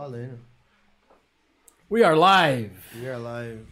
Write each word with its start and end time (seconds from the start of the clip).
Valendo. 0.00 0.38
We 1.90 2.02
are 2.02 2.16
live. 2.16 2.72
We 2.98 3.06
are 3.06 3.20
live. 3.20 3.66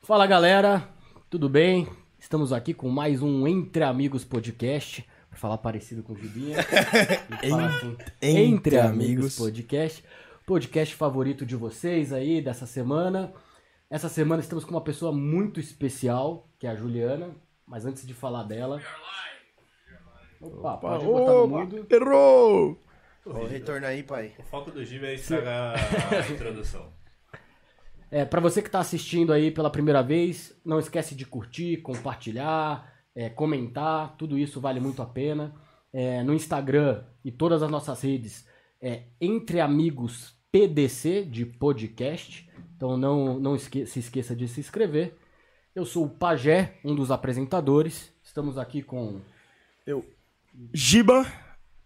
Fala 0.00 0.26
galera, 0.26 0.88
tudo 1.28 1.50
bem? 1.50 1.86
Estamos 2.18 2.50
aqui 2.50 2.72
com 2.72 2.88
mais 2.88 3.20
um 3.20 3.46
Entre 3.46 3.84
Amigos 3.84 4.24
podcast, 4.24 5.06
pra 5.28 5.38
falar 5.38 5.58
parecido 5.58 6.02
com 6.02 6.14
o 6.14 6.16
Gibinha. 6.16 6.60
Assim, 6.60 7.94
Entre 8.24 8.42
Entre 8.42 8.78
Amigos 8.78 9.04
Amigos. 9.04 9.36
podcast, 9.36 10.02
podcast 10.46 10.94
favorito 10.94 11.44
de 11.44 11.56
vocês 11.56 12.10
aí 12.10 12.40
dessa 12.40 12.64
semana. 12.64 13.34
Essa 13.90 14.08
semana 14.08 14.40
estamos 14.40 14.64
com 14.64 14.70
uma 14.70 14.80
pessoa 14.80 15.12
muito 15.12 15.60
especial, 15.60 16.48
que 16.58 16.66
é 16.66 16.70
a 16.70 16.74
Juliana, 16.74 17.36
mas 17.66 17.84
antes 17.84 18.06
de 18.06 18.14
falar 18.14 18.44
dela. 18.44 18.80
Opa, 20.40 20.78
pode 20.78 21.04
botar 21.04 21.32
no 21.32 21.48
mudo. 21.48 21.86
Errou! 21.90 22.78
Ó, 23.24 23.44
retorna 23.46 23.88
aí, 23.88 24.02
pai. 24.02 24.32
O 24.38 24.42
foco 24.42 24.70
do 24.70 24.84
Giba 24.84 25.06
é 25.06 25.14
estragar 25.14 25.74
a 26.12 26.28
introdução. 26.32 26.92
É, 28.10 28.24
para 28.24 28.40
você 28.40 28.60
que 28.60 28.68
está 28.68 28.80
assistindo 28.80 29.32
aí 29.32 29.50
pela 29.50 29.70
primeira 29.70 30.02
vez, 30.02 30.54
não 30.64 30.78
esquece 30.78 31.14
de 31.14 31.24
curtir, 31.24 31.78
compartilhar, 31.78 32.92
é, 33.14 33.30
comentar, 33.30 34.16
tudo 34.16 34.36
isso 34.38 34.60
vale 34.60 34.80
muito 34.80 35.00
a 35.00 35.06
pena. 35.06 35.54
É, 35.94 36.22
no 36.22 36.32
Instagram 36.34 37.04
e 37.24 37.30
todas 37.30 37.62
as 37.62 37.70
nossas 37.70 38.00
redes 38.02 38.46
é 38.80 39.04
Entre 39.20 39.60
Amigos 39.60 40.34
PDC 40.50 41.24
de 41.24 41.46
podcast. 41.46 42.48
Então 42.76 42.96
não, 42.96 43.38
não 43.38 43.54
esque- 43.54 43.86
se 43.86 43.98
esqueça 44.00 44.34
de 44.34 44.48
se 44.48 44.60
inscrever. 44.60 45.14
Eu 45.74 45.84
sou 45.86 46.04
o 46.04 46.10
Pajé, 46.10 46.78
um 46.84 46.94
dos 46.94 47.10
apresentadores. 47.10 48.12
Estamos 48.22 48.58
aqui 48.58 48.82
com 48.82 49.20
Eu, 49.86 50.04
Giba, 50.74 51.24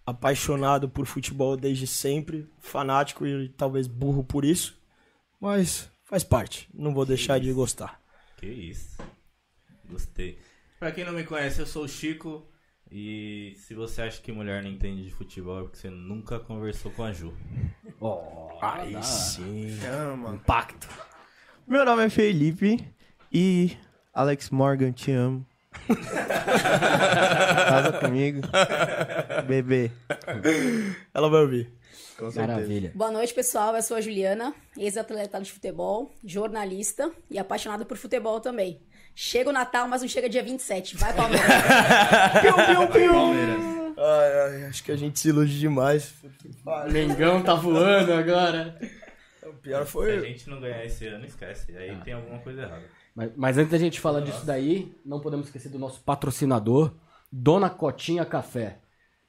apaixonado 0.06 0.88
por 0.88 1.05
futebol 1.05 1.56
desde 1.56 1.87
sempre, 1.87 2.48
fanático 2.60 3.27
e 3.27 3.48
talvez 3.51 3.87
burro 3.88 4.23
por 4.23 4.45
isso, 4.45 4.80
mas 5.41 5.91
faz 6.05 6.23
parte, 6.23 6.69
não 6.73 6.95
vou 6.95 7.05
deixar 7.05 7.41
de 7.41 7.53
gostar. 7.53 8.00
Que 8.36 8.47
isso. 8.47 8.97
Gostei. 9.91 10.39
Pra 10.78 10.92
quem 10.92 11.05
não 11.05 11.12
me 11.12 11.25
conhece, 11.25 11.61
eu 11.61 11.66
sou 11.66 11.84
o 11.84 11.89
Chico. 11.89 12.47
E 12.91 13.55
se 13.56 13.75
você 13.75 14.03
acha 14.03 14.22
que 14.22 14.31
mulher 14.31 14.62
não 14.62 14.70
entende 14.70 15.03
de 15.03 15.11
futebol 15.11 15.58
é 15.58 15.62
porque 15.64 15.78
você 15.78 15.91
nunca 15.91 16.38
conversou 16.38 16.92
com 16.92 17.03
a 17.03 17.12
Ju. 17.12 17.34
oh, 17.98 18.48
Aí 18.62 18.92
dá 18.92 19.03
sim. 19.03 19.77
Chama. 19.81 20.34
impacto. 20.36 20.88
Meu 21.66 21.84
nome 21.84 22.05
é 22.05 22.09
Felipe 22.11 22.78
e 23.33 23.77
Alex 24.14 24.50
Morgan, 24.50 24.92
te 24.92 25.11
amo. 25.11 25.44
Casa 27.69 27.92
comigo. 28.00 28.41
Bebê. 29.46 29.91
Ela 31.14 31.28
vai 31.28 31.41
ouvir. 31.42 31.72
Com 32.19 32.30
certeza. 32.30 32.46
Maravilha. 32.55 32.92
Boa 32.94 33.10
noite, 33.10 33.34
pessoal. 33.34 33.77
Eu 33.77 33.82
sou 33.82 33.97
a 33.97 34.00
Juliana, 34.00 34.54
ex-atleta 34.77 35.41
de 35.41 35.52
futebol, 35.52 36.10
jornalista 36.24 37.10
e 37.30 37.38
apaixonada 37.38 37.84
por 37.84 37.97
futebol 37.97 38.41
também. 38.41 38.80
Chega 39.14 39.50
o 39.50 39.52
Natal, 39.52 39.86
mas 39.88 40.02
não 40.02 40.08
chega 40.08 40.28
dia 40.28 40.42
27. 40.42 40.97
Vai, 40.97 41.14
Palmeiras. 41.14 41.47
Palmeiras. 43.12 43.60
Ai, 43.98 44.32
ai, 44.41 44.64
acho 44.66 44.84
que 44.84 44.92
a 44.92 44.97
gente 44.97 45.19
se 45.19 45.28
ilude 45.28 45.58
demais. 45.58 46.14
Mengão 46.91 47.42
tá 47.42 47.54
voando 47.54 48.12
agora. 48.12 48.78
O 49.42 49.52
pior 49.54 49.82
Se 49.82 49.82
a 49.82 49.86
foi. 49.86 50.20
gente 50.20 50.50
não 50.50 50.60
ganhar 50.60 50.84
esse 50.84 51.06
ano, 51.06 51.24
esquece. 51.24 51.74
Aí 51.77 51.97
tem 52.04 52.12
alguma 52.14 52.38
coisa 52.41 52.62
errada. 52.62 52.84
Mas, 53.17 53.33
mas 53.34 53.59
antes 53.59 53.70
da 53.72 53.78
gente 53.78 53.98
falar 53.98 54.20
disso 54.20 54.45
daí, 54.45 54.95
não 55.05 55.19
podemos 55.19 55.47
esquecer 55.47 55.70
do 55.70 55.78
nosso 55.78 56.03
patrocinador, 56.03 56.92
Dona 57.33 57.70
Cotinha 57.70 58.27
Café. 58.27 58.81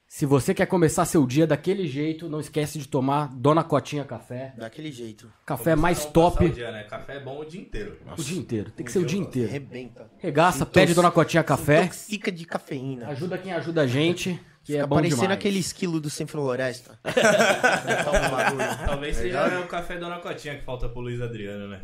Se 0.06 0.24
você 0.24 0.54
quer 0.54 0.66
começar 0.66 1.04
seu 1.04 1.26
dia 1.26 1.46
daquele 1.46 1.86
jeito, 1.86 2.28
não 2.28 2.40
esquece 2.40 2.78
de 2.78 2.88
tomar 2.88 3.28
Dona 3.34 3.62
Cotinha 3.64 4.04
Café. 4.04 4.54
Daquele 4.56 4.90
jeito. 4.90 5.30
Café 5.44 5.74
mais 5.76 5.98
Vamos 5.98 6.12
passar 6.12 6.30
top 6.30 6.44
O 6.46 6.50
dia, 6.50 6.70
né? 6.70 6.84
Café 6.84 7.16
é 7.16 7.20
bom 7.20 7.40
o 7.40 7.44
dia 7.44 7.60
inteiro. 7.60 7.98
o 8.16 8.22
dia 8.22 8.38
inteiro. 8.38 8.70
Tem 8.70 8.86
que 8.86 8.92
ser 8.92 9.00
o 9.00 9.04
dia 9.04 9.18
inteiro. 9.18 9.48
Arrebenta. 9.48 10.10
Regaça, 10.18 10.64
pede 10.64 10.94
Dona 10.94 11.10
Cotinha 11.10 11.44
Café. 11.44 11.84
Intoxica 11.84 12.32
de 12.32 12.46
cafeína. 12.46 13.08
Ajuda 13.08 13.36
quem 13.36 13.52
ajuda 13.52 13.82
a 13.82 13.86
gente, 13.86 14.40
que 14.68 14.74
é 14.74 14.76
Fica 14.80 14.86
bom 14.86 14.96
parecendo 14.96 15.22
demais. 15.22 15.38
aquele 15.38 15.58
esquilo 15.58 15.98
do 15.98 16.10
Sem 16.10 16.26
Floresta. 16.26 16.98
Talvez 18.86 19.16
seja 19.16 19.60
o 19.60 19.66
café 19.66 19.96
Dona 19.96 20.18
Cotinha 20.18 20.58
que 20.58 20.62
falta 20.64 20.90
pro 20.90 21.00
Luiz 21.00 21.22
Adriano, 21.22 21.68
né? 21.68 21.80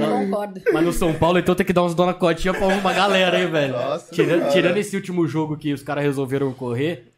Concordo. 0.00 0.60
Mas 0.72 0.84
no 0.84 0.92
São 0.92 1.14
Paulo, 1.14 1.38
então 1.38 1.54
tem 1.54 1.66
que 1.66 1.72
dar 1.72 1.82
uns 1.82 1.94
Dona 1.94 2.14
Cotinha 2.14 2.54
pra 2.54 2.66
uma 2.66 2.92
galera, 2.92 3.40
hein, 3.40 3.50
velho? 3.50 3.72
Nossa, 3.74 4.14
Tira- 4.14 4.38
cara. 4.40 4.50
tirando 4.52 4.76
esse 4.78 4.96
último 4.96 5.26
jogo 5.26 5.56
que 5.56 5.72
os 5.72 5.82
caras 5.82 6.04
resolveram 6.04 6.52
correr, 6.52 7.12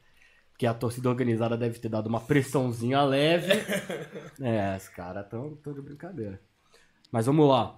que 0.59 0.67
a 0.67 0.75
torcida 0.75 1.09
organizada 1.09 1.57
deve 1.57 1.79
ter 1.79 1.89
dado 1.89 2.07
uma 2.09 2.21
pressãozinha 2.21 3.03
leve. 3.03 3.53
É, 4.43 4.77
os 4.77 4.89
caras 4.89 5.27
tão, 5.31 5.55
tão 5.63 5.73
de 5.73 5.81
brincadeira. 5.81 6.41
Mas 7.13 7.27
vamos 7.27 7.49
lá. 7.49 7.77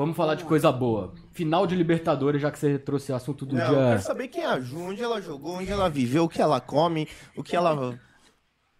Vamos 0.00 0.16
falar 0.16 0.34
de 0.34 0.44
coisa 0.44 0.72
boa. 0.72 1.12
Final 1.32 1.66
de 1.66 1.74
Libertadores, 1.76 2.40
já 2.40 2.50
que 2.50 2.58
você 2.58 2.78
trouxe 2.78 3.12
o 3.12 3.14
assunto 3.14 3.44
do 3.44 3.54
Não, 3.54 3.62
eu 3.66 3.68
dia. 3.74 3.88
quero 3.90 4.02
saber 4.02 4.28
quem 4.28 4.42
é 4.42 4.46
a 4.46 4.58
Ju, 4.58 4.80
onde 4.80 5.02
ela 5.02 5.20
jogou, 5.20 5.56
onde 5.56 5.70
ela 5.70 5.90
viveu, 5.90 6.24
o 6.24 6.28
que 6.28 6.40
ela 6.40 6.58
come, 6.58 7.06
o 7.36 7.42
que 7.42 7.54
ela... 7.54 7.98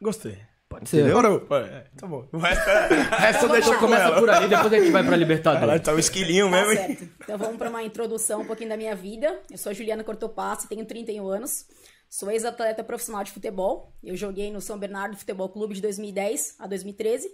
Gostei. 0.01 0.39
Pode 0.67 0.89
ser. 0.89 1.05
Demorou. 1.05 1.47
É, 1.59 1.85
tá 1.95 2.07
bom. 2.07 2.27
O 2.33 2.39
resto, 2.39 2.65
o 2.71 3.17
resto 3.17 3.49
deixa 3.49 3.69
Então 3.69 3.75
com 3.75 3.87
começa 3.87 4.05
ela. 4.05 4.19
por 4.19 4.31
aí, 4.31 4.49
depois 4.49 4.73
a 4.73 4.79
gente 4.79 4.91
vai 4.91 5.05
pra 5.05 5.15
Libertadores. 5.17 5.83
tá 5.83 5.93
um 5.93 5.99
esquilinho 5.99 6.47
Tá 6.47 6.53
mesmo, 6.53 6.71
hein? 6.73 6.77
certo. 6.97 7.09
Então 7.23 7.37
vamos 7.37 7.57
para 7.59 7.69
uma 7.69 7.83
introdução 7.83 8.41
um 8.41 8.47
pouquinho 8.47 8.71
da 8.71 8.79
minha 8.79 8.97
vida. 8.97 9.43
Eu 9.51 9.59
sou 9.59 9.69
a 9.69 9.75
Juliana 9.75 10.03
Cortopassi, 10.03 10.69
tenho 10.69 10.87
31 10.87 11.29
anos. 11.29 11.67
Sou 12.09 12.31
ex-atleta 12.31 12.83
profissional 12.83 13.23
de 13.25 13.31
futebol. 13.31 13.93
Eu 14.03 14.17
joguei 14.17 14.51
no 14.51 14.61
São 14.63 14.79
Bernardo 14.79 15.19
Futebol 15.19 15.51
Clube 15.51 15.75
de 15.75 15.83
2010 15.83 16.55
a 16.59 16.67
2013. 16.67 17.29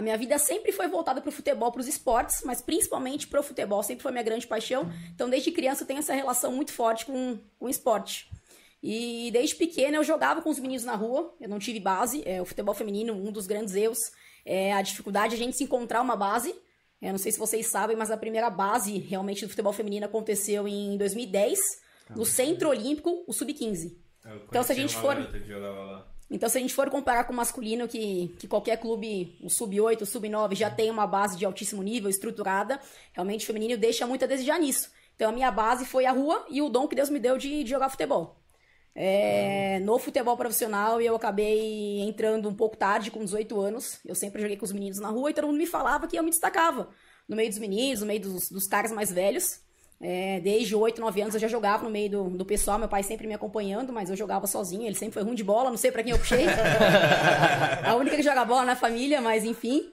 A 0.00 0.02
minha 0.02 0.16
vida 0.16 0.38
sempre 0.38 0.72
foi 0.72 0.88
voltada 0.88 1.20
para 1.20 1.28
o 1.28 1.32
futebol, 1.32 1.70
para 1.70 1.82
os 1.82 1.86
esportes, 1.86 2.40
mas 2.42 2.62
principalmente 2.62 3.26
para 3.28 3.38
o 3.38 3.42
futebol. 3.42 3.82
Sempre 3.82 4.02
foi 4.02 4.10
minha 4.10 4.24
grande 4.24 4.46
paixão. 4.46 4.90
Então, 5.14 5.28
desde 5.28 5.52
criança, 5.52 5.82
eu 5.82 5.86
tenho 5.86 5.98
essa 5.98 6.14
relação 6.14 6.50
muito 6.52 6.72
forte 6.72 7.04
com, 7.04 7.38
com 7.58 7.66
o 7.66 7.68
esporte. 7.68 8.30
E 8.82 9.28
desde 9.30 9.56
pequena 9.56 9.98
eu 9.98 10.02
jogava 10.02 10.40
com 10.40 10.48
os 10.48 10.58
meninos 10.58 10.84
na 10.84 10.94
rua. 10.94 11.34
Eu 11.38 11.50
não 11.50 11.58
tive 11.58 11.78
base. 11.78 12.22
É, 12.26 12.40
o 12.40 12.46
futebol 12.46 12.74
feminino, 12.74 13.12
um 13.12 13.30
dos 13.30 13.46
grandes 13.46 13.74
erros, 13.74 13.98
é 14.42 14.72
a 14.72 14.80
dificuldade 14.80 15.36
de 15.36 15.42
a 15.42 15.44
gente 15.44 15.54
se 15.58 15.64
encontrar 15.64 16.00
uma 16.00 16.16
base. 16.16 16.54
Eu 17.02 17.10
não 17.10 17.18
sei 17.18 17.30
se 17.30 17.38
vocês 17.38 17.66
sabem, 17.66 17.94
mas 17.94 18.10
a 18.10 18.16
primeira 18.16 18.48
base 18.48 18.96
realmente 19.00 19.44
do 19.44 19.50
futebol 19.50 19.72
feminino 19.74 20.06
aconteceu 20.06 20.66
em 20.66 20.96
2010, 20.96 21.58
no 22.16 22.24
Centro 22.24 22.70
Olímpico, 22.70 23.22
o 23.26 23.34
Sub-15. 23.34 23.94
Eu 24.24 24.36
Então, 24.48 24.62
se 24.62 24.72
a 24.72 24.74
gente 24.74 24.96
for- 24.96 25.14
Então, 26.30 26.48
se 26.48 26.58
a 26.58 26.60
gente 26.60 26.72
for 26.72 26.88
comparar 26.88 27.24
com 27.24 27.32
o 27.32 27.36
masculino, 27.36 27.88
que, 27.88 28.32
que 28.38 28.46
qualquer 28.46 28.76
clube, 28.78 29.36
o 29.42 29.50
sub-8, 29.50 30.02
o 30.02 30.06
sub-9, 30.06 30.54
já 30.54 30.70
tem 30.70 30.90
uma 30.90 31.06
base 31.06 31.36
de 31.36 31.44
altíssimo 31.44 31.82
nível, 31.82 32.08
estruturada, 32.08 32.80
realmente 33.12 33.42
o 33.42 33.46
feminino 33.46 33.76
deixa 33.76 34.06
muito 34.06 34.24
a 34.24 34.28
desejar 34.28 34.60
nisso. 34.60 34.90
Então, 35.16 35.30
a 35.30 35.32
minha 35.32 35.50
base 35.50 35.84
foi 35.84 36.06
a 36.06 36.12
rua 36.12 36.46
e 36.48 36.62
o 36.62 36.68
dom 36.68 36.86
que 36.86 36.94
Deus 36.94 37.10
me 37.10 37.18
deu 37.18 37.36
de, 37.36 37.64
de 37.64 37.70
jogar 37.70 37.88
futebol. 37.88 38.40
É, 38.94 39.78
no 39.80 39.98
futebol 39.98 40.36
profissional, 40.36 41.00
eu 41.00 41.14
acabei 41.16 42.00
entrando 42.00 42.48
um 42.48 42.54
pouco 42.54 42.76
tarde, 42.76 43.10
com 43.10 43.24
18 43.24 43.60
anos. 43.60 43.98
Eu 44.04 44.14
sempre 44.14 44.40
joguei 44.40 44.56
com 44.56 44.64
os 44.64 44.72
meninos 44.72 44.98
na 44.98 45.08
rua 45.08 45.30
e 45.30 45.34
todo 45.34 45.46
mundo 45.46 45.58
me 45.58 45.66
falava 45.66 46.06
que 46.06 46.16
eu 46.16 46.22
me 46.22 46.30
destacava. 46.30 46.88
No 47.28 47.36
meio 47.36 47.48
dos 47.48 47.58
meninos, 47.58 48.00
no 48.00 48.06
meio 48.06 48.20
dos, 48.20 48.50
dos 48.50 48.66
caras 48.66 48.92
mais 48.92 49.12
velhos. 49.12 49.60
É, 50.02 50.40
desde 50.40 50.74
8, 50.74 50.98
9 50.98 51.20
anos 51.20 51.34
eu 51.34 51.40
já 51.40 51.46
jogava 51.48 51.84
no 51.84 51.90
meio 51.90 52.08
do, 52.10 52.24
do 52.30 52.44
pessoal, 52.46 52.78
meu 52.78 52.88
pai 52.88 53.02
sempre 53.02 53.26
me 53.26 53.34
acompanhando, 53.34 53.92
mas 53.92 54.08
eu 54.08 54.16
jogava 54.16 54.46
sozinho, 54.46 54.86
ele 54.86 54.94
sempre 54.94 55.12
foi 55.14 55.22
ruim 55.22 55.34
de 55.34 55.44
bola, 55.44 55.68
não 55.68 55.76
sei 55.76 55.92
pra 55.92 56.02
quem 56.02 56.12
eu 56.12 56.18
puxei. 56.18 56.46
a 57.84 57.94
única 57.96 58.16
que 58.16 58.22
joga 58.22 58.44
bola 58.44 58.64
na 58.64 58.76
família, 58.76 59.20
mas 59.20 59.44
enfim. 59.44 59.90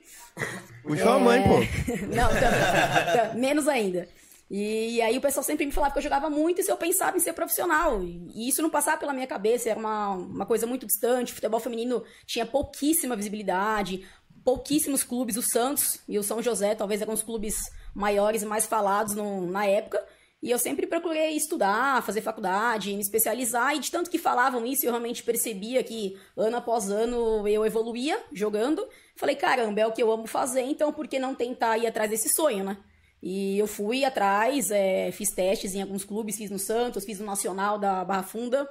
Puxou 0.83 1.09
a 1.11 1.19
mãe, 1.19 1.39
É. 1.41 1.47
pô. 1.47 1.55
Não, 2.15 2.29
tam- 2.29 3.31
tam- 3.31 3.39
menos 3.39 3.67
ainda. 3.67 4.07
E 4.49 5.01
aí 5.01 5.17
o 5.17 5.21
pessoal 5.21 5.43
sempre 5.43 5.65
me 5.65 5.73
falava 5.73 5.91
que 5.91 5.99
eu 5.99 6.03
jogava 6.03 6.29
muito 6.29 6.61
e 6.61 6.63
se 6.63 6.71
eu 6.71 6.77
pensava 6.77 7.17
em 7.17 7.19
ser 7.19 7.33
profissional. 7.33 8.01
E 8.01 8.47
isso 8.47 8.61
não 8.61 8.69
passava 8.69 8.95
pela 8.97 9.11
minha 9.11 9.27
cabeça, 9.27 9.69
era 9.69 9.77
uma, 9.77 10.11
uma 10.11 10.45
coisa 10.45 10.65
muito 10.65 10.85
distante. 10.85 11.33
O 11.33 11.35
futebol 11.35 11.59
feminino 11.59 12.01
tinha 12.25 12.45
pouquíssima 12.45 13.13
visibilidade, 13.13 14.05
pouquíssimos 14.47 15.03
clubes. 15.03 15.35
O 15.35 15.41
Santos 15.41 15.99
e 16.07 16.17
o 16.17 16.23
São 16.23 16.41
José 16.41 16.73
talvez 16.73 17.01
eram 17.01 17.13
os 17.13 17.21
clubes 17.21 17.57
maiores 17.93 18.43
e 18.43 18.45
mais 18.45 18.65
falados 18.65 19.13
no- 19.13 19.45
na 19.45 19.65
época. 19.65 20.01
E 20.41 20.49
eu 20.49 20.57
sempre 20.57 20.87
procurei 20.87 21.35
estudar, 21.35 22.01
fazer 22.01 22.21
faculdade, 22.21 22.93
me 22.93 23.01
especializar, 23.01 23.75
e 23.75 23.79
de 23.79 23.91
tanto 23.91 24.09
que 24.09 24.17
falavam 24.17 24.65
isso, 24.65 24.85
eu 24.85 24.91
realmente 24.91 25.21
percebia 25.21 25.83
que 25.83 26.15
ano 26.37 26.55
após 26.55 26.89
ano 26.89 27.45
eu 27.45 27.65
evoluía 27.65 28.23
jogando. 28.31 28.87
Falei, 29.17 29.35
caramba, 29.35 29.81
é 29.81 29.87
o 29.87 29.91
que 29.91 30.01
eu 30.01 30.09
amo 30.09 30.27
fazer, 30.27 30.61
então 30.61 30.93
por 30.93 31.09
que 31.09 31.19
não 31.19 31.35
tentar 31.35 31.77
ir 31.77 31.85
atrás 31.85 32.09
desse 32.09 32.29
sonho, 32.29 32.63
né? 32.63 32.77
E 33.21 33.59
eu 33.59 33.67
fui 33.67 34.05
atrás, 34.05 34.71
é, 34.71 35.11
fiz 35.11 35.29
testes 35.31 35.75
em 35.75 35.81
alguns 35.81 36.05
clubes, 36.05 36.37
fiz 36.37 36.49
no 36.49 36.59
Santos, 36.59 37.03
fiz 37.03 37.19
no 37.19 37.25
Nacional 37.25 37.77
da 37.77 38.05
Barra 38.05 38.23
Funda, 38.23 38.69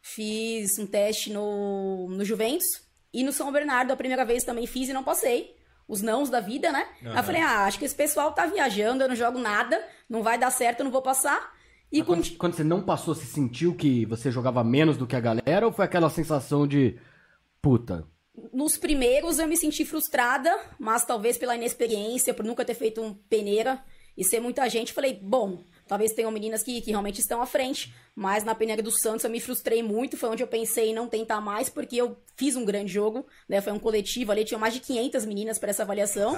fiz 0.00 0.78
um 0.78 0.86
teste 0.86 1.32
no, 1.32 2.06
no 2.10 2.24
Juventus 2.24 2.85
e 3.20 3.24
no 3.24 3.32
São 3.32 3.50
Bernardo 3.50 3.92
a 3.92 3.96
primeira 3.96 4.24
vez 4.26 4.44
também 4.44 4.66
fiz 4.66 4.90
e 4.90 4.92
não 4.92 5.02
passei. 5.02 5.56
Os 5.88 6.02
nãos 6.02 6.28
da 6.28 6.40
vida, 6.40 6.70
né? 6.70 6.86
Aí 7.02 7.16
eu 7.16 7.22
falei, 7.22 7.40
ah, 7.40 7.64
acho 7.64 7.78
que 7.78 7.84
esse 7.84 7.94
pessoal 7.94 8.32
tá 8.32 8.44
viajando, 8.44 9.04
eu 9.04 9.08
não 9.08 9.16
jogo 9.16 9.38
nada, 9.38 9.82
não 10.08 10.22
vai 10.22 10.36
dar 10.36 10.50
certo, 10.50 10.80
eu 10.80 10.84
não 10.84 10.90
vou 10.90 11.00
passar. 11.00 11.54
E 11.90 12.02
quando, 12.02 12.36
quando 12.36 12.54
você 12.54 12.64
não 12.64 12.82
passou, 12.82 13.14
você 13.14 13.24
sentiu 13.24 13.74
que 13.74 14.04
você 14.04 14.30
jogava 14.30 14.62
menos 14.62 14.96
do 14.96 15.06
que 15.06 15.16
a 15.16 15.20
galera? 15.20 15.64
Ou 15.64 15.72
foi 15.72 15.84
aquela 15.84 16.10
sensação 16.10 16.66
de. 16.66 16.98
Puta, 17.62 18.04
Nos 18.52 18.76
primeiros 18.76 19.38
eu 19.38 19.46
me 19.46 19.56
senti 19.56 19.84
frustrada, 19.84 20.54
mas 20.78 21.04
talvez 21.06 21.38
pela 21.38 21.56
inexperiência, 21.56 22.34
por 22.34 22.44
nunca 22.44 22.64
ter 22.64 22.74
feito 22.74 23.00
um 23.00 23.14
peneira 23.14 23.82
e 24.16 24.24
ser 24.24 24.40
muita 24.40 24.68
gente, 24.68 24.92
falei, 24.92 25.18
bom, 25.22 25.62
talvez 25.86 26.12
tenham 26.12 26.30
meninas 26.30 26.62
que, 26.62 26.80
que 26.80 26.90
realmente 26.90 27.20
estão 27.20 27.40
à 27.40 27.46
frente, 27.46 27.94
mas 28.14 28.44
na 28.44 28.54
peneira 28.54 28.82
do 28.82 28.90
Santos 28.90 29.24
eu 29.24 29.30
me 29.30 29.40
frustrei 29.40 29.82
muito, 29.82 30.16
foi 30.16 30.28
onde 30.28 30.42
eu 30.42 30.46
pensei 30.46 30.90
em 30.90 30.94
não 30.94 31.08
tentar 31.08 31.40
mais, 31.40 31.68
porque 31.68 31.96
eu 31.96 32.16
fiz 32.36 32.56
um 32.56 32.64
grande 32.64 32.92
jogo, 32.92 33.26
né, 33.48 33.60
foi 33.60 33.72
um 33.72 33.78
coletivo 33.78 34.32
ali, 34.32 34.44
tinha 34.44 34.58
mais 34.58 34.74
de 34.74 34.80
500 34.80 35.24
meninas 35.24 35.58
para 35.58 35.70
essa 35.70 35.82
avaliação. 35.82 36.34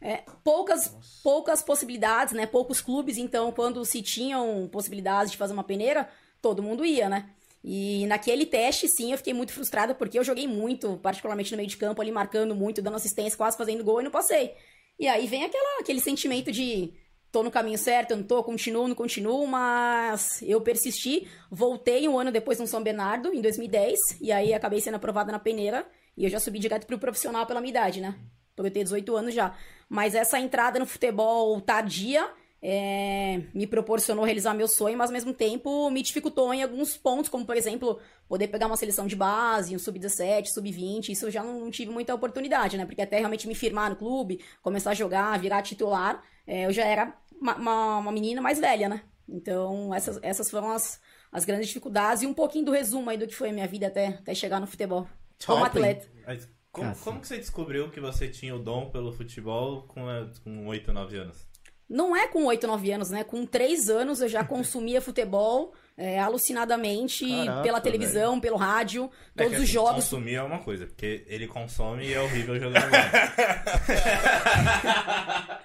É, 0.00 0.22
poucas, 0.42 0.94
poucas 1.22 1.62
possibilidades, 1.62 2.34
né, 2.34 2.46
poucos 2.46 2.80
clubes, 2.80 3.16
então 3.16 3.50
quando 3.52 3.84
se 3.84 4.02
tinham 4.02 4.68
possibilidades 4.70 5.32
de 5.32 5.38
fazer 5.38 5.52
uma 5.52 5.64
peneira, 5.64 6.08
todo 6.42 6.62
mundo 6.62 6.84
ia, 6.84 7.08
né. 7.08 7.30
E 7.66 8.06
naquele 8.06 8.44
teste, 8.44 8.86
sim, 8.88 9.12
eu 9.12 9.16
fiquei 9.16 9.32
muito 9.32 9.52
frustrada, 9.52 9.94
porque 9.94 10.18
eu 10.18 10.24
joguei 10.24 10.46
muito, 10.46 10.98
particularmente 10.98 11.50
no 11.50 11.56
meio 11.56 11.68
de 11.68 11.78
campo, 11.78 12.02
ali 12.02 12.12
marcando 12.12 12.54
muito, 12.54 12.82
dando 12.82 12.96
assistência, 12.96 13.38
quase 13.38 13.56
fazendo 13.56 13.82
gol 13.82 14.02
e 14.02 14.04
não 14.04 14.10
passei. 14.10 14.52
E 14.98 15.08
aí 15.08 15.26
vem 15.26 15.44
aquela, 15.44 15.80
aquele 15.80 16.00
sentimento 16.00 16.52
de 16.52 16.92
tô 17.34 17.42
no 17.42 17.50
caminho 17.50 17.76
certo, 17.76 18.12
eu 18.12 18.18
não 18.18 18.22
tô, 18.22 18.44
continuo, 18.44 18.86
não 18.86 18.94
continuo, 18.94 19.44
mas 19.44 20.40
eu 20.40 20.60
persisti. 20.60 21.26
Voltei 21.50 22.08
um 22.08 22.16
ano 22.16 22.30
depois 22.30 22.60
no 22.60 22.66
São 22.68 22.80
Bernardo, 22.80 23.34
em 23.34 23.40
2010, 23.40 23.98
e 24.20 24.30
aí 24.30 24.54
acabei 24.54 24.80
sendo 24.80 24.94
aprovada 24.94 25.32
na 25.32 25.40
peneira, 25.40 25.84
e 26.16 26.22
eu 26.22 26.30
já 26.30 26.38
subi 26.38 26.60
direto 26.60 26.86
pro 26.86 26.96
profissional 26.96 27.44
pela 27.44 27.60
minha 27.60 27.72
idade, 27.72 28.00
né? 28.00 28.14
Por 28.54 28.64
eu 28.64 28.70
ter 28.70 28.84
18 28.84 29.16
anos 29.16 29.34
já. 29.34 29.52
Mas 29.88 30.14
essa 30.14 30.38
entrada 30.38 30.78
no 30.78 30.86
futebol 30.86 31.60
tardia 31.60 32.30
é, 32.62 33.42
me 33.52 33.66
proporcionou 33.66 34.24
realizar 34.24 34.54
meu 34.54 34.68
sonho, 34.68 34.96
mas 34.96 35.10
ao 35.10 35.12
mesmo 35.12 35.34
tempo 35.34 35.90
me 35.90 36.02
dificultou 36.02 36.54
em 36.54 36.62
alguns 36.62 36.96
pontos, 36.96 37.28
como 37.28 37.44
por 37.44 37.56
exemplo, 37.56 37.98
poder 38.28 38.46
pegar 38.46 38.68
uma 38.68 38.76
seleção 38.76 39.08
de 39.08 39.16
base, 39.16 39.74
um 39.74 39.78
sub-17, 39.80 40.46
sub-20, 40.46 41.08
isso 41.08 41.26
eu 41.26 41.32
já 41.32 41.42
não, 41.42 41.62
não 41.62 41.70
tive 41.72 41.90
muita 41.90 42.14
oportunidade, 42.14 42.78
né? 42.78 42.86
Porque 42.86 43.02
até 43.02 43.18
realmente 43.18 43.48
me 43.48 43.56
firmar 43.56 43.90
no 43.90 43.96
clube, 43.96 44.40
começar 44.62 44.92
a 44.92 44.94
jogar, 44.94 45.36
virar 45.40 45.62
titular, 45.62 46.22
é, 46.46 46.66
eu 46.66 46.72
já 46.72 46.84
era 46.84 47.16
uma, 47.40 47.56
uma, 47.56 47.98
uma 47.98 48.12
menina 48.12 48.40
mais 48.40 48.58
velha, 48.58 48.88
né? 48.88 49.02
Então, 49.28 49.94
essas, 49.94 50.18
essas 50.22 50.50
foram 50.50 50.70
as, 50.70 51.00
as 51.32 51.44
grandes 51.44 51.68
dificuldades 51.68 52.22
e 52.22 52.26
um 52.26 52.34
pouquinho 52.34 52.66
do 52.66 52.72
resumo 52.72 53.10
aí 53.10 53.16
do 53.16 53.26
que 53.26 53.34
foi 53.34 53.50
a 53.50 53.52
minha 53.52 53.66
vida 53.66 53.86
até, 53.86 54.08
até 54.08 54.34
chegar 54.34 54.60
no 54.60 54.66
futebol. 54.66 55.08
Como 55.44 55.58
Top. 55.58 55.70
atleta. 55.70 56.06
Mas 56.26 56.48
como, 56.70 56.94
como 56.96 57.20
que 57.20 57.28
você 57.28 57.38
descobriu 57.38 57.90
que 57.90 58.00
você 58.00 58.28
tinha 58.28 58.54
o 58.54 58.58
dom 58.58 58.90
pelo 58.90 59.12
futebol 59.12 59.82
com, 59.82 60.10
eh, 60.10 60.28
com 60.42 60.66
8, 60.66 60.92
9 60.92 61.16
anos? 61.16 61.46
Não 61.88 62.16
é 62.16 62.26
com 62.26 62.44
8, 62.46 62.66
9 62.66 62.92
anos, 62.92 63.10
né? 63.10 63.22
Com 63.22 63.46
3 63.46 63.88
anos 63.88 64.20
eu 64.20 64.28
já 64.28 64.42
consumia 64.44 65.00
futebol 65.00 65.72
é, 65.96 66.18
alucinadamente 66.18 67.28
Caraca, 67.28 67.62
pela 67.62 67.80
televisão, 67.80 68.40
pelo 68.40 68.56
rádio, 68.56 69.08
todos 69.36 69.52
É 69.52 69.56
que, 69.56 69.62
os 69.62 69.62
assim, 69.62 69.72
jogos. 69.72 70.04
Consumir 70.04 70.34
é 70.34 70.42
uma 70.42 70.58
coisa, 70.58 70.86
porque 70.86 71.24
ele 71.28 71.46
consome 71.46 72.08
e 72.08 72.14
é 72.14 72.20
horrível 72.20 72.58
jogando 72.58 72.90
bola. 72.90 73.04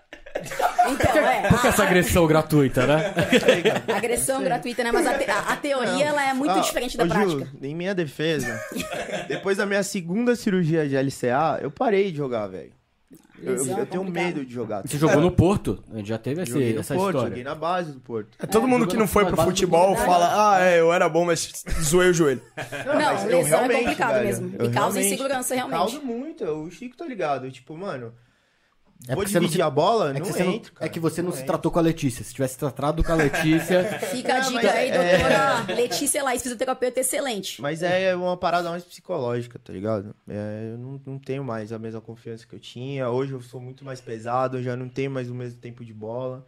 Então, 0.89 1.17
é. 1.27 1.47
Por 1.49 1.61
que 1.61 1.67
essa 1.67 1.83
agressão 1.83 2.25
gratuita, 2.27 2.85
né? 2.87 3.13
agressão 3.95 4.43
gratuita, 4.43 4.83
né? 4.83 4.91
Mas 4.91 5.05
a, 5.07 5.13
te- 5.17 5.29
a- 5.29 5.39
a 5.39 5.55
teoria 5.57 6.05
ela 6.05 6.29
é 6.29 6.33
muito 6.33 6.51
Ah, 6.51 6.59
diferente 6.59 6.97
da 6.97 7.03
ô, 7.03 7.07
prática. 7.07 7.45
Ju, 7.45 7.47
em 7.61 7.75
minha 7.75 7.93
defesa, 7.93 8.59
depois 9.27 9.57
da 9.57 9.65
minha 9.65 9.83
segunda 9.83 10.35
cirurgia 10.35 10.87
de 10.87 10.95
LCA, 10.97 11.59
eu 11.61 11.69
parei 11.71 12.11
de 12.11 12.17
jogar, 12.17 12.47
velho. 12.47 12.71
Eu, 13.41 13.53
eu- 13.53 13.59
Lesão 13.59 13.77
é 13.77 13.81
eu 13.81 13.85
tenho 13.85 14.03
medo 14.03 14.45
de 14.45 14.53
jogar. 14.53 14.81
Você 14.85 14.97
jogou 14.97 15.21
no 15.21 15.31
Porto? 15.31 15.81
A 15.93 15.97
gente 15.97 16.09
já 16.09 16.17
teve 16.17 16.41
esse- 16.41 16.51
Joguei 16.51 16.73
no 16.73 16.81
essa 16.81 16.93
Porto, 16.93 17.07
história. 17.09 17.29
joguei 17.29 17.43
na 17.45 17.55
base 17.55 17.93
do 17.93 17.99
Porto. 18.01 18.37
É, 18.37 18.45
todo 18.45 18.65
É, 18.65 18.69
mundo 18.69 18.85
que 18.85 18.97
não 18.97 19.07
foi 19.07 19.25
pro 19.25 19.37
futebol 19.37 19.95
fala, 19.95 20.55
ah, 20.55 20.61
é, 20.61 20.79
eu 20.81 20.91
era 20.91 21.07
bom, 21.07 21.23
mas 21.25 21.63
zoei 21.81 22.09
o 22.09 22.13
joelho. 22.13 22.41
Não, 22.85 23.29
eu 23.29 23.37
lesão 23.41 23.59
é 23.63 23.69
complicado 23.69 24.13
velho, 24.15 24.25
mesmo. 24.25 24.55
eu 24.59 24.65
E 24.65 24.69
causa 24.71 24.99
insegurança, 24.99 25.55
realmente. 25.55 25.77
Causa 25.77 25.99
muito, 26.01 26.43
o 26.43 26.69
Chico 26.69 26.97
tá 26.97 27.05
ligado. 27.05 27.49
Tipo, 27.49 27.77
mano, 27.77 28.13
É 29.07 29.15
vou 29.15 29.23
porque 29.23 29.29
você 29.31 29.35
não 29.39 29.41
dividir 29.47 29.55
se- 29.55 29.61
a 29.61 29.69
bola, 29.69 30.09
É 30.11 30.13
que, 30.15 30.19
não 30.19 30.25
você 30.25 30.43
não, 30.43 30.51
entro, 30.53 30.71
é 30.75 30.79
cara. 30.79 30.89
que 30.91 30.99
você 30.99 31.21
não 31.21 31.31
se 31.31 31.37
entro. 31.37 31.47
tratou 31.47 31.71
com 31.71 31.79
a 31.79 31.81
Letícia. 31.81 32.23
Se 32.23 32.33
tivesse 32.33 32.57
tratado 32.57 33.01
com 33.03 33.11
a 33.11 33.15
Letícia. 33.15 33.83
Fica 34.11 34.35
a 34.35 34.41
Não, 34.41 34.51
dica 34.51 34.71
aí, 34.71 34.89
é- 34.89 35.17
doutora 35.17 35.73
Letícia 35.75 36.21
Laís, 36.23 36.41
fisioterapeuta 36.43 36.99
excelente. 36.99 37.61
Mas 37.61 37.81
é 37.81 38.13
uma 38.15 38.35
parada 38.35 38.69
mais 38.69 38.83
psicológica, 38.83 39.57
tá 39.57 39.71
ligado? 39.71 40.13
É, 40.27 40.71
eu 40.73 40.77
não, 40.77 41.01
não 41.05 41.17
tenho 41.17 41.43
mais 41.45 41.71
a 41.71 41.79
mesma 41.79 42.01
confiança 42.01 42.45
que 42.45 42.53
eu 42.53 42.59
tinha. 42.59 43.09
Hoje 43.09 43.31
eu 43.31 43.41
sou 43.41 43.61
muito 43.61 43.85
mais 43.85 44.01
pesado, 44.01 44.57
eu 44.57 44.63
já 44.63 44.75
não 44.75 44.89
tenho 44.89 45.09
mais 45.11 45.29
o 45.29 45.33
mesmo 45.33 45.59
tempo 45.59 45.85
de 45.85 45.93
bola. 45.93 46.45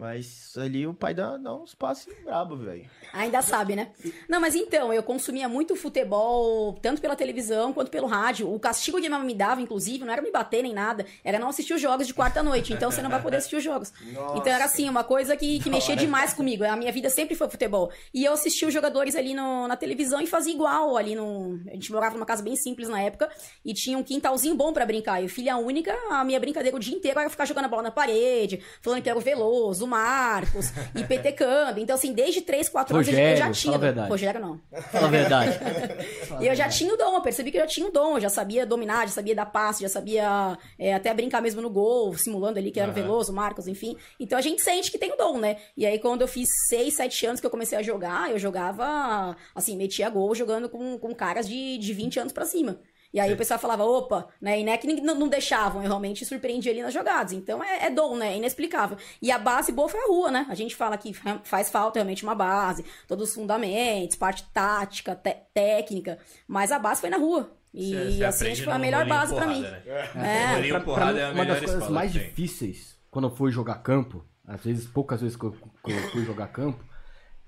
Mas 0.00 0.54
ali 0.56 0.86
o 0.86 0.94
pai 0.94 1.12
dá, 1.12 1.36
dá 1.36 1.54
uns 1.54 1.74
passes 1.74 2.08
brabo, 2.24 2.56
velho. 2.56 2.88
Ainda 3.12 3.42
sabe, 3.42 3.76
né? 3.76 3.90
Não, 4.26 4.40
mas 4.40 4.54
então, 4.54 4.90
eu 4.94 5.02
consumia 5.02 5.46
muito 5.46 5.76
futebol, 5.76 6.72
tanto 6.80 7.02
pela 7.02 7.14
televisão 7.14 7.72
quanto 7.74 7.90
pelo 7.90 8.06
rádio. 8.06 8.50
O 8.52 8.58
castigo 8.58 8.98
que 8.98 9.06
a 9.06 9.08
minha 9.10 9.18
mãe 9.18 9.26
me 9.26 9.34
dava, 9.34 9.60
inclusive, 9.60 10.02
não 10.04 10.12
era 10.12 10.22
me 10.22 10.30
bater 10.30 10.62
nem 10.62 10.72
nada, 10.72 11.04
era 11.22 11.38
não 11.38 11.48
assistir 11.48 11.74
os 11.74 11.80
jogos 11.82 12.06
de 12.06 12.14
quarta-noite. 12.14 12.72
Então 12.72 12.90
você 12.90 13.02
não 13.02 13.10
vai 13.10 13.20
poder 13.20 13.36
assistir 13.36 13.56
os 13.56 13.62
jogos. 13.64 13.92
Então 14.36 14.50
era 14.52 14.64
assim, 14.64 14.88
uma 14.88 15.04
coisa 15.04 15.36
que, 15.36 15.60
que 15.60 15.68
mexia 15.68 15.94
demais 15.94 16.32
comigo. 16.32 16.64
A 16.64 16.76
minha 16.76 16.90
vida 16.92 17.10
sempre 17.10 17.34
foi 17.34 17.50
futebol. 17.50 17.92
E 18.14 18.24
eu 18.24 18.32
assistia 18.32 18.66
os 18.68 18.72
jogadores 18.72 19.14
ali 19.14 19.34
no- 19.34 19.68
na 19.68 19.76
televisão 19.76 20.20
e 20.22 20.26
fazia 20.26 20.54
igual 20.54 20.96
ali 20.96 21.14
no. 21.14 21.60
A 21.68 21.72
gente 21.74 21.92
morava 21.92 22.14
numa 22.14 22.24
casa 22.26 22.42
bem 22.42 22.56
simples 22.56 22.88
na 22.88 23.02
época 23.02 23.28
e 23.62 23.74
tinha 23.74 23.98
um 23.98 24.02
quintalzinho 24.02 24.54
bom 24.54 24.72
pra 24.72 24.86
brincar. 24.86 25.22
Eu, 25.22 25.28
filha 25.28 25.58
única, 25.58 25.94
a 26.10 26.24
minha 26.24 26.40
brincadeira 26.40 26.74
o 26.76 26.80
dia 26.80 26.96
inteiro 26.96 27.20
era 27.20 27.28
ficar 27.28 27.44
jogando 27.44 27.66
a 27.66 27.68
bola 27.68 27.82
na 27.82 27.90
parede, 27.90 28.62
falando 28.80 29.02
que 29.02 29.08
era 29.10 29.18
o 29.18 29.20
Veloso, 29.20 29.86
Marcos, 29.90 30.72
e 30.94 31.04
petecando. 31.04 31.80
Então, 31.80 31.96
assim, 31.96 32.12
desde 32.12 32.40
3, 32.40 32.68
4 32.68 32.94
anos 32.94 33.08
eu 33.08 33.14
já 33.14 33.20
Rogério, 33.20 33.52
tinha. 33.52 33.72
fala 33.72 33.76
a 33.76 33.78
verdade. 33.86 34.08
Rogério 34.08 34.40
não. 34.40 34.60
Fala 34.90 35.06
a 35.06 35.10
verdade. 35.10 35.58
E 36.40 36.46
eu 36.46 36.54
já 36.54 36.68
tinha 36.68 36.94
o 36.94 36.96
dom, 36.96 37.16
eu 37.16 37.20
percebi 37.20 37.50
que 37.50 37.58
eu 37.58 37.62
já 37.62 37.66
tinha 37.66 37.86
o 37.86 37.90
dom, 37.90 38.18
já 38.18 38.30
sabia 38.30 38.64
dominar, 38.64 39.06
já 39.06 39.12
sabia 39.12 39.34
dar 39.34 39.46
passe, 39.46 39.82
já 39.82 39.88
sabia 39.88 40.56
é, 40.78 40.94
até 40.94 41.12
brincar 41.12 41.42
mesmo 41.42 41.60
no 41.60 41.68
gol, 41.68 42.16
simulando 42.16 42.58
ali 42.58 42.70
que 42.70 42.80
era 42.80 42.90
o 42.90 42.94
Veloso, 42.94 43.32
Marcos, 43.32 43.66
enfim. 43.66 43.96
Então 44.18 44.38
a 44.38 44.40
gente 44.40 44.62
sente 44.62 44.90
que 44.90 44.96
tem 44.96 45.12
o 45.12 45.16
dom, 45.16 45.38
né? 45.38 45.56
E 45.76 45.84
aí 45.84 45.98
quando 45.98 46.22
eu 46.22 46.28
fiz 46.28 46.48
6, 46.68 46.94
7 46.94 47.26
anos 47.26 47.40
que 47.40 47.46
eu 47.46 47.50
comecei 47.50 47.76
a 47.76 47.82
jogar, 47.82 48.30
eu 48.30 48.38
jogava, 48.38 49.36
assim, 49.54 49.76
metia 49.76 50.08
gol 50.08 50.34
jogando 50.34 50.68
com, 50.68 50.98
com 50.98 51.14
caras 51.14 51.46
de, 51.46 51.76
de 51.76 51.92
20 51.92 52.20
anos 52.20 52.32
pra 52.32 52.46
cima. 52.46 52.78
E 53.12 53.18
aí 53.18 53.32
o 53.32 53.36
pessoal 53.36 53.58
falava, 53.58 53.84
opa, 53.84 54.28
né? 54.40 54.60
E 54.60 54.64
não 54.64 54.72
é 54.72 54.80
não, 55.02 55.14
não 55.16 55.28
deixavam, 55.28 55.82
eu 55.82 55.88
realmente 55.88 56.24
surpreendi 56.24 56.70
ali 56.70 56.80
nas 56.80 56.94
jogadas. 56.94 57.32
Então 57.32 57.62
é, 57.62 57.86
é 57.86 57.90
dom, 57.90 58.16
né? 58.16 58.34
É 58.34 58.36
inexplicável. 58.36 58.96
E 59.20 59.32
a 59.32 59.38
base 59.38 59.72
boa 59.72 59.88
foi 59.88 60.00
a 60.00 60.06
rua, 60.06 60.30
né? 60.30 60.46
A 60.48 60.54
gente 60.54 60.76
fala 60.76 60.96
que 60.96 61.12
fa- 61.12 61.40
faz 61.42 61.70
falta 61.70 61.98
realmente 61.98 62.22
uma 62.22 62.34
base, 62.36 62.84
todos 63.08 63.28
os 63.30 63.34
fundamentos, 63.34 64.14
parte 64.16 64.44
tática, 64.52 65.14
técnica, 65.52 66.18
mas 66.46 66.70
a 66.70 66.78
base 66.78 67.00
foi 67.00 67.10
na 67.10 67.16
rua. 67.18 67.50
E 67.74 67.90
Você- 67.94 68.10
você 68.18 68.24
assim 68.24 68.46
acho 68.48 68.56
que 68.56 68.64
foi 68.64 68.72
a 68.72 68.78
melhor 68.78 69.06
base 69.06 69.34
pra 69.34 69.44
porrada, 69.44 69.60
mim. 69.60 69.62
né? 69.62 69.82
É. 70.14 70.54
Rolinho 70.54 70.80
Pra- 70.82 70.94
pra 70.94 71.12
mim, 71.12 71.18
é 71.18 71.24
a 71.24 71.30
uma 71.32 71.44
das 71.46 71.58
coisas 71.60 71.88
mais 71.88 72.12
difíceis 72.12 72.96
quando 73.10 73.28
eu 73.28 73.34
fui 73.34 73.50
jogar 73.50 73.76
campo, 73.76 74.24
às 74.46 74.60
vezes, 74.64 74.86
poucas 74.86 75.20
vezes 75.20 75.36
que 75.36 75.44
eu, 75.44 75.52
que 75.52 75.92
eu 75.92 76.10
fui 76.10 76.24
jogar 76.24 76.48
campo, 76.48 76.84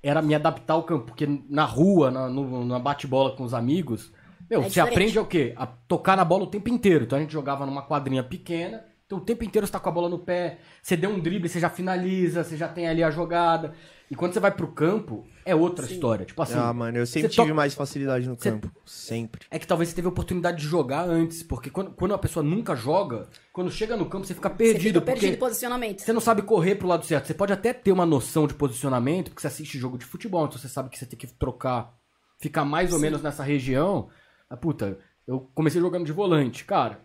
era 0.02 0.20
me 0.22 0.34
adaptar 0.34 0.74
ao 0.74 0.82
campo. 0.84 1.06
Porque 1.06 1.26
na 1.48 1.64
rua, 1.64 2.10
na, 2.10 2.28
no- 2.28 2.64
na 2.64 2.78
bate-bola 2.78 3.34
com 3.36 3.42
os 3.44 3.54
amigos, 3.54 4.12
meu, 4.52 4.60
É 4.60 4.64
você 4.64 4.68
diferente. 4.80 4.92
aprende 4.92 5.18
o 5.18 5.24
quê? 5.26 5.52
A 5.56 5.66
tocar 5.66 6.16
na 6.16 6.24
bola 6.24 6.44
o 6.44 6.46
tempo 6.46 6.68
inteiro. 6.68 7.04
Então 7.04 7.18
a 7.18 7.20
gente 7.20 7.32
jogava 7.32 7.64
numa 7.66 7.82
quadrinha 7.82 8.22
pequena, 8.22 8.84
então 9.06 9.18
o 9.18 9.20
tempo 9.22 9.42
inteiro 9.44 9.66
você 9.66 9.72
tá 9.72 9.80
com 9.80 9.88
a 9.88 9.92
bola 9.92 10.08
no 10.08 10.18
pé, 10.18 10.58
você 10.82 10.96
deu 10.96 11.10
um 11.10 11.18
drible, 11.20 11.48
você 11.48 11.58
já 11.60 11.68
finaliza, 11.70 12.44
você 12.44 12.56
já 12.56 12.68
tem 12.68 12.86
ali 12.88 13.02
a 13.02 13.10
jogada. 13.10 13.74
E 14.10 14.14
quando 14.14 14.34
você 14.34 14.40
vai 14.40 14.50
pro 14.50 14.68
campo, 14.68 15.24
é 15.42 15.54
outra 15.54 15.86
história. 15.86 16.26
Tipo 16.26 16.42
assim. 16.42 16.52
ah, 16.58 16.70
mano, 16.70 16.98
eu 16.98 17.06
sempre 17.06 17.28
você 17.28 17.34
tive 17.34 17.46
toca- 17.48 17.54
mais 17.54 17.72
facilidade 17.74 18.28
no 18.28 18.34
Você- 18.36 18.50
campo. 18.50 18.70
Sempre. 18.84 19.40
É 19.50 19.58
que 19.58 19.66
talvez 19.66 19.88
você 19.88 19.94
teve 19.94 20.06
a 20.06 20.10
oportunidade 20.10 20.58
de 20.60 20.66
jogar 20.68 21.04
antes, 21.08 21.42
porque 21.42 21.70
quando, 21.70 21.92
quando 21.92 22.12
a 22.12 22.18
pessoa 22.18 22.42
nunca 22.44 22.76
joga, 22.76 23.26
quando 23.54 23.70
chega 23.70 23.96
no 23.96 24.04
campo 24.04 24.26
você 24.26 24.34
fica 24.34 24.50
Você 24.50 24.54
perdido, 24.54 25.00
fica 25.00 25.12
perdido 25.12 25.38
posicionamento. 25.38 26.02
você 26.02 26.12
não 26.12 26.20
sabe 26.20 26.42
correr 26.42 26.74
pro 26.74 26.86
lado 26.86 27.06
certo. 27.06 27.26
Você 27.26 27.32
pode 27.32 27.54
até 27.54 27.72
ter 27.72 27.90
uma 27.90 28.04
noção 28.04 28.46
de 28.46 28.52
posicionamento, 28.52 29.30
porque 29.30 29.40
você 29.40 29.46
assiste 29.46 29.78
jogo 29.78 29.96
de 29.96 30.04
futebol, 30.04 30.44
então 30.44 30.58
você 30.58 30.68
sabe 30.68 30.90
que 30.90 30.98
você 30.98 31.06
tem 31.06 31.18
que 31.18 31.26
trocar, 31.26 31.94
ficar 32.38 32.66
mais 32.66 32.92
ou 32.92 32.98
menos 32.98 33.22
nessa 33.22 33.42
região. 33.42 34.10
Ah, 34.52 34.56
puta, 34.56 34.98
eu 35.26 35.48
comecei 35.54 35.80
jogando 35.80 36.04
de 36.04 36.12
volante, 36.12 36.64
cara. 36.64 37.00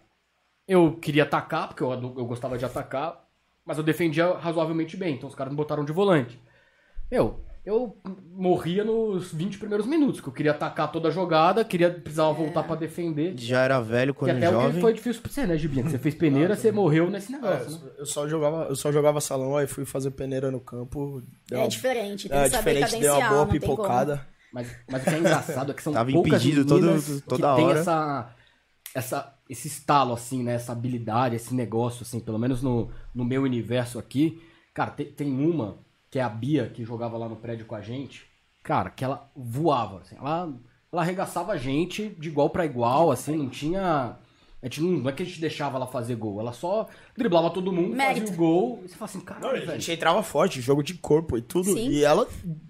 Eu 0.67 0.97
queria 0.97 1.23
atacar, 1.23 1.69
porque 1.69 1.81
eu, 1.81 1.91
eu 1.93 2.25
gostava 2.25 2.57
de 2.57 2.65
atacar, 2.65 3.25
mas 3.65 3.77
eu 3.77 3.83
defendia 3.85 4.33
razoavelmente 4.33 4.97
bem, 4.97 5.15
então 5.15 5.29
os 5.29 5.35
caras 5.35 5.51
me 5.51 5.55
botaram 5.57 5.85
de 5.85 5.93
volante. 5.93 6.37
Meu, 7.09 7.39
eu 7.65 7.95
morria 8.33 8.83
nos 8.83 9.31
20 9.31 9.59
primeiros 9.59 9.85
minutos, 9.85 10.19
que 10.19 10.27
eu 10.27 10.33
queria 10.33 10.51
atacar 10.51 10.91
toda 10.91 11.07
a 11.07 11.11
jogada, 11.11 11.63
queria 11.63 11.89
precisava 11.89 12.33
voltar 12.33 12.63
pra 12.63 12.75
defender. 12.75 13.33
Já 13.37 13.61
era 13.61 13.79
velho 13.79 14.13
Que 14.13 14.19
quando 14.19 14.31
até 14.31 14.49
jovem. 14.51 14.73
que 14.73 14.81
foi 14.81 14.91
difícil 14.93 15.21
pra 15.21 15.31
você, 15.31 15.45
né, 15.47 15.57
Gibinha? 15.57 15.83
Você 15.85 15.97
fez 15.97 16.13
peneira, 16.15 16.53
você 16.53 16.69
morreu 16.69 17.09
nesse 17.09 17.31
negócio, 17.31 17.71
né? 17.71 17.91
É, 17.97 18.01
eu 18.01 18.05
só 18.05 18.27
jogava, 18.27 18.65
eu 18.65 18.75
só 18.75 18.91
jogava 18.91 19.21
salão, 19.21 19.55
aí 19.55 19.67
fui 19.67 19.85
fazer 19.85 20.11
peneira 20.11 20.51
no 20.51 20.59
campo. 20.59 21.21
deu 21.49 21.59
É 21.59 21.61
uma- 21.61 21.67
diferente, 21.69 22.27
tem 22.27 22.37
É 22.37 22.43
que 22.43 22.49
saber 22.49 22.73
diferente, 22.73 22.99
deu 23.01 23.13
uma 23.13 23.19
cadenciar, 23.19 23.29
boa 23.29 23.45
não 23.45 23.51
tem 23.51 23.59
como. 23.61 23.75
pipocada. 23.77 24.27
Mas, 24.53 24.73
mas 24.89 25.01
o 25.01 25.05
que 25.05 25.09
é 25.15 25.19
engraçado 25.19 25.71
é 25.71 25.73
que 25.75 25.83
são 25.83 25.93
Tava 25.93 26.11
poucas 26.11 26.33
impedido 26.43 26.65
todo- 26.65 27.21
toda 27.21 27.35
que 27.49 27.55
tem 27.55 27.65
hora. 27.67 27.79
essa, 27.79 28.35
essa, 28.95 29.35
esse 29.49 29.67
estalo, 29.67 30.13
assim, 30.13 30.43
né? 30.43 30.53
Essa 30.53 30.71
habilidade, 30.71 31.35
esse 31.35 31.53
negócio, 31.53 32.03
assim, 32.03 32.19
pelo 32.19 32.39
menos 32.39 32.61
no, 32.63 32.89
no 33.13 33.25
meu 33.25 33.43
universo 33.43 33.99
aqui. 33.99 34.41
Cara, 34.73 34.91
tem, 34.91 35.07
tem 35.07 35.31
uma 35.45 35.77
que 36.09 36.19
é 36.19 36.23
a 36.23 36.29
Bia, 36.29 36.69
que 36.69 36.85
jogava 36.85 37.17
lá 37.17 37.27
no 37.27 37.35
prédio 37.35 37.65
com 37.65 37.75
a 37.75 37.81
gente, 37.81 38.25
cara, 38.63 38.89
que 38.89 39.03
ela 39.03 39.29
voava, 39.35 39.99
assim, 39.99 40.15
ela, 40.17 40.53
ela 40.91 41.01
arregaçava 41.01 41.51
a 41.51 41.57
gente 41.57 42.07
de 42.17 42.29
igual 42.29 42.49
pra 42.49 42.65
igual, 42.65 43.11
assim, 43.11 43.35
não 43.35 43.49
tinha... 43.49 44.17
A 44.61 44.65
gente 44.65 44.81
não, 44.81 44.89
não 44.89 45.09
é 45.09 45.13
que 45.13 45.21
a 45.21 45.25
gente 45.25 45.39
deixava 45.39 45.77
ela 45.77 45.85
fazer 45.85 46.15
gol, 46.15 46.39
ela 46.39 46.51
só 46.51 46.87
driblava 47.15 47.51
todo 47.51 47.71
mundo, 47.71 47.95
Mérito. 47.95 48.21
fazia 48.21 48.33
o 48.33 48.37
gol, 48.37 48.79
e 48.83 48.87
você 48.89 48.95
fala 48.95 49.09
assim, 49.09 49.19
caralho, 49.19 49.71
a 49.71 49.73
gente 49.73 49.91
entrava 49.91 50.23
forte, 50.23 50.59
jogo 50.61 50.81
de 50.81 50.95
corpo 50.95 51.37
e 51.37 51.41
tudo. 51.43 51.73
Sim. 51.73 51.89
E 51.89 52.03
ela, 52.03 52.27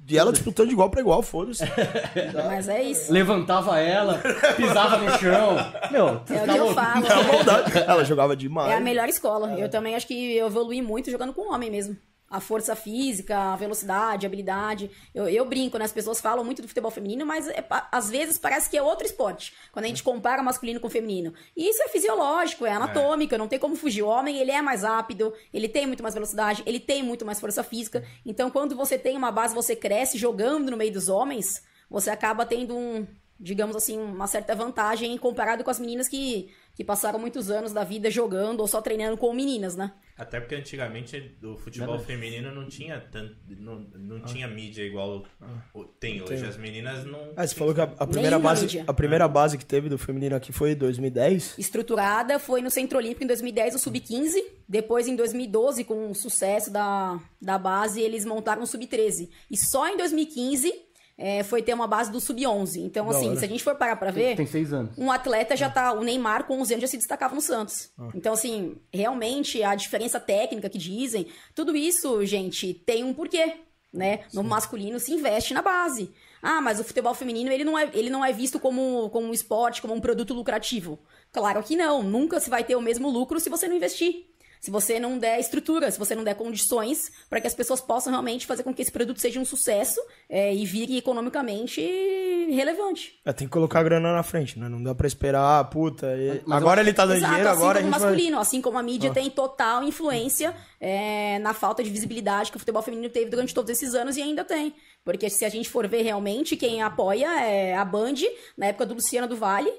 e 0.09 0.17
ela 0.17 0.33
disputando 0.33 0.67
de 0.67 0.73
igual 0.73 0.89
pra 0.89 0.99
igual, 0.99 1.23
foda-se. 1.23 1.63
Mas 2.45 2.67
é 2.67 2.83
isso. 2.83 3.11
Levantava 3.11 3.79
ela, 3.79 4.21
pisava 4.57 4.97
no 4.97 5.17
chão. 5.17 5.55
Meu, 5.89 6.07
É 6.07 6.11
o 6.11 6.45
tá 6.45 6.53
que 6.53 6.59
eu 6.59 6.73
falo. 6.73 7.05
Maldade. 7.31 7.77
Ela 7.77 8.03
jogava 8.03 8.35
demais. 8.35 8.69
É 8.69 8.75
a 8.75 8.81
melhor 8.81 9.07
escola. 9.07 9.57
Eu 9.57 9.69
também 9.69 9.95
acho 9.95 10.07
que 10.07 10.35
eu 10.35 10.47
evolui 10.47 10.81
muito 10.81 11.09
jogando 11.09 11.33
com 11.33 11.53
homem 11.53 11.71
mesmo. 11.71 11.95
A 12.29 12.39
força 12.39 12.75
física, 12.75 13.37
a 13.37 13.55
velocidade, 13.55 14.25
a 14.25 14.27
habilidade. 14.27 14.91
Eu, 15.15 15.29
eu 15.29 15.45
brinco, 15.45 15.77
né? 15.77 15.85
As 15.85 15.93
pessoas 15.93 16.19
falam 16.19 16.43
muito 16.43 16.61
do 16.61 16.67
futebol 16.67 16.91
feminino, 16.91 17.25
mas 17.25 17.47
é 17.47 17.65
às 17.91 18.09
vezes 18.09 18.37
parece 18.37 18.69
que 18.69 18.77
é 18.77 18.81
outro 18.81 19.05
esporte. 19.05 19.53
Quando 19.71 19.85
a 19.85 19.87
gente 19.87 20.03
compara 20.03 20.43
masculino 20.43 20.79
com 20.79 20.89
feminino. 20.89 21.33
E 21.55 21.69
isso 21.69 21.81
é 21.83 21.87
fisiológico, 21.87 22.65
é 22.65 22.73
anatômico, 22.73 23.37
não 23.37 23.47
tem 23.47 23.59
como 23.59 23.75
fugir. 23.75 24.03
O 24.03 24.07
homem, 24.07 24.37
ele 24.37 24.51
é 24.51 24.61
mais 24.61 24.83
rápido, 24.83 25.33
ele 25.53 25.69
tem 25.69 25.87
muito 25.87 26.03
mais 26.03 26.13
velocidade, 26.13 26.63
ele 26.65 26.79
tem 26.79 27.01
muito 27.01 27.25
mais 27.25 27.39
força 27.39 27.63
física. 27.63 28.03
Então, 28.25 28.51
quando 28.51 28.75
você 28.75 28.97
tem 28.97 29.15
uma 29.15 29.31
base, 29.31 29.55
você 29.55 29.75
cresce 29.75 30.17
jogando 30.17 30.69
no 30.69 30.77
meio 30.77 30.91
dos 30.91 31.07
homens, 31.07 31.63
você 31.89 32.09
acaba 32.09 32.45
tendo 32.45 32.75
um, 32.75 33.07
digamos 33.39 33.75
assim, 33.75 33.97
uma 33.97 34.27
certa 34.27 34.55
vantagem 34.55 35.17
comparado 35.17 35.63
com 35.63 35.69
as 35.69 35.79
meninas 35.79 36.07
que, 36.07 36.51
que 36.77 36.83
passaram 36.83 37.17
muitos 37.17 37.49
anos 37.49 37.73
da 37.73 37.83
vida 37.83 38.09
jogando 38.11 38.59
ou 38.59 38.67
só 38.67 38.79
treinando 38.79 39.17
com 39.17 39.33
meninas, 39.33 39.75
né? 39.75 39.91
Até 40.15 40.39
porque 40.39 40.55
antigamente 40.55 41.35
o 41.43 41.55
futebol 41.57 41.97
feminino 41.99 42.53
não 42.53 42.67
tinha 42.67 42.99
tanto, 42.99 43.35
não, 43.49 43.79
não 43.95 44.19
tinha 44.21 44.47
mídia 44.47 44.83
igual 44.83 45.23
o- 45.73 45.83
tem 45.85 46.21
hoje. 46.21 46.45
As 46.45 46.55
meninas 46.57 47.03
não. 47.03 47.33
Ah, 47.35 47.45
você 47.45 47.55
falou 47.55 47.73
que 47.73 47.81
a, 47.81 47.83
a 47.97 48.05
primeira 48.07 48.37
base, 48.39 48.61
mídia. 48.63 48.83
a 48.87 48.93
primeira 48.93 49.27
base 49.27 49.57
que 49.57 49.65
teve 49.65 49.89
do 49.89 49.97
feminino 49.97 50.35
aqui 50.35 50.51
foi 50.51 50.71
em 50.71 50.75
2010. 50.75 51.57
estruturada 51.57 52.37
foi 52.39 52.61
no 52.61 52.69
Centro 52.69 52.97
Olímpico 52.99 53.23
em 53.23 53.27
2010, 53.27 53.75
o 53.75 53.79
Sub-15. 53.79 54.35
Depois, 54.69 55.07
em 55.07 55.15
2012, 55.15 55.83
com 55.83 56.11
o 56.11 56.15
sucesso 56.15 56.69
da, 56.71 57.19
da 57.41 57.57
base, 57.57 58.01
eles 58.01 58.23
montaram 58.25 58.61
o 58.61 58.67
Sub-13. 58.67 59.29
E 59.49 59.57
só 59.57 59.87
em 59.87 59.97
2015 59.97 60.71
é, 61.17 61.43
foi 61.43 61.61
ter 61.61 61.73
uma 61.73 61.87
base 61.87 62.11
do 62.11 62.19
Sub-11. 62.21 62.77
Então, 62.77 63.07
Da 63.07 63.17
assim, 63.17 63.29
hora. 63.29 63.39
se 63.39 63.45
a 63.45 63.47
gente 63.47 63.63
for 63.63 63.75
parar 63.75 63.95
pra 63.95 64.11
ver, 64.11 64.35
Tem 64.35 64.45
seis 64.45 64.71
anos. 64.71 64.97
um 64.97 65.11
atleta 65.11 65.55
já 65.55 65.69
tá. 65.69 65.91
O 65.93 66.03
Neymar, 66.03 66.43
com 66.45 66.59
11 66.61 66.73
anos, 66.75 66.81
já 66.83 66.87
se 66.87 66.97
destacava 66.97 67.33
no 67.33 67.41
Santos. 67.41 67.89
Então, 68.13 68.33
assim, 68.33 68.75
realmente, 68.93 69.63
a 69.63 69.73
diferença 69.75 70.19
técnica 70.19 70.69
que 70.69 70.77
dizem, 70.77 71.27
tudo 71.55 71.75
isso, 71.75 72.23
gente, 72.25 72.73
tem 72.73 73.03
um 73.03 73.13
porquê. 73.13 73.55
Né? 73.91 74.25
No 74.33 74.43
masculino 74.43 74.99
se 74.99 75.11
investe 75.13 75.53
na 75.53 75.61
base. 75.61 76.11
Ah, 76.41 76.61
mas 76.61 76.79
o 76.79 76.83
futebol 76.83 77.15
feminino 77.15 77.51
ele 77.51 77.63
não 77.63 77.75
é, 77.79 77.89
ele 77.93 78.09
não 78.11 78.23
é 78.23 78.31
visto 78.31 78.59
como, 78.59 79.09
como 79.09 79.25
um 79.27 79.33
esporte, 79.33 79.81
como 79.81 79.93
um 79.93 79.99
produto 80.01 80.33
lucrativo. 80.35 80.99
Claro 81.31 81.63
que 81.63 81.75
não. 81.75 82.03
Nunca 82.03 82.39
se 82.39 82.49
vai 82.49 82.63
ter 82.63 82.75
o 82.75 82.81
mesmo 82.81 83.09
lucro 83.09 83.39
se 83.39 83.49
você 83.49 83.67
não 83.67 83.75
investir. 83.75 84.27
Se 84.59 84.71
você 84.71 84.99
não 84.99 85.17
der 85.17 85.39
estrutura, 85.39 85.89
se 85.91 85.99
você 85.99 86.15
não 86.15 86.23
der 86.23 86.35
condições 86.35 87.11
para 87.29 87.39
que 87.39 87.47
as 87.47 87.53
pessoas 87.53 87.79
possam 87.81 88.11
realmente 88.11 88.45
fazer 88.45 88.63
com 88.63 88.73
que 88.73 88.81
esse 88.81 88.91
produto 88.91 89.19
seja 89.19 89.39
um 89.39 89.45
sucesso 89.45 89.99
é, 90.29 90.53
e 90.53 90.65
vire 90.65 90.97
economicamente 90.97 91.81
relevante. 92.51 93.19
É, 93.25 93.33
tem 93.33 93.47
que 93.47 93.51
colocar 93.53 93.79
a 93.79 93.83
grana 93.83 94.13
na 94.13 94.23
frente, 94.23 94.57
né? 94.59 94.67
Não 94.69 94.81
dá 94.81 94.95
pra 94.95 95.07
esperar, 95.07 95.59
ah, 95.59 95.63
puta. 95.63 96.07
e- 96.17 96.41
agora 96.49 96.81
eu- 96.81 96.85
ele 96.85 96.93
tá 96.93 97.05
dando 97.05 97.17
Exato, 97.17 97.31
dinheiro, 97.33 97.49
assim 97.49 97.59
agora 97.61 97.79
a 97.79 97.81
como 97.81 97.93
gente 97.93 97.97
o 97.97 97.99
vai... 98.01 98.09
masculino, 98.11 98.39
assim 98.39 98.61
como 98.61 98.77
a 98.77 98.83
mídia 98.83 99.11
tem 99.13 99.29
total 99.29 99.83
influência 99.83 100.55
é, 100.79 101.39
na 101.39 101.53
falta 101.53 101.83
de 101.83 101.89
visibilidade 101.89 102.51
que 102.51 102.57
o 102.57 102.59
futebol 102.59 102.81
feminino 102.81 103.09
teve 103.09 103.29
durante 103.29 103.53
todos 103.53 103.69
esses 103.71 103.93
anos 103.93 104.17
e 104.17 104.21
ainda 104.21 104.43
tem. 104.43 104.73
Porque 105.03 105.29
se 105.29 105.45
a 105.45 105.49
gente 105.49 105.69
for 105.69 105.87
ver 105.87 106.01
realmente, 106.03 106.55
quem 106.55 106.81
apoia 106.81 107.27
é 107.45 107.75
a 107.75 107.85
Band, 107.85 108.15
na 108.57 108.67
época 108.67 108.85
do 108.85 108.93
Luciano 108.95 109.27
do 109.27 109.35
Vale, 109.37 109.71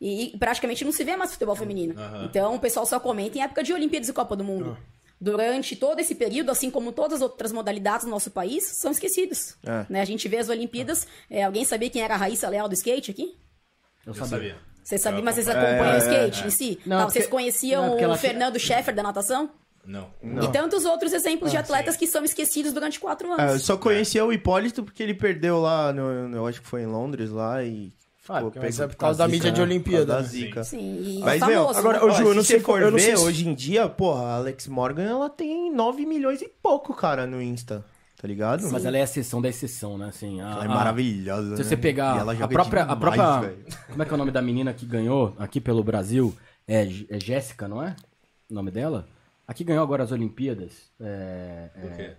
e 0.00 0.34
praticamente 0.38 0.84
não 0.84 0.92
se 0.92 1.02
vê 1.04 1.16
mais 1.16 1.32
futebol 1.32 1.54
feminino. 1.56 1.94
Então 2.24 2.54
o 2.54 2.58
pessoal 2.60 2.84
só 2.86 2.98
comenta 3.00 3.38
em 3.38 3.42
época 3.42 3.62
de 3.62 3.72
Olimpíadas 3.72 4.08
e 4.08 4.12
Copa 4.12 4.34
do 4.36 4.44
Mundo. 4.44 4.76
Durante 5.20 5.74
todo 5.76 6.00
esse 6.00 6.14
período, 6.14 6.50
assim 6.50 6.70
como 6.70 6.92
todas 6.92 7.14
as 7.16 7.22
outras 7.22 7.52
modalidades 7.52 8.04
no 8.04 8.10
nosso 8.10 8.30
país, 8.30 8.64
são 8.64 8.90
esquecidos. 8.90 9.56
É. 9.64 9.86
Né? 9.88 10.00
A 10.00 10.04
gente 10.04 10.28
vê 10.28 10.36
as 10.38 10.48
Olimpíadas. 10.48 11.06
é, 11.30 11.44
alguém 11.44 11.64
sabia 11.64 11.88
quem 11.88 12.02
era 12.02 12.14
a 12.14 12.16
Raíssa 12.16 12.48
Leal 12.48 12.68
do 12.68 12.74
skate 12.74 13.10
aqui? 13.12 13.34
Eu 14.04 14.10
Eu 14.10 14.14
sabia. 14.14 14.28
sabia. 14.28 14.56
Vocês 14.82 15.00
sabiam, 15.00 15.20
Eu 15.20 15.24
mas 15.24 15.34
vocês 15.36 15.48
acompanham 15.48 15.80
o 15.80 15.84
É, 15.86 15.94
é, 15.94 15.98
skate 16.28 16.46
em 16.46 16.50
si? 16.50 16.78
Não, 16.84 16.98
Tá, 16.98 17.04
vocês 17.04 17.24
porque- 17.24 17.36
conheciam 17.36 17.86
não, 17.86 17.94
o 17.94 17.96
tinha- 17.96 18.16
Fernando 18.16 18.58
Scheffer 18.58 18.94
da 18.94 19.02
natação? 19.02 19.48
Não. 19.86 20.10
E 20.42 20.48
tantos 20.52 20.84
outros 20.84 21.12
exemplos 21.14 21.50
de 21.50 21.56
Ah, 21.56 21.60
atletas 21.60 21.94
sim. 21.94 22.00
que 22.00 22.06
são 22.06 22.22
esquecidos 22.24 22.72
durante 22.72 22.98
quatro 23.00 23.28
É, 23.28 23.30
eu 23.30 23.38
anos. 23.50 23.62
só 23.64 23.76
conhecia 23.78 24.24
o 24.26 24.32
Hipólito 24.32 24.82
porque 24.82 25.02
ele 25.02 25.14
perdeu 25.14 25.58
lá, 25.58 25.90
no- 25.92 26.34
eu 26.36 26.46
acho 26.46 26.60
que 26.60 26.66
foi 26.66 26.82
em 26.82 26.86
Londres 26.86 27.30
lá 27.30 27.62
e. 27.62 27.92
Ah, 28.28 28.40
porque- 28.40 28.58
mas 28.58 28.80
é 28.80 28.86
por 28.86 28.96
causa 28.96 29.18
da 29.18 29.28
mídia 29.28 29.52
de? 29.52 29.60
Olimpíada? 29.60 30.06
Da 30.06 30.22
zica. 30.22 30.64
Sim, 30.64 31.20
Mas, 31.22 31.46
meu, 31.46 31.68
agora, 31.68 32.04
Ó, 32.04 32.10
Ju, 32.10 32.28
eu 32.28 32.34
não 32.34 32.42
se 32.42 32.48
sei 32.48 32.60
for 32.60 32.80
eu 32.80 32.90
não 32.90 32.98
sei 32.98 33.10
ver, 33.12 33.18
se- 33.18 33.24
hoje 33.24 33.48
em 33.48 33.54
dia, 33.54 33.88
porra, 33.88 34.22
a 34.22 34.34
Alex 34.36 34.66
Morgan, 34.66 35.02
ela 35.04 35.28
tem 35.28 35.70
9 35.72 36.06
milhões 36.06 36.40
e 36.40 36.48
pouco, 36.62 36.94
cara, 36.94 37.26
no 37.26 37.42
Insta, 37.42 37.84
tá 38.20 38.26
ligado? 38.26 38.66
Mas 38.72 38.84
ela 38.86 38.96
é 38.96 39.00
a 39.02 39.04
exceção 39.04 39.42
da 39.42 39.48
exceção, 39.50 39.98
né? 39.98 40.08
Assim, 40.08 40.40
a- 40.40 40.50
Ela 40.52 40.62
é 40.64 40.66
a- 40.66 40.70
maravilhosa, 40.70 41.56
Se 41.56 41.62
né? 41.62 41.68
você 41.68 41.76
pegar 41.76 42.18
ela 42.18 42.32
a 42.32 42.48
própria, 42.48 42.82
a 42.84 42.94
demais, 42.94 43.14
própria. 43.14 43.48
velho. 43.50 43.64
Como 43.90 44.02
é 44.02 44.06
que 44.06 44.10
é 44.10 44.14
o 44.14 44.18
nome 44.18 44.30
da 44.30 44.40
menina 44.40 44.72
que 44.72 44.86
ganhou 44.86 45.34
aqui 45.38 45.60
pelo 45.60 45.84
Brasil? 45.84 46.34
É, 46.66 46.88
é 47.10 47.20
Jéssica, 47.20 47.68
não 47.68 47.82
é? 47.82 47.94
O 48.50 48.54
nome 48.54 48.70
dela? 48.70 49.06
A 49.46 49.52
que 49.52 49.62
ganhou 49.64 49.82
agora 49.82 50.02
as 50.02 50.10
Olimpíadas. 50.12 50.72
É, 50.98 51.68
é, 51.76 51.80
Por 51.80 51.90
quê? 51.92 52.12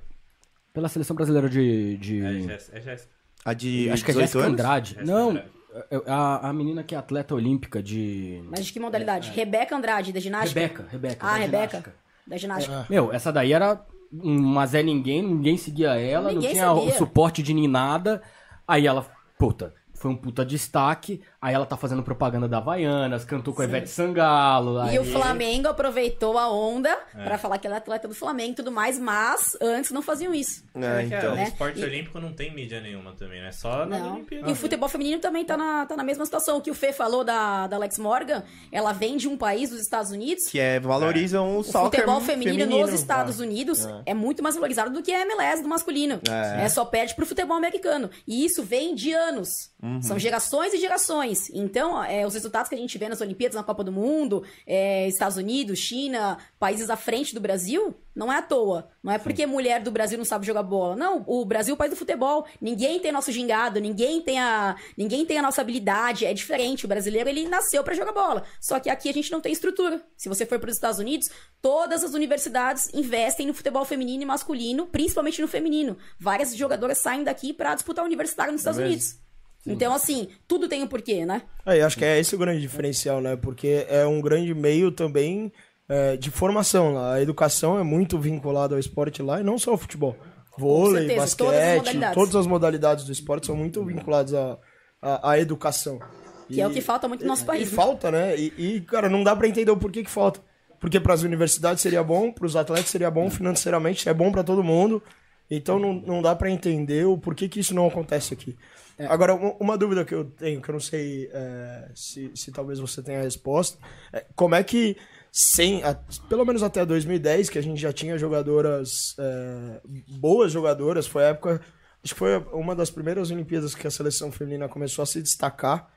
pela 0.71 0.87
seleção 0.87 1.15
brasileira 1.15 1.49
de. 1.49 1.97
de- 1.97 2.21
É 2.23 2.39
Jéssica. 2.41 2.77
É 2.77 2.81
Jéssica. 2.81 3.15
A 3.43 3.53
de 3.53 3.89
acho 3.89 4.03
que 4.05 4.11
é 4.11 4.13
18 4.13 4.27
Jéssica? 4.33 4.45
Andrade. 4.51 4.89
Jéssica 4.95 5.05
não, 5.11 5.29
Andrade. 5.31 5.49
É- 5.91 6.01
a, 6.07 6.49
a 6.49 6.53
menina 6.53 6.83
que 6.83 6.95
é 6.95 6.97
atleta 6.97 7.35
olímpica 7.35 7.81
de. 7.81 8.43
Mas 8.49 8.65
de 8.65 8.73
que 8.73 8.79
modalidade? 8.79 9.31
Rebeca 9.31 9.75
Andrade, 9.75 10.11
da 10.13 10.19
ginástica? 10.19 10.59
Rebeca, 10.59 10.85
Rebeca. 10.89 11.27
Ah, 11.27 11.31
da 11.31 11.37
Rebeca. 11.37 11.67
ginástica. 11.67 11.95
Da 12.27 12.37
ginástica. 12.37 12.85
Meu, 12.89 13.11
essa 13.11 13.31
daí 13.31 13.53
era 13.53 13.85
uma 14.11 14.65
Zé 14.65 14.81
Ninguém, 14.81 15.21
ninguém 15.21 15.57
seguia 15.57 15.95
ela, 15.95 16.31
Ninguém 16.31 16.55
não 16.55 16.75
tinha 16.79 16.93
o 16.93 16.97
suporte 16.97 17.43
de 17.43 17.53
nem 17.53 17.67
nada. 17.67 18.21
Aí 18.67 18.87
ela, 18.87 19.05
puta, 19.37 19.73
foi 19.93 20.11
um 20.11 20.15
puta 20.15 20.45
destaque. 20.45 21.21
Aí 21.45 21.53
ela 21.53 21.65
tá 21.67 21.77
fazendo 21.77 22.01
propaganda 22.01 22.47
da 22.47 22.57
Havaianas, 22.57 23.23
cantou 23.23 23.53
com 23.53 23.61
a 23.61 23.65
Ivete 23.65 23.87
Sangalo. 23.87 24.77
E 24.85 24.89
aí- 24.89 24.97
o 24.99 25.05
Flamengo 25.05 25.67
aproveitou 25.67 26.39
a 26.39 26.49
onda 26.51 26.89
É. 27.15 27.23
pra 27.23 27.37
falar 27.37 27.59
que 27.59 27.67
ela 27.67 27.75
é 27.75 27.77
atleta 27.77 28.07
do 28.07 28.15
Flamengo 28.15 28.53
e 28.53 28.55
tudo 28.55 28.71
mais, 28.71 28.97
mas 28.97 29.55
antes 29.61 29.91
não 29.91 30.01
faziam 30.01 30.33
isso. 30.33 30.63
É, 30.73 31.01
É 31.01 31.03
então. 31.05 31.33
o 31.33 31.35
né? 31.35 31.43
esporte 31.43 31.79
E- 31.79 31.83
olímpico 31.83 32.19
não 32.19 32.33
tem 32.33 32.51
mídia 32.51 32.81
nenhuma 32.81 33.11
também, 33.11 33.43
né? 33.43 33.51
Só 33.51 33.85
na. 33.85 34.13
Olimpíada. 34.13 34.49
E 34.49 34.53
o 34.53 34.55
futebol 34.55 34.89
feminino 34.89 35.21
também 35.21 35.45
tá 35.45 35.55
na, 35.55 35.85
tá 35.85 35.95
na 35.95 36.03
mesma 36.03 36.25
situação. 36.25 36.57
O 36.57 36.61
que 36.61 36.71
o 36.71 36.73
Fê 36.73 36.91
falou 36.91 37.23
da, 37.23 37.67
da 37.67 37.75
Alex 37.75 37.99
Morgan, 37.99 38.43
ela 38.71 38.91
vem 38.91 39.15
de 39.15 39.27
um 39.27 39.37
país, 39.37 39.69
dos 39.69 39.79
Estados 39.81 40.09
Unidos, 40.09 40.47
Que 40.47 40.59
é, 40.59 40.79
valorizam 40.79 41.57
o, 41.57 41.59
O 41.59 41.63
soccer 41.63 41.99
futebol 42.01 42.21
feminino, 42.21 42.65
nos 42.65 42.91
Estados 42.91 43.39
Ah. 43.39 43.43
Unidos 43.43 43.87
é. 44.07 44.15
muito 44.15 44.41
mais 44.41 44.55
valorizado 44.55 44.89
do 44.89 45.03
que 45.03 45.11
a 45.13 45.21
MLS 45.21 45.61
do 45.61 45.69
masculino. 45.69 46.19
É. 46.27 46.67
só 46.69 46.83
perde 46.85 47.13
pro 47.13 47.23
futebol 47.25 47.55
americano. 47.55 48.09
E 48.27 48.43
isso 48.43 48.63
vem 48.63 48.95
de 48.95 49.13
anos. 49.13 49.69
Uhum. 49.83 50.01
São 50.01 50.17
gerações 50.17 50.73
e 50.73 50.77
gerações. 50.79 51.34
Então, 51.53 52.03
é, 52.03 52.25
os 52.25 52.33
resultados 52.33 52.69
que 52.69 52.75
a 52.75 52.77
gente 52.77 52.97
vê 52.97 53.09
nas 53.09 53.21
Olimpíadas, 53.21 53.55
na 53.55 53.63
Copa 53.63 53.83
do 53.83 53.91
Mundo, 53.91 54.43
é, 54.65 55.07
Estados 55.07 55.37
Unidos, 55.37 55.79
China, 55.79 56.37
países 56.59 56.89
à 56.89 56.95
frente 56.95 57.33
do 57.33 57.41
Brasil, 57.41 57.95
não 58.15 58.31
é 58.31 58.37
à 58.37 58.41
toa. 58.41 58.89
Não 59.03 59.11
é 59.11 59.17
porque 59.17 59.45
mulher 59.45 59.81
do 59.81 59.91
Brasil 59.91 60.17
não 60.17 60.25
sabe 60.25 60.45
jogar 60.45 60.63
bola. 60.63 60.95
Não, 60.95 61.23
o 61.27 61.43
Brasil 61.43 61.73
é 61.73 61.75
o 61.75 61.77
país 61.77 61.91
do 61.91 61.97
futebol. 61.97 62.45
Ninguém 62.61 62.99
tem 62.99 63.11
nosso 63.11 63.31
gingado, 63.31 63.79
ninguém 63.79 64.21
tem 64.21 64.39
a, 64.39 64.75
ninguém 64.97 65.25
tem 65.25 65.37
a 65.37 65.41
nossa 65.41 65.61
habilidade. 65.61 66.25
É 66.25 66.33
diferente. 66.33 66.85
O 66.85 66.87
brasileiro, 66.87 67.29
ele 67.29 67.47
nasceu 67.47 67.83
pra 67.83 67.93
jogar 67.93 68.13
bola. 68.13 68.43
Só 68.61 68.79
que 68.79 68.89
aqui 68.89 69.09
a 69.09 69.13
gente 69.13 69.31
não 69.31 69.41
tem 69.41 69.51
estrutura. 69.51 70.01
Se 70.15 70.29
você 70.29 70.45
for 70.45 70.59
para 70.59 70.69
os 70.69 70.75
Estados 70.75 70.99
Unidos, 70.99 71.29
todas 71.61 72.03
as 72.03 72.13
universidades 72.13 72.89
investem 72.93 73.47
no 73.47 73.53
futebol 73.53 73.83
feminino 73.83 74.23
e 74.23 74.25
masculino, 74.25 74.87
principalmente 74.87 75.41
no 75.41 75.47
feminino. 75.47 75.97
Várias 76.17 76.55
jogadoras 76.55 76.99
saem 76.99 77.23
daqui 77.23 77.51
pra 77.51 77.75
disputar 77.75 78.03
o 78.03 78.07
universitário 78.07 78.53
nos 78.53 78.61
Estados 78.61 78.79
Unidos. 78.79 79.24
Então, 79.65 79.93
assim, 79.93 80.27
tudo 80.47 80.67
tem 80.67 80.83
um 80.83 80.87
porquê, 80.87 81.25
né? 81.25 81.41
É, 81.65 81.81
eu 81.81 81.85
acho 81.85 81.97
que 81.97 82.05
é 82.05 82.19
esse 82.19 82.35
o 82.35 82.37
grande 82.37 82.61
diferencial, 82.61 83.19
né? 83.19 83.35
Porque 83.35 83.85
é 83.89 84.05
um 84.05 84.21
grande 84.21 84.53
meio 84.53 84.91
também 84.91 85.51
é, 85.89 86.15
de 86.17 86.29
formação 86.29 86.93
lá. 86.93 87.13
A 87.15 87.21
educação 87.21 87.79
é 87.79 87.83
muito 87.83 88.19
vinculada 88.19 88.75
ao 88.75 88.79
esporte 88.79 89.21
lá 89.23 89.41
e 89.41 89.43
não 89.43 89.57
só 89.57 89.71
ao 89.71 89.77
futebol. 89.77 90.15
Vôlei, 90.57 91.07
certeza, 91.07 91.35
todas 91.35 91.59
as 91.59 91.77
basquete, 91.83 92.13
todas 92.13 92.35
as 92.35 92.47
modalidades 92.47 93.05
do 93.05 93.11
esporte 93.11 93.47
são 93.47 93.55
muito 93.55 93.83
vinculadas 93.83 94.33
à, 94.33 94.57
à, 95.01 95.31
à 95.31 95.39
educação. 95.39 95.99
Que 96.47 96.61
é 96.61 96.67
o 96.67 96.71
que 96.71 96.81
falta 96.81 97.07
muito 97.07 97.21
no 97.21 97.27
nosso 97.27 97.43
E 97.43 97.45
país. 97.45 97.69
né? 97.71 97.75
falta, 97.75 98.11
né? 98.11 98.37
E, 98.37 98.53
e, 98.57 98.81
cara, 98.81 99.09
não 99.09 99.23
dá 99.23 99.35
pra 99.35 99.47
entender 99.47 99.71
o 99.71 99.77
porquê 99.77 100.03
que 100.03 100.09
falta. 100.09 100.39
Porque 100.79 100.99
para 100.99 101.13
as 101.13 101.23
universidades 101.23 101.81
seria 101.81 102.03
bom, 102.03 102.31
para 102.31 102.45
os 102.45 102.55
atletas 102.55 102.89
seria 102.89 103.09
bom, 103.09 103.29
financeiramente 103.29 104.07
é 104.07 104.13
bom 104.13 104.31
para 104.31 104.43
todo 104.43 104.63
mundo. 104.63 105.01
Então 105.49 105.79
não, 105.79 105.93
não 105.93 106.21
dá 106.21 106.35
pra 106.35 106.49
entender 106.49 107.05
o 107.05 107.17
porquê 107.17 107.49
que 107.49 107.59
isso 107.59 107.73
não 107.73 107.87
acontece 107.87 108.33
aqui. 108.33 108.55
Agora, 108.99 109.33
uma, 109.35 109.77
dúvida 109.77 110.05
que 110.05 110.13
eu 110.15 110.23
tenho, 110.25 110.61
que 110.61 110.69
eu 110.69 110.73
não 110.73 110.79
sei 110.79 111.29
é, 111.33 111.91
se, 111.95 112.31
se 112.35 112.51
talvez 112.51 112.79
você 112.79 113.01
tenha 113.03 113.19
a 113.19 113.23
resposta, 113.23 113.77
é 114.13 114.25
como 114.35 114.55
é 114.55 114.63
que 114.63 114.95
sem, 115.31 115.83
a- 115.83 115.95
pelo 116.29 116.45
menos 116.45 116.63
até 116.63 116.85
2010, 116.85 117.49
que 117.49 117.59
a 117.59 117.61
gente 117.61 117.79
já 117.81 117.91
tinha 117.91 118.17
jogadoras, 118.17 119.15
é, 119.19 119.81
boas 120.17 120.51
jogadoras, 120.51 121.07
foi 121.07 121.25
a 121.25 121.29
época, 121.29 121.61
acho 122.03 122.13
que 122.13 122.19
foi 122.19 122.37
uma 122.53 122.73
das 122.73 122.89
primeiras 122.89 123.31
Olimpíadas 123.31 123.75
que 123.75 123.85
a 123.85 123.91
seleção 123.91 124.31
feminina 124.31 124.69
começou 124.69 125.03
a 125.03 125.05
se 125.05 125.21
destacar 125.21 125.89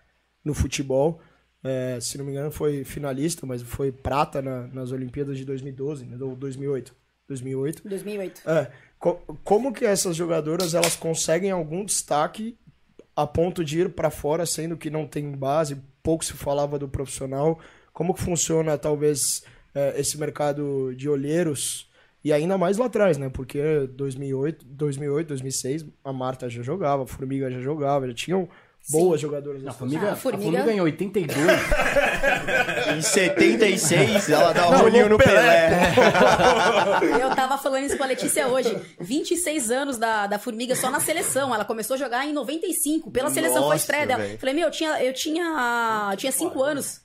no 0.45 0.55
futebol. 0.55 1.21
É, 1.63 1.99
se 2.01 2.19
não 2.19 2.25
me 2.25 2.33
engano, 2.33 2.51
foi 2.51 2.83
finalista, 2.85 3.45
mas 3.47 3.63
foi 3.63 3.93
prata 3.93 4.41
na- 4.43 4.67
nas 4.69 4.91
Olimpíadas 4.91 5.37
de 5.39 5.45
2012, 5.45 6.05
né, 6.05 6.17
ou 6.21 6.35
2008. 6.35 6.95
2008. 7.29 7.87
2008. 7.89 8.43
É, 8.49 8.71
co- 8.99 9.21
como 9.45 9.73
que 9.73 9.85
essas 9.85 10.17
jogadoras 10.17 10.75
elas 10.75 10.97
conseguem 10.97 11.51
algum 11.51 11.85
destaque 11.85 12.57
a 13.19 13.27
ponto 13.27 13.65
de 13.65 13.81
ir 13.81 13.89
para 13.89 14.11
fora, 14.11 14.47
sendo 14.47 14.77
que 14.77 14.89
não 14.89 15.05
tem 15.05 15.33
base, 15.33 15.83
pouco 16.05 16.25
se 16.25 16.35
falava 16.35 16.79
do 16.79 16.89
profissional? 16.89 17.59
Como 17.93 18.15
que 18.15 18.23
funciona 18.23 18.79
talvez 18.79 19.43
é, 19.75 19.99
esse 20.01 20.17
mercado 20.17 20.95
de 20.95 21.09
olheiros 21.09 21.91
e 22.23 22.33
ainda 22.33 22.57
mais 22.57 22.79
lá 22.79 22.87
atrás, 22.87 23.19
né? 23.19 23.29
Porque 23.29 23.61
2008, 23.93 24.65
2008, 24.65 25.27
2006 25.27 25.87
a 26.05 26.13
Marta 26.13 26.49
já 26.49 26.63
jogava, 26.63 27.03
a 27.03 27.07
Formiga 27.09 27.51
já 27.51 27.59
jogava, 27.59 28.07
já 28.07 28.15
tinham 28.15 28.49
boas 28.91 29.21
jogadoras. 29.21 29.61
A 29.63 29.65
nessa 29.67 29.79
Formiga, 29.79 30.07
Ah, 30.07 30.11
a 30.11 30.13
a 30.13 30.17
Formiga- 30.17 30.59
Formiga 30.59 30.73
em 30.77 30.81
82. 30.81 31.37
Em 32.97 33.03
76, 33.03 34.29
ela 34.31 34.53
dá 34.53 34.69
um 34.71 34.77
rolinho 34.79 35.09
no 35.09 35.19
Pelé. 35.19 35.71
Eu 37.21 37.35
tava 37.35 37.59
falando 37.59 37.85
isso 37.85 37.97
com 37.97 38.05
a 38.05 38.07
Letícia 38.07 38.49
hoje. 38.49 38.77
26 39.01 39.71
anos 39.71 39.99
da, 39.99 40.27
da 40.27 40.39
Formiga 40.39 40.75
só 40.75 40.91
na 40.91 41.01
seleção. 41.01 41.55
Ela 41.55 41.65
começou 41.65 41.95
a 41.95 41.99
jogar 41.99 42.27
em 42.27 42.33
95. 42.33 43.11
Pela 43.11 43.31
seleção 43.31 43.65
foi 43.65 43.73
a 43.75 43.77
estreia 43.77 44.07
dela. 44.07 44.25
Falei, 44.39 44.55
meu, 44.55 44.65
eu 44.67 44.71
tinha, 44.71 45.03
eu 45.03 45.13
tinha, 45.13 46.09
eu 46.13 46.17
tinha 46.17 46.33
5 46.33 46.63
anos. 46.63 47.01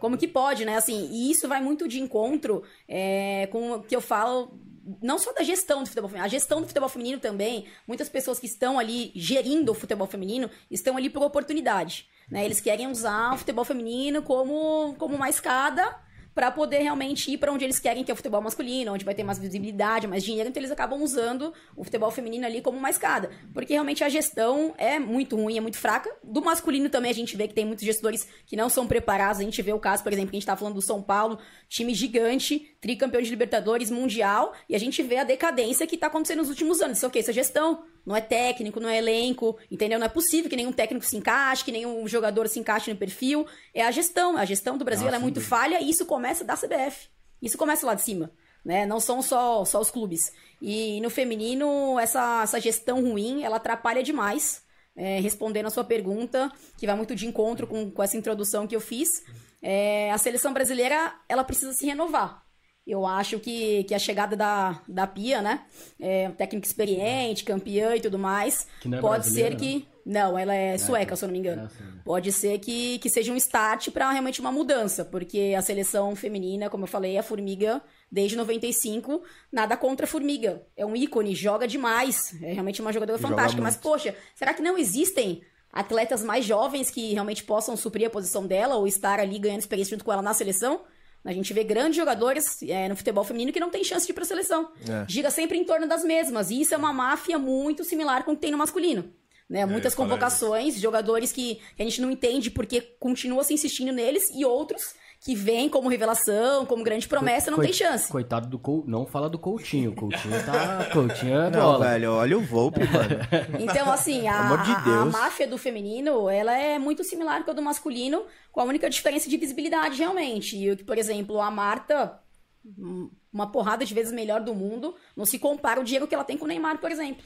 Como 0.00 0.18
que 0.18 0.26
pode, 0.26 0.64
né? 0.64 0.76
Assim, 0.76 1.08
e 1.12 1.30
isso 1.30 1.46
vai 1.48 1.60
muito 1.62 1.86
de 1.86 2.00
encontro 2.00 2.62
é, 2.88 3.48
com 3.52 3.72
o 3.72 3.82
que 3.82 3.94
eu 3.94 4.00
falo. 4.00 4.52
Não 5.00 5.18
só 5.18 5.32
da 5.32 5.42
gestão 5.42 5.82
do 5.82 5.88
futebol 5.88 6.08
feminino, 6.08 6.26
a 6.26 6.28
gestão 6.28 6.60
do 6.60 6.66
futebol 6.66 6.88
feminino 6.88 7.18
também. 7.18 7.66
Muitas 7.86 8.08
pessoas 8.08 8.38
que 8.38 8.46
estão 8.46 8.78
ali 8.78 9.12
gerindo 9.14 9.72
o 9.72 9.74
futebol 9.74 10.06
feminino 10.06 10.50
estão 10.70 10.96
ali 10.96 11.08
por 11.08 11.22
oportunidade. 11.22 12.08
Né? 12.30 12.44
Eles 12.44 12.60
querem 12.60 12.88
usar 12.88 13.34
o 13.34 13.38
futebol 13.38 13.64
feminino 13.64 14.22
como, 14.22 14.94
como 14.98 15.14
uma 15.14 15.28
escada 15.28 15.96
para 16.34 16.50
poder 16.50 16.78
realmente 16.78 17.30
ir 17.30 17.38
para 17.38 17.52
onde 17.52 17.64
eles 17.64 17.78
querem, 17.78 18.02
que 18.02 18.10
é 18.10 18.14
o 18.14 18.16
futebol 18.16 18.40
masculino, 18.40 18.92
onde 18.92 19.04
vai 19.04 19.14
ter 19.14 19.22
mais 19.22 19.38
visibilidade, 19.38 20.06
mais 20.06 20.22
dinheiro, 20.22 20.48
então 20.48 20.60
eles 20.60 20.70
acabam 20.70 21.02
usando 21.02 21.52
o 21.76 21.84
futebol 21.84 22.10
feminino 22.10 22.46
ali 22.46 22.62
como 22.62 22.78
uma 22.78 22.90
escada. 22.90 23.30
Porque 23.52 23.74
realmente 23.74 24.02
a 24.02 24.08
gestão 24.08 24.74
é 24.78 24.98
muito 24.98 25.36
ruim, 25.36 25.58
é 25.58 25.60
muito 25.60 25.78
fraca. 25.78 26.10
Do 26.24 26.42
masculino 26.42 26.88
também 26.88 27.10
a 27.10 27.14
gente 27.14 27.36
vê 27.36 27.46
que 27.46 27.54
tem 27.54 27.64
muitos 27.64 27.84
gestores 27.84 28.26
que 28.46 28.56
não 28.56 28.68
são 28.68 28.86
preparados. 28.86 29.40
A 29.40 29.44
gente 29.44 29.60
vê 29.60 29.72
o 29.72 29.78
caso, 29.78 30.02
por 30.02 30.12
exemplo, 30.12 30.30
que 30.30 30.36
a 30.36 30.40
gente 30.40 30.46
tá 30.46 30.56
falando 30.56 30.74
do 30.74 30.82
São 30.82 31.02
Paulo, 31.02 31.38
time 31.68 31.94
gigante, 31.94 32.71
tricampeão 32.82 33.22
de 33.22 33.30
Libertadores, 33.30 33.92
Mundial, 33.92 34.52
e 34.68 34.74
a 34.74 34.78
gente 34.78 35.04
vê 35.04 35.18
a 35.18 35.24
decadência 35.24 35.86
que 35.86 35.96
tá 35.96 36.08
acontecendo 36.08 36.38
nos 36.38 36.48
últimos 36.48 36.82
anos. 36.82 36.98
Isso 36.98 37.06
é 37.06 37.08
o 37.08 37.12
quê? 37.12 37.20
Isso 37.20 37.30
é 37.30 37.32
gestão. 37.32 37.84
Não 38.04 38.16
é 38.16 38.20
técnico, 38.20 38.80
não 38.80 38.88
é 38.88 38.98
elenco, 38.98 39.56
entendeu? 39.70 40.00
Não 40.00 40.06
é 40.06 40.08
possível 40.08 40.50
que 40.50 40.56
nenhum 40.56 40.72
técnico 40.72 41.06
se 41.06 41.16
encaixe, 41.16 41.64
que 41.64 41.70
nenhum 41.70 42.06
jogador 42.08 42.48
se 42.48 42.58
encaixe 42.58 42.90
no 42.90 42.98
perfil. 42.98 43.46
É 43.72 43.84
a 43.84 43.90
gestão. 43.92 44.36
A 44.36 44.44
gestão 44.44 44.76
do 44.76 44.84
Brasil 44.84 45.08
é 45.08 45.18
muito 45.18 45.40
falha 45.40 45.80
e 45.80 45.88
isso 45.88 46.04
começa 46.04 46.44
da 46.44 46.56
CBF. 46.56 47.08
Isso 47.40 47.56
começa 47.56 47.86
lá 47.86 47.94
de 47.94 48.02
cima. 48.02 48.32
Né? 48.64 48.84
Não 48.84 48.98
são 48.98 49.22
só, 49.22 49.64
só 49.64 49.80
os 49.80 49.90
clubes. 49.90 50.32
E 50.60 51.00
no 51.00 51.08
feminino, 51.08 52.00
essa, 52.00 52.42
essa 52.42 52.60
gestão 52.60 53.00
ruim, 53.00 53.44
ela 53.44 53.58
atrapalha 53.58 54.02
demais. 54.02 54.60
É, 54.94 55.20
respondendo 55.20 55.66
a 55.66 55.70
sua 55.70 55.84
pergunta, 55.84 56.52
que 56.76 56.86
vai 56.86 56.96
muito 56.96 57.14
de 57.14 57.26
encontro 57.26 57.66
com, 57.66 57.90
com 57.90 58.02
essa 58.02 58.16
introdução 58.16 58.66
que 58.66 58.74
eu 58.74 58.80
fiz. 58.80 59.24
É, 59.62 60.10
a 60.10 60.18
seleção 60.18 60.52
brasileira, 60.52 61.14
ela 61.28 61.44
precisa 61.44 61.72
se 61.72 61.86
renovar. 61.86 62.42
Eu 62.86 63.06
acho 63.06 63.38
que, 63.38 63.84
que 63.84 63.94
a 63.94 63.98
chegada 63.98 64.36
da, 64.36 64.82
da 64.88 65.06
Pia, 65.06 65.40
né? 65.40 65.62
É, 66.00 66.28
um 66.28 66.32
técnico 66.32 66.66
experiente, 66.66 67.44
campeã 67.44 67.94
e 67.94 68.00
tudo 68.00 68.18
mais. 68.18 68.66
Que 68.80 68.88
não 68.88 68.98
é 68.98 69.00
pode 69.00 69.26
ser 69.26 69.56
que. 69.56 69.86
Não, 70.04 70.36
ela 70.36 70.52
é 70.52 70.76
sueca, 70.78 71.14
se 71.14 71.24
eu 71.24 71.28
não 71.28 71.32
me 71.32 71.38
engano. 71.38 71.62
É. 71.62 72.02
Pode 72.04 72.32
ser 72.32 72.58
que, 72.58 72.98
que 72.98 73.08
seja 73.08 73.32
um 73.32 73.36
start 73.36 73.90
para 73.90 74.10
realmente 74.10 74.40
uma 74.40 74.50
mudança, 74.50 75.04
porque 75.04 75.54
a 75.56 75.62
seleção 75.62 76.16
feminina, 76.16 76.68
como 76.68 76.82
eu 76.82 76.88
falei, 76.88 77.16
a 77.16 77.22
Formiga, 77.22 77.80
desde 78.10 78.36
95, 78.36 79.22
nada 79.52 79.76
contra 79.76 80.04
a 80.04 80.08
Formiga. 80.08 80.66
É 80.76 80.84
um 80.84 80.96
ícone, 80.96 81.36
joga 81.36 81.68
demais. 81.68 82.34
É 82.42 82.52
realmente 82.52 82.80
uma 82.80 82.92
jogadora 82.92 83.16
Joga 83.16 83.28
fantástica. 83.28 83.62
Mas, 83.62 83.74
muito. 83.74 83.84
poxa, 83.84 84.16
será 84.34 84.52
que 84.52 84.60
não 84.60 84.76
existem 84.76 85.40
atletas 85.72 86.24
mais 86.24 86.44
jovens 86.44 86.90
que 86.90 87.12
realmente 87.12 87.44
possam 87.44 87.76
suprir 87.76 88.08
a 88.08 88.10
posição 88.10 88.44
dela 88.44 88.74
ou 88.74 88.88
estar 88.88 89.20
ali 89.20 89.38
ganhando 89.38 89.60
experiência 89.60 89.92
junto 89.92 90.04
com 90.04 90.12
ela 90.12 90.20
na 90.20 90.34
seleção? 90.34 90.80
A 91.24 91.32
gente 91.32 91.52
vê 91.52 91.62
grandes 91.62 91.96
jogadores 91.96 92.62
é, 92.62 92.88
no 92.88 92.96
futebol 92.96 93.22
feminino 93.22 93.52
que 93.52 93.60
não 93.60 93.70
tem 93.70 93.84
chance 93.84 94.06
de 94.06 94.12
ir 94.12 94.14
pra 94.14 94.24
seleção. 94.24 94.72
É. 94.88 95.06
Gira 95.08 95.30
sempre 95.30 95.56
em 95.56 95.64
torno 95.64 95.86
das 95.86 96.02
mesmas. 96.04 96.50
E 96.50 96.60
isso 96.60 96.74
é 96.74 96.76
uma 96.76 96.92
máfia 96.92 97.38
muito 97.38 97.84
similar 97.84 98.24
com 98.24 98.32
o 98.32 98.34
que 98.34 98.40
tem 98.40 98.50
no 98.50 98.58
masculino. 98.58 99.12
Né? 99.48 99.64
Muitas 99.66 99.92
ia 99.92 99.96
falar 99.96 100.08
convocações, 100.08 100.80
jogadores 100.80 101.30
que, 101.30 101.60
que 101.76 101.82
a 101.82 101.84
gente 101.84 102.00
não 102.00 102.10
entende 102.10 102.50
porque 102.50 102.80
continua 102.98 103.44
se 103.44 103.54
insistindo 103.54 103.92
neles, 103.92 104.30
e 104.34 104.44
outros 104.44 104.94
que 105.24 105.36
vêm 105.36 105.68
como 105.68 105.88
revelação, 105.88 106.66
como 106.66 106.82
grande 106.82 107.06
promessa, 107.06 107.48
não 107.48 107.56
Coi- 107.56 107.66
tem 107.66 107.72
chance. 107.72 108.10
Coitado 108.10 108.48
do 108.48 108.58
Coutinho. 108.58 108.90
Não 108.90 109.06
fala 109.06 109.30
do 109.30 109.38
Coutinho. 109.38 109.94
Coutinho 109.94 110.44
tá. 110.44 110.88
Coutinho 110.92 111.40
é 111.42 111.48
Não, 111.48 111.78
velho, 111.78 112.12
olha 112.12 112.36
o 112.36 112.40
Volpe, 112.40 112.80
mano. 112.80 113.16
Então, 113.60 113.90
assim, 113.92 114.26
a, 114.26 114.56
de 114.56 114.90
a- 114.90 115.04
máfia 115.04 115.46
do 115.46 115.56
feminino, 115.56 116.28
ela 116.28 116.58
é 116.58 116.76
muito 116.76 117.04
similar 117.04 117.44
com 117.44 117.52
a 117.52 117.54
do 117.54 117.62
masculino, 117.62 118.24
com 118.50 118.60
a 118.60 118.64
única 118.64 118.90
diferença 118.90 119.30
de 119.30 119.36
visibilidade, 119.36 119.96
realmente. 119.96 120.56
E 120.56 120.72
o 120.72 120.76
que, 120.76 120.82
por 120.82 120.98
exemplo, 120.98 121.40
a 121.40 121.52
Marta, 121.52 122.18
hum, 122.66 123.08
uma 123.32 123.46
porrada 123.46 123.84
de 123.84 123.94
vezes 123.94 124.12
melhor 124.12 124.40
do 124.40 124.52
mundo, 124.56 124.96
não 125.16 125.24
se 125.24 125.38
compara 125.38 125.80
o 125.80 125.84
dinheiro 125.84 126.08
que 126.08 126.16
ela 126.16 126.24
tem 126.24 126.36
com 126.36 126.46
o 126.46 126.48
Neymar, 126.48 126.78
por 126.78 126.90
exemplo. 126.90 127.22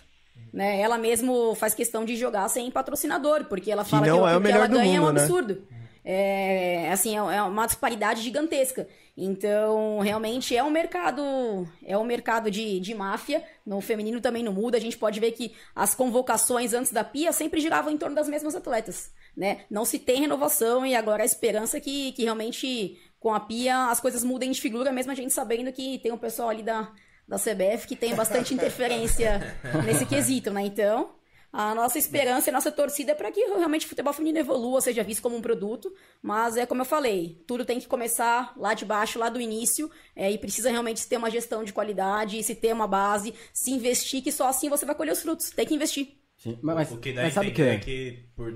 Né? 0.53 0.81
Ela 0.83 0.99
mesmo 0.99 1.55
faz 1.55 1.75
questão 1.75 2.05
de 2.05 2.15
jogar 2.15 2.47
sem 2.51 2.71
patrocinador, 2.71 3.47
porque 3.47 3.71
ela 3.73 3.85
fala 3.85 4.07
não 4.07 4.19
que, 4.23 4.29
é 4.29 4.37
o 4.37 4.41
que 4.43 4.49
ela 4.53 4.67
ganha 4.67 4.99
é 4.99 5.01
um 5.01 5.05
mundo, 5.07 5.15
né? 5.15 5.27
É, 6.09 6.89
assim, 6.93 7.17
é 7.17 7.37
é 7.37 7.43
uma 7.43 7.67
disparidade 7.67 8.23
gigantesca. 8.23 8.87
Então, 9.17 9.99
realmente 9.99 10.57
é 10.57 10.63
um 10.63 10.71
mercado, 10.71 11.21
é 11.85 11.99
um 11.99 12.05
mercado 12.05 12.49
de, 12.49 12.79
de 12.79 12.95
máfia. 12.95 13.43
No 13.67 13.81
feminino 13.81 14.21
também 14.21 14.45
não 14.45 14.53
muda. 14.53 14.77
A 14.77 14.81
gente 14.81 14.97
pode 14.97 15.19
ver 15.19 15.33
que 15.33 15.53
as 15.75 15.97
convocações 15.97 16.73
antes 16.73 16.93
da 16.93 17.03
Pia 17.03 17.33
sempre 17.33 17.61
giravam 17.61 17.93
em 17.93 17.99
torno 17.99 18.15
das 18.15 18.29
mesmas 18.29 18.55
atletas, 18.55 19.11
né? 19.37 19.65
Não 19.69 19.85
se 19.85 19.99
tem 19.99 20.21
renovação 20.21 20.87
e 20.87 20.95
agora 20.95 21.25
a 21.25 21.27
esperança 21.27 21.79
é 21.79 21.81
que, 21.81 22.13
que 22.13 22.23
realmente 22.23 22.97
com 23.19 23.35
a 23.35 23.41
Pia 23.41 23.91
as 23.91 23.99
coisas 23.99 24.23
mudem 24.23 24.53
de 24.53 24.61
figura, 24.61 24.93
mesmo 24.93 25.11
a 25.11 25.17
gente 25.17 25.33
sabendo 25.33 25.73
que 25.73 25.99
tem 25.99 26.13
um 26.13 26.19
pessoal 26.19 26.51
ali 26.51 26.63
da, 26.63 26.93
da 27.27 27.37
CBF 27.37 27.89
que 27.89 27.97
tem 27.97 28.15
bastante 28.15 28.55
interferência 28.55 29.41
nesse 29.85 30.07
quesito, 30.07 30.53
né? 30.53 30.63
Então, 30.63 31.11
a 31.59 31.75
nossa 31.75 31.99
esperança 31.99 32.49
e 32.49 32.51
a 32.51 32.53
nossa 32.53 32.71
torcida 32.71 33.13
é 33.13 33.15
para 33.15 33.33
que 33.33 33.41
realmente 33.41 33.87
o 33.87 33.89
futebol 33.89 34.13
feminino 34.13 34.39
evolua, 34.39 34.79
seja 34.83 35.03
visto 35.03 35.23
como 35.23 35.37
um 35.37 35.41
produto. 35.41 35.91
Mas 36.21 36.59
é 36.59 36.67
como 36.67 36.83
eu 36.83 36.85
falei, 36.85 37.43
tudo 37.47 37.65
tem 37.65 37.81
que 37.81 37.87
começar 37.87 38.53
lá 38.59 38.75
de 38.75 38.85
baixo, 38.85 39.19
lá 39.19 39.31
do 39.31 39.41
início, 39.41 39.91
é, 40.15 40.31
e 40.31 40.37
precisa 40.37 40.71
realmente 40.71 41.09
ter 41.09 41.17
uma 41.17 41.31
gestão 41.31 41.65
de 41.65 41.73
qualidade, 41.73 42.43
se 42.43 42.55
ter 42.55 42.75
uma 42.75 42.87
base, 42.87 43.33
se 43.55 43.71
investir, 43.71 44.23
que 44.23 44.31
só 44.31 44.49
assim 44.49 44.69
você 44.69 44.85
vai 44.85 44.95
colher 44.95 45.13
os 45.13 45.23
frutos. 45.23 45.49
Tem 45.49 45.65
que 45.67 45.75
investir. 45.75 46.19
Sim, 46.37 46.59
mas, 46.61 46.93
O 46.93 46.99
que 46.99 47.15
dá 47.15 47.23
mas 47.23 47.33
a 47.33 47.35
sabe 47.37 47.49
o 47.49 47.55
que 47.55 47.63
é? 47.63 47.75
é 47.75 47.79
que 47.79 48.29
por 48.37 48.53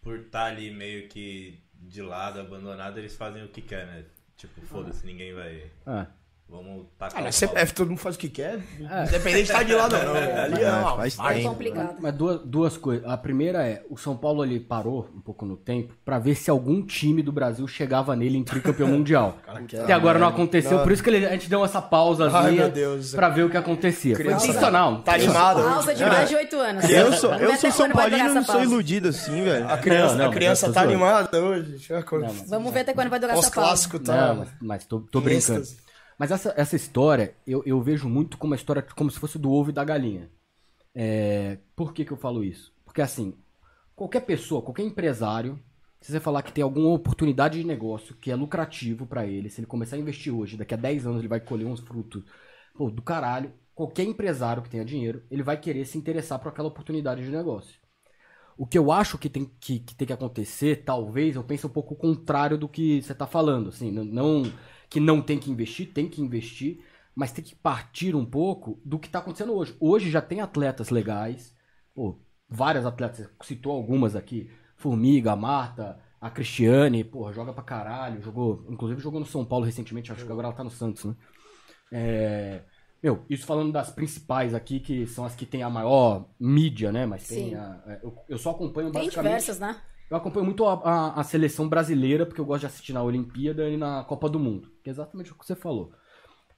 por 0.00 0.20
estar 0.20 0.44
ali 0.44 0.70
meio 0.70 1.08
que 1.08 1.58
de 1.74 2.02
lado, 2.02 2.38
abandonado, 2.38 2.98
eles 2.98 3.16
fazem 3.16 3.44
o 3.44 3.48
que 3.48 3.60
quer, 3.60 3.84
né? 3.86 4.04
Tipo, 4.36 4.60
foda-se, 4.62 5.04
ninguém 5.04 5.34
vai. 5.34 5.70
Ah. 5.84 6.06
Vamos 6.50 6.86
tacar 6.98 7.20
Ah, 7.20 7.24
pau. 7.24 7.32
CBF 7.48 7.74
todo 7.74 7.88
mundo 7.90 7.98
faz 7.98 8.16
o 8.16 8.18
que 8.18 8.28
quer, 8.30 8.58
independente 8.80 9.34
de 9.34 9.40
estar 9.52 9.62
de 9.64 9.74
lado 9.74 9.94
ou 9.94 10.02
não. 10.02 10.12
velho. 10.14 10.40
Ali 10.40 10.62
é 10.62 10.64
É, 10.64 10.72
uma 10.72 10.96
faz. 10.96 11.18
É 11.18 11.34
tempo. 11.34 11.48
complicado. 11.50 11.96
Mas 12.00 12.14
duas, 12.14 12.40
duas 12.42 12.76
coisas. 12.78 13.06
A 13.06 13.18
primeira 13.18 13.66
é, 13.68 13.82
o 13.90 13.98
São 13.98 14.16
Paulo 14.16 14.40
ali 14.40 14.58
parou 14.58 15.10
um 15.14 15.20
pouco 15.20 15.44
no 15.44 15.58
tempo 15.58 15.92
pra 16.06 16.18
ver 16.18 16.34
se 16.34 16.50
algum 16.50 16.80
time 16.80 17.22
do 17.22 17.30
Brasil 17.30 17.68
chegava 17.68 18.16
nele 18.16 18.38
em 18.38 18.42
tricampeão 18.42 18.88
mundial. 18.88 19.36
Até 19.46 19.92
agora 19.92 20.18
não 20.18 20.26
aconteceu, 20.28 20.78
por 20.82 20.90
isso 20.90 21.02
que 21.02 21.10
ele- 21.10 21.26
a 21.26 21.32
gente 21.32 21.50
deu 21.50 21.62
essa 21.62 21.82
Deus. 22.70 23.12
pra 23.14 23.28
ver 23.28 23.42
o 23.44 23.50
que 23.50 23.56
acontecia. 23.58 24.16
Foi 24.16 24.24
Criança 24.24 24.46
intencional. 24.46 25.02
Tá 25.02 25.14
animado. 25.16 25.62
Pausa 25.62 25.94
de 25.94 26.04
mais 26.04 26.28
de 26.30 26.34
oito 26.36 26.56
anos. 26.56 26.88
Eu 26.88 27.12
sou, 27.12 27.34
eu 27.34 27.56
sou 27.58 27.70
São 27.72 27.90
Paulino 27.90 28.18
e 28.30 28.34
não 28.34 28.42
sou 28.42 28.54
pausa. 28.54 28.62
iludido 28.70 29.08
assim, 29.08 29.44
velho. 29.44 29.68
A 29.68 29.76
criança, 29.76 30.14
Não, 30.14 30.24
não, 30.24 30.30
a 30.30 30.34
criança 30.34 30.72
tá 30.72 30.80
animada 30.80 31.38
hoje. 31.42 31.76
Vamos 32.48 32.72
ver 32.72 32.80
até 32.80 32.94
quando 32.94 33.10
vai 33.10 33.20
durar 33.20 33.36
essa 33.36 33.50
pausa. 33.50 33.70
Pós-clássico 33.70 33.98
tá. 33.98 34.28
Não, 34.28 34.36
mas, 34.36 34.48
mas 34.62 34.84
tô, 34.86 35.00
brincando. 35.20 35.66
Mas 36.18 36.32
essa, 36.32 36.52
essa 36.56 36.76
história, 36.76 37.36
eu, 37.46 37.62
eu 37.64 37.80
vejo 37.80 38.08
muito 38.08 38.36
como 38.36 38.52
uma 38.52 38.56
história 38.56 38.82
como 38.82 39.10
se 39.10 39.18
fosse 39.18 39.38
do 39.38 39.52
ovo 39.52 39.70
e 39.70 39.72
da 39.72 39.84
galinha. 39.84 40.30
É, 40.94 41.58
por 41.76 41.92
que, 41.92 42.04
que 42.04 42.12
eu 42.12 42.16
falo 42.16 42.42
isso? 42.42 42.74
Porque 42.84 43.00
assim, 43.00 43.34
qualquer 43.94 44.22
pessoa, 44.22 44.60
qualquer 44.62 44.82
empresário, 44.82 45.62
se 46.00 46.10
você 46.10 46.20
falar 46.20 46.42
que 46.42 46.52
tem 46.52 46.64
alguma 46.64 46.90
oportunidade 46.90 47.60
de 47.60 47.66
negócio 47.66 48.16
que 48.16 48.30
é 48.30 48.34
lucrativo 48.34 49.06
pra 49.06 49.26
ele, 49.26 49.48
se 49.48 49.60
ele 49.60 49.66
começar 49.66 49.96
a 49.96 49.98
investir 49.98 50.34
hoje, 50.34 50.56
daqui 50.56 50.74
a 50.74 50.76
10 50.76 51.06
anos 51.06 51.20
ele 51.20 51.28
vai 51.28 51.40
colher 51.40 51.66
uns 51.66 51.80
frutos 51.80 52.24
pô, 52.76 52.90
do 52.90 53.02
caralho. 53.02 53.52
Qualquer 53.74 54.04
empresário 54.04 54.62
que 54.62 54.70
tenha 54.70 54.84
dinheiro, 54.84 55.22
ele 55.30 55.42
vai 55.42 55.56
querer 55.56 55.84
se 55.84 55.96
interessar 55.96 56.40
por 56.40 56.48
aquela 56.48 56.68
oportunidade 56.68 57.22
de 57.22 57.30
negócio. 57.30 57.78
O 58.56 58.66
que 58.66 58.76
eu 58.76 58.90
acho 58.90 59.16
que 59.18 59.30
tem 59.30 59.44
que, 59.60 59.78
que 59.78 59.94
tem 59.94 60.06
que 60.06 60.12
acontecer, 60.12 60.82
talvez, 60.84 61.36
eu 61.36 61.44
penso 61.44 61.68
um 61.68 61.70
pouco 61.70 61.94
o 61.94 61.96
contrário 61.96 62.58
do 62.58 62.68
que 62.68 63.00
você 63.00 63.14
tá 63.14 63.26
falando, 63.26 63.68
assim, 63.68 63.92
não, 63.92 64.04
não 64.04 64.42
que 64.88 65.00
não 65.00 65.20
tem 65.20 65.38
que 65.38 65.50
investir, 65.50 65.92
tem 65.92 66.08
que 66.08 66.20
investir, 66.20 66.84
mas 67.14 67.32
tem 67.32 67.44
que 67.44 67.54
partir 67.54 68.14
um 68.14 68.24
pouco 68.24 68.80
do 68.84 68.98
que 68.98 69.08
tá 69.08 69.18
acontecendo 69.18 69.54
hoje. 69.54 69.76
Hoje 69.80 70.10
já 70.10 70.20
tem 70.22 70.40
atletas 70.40 70.90
legais, 70.90 71.54
pô, 71.94 72.18
várias 72.48 72.86
atletas, 72.86 73.28
citou 73.42 73.72
algumas 73.72 74.16
aqui, 74.16 74.50
Formiga, 74.76 75.32
a 75.32 75.36
Marta, 75.36 76.00
a 76.20 76.30
Cristiane, 76.30 77.04
porra, 77.04 77.32
joga 77.32 77.52
pra 77.52 77.62
caralho, 77.62 78.22
jogou, 78.22 78.64
inclusive 78.68 79.00
jogou 79.00 79.20
no 79.20 79.26
São 79.26 79.44
Paulo 79.44 79.64
recentemente, 79.64 80.12
acho 80.12 80.24
que 80.24 80.32
agora 80.32 80.48
ela 80.48 80.56
tá 80.56 80.64
no 80.64 80.70
Santos, 80.70 81.04
né? 81.04 81.14
É, 81.90 82.62
meu, 83.02 83.24
isso 83.30 83.46
falando 83.46 83.72
das 83.72 83.90
principais 83.90 84.54
aqui, 84.54 84.80
que 84.80 85.06
são 85.06 85.24
as 85.24 85.34
que 85.34 85.46
tem 85.46 85.62
a 85.62 85.70
maior 85.70 86.28
mídia, 86.38 86.90
né? 86.90 87.06
Mas 87.06 87.28
tem 87.28 87.50
Sim. 87.50 87.54
a, 87.54 87.82
é, 87.86 88.00
eu, 88.02 88.16
eu 88.28 88.38
só 88.38 88.50
acompanho 88.50 88.90
Tem 88.90 89.02
basicamente... 89.02 89.30
diversas, 89.30 89.60
né? 89.60 89.80
Eu 90.10 90.16
acompanho 90.16 90.44
muito 90.46 90.64
a, 90.64 90.74
a- 90.74 91.20
a 91.20 91.24
seleção 91.24 91.68
brasileira, 91.68 92.24
porque 92.26 92.40
eu 92.40 92.44
gosto 92.46 92.60
de 92.62 92.66
assistir 92.66 92.92
na 92.92 93.02
Olimpíada 93.02 93.68
e 93.68 93.76
na 93.76 94.04
Copa 94.04 94.28
do 94.28 94.38
Mundo. 94.38 94.72
Que 94.82 94.90
é 94.90 94.92
exatamente 94.92 95.32
o 95.32 95.34
que 95.34 95.46
você 95.46 95.54
falou. 95.54 95.92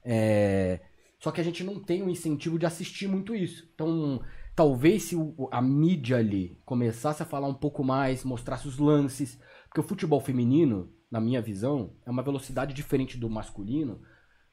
É, 0.05 0.81
Só 1.19 1.31
que 1.31 1.41
a 1.41 1.45
gente 1.45 1.63
não 1.65 1.79
tem 1.83 2.03
o 2.03 2.09
incentivo 2.11 2.59
de 2.59 2.67
assistir 2.67 3.07
muito 3.09 3.35
isso. 3.35 3.69
Então, 3.75 4.23
talvez 4.57 5.05
se 5.05 5.17
o- 5.17 5.49
a 5.53 5.61
mídia 5.63 6.17
ali 6.19 6.59
começasse 6.65 7.23
a 7.23 7.27
falar 7.27 7.47
um 7.49 7.55
pouco 7.55 7.85
mais, 7.85 8.25
mostrasse 8.25 8.67
os 8.69 8.79
lances. 8.79 9.39
Porque 9.69 9.81
o 9.81 9.85
futebol 9.85 10.21
feminino, 10.21 10.91
na 11.11 11.21
minha 11.21 11.43
visão, 11.43 11.93
é 12.07 12.11
uma 12.11 12.23
velocidade 12.23 12.73
diferente 12.75 13.19
do 13.19 13.29
masculino. 13.31 14.01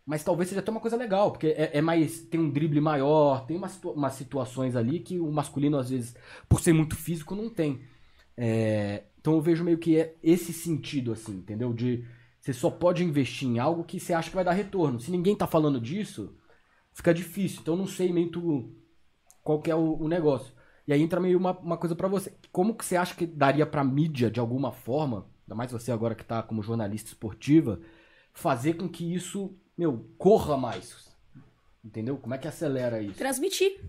Mas 0.05 0.23
talvez 0.23 0.49
seja 0.49 0.61
até 0.61 0.71
uma 0.71 0.79
coisa 0.79 0.95
legal, 0.97 1.31
porque 1.31 1.47
é, 1.47 1.77
é 1.77 1.81
mais. 1.81 2.21
tem 2.21 2.39
um 2.39 2.49
drible 2.49 2.79
maior, 2.81 3.45
tem 3.45 3.57
umas, 3.57 3.81
umas 3.83 4.13
situações 4.13 4.75
ali 4.75 4.99
que 5.01 5.19
o 5.19 5.31
masculino, 5.31 5.77
às 5.77 5.89
vezes, 5.89 6.15
por 6.49 6.61
ser 6.61 6.73
muito 6.73 6.95
físico, 6.95 7.35
não 7.35 7.49
tem. 7.49 7.81
É, 8.37 9.03
então 9.19 9.33
eu 9.33 9.41
vejo 9.41 9.63
meio 9.63 9.77
que 9.77 9.97
é 9.97 10.15
esse 10.21 10.53
sentido, 10.53 11.11
assim, 11.11 11.33
entendeu? 11.33 11.73
De 11.73 12.05
você 12.39 12.53
só 12.53 12.69
pode 12.69 13.03
investir 13.03 13.47
em 13.47 13.59
algo 13.59 13.83
que 13.83 13.99
você 13.99 14.13
acha 14.13 14.29
que 14.29 14.35
vai 14.35 14.45
dar 14.45 14.53
retorno. 14.53 14.99
Se 14.99 15.11
ninguém 15.11 15.35
tá 15.35 15.47
falando 15.47 15.81
disso, 15.81 16.37
fica 16.93 17.13
difícil. 17.13 17.59
Então 17.61 17.73
eu 17.73 17.79
não 17.79 17.87
sei 17.87 18.13
muito 18.13 18.71
qual 19.43 19.61
que 19.61 19.71
é 19.71 19.75
o, 19.75 19.97
o 19.97 20.07
negócio. 20.07 20.53
E 20.87 20.93
aí 20.93 21.01
entra 21.01 21.19
meio 21.19 21.37
uma, 21.37 21.51
uma 21.59 21.77
coisa 21.77 21.95
pra 21.95 22.07
você. 22.07 22.33
Como 22.51 22.73
que 22.73 22.85
você 22.85 22.95
acha 22.95 23.15
que 23.15 23.25
daria 23.25 23.65
pra 23.65 23.83
mídia, 23.83 24.31
de 24.31 24.39
alguma 24.39 24.71
forma, 24.71 25.29
ainda 25.45 25.55
mais 25.55 25.71
você 25.71 25.91
agora 25.91 26.15
que 26.15 26.23
tá 26.23 26.41
como 26.41 26.63
jornalista 26.63 27.09
esportiva, 27.09 27.81
fazer 28.31 28.75
com 28.75 28.87
que 28.87 29.13
isso, 29.13 29.57
meu, 29.77 30.09
corra 30.17 30.55
mais? 30.55 31.09
Entendeu? 31.83 32.17
Como 32.17 32.33
é 32.33 32.37
que 32.37 32.47
acelera 32.47 33.01
isso? 33.01 33.17
Transmitir. 33.17 33.81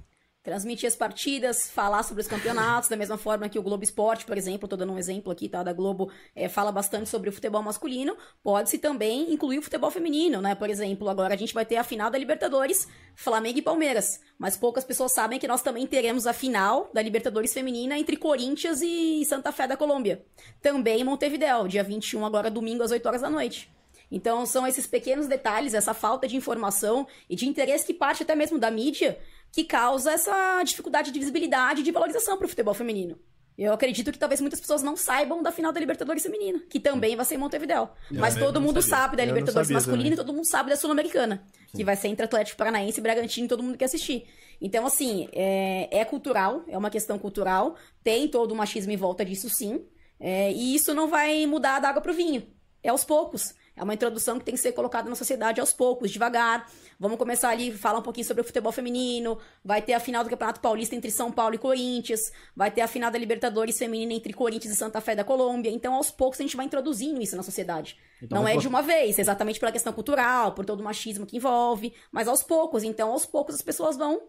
Transmitir 0.49 0.87
as 0.87 0.97
partidas, 0.97 1.69
falar 1.69 2.03
sobre 2.03 2.23
os 2.23 2.27
campeonatos, 2.27 2.89
da 2.89 2.97
mesma 2.97 3.19
forma 3.19 3.51
que 3.51 3.59
o 3.59 3.63
Globo 3.63 3.85
Esporte, 3.85 4.25
por 4.25 4.39
exemplo, 4.39 4.67
tô 4.67 4.79
dando 4.79 4.95
um 4.95 4.99
exemplo 4.99 5.31
aqui, 5.31 5.47
tá? 5.47 5.63
Da 5.63 5.75
Globo 5.75 6.11
é, 6.35 6.49
fala 6.49 6.73
bastante 6.73 7.07
sobre 7.07 7.29
o 7.29 7.33
futebol 7.35 7.63
masculino, 7.63 8.17
pode-se 8.43 8.79
também 8.79 9.31
incluir 9.31 9.59
o 9.59 9.63
futebol 9.63 9.91
feminino, 9.91 10.41
né? 10.41 10.55
Por 10.55 10.71
exemplo, 10.71 11.07
agora 11.11 11.35
a 11.35 11.37
gente 11.37 11.53
vai 11.53 11.67
ter 11.67 11.77
a 11.77 11.85
final 11.85 12.11
da 12.11 12.17
Libertadores, 12.17 12.89
Flamengo 13.15 13.59
e 13.59 13.63
Palmeiras. 13.63 14.23
Mas 14.39 14.57
poucas 14.57 14.87
pessoas 14.87 15.13
sabem 15.13 15.39
que 15.39 15.47
nós 15.47 15.61
também 15.61 15.87
teremos 15.87 16.27
a 16.27 16.33
final 16.33 16.89
da 16.95 17.03
Libertadores 17.03 17.53
feminina 17.53 17.99
entre 17.99 18.17
Corinthians 18.17 18.81
e 18.81 19.23
Santa 19.27 19.53
Fé 19.53 19.67
da 19.67 19.77
Colômbia. 19.77 20.25
Também 20.63 21.03
em 21.03 21.05
Montevidéu, 21.05 21.69
dia 21.69 21.85
21, 21.85 22.25
agora 22.25 22.51
domingo, 22.51 22.83
às 22.83 22.91
8 22.91 23.05
horas 23.07 23.21
da 23.21 23.29
noite. 23.29 23.71
Então, 24.11 24.47
são 24.47 24.67
esses 24.67 24.87
pequenos 24.87 25.27
detalhes, 25.27 25.75
essa 25.75 25.93
falta 25.93 26.27
de 26.27 26.37
informação 26.37 27.07
e 27.29 27.37
de 27.37 27.47
interesse 27.47 27.85
que 27.85 27.93
parte 27.93 28.23
até 28.23 28.35
mesmo 28.35 28.59
da 28.59 28.71
mídia, 28.71 29.19
que 29.53 29.65
causa 29.65 30.13
essa 30.13 30.63
dificuldade 30.63 31.11
de 31.11 31.19
visibilidade 31.19 31.81
e 31.81 31.85
de 31.85 31.91
valorização 31.91 32.37
para 32.37 32.47
o 32.47 32.49
futebol 32.49 32.75
feminino. 32.75 33.19
Eu 33.59 33.73
acredito 33.73 34.13
que 34.13 34.19
talvez 34.19 34.41
muitas 34.41 34.61
pessoas 34.61 34.85
não 34.85 34.97
saibam 34.97 35.43
da 35.43 35.51
final 35.51 35.73
da 35.73 35.81
Libertadores 35.81 36.23
feminina, 36.23 36.61
que 36.71 36.79
também 36.79 37.17
vai 37.17 37.25
ser 37.25 37.35
em 37.35 37.39
Montevidéu. 37.39 37.91
Mas 38.09 38.37
todo 38.37 38.61
mundo 38.61 38.81
sabia. 38.81 38.97
sabe 38.97 39.17
da 39.17 39.25
Libertadores 39.25 39.69
masculina 39.69 40.15
e 40.15 40.17
todo 40.17 40.33
mundo 40.33 40.47
sabe 40.47 40.71
da 40.71 40.77
Sul-Americana, 40.77 41.43
que 41.75 41.83
vai 41.83 41.97
ser 41.97 42.07
entre 42.07 42.25
Atlético 42.25 42.57
Paranaense 42.57 43.01
e 43.01 43.03
Bragantino, 43.03 43.47
e 43.47 43.49
todo 43.49 43.65
mundo 43.65 43.77
quer 43.77 43.87
assistir. 43.87 44.29
Então, 44.61 44.87
assim, 44.87 45.29
é, 45.33 45.89
é 45.99 46.05
cultural, 46.05 46.63
é 46.69 46.79
uma 46.79 46.89
questão 46.89 47.19
cultural, 47.19 47.75
tem 48.05 48.29
todo 48.29 48.53
o 48.53 48.57
machismo 48.57 48.93
em 48.93 48.97
volta 48.97 49.25
disso, 49.25 49.51
sim, 49.51 49.85
é, 50.21 50.53
e 50.53 50.77
isso 50.77 50.95
não 50.95 51.09
vai 51.09 51.45
mudar 51.45 51.81
da 51.81 51.89
água 51.89 52.01
pro 52.01 52.15
vinho. 52.15 52.47
É 52.81 52.91
aos 52.91 53.05
poucos. 53.05 53.55
É 53.79 53.83
uma 53.85 53.95
introdução 53.95 54.39
que 54.39 54.45
tem 54.45 54.55
que 54.55 54.61
ser 54.61 54.73
colocada 54.73 55.09
na 55.09 55.15
sociedade 55.15 55.61
aos 55.61 55.73
poucos, 55.73 56.11
devagar. 56.11 56.69
Vamos 56.99 57.17
começar 57.17 57.51
ali, 57.51 57.71
falar 57.71 58.01
um 58.01 58.03
pouquinho 58.03 58.27
sobre 58.27 58.41
o 58.41 58.45
futebol 58.45 58.73
feminino. 58.73 59.39
Vai 59.65 59.81
ter 59.81 59.93
a 59.93 60.01
final 60.01 60.25
do 60.25 60.31
Campeonato 60.31 60.61
Paulista 60.61 60.97
entre 60.97 61.11
São 61.11 61.31
Paulo 61.31 61.55
e 61.55 61.59
Corinthians. 61.59 62.33
Vai 62.57 62.71
ter 62.71 62.81
a 62.81 62.89
final 62.89 63.11
da 63.11 63.19
Libertadores 63.19 63.79
feminina 63.79 64.13
entre 64.13 64.33
Corinthians 64.33 64.75
e 64.75 64.77
Santa 64.77 65.01
Fé 65.01 65.15
da 65.15 65.23
Colômbia. 65.23 65.71
Então, 65.71 65.95
aos 65.95 66.11
poucos, 66.11 66.41
a 66.41 66.43
gente 66.43 66.57
vai 66.57 66.67
introduzindo 66.67 67.23
isso 67.23 67.37
na 67.37 67.43
sociedade. 67.45 67.97
Então, 68.21 68.41
Não 68.41 68.49
é 68.49 68.57
de 68.57 68.67
uma 68.67 68.83
vez, 68.83 69.19
exatamente 69.19 69.61
pela 69.61 69.71
questão 69.71 69.93
cultural, 69.93 70.53
por 70.53 70.65
todo 70.65 70.81
o 70.81 70.85
machismo 70.85 71.25
que 71.25 71.37
envolve, 71.37 71.95
mas 72.11 72.27
aos 72.27 72.43
poucos. 72.43 72.83
Então, 72.83 73.13
aos 73.13 73.25
poucos, 73.25 73.55
as 73.55 73.63
pessoas 73.63 73.97
vão 73.97 74.21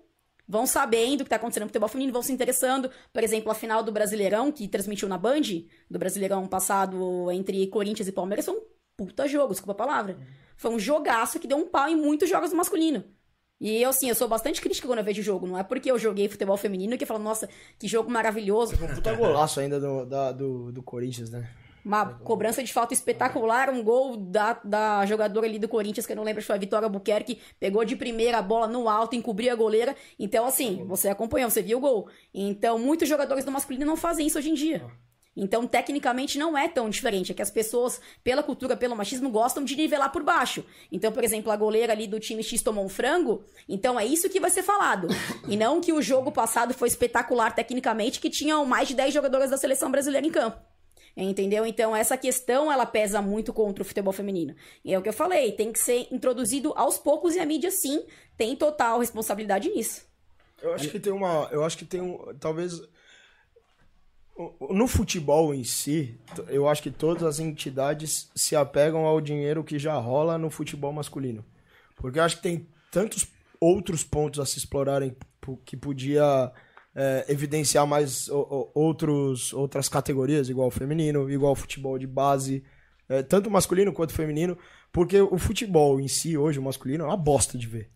vão 0.50 0.66
sabendo 0.66 1.22
o 1.22 1.24
que 1.24 1.28
está 1.28 1.36
acontecendo 1.36 1.62
no 1.64 1.70
futebol 1.70 1.88
feminino, 1.88 2.12
vão 2.12 2.24
se 2.24 2.34
interessando. 2.34 2.90
Por 3.14 3.24
exemplo, 3.24 3.52
a 3.52 3.56
final 3.56 3.84
do 3.84 3.92
Brasileirão, 3.92 4.52
que 4.52 4.68
transmitiu 4.68 5.08
na 5.08 5.16
Band, 5.16 5.42
do 5.88 6.00
Brasileirão 6.00 6.48
passado 6.48 7.30
entre 7.32 7.68
Corinthians 7.68 8.08
e 8.08 8.12
Palmeiras, 8.12 8.46
foi 8.46 8.56
um 8.56 8.62
puta 9.06 9.28
jogo, 9.28 9.52
desculpa 9.54 9.72
a 9.74 9.88
palavra. 9.88 10.18
Foi 10.58 10.72
um 10.72 10.80
jogaço 10.80 11.40
que 11.40 11.48
deu 11.48 11.58
um 11.58 11.66
pau 11.68 11.88
em 11.88 11.96
muitos 11.96 12.30
jogos 12.30 12.50
do 12.50 12.56
masculino. 12.58 13.04
E 13.62 13.82
eu, 13.82 13.90
assim, 13.90 14.08
eu 14.10 14.16
sou 14.16 14.28
bastante 14.28 14.62
crítica 14.62 14.88
quando 14.88 15.00
eu 15.00 15.06
vejo 15.06 15.22
jogo. 15.22 15.46
Não 15.48 15.58
é 15.58 15.64
porque 15.64 15.92
eu 15.92 16.00
joguei 16.00 16.28
futebol 16.30 16.56
feminino 16.58 16.98
que 16.98 17.04
eu 17.04 17.08
falo, 17.08 17.24
nossa, 17.24 17.50
que 17.78 17.88
jogo 17.88 18.10
maravilhoso. 18.10 18.74
Um 18.82 18.96
puta 18.96 19.14
golaço 19.14 19.60
ainda 19.60 19.80
do, 19.80 20.06
da- 20.06 20.32
do, 20.32 20.72
do 20.72 20.82
Corinthians, 20.84 21.30
né? 21.30 21.50
Uma 21.84 22.06
cobrança 22.06 22.62
de 22.62 22.72
falta 22.74 22.94
espetacular, 22.94 23.70
um 23.70 23.82
gol 23.82 24.16
da, 24.18 24.60
da 24.64 25.06
jogadora 25.06 25.46
ali 25.48 25.58
do 25.58 25.68
Corinthians, 25.68 26.06
que 26.06 26.12
eu 26.12 26.16
não 26.18 26.24
lembro 26.26 26.42
se 26.42 26.48
foi 26.48 26.58
a 26.58 26.60
Vitória 26.60 26.90
Buquerque, 26.90 27.40
pegou 27.58 27.84
de 27.86 27.96
primeira 27.96 28.38
a 28.38 28.42
bola 28.42 28.68
no 28.68 28.90
alto, 28.90 29.16
encobriu 29.16 29.52
a 29.52 29.56
goleira. 29.56 29.96
Então, 30.20 30.46
assim, 30.46 30.84
você 30.86 31.08
acompanhou, 31.08 31.50
você 31.50 31.62
viu 31.62 31.78
o 31.78 31.82
gol. 31.82 32.10
Então, 32.34 32.78
muitos 32.78 33.08
jogadores 33.08 33.46
do 33.46 33.52
masculino 33.52 33.86
não 33.86 33.96
fazem 33.96 34.28
isso 34.28 34.38
hoje 34.38 34.50
em 34.50 34.54
dia. 34.54 34.86
Então, 35.36 35.66
tecnicamente, 35.66 36.38
não 36.38 36.58
é 36.58 36.68
tão 36.68 36.90
diferente. 36.90 37.32
É 37.32 37.36
que 37.36 37.42
as 37.42 37.52
pessoas, 37.52 38.02
pela 38.24 38.44
cultura, 38.44 38.76
pelo 38.76 38.96
machismo, 38.96 39.30
gostam 39.30 39.64
de 39.64 39.76
nivelar 39.76 40.12
por 40.12 40.24
baixo. 40.24 40.66
Então, 40.92 41.12
por 41.12 41.24
exemplo, 41.24 41.52
a 41.52 41.56
goleira 41.56 41.94
ali 41.94 42.08
do 42.08 42.20
time 42.20 42.44
X 42.44 42.62
tomou 42.62 42.84
um 42.84 42.90
frango. 42.90 43.44
Então, 43.68 44.00
é 44.00 44.06
isso 44.06 44.30
que 44.30 44.40
vai 44.40 44.50
ser 44.50 44.64
falado. 44.64 45.08
E 45.48 45.56
não 45.56 45.80
que 45.80 45.94
o 45.94 46.02
jogo 46.02 46.32
passado 46.32 46.74
foi 46.74 46.88
espetacular 46.88 47.56
tecnicamente, 47.56 48.20
que 48.20 48.30
tinham 48.30 48.66
mais 48.66 48.88
de 48.88 48.96
10 48.96 49.14
jogadoras 49.14 49.50
da 49.50 49.58
seleção 49.58 49.90
brasileira 49.90 50.26
em 50.26 50.32
campo. 50.32 50.60
Entendeu? 51.16 51.66
Então, 51.66 51.96
essa 51.96 52.18
questão, 52.18 52.72
ela 52.72 52.86
pesa 52.86 53.22
muito 53.22 53.52
contra 53.52 53.82
o 53.82 53.86
futebol 53.86 54.14
feminino. 54.14 54.56
E 54.84 54.94
é 54.94 55.00
o 55.00 55.02
que 55.02 55.10
eu 55.10 55.14
falei, 55.14 55.52
tem 55.52 55.72
que 55.72 55.80
ser 55.80 56.08
introduzido 56.12 56.74
aos 56.76 56.98
poucos 56.98 57.36
e 57.36 57.40
a 57.40 57.46
mídia, 57.46 57.72
sim, 57.72 58.06
tem 58.38 58.56
total 58.56 59.00
responsabilidade 59.00 59.70
nisso. 59.70 60.08
Eu 60.62 60.74
acho 60.74 60.90
que 60.90 61.00
tem 61.00 61.12
uma. 61.12 61.48
Eu 61.52 61.64
acho 61.64 61.78
que 61.78 61.86
tem 61.86 62.02
um. 62.02 62.18
Talvez. 62.40 62.82
No 64.70 64.88
futebol 64.88 65.54
em 65.54 65.66
si, 65.66 66.18
eu 66.48 66.68
acho 66.68 66.82
que 66.82 66.92
todas 66.92 67.24
as 67.24 67.40
entidades 67.40 68.30
se 68.34 68.56
apegam 68.56 69.06
ao 69.06 69.20
dinheiro 69.20 69.64
que 69.66 69.78
já 69.78 69.96
rola 69.96 70.38
no 70.38 70.50
futebol 70.50 70.94
masculino. 70.94 71.44
Porque 71.98 72.20
eu 72.20 72.24
acho 72.24 72.38
que 72.38 72.44
tem 72.44 72.68
tantos 72.90 73.28
outros 73.60 74.04
pontos 74.04 74.40
a 74.40 74.46
se 74.46 74.58
explorarem 74.58 75.14
que 75.66 75.76
podia 75.76 76.54
é, 76.96 77.26
evidenciar 77.28 77.86
mais 77.86 78.30
outros, 78.74 79.52
outras 79.54 79.90
categorias, 79.90 80.48
igual 80.48 80.70
o 80.70 80.72
feminino, 80.72 81.30
igual 81.30 81.52
o 81.52 81.56
futebol 81.56 82.00
de 82.00 82.08
base, 82.08 82.64
é, 83.10 83.22
tanto 83.22 83.52
masculino 83.52 83.92
quanto 83.92 84.14
feminino, 84.14 84.58
porque 84.92 85.20
o 85.20 85.38
futebol 85.38 86.00
em 86.00 86.08
si, 86.08 86.38
hoje, 86.38 86.60
o 86.60 86.64
masculino, 86.64 87.04
é 87.04 87.08
uma 87.08 87.18
bosta 87.18 87.58
de 87.58 87.68
ver. 87.68 87.92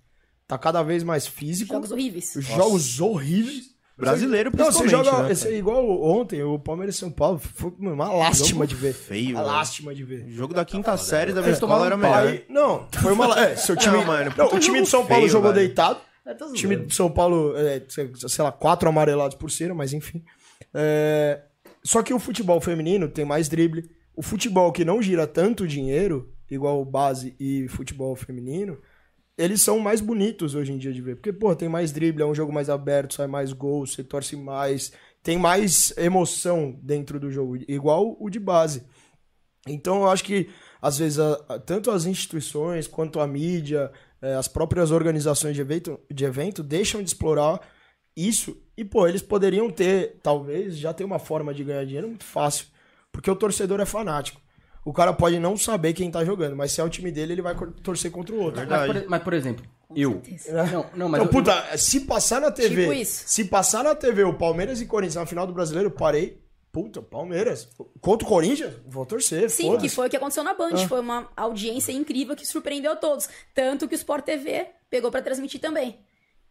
Tá 0.46 0.58
cada 0.58 0.84
vez 0.84 1.04
mais 1.04 1.26
físico. 1.26 1.74
Jogos 1.74 1.92
horríveis. 1.92 2.34
Jogos 2.38 3.00
horríveis. 3.00 3.73
Brasileiro, 4.06 4.52
Não, 4.56 4.66
você 4.72 4.80
principalmente, 4.80 5.10
joga 5.10 5.24
né, 5.24 5.32
esse, 5.32 5.54
igual 5.54 6.02
ontem, 6.04 6.44
o 6.44 6.58
Palmeiras 6.60 6.96
e 6.96 6.98
São 7.00 7.12
Paulo. 7.12 7.40
Foi 7.40 7.72
uma 7.80 8.12
lástima 8.14 8.66
Jogo 8.66 8.68
de 8.68 8.76
ver. 8.76 8.94
feio, 8.94 9.36
Uma 9.36 9.44
lástima 9.44 9.94
de 9.96 10.04
ver. 10.04 10.26
O 10.26 10.32
jogo 10.32 10.54
da 10.54 10.64
quinta 10.66 10.96
série 10.98 11.32
da 11.34 11.40
É, 11.40 11.44
minha 11.44 11.54
escola 11.54 11.86
era 11.86 11.98
melhor. 11.98 12.28
Aí, 12.28 12.46
não, 12.50 12.88
foi 13.02 13.12
uma. 13.14 13.40
É, 13.40 13.56
seu 13.56 13.76
time. 13.78 13.98
Não, 13.98 14.06
mano, 14.06 14.34
Não, 14.38 14.46
o 14.48 14.60
time 14.60 14.82
de 14.82 14.88
São 14.90 15.06
Paulo 15.06 15.22
feio, 15.24 15.32
jogou 15.32 15.52
velho. 15.54 15.66
deitado. 15.68 16.00
É, 16.26 16.34
tá 16.34 16.46
O 16.46 16.54
time 16.54 16.76
de 16.78 16.96
São 16.96 17.12
Paulo, 17.12 17.54
é, 17.58 17.82
sei 17.88 18.10
lá, 18.44 18.52
quatro 18.52 18.88
amarelados 18.88 19.36
por 19.36 19.52
cera, 19.52 19.74
mas 19.74 19.92
enfim. 19.94 20.24
É, 20.74 21.42
só 21.84 22.02
que 22.02 22.14
o 22.14 22.20
futebol 22.20 22.62
feminino 22.62 23.08
tem 23.10 23.26
mais 23.26 23.50
drible. 23.50 23.90
O 24.16 24.22
futebol 24.22 24.72
que 24.72 24.86
não 24.86 25.02
gira 25.02 25.28
tanto 25.28 25.68
dinheiro, 25.68 26.32
igual 26.50 26.80
o 26.82 26.86
base 26.86 27.36
e 27.40 27.68
futebol 27.68 28.16
feminino, 28.16 28.78
eles 29.38 29.62
são 29.62 29.80
mais 29.80 30.02
bonitos 30.02 30.56
hoje 30.56 30.72
em 30.74 30.78
dia 30.78 30.94
de 30.94 31.02
ver. 31.02 31.16
Porque, 31.16 31.34
pô, 31.34 31.56
tem 31.56 31.70
mais 31.70 31.92
drible, 31.92 32.22
é 32.24 32.26
um 32.26 32.36
jogo 32.36 32.54
mais 32.54 32.70
aberto, 32.70 33.14
sai 33.16 33.28
mais 33.28 33.54
gols, 33.54 33.94
você 33.94 34.04
torce 34.04 34.36
mais, 34.36 34.92
tem 35.24 35.38
mais 35.38 35.94
emoção 35.98 36.78
dentro 36.82 37.20
do 37.20 37.32
jogo, 37.32 37.58
igual 37.68 38.16
o 38.20 38.30
de 38.30 38.40
base. 38.40 38.84
Então 39.68 40.04
eu 40.04 40.10
acho 40.10 40.24
que, 40.24 40.50
às 40.82 40.98
vezes, 40.98 41.20
a- 41.20 41.60
tanto 41.66 41.90
as 41.92 42.06
instituições 42.06 42.88
quanto 42.88 43.20
a 43.20 43.28
mídia, 43.28 43.92
eh, 44.22 44.36
as 44.36 44.48
próprias 44.48 44.92
organizações 44.92 45.56
de 45.56 45.62
evento, 45.62 46.00
de 46.12 46.26
evento 46.26 46.62
deixam 46.62 47.02
de 47.02 47.10
explorar 47.10 47.60
isso. 48.16 48.58
E, 48.78 48.84
pô, 48.84 49.08
eles 49.08 49.22
poderiam 49.22 49.70
ter, 49.70 50.20
talvez, 50.22 50.78
já 50.78 50.94
ter 50.94 51.04
uma 51.06 51.20
forma 51.20 51.54
de 51.54 51.64
ganhar 51.64 51.86
dinheiro 51.86 52.08
muito 52.10 52.26
fácil. 52.26 52.68
Porque 53.12 53.30
o 53.32 53.36
torcedor 53.36 53.80
é 53.80 53.86
fanático. 53.86 54.42
O 54.86 54.92
cara 54.92 55.14
pode 55.14 55.40
não 55.40 55.56
saber 55.56 55.94
quem 55.94 56.12
tá 56.12 56.24
jogando, 56.26 56.56
mas 56.56 56.72
se 56.72 56.82
é 56.82 56.84
o 56.84 56.90
time 56.90 57.12
dele, 57.12 57.34
ele 57.34 57.42
vai 57.42 57.56
torcer 57.82 58.12
contra 58.12 58.36
o 58.36 58.40
outro. 58.42 58.66
Mas 58.68 58.92
por, 58.92 59.10
mas, 59.10 59.24
por 59.24 59.34
exemplo, 59.34 59.66
eu. 59.96 60.22
certeza. 60.24 60.64
Não, 60.66 60.86
não, 60.96 61.10
mas 61.10 61.22
Então, 61.22 61.40
eu- 61.40 61.44
puta, 61.44 61.78
se 61.78 62.02
passar 62.02 62.42
na 62.42 62.52
TV. 62.52 62.82
Tipo 62.82 62.94
isso. 62.94 63.24
Se 63.26 63.46
passar 63.46 63.84
na 63.84 63.96
TV 63.96 64.24
o 64.24 64.34
Palmeiras 64.34 64.82
e 64.82 64.86
Corinthians 64.86 65.16
na 65.16 65.26
final 65.26 65.48
do 65.48 65.54
brasileiro, 65.54 65.88
eu 65.88 65.92
parei. 65.92 66.42
Puta, 66.72 67.04
Palmeiras. 67.04 67.70
Contra 68.02 68.26
o 68.26 68.30
Corinthians? 68.30 68.74
Vou 68.88 69.06
torcer. 69.06 69.48
Sim, 69.50 69.78
que 69.78 69.88
foi 69.88 70.08
o 70.08 70.10
que 70.10 70.18
aconteceu 70.18 70.44
na 70.44 70.56
Band. 70.56 70.72
Ah. 70.74 70.88
Foi 70.88 71.00
uma 71.00 71.30
audiência 71.38 71.92
incrível 71.92 72.36
que 72.36 72.48
surpreendeu 72.48 72.94
a 72.94 72.96
todos. 72.96 73.30
Tanto 73.54 73.88
que 73.88 73.94
o 73.94 73.98
Sport 73.98 74.26
TV 74.26 74.66
pegou 74.90 75.12
pra 75.12 75.22
transmitir 75.22 75.62
também. 75.62 76.00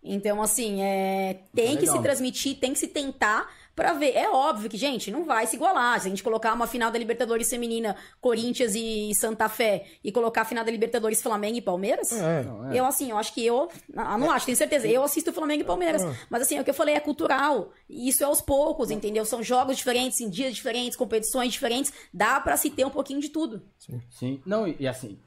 Então, 0.01 0.41
assim, 0.41 0.81
é... 0.81 1.41
tem 1.55 1.77
que 1.77 1.83
legal. 1.83 1.97
se 1.97 2.03
transmitir, 2.03 2.57
tem 2.59 2.73
que 2.73 2.79
se 2.79 2.89
tentar 2.89 3.49
pra 3.75 3.93
ver. 3.95 4.13
É 4.17 4.29
óbvio 4.31 4.69
que, 4.69 4.77
gente, 4.77 5.11
não 5.11 5.25
vai 5.25 5.47
se 5.47 5.57
igualar. 5.57 6.01
Se 6.01 6.07
a 6.07 6.11
gente 6.11 6.23
colocar 6.23 6.53
uma 6.55 6.67
final 6.67 6.91
da 6.91 6.99
Libertadores 6.99 7.49
feminina, 7.49 7.97
Corinthians 8.21 8.75
e 8.75 9.15
Santa 9.15 9.49
Fé, 9.49 9.85
e 10.03 10.11
colocar 10.13 10.43
a 10.43 10.45
final 10.45 10.65
da 10.65 10.71
Libertadores 10.71 11.23
Flamengo 11.23 11.57
e 11.59 11.63
Palmeiras, 11.63 12.13
É. 12.13 12.45
eu, 12.73 12.85
assim, 12.85 13.11
eu 13.11 13.17
acho 13.19 13.33
que 13.35 13.45
eu. 13.45 13.69
ah, 13.97 14.17
Não 14.19 14.31
acho, 14.31 14.47
tenho 14.47 14.57
certeza. 14.57 14.87
Eu 14.87 15.03
assisto 15.03 15.33
Flamengo 15.33 15.63
e 15.63 15.67
Palmeiras. 15.67 16.03
Mas, 16.31 16.43
assim, 16.43 16.57
é 16.57 16.61
o 16.61 16.65
que 16.65 16.71
eu 16.71 16.75
falei, 16.75 16.95
é 16.95 17.01
cultural. 17.01 17.73
E 17.89 18.09
isso 18.09 18.23
é 18.23 18.27
aos 18.27 18.41
poucos, 18.41 18.91
entendeu? 18.91 19.25
São 19.25 19.43
jogos 19.43 19.77
diferentes, 19.77 20.21
em 20.21 20.29
dias 20.29 20.55
diferentes, 20.55 20.97
competições 20.97 21.53
diferentes. 21.53 21.93
Dá 22.13 22.41
pra 22.41 22.57
se 22.57 22.71
ter 22.71 22.85
um 22.87 22.91
pouquinho 22.91 23.21
de 23.21 23.29
tudo. 23.29 23.63
Sim. 24.11 24.41
Não, 24.47 24.67
e, 24.67 24.77
e 24.81 24.87
assim, 24.89 25.19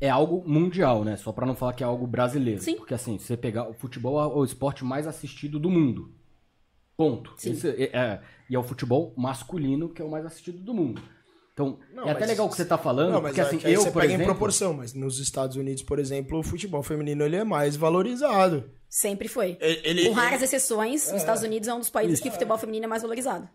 é 0.00 0.10
algo 0.10 0.42
mundial, 0.46 1.04
né? 1.04 1.16
Só 1.16 1.32
pra 1.32 1.46
não 1.46 1.54
falar 1.54 1.72
que 1.72 1.82
é 1.82 1.86
algo 1.86 2.06
brasileiro. 2.06 2.60
Sim. 2.60 2.76
Porque 2.76 2.94
assim, 2.94 3.18
você 3.18 3.36
pegar 3.36 3.68
o 3.68 3.72
futebol 3.74 4.20
é 4.20 4.26
o 4.26 4.44
esporte 4.44 4.84
mais 4.84 5.06
assistido 5.06 5.58
do 5.58 5.70
mundo. 5.70 6.12
Ponto. 6.96 7.32
Sim. 7.36 7.52
Esse 7.52 7.68
é- 7.70 7.90
é- 7.96 8.20
e 8.48 8.54
é 8.54 8.58
o 8.58 8.62
futebol 8.62 9.12
masculino 9.16 9.88
que 9.88 10.00
é 10.00 10.04
o 10.04 10.10
mais 10.10 10.24
assistido 10.24 10.58
do 10.58 10.72
mundo. 10.74 11.02
Então, 11.52 11.78
Não, 11.94 12.04
é 12.08 12.10
até 12.10 12.20
mas- 12.20 12.28
legal 12.30 12.46
o 12.46 12.50
que 12.50 12.56
você 12.56 12.64
tá 12.64 12.76
falando, 12.76 13.12
Não, 13.12 13.22
mas 13.22 13.30
porque 13.30 13.40
é 13.40 13.44
assim, 13.44 13.58
que 13.58 13.66
aí 13.68 13.74
eu, 13.74 13.80
você 13.82 13.90
por 13.92 14.00
pega 14.02 14.12
em 14.12 14.16
exemplo... 14.16 14.32
proporção, 14.34 14.74
mas 14.74 14.92
nos 14.92 15.20
Estados 15.20 15.56
Unidos, 15.56 15.82
por 15.84 16.00
exemplo, 16.00 16.38
o 16.38 16.42
futebol 16.42 16.82
feminino 16.82 17.24
ele 17.24 17.36
é 17.36 17.44
mais 17.44 17.76
valorizado. 17.76 18.68
Sempre 18.88 19.28
foi. 19.28 19.56
Ele- 19.60 19.80
ele- 19.84 20.08
Com 20.08 20.14
raras 20.14 20.42
exceções, 20.42 21.06
os 21.06 21.14
Estados 21.14 21.42
Unidos 21.44 21.68
é 21.68 21.74
um 21.74 21.78
dos 21.78 21.90
países 21.90 22.18
que 22.20 22.28
o 22.28 22.32
futebol 22.32 22.58
feminino 22.58 22.84
é 22.84 22.88
mais 22.88 23.02
valorizado. 23.02 23.48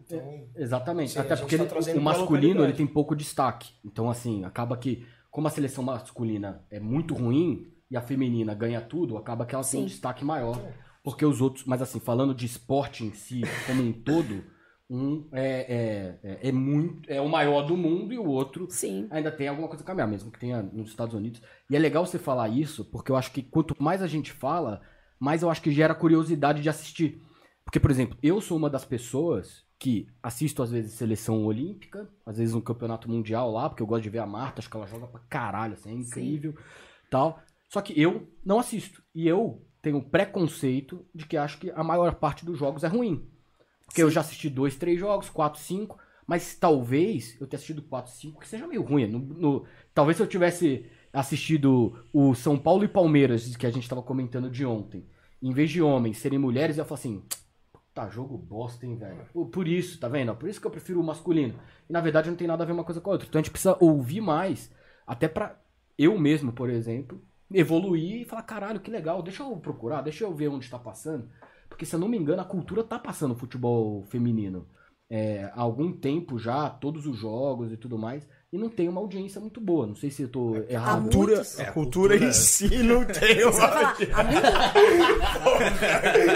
Exatamente. 0.55 1.11
Sim, 1.13 1.19
Até 1.19 1.35
porque 1.35 1.57
tá 1.57 1.63
ele- 1.87 1.97
o 1.97 2.01
masculino 2.01 2.63
ele 2.63 2.73
tem 2.73 2.87
pouco 2.87 3.15
destaque. 3.15 3.69
Então, 3.85 4.09
assim, 4.09 4.43
acaba 4.43 4.75
que, 4.77 5.05
como 5.31 5.47
a 5.47 5.51
seleção 5.51 5.83
masculina 5.83 6.63
é 6.71 6.79
muito 6.79 7.13
ruim 7.13 7.67
e 7.89 7.97
a 7.97 8.01
feminina 8.01 8.53
ganha 8.53 8.81
tudo, 8.81 9.17
acaba 9.17 9.45
que 9.45 9.55
ela 9.55 9.63
tem 9.63 9.79
um 9.81 9.83
Sim. 9.83 9.89
destaque 9.89 10.23
maior. 10.23 10.57
Porque 11.11 11.25
os 11.25 11.41
outros. 11.41 11.65
Mas 11.65 11.81
assim, 11.81 11.99
falando 11.99 12.33
de 12.33 12.45
esporte 12.45 13.03
em 13.03 13.13
si, 13.13 13.41
como 13.65 13.81
um 13.81 13.91
todo, 13.91 14.43
um 14.89 15.27
é, 15.31 16.19
é, 16.23 16.29
é, 16.31 16.49
é 16.49 16.51
muito. 16.51 17.09
É 17.11 17.21
o 17.21 17.29
maior 17.29 17.63
do 17.63 17.77
mundo 17.77 18.13
e 18.13 18.17
o 18.17 18.25
outro 18.25 18.67
Sim. 18.69 19.07
ainda 19.11 19.31
tem 19.31 19.47
alguma 19.47 19.67
coisa 19.67 19.83
a 19.83 19.87
caminhar, 19.87 20.07
mesmo 20.07 20.31
que 20.31 20.39
tenha 20.39 20.61
nos 20.61 20.89
Estados 20.89 21.13
Unidos. 21.13 21.41
E 21.69 21.75
é 21.75 21.79
legal 21.79 22.05
você 22.05 22.17
falar 22.17 22.49
isso, 22.49 22.85
porque 22.85 23.11
eu 23.11 23.15
acho 23.15 23.31
que 23.31 23.43
quanto 23.43 23.75
mais 23.81 24.01
a 24.01 24.07
gente 24.07 24.31
fala, 24.31 24.81
mais 25.19 25.43
eu 25.43 25.49
acho 25.49 25.61
que 25.61 25.71
gera 25.71 25.93
curiosidade 25.93 26.61
de 26.61 26.69
assistir. 26.69 27.21
Porque, 27.63 27.79
por 27.79 27.91
exemplo, 27.91 28.17
eu 28.23 28.41
sou 28.41 28.57
uma 28.57 28.69
das 28.69 28.83
pessoas 28.83 29.63
que 29.77 30.07
assisto 30.21 30.61
às 30.61 30.71
vezes 30.71 30.93
seleção 30.93 31.45
olímpica, 31.45 32.09
às 32.25 32.37
vezes 32.37 32.53
um 32.53 32.61
campeonato 32.61 33.09
mundial 33.09 33.51
lá, 33.51 33.69
porque 33.69 33.81
eu 33.81 33.87
gosto 33.87 34.03
de 34.03 34.09
ver 34.09 34.19
a 34.19 34.25
Marta, 34.25 34.59
acho 34.59 34.69
que 34.69 34.75
ela 34.75 34.87
joga 34.87 35.07
pra 35.07 35.21
caralho, 35.29 35.73
assim, 35.73 35.91
é 35.91 35.93
incrível, 35.93 36.55
tal. 37.09 37.39
Só 37.69 37.79
que 37.79 37.99
eu 37.99 38.27
não 38.43 38.59
assisto. 38.59 39.03
E 39.13 39.27
eu 39.27 39.61
tenho 39.81 40.01
preconceito 40.01 41.05
de 41.13 41.25
que 41.25 41.37
acho 41.37 41.59
que 41.59 41.71
a 41.71 41.83
maior 41.83 42.15
parte 42.15 42.45
dos 42.45 42.57
jogos 42.57 42.83
é 42.83 42.87
ruim. 42.87 43.27
Porque 43.85 44.03
eu 44.03 44.11
já 44.11 44.21
assisti 44.21 44.49
dois, 44.49 44.75
três 44.75 44.99
jogos, 44.99 45.29
quatro, 45.29 45.59
cinco, 45.59 45.97
mas 46.27 46.55
talvez 46.55 47.39
eu 47.41 47.47
tenha 47.47 47.57
assistido 47.57 47.81
quatro, 47.81 48.11
cinco 48.11 48.39
que 48.39 48.47
seja 48.47 48.67
meio 48.67 48.83
ruim. 48.83 49.07
No, 49.07 49.19
no- 49.19 49.65
talvez 49.93 50.17
se 50.17 50.23
eu 50.23 50.27
tivesse 50.27 50.85
assistido 51.11 52.05
o 52.13 52.35
São 52.35 52.57
Paulo 52.57 52.83
e 52.83 52.87
Palmeiras, 52.87 53.55
que 53.55 53.65
a 53.65 53.71
gente 53.71 53.89
tava 53.89 54.03
comentando 54.03 54.49
de 54.49 54.65
ontem, 54.65 55.07
em 55.41 55.51
vez 55.53 55.71
de 55.71 55.81
homens 55.81 56.17
serem 56.19 56.37
mulheres, 56.37 56.77
eu 56.77 56.85
falar 56.85 56.99
assim, 56.99 57.23
tá, 57.93 58.09
jogo 58.09 58.37
bosta, 58.37 58.85
hein, 58.85 58.95
velho. 58.97 59.25
Por, 59.33 59.47
por 59.47 59.67
isso, 59.67 59.99
tá 59.99 60.07
vendo? 60.07 60.35
Por 60.35 60.49
isso 60.49 60.61
que 60.61 60.67
eu 60.67 60.71
prefiro 60.71 60.99
o 60.99 61.03
masculino. 61.03 61.59
E 61.89 61.93
na 61.93 62.01
verdade 62.01 62.29
não 62.29 62.37
tem 62.37 62.47
nada 62.47 62.63
a 62.63 62.67
ver 62.67 62.73
uma 62.73 62.83
coisa 62.83 63.01
com 63.01 63.09
a 63.09 63.13
outra. 63.13 63.27
Então 63.27 63.39
a 63.39 63.43
gente 63.43 63.51
precisa 63.51 63.77
ouvir 63.79 64.21
mais, 64.21 64.71
até 65.07 65.27
pra 65.27 65.59
eu 65.97 66.17
mesmo, 66.17 66.53
por 66.53 66.69
exemplo, 66.69 67.21
evoluir 67.51 68.21
e 68.21 68.25
falar, 68.25 68.43
caralho, 68.43 68.79
que 68.79 68.91
legal, 68.91 69.21
deixa 69.21 69.43
eu 69.43 69.55
procurar, 69.57 70.01
deixa 70.01 70.23
eu 70.23 70.33
ver 70.33 70.49
onde 70.49 70.69
tá 70.69 70.79
passando. 70.79 71.29
Porque 71.67 71.85
se 71.85 71.95
eu 71.95 71.99
não 71.99 72.07
me 72.07 72.17
engano, 72.17 72.41
a 72.41 72.45
cultura 72.45 72.83
tá 72.83 72.99
passando 72.99 73.35
futebol 73.35 74.03
feminino. 74.05 74.67
É, 75.09 75.45
há 75.53 75.61
algum 75.61 75.91
tempo 75.91 76.37
já, 76.37 76.69
todos 76.69 77.05
os 77.07 77.17
jogos 77.17 77.71
e 77.71 77.77
tudo 77.77 77.97
mais, 77.97 78.27
e 78.51 78.57
não 78.57 78.67
tem 78.67 78.89
uma 78.89 78.99
audiência 78.99 79.39
muito 79.39 79.61
boa. 79.61 79.85
Não 79.85 79.95
sei 79.95 80.09
se 80.09 80.23
eu 80.23 80.27
tô 80.27 80.55
Há 80.69 80.73
errado. 80.73 81.01
Cultura, 81.03 81.35
muitos. 81.35 81.59
a 81.59 81.65
cultura 81.71 82.15
em 82.17 82.31
si 82.33 82.77
não 82.83 83.05
tem 83.05 83.43
uma... 83.45 83.95
muito 84.23 84.47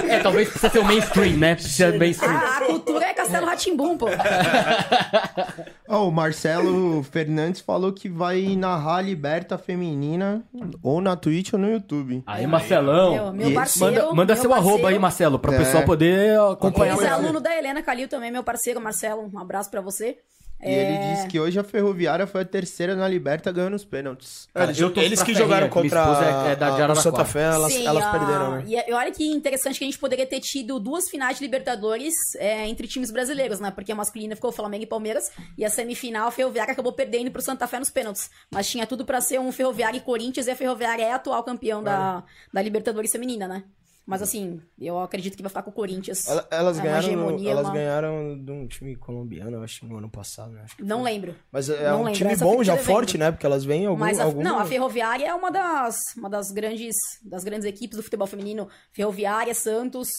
É, 0.10 0.19
talvez 0.19 0.49
precisa 0.49 0.69
ser 0.71 0.80
o 0.80 0.86
mainstream, 0.86 1.38
né? 1.38 1.56
Precisa 1.56 1.91
ser 1.91 1.97
mainstream. 1.97 2.36
A, 2.36 2.58
a 2.58 2.65
cultura 2.65 3.06
é 3.06 3.13
Castelo 3.13 3.45
Ratimbum, 3.45 3.97
pô. 3.97 4.06
Ó, 5.89 6.08
o 6.08 6.12
Marcelo 6.12 7.04
Fernandes 7.04 7.62
falou 7.62 7.91
que 7.91 8.08
vai 8.10 8.56
narrar 8.56 8.97
a 8.97 9.02
Liberta 9.02 9.58
Feminina 9.58 10.43
ou 10.82 11.02
na 11.02 11.15
Twitch 11.15 11.54
ou 11.54 11.60
no 11.60 11.69
YouTube. 11.71 12.23
Aí, 12.26 12.45
Marcelão. 12.47 13.13
Meu, 13.13 13.34
meu 13.34 13.54
parceiro. 13.54 13.93
Manda, 13.95 14.13
manda 14.15 14.34
meu 14.34 14.41
seu 14.41 14.54
arroba 14.54 14.67
parceiro. 14.69 14.88
aí, 14.88 14.99
Marcelo, 14.99 15.39
pra 15.39 15.52
o 15.52 15.54
É. 15.56 15.58
pessoal 15.58 15.84
poder 15.84 16.39
acompanhar. 16.39 16.97
Ele 16.97 17.06
é 17.08 17.10
aluno 17.10 17.39
da 17.39 17.58
Helena 17.58 17.82
Calil 17.82 18.08
também, 18.08 18.32
meu 18.32 18.43
parceiro 18.43 18.80
Marcelo. 18.80 19.30
Um 19.34 19.39
abraço 19.39 19.69
pra 19.71 19.82
você. 19.82 20.17
E 20.65 20.69
ele 20.73 21.13
disse 21.13 21.28
que 21.28 21.39
hoje 21.39 21.60
a 21.60 21.63
Ferroviária 21.63 22.26
foi 22.26 22.41
a 22.41 22.45
terceira 22.45 22.95
na 22.95 23.08
Liberta 23.08 23.52
ganhando 23.52 23.76
os 23.76 23.84
pênaltis. 23.86 24.47
Cara, 24.54 24.67
eles 24.67 24.80
eu 24.80 24.93
eles 24.95 25.21
que 25.21 25.34
jogaram 25.34 25.69
contra 25.69 25.99
esposa 26.02 26.26
é- 26.26 26.52
é 26.52 26.56
da 26.56 26.67
a-. 26.67 26.95
Santa 26.95 27.26
Fé, 27.26 27.43
elas, 27.43 27.73
Sim, 27.73 27.86
elas 27.86 28.04
a- 28.04 28.12
perderam, 28.12 28.52
né? 28.58 28.63
E, 28.67 28.93
olha 28.93 29.12
que 29.12 29.26
interessante 29.26 29.78
que 29.78 29.84
a 29.84 29.88
gente 29.88 29.99
poderia 29.99 30.26
ter 30.26 30.39
tido 30.39 30.80
duas 30.80 31.10
finais 31.10 31.38
de 31.38 31.43
Libertadores 31.43 32.13
é, 32.38 32.67
entre 32.67 32.88
times 32.88 33.12
brasileiros, 33.12 33.60
né? 33.60 33.71
Porque 33.71 33.91
a 33.91 33.95
masculina 33.95 34.36
ficou 34.36 34.52
Flamengo 34.52 34.84
e 34.84 34.88
Palmeiras 34.88 35.32
e 35.58 35.65
a 35.65 35.69
semifinal 35.69 36.28
a 36.28 36.32
Ferroviária 36.32 36.71
acabou 36.71 36.93
perdendo 36.93 37.30
pro 37.32 37.41
Santa 37.41 37.67
Fé 37.67 37.80
nos 37.80 37.89
pênaltis. 37.89 38.30
Mas 38.52 38.69
tinha 38.69 38.86
tudo 38.88 39.06
pra 39.06 39.19
ser 39.21 39.39
um 39.39 39.52
Ferroviária 39.52 39.97
e 39.97 40.02
Corinthians 40.02 40.47
e 40.47 40.52
a 40.52 40.56
Ferroviária 40.56 41.04
é 41.04 41.12
a 41.12 41.15
atual 41.15 41.43
campeão 41.43 41.84
da, 41.84 42.23
da 42.54 42.62
Libertadores 42.62 43.12
feminina, 43.12 43.47
né? 43.47 43.63
Mas 44.05 44.21
assim, 44.21 44.61
eu 44.77 44.99
acredito 44.99 45.37
que 45.37 45.41
vai 45.41 45.49
ficar 45.49 45.63
com 45.63 45.69
o 45.69 45.73
Corinthians. 45.73 46.27
Ela- 46.27 46.47
Elas, 46.51 46.77
É 46.77 46.81
ganharam, 46.81 47.39
elas 47.39 47.65
uma- 47.67 47.73
ganharam 47.73 48.37
de 48.43 48.51
um 48.51 48.67
time 48.67 48.95
colombiano, 48.97 49.55
eu 49.57 49.63
acho, 49.63 49.85
no 49.85 49.97
ano 49.97 50.09
passado, 50.09 50.51
né? 50.51 50.65
Não 50.79 51.01
foi. 51.01 51.11
lembro. 51.11 51.35
Mas 51.51 51.69
é 51.69 51.89
Não 51.89 52.01
um 52.01 52.03
lembro, 52.03 52.17
time 52.17 52.31
essa 52.33 52.43
bom, 52.43 52.61
já 52.63 52.75
forte, 52.75 53.17
né? 53.17 53.31
Porque 53.31 53.45
elas 53.45 53.63
vêm 53.63 53.85
algum, 53.85 53.99
Mas 53.99 54.19
a, 54.19 54.25
algum... 54.25 54.41
não, 54.43 54.59
a 54.59 54.65
Ferroviária 54.65 55.25
é 55.25 55.33
uma 55.33 55.49
das, 55.49 55.95
uma 56.17 56.29
das 56.29 56.51
grandes 56.51 56.95
das 57.23 57.43
grandes 57.45 57.65
equipes 57.65 57.95
do 57.95 58.03
futebol 58.03 58.27
feminino. 58.27 58.67
Ferroviária, 58.91 59.53
Santos, 59.55 60.09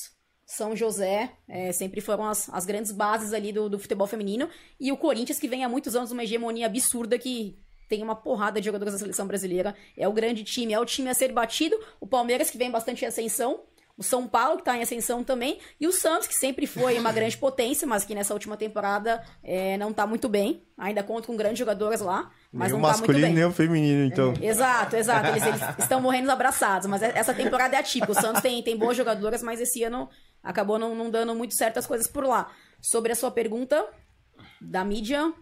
São 0.46 0.74
José, 0.74 1.32
é, 1.48 1.70
sempre 1.72 2.00
foram 2.00 2.24
as, 2.24 2.48
as 2.50 2.64
grandes 2.64 2.90
bases 2.90 3.32
ali 3.34 3.52
do, 3.52 3.68
do 3.68 3.78
futebol 3.78 4.06
feminino. 4.06 4.48
E 4.80 4.90
o 4.92 4.96
Corinthians, 4.96 5.38
que 5.38 5.48
vem 5.48 5.62
há 5.62 5.68
muitos 5.68 5.94
anos 5.94 6.10
uma 6.10 6.22
hegemonia 6.24 6.66
absurda 6.66 7.18
que 7.18 7.58
tem 7.86 8.02
uma 8.02 8.16
porrada 8.16 8.60
de 8.60 8.64
jogadores 8.64 8.94
da 8.94 8.98
seleção 8.98 9.26
brasileira. 9.26 9.74
É 9.96 10.08
o 10.08 10.12
grande 10.12 10.42
time, 10.42 10.72
é 10.72 10.80
o 10.80 10.86
time 10.86 11.10
a 11.10 11.14
ser 11.14 11.32
batido. 11.32 11.76
O 12.00 12.06
Palmeiras, 12.06 12.50
que 12.50 12.56
vem 12.58 12.70
bastante 12.70 13.04
em 13.04 13.08
ascensão. 13.08 13.60
O 13.96 14.02
São 14.02 14.26
Paulo, 14.26 14.58
que 14.58 14.64
tá 14.64 14.76
em 14.76 14.82
ascensão 14.82 15.22
também. 15.22 15.60
E 15.80 15.86
o 15.86 15.92
Santos, 15.92 16.26
que 16.26 16.34
sempre 16.34 16.66
foi 16.66 16.98
uma 16.98 17.10
grande 17.12 17.36
potência, 17.36 17.86
mas 17.86 18.04
que 18.04 18.14
nessa 18.14 18.34
última 18.34 18.56
temporada 18.56 19.22
é, 19.42 19.76
não 19.76 19.92
tá 19.92 20.06
muito 20.06 20.28
bem. 20.28 20.64
Ainda 20.76 21.02
conta 21.02 21.28
com 21.28 21.36
grandes 21.36 21.58
jogadores 21.58 22.00
lá, 22.00 22.30
mas 22.52 22.72
nem 22.72 22.80
o 22.80 22.82
não 22.82 22.88
tá 22.88 22.96
muito 22.96 23.00
masculino 23.00 23.26
bem. 23.26 23.34
nem 23.34 23.44
o 23.44 23.52
feminino, 23.52 24.04
então. 24.04 24.34
Exato, 24.42 24.96
exato. 24.96 25.28
Eles, 25.28 25.46
eles 25.46 25.60
estão 25.78 26.00
morrendo 26.00 26.30
abraçados, 26.30 26.88
mas 26.88 27.02
essa 27.02 27.32
temporada 27.32 27.76
é 27.76 27.78
atípica. 27.78 28.10
O 28.12 28.14
Santos 28.14 28.42
tem, 28.42 28.60
tem 28.62 28.76
boas 28.76 28.96
jogadoras, 28.96 29.42
mas 29.42 29.60
esse 29.60 29.84
ano 29.84 30.08
acabou 30.42 30.78
não, 30.78 30.94
não 30.94 31.10
dando 31.10 31.34
muito 31.34 31.54
certo 31.54 31.78
as 31.78 31.86
coisas 31.86 32.08
por 32.08 32.24
lá. 32.24 32.50
Sobre 32.80 33.12
a 33.12 33.14
sua 33.14 33.30
pergunta 33.30 33.86
da 34.60 34.84
mídia, 34.84 35.32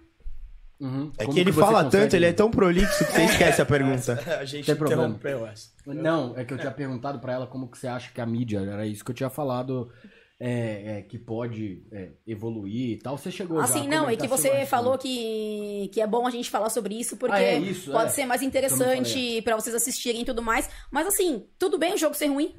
Uhum. 0.83 1.13
É 1.17 1.25
Como 1.25 1.35
que 1.35 1.41
ele 1.41 1.53
fala 1.53 1.85
consegue- 1.85 2.03
tanto, 2.03 2.17
ele 2.17 2.27
é 2.27 2.33
tão 2.33 2.51
prolixo 2.51 3.05
que 3.07 3.13
você 3.13 3.23
esquece 3.25 3.63
a 3.63 3.65
pergunta. 3.67 4.21
A 4.41 4.45
gente 4.45 4.67
Tem 4.67 4.75
problema. 4.75 5.05
interrompeu 5.05 5.47
essa. 5.47 5.69
Não, 5.87 6.37
é 6.37 6.45
que 6.45 6.53
eu 6.53 6.59
tinha 6.59 6.73
perguntado 6.73 7.21
pra 7.21 7.33
ela 7.35 7.47
como 7.47 7.71
que 7.71 7.79
você 7.79 7.87
acha 7.87 8.11
que 8.13 8.21
a 8.21 8.27
mídia, 8.27 8.59
era 8.61 8.85
isso 8.85 9.05
que 9.05 9.13
eu 9.13 9.15
tinha 9.15 9.31
falado, 9.31 9.89
é, 10.41 10.99
é, 10.99 11.03
que 11.03 11.17
pode 11.19 11.85
é, 11.93 12.11
evoluir 12.27 12.91
e 12.91 12.99
tal. 12.99 13.17
Você 13.17 13.31
chegou 13.31 13.59
já 13.59 13.65
assim, 13.65 13.87
a 13.87 13.89
não, 13.89 14.11
é 14.11 14.17
que 14.17 14.27
você 14.27 14.67
falou 14.67 14.99
que, 14.99 15.89
que 15.95 16.01
é 16.01 16.07
bom 16.07 16.27
a 16.27 16.31
gente 16.31 16.51
falar 16.51 16.69
sobre 16.69 16.99
isso, 16.99 17.17
porque 17.17 17.37
Ah, 17.37 17.41
é 17.43 17.59
isso, 17.61 17.93
pode 17.93 18.07
é. 18.07 18.09
ser 18.13 18.27
mais 18.27 18.41
Também 18.41 18.49
interessante 18.49 19.41
pra 19.43 19.55
vocês 19.55 19.77
assistirem 19.77 20.23
e 20.23 20.25
tudo 20.25 20.43
mais. 20.43 20.69
Mas 20.91 21.07
assim, 21.07 21.47
tudo 21.61 21.79
bem 21.79 21.95
o 21.95 21.97
jogo 21.97 22.15
ser 22.17 22.27
ruim. 22.27 22.57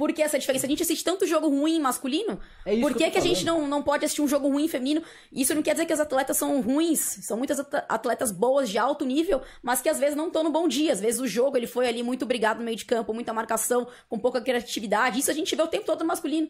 Por 0.00 0.14
que 0.14 0.22
essa 0.22 0.38
diferença? 0.38 0.64
A 0.64 0.68
gente 0.70 0.82
assiste 0.82 1.04
tanto 1.04 1.26
jogo 1.26 1.46
ruim 1.46 1.78
masculino. 1.78 2.40
É 2.64 2.80
Por 2.80 2.94
que 2.94 3.04
que, 3.04 3.10
que 3.10 3.18
a 3.18 3.20
gente 3.20 3.44
não, 3.44 3.68
não 3.68 3.82
pode 3.82 4.02
assistir 4.06 4.22
um 4.22 4.26
jogo 4.26 4.48
ruim 4.48 4.66
feminino? 4.66 5.02
Isso 5.30 5.54
não 5.54 5.60
quer 5.62 5.72
dizer 5.72 5.84
que 5.84 5.92
as 5.92 6.00
atletas 6.00 6.38
são 6.38 6.58
ruins. 6.62 7.00
São 7.20 7.36
muitas 7.36 7.60
at- 7.60 7.84
atletas 7.86 8.32
boas 8.32 8.70
de 8.70 8.78
alto 8.78 9.04
nível, 9.04 9.42
mas 9.62 9.82
que 9.82 9.90
às 9.90 9.98
vezes 9.98 10.16
não 10.16 10.28
estão 10.28 10.42
no 10.42 10.50
bom 10.50 10.66
dia. 10.66 10.90
Às 10.94 11.00
vezes 11.02 11.20
o 11.20 11.26
jogo 11.26 11.54
ele 11.58 11.66
foi 11.66 11.86
ali 11.86 12.02
muito 12.02 12.24
brigado 12.24 12.60
no 12.60 12.64
meio 12.64 12.78
de 12.78 12.86
campo, 12.86 13.12
muita 13.12 13.34
marcação, 13.34 13.86
com 14.08 14.18
pouca 14.18 14.40
criatividade. 14.40 15.18
Isso 15.20 15.30
a 15.30 15.34
gente 15.34 15.54
vê 15.54 15.62
o 15.62 15.66
tempo 15.68 15.84
todo 15.84 16.00
no 16.00 16.06
masculino. 16.06 16.48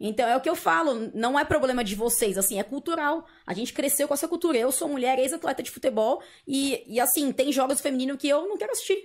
Então 0.00 0.28
é 0.28 0.36
o 0.36 0.40
que 0.40 0.48
eu 0.48 0.54
falo, 0.54 1.10
não 1.12 1.38
é 1.38 1.44
problema 1.44 1.82
de 1.82 1.94
vocês, 1.94 2.38
assim, 2.38 2.58
é 2.58 2.62
cultural. 2.62 3.26
A 3.46 3.52
gente 3.52 3.72
cresceu 3.72 4.06
com 4.06 4.14
essa 4.14 4.28
cultura. 4.28 4.56
Eu 4.56 4.70
sou 4.70 4.88
mulher, 4.88 5.18
ex-atleta 5.18 5.62
de 5.62 5.70
futebol, 5.70 6.22
e, 6.46 6.84
e 6.86 7.00
assim, 7.00 7.32
tem 7.32 7.52
jogos 7.52 7.80
feminino 7.80 8.16
que 8.16 8.28
eu 8.28 8.48
não 8.48 8.56
quero 8.56 8.72
assistir. 8.72 8.98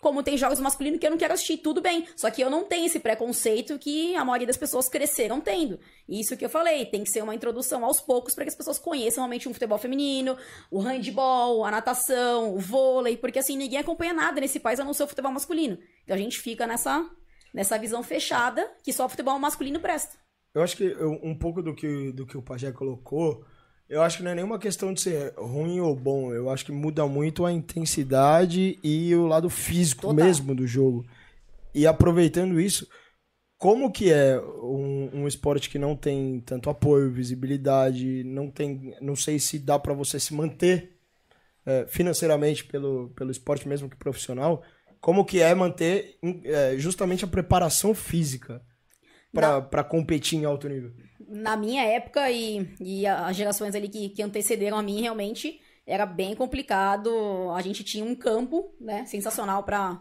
Como 0.00 0.22
tem 0.22 0.36
jogos 0.36 0.60
masculinos 0.60 1.00
que 1.00 1.06
eu 1.06 1.10
não 1.10 1.16
quero 1.16 1.32
assistir, 1.32 1.56
tudo 1.56 1.80
bem. 1.80 2.06
Só 2.14 2.30
que 2.30 2.42
eu 2.42 2.50
não 2.50 2.64
tenho 2.64 2.86
esse 2.86 3.00
preconceito 3.00 3.78
que 3.78 4.14
a 4.14 4.24
maioria 4.24 4.46
das 4.46 4.56
pessoas 4.56 4.88
cresceram 4.88 5.40
tendo. 5.40 5.80
Isso 6.06 6.36
que 6.36 6.44
eu 6.44 6.50
falei, 6.50 6.84
tem 6.84 7.02
que 7.02 7.10
ser 7.10 7.22
uma 7.22 7.34
introdução 7.34 7.84
aos 7.84 8.00
poucos 8.00 8.34
para 8.34 8.44
que 8.44 8.50
as 8.50 8.56
pessoas 8.56 8.78
conheçam 8.78 9.22
realmente 9.22 9.48
um 9.48 9.54
futebol 9.54 9.78
feminino, 9.78 10.36
o 10.70 10.80
handball, 10.80 11.64
a 11.64 11.70
natação, 11.70 12.54
o 12.54 12.58
vôlei, 12.58 13.16
porque 13.16 13.38
assim, 13.38 13.56
ninguém 13.56 13.78
acompanha 13.78 14.12
nada 14.12 14.40
nesse 14.40 14.60
país 14.60 14.78
a 14.78 14.84
não 14.84 14.92
ser 14.92 15.04
o 15.04 15.08
futebol 15.08 15.32
masculino. 15.32 15.78
Então 16.02 16.14
a 16.14 16.18
gente 16.18 16.38
fica 16.38 16.66
nessa, 16.66 17.08
nessa 17.54 17.78
visão 17.78 18.02
fechada 18.02 18.70
que 18.82 18.92
só 18.92 19.06
o 19.06 19.08
futebol 19.08 19.38
masculino 19.38 19.80
presta. 19.80 20.23
Eu 20.54 20.62
acho 20.62 20.76
que 20.76 20.84
eu- 20.84 21.18
um 21.22 21.34
pouco 21.34 21.60
do 21.62 21.74
que, 21.74 22.12
do 22.12 22.24
que 22.26 22.36
o 22.38 22.42
Pajé 22.42 22.70
colocou, 22.72 23.44
eu 23.88 24.00
acho 24.02 24.18
que 24.18 24.22
não 24.22 24.30
é 24.30 24.34
nenhuma 24.34 24.58
questão 24.58 24.92
de 24.94 25.00
ser 25.00 25.34
ruim 25.36 25.80
ou 25.80 25.94
bom. 25.94 26.32
Eu 26.32 26.48
acho 26.48 26.64
que 26.64 26.72
muda 26.72 27.06
muito 27.06 27.44
a 27.44 27.52
intensidade 27.52 28.78
e 28.82 29.14
o 29.14 29.26
lado 29.26 29.50
físico 29.50 30.06
mesmo 30.14 30.54
do 30.54 30.66
jogo. 30.66 31.04
E 31.74 31.86
aproveitando 31.86 32.60
isso, 32.60 32.88
como 33.58 33.90
que 33.90 34.12
é 34.12 34.40
um, 34.40 35.22
um 35.22 35.28
esporte 35.28 35.68
que 35.68 35.78
não 35.78 35.96
tem 35.96 36.40
tanto 36.40 36.70
apoio, 36.70 37.10
visibilidade, 37.12 38.22
não 38.24 38.50
tem, 38.50 38.94
não 39.00 39.16
sei 39.16 39.38
se 39.38 39.58
dá 39.58 39.78
pra 39.78 39.92
você 39.94 40.20
se 40.20 40.32
manter 40.34 40.96
é, 41.66 41.86
financeiramente 41.88 42.64
pelo, 42.64 43.10
pelo 43.10 43.30
esporte 43.30 43.66
mesmo 43.68 43.88
que 43.88 43.96
profissional, 43.96 44.62
como 45.00 45.24
que 45.24 45.40
é 45.40 45.54
manter 45.54 46.16
é, 46.44 46.76
justamente 46.78 47.24
a 47.24 47.28
preparação 47.28 47.94
física 47.94 48.62
pra 49.62 49.84
competir 49.84 50.38
em 50.38 50.44
alto 50.44 50.68
nível? 50.68 50.92
na 51.34 51.56
minha 51.56 51.82
época 51.82 52.30
e, 52.30 52.68
e 52.80 53.06
as 53.06 53.36
gerações 53.36 53.74
ali 53.74 53.88
que, 53.88 54.08
que 54.10 54.22
antecederam 54.22 54.78
a 54.78 54.82
mim, 54.82 55.00
realmente 55.02 55.60
era 55.86 56.06
bem 56.06 56.34
complicado. 56.34 57.10
A 57.54 57.60
gente 57.60 57.82
tinha 57.84 58.04
um 58.04 58.14
campo, 58.14 58.74
né, 58.80 59.04
sensacional 59.06 59.62
pra, 59.62 60.00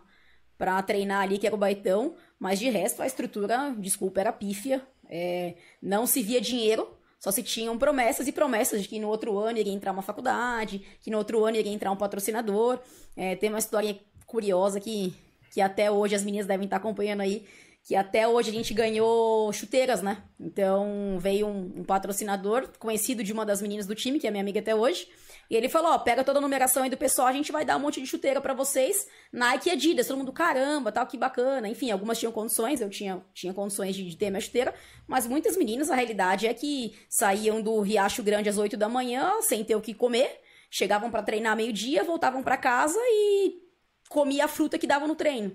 pra 0.57 0.81
treinar 0.81 1.23
ali, 1.23 1.37
que 1.37 1.47
era 1.47 1.55
o 1.55 1.59
Baitão, 1.59 2.15
mas 2.39 2.59
de 2.59 2.69
resto 2.69 3.01
a 3.01 3.07
estrutura, 3.07 3.75
desculpa, 3.77 4.21
era 4.21 4.31
pífia. 4.31 4.85
É, 5.09 5.55
não 5.81 6.07
se 6.07 6.21
via 6.21 6.39
dinheiro, 6.39 6.87
só 7.19 7.31
se 7.31 7.43
tinham 7.43 7.77
promessas 7.77 8.27
e 8.27 8.31
promessas 8.31 8.81
de 8.81 8.87
que 8.87 8.99
no 8.99 9.07
outro 9.07 9.37
ano 9.37 9.57
iria 9.57 9.73
entrar 9.73 9.91
uma 9.91 10.01
faculdade, 10.01 10.85
que 11.01 11.11
no 11.11 11.17
outro 11.17 11.43
ano 11.45 11.57
iria 11.57 11.71
entrar 11.71 11.91
um 11.91 11.97
patrocinador. 11.97 12.79
É, 13.15 13.35
tem 13.35 13.49
uma 13.49 13.59
história 13.59 13.99
curiosa 14.25 14.79
que, 14.79 15.13
que 15.51 15.61
até 15.61 15.91
hoje 15.91 16.15
as 16.15 16.23
meninas 16.23 16.47
devem 16.47 16.65
estar 16.65 16.77
acompanhando 16.77 17.21
aí, 17.21 17.45
que 17.83 17.95
até 17.95 18.25
hoje 18.25 18.49
a 18.49 18.53
gente 18.53 18.73
ganhou 18.73 19.51
chuteiras, 19.51 20.01
né? 20.01 20.23
Então 20.39 21.17
veio 21.19 21.47
um, 21.47 21.79
um 21.79 21.83
patrocinador 21.83 22.69
conhecido 22.79 23.21
de 23.23 23.33
uma 23.33 23.45
das 23.45 23.61
meninas 23.61 23.85
do 23.85 23.93
time, 23.93 24.19
que 24.19 24.25
é 24.25 24.31
minha 24.31 24.41
amiga 24.41 24.61
até 24.61 24.73
hoje, 24.73 25.07
e 25.49 25.55
ele 25.55 25.67
falou: 25.67 25.91
ó, 25.91 25.99
pega 25.99 26.23
toda 26.23 26.39
a 26.39 26.41
numeração 26.41 26.83
aí 26.83 26.89
do 26.89 26.95
pessoal, 26.95 27.27
a 27.27 27.33
gente 27.33 27.51
vai 27.51 27.65
dar 27.65 27.75
um 27.75 27.81
monte 27.81 27.99
de 27.99 28.07
chuteira 28.07 28.39
pra 28.39 28.53
vocês, 28.53 29.05
Nike 29.33 29.67
e 29.67 29.71
Adidas, 29.73 30.07
todo 30.07 30.17
mundo, 30.17 30.31
caramba, 30.31 30.93
tal, 30.93 31.05
que 31.05 31.17
bacana. 31.17 31.67
Enfim, 31.67 31.91
algumas 31.91 32.17
tinham 32.17 32.31
condições, 32.31 32.79
eu 32.79 32.89
tinha, 32.89 33.21
tinha 33.33 33.53
condições 33.53 33.93
de, 33.95 34.09
de 34.09 34.15
ter 34.15 34.29
minha 34.29 34.39
chuteira, 34.39 34.73
mas 35.05 35.27
muitas 35.27 35.57
meninas, 35.57 35.91
a 35.91 35.95
realidade 35.95 36.47
é 36.47 36.53
que 36.53 36.97
saíam 37.09 37.61
do 37.61 37.81
Riacho 37.81 38.23
Grande 38.23 38.47
às 38.47 38.57
8 38.57 38.77
da 38.77 38.87
manhã, 38.87 39.41
sem 39.41 39.61
ter 39.61 39.75
o 39.75 39.81
que 39.81 39.93
comer, 39.93 40.39
chegavam 40.71 41.11
pra 41.11 41.21
treinar 41.21 41.57
meio-dia, 41.57 42.05
voltavam 42.05 42.41
pra 42.41 42.55
casa 42.55 42.97
e 42.97 43.61
comia 44.07 44.45
a 44.45 44.47
fruta 44.47 44.77
que 44.77 44.87
davam 44.87 45.07
no 45.07 45.15
treino. 45.15 45.53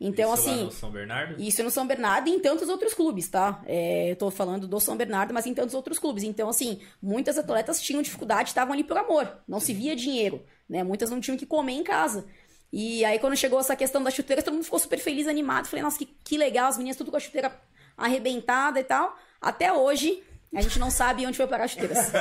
Então, 0.00 0.34
Isso 0.34 0.46
lá 0.46 0.52
assim. 0.52 0.64
no 0.64 0.70
São 0.72 0.90
Bernardo? 0.90 1.42
Isso 1.42 1.62
no 1.62 1.70
São 1.70 1.86
Bernardo 1.86 2.28
e 2.28 2.32
em 2.32 2.40
tantos 2.40 2.68
outros 2.68 2.92
clubes, 2.94 3.28
tá? 3.28 3.62
É, 3.64 4.10
eu 4.10 4.16
tô 4.16 4.30
falando 4.30 4.66
do 4.66 4.80
São 4.80 4.96
Bernardo, 4.96 5.32
mas 5.32 5.46
em 5.46 5.54
tantos 5.54 5.74
outros 5.74 5.98
clubes. 5.98 6.24
Então, 6.24 6.48
assim, 6.48 6.80
muitas 7.00 7.38
atletas 7.38 7.80
tinham 7.80 8.02
dificuldade, 8.02 8.48
estavam 8.48 8.72
ali 8.74 8.82
por 8.84 8.98
amor. 8.98 9.38
Não 9.46 9.60
se 9.60 9.72
via 9.72 9.94
dinheiro, 9.94 10.44
né? 10.68 10.82
Muitas 10.82 11.10
não 11.10 11.20
tinham 11.20 11.38
que 11.38 11.46
comer 11.46 11.72
em 11.72 11.84
casa. 11.84 12.26
E 12.72 13.04
aí, 13.04 13.20
quando 13.20 13.36
chegou 13.36 13.60
essa 13.60 13.76
questão 13.76 14.02
da 14.02 14.10
chuteira, 14.10 14.42
todo 14.42 14.54
mundo 14.54 14.64
ficou 14.64 14.80
super 14.80 14.98
feliz, 14.98 15.28
animado. 15.28 15.66
Falei, 15.68 15.82
nossa, 15.82 15.96
que, 15.96 16.06
que 16.06 16.36
legal, 16.36 16.68
as 16.68 16.76
meninas 16.76 16.96
tudo 16.96 17.10
com 17.12 17.16
a 17.16 17.20
chuteira 17.20 17.52
arrebentada 17.96 18.80
e 18.80 18.84
tal. 18.84 19.16
Até 19.40 19.72
hoje, 19.72 20.22
a 20.52 20.60
gente 20.60 20.78
não 20.80 20.90
sabe 20.90 21.24
onde 21.24 21.36
foi 21.36 21.46
parar 21.46 21.64
as 21.64 21.70
chuteiras. 21.70 22.10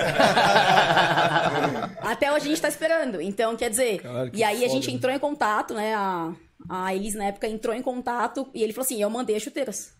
Até 2.01 2.31
hoje 2.31 2.45
a 2.45 2.49
gente 2.49 2.62
tá 2.62 2.67
esperando. 2.67 3.21
Então, 3.21 3.55
quer 3.55 3.69
dizer, 3.69 4.01
Cara, 4.01 4.29
que 4.29 4.38
e 4.38 4.43
aí 4.43 4.57
a 4.57 4.59
foda, 4.59 4.73
gente 4.73 4.88
né? 4.89 4.93
entrou 4.93 5.13
em 5.13 5.19
contato, 5.19 5.73
né? 5.73 5.95
A, 5.95 6.33
a 6.69 6.93
Elis 6.93 7.15
na 7.15 7.26
época 7.26 7.47
entrou 7.47 7.76
em 7.76 7.82
contato 7.82 8.47
e 8.54 8.63
ele 8.63 8.73
falou 8.73 8.86
assim: 8.86 9.02
eu 9.02 9.10
mandei 9.10 9.36
as 9.36 9.43
chuteiras. 9.43 9.93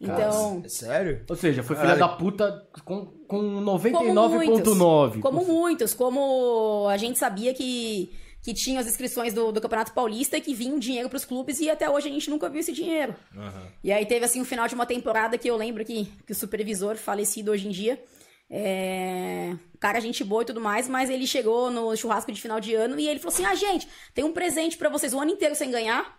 Então. 0.00 0.62
É 0.64 0.68
sério? 0.68 1.24
Ou 1.28 1.36
seja, 1.36 1.62
foi 1.62 1.76
filha 1.76 1.96
da 1.96 2.08
puta 2.08 2.66
com, 2.84 3.06
com 3.06 3.62
Como 3.62 3.78
99,9. 3.78 5.20
Como 5.20 5.44
muitos, 5.44 5.92
como 5.92 6.86
a 6.88 6.96
gente 6.96 7.18
sabia 7.18 7.52
que, 7.52 8.12
que 8.42 8.54
tinha 8.54 8.78
as 8.78 8.86
inscrições 8.86 9.34
do, 9.34 9.50
do 9.50 9.60
Campeonato 9.60 9.92
Paulista 9.92 10.36
e 10.36 10.40
que 10.40 10.54
vinha 10.54 10.72
um 10.72 10.78
dinheiro 10.78 11.08
pros 11.08 11.24
clubes 11.24 11.58
e 11.58 11.68
até 11.68 11.90
hoje 11.90 12.08
a 12.08 12.12
gente 12.12 12.30
nunca 12.30 12.48
viu 12.48 12.60
esse 12.60 12.72
dinheiro. 12.72 13.14
Aham. 13.36 13.66
E 13.82 13.90
aí 13.90 14.06
teve 14.06 14.24
assim 14.24 14.40
um 14.40 14.44
final 14.44 14.68
de 14.68 14.74
uma 14.76 14.86
temporada 14.86 15.36
que 15.36 15.50
eu 15.50 15.56
lembro 15.56 15.84
que, 15.84 16.04
que 16.24 16.32
o 16.32 16.36
supervisor, 16.36 16.96
falecido 16.96 17.50
hoje 17.50 17.66
em 17.66 17.72
dia, 17.72 18.00
é... 18.50 19.54
cara, 19.78 20.00
gente 20.00 20.24
boa 20.24 20.42
e 20.42 20.46
tudo 20.46 20.60
mais, 20.60 20.88
mas 20.88 21.10
ele 21.10 21.26
chegou 21.26 21.70
no 21.70 21.96
churrasco 21.96 22.32
de 22.32 22.40
final 22.40 22.60
de 22.60 22.74
ano 22.74 22.98
e 22.98 23.08
ele 23.08 23.20
falou 23.20 23.32
assim: 23.32 23.44
ah, 23.44 23.54
gente, 23.54 23.88
tem 24.14 24.24
um 24.24 24.32
presente 24.32 24.76
pra 24.76 24.88
vocês 24.88 25.12
o 25.12 25.20
ano 25.20 25.30
inteiro 25.30 25.54
sem 25.54 25.70
ganhar. 25.70 26.18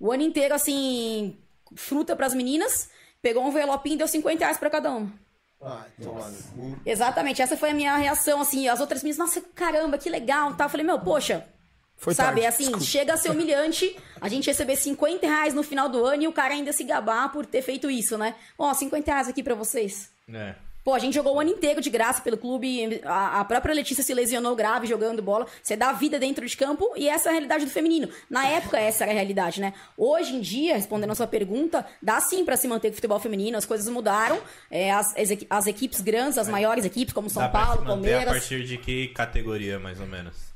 O 0.00 0.12
ano 0.12 0.22
inteiro, 0.22 0.54
assim, 0.54 1.36
fruta 1.74 2.14
pras 2.14 2.34
meninas. 2.34 2.90
Pegou 3.20 3.44
um 3.44 3.48
envelopinho 3.48 3.94
e 3.94 3.98
deu 3.98 4.06
50 4.06 4.44
reais 4.44 4.58
pra 4.58 4.70
cada 4.70 4.90
uma. 4.90 5.12
Ah, 5.60 5.84
cu. 5.96 6.76
Exatamente, 6.86 7.42
essa 7.42 7.56
foi 7.56 7.70
a 7.70 7.74
minha 7.74 7.96
reação, 7.96 8.40
assim, 8.40 8.68
as 8.68 8.80
outras 8.80 9.02
meninas, 9.02 9.18
nossa, 9.18 9.40
caramba, 9.54 9.98
que 9.98 10.08
legal, 10.08 10.54
tá? 10.54 10.66
Eu 10.66 10.68
falei, 10.68 10.86
meu, 10.86 11.00
poxa, 11.00 11.44
Foi 11.96 12.14
sabe, 12.14 12.42
tarde, 12.42 12.46
assim, 12.46 12.64
desculpa. 12.64 12.84
chega 12.84 13.14
a 13.14 13.16
ser 13.16 13.30
humilhante 13.30 13.96
a 14.20 14.28
gente 14.28 14.46
receber 14.46 14.76
50 14.76 15.26
reais 15.26 15.54
no 15.54 15.64
final 15.64 15.88
do 15.88 16.04
ano 16.04 16.22
e 16.22 16.28
o 16.28 16.32
cara 16.32 16.54
ainda 16.54 16.72
se 16.72 16.84
gabar 16.84 17.32
por 17.32 17.44
ter 17.44 17.60
feito 17.60 17.90
isso, 17.90 18.16
né? 18.16 18.36
Ó, 18.56 18.72
50 18.72 19.10
reais 19.10 19.26
aqui 19.28 19.42
pra 19.42 19.56
vocês. 19.56 20.12
É. 20.32 20.54
Pô, 20.88 20.94
a 20.94 20.98
gente 20.98 21.12
jogou 21.12 21.36
o 21.36 21.40
ano 21.40 21.50
inteiro 21.50 21.82
de 21.82 21.90
graça 21.90 22.22
pelo 22.22 22.38
clube. 22.38 22.98
A, 23.04 23.40
a 23.40 23.44
própria 23.44 23.74
Letícia 23.74 24.02
se 24.02 24.14
lesionou 24.14 24.56
grave 24.56 24.86
jogando 24.86 25.20
bola. 25.20 25.46
Você 25.62 25.76
dá 25.76 25.92
vida 25.92 26.18
dentro 26.18 26.46
de 26.46 26.56
campo 26.56 26.94
e 26.96 27.06
essa 27.06 27.28
é 27.28 27.30
a 27.30 27.32
realidade 27.32 27.66
do 27.66 27.70
feminino. 27.70 28.08
Na 28.30 28.46
época, 28.46 28.78
essa 28.80 29.04
era 29.04 29.12
a 29.12 29.14
realidade, 29.14 29.60
né? 29.60 29.74
Hoje 29.98 30.34
em 30.34 30.40
dia, 30.40 30.76
respondendo 30.76 31.10
a 31.10 31.14
sua 31.14 31.26
pergunta, 31.26 31.84
dá 32.02 32.18
sim 32.22 32.42
pra 32.42 32.56
se 32.56 32.66
manter 32.66 32.88
com 32.88 32.92
o 32.92 32.94
futebol 32.94 33.20
feminino. 33.20 33.58
As 33.58 33.66
coisas 33.66 33.86
mudaram. 33.90 34.38
É, 34.70 34.90
as, 34.90 35.14
as 35.14 35.30
equi- 35.30 35.46
as 35.50 35.66
equipes 35.66 36.00
grandes, 36.00 36.38
as 36.38 36.48
maiores 36.48 36.86
equipes, 36.86 37.12
como 37.12 37.28
São 37.28 37.42
Dá 37.42 37.50
Paulo, 37.50 37.84
Palmeiras. 37.84 38.26
a 38.26 38.30
partir 38.32 38.64
de 38.64 38.78
que 38.78 39.08
categoria, 39.08 39.78
mais 39.78 40.00
ou 40.00 40.06
menos? 40.06 40.47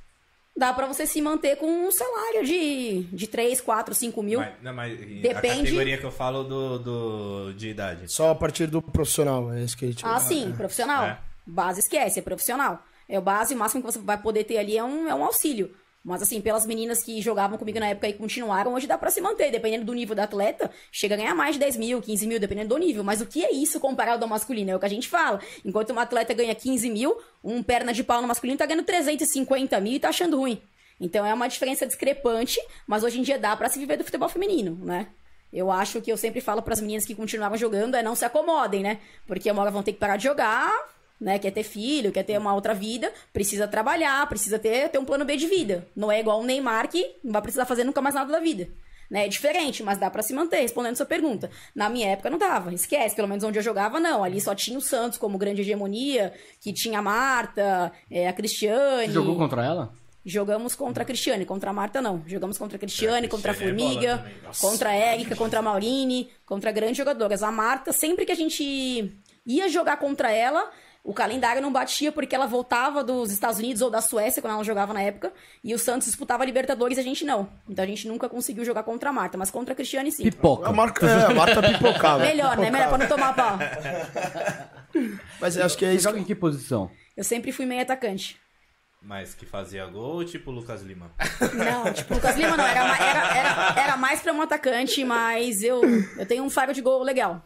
Dá 0.55 0.73
pra 0.73 0.87
você 0.87 1.07
se 1.07 1.21
manter 1.23 1.57
com 1.57 1.67
um 1.67 1.91
salário 1.91 2.45
de, 2.45 3.05
de 3.05 3.27
3, 3.27 3.61
4, 3.61 3.95
5 3.95 4.23
mil. 4.23 4.39
Mas, 4.41 4.53
não, 4.63 4.75
mas 4.75 4.93
a 4.93 5.05
Depende- 5.05 5.63
categoria 5.65 5.97
que 5.99 6.05
eu 6.05 6.11
falo 6.13 6.45
do, 6.45 6.79
do, 6.79 7.53
de 7.55 7.69
idade. 7.71 8.13
Só 8.13 8.31
a 8.31 8.35
partir 8.35 8.67
do 8.67 8.83
profissional, 8.83 9.53
é 9.53 9.63
isso 9.63 9.77
que 9.77 9.87
a 9.87 9.89
gente... 9.89 10.05
Ah, 10.05 10.21
sim, 10.21 10.53
profissional. 10.55 11.05
É. 11.07 11.19
Base 11.47 11.81
esquece, 11.81 12.19
é 12.19 12.23
profissional. 12.23 12.85
É 13.09 13.19
o 13.19 13.23
base, 13.23 13.55
o 13.55 13.59
máximo 13.59 13.83
que 13.83 13.91
você 13.93 13.99
vai 13.99 14.21
poder 14.21 14.45
ter 14.45 14.59
ali 14.59 14.77
é 14.77 14.85
um, 14.85 15.09
é 15.09 15.15
um 15.15 15.25
auxílio. 15.25 15.75
Mas 16.05 16.21
assim, 16.21 16.41
pelas 16.41 16.67
meninas 16.67 17.03
que 17.03 17.21
jogavam 17.23 17.57
comigo 17.57 17.79
na 17.79 17.89
época 17.89 18.09
e 18.09 18.13
continuaram, 18.13 18.75
hoje 18.75 18.87
dá 18.87 18.99
pra 18.99 19.11
se 19.11 19.21
manter. 19.21 19.51
Dependendo 19.51 19.85
do 19.85 19.95
nível 19.95 20.17
da 20.17 20.25
atleta, 20.25 20.71
chega 20.91 21.15
a 21.15 21.19
ganhar 21.19 21.35
mais 21.35 21.55
de 21.55 21.61
10 21.61 21.77
mil, 21.77 22.03
15 22.03 22.27
mil, 22.27 22.41
dependendo 22.41 22.71
do 22.71 22.79
nível. 22.79 23.05
Mas 23.05 23.21
o 23.21 23.27
que 23.27 23.45
é 23.45 23.53
isso 23.53 23.79
comparado 23.79 24.25
ao 24.25 24.29
masculino? 24.29 24.71
É 24.71 24.77
o 24.77 24.81
que 24.81 24.87
a 24.87 24.91
gente 24.91 25.09
fala. 25.09 25.41
Enquanto 25.65 25.91
uma 25.91 26.03
atleta 26.03 26.35
ganha 26.35 26.55
15 26.55 26.91
mil, 26.91 27.17
um 27.43 27.63
perna 27.63 27.93
de 27.93 28.03
pau 28.03 28.21
no 28.21 28.27
masculino 28.27 28.59
tá 28.59 28.67
ganhando 28.67 28.85
350 28.85 29.81
mil 29.81 29.93
e 29.93 30.01
tá 30.01 30.09
achando 30.09 30.39
ruim. 30.39 30.61
Então 31.01 31.25
é 31.25 31.33
uma 31.33 31.49
diferença 31.49 31.87
discrepante, 31.87 32.61
mas 32.87 33.03
hoje 33.03 33.19
em 33.19 33.23
dia 33.23 33.39
dá 33.39 33.57
pra 33.57 33.69
se 33.69 33.79
viver 33.79 33.97
do 33.97 34.05
futebol 34.05 34.29
feminino, 34.29 34.79
né? 34.85 35.09
Eu 35.53 35.71
acho 35.71 36.01
que 36.01 36.11
eu 36.11 36.17
sempre 36.17 36.41
falo 36.41 36.63
pras 36.63 36.81
meninas 36.81 37.05
que 37.05 37.15
continuavam 37.15 37.59
jogando 37.59 37.95
é 37.95 38.03
não 38.03 38.15
se 38.15 38.25
acomodem, 38.25 38.83
né? 38.83 38.99
Porque 39.27 39.51
uma 39.51 39.61
hora 39.61 39.71
vão 39.71 39.83
ter 39.83 39.93
que 39.93 39.99
parar 39.99 40.17
de 40.17 40.25
jogar, 40.25 40.73
né? 41.23 41.39
Quer 41.39 41.53
ter 41.53 41.63
filho, 41.63 42.11
quer 42.11 42.25
ter 42.25 42.37
uma 42.37 42.53
outra 42.53 42.75
vida, 42.75 43.13
precisa 43.33 43.69
trabalhar, 43.69 44.29
precisa 44.29 44.59
ter, 44.59 44.89
ter 44.89 44.99
um 44.99 45.05
plano 45.05 45.25
B 45.25 45.37
de 45.37 45.47
vida. 45.47 45.87
Não 45.95 46.11
é 46.11 46.19
igual 46.19 46.41
o 46.41 46.45
Neymar 46.45 46.89
que 46.89 47.15
não 47.23 47.33
vai 47.33 47.41
precisar 47.41 47.65
fazer 47.65 47.85
nunca 47.85 48.03
mais 48.03 48.15
nada 48.15 48.31
da 48.31 48.41
vida. 48.41 48.69
Né? 49.09 49.27
É 49.27 49.29
diferente, 49.29 49.83
mas 49.83 49.99
dá 49.99 50.11
pra 50.11 50.23
se 50.23 50.35
manter, 50.35 50.61
respondendo 50.61 50.97
sua 50.97 51.07
pergunta. 51.07 51.49
Na 51.75 51.89
minha 51.89 52.09
época 52.09 52.29
não 52.29 52.39
dava, 52.39 52.75
esquece, 52.75 53.15
pelo 53.15 53.29
menos 53.29 53.45
onde 53.45 53.59
eu 53.59 53.63
jogava 53.63 54.01
não. 54.01 54.25
Ali 54.25 54.41
só 54.41 54.55
tinha 54.55 54.77
o 54.77 54.81
Santos 54.81 55.17
como 55.17 55.39
grande 55.39 55.61
hegemonia, 55.61 56.33
que 56.61 56.73
tinha 56.73 56.99
a 56.99 57.03
Marta, 57.03 57.93
é, 58.11 58.27
a 58.27 58.33
Cristiane. 58.33 59.07
Você 59.07 59.13
jogou 59.13 59.37
contra 59.37 59.65
ela? 59.65 59.93
Jogamos 60.25 60.75
contra 60.75 61.03
a 61.03 61.07
Cristiane, 61.07 61.45
contra 61.45 61.71
a 61.71 61.73
Marta 61.73 62.01
não. 62.01 62.23
Jogamos 62.27 62.57
contra 62.57 62.77
a 62.77 62.81
Cristiane, 62.81 63.27
É, 63.27 63.29
contra 63.29 63.53
a 63.53 63.55
é 63.55 63.59
Formiga. 63.59 64.27
Nossa. 64.45 64.67
contra 64.67 64.91
a 64.91 64.95
Érica, 64.95 65.37
contra 65.37 65.59
a 65.59 65.63
Maurine, 65.63 66.31
contra 66.47 66.73
grandes 66.73 66.97
jogadoras. 66.97 67.43
A 67.43 67.51
Marta, 67.51 67.93
sempre 67.93 68.25
que 68.25 68.33
a 68.33 68.37
gente 68.37 69.13
ia 69.47 69.69
jogar 69.69 69.97
contra 69.99 70.31
ela, 70.31 70.71
o 71.05 71.13
calendário 71.13 71.61
não 71.61 71.73
batia 71.73 72.13
porque 72.13 72.35
ela 72.35 72.47
voltava 72.47 73.03
dos 73.03 73.33
Estados 73.33 73.59
Unidos 73.59 73.83
ou 73.83 73.91
da 73.91 74.01
Suécia, 74.01 74.41
quando 74.41 74.55
ela 74.55 74.63
jogava 74.63 74.95
na 74.95 75.03
época, 75.03 75.33
e 75.63 75.75
o 75.75 75.79
Santos 75.79 76.07
disputava 76.07 76.45
Libertadores 76.45 76.97
e 76.97 77.01
a 77.01 77.05
gente 77.05 77.25
não. 77.25 77.49
Então 77.69 77.85
a 77.85 77.89
gente 77.89 78.07
nunca 78.07 78.29
conseguiu 78.29 78.65
jogar 78.65 78.85
contra 78.85 79.11
a 79.11 79.13
Marta, 79.13 79.37
mas 79.37 79.51
contra 79.51 79.73
a 79.73 79.77
Cristiane 79.77 80.13
sim. 80.13 80.23
Pipoca. 80.23 80.69
A 80.69 80.73
marca, 80.73 81.07
é, 81.07 81.27
a 81.27 81.35
Marta 81.35 81.61
pipocava. 81.61 82.23
Melhor, 82.25 82.57
né? 82.57 82.71
Melhor 82.71 82.89
pra 82.89 82.99
não 82.99 83.09
tomar 83.09 83.35
pau. 83.35 83.59
Mas 85.41 85.57
eu 85.57 85.65
acho 85.65 85.79
que 85.79 85.87
é 85.87 85.89
Você 85.89 85.95
isso. 85.97 86.05
joga 86.05 86.19
em 86.19 86.25
que 86.25 86.35
posição? 86.35 86.91
Eu 87.17 87.25
sempre 87.25 87.51
fui 87.51 87.65
meio 87.65 87.81
atacante. 87.81 88.39
Mas 89.01 89.35
que 89.35 89.45
fazia 89.45 89.85
gol, 89.87 90.25
tipo 90.25 90.51
o 90.51 90.55
Lucas 90.55 90.83
Lima. 90.83 91.11
Não, 91.55 91.93
tipo, 91.93 92.15
Lucas 92.15 92.37
Lima 92.37 92.57
não, 92.57 92.65
era, 92.65 92.81
era, 92.81 93.37
era, 93.37 93.81
era 93.81 93.97
mais 93.97 94.21
pra 94.21 94.33
um 94.33 94.41
atacante, 94.41 95.03
mas 95.03 95.63
eu, 95.63 95.83
eu 96.17 96.25
tenho 96.27 96.45
um 96.45 96.51
faro 96.51 96.73
de 96.73 96.81
gol 96.81 97.03
legal. 97.03 97.43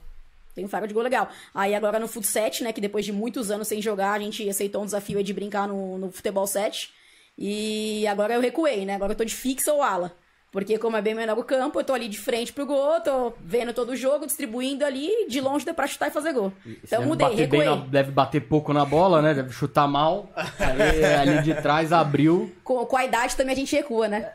Tenho 0.57 0.69
faro 0.69 0.89
de 0.89 0.95
gol 0.95 1.03
legal. 1.03 1.31
Aí 1.55 1.75
agora 1.75 2.01
no 2.01 2.09
Fut 2.09 2.27
7, 2.27 2.65
né, 2.65 2.73
que 2.73 2.81
depois 2.81 3.05
de 3.05 3.13
muitos 3.13 3.51
anos 3.51 3.69
sem 3.69 3.83
jogar, 3.83 4.13
a 4.13 4.19
gente 4.19 4.49
aceitou 4.49 4.83
um 4.83 4.87
desafio 4.87 5.23
de 5.23 5.35
brincar 5.35 5.69
no, 5.69 5.99
no 5.99 6.11
futebol 6.11 6.47
7. 6.47 6.91
E 7.37 8.07
agora 8.07 8.33
eu 8.33 8.41
recuei, 8.41 8.87
né? 8.87 8.95
Agora 8.95 9.13
eu 9.13 9.17
tô 9.17 9.25
de 9.25 9.35
fixa 9.35 9.71
ou 9.71 9.83
ala. 9.83 10.17
Porque 10.57 10.79
como 10.79 10.97
é 10.97 11.03
bem 11.03 11.15
menor 11.15 11.37
o 11.39 11.45
campo, 11.45 11.79
eu 11.79 11.85
tô 11.85 11.93
ali 11.93 12.09
de 12.09 12.17
frente 12.19 12.51
pro 12.51 12.65
gol, 12.65 12.99
tô 13.03 13.35
vendo 13.45 13.75
todo 13.75 13.91
o 13.91 13.97
jogo, 13.97 14.25
distribuindo 14.25 14.87
ali, 14.87 15.27
de 15.29 15.39
longe 15.39 15.67
dá 15.67 15.75
pra 15.75 15.87
chutar 15.87 16.09
e 16.09 16.11
fazer 16.11 16.33
gol. 16.33 16.51
Então 16.67 17.01
deve 17.01 17.07
mudei, 17.11 17.29
bater 17.29 17.47
bem 17.47 17.61
recuei. 17.61 17.79
na- 17.81 17.87
deve 17.87 18.11
bater 18.11 18.41
pouco 18.41 18.73
na 18.73 18.83
bola, 18.83 19.21
né? 19.21 19.35
Deve 19.35 19.53
chutar 19.53 19.87
mal. 19.87 20.33
Aí 20.59 21.05
ali 21.05 21.43
de 21.43 21.53
trás 21.61 21.93
abriu. 21.93 22.51
Com, 22.65 22.87
com 22.87 22.97
a 22.97 23.05
idade 23.05 23.37
também 23.37 23.53
a 23.53 23.57
gente 23.59 23.77
recua, 23.77 24.09
né? 24.09 24.31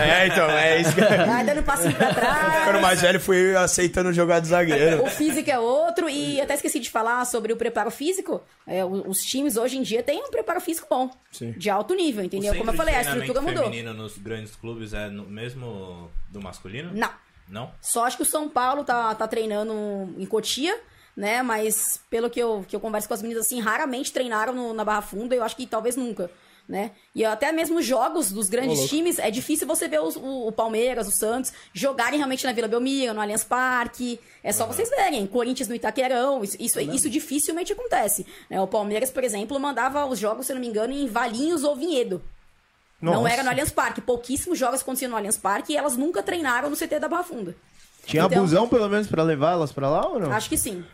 É, 0.00 0.28
então, 0.28 0.48
é 0.50 0.80
isso 0.80 0.94
que 0.94 1.00
Vai 1.26 1.44
dando 1.44 1.64
passinho 1.64 1.94
pra 1.96 2.14
trás. 2.14 2.58
Ficando 2.60 2.80
mais 2.80 3.00
velho, 3.00 3.20
fui 3.20 3.56
aceitando 3.56 4.12
jogar 4.12 4.38
de 4.38 4.46
zagueiro. 4.46 5.02
O 5.02 5.10
físico 5.10 5.50
é 5.50 5.58
outro, 5.58 6.08
e 6.08 6.40
até 6.40 6.54
esqueci 6.54 6.78
de 6.78 6.88
falar 6.90 7.24
sobre 7.24 7.52
o 7.52 7.56
preparo 7.56 7.90
físico. 7.90 8.40
É, 8.68 8.84
os 8.84 9.18
times 9.22 9.56
hoje 9.56 9.78
em 9.78 9.82
dia 9.82 10.00
têm 10.02 10.22
um 10.22 10.30
preparo 10.30 10.60
físico 10.60 10.86
bom. 10.88 11.10
Sim. 11.32 11.50
De 11.56 11.68
alto 11.68 11.92
nível, 11.94 12.24
entendeu? 12.24 12.54
Como 12.54 12.70
eu 12.70 12.74
falei, 12.74 12.94
a 12.94 13.00
estrutura 13.00 13.40
mudou. 13.40 13.64
feminino 13.64 13.92
nos 13.92 14.16
grandes 14.16 14.54
clubes 14.54 14.92
é 14.94 15.08
no 15.08 15.24
mesmo 15.24 15.55
do 16.30 16.40
masculino? 16.40 16.90
Não. 16.92 17.10
Não? 17.48 17.70
Só 17.80 18.04
acho 18.04 18.16
que 18.16 18.22
o 18.24 18.26
São 18.26 18.48
Paulo 18.48 18.82
tá, 18.84 19.14
tá 19.14 19.28
treinando 19.28 19.72
em 20.18 20.26
Cotia, 20.26 20.78
né? 21.16 21.42
Mas 21.42 22.00
pelo 22.10 22.28
que 22.28 22.40
eu, 22.40 22.64
que 22.66 22.74
eu 22.74 22.80
converso 22.80 23.06
com 23.08 23.14
as 23.14 23.22
meninas, 23.22 23.46
assim, 23.46 23.60
raramente 23.60 24.12
treinaram 24.12 24.52
no- 24.52 24.74
na 24.74 24.84
Barra 24.84 25.02
Funda. 25.02 25.34
Eu 25.34 25.44
acho 25.44 25.56
que 25.56 25.66
talvez 25.66 25.94
nunca. 25.96 26.30
Né? 26.68 26.90
E 27.14 27.24
até 27.24 27.52
mesmo 27.52 27.78
os 27.78 27.86
jogos 27.86 28.32
dos 28.32 28.48
grandes 28.48 28.88
times, 28.88 29.20
é 29.20 29.30
difícil 29.30 29.68
você 29.68 29.86
ver 29.86 30.00
os- 30.00 30.16
o, 30.16 30.48
o 30.48 30.50
Palmeiras, 30.50 31.06
o 31.06 31.12
Santos, 31.12 31.52
jogarem 31.72 32.16
realmente 32.18 32.44
na 32.44 32.52
Vila 32.52 32.66
Belmiro, 32.66 33.14
no 33.14 33.20
Allianz 33.20 33.44
Parque. 33.44 34.18
É 34.42 34.50
só 34.50 34.66
vocês 34.66 34.90
verem. 34.90 35.24
Corinthians 35.28 35.68
no 35.68 35.76
Itaquerão, 35.76 36.42
isso, 36.42 36.56
isso, 36.58 36.80
isso 36.80 37.08
dificilmente 37.08 37.72
acontece. 37.72 38.26
né? 38.50 38.60
O 38.60 38.66
Palmeiras, 38.66 39.12
por 39.12 39.22
exemplo, 39.22 39.60
mandava 39.60 40.04
os 40.06 40.18
jogos, 40.18 40.46
se 40.48 40.52
não 40.54 40.60
me 40.60 40.66
engano, 40.66 40.92
em 40.92 41.06
Valinhos 41.06 41.62
ou 41.62 41.76
Vinhedo. 41.76 42.20
Não 43.00 43.14
Nossa. 43.14 43.28
era 43.34 43.42
no 43.42 43.50
Allianz 43.50 43.70
Parque. 43.70 44.00
Pouquíssimos 44.00 44.58
jogos 44.58 44.80
aconteciam 44.80 45.10
no 45.10 45.16
Allianz 45.16 45.36
Parque 45.36 45.72
e 45.72 45.76
elas 45.76 45.96
nunca 45.96 46.22
treinaram 46.22 46.70
no 46.70 46.76
CT 46.76 46.98
da 46.98 47.08
Barra 47.08 47.24
Funda. 47.24 47.54
Tinha 48.06 48.22
Então- 48.22 48.40
busão, 48.40 48.68
pelo 48.68 48.88
menos, 48.88 49.08
pra 49.08 49.20
levar 49.24 49.50
elas 49.52 49.72
pra 49.72 49.90
lá 49.90 50.06
ou 50.06 50.20
não? 50.20 50.30
Acho 50.30 50.48
que 50.48 50.56
sim. 50.56 50.84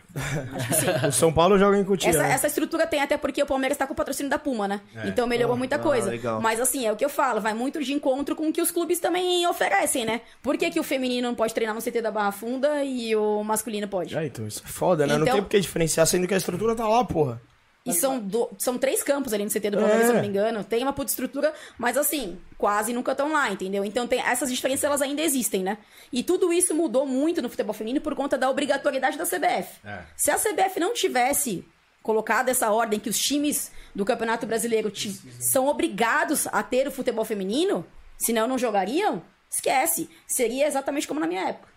Acho 0.55 0.69
que 0.69 0.75
sim. 0.75 0.87
O 1.09 1.13
São 1.13 1.31
Paulo 1.31 1.59
joga 1.59 1.77
em 1.77 1.85
Cotia. 1.85 2.09
Essa, 2.09 2.23
né? 2.23 2.33
essa 2.33 2.47
estrutura 2.47 2.87
tem 2.87 3.03
até 3.03 3.19
porque 3.19 3.43
o 3.43 3.47
Palmeiras 3.47 3.77
tá 3.77 3.87
com 3.87 3.93
o 3.93 3.97
patrocínio 3.97 4.31
da 4.31 4.39
Puma, 4.39 4.67
né? 4.67 4.81
É. 4.97 5.09
Então 5.09 5.27
melhorou 5.27 5.55
muita 5.55 5.77
ah, 5.77 5.79
coisa. 5.79 6.09
legal. 6.09 6.41
Mas 6.41 6.59
assim, 6.59 6.87
é 6.87 6.91
o 6.93 6.97
que 6.97 7.05
eu 7.05 7.11
falo, 7.11 7.39
vai 7.39 7.53
muito 7.53 7.83
de 7.85 7.93
encontro 7.93 8.35
com 8.35 8.49
o 8.49 8.53
que 8.53 8.63
os 8.63 8.71
clubes 8.71 8.99
também 8.99 9.47
oferecem, 9.47 10.07
né? 10.07 10.23
Por 10.43 10.57
que, 10.57 10.71
que 10.71 10.81
o 10.81 10.83
feminino 10.83 11.29
não 11.29 11.35
pode 11.35 11.53
treinar 11.53 11.75
no 11.75 11.83
CT 11.83 12.01
da 12.01 12.11
Barra 12.11 12.33
Funda 12.33 12.83
e 12.83 13.15
o 13.15 13.45
masculino 13.45 13.87
pode? 13.87 14.17
É, 14.17 14.25
então, 14.25 14.47
isso 14.47 14.63
é 14.65 14.69
foda, 14.69 15.07
né? 15.07 15.13
Não 15.15 15.23
Então- 15.23 15.35
tem 15.35 15.43
por 15.43 15.51
que 15.51 15.61
diferenciar, 15.61 16.07
sendo 16.07 16.27
que 16.27 16.33
a 16.33 16.39
estrutura 16.39 16.75
tá 16.75 16.89
lá, 16.89 17.05
porra. 17.05 17.43
E 17.85 17.93
são, 17.93 18.21
do- 18.21 18.49
são 18.59 18.79
três 18.79 19.03
campos 19.03 19.33
ali 19.33 19.43
no 19.45 19.51
CT 19.51 19.71
do 19.71 19.77
Palmeiras, 19.79 20.03
É. 20.03 20.07
se 20.07 20.11
eu 20.11 20.15
não 20.15 20.23
me 20.23 20.29
engano. 20.29 20.63
Tem 20.63 20.83
uma 20.85 20.93
puta 20.93 21.11
estrutura, 21.11 21.53
mas 21.77 21.97
assim, 21.97 22.39
quase 22.57 22.93
nunca 22.93 23.11
estão 23.11 23.33
lá, 23.33 23.51
entendeu? 23.51 23.85
Então 23.85 24.07
tem, 24.07 24.21
essas 24.21 24.51
diferenças 24.53 24.85
elas 24.85 25.03
ainda 25.03 25.21
existem, 25.21 25.65
né? 25.65 25.79
E 26.13 26.23
tudo 26.23 26.53
isso 26.53 26.75
mudou 26.75 27.05
muito 27.07 27.43
no 27.43 27.49
futebol 27.49 27.75
feminino 27.75 28.01
por 28.01 28.15
conta 28.15 28.39
da 28.39 28.49
obrigatoriedade 28.49 29.19
da 29.19 29.25
CBF. 29.27 29.81
É. 29.85 30.03
Se 30.17 30.31
a 30.31 30.39
CBF 30.39 30.79
não 30.79 30.95
tivesse 30.95 31.67
colocado 32.05 32.49
essa 32.51 32.71
ordem 32.71 33.01
que 33.01 33.09
os 33.11 33.19
times 33.19 33.73
do 33.95 34.05
Campeonato 34.05 34.47
Brasileiro 34.47 34.93
são 35.41 35.67
obrigados 35.67 36.47
a 36.49 36.63
ter 36.63 36.87
o 36.87 36.91
futebol 36.93 37.25
feminino, 37.25 37.85
senão 38.17 38.47
não 38.47 38.59
jogariam, 38.59 39.23
esquece. 39.51 40.09
Seria 40.29 40.67
exatamente 40.69 41.09
como 41.09 41.19
na 41.19 41.27
minha 41.27 41.49
época. 41.49 41.69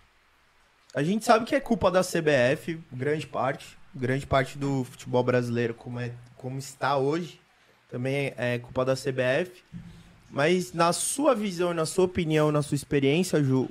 A 0.93 1.01
gente 1.03 1.25
sabe 1.25 1.45
que 1.45 1.55
é 1.55 1.59
culpa 1.59 1.89
da 1.91 2.01
CBF, 2.03 2.79
grande 2.91 3.27
parte. 3.27 3.77
Grande 3.95 4.27
parte 4.27 4.57
do 4.57 4.83
futebol 4.83 5.23
brasileiro, 5.23 5.73
como, 5.73 6.01
é, 6.01 6.11
como 6.35 6.59
está 6.59 6.97
hoje, 6.97 7.39
também 7.89 8.33
é 8.35 8.59
culpa 8.59 8.83
da 8.83 8.93
CBF. 8.93 9.63
Mas 10.29 10.73
na 10.73 10.91
sua 10.91 11.33
visão, 11.33 11.73
na 11.73 11.85
sua 11.85 12.03
opinião, 12.03 12.51
na 12.51 12.61
sua 12.61 12.75
experiência, 12.75 13.41
Ju, 13.41 13.69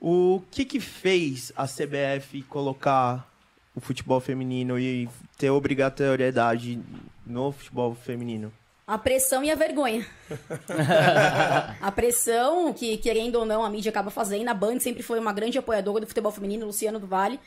o 0.00 0.42
que 0.50 0.64
que 0.64 0.80
fez 0.80 1.52
a 1.54 1.64
CBF 1.64 2.42
colocar 2.42 3.30
o 3.72 3.80
futebol 3.80 4.18
feminino 4.18 4.80
e 4.80 5.08
ter 5.38 5.50
obrigatoriedade 5.50 6.80
no 7.24 7.52
futebol 7.52 7.94
feminino? 7.94 8.52
A 8.84 8.98
pressão 8.98 9.44
e 9.44 9.50
a 9.50 9.54
vergonha. 9.54 10.04
a 11.80 11.92
pressão, 11.92 12.72
que 12.72 12.96
querendo 12.96 13.36
ou 13.36 13.44
não, 13.44 13.64
a 13.64 13.70
mídia 13.70 13.90
acaba 13.90 14.10
fazendo. 14.10 14.48
A 14.48 14.54
Band 14.54 14.80
sempre 14.80 15.04
foi 15.04 15.20
uma 15.20 15.32
grande 15.32 15.56
apoiadora 15.56 16.00
do 16.00 16.08
futebol 16.08 16.32
feminino, 16.32 16.66
Luciano 16.66 16.98
do 16.98 17.06
Vale 17.06 17.38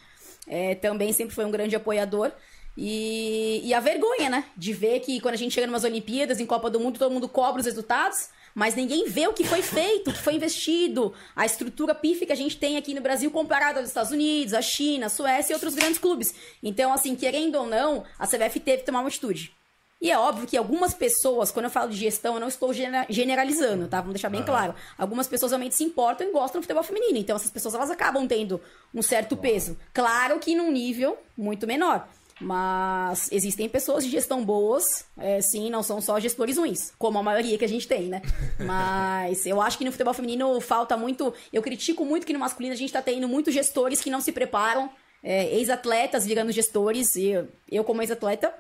é, 0.48 0.76
também 0.76 1.14
sempre 1.14 1.36
foi 1.36 1.46
um 1.46 1.52
grande 1.52 1.76
apoiador. 1.76 2.32
E, 2.78 3.62
e 3.64 3.74
a 3.74 3.80
vergonha, 3.80 4.30
né? 4.30 4.46
De 4.56 4.72
ver 4.72 5.02
que 5.02 5.20
quando 5.20 5.34
a 5.34 5.38
gente 5.38 5.54
chega 5.54 5.68
numas 5.68 5.84
Olimpíadas, 5.84 6.40
em 6.40 6.46
Copa 6.46 6.70
do 6.70 6.80
Mundo, 6.80 6.98
todo 6.98 7.12
mundo 7.12 7.28
cobra 7.28 7.60
os 7.60 7.66
resultados, 7.66 8.30
mas 8.56 8.76
ninguém 8.76 9.06
vê 9.08 9.28
o 9.28 9.34
que 9.34 9.44
foi 9.44 9.62
feito, 9.62 10.10
o 10.10 10.14
que 10.14 10.20
foi 10.20 10.36
investido, 10.36 11.14
a 11.36 11.46
estrutura 11.46 11.94
pífia 11.94 12.26
que 12.26 12.34
a 12.34 12.38
gente 12.38 12.58
tem 12.58 12.78
aqui 12.78 12.94
no 12.94 13.02
Brasil 13.02 13.30
comparada 13.32 13.80
aos 13.80 13.90
Estados 13.90 14.12
Unidos, 14.12 14.54
a 14.54 14.62
China, 14.62 15.08
a 15.08 15.10
Suécia 15.10 15.52
e 15.52 15.56
outros 15.56 15.76
grandes 15.76 16.00
clubes. 16.00 16.34
Então, 16.64 16.94
assim, 16.94 17.16
querendo 17.16 17.56
ou 17.56 17.68
não, 17.68 18.06
a 18.18 18.26
CBF 18.26 18.60
teve 18.60 18.78
que 18.80 18.86
tomar 18.86 19.02
uma 19.02 19.10
atitude. 19.10 19.59
E 20.02 20.10
é 20.10 20.18
óbvio 20.18 20.48
que 20.48 20.56
algumas 20.56 20.94
pessoas, 20.94 21.52
quando 21.52 21.66
eu 21.66 21.70
falo 21.72 21.90
de 21.90 21.98
gestão, 21.98 22.36
eu 22.36 22.40
não 22.40 22.48
estou 22.48 22.74
gene- 22.74 23.06
generalizando, 23.10 23.88
tá? 23.88 23.98
Vamos 24.00 24.14
deixar 24.14 24.30
bem 24.30 24.44
claro. 24.44 24.74
Algumas 24.98 25.28
pessoas 25.28 25.52
realmente 25.52 25.76
se 25.76 25.84
importam 25.84 26.28
e 26.28 26.32
gostam 26.32 26.62
do 26.62 26.64
futebol 26.64 26.84
feminino. 26.84 27.18
Então, 27.18 27.36
essas 27.36 27.52
pessoas 27.52 27.74
elas 27.76 27.92
acabam 27.92 28.26
tendo 28.26 28.62
um 28.96 29.02
certo 29.02 29.36
peso. 29.36 29.78
Claro 29.94 30.40
que 30.40 30.56
num 30.56 30.72
nível 30.72 31.18
muito 31.38 31.68
menor. 31.68 32.08
Mas 32.42 33.30
existem 33.34 33.68
pessoas 33.68 34.06
de 34.06 34.10
gestão 34.10 34.44
boas, 34.46 35.04
é, 35.18 35.42
sim, 35.42 35.70
não 35.70 35.84
são 35.84 36.00
só 36.00 36.18
gestores 36.22 36.58
ruins, 36.58 36.94
como 36.98 37.20
a 37.20 37.24
maioria 37.24 37.58
que 37.58 37.66
a 37.66 37.68
gente 37.70 37.86
tem, 37.86 38.04
né? 38.08 38.22
Mas 38.58 39.46
eu 39.46 39.62
acho 39.62 39.78
que 39.78 39.84
no 39.84 39.92
futebol 39.92 40.14
feminino 40.14 40.60
falta 40.62 40.96
muito. 40.96 41.34
Eu 41.52 41.62
critico 41.62 42.06
muito 42.06 42.26
que 42.26 42.32
no 42.32 42.40
masculino 42.40 42.74
a 42.74 42.78
gente 42.78 42.94
tá 42.94 43.02
tendo 43.02 43.28
muitos 43.28 43.54
gestores 43.54 44.00
que 44.00 44.10
não 44.10 44.22
se 44.22 44.32
preparam, 44.32 44.90
é, 45.22 45.54
ex-atletas 45.56 46.26
virando 46.26 46.52
gestores. 46.54 47.18
E 47.18 47.32
eu 47.70 47.84
como 47.84 48.02
ex-atleta, 48.02 48.54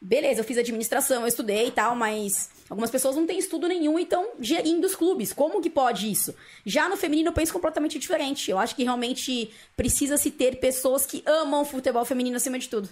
beleza, 0.00 0.40
eu 0.40 0.44
fiz 0.44 0.56
administração, 0.56 1.22
eu 1.22 1.28
estudei 1.28 1.66
e 1.66 1.70
tal, 1.70 1.94
mas 1.94 2.48
algumas 2.68 2.90
pessoas 2.90 3.16
não 3.16 3.26
têm 3.26 3.38
estudo 3.38 3.68
nenhum 3.68 3.98
e 3.98 4.02
estão 4.02 4.30
gerindo 4.40 4.86
os 4.86 4.94
clubes. 4.94 5.32
Como 5.32 5.60
que 5.60 5.68
pode 5.68 6.10
isso? 6.10 6.34
Já 6.64 6.88
no 6.88 6.96
feminino 6.96 7.28
eu 7.28 7.32
penso 7.32 7.52
completamente 7.52 7.98
diferente. 7.98 8.50
Eu 8.50 8.58
acho 8.58 8.74
que 8.74 8.84
realmente 8.84 9.50
precisa 9.76 10.16
se 10.16 10.30
ter 10.30 10.56
pessoas 10.56 11.04
que 11.04 11.22
amam 11.26 11.62
o 11.62 11.64
futebol 11.64 12.04
feminino 12.04 12.36
acima 12.36 12.58
de 12.58 12.68
tudo. 12.68 12.88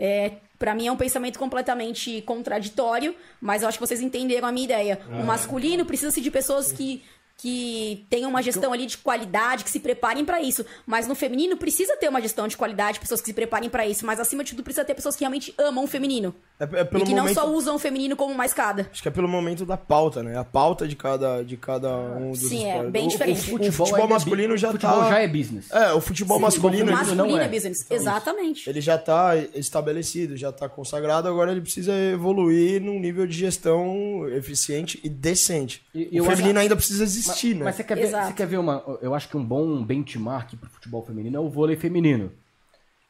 É, 0.00 0.32
para 0.58 0.74
mim 0.74 0.86
é 0.86 0.92
um 0.92 0.96
pensamento 0.96 1.38
completamente 1.38 2.22
contraditório, 2.22 3.16
mas 3.40 3.62
eu 3.62 3.68
acho 3.68 3.78
que 3.78 3.86
vocês 3.86 4.00
entenderam 4.00 4.46
a 4.46 4.52
minha 4.52 4.64
ideia. 4.64 5.00
O 5.08 5.24
masculino 5.24 5.84
precisa-se 5.84 6.20
de 6.20 6.30
pessoas 6.30 6.70
que, 6.70 7.02
que 7.40 8.04
tenham 8.10 8.28
uma 8.28 8.42
gestão 8.42 8.72
ali 8.72 8.84
de 8.84 8.98
qualidade, 8.98 9.62
que 9.62 9.70
se 9.70 9.78
preparem 9.78 10.24
para 10.24 10.42
isso. 10.42 10.66
Mas 10.84 11.06
no 11.06 11.14
feminino 11.14 11.56
precisa 11.56 11.96
ter 11.96 12.08
uma 12.08 12.20
gestão 12.20 12.48
de 12.48 12.56
qualidade, 12.56 12.98
pessoas 12.98 13.20
que 13.20 13.26
se 13.28 13.32
preparem 13.32 13.70
para 13.70 13.86
isso. 13.86 14.04
Mas 14.04 14.18
acima 14.18 14.42
de 14.42 14.50
tudo 14.50 14.64
precisa 14.64 14.84
ter 14.84 14.92
pessoas 14.94 15.14
que 15.14 15.20
realmente 15.20 15.54
amam 15.56 15.84
o 15.84 15.86
feminino. 15.86 16.34
É, 16.58 16.64
é 16.64 16.84
pelo 16.84 17.04
e 17.04 17.06
que 17.06 17.14
momento... 17.14 17.26
não 17.36 17.42
só 17.42 17.48
usam 17.48 17.76
o 17.76 17.78
feminino 17.78 18.16
como 18.16 18.34
uma 18.34 18.44
escada. 18.44 18.88
Acho 18.92 19.00
que 19.00 19.06
é 19.08 19.10
pelo 19.12 19.28
momento 19.28 19.64
da 19.64 19.76
pauta, 19.76 20.20
né? 20.22 20.36
A 20.36 20.42
pauta 20.44 20.88
de 20.88 20.96
cada, 20.96 21.44
de 21.44 21.56
cada 21.56 21.96
um 21.96 22.32
dos 22.32 22.40
Sim, 22.40 22.64
é 22.64 22.68
esportes. 22.70 22.92
bem 22.92 23.06
O- 23.06 23.08
diferente. 23.08 23.38
O, 23.38 23.44
futebol, 23.44 23.86
ainda 23.86 24.00
é 24.00 24.06
masculino 24.08 24.54
bu- 24.54 24.56
já 24.56 24.72
futebol 24.72 24.98
tá... 24.98 25.08
já 25.10 25.18
é 25.20 25.28
business. 25.28 25.70
É, 25.70 25.92
o 25.92 26.00
futebol 26.00 26.38
Sim, 26.38 26.42
masculino, 26.42 26.84
o 26.90 26.90
masculino 26.90 27.16
Masculino 27.16 27.36
não 27.36 27.40
é 27.40 27.44
é. 27.44 27.48
business. 27.48 27.86
Exatamente. 27.88 28.68
ele 28.68 28.80
já 28.80 28.98
tá 28.98 29.36
estabelecido, 29.54 30.36
já 30.36 30.50
tá 30.50 30.68
consagrado, 30.68 31.28
agora 31.28 31.52
ele 31.52 31.60
precisa 31.60 31.92
evoluir 31.94 32.80
num 32.82 32.98
nível 32.98 33.26
de 33.28 33.36
gestão 33.36 34.28
eficiente 34.28 34.98
e 35.04 35.08
decente. 35.08 35.82
E- 35.94 36.20
o 36.20 36.24
feminino 36.24 36.50
acho- 36.58 36.62
ainda 36.62 36.74
precisa 36.76 37.04
existir, 37.04 37.27
Mas 37.64 37.64
né? 37.64 37.72
você 37.72 37.84
quer, 37.84 37.94
ver, 37.94 38.08
você 38.08 38.32
quer 38.32 38.46
ver 38.46 38.58
uma. 38.58 38.82
Eu 39.00 39.14
acho 39.14 39.28
que 39.28 39.36
um 39.36 39.44
bom 39.44 39.82
benchmark 39.84 40.56
pro 40.56 40.70
futebol 40.70 41.04
feminino 41.04 41.36
é 41.36 41.40
o 41.40 41.48
vôlei 41.48 41.76
feminino. 41.76 42.30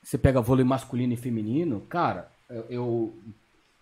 Você 0.03 0.17
pega 0.17 0.41
vôlei 0.41 0.65
masculino 0.65 1.13
e 1.13 1.17
feminino, 1.17 1.81
cara, 1.89 2.31
eu, 2.49 2.65
eu 2.71 3.19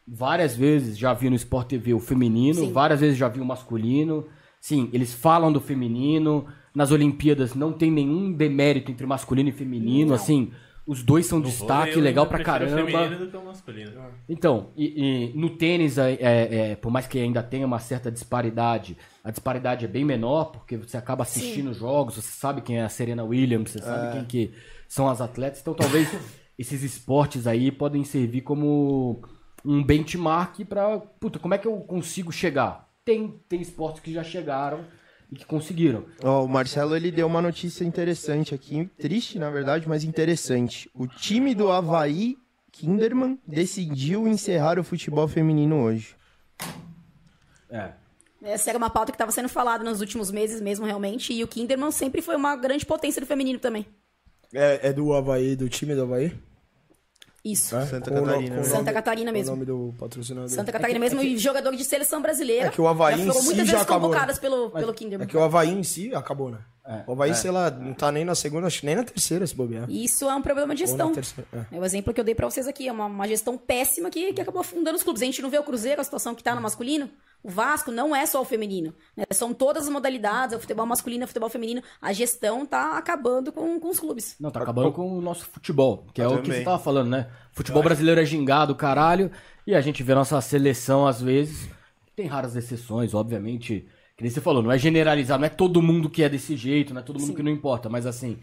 várias 0.06 0.56
vezes 0.56 0.96
já 0.98 1.12
vi 1.12 1.28
no 1.30 1.36
Sport 1.36 1.68
TV 1.68 1.94
o 1.94 2.00
feminino, 2.00 2.60
Sim. 2.60 2.72
várias 2.72 3.00
vezes 3.00 3.16
já 3.16 3.28
vi 3.28 3.40
o 3.40 3.44
masculino. 3.44 4.26
Sim, 4.60 4.88
eles 4.92 5.14
falam 5.14 5.52
do 5.52 5.60
feminino. 5.60 6.46
Nas 6.74 6.90
Olimpíadas 6.90 7.54
não 7.54 7.72
tem 7.72 7.90
nenhum 7.90 8.32
demérito 8.32 8.90
entre 8.90 9.06
masculino 9.06 9.48
e 9.48 9.52
feminino, 9.52 10.08
Não. 10.08 10.14
assim. 10.16 10.52
Os 10.86 11.02
dois 11.02 11.26
são 11.26 11.40
No 11.40 11.46
destaque, 11.46 11.94
vôlei, 11.94 12.04
legal 12.04 12.26
pra 12.26 12.44
caramba. 12.44 13.08
do 13.08 13.28
que 13.28 13.36
o 13.36 13.44
masculino. 13.44 13.90
Então, 14.28 14.70
e, 14.76 15.32
e 15.32 15.38
no 15.38 15.50
tênis, 15.50 15.98
é, 15.98 16.12
é, 16.12 16.54
é, 16.70 16.76
por 16.76 16.92
mais 16.92 17.08
que 17.08 17.18
ainda 17.18 17.42
tenha 17.42 17.66
uma 17.66 17.80
certa 17.80 18.10
disparidade, 18.10 18.96
a 19.24 19.30
disparidade 19.30 19.84
é 19.84 19.88
bem 19.88 20.04
menor, 20.04 20.52
porque 20.52 20.76
você 20.76 20.96
acaba 20.96 21.24
assistindo 21.24 21.74
jogos, 21.74 22.14
você 22.14 22.30
sabe 22.30 22.60
quem 22.60 22.78
é 22.78 22.84
a 22.84 22.88
Serena 22.88 23.24
Williams, 23.24 23.70
você 23.72 23.80
sabe 23.80 24.12
quem 24.12 24.24
que 24.24 24.54
são 24.88 25.08
as 25.08 25.20
atletas, 25.20 25.60
então 25.60 25.74
talvez 25.74 26.08
esses 26.56 26.84
esportes 26.84 27.48
aí 27.48 27.72
podem 27.72 28.04
servir 28.04 28.42
como 28.42 29.22
um 29.64 29.82
benchmark 29.82 30.64
pra, 30.64 31.00
puta, 31.00 31.40
como 31.40 31.54
é 31.54 31.58
que 31.58 31.66
eu 31.66 31.78
consigo 31.80 32.30
chegar? 32.30 32.88
Tem, 33.04 33.40
tem 33.48 33.60
esportes 33.60 34.00
que 34.00 34.12
já 34.12 34.22
chegaram 34.22 34.84
e 35.30 35.36
que 35.36 35.44
conseguiram. 35.44 36.04
Ó, 36.22 36.44
o 36.44 36.48
Marcelo 36.48 36.96
ele 36.96 37.10
deu 37.10 37.26
uma 37.26 37.42
notícia 37.42 37.84
interessante 37.84 38.54
aqui, 38.54 38.88
triste 38.98 39.38
na 39.38 39.50
verdade, 39.50 39.88
mas 39.88 40.04
interessante. 40.04 40.90
O 40.94 41.06
time 41.06 41.54
do 41.54 41.70
Havaí 41.70 42.36
Kinderman 42.72 43.38
decidiu 43.46 44.28
encerrar 44.28 44.78
o 44.78 44.84
futebol 44.84 45.26
feminino 45.26 45.82
hoje. 45.82 46.14
É. 47.70 47.92
Essa 48.42 48.70
era 48.70 48.78
uma 48.78 48.90
pauta 48.90 49.10
que 49.10 49.16
estava 49.16 49.32
sendo 49.32 49.48
falada 49.48 49.82
nos 49.82 50.00
últimos 50.00 50.30
meses 50.30 50.60
mesmo, 50.60 50.84
realmente. 50.84 51.32
E 51.32 51.42
o 51.42 51.48
Kinderman 51.48 51.90
sempre 51.90 52.20
foi 52.20 52.36
uma 52.36 52.54
grande 52.54 52.84
potência 52.84 53.20
do 53.20 53.26
feminino 53.26 53.58
também. 53.58 53.86
É, 54.52 54.88
é 54.88 54.92
do 54.92 55.12
Havaí, 55.14 55.56
do 55.56 55.68
time 55.68 55.94
do 55.94 56.02
Havaí? 56.02 56.32
Isso. 57.52 57.76
É? 57.76 57.86
Santa 57.86 58.10
Com 58.10 58.24
Catarina, 58.24 58.56
né? 58.56 58.62
Santa 58.64 58.76
nome- 58.78 58.92
Catarina 58.92 59.32
mesmo. 59.32 59.52
O 59.52 59.56
nome 59.56 59.66
do 59.66 59.94
patrocinador. 59.98 60.48
Santa 60.50 60.72
Catarina 60.72 60.98
mesmo 60.98 61.22
e 61.22 61.38
jogador 61.38 61.74
de 61.76 61.84
seleção 61.84 62.20
brasileira. 62.20 62.66
É 62.66 62.70
que 62.70 62.80
o 62.80 62.88
Havaí 62.88 63.18
já 63.18 63.24
em 63.24 63.32
si 63.32 63.44
muitas 63.44 63.56
já 63.68 63.72
vezes 63.72 63.80
acabou, 63.82 64.08
convocadas 64.08 64.36
né? 64.36 64.40
pelo, 64.42 64.70
pelo 64.70 64.92
É 65.22 65.26
que 65.26 65.36
o 65.36 65.42
Havaí 65.42 65.70
em 65.70 65.82
si 65.82 66.14
acabou, 66.14 66.50
né? 66.50 66.58
O 67.06 67.12
Havaí, 67.12 67.34
sei 67.34 67.50
lá, 67.50 67.70
não 67.70 67.92
tá 67.94 68.12
nem 68.12 68.24
na 68.24 68.34
segunda, 68.34 68.66
acho 68.66 68.80
que 68.80 68.86
nem 68.86 68.94
na 68.96 69.04
terceira 69.04 69.46
se 69.46 69.54
bobear. 69.54 69.90
Isso 69.90 70.28
é 70.28 70.34
um 70.34 70.42
problema 70.42 70.74
de 70.74 70.80
gestão. 70.80 71.12
terceira. 71.12 71.48
É. 71.52 71.76
É 71.76 71.80
o 71.80 71.84
exemplo 71.84 72.14
que 72.14 72.20
eu 72.20 72.24
dei 72.24 72.34
pra 72.34 72.48
vocês 72.48 72.66
aqui. 72.66 72.86
É 72.88 72.92
uma, 72.92 73.06
uma 73.06 73.26
gestão 73.28 73.58
péssima 73.58 74.10
que, 74.10 74.32
que 74.32 74.40
acabou 74.40 74.60
afundando 74.60 74.96
os 74.96 75.02
clubes. 75.02 75.22
A 75.22 75.24
gente 75.24 75.42
não 75.42 75.50
vê 75.50 75.58
o 75.58 75.62
Cruzeiro, 75.64 76.00
a 76.00 76.04
situação 76.04 76.34
que 76.34 76.42
tá 76.42 76.54
no 76.54 76.60
masculino. 76.60 77.10
O 77.42 77.50
Vasco 77.50 77.92
não 77.92 78.14
é 78.16 78.26
só 78.26 78.40
o 78.40 78.44
feminino. 78.44 78.92
né? 79.16 79.24
São 79.32 79.52
todas 79.54 79.84
as 79.84 79.88
modalidades, 79.88 80.52
é 80.52 80.56
o 80.56 80.60
futebol 80.60 80.84
masculino, 80.86 81.22
é 81.22 81.26
o 81.26 81.28
futebol 81.28 81.48
feminino. 81.48 81.82
A 82.00 82.12
gestão 82.12 82.66
tá 82.66 82.96
acabando 82.98 83.52
com, 83.52 83.78
com 83.78 83.88
os 83.88 84.00
clubes. 84.00 84.34
Não, 84.40 84.50
tá 84.50 84.60
acabando 84.62 84.90
com 84.92 85.16
o 85.18 85.20
nosso 85.20 85.44
futebol, 85.46 86.06
que 86.12 86.20
é 86.20 86.24
Eu 86.24 86.30
o 86.30 86.36
que 86.38 86.42
também. 86.44 86.58
você 86.58 86.64
tava 86.64 86.78
falando, 86.82 87.08
né? 87.10 87.28
Futebol 87.52 87.82
brasileiro 87.82 88.20
é 88.20 88.24
gingado, 88.24 88.74
caralho, 88.74 89.30
e 89.66 89.74
a 89.74 89.80
gente 89.80 90.02
vê 90.02 90.14
nossa 90.14 90.40
seleção 90.40 91.06
às 91.06 91.20
vezes. 91.22 91.68
Tem 92.16 92.26
raras 92.26 92.56
exceções, 92.56 93.14
obviamente. 93.14 93.86
Que 94.16 94.22
nem 94.22 94.30
você 94.30 94.40
falou, 94.40 94.62
não 94.62 94.72
é 94.72 94.78
generalizar, 94.78 95.38
não 95.38 95.46
é 95.46 95.50
todo 95.50 95.82
mundo 95.82 96.08
que 96.08 96.22
é 96.22 96.28
desse 96.28 96.56
jeito, 96.56 96.94
não 96.94 97.00
é 97.00 97.04
todo 97.04 97.20
mundo 97.20 97.34
que 97.34 97.42
não 97.42 97.50
importa, 97.50 97.88
mas 97.88 98.06
assim, 98.06 98.38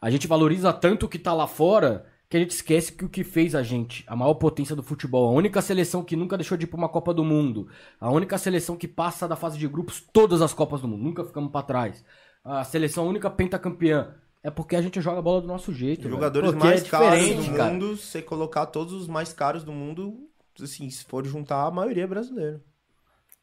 a 0.00 0.10
gente 0.10 0.28
valoriza 0.28 0.72
tanto 0.72 1.06
o 1.06 1.08
que 1.08 1.18
tá 1.18 1.32
lá 1.32 1.46
fora 1.46 2.06
que 2.28 2.36
a 2.36 2.40
gente 2.40 2.50
esquece 2.50 2.92
que 2.92 3.04
o 3.04 3.08
que 3.08 3.24
fez 3.24 3.54
a 3.54 3.62
gente, 3.62 4.04
a 4.06 4.14
maior 4.14 4.34
potência 4.34 4.76
do 4.76 4.82
futebol, 4.82 5.28
a 5.28 5.32
única 5.32 5.62
seleção 5.62 6.04
que 6.04 6.14
nunca 6.14 6.36
deixou 6.36 6.58
de 6.58 6.64
ir 6.64 6.66
pra 6.66 6.76
uma 6.76 6.88
Copa 6.88 7.14
do 7.14 7.24
Mundo, 7.24 7.68
a 7.98 8.10
única 8.10 8.36
seleção 8.36 8.76
que 8.76 8.86
passa 8.86 9.26
da 9.26 9.34
fase 9.34 9.58
de 9.58 9.66
grupos 9.66 10.00
todas 10.12 10.42
as 10.42 10.52
Copas 10.52 10.82
do 10.82 10.88
Mundo, 10.88 11.02
nunca 11.02 11.24
ficamos 11.24 11.50
pra 11.50 11.62
trás. 11.62 12.04
A 12.44 12.62
seleção 12.64 13.08
única 13.08 13.30
pentacampeã. 13.30 14.14
É 14.40 14.50
porque 14.50 14.76
a 14.76 14.82
gente 14.82 15.00
joga 15.00 15.18
a 15.18 15.22
bola 15.22 15.40
do 15.40 15.48
nosso 15.48 15.72
jeito. 15.72 16.02
velho. 16.02 16.14
Jogadores 16.14 16.50
Porque 16.50 16.64
mais 16.64 16.84
é 16.84 16.88
caros 16.88 17.46
do 17.46 17.54
cara. 17.54 17.72
mundo, 17.72 17.96
se 17.96 18.06
você 18.06 18.22
colocar 18.22 18.66
todos 18.66 18.92
os 18.92 19.08
mais 19.08 19.32
caros 19.32 19.64
do 19.64 19.72
mundo, 19.72 20.28
assim, 20.62 20.88
se 20.88 21.04
for 21.04 21.26
juntar, 21.26 21.66
a 21.66 21.70
maioria 21.70 22.04
é 22.04 22.06
brasileira. 22.06 22.62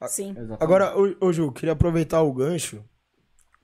Sim. 0.08 0.30
Exatamente. 0.32 0.64
Agora, 0.64 0.94
ô, 0.98 1.16
ô 1.28 1.34
Ju, 1.34 1.52
queria 1.52 1.74
aproveitar 1.74 2.22
o 2.22 2.34
gancho. 2.34 2.84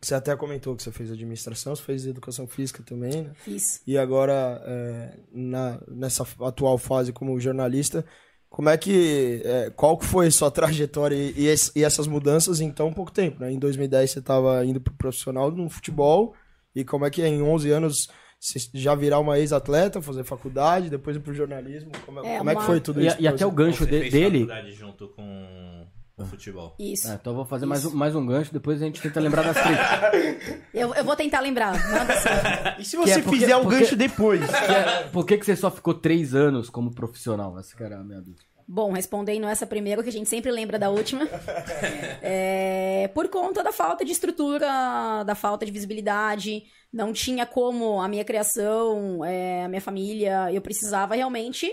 Você 0.01 0.15
até 0.15 0.35
comentou 0.35 0.75
que 0.75 0.81
você 0.81 0.91
fez 0.91 1.11
administração, 1.11 1.75
você 1.75 1.83
fez 1.83 2.05
educação 2.07 2.47
física 2.47 2.81
também, 2.83 3.21
né? 3.23 3.31
Fiz. 3.35 3.83
E 3.85 3.97
agora, 3.97 4.59
é, 4.65 5.19
na, 5.31 5.79
nessa 5.87 6.25
atual 6.41 6.77
fase 6.79 7.13
como 7.13 7.39
jornalista, 7.39 8.03
como 8.49 8.67
é 8.69 8.77
que. 8.77 9.41
é, 9.45 9.69
qual 9.69 9.95
que 9.97 10.05
foi 10.05 10.31
sua 10.31 10.49
trajetória 10.49 11.15
e, 11.15 11.41
e 11.41 11.47
esse- 11.47 11.71
e 11.75 11.83
essas 11.83 12.07
mudanças 12.07 12.59
em 12.61 12.71
tão 12.71 12.91
pouco 12.91 13.11
tempo? 13.11 13.39
Né? 13.41 13.51
Em 13.51 13.59
2010 13.59 14.09
você 14.09 14.19
estava 14.19 14.65
indo 14.65 14.81
pro 14.81 14.91
profissional 14.95 15.51
no 15.51 15.69
futebol, 15.69 16.33
e 16.73 16.83
como 16.83 17.05
é 17.05 17.11
que 17.11 17.21
é, 17.21 17.27
em 17.27 17.41
11 17.43 17.69
anos 17.69 18.09
você 18.39 18.57
já 18.73 18.95
virar 18.95 19.19
uma 19.19 19.37
ex-atleta, 19.37 20.01
fazer 20.01 20.23
faculdade, 20.23 20.89
depois 20.89 21.15
ir 21.15 21.19
pro 21.19 21.31
jornalismo? 21.31 21.91
Como 22.07 22.21
é, 22.21 22.35
É, 22.35 22.37
como 22.39 22.49
é 22.49 22.53
que 22.55 22.59
uma- 22.61 22.65
foi 22.65 22.81
tudo 22.81 22.99
E, 22.99 23.05
isso? 23.05 23.17
e 23.19 23.27
até 23.27 23.45
o 23.45 23.51
gancho 23.51 23.83
Você 23.83 23.91
de- 23.91 23.99
fez 23.99 24.13
dele. 24.13 24.39
faculdade 24.47 24.71
junto 24.73 25.07
com 25.09 25.80
o 26.23 26.27
futebol. 26.27 26.75
Isso. 26.79 27.07
É, 27.09 27.13
então 27.15 27.33
eu 27.33 27.37
vou 27.37 27.45
fazer 27.45 27.65
mais 27.65 27.85
um, 27.85 27.91
mais 27.95 28.15
um 28.15 28.25
gancho, 28.25 28.51
depois 28.53 28.81
a 28.81 28.85
gente 28.85 29.01
tenta 29.01 29.19
lembrar 29.19 29.43
das 29.43 29.57
três. 29.61 30.61
Eu, 30.73 30.93
eu 30.95 31.03
vou 31.03 31.15
tentar 31.15 31.39
lembrar. 31.41 31.71
Assim. 31.75 32.81
E 32.81 32.85
se 32.85 32.95
você 32.97 33.13
é 33.19 33.21
porque- 33.21 33.39
fizer 33.39 33.55
o 33.57 33.61
porque- 33.63 33.79
gancho 33.79 33.95
depois? 33.95 34.41
Que 34.49 34.71
é, 34.73 35.03
por 35.11 35.25
que, 35.25 35.37
que 35.37 35.45
você 35.45 35.55
só 35.55 35.69
ficou 35.69 35.93
três 35.93 36.33
anos 36.33 36.69
como 36.69 36.93
profissional? 36.93 37.57
Essa 37.59 37.75
que 37.75 37.83
era 37.83 37.99
a 37.99 38.03
minha 38.03 38.19
dúvida. 38.21 38.41
Bom, 38.67 38.93
respondendo 38.93 39.47
essa 39.47 39.65
primeiro, 39.67 40.01
que 40.01 40.07
a 40.07 40.11
gente 40.13 40.29
sempre 40.29 40.49
lembra 40.49 40.79
da 40.79 40.89
última. 40.89 41.27
É, 42.21 43.09
por 43.13 43.27
conta 43.29 43.63
da 43.63 43.71
falta 43.71 44.05
de 44.05 44.11
estrutura, 44.11 45.23
da 45.25 45.35
falta 45.35 45.65
de 45.65 45.71
visibilidade. 45.71 46.63
Não 46.91 47.11
tinha 47.13 47.45
como 47.45 48.01
a 48.01 48.07
minha 48.07 48.23
criação, 48.23 49.23
é, 49.25 49.65
a 49.65 49.67
minha 49.67 49.81
família. 49.81 50.51
Eu 50.51 50.61
precisava 50.61 51.15
realmente 51.15 51.69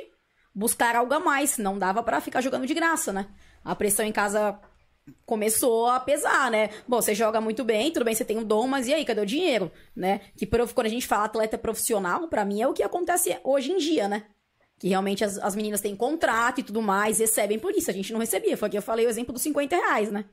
buscar 0.54 0.96
algo 0.96 1.12
a 1.14 1.20
mais. 1.20 1.58
Não 1.58 1.78
dava 1.78 2.02
pra 2.02 2.20
ficar 2.20 2.40
jogando 2.40 2.66
de 2.66 2.74
graça, 2.74 3.12
né? 3.12 3.26
A 3.64 3.74
pressão 3.74 4.04
em 4.04 4.12
casa 4.12 4.58
começou 5.24 5.86
a 5.86 6.00
pesar, 6.00 6.50
né? 6.50 6.70
Bom, 6.86 7.00
você 7.00 7.14
joga 7.14 7.40
muito 7.40 7.64
bem, 7.64 7.90
tudo 7.90 8.04
bem, 8.04 8.14
você 8.14 8.24
tem 8.24 8.38
um 8.38 8.44
dom, 8.44 8.66
mas 8.66 8.88
e 8.88 8.94
aí, 8.94 9.04
cadê 9.04 9.20
o 9.20 9.26
dinheiro, 9.26 9.70
né? 9.94 10.20
Que 10.36 10.46
quando 10.46 10.86
a 10.86 10.90
gente 10.90 11.06
fala 11.06 11.24
atleta 11.24 11.58
profissional, 11.58 12.28
pra 12.28 12.44
mim 12.44 12.60
é 12.60 12.68
o 12.68 12.72
que 12.72 12.82
acontece 12.82 13.36
hoje 13.44 13.72
em 13.72 13.78
dia, 13.78 14.08
né? 14.08 14.24
Que 14.78 14.88
realmente 14.88 15.24
as, 15.24 15.38
as 15.38 15.56
meninas 15.56 15.80
têm 15.80 15.96
contrato 15.96 16.60
e 16.60 16.62
tudo 16.62 16.80
mais, 16.80 17.18
recebem 17.18 17.58
por 17.58 17.74
isso. 17.74 17.90
A 17.90 17.94
gente 17.94 18.12
não 18.12 18.20
recebia. 18.20 18.56
Foi 18.56 18.68
aqui 18.68 18.78
eu 18.78 18.82
falei 18.82 19.06
o 19.06 19.08
exemplo 19.08 19.32
dos 19.32 19.42
50 19.42 19.74
reais, 19.74 20.10
né? 20.10 20.24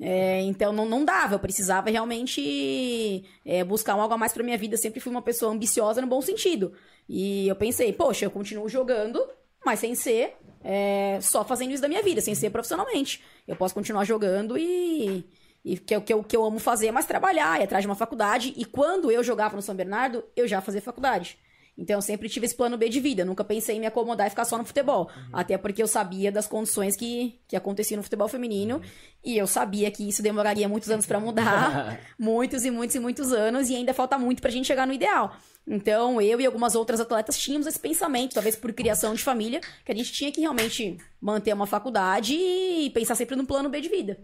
É, 0.00 0.42
então 0.42 0.72
não, 0.72 0.86
não 0.86 1.04
dava, 1.04 1.34
eu 1.34 1.38
precisava 1.40 1.90
realmente 1.90 3.24
é, 3.44 3.64
buscar 3.64 3.94
algo 3.94 4.14
a 4.14 4.18
mais 4.18 4.32
pra 4.32 4.44
minha 4.44 4.58
vida. 4.58 4.74
Eu 4.74 4.78
sempre 4.78 5.00
fui 5.00 5.10
uma 5.10 5.22
pessoa 5.22 5.52
ambiciosa 5.52 6.00
no 6.00 6.06
bom 6.06 6.20
sentido. 6.20 6.72
E 7.08 7.48
eu 7.48 7.56
pensei, 7.56 7.92
poxa, 7.92 8.26
eu 8.26 8.30
continuo 8.30 8.68
jogando, 8.68 9.26
mas 9.64 9.80
sem 9.80 9.94
ser 9.94 10.36
é, 10.62 11.18
só 11.20 11.44
fazendo 11.44 11.72
isso 11.72 11.82
da 11.82 11.88
minha 11.88 12.02
vida, 12.02 12.20
sem 12.20 12.34
ser 12.34 12.50
profissionalmente. 12.50 13.22
Eu 13.46 13.56
posso 13.56 13.74
continuar 13.74 14.04
jogando 14.04 14.56
e. 14.56 15.24
E 15.64 15.76
que 15.76 15.92
é 15.92 15.98
o 15.98 16.00
que 16.00 16.12
eu, 16.12 16.22
que 16.22 16.36
eu 16.36 16.44
amo 16.44 16.58
fazer, 16.60 16.92
mas 16.92 17.04
trabalhar, 17.04 17.60
ir 17.60 17.64
atrás 17.64 17.82
de 17.82 17.88
uma 17.88 17.96
faculdade. 17.96 18.54
E 18.56 18.64
quando 18.64 19.10
eu 19.10 19.22
jogava 19.24 19.56
no 19.56 19.60
São 19.60 19.74
Bernardo, 19.74 20.24
eu 20.36 20.46
já 20.46 20.60
fazia 20.60 20.80
faculdade. 20.80 21.36
Então 21.78 21.96
eu 21.96 22.02
sempre 22.02 22.28
tive 22.28 22.44
esse 22.44 22.56
plano 22.56 22.76
B 22.76 22.88
de 22.88 22.98
vida. 22.98 23.24
Nunca 23.24 23.44
pensei 23.44 23.76
em 23.76 23.80
me 23.80 23.86
acomodar 23.86 24.26
e 24.26 24.30
ficar 24.30 24.44
só 24.44 24.58
no 24.58 24.64
futebol. 24.64 25.08
Até 25.32 25.56
porque 25.56 25.80
eu 25.80 25.86
sabia 25.86 26.32
das 26.32 26.48
condições 26.48 26.96
que, 26.96 27.38
que 27.46 27.54
aconteciam 27.54 27.98
no 27.98 28.02
futebol 28.02 28.26
feminino. 28.26 28.82
E 29.24 29.38
eu 29.38 29.46
sabia 29.46 29.88
que 29.88 30.06
isso 30.08 30.20
demoraria 30.20 30.68
muitos 30.68 30.90
anos 30.90 31.06
pra 31.06 31.20
mudar. 31.20 32.00
muitos 32.18 32.64
e 32.64 32.70
muitos 32.70 32.96
e 32.96 32.98
muitos 32.98 33.32
anos. 33.32 33.70
E 33.70 33.76
ainda 33.76 33.94
falta 33.94 34.18
muito 34.18 34.42
pra 34.42 34.50
gente 34.50 34.66
chegar 34.66 34.88
no 34.88 34.92
ideal. 34.92 35.36
Então 35.64 36.20
eu 36.20 36.40
e 36.40 36.46
algumas 36.46 36.74
outras 36.74 36.98
atletas 36.98 37.38
tínhamos 37.38 37.66
esse 37.66 37.78
pensamento, 37.78 38.34
talvez 38.34 38.56
por 38.56 38.72
criação 38.72 39.14
de 39.14 39.22
família, 39.22 39.60
que 39.84 39.92
a 39.92 39.94
gente 39.94 40.10
tinha 40.12 40.32
que 40.32 40.40
realmente 40.40 40.96
manter 41.20 41.52
uma 41.52 41.66
faculdade 41.66 42.34
e 42.34 42.90
pensar 42.90 43.14
sempre 43.14 43.36
no 43.36 43.46
plano 43.46 43.68
B 43.68 43.80
de 43.80 43.88
vida. 43.88 44.18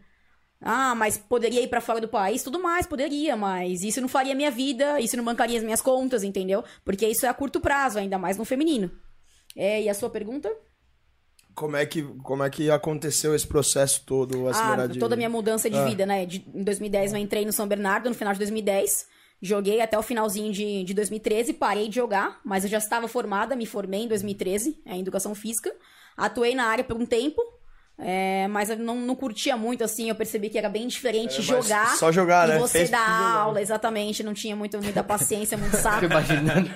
Ah, 0.66 0.94
mas 0.94 1.18
poderia 1.18 1.60
ir 1.60 1.68
pra 1.68 1.82
fora 1.82 2.00
do 2.00 2.08
país? 2.08 2.42
Tudo 2.42 2.58
mais, 2.58 2.86
poderia, 2.86 3.36
mas 3.36 3.82
isso 3.82 4.00
não 4.00 4.08
faria 4.08 4.34
minha 4.34 4.50
vida, 4.50 4.98
isso 4.98 5.14
não 5.14 5.22
bancaria 5.24 5.58
as 5.58 5.62
minhas 5.64 5.82
contas, 5.82 6.22
entendeu? 6.24 6.64
Porque 6.82 7.06
isso 7.06 7.26
é 7.26 7.28
a 7.28 7.34
curto 7.34 7.60
prazo, 7.60 7.98
ainda 7.98 8.16
mais 8.16 8.38
no 8.38 8.46
feminino. 8.46 8.90
É, 9.54 9.82
e 9.82 9.88
a 9.90 9.94
sua 9.94 10.08
pergunta? 10.08 10.50
Como 11.54 11.76
é 11.76 11.84
que, 11.86 12.02
como 12.22 12.42
é 12.42 12.50
que 12.50 12.70
aconteceu 12.70 13.34
esse 13.34 13.46
processo 13.46 14.02
todo? 14.06 14.48
Ah, 14.48 14.50
acelerar 14.50 14.88
de- 14.88 14.98
toda 14.98 15.14
a 15.14 15.16
minha 15.16 15.28
mudança 15.28 15.68
de 15.70 15.76
Ah. 15.76 15.84
vida, 15.84 16.04
né? 16.06 16.26
De- 16.26 16.44
em 16.52 16.64
2010 16.64 17.12
eu 17.12 17.18
entrei 17.18 17.44
no 17.44 17.52
São 17.52 17.68
Bernardo, 17.68 18.08
no 18.08 18.14
final 18.14 18.32
de 18.32 18.38
2010. 18.40 19.06
Joguei 19.42 19.80
até 19.82 19.98
o 19.98 20.02
finalzinho 20.02 20.50
de, 20.50 20.82
de 20.82 20.94
2013, 20.94 21.52
parei 21.52 21.88
de 21.88 21.96
jogar, 21.96 22.40
mas 22.44 22.64
eu 22.64 22.70
já 22.70 22.78
estava 22.78 23.06
formada, 23.06 23.54
me 23.54 23.66
formei 23.66 24.04
em 24.04 24.08
2013, 24.08 24.80
é, 24.86 24.96
em 24.96 25.00
Educação 25.00 25.34
Física. 25.34 25.70
Atuei 26.16 26.54
na 26.54 26.64
área 26.64 26.82
por 26.82 26.96
um 26.96 27.04
tempo, 27.04 27.40
é, 27.98 28.46
mas 28.48 28.70
eu 28.70 28.76
não, 28.76 28.96
não 28.96 29.14
curtia 29.14 29.56
muito, 29.56 29.84
assim, 29.84 30.08
eu 30.08 30.14
percebi 30.14 30.48
que 30.50 30.58
era 30.58 30.68
bem 30.68 30.86
diferente 30.88 31.38
É, 31.38 31.42
jogar 31.42 31.96
só 31.96 32.10
jogar, 32.10 32.48
e 32.48 32.52
né? 32.52 32.58
você 32.58 32.78
Fez 32.78 32.90
dar 32.90 33.08
aula, 33.36 33.60
exatamente, 33.62 34.22
não 34.22 34.34
tinha 34.34 34.56
muito, 34.56 34.80
muita 34.82 35.02
paciência, 35.04 35.56
muito 35.56 35.76
saco. 35.76 36.00
Fico 36.00 36.12
imaginando. 36.12 36.70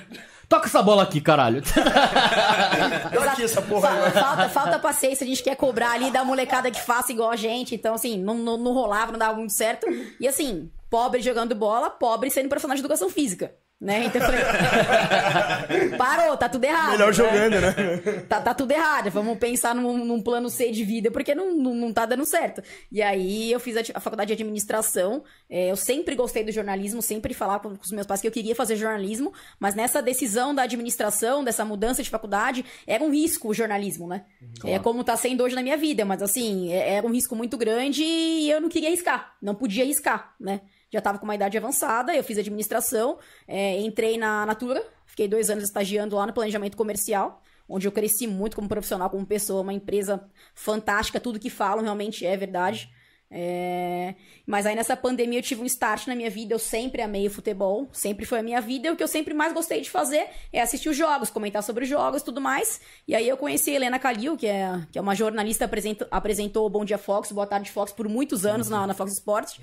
Toca 0.47 0.65
essa 0.65 0.81
bola 0.81 1.03
aqui, 1.03 1.21
caralho. 1.21 1.61
Olha 3.19 3.31
aqui 3.31 3.43
essa 3.43 3.61
porra 3.61 3.89
Fa- 3.89 4.05
aí. 4.05 4.11
falta, 4.11 4.49
falta 4.49 4.79
paciência, 4.79 5.23
a 5.23 5.27
gente 5.27 5.43
quer 5.43 5.55
cobrar 5.55 5.91
ali 5.91 6.09
da 6.11 6.23
molecada 6.23 6.71
que 6.71 6.81
faça 6.81 7.11
igual 7.11 7.29
a 7.31 7.35
gente. 7.35 7.75
Então, 7.75 7.93
assim, 7.93 8.17
não, 8.17 8.35
não, 8.35 8.57
não 8.57 8.73
rolava, 8.73 9.11
não 9.11 9.19
dava 9.19 9.35
muito 9.37 9.53
certo. 9.53 9.85
E 10.19 10.27
assim, 10.27 10.69
pobre 10.89 11.21
jogando 11.21 11.53
bola, 11.53 11.89
pobre 11.89 12.29
sendo 12.31 12.49
profissional 12.49 12.75
de 12.75 12.81
educação 12.81 13.09
física. 13.09 13.53
Né? 13.79 14.05
Então 14.05 14.21
eu 14.21 14.27
falei, 14.27 14.41
parou, 15.97 16.35
tá 16.35 16.49
tudo 16.49 16.65
errado. 16.65 16.91
Melhor 16.91 17.07
né? 17.07 17.13
jogando, 17.13 17.61
né? 17.61 18.25
Tá, 18.27 18.41
tá 18.41 18.53
tudo 18.53 18.71
errado, 18.71 19.09
vamos 19.09 19.37
pensar 19.37 19.73
num, 19.73 20.03
num 20.03 20.21
plano 20.21 20.49
C 20.49 20.69
de 20.69 20.83
vida, 20.83 21.09
porque 21.09 21.33
não, 21.33 21.55
não, 21.55 21.73
não 21.73 21.93
tá 21.93 22.05
dando 22.05 22.25
certo. 22.25 22.61
E 22.91 23.01
aí 23.01 23.49
eu 23.49 23.59
fiz 23.59 23.77
a, 23.77 23.81
a 23.93 24.01
faculdade 24.01 24.27
de 24.27 24.33
administração, 24.33 25.23
é, 25.49 25.71
eu 25.71 25.77
sempre 25.77 26.13
gostei 26.13 26.43
do 26.43 26.51
jornalismo, 26.51 27.01
sempre 27.01 27.33
falava 27.33 27.63
com, 27.63 27.75
com 27.77 27.83
os 27.83 27.91
meus 27.91 28.05
pais 28.05 28.19
que 28.19 28.27
eu 28.27 28.31
queria 28.31 28.53
fazer 28.53 28.75
jornalismo, 28.75 29.31
mas 29.57 29.75
nessa 29.75 30.01
decisão 30.01 30.53
da 30.53 30.63
administração, 30.63 31.41
dessa 31.41 31.63
mudança 31.63 32.03
de 32.03 32.09
faculdade, 32.09 32.65
era 32.85 33.01
um 33.01 33.11
risco 33.11 33.47
o 33.47 33.53
jornalismo, 33.53 34.07
né? 34.07 34.25
É 34.65 34.77
como 34.77 35.05
tá 35.05 35.15
sendo 35.15 35.41
hoje 35.41 35.55
na 35.55 35.63
minha 35.63 35.77
vida, 35.77 36.03
mas 36.03 36.21
assim, 36.21 36.73
é- 36.73 36.95
era 36.95 37.07
um 37.07 37.11
risco 37.11 37.33
muito 37.33 37.57
grande 37.57 38.03
e 38.03 38.51
eu 38.51 38.59
não 38.59 38.67
queria 38.67 38.89
arriscar, 38.89 39.35
não 39.41 39.55
podia 39.55 39.83
arriscar, 39.83 40.35
né? 40.37 40.59
Já 40.91 41.01
tava 41.01 41.19
com 41.19 41.25
uma 41.25 41.35
idade 41.35 41.57
avançada, 41.57 42.15
eu 42.15 42.23
fiz 42.23 42.37
administração, 42.37 43.17
é, 43.47 43.79
entrei 43.79 44.17
na 44.17 44.45
Natura, 44.45 44.83
fiquei 45.05 45.27
dois 45.27 45.49
anos 45.49 45.63
estagiando 45.63 46.15
lá 46.15 46.25
no 46.25 46.33
planejamento 46.33 46.75
comercial, 46.75 47.41
onde 47.67 47.87
eu 47.87 47.91
cresci 47.91 48.25
muito 48.25 48.55
como 48.55 48.67
profissional, 48.67 49.09
como 49.09 49.25
pessoa, 49.25 49.61
uma 49.61 49.73
empresa 49.73 50.27
fantástica, 50.55 51.19
tudo 51.19 51.39
que 51.39 51.49
falam 51.49 51.83
realmente 51.83 52.25
é 52.25 52.35
verdade. 52.35 52.89
É, 53.31 54.15
Mas 54.47 54.65
aí 54.65 54.75
nessa 54.75 54.97
pandemia 54.97 55.37
eu 55.37 55.43
tive 55.43 55.61
um 55.61 55.65
start 55.65 56.07
na 56.07 56.15
minha 56.15 56.31
vida, 56.31 56.55
eu 56.55 56.57
sempre 56.57 56.99
amei 57.03 57.29
futebol, 57.29 57.87
sempre 57.91 58.25
foi 58.25 58.39
a 58.39 58.43
minha 58.43 58.59
vida, 58.59 58.87
e 58.87 58.91
o 58.91 58.95
que 58.95 59.03
eu 59.03 59.07
sempre 59.07 59.35
mais 59.35 59.53
gostei 59.53 59.81
de 59.81 59.89
fazer 59.89 60.27
é 60.51 60.59
assistir 60.59 60.89
os 60.89 60.97
jogos, 60.97 61.29
comentar 61.29 61.61
sobre 61.61 61.83
os 61.83 61.89
jogos 61.89 62.23
tudo 62.23 62.41
mais. 62.41 62.81
E 63.07 63.13
aí 63.13 63.29
eu 63.29 63.37
conheci 63.37 63.69
a 63.69 63.75
Helena 63.75 63.99
Calil, 63.99 64.35
que 64.35 64.47
é, 64.47 64.83
que 64.91 64.97
é 64.97 65.01
uma 65.01 65.13
jornalista, 65.13 65.65
apresenta, 65.65 66.07
apresentou 66.09 66.65
o 66.65 66.69
Bom 66.69 66.83
Dia 66.83 66.97
Fox, 66.97 67.31
Boa 67.31 67.45
Tarde 67.45 67.69
Fox 67.69 67.91
por 67.91 68.09
muitos 68.09 68.47
anos 68.47 68.67
na, 68.67 68.87
na 68.87 68.95
Fox 68.95 69.13
Sports. 69.13 69.59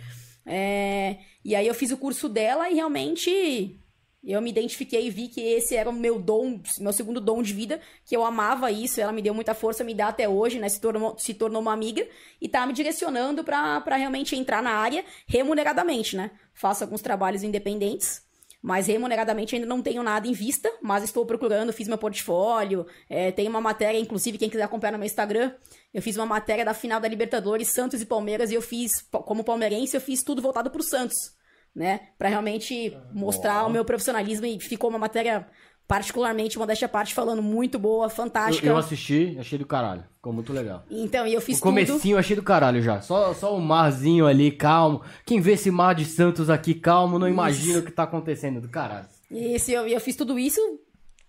É, 0.47 1.19
E 1.45 1.55
aí 1.55 1.67
eu 1.67 1.75
fiz 1.75 1.91
o 1.91 1.97
curso 1.99 2.29
dela 2.29 2.71
e 2.71 2.75
realmente 2.75 3.81
eu 4.25 4.41
me 4.43 4.51
identifiquei 4.51 5.07
e 5.07 5.11
vi 5.11 5.29
que 5.29 5.41
esse 5.41 5.77
era 5.77 5.89
o 5.89 5.93
meu 5.93 6.21
dom, 6.21 6.61
meu 6.81 6.93
segundo 6.93 7.21
dom 7.21 7.43
de 7.43 7.53
vida, 7.53 7.81
que 8.05 8.17
eu 8.17 8.25
amava 8.25 8.71
isso, 8.73 9.01
ela 9.01 9.13
me 9.13 9.23
deu 9.23 9.33
muita 9.33 9.55
força, 9.55 9.85
me 9.85 9.95
dá 9.95 10.09
até 10.09 10.29
hoje, 10.29 10.59
né? 10.59 10.69
Se 10.69 10.81
tornou, 10.81 11.17
se 11.19 11.35
tornou 11.35 11.63
uma 11.63 11.73
amiga 11.73 12.07
e 12.41 12.49
tá 12.49 12.67
me 12.67 12.73
direcionando 12.73 13.45
pra 13.45 13.81
realmente 13.97 14.35
entrar 14.35 14.63
na 14.63 14.73
área 14.73 15.05
remuneradamente, 15.29 16.17
né? 16.17 16.33
Faço 16.55 16.83
alguns 16.83 17.03
trabalhos 17.03 17.45
independentes, 17.45 18.26
mas 18.67 18.89
remuneradamente 18.89 19.55
ainda 19.55 19.65
não 19.65 19.81
tenho 19.81 20.03
nada 20.03 20.27
em 20.27 20.33
vista, 20.33 20.69
mas 20.83 21.05
estou 21.05 21.25
procurando, 21.25 21.73
fiz 21.73 21.87
meu 21.87 21.97
portfólio, 21.97 22.85
é, 23.09 23.31
tem 23.31 23.47
uma 23.47 23.61
matéria, 23.61 23.97
inclusive, 23.97 24.37
quem 24.37 24.51
quiser 24.51 24.65
acompanhar 24.65 24.91
no 24.91 24.99
meu 24.99 25.07
Instagram, 25.07 25.53
eu 25.95 26.03
fiz 26.03 26.17
uma 26.17 26.27
matéria 26.27 26.65
da 26.65 26.75
final 26.75 26.99
da 26.99 27.07
Libertadores, 27.07 27.69
Santos 27.69 28.03
e 28.03 28.05
Palmeiras, 28.05 28.51
e 28.51 28.55
eu 28.55 28.61
fiz, 28.61 28.91
como 29.03 29.45
palmeirense, 29.45 29.97
eu 29.97 30.01
fiz 30.01 30.25
tudo 30.25 30.43
voltado 30.43 30.69
pro 30.69 30.83
Santos 30.83 31.37
né? 31.77 32.09
Pra 32.17 32.31
realmente 32.31 32.97
mostrar 33.13 33.67
o 33.67 33.71
meu 33.71 33.85
profissionalismo 33.85 34.47
e 34.47 34.59
ficou 34.59 34.89
uma 34.89 34.99
matéria 34.99 35.47
particularmente, 35.87 36.59
modéstia 36.59 36.87
à 36.87 36.89
parte, 36.89 37.15
falando 37.15 37.43
muito 37.43 37.79
boa, 37.79 38.07
Eu, 38.07 38.11
fantástica. 38.11 38.67
eu 38.67 38.77
assisti, 38.77 39.37
achei 39.39 39.59
do 39.59 39.67
caralho. 39.67 40.05
Ficou 40.17 40.33
muito 40.33 40.53
legal. 40.53 40.85
Então, 40.91 41.27
e 41.27 41.33
eu 41.35 41.41
fiz 41.41 41.59
o 41.59 41.63
comecinho 41.63 42.15
eu 42.15 42.19
achei 42.19 42.35
do 42.35 42.43
caralho 42.43 42.83
já. 42.83 43.01
Só, 43.01 43.33
só 43.35 43.57
o 43.57 43.61
marzinho 43.61 44.27
ali, 44.27 44.51
calmo. 44.51 45.03
Quem 45.25 45.41
vê 45.41 45.53
esse 45.53 45.71
mar 45.71 45.95
de 45.95 46.05
Santos 46.05 46.51
aqui 46.51 46.75
calmo, 46.75 47.19
não 47.19 47.29
imagina 47.29 47.79
o 47.79 47.83
que 47.83 47.93
tá 47.93 48.03
acontecendo 48.03 48.61
do 48.61 48.69
caralho. 48.69 49.07
tudo. 49.29 49.41
E 49.41 49.59
se 49.59 49.73
eu, 49.73 49.87
eu 49.87 50.01
fiz 50.01 50.17
tudo 50.17 50.39
isso 50.39 50.61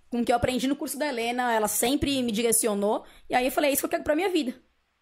com 0.10 0.22
o 0.22 0.26
que 0.26 0.32
eu 0.32 0.36
aprendi 0.36 0.68
no 0.68 0.76
curso 0.76 0.98
da 0.98 1.08
Helena, 1.08 1.54
ela 1.54 1.68
sempre 1.68 2.22
me 2.24 2.32
direcionou, 2.32 3.04
e 3.30 3.36
aí 3.36 3.46
eu 3.46 3.52
falei, 3.52 3.72
é 3.72 3.74
isso 3.74 3.82
que 3.82 3.86
eu 3.86 3.90
quero 3.90 4.04
pra 4.04 4.16
minha 4.16 4.30
vida. 4.30 4.54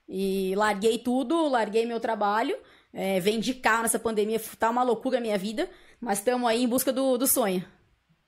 E 0.10 0.54
larguei 0.56 0.98
tudo, 0.98 1.48
larguei 1.48 1.86
meu 1.86 2.00
trabalho, 2.00 2.58
é, 2.92 3.20
vendi 3.20 3.54
carro 3.54 3.84
nessa 3.84 4.00
pandemia, 4.00 4.42
tá 4.58 4.70
uma 4.70 4.84
loucura 4.84 5.20
a 5.20 5.22
minha 5.22 5.38
vida, 5.38 5.70
mas 6.02 6.20
estamos 6.20 6.50
aí 6.50 6.64
em 6.64 6.68
busca 6.68 6.92
do, 6.92 7.18
do 7.18 7.28
sonho. 7.28 7.64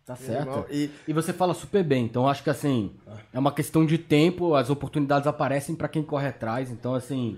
Tá 0.08 0.16
certo. 0.16 0.66
E- 0.72 0.90
E 1.08 1.12
você 1.14 1.34
fala 1.34 1.54
super 1.54 1.84
bem, 1.84 2.06
então 2.06 2.28
acho 2.30 2.42
que 2.42 2.50
assim, 2.50 2.96
é 3.34 3.38
uma 3.38 3.52
questão 3.52 3.86
de 3.86 3.98
tempo, 3.98 4.56
as 4.56 4.70
oportunidades 4.70 5.28
aparecem 5.28 5.76
pra 5.76 5.90
quem 5.90 6.02
corre 6.02 6.28
atrás, 6.30 6.72
então 6.72 6.96
assim, 6.96 7.38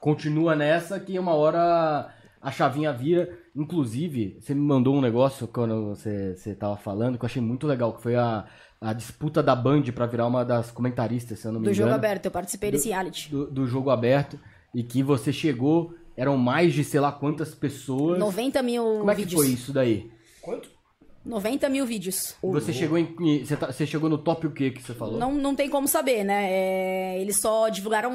continua 0.00 0.56
nessa 0.56 0.98
que 0.98 1.16
uma 1.18 1.34
hora 1.34 2.12
a 2.42 2.50
chavinha 2.50 2.92
vira. 2.92 3.38
Inclusive, 3.54 4.38
você 4.40 4.54
me 4.54 4.60
mandou 4.60 4.94
um 4.96 5.00
negócio 5.00 5.46
quando 5.46 5.90
você, 5.90 6.34
você 6.36 6.54
tava 6.54 6.76
falando 6.76 7.16
que 7.18 7.24
eu 7.24 7.26
achei 7.26 7.40
muito 7.42 7.66
legal, 7.66 7.92
que 7.92 8.02
foi 8.02 8.16
a, 8.16 8.44
a 8.80 8.92
disputa 8.92 9.42
da 9.42 9.54
Band 9.54 9.82
pra 9.94 10.06
virar 10.06 10.26
uma 10.26 10.44
das 10.44 10.70
comentaristas, 10.70 11.38
se 11.38 11.46
eu 11.46 11.52
não 11.52 11.60
me 11.60 11.66
Do 11.66 11.70
engano. 11.72 11.88
jogo 11.90 11.94
aberto, 11.94 12.24
eu 12.26 12.30
participei 12.32 12.70
desse 12.72 12.88
reality. 12.88 13.30
Do, 13.30 13.50
do 13.50 13.66
jogo 13.66 13.90
aberto, 13.90 14.38
e 14.74 14.82
que 14.82 15.02
você 15.02 15.32
chegou, 15.32 15.94
eram 16.16 16.36
mais 16.36 16.72
de 16.72 16.82
sei 16.82 16.98
lá 17.00 17.12
quantas 17.12 17.54
pessoas. 17.54 18.18
90 18.18 18.62
mil 18.62 18.82
Como 18.98 19.10
é 19.10 19.14
que 19.14 19.22
vídeos. 19.22 19.42
foi 19.42 19.52
isso 19.52 19.72
daí? 19.72 20.10
Quanto? 20.40 20.79
90 21.24 21.68
mil 21.68 21.84
vídeos. 21.84 22.34
Você 22.42 22.72
chegou 22.72 22.96
em. 22.98 23.44
Você, 23.44 23.56
tá- 23.56 23.70
você 23.72 23.86
chegou 23.86 24.08
no 24.08 24.16
top 24.18 24.46
o 24.46 24.50
que 24.52 24.70
que 24.70 24.82
você 24.82 24.94
falou? 24.94 25.18
Não, 25.18 25.32
não 25.34 25.54
tem 25.54 25.68
como 25.68 25.86
saber, 25.86 26.24
né? 26.24 26.46
É, 26.50 27.20
eles 27.20 27.36
só 27.36 27.68
divulgaram 27.68 28.10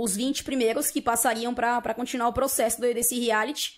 os 0.00 0.14
20 0.16 0.44
primeiros 0.44 0.90
que 0.90 1.00
passariam 1.02 1.52
pra 1.54 1.80
pra 1.80 1.92
continuar 1.94 2.28
o 2.28 2.32
processo 2.32 2.80
do- 2.80 2.94
desse 2.94 3.18
reality. 3.18 3.72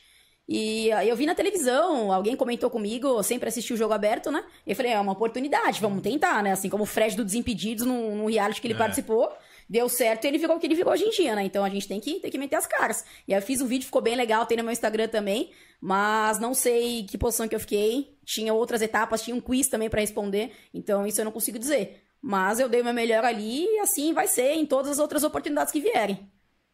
E 0.50 0.90
ah, 0.92 1.04
eu 1.04 1.14
vi 1.14 1.26
na 1.26 1.34
televisão, 1.34 2.10
alguém 2.10 2.34
comentou 2.34 2.70
comigo, 2.70 3.06
eu 3.06 3.22
sempre 3.22 3.48
assisti 3.48 3.72
o 3.74 3.76
jogo 3.76 3.92
aberto, 3.92 4.30
né? 4.30 4.42
E 4.66 4.70
eu 4.70 4.76
falei, 4.76 4.92
é 4.92 5.00
uma 5.00 5.12
oportunidade, 5.12 5.78
vamos 5.80 6.00
tentar, 6.02 6.42
né? 6.42 6.52
Assim 6.52 6.70
como 6.70 6.84
o 6.84 6.86
Fred 6.86 7.14
do 7.16 7.24
Desimpedidos 7.24 7.84
no, 7.86 8.16
no 8.16 8.26
reality 8.26 8.60
que 8.60 8.66
ele 8.66 8.74
participou, 8.74 9.30
deu 9.68 9.88
certo 9.88 10.24
e 10.24 10.28
ele 10.28 10.38
virou 10.38 10.56
o 10.56 10.60
que 10.60 10.66
ele 10.66 10.74
virou 10.74 10.92
hoje 10.92 11.04
em 11.04 11.10
dia, 11.10 11.34
né? 11.34 11.44
Então 11.44 11.64
a 11.64 11.68
gente 11.68 11.86
tem 11.86 12.00
que, 12.00 12.20
tem 12.20 12.30
que 12.30 12.38
meter 12.38 12.56
as 12.56 12.66
caras. 12.66 13.04
E 13.26 13.32
eu 13.32 13.42
fiz 13.42 13.60
um 13.60 13.66
vídeo, 13.66 13.84
ficou 13.84 14.00
bem 14.00 14.16
legal, 14.16 14.46
tem 14.46 14.56
no 14.56 14.64
meu 14.64 14.72
Instagram 14.72 15.08
também, 15.08 15.50
mas 15.80 16.38
não 16.38 16.54
sei 16.54 17.04
que 17.04 17.18
posição 17.18 17.46
que 17.46 17.54
eu 17.54 17.60
fiquei. 17.60 18.16
Tinha 18.24 18.54
outras 18.54 18.80
etapas, 18.82 19.22
tinha 19.22 19.36
um 19.36 19.40
quiz 19.40 19.68
também 19.68 19.90
pra 19.90 20.00
responder, 20.00 20.52
então 20.72 21.06
isso 21.06 21.20
eu 21.20 21.24
não 21.24 21.32
consigo 21.32 21.58
dizer. 21.58 22.02
Mas 22.20 22.58
eu 22.58 22.68
dei 22.68 22.80
o 22.80 22.84
meu 22.84 22.94
melhor 22.94 23.24
ali 23.24 23.64
e 23.64 23.78
assim 23.80 24.12
vai 24.12 24.26
ser 24.26 24.54
em 24.54 24.66
todas 24.66 24.92
as 24.92 24.98
outras 24.98 25.22
oportunidades 25.22 25.72
que 25.72 25.80
vierem. 25.80 26.28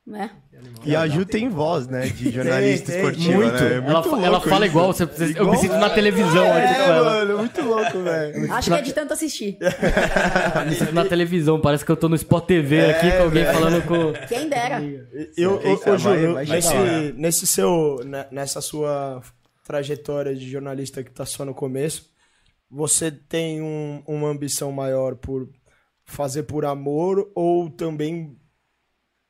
Né? 0.06 0.30
E 0.84 0.94
a 0.94 1.08
Ju 1.08 1.24
tem 1.24 1.48
voz, 1.48 1.88
né? 1.88 2.06
De 2.08 2.30
jornalista 2.30 2.92
tem, 2.92 3.00
esportiva, 3.00 3.36
Muito. 3.38 3.52
né? 3.54 3.72
É 3.72 3.76
ela 3.76 4.02
muito 4.02 4.16
ela 4.16 4.28
louco 4.32 4.48
fala 4.50 4.66
igual, 4.66 4.92
você- 4.92 5.06
você- 5.06 5.24
eu 5.24 5.30
Igual- 5.30 5.50
me 5.52 5.56
sinto 5.56 5.76
na 5.78 5.88
televisão 5.88 6.46
aqui 6.52 6.74
com 6.74 6.82
É, 6.82 7.00
mano, 7.00 7.38
muito 7.38 7.62
louco, 7.62 7.98
velho. 8.02 8.52
Acho 8.52 8.70
que 8.70 8.76
é 8.76 8.82
de 8.82 8.92
tanto 8.92 9.14
assistir. 9.14 9.56
Eu 10.60 10.66
me 10.66 10.74
sinto 10.76 10.92
na 10.94 11.06
televisão, 11.06 11.58
parece 11.58 11.86
que 11.86 11.90
eu 11.90 11.96
tô 11.96 12.10
no 12.10 12.16
Sport 12.16 12.44
TV 12.46 12.84
aqui 12.90 13.10
com 13.12 13.22
alguém 13.22 13.44
falando 13.46 13.82
com. 13.86 14.12
Quem 14.28 14.46
dera. 14.46 14.82
Eu, 15.38 15.54
ô, 15.56 15.96
Júlio, 15.96 16.34
vai- 16.34 16.44
vai 16.44 16.56
nesse, 16.56 17.12
nesse 17.16 17.46
seu, 17.46 17.96
nessa 18.30 18.60
sua 18.60 19.22
trajetória 19.66 20.34
de 20.34 20.50
jornalista 20.50 21.02
que 21.02 21.10
tá 21.10 21.24
só 21.24 21.46
no 21.46 21.54
começo, 21.54 22.10
você 22.70 23.10
tem 23.10 23.62
um- 23.62 24.02
uma 24.06 24.28
ambição 24.28 24.70
maior 24.70 25.14
por 25.14 25.48
fazer 26.04 26.42
por 26.42 26.66
amor 26.66 27.26
ou 27.34 27.70
também 27.70 28.36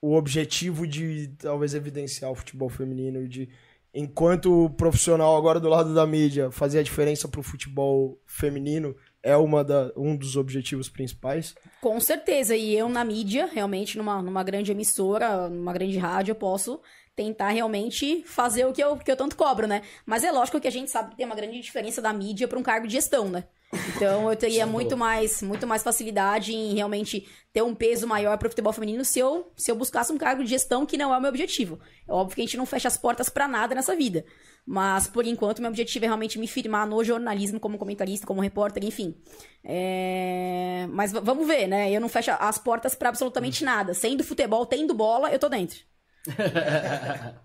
o 0.05 0.17
objetivo 0.17 0.87
de 0.87 1.29
talvez 1.39 1.73
evidenciar 1.73 2.31
o 2.31 2.35
futebol 2.35 2.69
feminino 2.69 3.27
de 3.27 3.49
enquanto 3.95 4.69
profissional 4.77 5.35
agora 5.35 5.59
do 5.59 5.67
lado 5.67 5.95
da 5.95 6.07
mídia 6.07 6.51
fazer 6.51 6.81
a 6.81 6.83
diferença 6.83 7.27
pro 7.27 7.43
futebol 7.43 8.21
feminino 8.27 8.95
é 9.23 9.35
uma 9.35 9.65
da, 9.65 9.91
um 9.97 10.15
dos 10.15 10.37
objetivos 10.37 10.91
principais? 10.91 11.55
Com 11.81 11.99
certeza. 12.01 12.55
E 12.55 12.77
eu 12.77 12.87
na 12.87 13.03
mídia, 13.03 13.49
realmente, 13.51 13.97
numa, 13.97 14.21
numa 14.21 14.43
grande 14.43 14.73
emissora, 14.73 15.49
numa 15.49 15.73
grande 15.73 15.97
rádio, 15.97 16.33
eu 16.33 16.37
posso 16.37 16.79
tentar 17.17 17.51
realmente 17.51 18.25
fazer 18.27 18.67
o 18.67 18.73
que 18.73 18.83
eu, 18.83 18.97
que 18.97 19.11
eu 19.11 19.17
tanto 19.17 19.37
cobro, 19.37 19.67
né? 19.67 19.83
Mas 20.05 20.25
é 20.25 20.33
lógico 20.33 20.61
que 20.61 20.69
a 20.69 20.73
gente 20.73 20.91
sabe 20.91 21.11
que 21.11 21.17
tem 21.17 21.27
uma 21.27 21.35
grande 21.35 21.61
diferença 21.61 22.03
da 22.03 22.13
mídia 22.13 22.49
para 22.49 22.59
um 22.59 22.63
cargo 22.63 22.87
de 22.87 22.95
gestão, 22.95 23.29
né? 23.29 23.45
Então 23.89 24.31
eu 24.31 24.37
teria 24.37 24.67
muito 24.67 24.97
mais, 24.97 25.43
muito 25.43 25.67
mais 25.67 25.83
facilidade 25.83 26.55
em 26.55 26.75
realmente 26.75 27.27
ter 27.53 27.63
um 27.63 27.75
peso 27.75 28.07
maior 28.07 28.37
para 28.39 28.47
o 28.47 28.51
futebol 28.51 28.73
feminino 28.73 29.05
se 29.05 29.19
eu, 29.19 29.53
se 29.57 29.71
eu 29.71 29.75
buscasse 29.75 30.13
um 30.13 30.19
cargo 30.19 30.43
de 30.45 30.51
gestão 30.51 30.87
que 30.87 30.97
não 30.97 31.13
é 31.13 31.19
o 31.19 31.21
meu 31.21 31.29
objetivo. 31.29 31.79
É 32.07 32.13
óbvio 32.13 32.37
que 32.37 32.41
a 32.43 32.45
gente 32.45 32.57
não 32.57 32.67
fecha 32.67 32.89
as 32.89 32.97
portas 32.97 33.29
para 33.29 33.49
nada 33.49 33.75
nessa 33.75 33.95
vida. 33.97 34.25
Mas, 34.67 35.07
por 35.07 35.27
enquanto, 35.27 35.61
meu 35.61 35.69
objetivo 35.71 36.07
é 36.07 36.09
realmente 36.09 36.39
me 36.39 36.47
firmar 36.47 36.87
no 36.87 37.03
jornalismo 37.05 37.61
como 37.61 37.77
comentarista, 37.77 38.27
como 38.27 38.41
repórter, 38.41 38.83
enfim. 38.85 39.15
É, 39.63 40.87
Mas 40.91 41.13
vamos 41.13 41.47
ver, 41.47 41.67
né? 41.67 41.91
Eu 41.91 42.01
não 42.01 42.09
fecho 42.09 42.31
as 42.31 42.59
portas 42.59 42.95
para 42.95 43.11
absolutamente 43.11 43.63
nada. 43.63 43.93
Sendo 43.93 44.25
futebol, 44.25 44.65
tendo 44.65 44.95
bola, 44.95 45.31
eu 45.31 45.39
tô 45.39 45.49
dentro. 45.49 45.81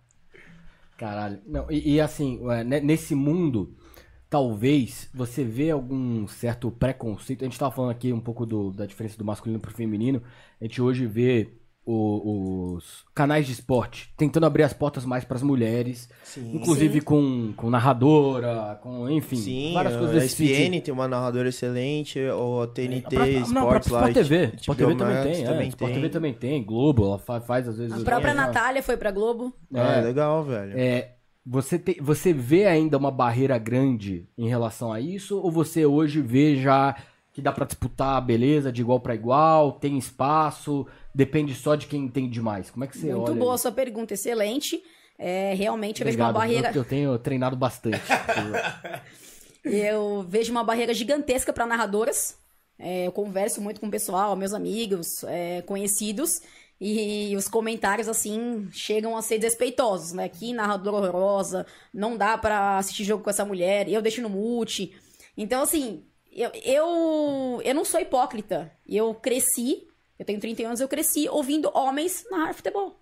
Caralho. 0.97 1.41
Não, 1.45 1.69
e, 1.71 1.95
e 1.95 2.01
assim, 2.01 2.39
ne- 2.65 2.81
nesse 2.81 3.15
mundo, 3.15 3.75
talvez 4.29 5.09
você 5.13 5.43
vê 5.43 5.71
algum 5.71 6.27
certo 6.27 6.71
preconceito. 6.71 7.43
A 7.43 7.45
gente 7.49 7.59
tava 7.59 7.75
falando 7.75 7.91
aqui 7.91 8.13
um 8.13 8.21
pouco 8.21 8.45
do- 8.45 8.71
da 8.71 8.85
diferença 8.87 9.17
do 9.17 9.25
masculino 9.25 9.59
pro 9.61 9.71
feminino. 9.73 10.23
A 10.61 10.65
gente 10.65 10.81
hoje 10.81 11.05
vê 11.07 11.49
o- 11.91 12.73
os 12.75 13.03
canais 13.15 13.45
de 13.47 13.53
esporte 13.53 14.13
tentando 14.17 14.45
abrir 14.45 14.63
as 14.63 14.73
portas 14.73 15.05
mais 15.05 15.23
pras 15.25 15.41
mulheres. 15.41 16.09
Inclusive 16.37 17.01
com, 17.01 17.53
com 17.55 17.69
narradora, 17.69 18.79
com, 18.81 19.09
enfim, 19.09 19.35
Sim, 19.35 19.73
várias 19.73 19.95
a 19.95 19.97
coisas 19.97 20.21
desse 20.21 20.45
ESPN 20.45 20.81
tem 20.81 20.93
uma 20.93 21.07
narradora 21.07 21.49
excelente, 21.49 22.19
ou 22.29 22.63
a 22.63 22.67
TNT, 22.67 23.05
A 23.07 23.09
própria- 23.09 23.39
Sports 23.39 23.51
não, 23.53 23.67
a 23.67 23.71
lá, 23.71 23.79
Sport 23.79 24.13
TV. 24.13 24.51
Sport 24.57 24.77
TV 24.77 24.95
também 24.95 25.15
Max 25.15 25.23
tem, 25.37 25.43
é. 25.43 25.47
também 25.47 25.67
Sport 25.69 25.91
tem. 25.91 26.01
TV 26.01 26.09
também 26.09 26.33
tem, 26.33 26.63
Globo, 26.63 27.05
ela 27.05 27.17
fa- 27.19 27.41
faz 27.41 27.67
às 27.67 27.77
vezes... 27.77 27.93
A 27.99 28.03
própria 28.03 28.31
é, 28.31 28.35
Natália 28.35 28.83
foi 28.83 28.97
pra 28.97 29.11
Globo. 29.11 29.53
Ah, 29.73 29.95
É. 29.97 30.01
legal, 30.01 30.43
velho. 30.43 30.73
É, 30.77 31.13
Você, 31.51 31.79
te- 31.79 31.97
você 32.01 32.31
vê 32.31 32.65
ainda 32.67 32.95
uma 32.97 33.09
barreira 33.09 33.57
grande 33.57 34.27
em 34.37 34.47
relação 34.47 34.93
a 34.93 34.99
isso? 34.99 35.39
Ou 35.39 35.49
você 35.49 35.83
hoje 35.85 36.21
vê 36.21 36.55
já 36.57 36.95
que 37.33 37.41
dá 37.41 37.51
pra 37.51 37.65
disputar 37.65 38.21
beleza 38.23 38.71
de 38.71 38.81
igual 38.81 38.99
pra 38.99 39.15
igual, 39.15 39.71
tem 39.71 39.97
espaço, 39.97 40.85
depende 41.13 41.55
só 41.55 41.75
de 41.75 41.87
quem 41.87 42.01
entende 42.01 42.41
mais? 42.41 42.69
Como 42.69 42.83
é 42.83 42.87
que 42.87 42.97
você 42.97 43.13
Muito 43.13 43.31
olha 43.31 43.39
boa 43.39 43.55
a 43.55 43.57
sua 43.57 43.71
pergunta, 43.71 44.13
excelente. 44.13 44.81
É, 45.17 45.53
realmente 45.53 46.01
eu 46.01 46.05
vejo 46.05 46.17
uma 46.17 46.31
barreira. 46.31 46.69
Eu, 46.69 46.75
eu 46.75 46.85
tenho 46.85 47.19
treinado 47.19 47.55
bastante. 47.55 48.01
Eu 49.63 50.25
vejo 50.27 50.51
uma 50.51 50.63
barreira 50.63 50.93
gigantesca 50.93 51.51
para 51.51 51.65
narradoras. 51.65 52.37
É, 52.77 53.07
eu 53.07 53.11
converso 53.11 53.61
muito 53.61 53.81
com 53.81 53.87
o 53.87 53.91
pessoal, 53.91 54.35
meus 54.35 54.53
amigos, 54.53 55.23
é, 55.25 55.61
conhecidos, 55.63 56.41
e 56.79 57.35
os 57.35 57.49
comentários, 57.49 58.07
assim, 58.07 58.69
chegam 58.71 59.17
a 59.17 59.21
ser 59.21 59.37
desrespeitosos, 59.37 60.13
né? 60.13 60.29
Que 60.29 60.53
narradora 60.53 60.95
horrorosa, 60.95 61.65
não 61.93 62.15
dá 62.15 62.37
pra 62.37 62.77
assistir 62.77 63.03
jogo 63.03 63.21
com 63.21 63.29
essa 63.29 63.43
mulher, 63.43 63.89
eu 63.89 64.01
deixo 64.01 64.21
no 64.21 64.29
mute. 64.29 64.97
Então, 65.35 65.61
assim, 65.61 66.05
eu, 66.31 66.49
eu, 66.63 67.61
eu 67.65 67.75
não 67.75 67.83
sou 67.83 67.99
hipócrita. 67.99 68.71
Eu 68.87 69.13
cresci, 69.13 69.88
eu 70.19 70.25
tenho 70.25 70.39
31 70.39 70.67
anos, 70.67 70.81
eu 70.81 70.87
cresci 70.87 71.27
ouvindo 71.29 71.71
homens 71.73 72.25
narrar 72.29 72.53
futebol. 72.53 72.99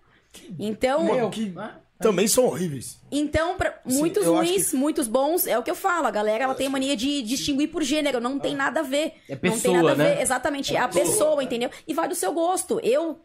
Então, 0.58 1.04
Mano, 1.04 1.30
que 1.30 1.52
também 1.98 2.28
são 2.28 2.44
horríveis. 2.44 3.00
então, 3.10 3.56
pra, 3.56 3.80
Sim, 3.86 3.98
muitos 3.98 4.24
ruins, 4.24 4.72
muitos 4.72 5.08
bons, 5.08 5.46
é 5.46 5.58
o 5.58 5.62
que 5.62 5.70
eu 5.70 5.74
falo. 5.74 6.06
A 6.06 6.10
galera 6.10 6.44
ela 6.44 6.54
tem 6.54 6.68
mania 6.68 6.96
de 6.96 7.22
distinguir 7.22 7.68
por 7.70 7.82
gênero, 7.82 8.20
não 8.20 8.38
tem 8.38 8.54
nada 8.54 8.80
a 8.80 8.82
ver. 8.84 9.14
É 9.28 9.32
não 9.32 9.38
tem 9.40 9.50
pessoa, 9.52 9.76
nada 9.76 9.90
a 9.90 9.94
ver, 9.94 10.16
né? 10.16 10.22
exatamente. 10.22 10.76
É 10.76 10.78
a 10.78 10.88
pessoa, 10.88 11.42
entendeu? 11.42 11.70
E 11.86 11.92
vai 11.94 12.08
do 12.08 12.14
seu 12.14 12.32
gosto. 12.32 12.78
Eu, 12.84 13.18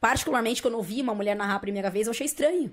particularmente, 0.00 0.62
quando 0.62 0.74
eu 0.74 0.82
vi 0.82 1.02
uma 1.02 1.14
mulher 1.14 1.36
narrar 1.36 1.56
a 1.56 1.60
primeira 1.60 1.90
vez, 1.90 2.06
eu 2.06 2.12
achei 2.12 2.24
estranho. 2.26 2.72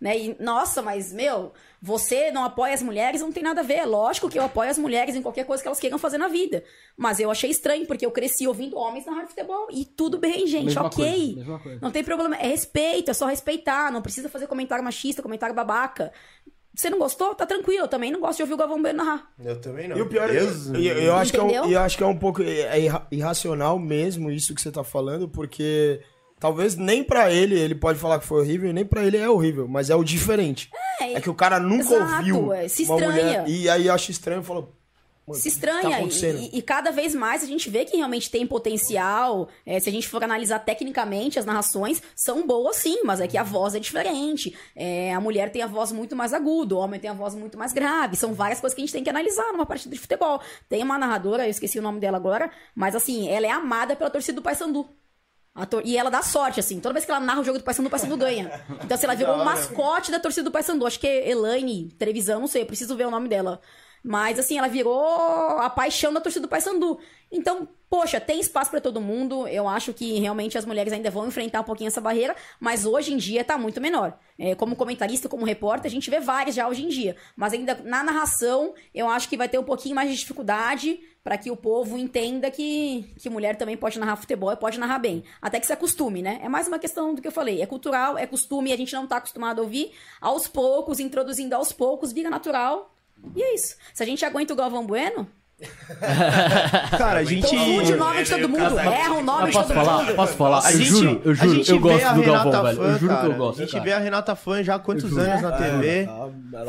Né? 0.00 0.18
E, 0.18 0.36
nossa, 0.42 0.80
mas, 0.80 1.12
meu, 1.12 1.52
você 1.82 2.30
não 2.30 2.42
apoia 2.42 2.72
as 2.72 2.82
mulheres, 2.82 3.20
não 3.20 3.30
tem 3.30 3.42
nada 3.42 3.60
a 3.60 3.64
ver. 3.64 3.74
É 3.80 3.84
lógico 3.84 4.30
que 4.30 4.38
eu 4.38 4.42
apoio 4.44 4.70
as 4.70 4.78
mulheres 4.78 5.14
em 5.14 5.20
qualquer 5.20 5.44
coisa 5.44 5.62
que 5.62 5.68
elas 5.68 5.78
queiram 5.78 5.98
fazer 5.98 6.16
na 6.16 6.26
vida. 6.26 6.64
Mas 6.96 7.20
eu 7.20 7.30
achei 7.30 7.50
estranho, 7.50 7.86
porque 7.86 8.06
eu 8.06 8.10
cresci 8.10 8.46
ouvindo 8.46 8.78
homens 8.78 9.04
narrar 9.04 9.26
futebol. 9.26 9.66
E 9.70 9.84
tudo 9.84 10.16
bem, 10.16 10.46
gente, 10.46 10.66
Mesma 10.66 10.86
ok. 10.86 11.04
coisa, 11.04 11.36
mesma 11.36 11.58
coisa. 11.58 11.78
Não 11.82 11.90
tem 11.90 12.02
problema. 12.02 12.34
É 12.36 12.46
respeito, 12.46 13.10
é 13.10 13.14
só 13.14 13.26
respeitar. 13.26 13.92
Não 13.92 14.00
precisa 14.00 14.28
fazer 14.30 14.46
comentário 14.46 14.82
machista, 14.82 15.20
comentário 15.20 15.54
babaca. 15.54 16.10
Você 16.74 16.88
não 16.88 16.98
gostou? 16.98 17.34
Tá 17.34 17.44
tranquilo. 17.44 17.84
Eu 17.84 17.88
também 17.88 18.10
não 18.10 18.20
gosto 18.20 18.36
de 18.38 18.42
ouvir 18.44 18.54
o 18.54 18.56
Galvão 18.56 18.80
Bueno 18.80 19.04
narrar. 19.04 19.30
Eu 19.38 19.60
também 19.60 19.86
não. 19.86 19.98
E 19.98 20.00
o 20.00 20.08
pior 20.08 20.30
é, 20.30 20.32
Deus 20.32 20.68
eu, 20.68 20.80
eu, 20.80 21.14
acho 21.16 21.30
que 21.32 21.38
é 21.38 21.42
um, 21.42 21.50
eu 21.50 21.80
acho 21.80 21.96
que 21.98 22.02
é 22.02 22.06
um 22.06 22.16
pouco 22.16 22.42
é 22.42 22.80
irra- 22.80 23.06
irracional 23.10 23.78
mesmo 23.78 24.30
isso 24.30 24.54
que 24.54 24.62
você 24.62 24.70
tá 24.70 24.82
falando, 24.82 25.28
porque 25.28 26.00
talvez 26.40 26.74
nem 26.74 27.04
pra 27.04 27.30
ele 27.30 27.56
ele 27.56 27.74
pode 27.74 27.98
falar 27.98 28.18
que 28.18 28.26
foi 28.26 28.40
horrível, 28.40 28.72
nem 28.72 28.84
pra 28.84 29.04
ele 29.04 29.18
é 29.18 29.28
horrível, 29.28 29.68
mas 29.68 29.90
é 29.90 29.94
o 29.94 30.02
diferente. 30.02 30.70
É, 31.00 31.20
que 31.20 31.30
o 31.30 31.34
cara 31.34 31.60
nunca 31.60 31.94
exato, 31.94 32.16
ouviu 32.16 32.52
é, 32.52 32.66
se 32.66 32.84
uma 32.84 32.96
estranha. 32.96 33.12
mulher 33.42 33.48
e 33.48 33.68
aí 33.68 33.88
acha 33.88 34.10
estranho 34.10 34.40
e 34.40 34.44
fala, 34.44 34.60
"Mano, 35.26 35.40
Se 35.40 35.42
tá 35.44 35.48
estranha. 35.48 35.96
acontecendo?" 35.98 36.38
e, 36.40 36.58
e 36.58 36.62
cada 36.62 36.90
vez 36.90 37.14
mais 37.14 37.42
a 37.42 37.46
gente 37.46 37.70
vê 37.70 37.84
que 37.84 37.96
realmente 37.96 38.30
tem 38.30 38.46
potencial. 38.46 39.48
É, 39.64 39.78
se 39.78 39.88
a 39.88 39.92
gente 39.92 40.08
for 40.08 40.22
analisar 40.24 40.58
tecnicamente, 40.60 41.38
as 41.38 41.44
narrações 41.44 42.02
são 42.16 42.46
boas 42.46 42.76
sim, 42.76 43.00
mas 43.04 43.20
é 43.20 43.26
que 43.28 43.38
a 43.38 43.42
voz 43.42 43.74
é 43.74 43.78
diferente. 43.78 44.54
É, 44.74 45.12
a 45.14 45.20
mulher 45.20 45.50
tem 45.52 45.62
a 45.62 45.66
voz 45.66 45.92
muito 45.92 46.16
mais 46.16 46.32
aguda, 46.32 46.74
o 46.74 46.78
homem 46.78 46.98
tem 46.98 47.10
a 47.10 47.14
voz 47.14 47.34
muito 47.34 47.56
mais 47.58 47.72
grave. 47.72 48.16
São 48.16 48.34
várias 48.34 48.60
coisas 48.60 48.74
que 48.74 48.80
a 48.80 48.84
gente 48.84 48.92
tem 48.92 49.04
que 49.04 49.10
analisar 49.10 49.52
numa 49.52 49.66
partida 49.66 49.94
de 49.94 50.00
futebol. 50.00 50.40
Tem 50.68 50.82
uma 50.82 50.98
narradora, 50.98 51.46
eu 51.46 51.50
esqueci 51.50 51.78
o 51.78 51.82
nome 51.82 52.00
dela 52.00 52.16
agora, 52.16 52.50
mas 52.74 52.94
assim, 52.96 53.28
ela 53.28 53.46
é 53.46 53.50
amada 53.50 53.94
pela 53.96 54.10
torcida 54.10 54.36
do 54.36 54.42
Paysandu. 54.42 54.86
Tor- 55.66 55.82
E 55.84 55.96
ela 55.96 56.10
dá 56.10 56.22
sorte, 56.22 56.60
assim. 56.60 56.80
Toda 56.80 56.92
vez 56.92 57.04
que 57.04 57.10
ela 57.10 57.20
narra 57.20 57.40
o 57.40 57.44
jogo 57.44 57.58
do 57.58 57.64
Paysandu, 57.64 57.88
o 57.88 57.90
Paysandu 57.90 58.16
ganha. 58.16 58.50
Então, 58.84 58.94
assim, 58.94 59.06
ela 59.06 59.14
virou 59.14 59.34
um 59.36 59.44
mascote 59.44 60.10
da 60.10 60.18
torcida 60.20 60.44
do 60.44 60.50
Paysandu. 60.52 60.86
Acho 60.86 60.98
que 61.00 61.06
é 61.06 61.30
Elaine, 61.30 61.90
televisão, 61.98 62.40
não 62.40 62.46
sei, 62.46 62.62
eu 62.62 62.66
preciso 62.66 62.96
ver 62.96 63.06
o 63.06 63.10
nome 63.10 63.28
dela. 63.28 63.60
Mas, 64.02 64.38
assim, 64.38 64.56
ela 64.58 64.68
virou 64.68 65.58
a 65.58 65.68
paixão 65.68 66.12
da 66.12 66.20
torcida 66.20 66.46
do 66.46 66.48
Paysandu. 66.50 66.98
Então, 67.32 67.68
poxa, 67.88 68.20
tem 68.20 68.40
espaço 68.40 68.70
pra 68.70 68.80
todo 68.80 69.00
mundo. 69.00 69.46
Eu 69.46 69.68
acho 69.68 69.92
que 69.92 70.18
realmente 70.18 70.58
as 70.58 70.64
mulheres 70.64 70.92
ainda 70.92 71.10
vão 71.10 71.26
enfrentar 71.26 71.60
um 71.60 71.64
pouquinho 71.64 71.88
essa 71.88 72.00
barreira, 72.00 72.34
mas 72.58 72.84
hoje 72.84 73.12
em 73.12 73.16
dia 73.16 73.44
tá 73.44 73.56
muito 73.56 73.80
menor. 73.80 74.18
É, 74.38 74.54
como 74.54 74.76
comentarista, 74.76 75.28
como 75.28 75.44
repórter, 75.44 75.88
a 75.88 75.94
gente 75.94 76.10
vê 76.10 76.20
várias 76.20 76.54
já 76.54 76.68
hoje 76.68 76.84
em 76.84 76.88
dia. 76.88 77.16
Mas 77.36 77.52
ainda 77.52 77.80
na 77.84 78.02
narração, 78.02 78.74
eu 78.94 79.08
acho 79.08 79.28
que 79.28 79.36
vai 79.36 79.48
ter 79.48 79.58
um 79.58 79.64
pouquinho 79.64 79.94
mais 79.94 80.10
de 80.10 80.16
dificuldade 80.16 81.00
pra 81.22 81.36
que 81.36 81.50
o 81.50 81.56
povo 81.56 81.98
entenda 81.98 82.50
que, 82.50 83.12
que 83.18 83.28
mulher 83.28 83.56
também 83.56 83.76
pode 83.76 83.98
narrar 83.98 84.16
futebol 84.16 84.50
e 84.52 84.56
pode 84.56 84.78
narrar 84.78 84.98
bem. 84.98 85.22
Até 85.40 85.60
que 85.60 85.66
se 85.66 85.72
acostume, 85.72 86.22
né? 86.22 86.40
É 86.42 86.48
mais 86.48 86.66
uma 86.66 86.78
questão 86.78 87.14
do 87.14 87.20
que 87.20 87.28
eu 87.28 87.32
falei. 87.32 87.60
É 87.60 87.66
cultural, 87.66 88.16
é 88.16 88.26
costume, 88.26 88.72
a 88.72 88.76
gente 88.76 88.94
não 88.94 89.06
tá 89.06 89.18
acostumado 89.18 89.60
a 89.60 89.62
ouvir. 89.62 89.92
Aos 90.20 90.48
poucos, 90.48 90.98
introduzindo 90.98 91.54
aos 91.54 91.72
poucos, 91.72 92.12
vira 92.12 92.30
natural. 92.30 92.94
E 93.36 93.42
é 93.42 93.54
isso. 93.54 93.76
Se 93.92 94.02
a 94.02 94.06
gente 94.06 94.24
aguenta 94.24 94.54
o 94.54 94.56
Galvão 94.56 94.86
Bueno, 94.86 95.28
Cara, 96.96 97.20
a 97.20 97.24
gente. 97.24 97.46
confunde 97.46 97.92
o 97.92 97.96
nome 97.96 98.22
de 98.22 98.30
todo 98.30 98.48
mundo, 98.48 98.78
erra 98.78 99.14
o 99.14 99.22
nome 99.22 99.46
de 99.46 99.52
posso 99.52 99.68
todo 99.68 99.76
falar? 99.76 99.98
mundo. 100.02 100.14
Posso 100.14 100.32
falar? 100.34 100.66
A 100.66 100.72
eu 100.72 100.78
gente, 100.78 100.88
juro, 100.88 101.22
eu 101.24 101.32
a 101.32 101.34
juro, 101.34 101.54
gente 101.54 101.70
eu 101.70 101.76
vê 101.76 101.82
gosto 101.82 102.06
a 102.06 102.12
do 102.12 102.20
Renata 102.20 102.50
Galvão, 102.50 102.62
velho. 102.62 102.76
Fã, 102.76 102.84
Eu 102.84 102.98
juro 102.98 103.20
que 103.20 103.26
eu 103.26 103.34
gosto. 103.34 103.58
A 103.58 103.62
gente 103.64 103.72
cara. 103.72 103.84
vê 103.84 103.92
a 103.92 103.98
Renata 103.98 104.36
Fã 104.36 104.62
já 104.62 104.74
há 104.74 104.78
quantos 104.78 105.18
anos 105.18 105.42
na 105.42 105.52
TV? 105.52 106.08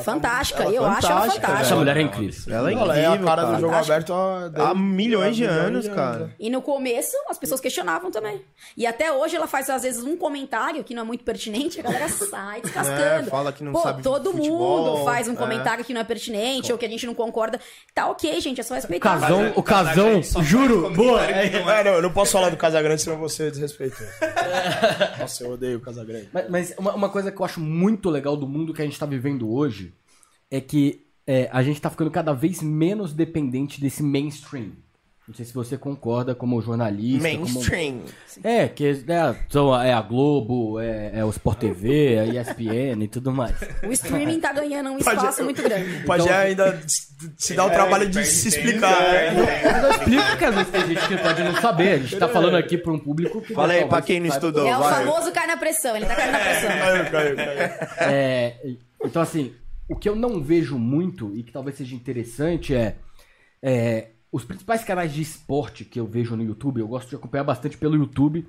Fantástica, 0.03 0.63
ela 0.63 0.71
é 0.73 0.77
eu 0.77 0.85
acho 0.85 1.07
ela 1.07 1.21
fantástica, 1.21 1.47
fantástica. 1.47 1.61
Essa 1.61 1.75
mulher 1.75 1.97
é 1.97 2.01
incrível. 2.01 2.55
Ela 2.55 2.69
é 2.69 2.73
Ela 2.73 2.97
é 2.97 3.05
a 3.05 3.09
incrível, 3.09 3.27
cara 3.27 3.43
do 3.43 3.59
jogo 3.59 3.73
Fantástica. 3.73 4.13
aberto 4.13 4.61
há, 4.61 4.75
milhões 4.75 5.35
de 5.35 5.43
anos, 5.45 5.87
cara. 5.87 6.35
E 6.39 6.49
no 6.49 6.61
começo, 6.61 7.15
as 7.29 7.37
pessoas 7.37 7.59
questionavam 7.61 8.11
também. 8.11 8.41
E 8.75 8.85
até 8.85 9.11
hoje 9.11 9.35
ela 9.35 9.47
faz, 9.47 9.69
às 9.69 9.83
vezes, 9.83 10.03
um 10.03 10.15
comentário 10.17 10.83
que 10.83 10.93
não 10.93 11.03
é 11.03 11.05
muito 11.05 11.23
pertinente, 11.23 11.79
a 11.79 11.83
galera 11.83 12.09
sai 12.09 12.61
descascando. 12.61 13.27
É, 13.27 13.29
fala 13.29 13.51
que 13.51 13.63
não 13.63 13.71
Pô, 13.71 13.81
sabe 13.81 14.03
todo 14.03 14.31
futebol, 14.31 14.93
mundo 14.95 15.05
faz 15.05 15.27
um 15.27 15.33
é. 15.33 15.35
comentário 15.35 15.83
que 15.85 15.93
não 15.93 16.01
é 16.01 16.03
pertinente 16.03 16.71
ou 16.71 16.77
que 16.77 16.85
a 16.85 16.89
gente 16.89 17.05
não 17.05 17.13
concorda. 17.13 17.59
Tá 17.93 18.07
ok, 18.07 18.39
gente, 18.41 18.59
é 18.59 18.63
só 18.63 18.75
Casão, 18.99 19.53
o 19.55 19.63
casão, 19.63 20.21
juro, 20.43 20.89
boa. 20.91 21.23
é- 21.25 21.49
não 21.49 21.69
é. 21.69 21.82
É, 21.82 21.84
não, 21.84 21.91
eu 21.93 22.01
não 22.01 22.11
posso 22.11 22.32
falar 22.34 22.49
do 22.49 22.57
Casagrande 22.57 23.01
senão 23.01 23.17
você 23.17 23.49
desrespeita. 23.49 23.97
Nossa, 25.19 25.43
eu 25.43 25.51
odeio 25.51 25.77
o 25.77 25.82
Casagrande. 25.82 26.29
Mas, 26.34 26.49
mas 26.49 26.73
uma, 26.77 26.93
uma 26.93 27.09
coisa 27.09 27.32
que 27.32 27.39
eu 27.41 27.45
acho 27.45 27.59
muito 27.59 28.09
legal 28.09 28.36
do 28.38 28.47
mundo 28.47 28.73
que 28.73 28.82
a 28.82 28.86
gente 28.86 28.99
tá 28.99 29.05
vivendo 29.05 29.51
hoje 29.51 29.93
é 30.49 30.59
que 30.59 31.05
é, 31.25 31.49
a 31.51 31.63
gente 31.63 31.79
tá 31.79 31.89
ficando 31.89 32.11
cada 32.11 32.34
vez 32.34 32.61
menos 32.61 33.13
dependente 33.13 33.79
desse 33.79 34.03
mainstream. 34.03 34.71
Não 35.32 35.36
sei 35.38 35.45
se 35.45 35.53
você 35.53 35.77
concorda 35.77 36.36
como 36.36 36.61
jornalista. 36.61 37.29
como- 37.29 37.45
Mainstream. 37.45 38.01
É, 38.43 38.67
que 38.67 38.86
é, 38.86 39.36
são- 39.49 39.73
é 39.82 39.93
a 39.93 40.01
Globo, 40.01 40.77
é, 40.77 41.11
é 41.19 41.23
o 41.23 41.29
Sport 41.29 41.57
TV, 41.59 42.19
a 42.19 42.25
ESPN 42.25 43.01
e 43.05 43.07
tudo 43.07 43.32
mais. 43.32 43.55
O 43.82 43.91
streaming 43.93 44.41
tá 44.41 44.51
ganhando 44.51 44.89
um 44.91 44.97
espaço 44.97 45.41
muito 45.45 45.63
grande. 45.63 46.03
O 46.03 46.05
Pajé 46.05 46.34
ainda 46.34 46.82
se- 46.86 47.53
dá 47.53 47.65
o 47.65 47.69
trabalho 47.69 48.09
de 48.09 48.25
se 48.25 48.49
explicar. 48.49 48.93
Mas 49.63 49.84
eu 49.86 49.89
explico 49.91 50.38
que 50.38 50.43
às 50.45 50.53
vezes 50.55 50.69
tem 50.69 50.88
gente 50.88 51.07
que 51.07 51.17
pode 51.17 51.43
não 51.43 51.55
saber. 51.61 51.89
A 51.93 51.97
gente 51.99 52.17
tá 52.17 52.27
falando 52.27 52.57
aqui 52.57 52.77
pra 52.77 52.91
um 52.91 52.99
público 52.99 53.39
que. 53.41 53.53
Fala 53.53 53.71
aí, 53.71 53.86
pra 53.86 54.01
quem 54.01 54.19
não 54.19 54.27
estudou, 54.27 54.67
É 54.67 54.77
o 54.77 54.84
famoso 54.84 55.32
cai 55.32 55.47
na 55.47 55.55
pressão, 55.55 55.95
ele 55.95 56.07
tá 56.07 56.15
caindo 56.15 56.34
na 56.34 56.39
pressão. 56.39 56.69
Caiu, 56.69 57.05
caiu, 57.09 57.36
caiu. 57.38 58.09
É, 58.11 58.57
então, 59.05 59.21
assim, 59.21 59.53
o 59.88 59.95
que 59.95 60.09
eu 60.09 60.15
não 60.17 60.41
vejo 60.43 60.77
muito 60.77 61.34
e 61.38 61.41
que 61.41 61.53
talvez 61.53 61.77
seja 61.77 61.95
interessante 61.95 62.75
é, 62.75 62.95
é, 63.63 64.07
os 64.32 64.43
principais 64.45 64.84
canais 64.84 65.13
de 65.13 65.21
esporte 65.21 65.84
que 65.86 65.99
eu 65.99 66.05
vejo 66.05 66.36
no 66.36 66.43
YouTube, 66.43 66.79
eu 66.79 66.88
gosto 66.88 67.09
de 67.09 67.15
acompanhar 67.15 67.43
bastante 67.43 67.77
pelo 67.77 67.95
YouTube, 67.95 68.47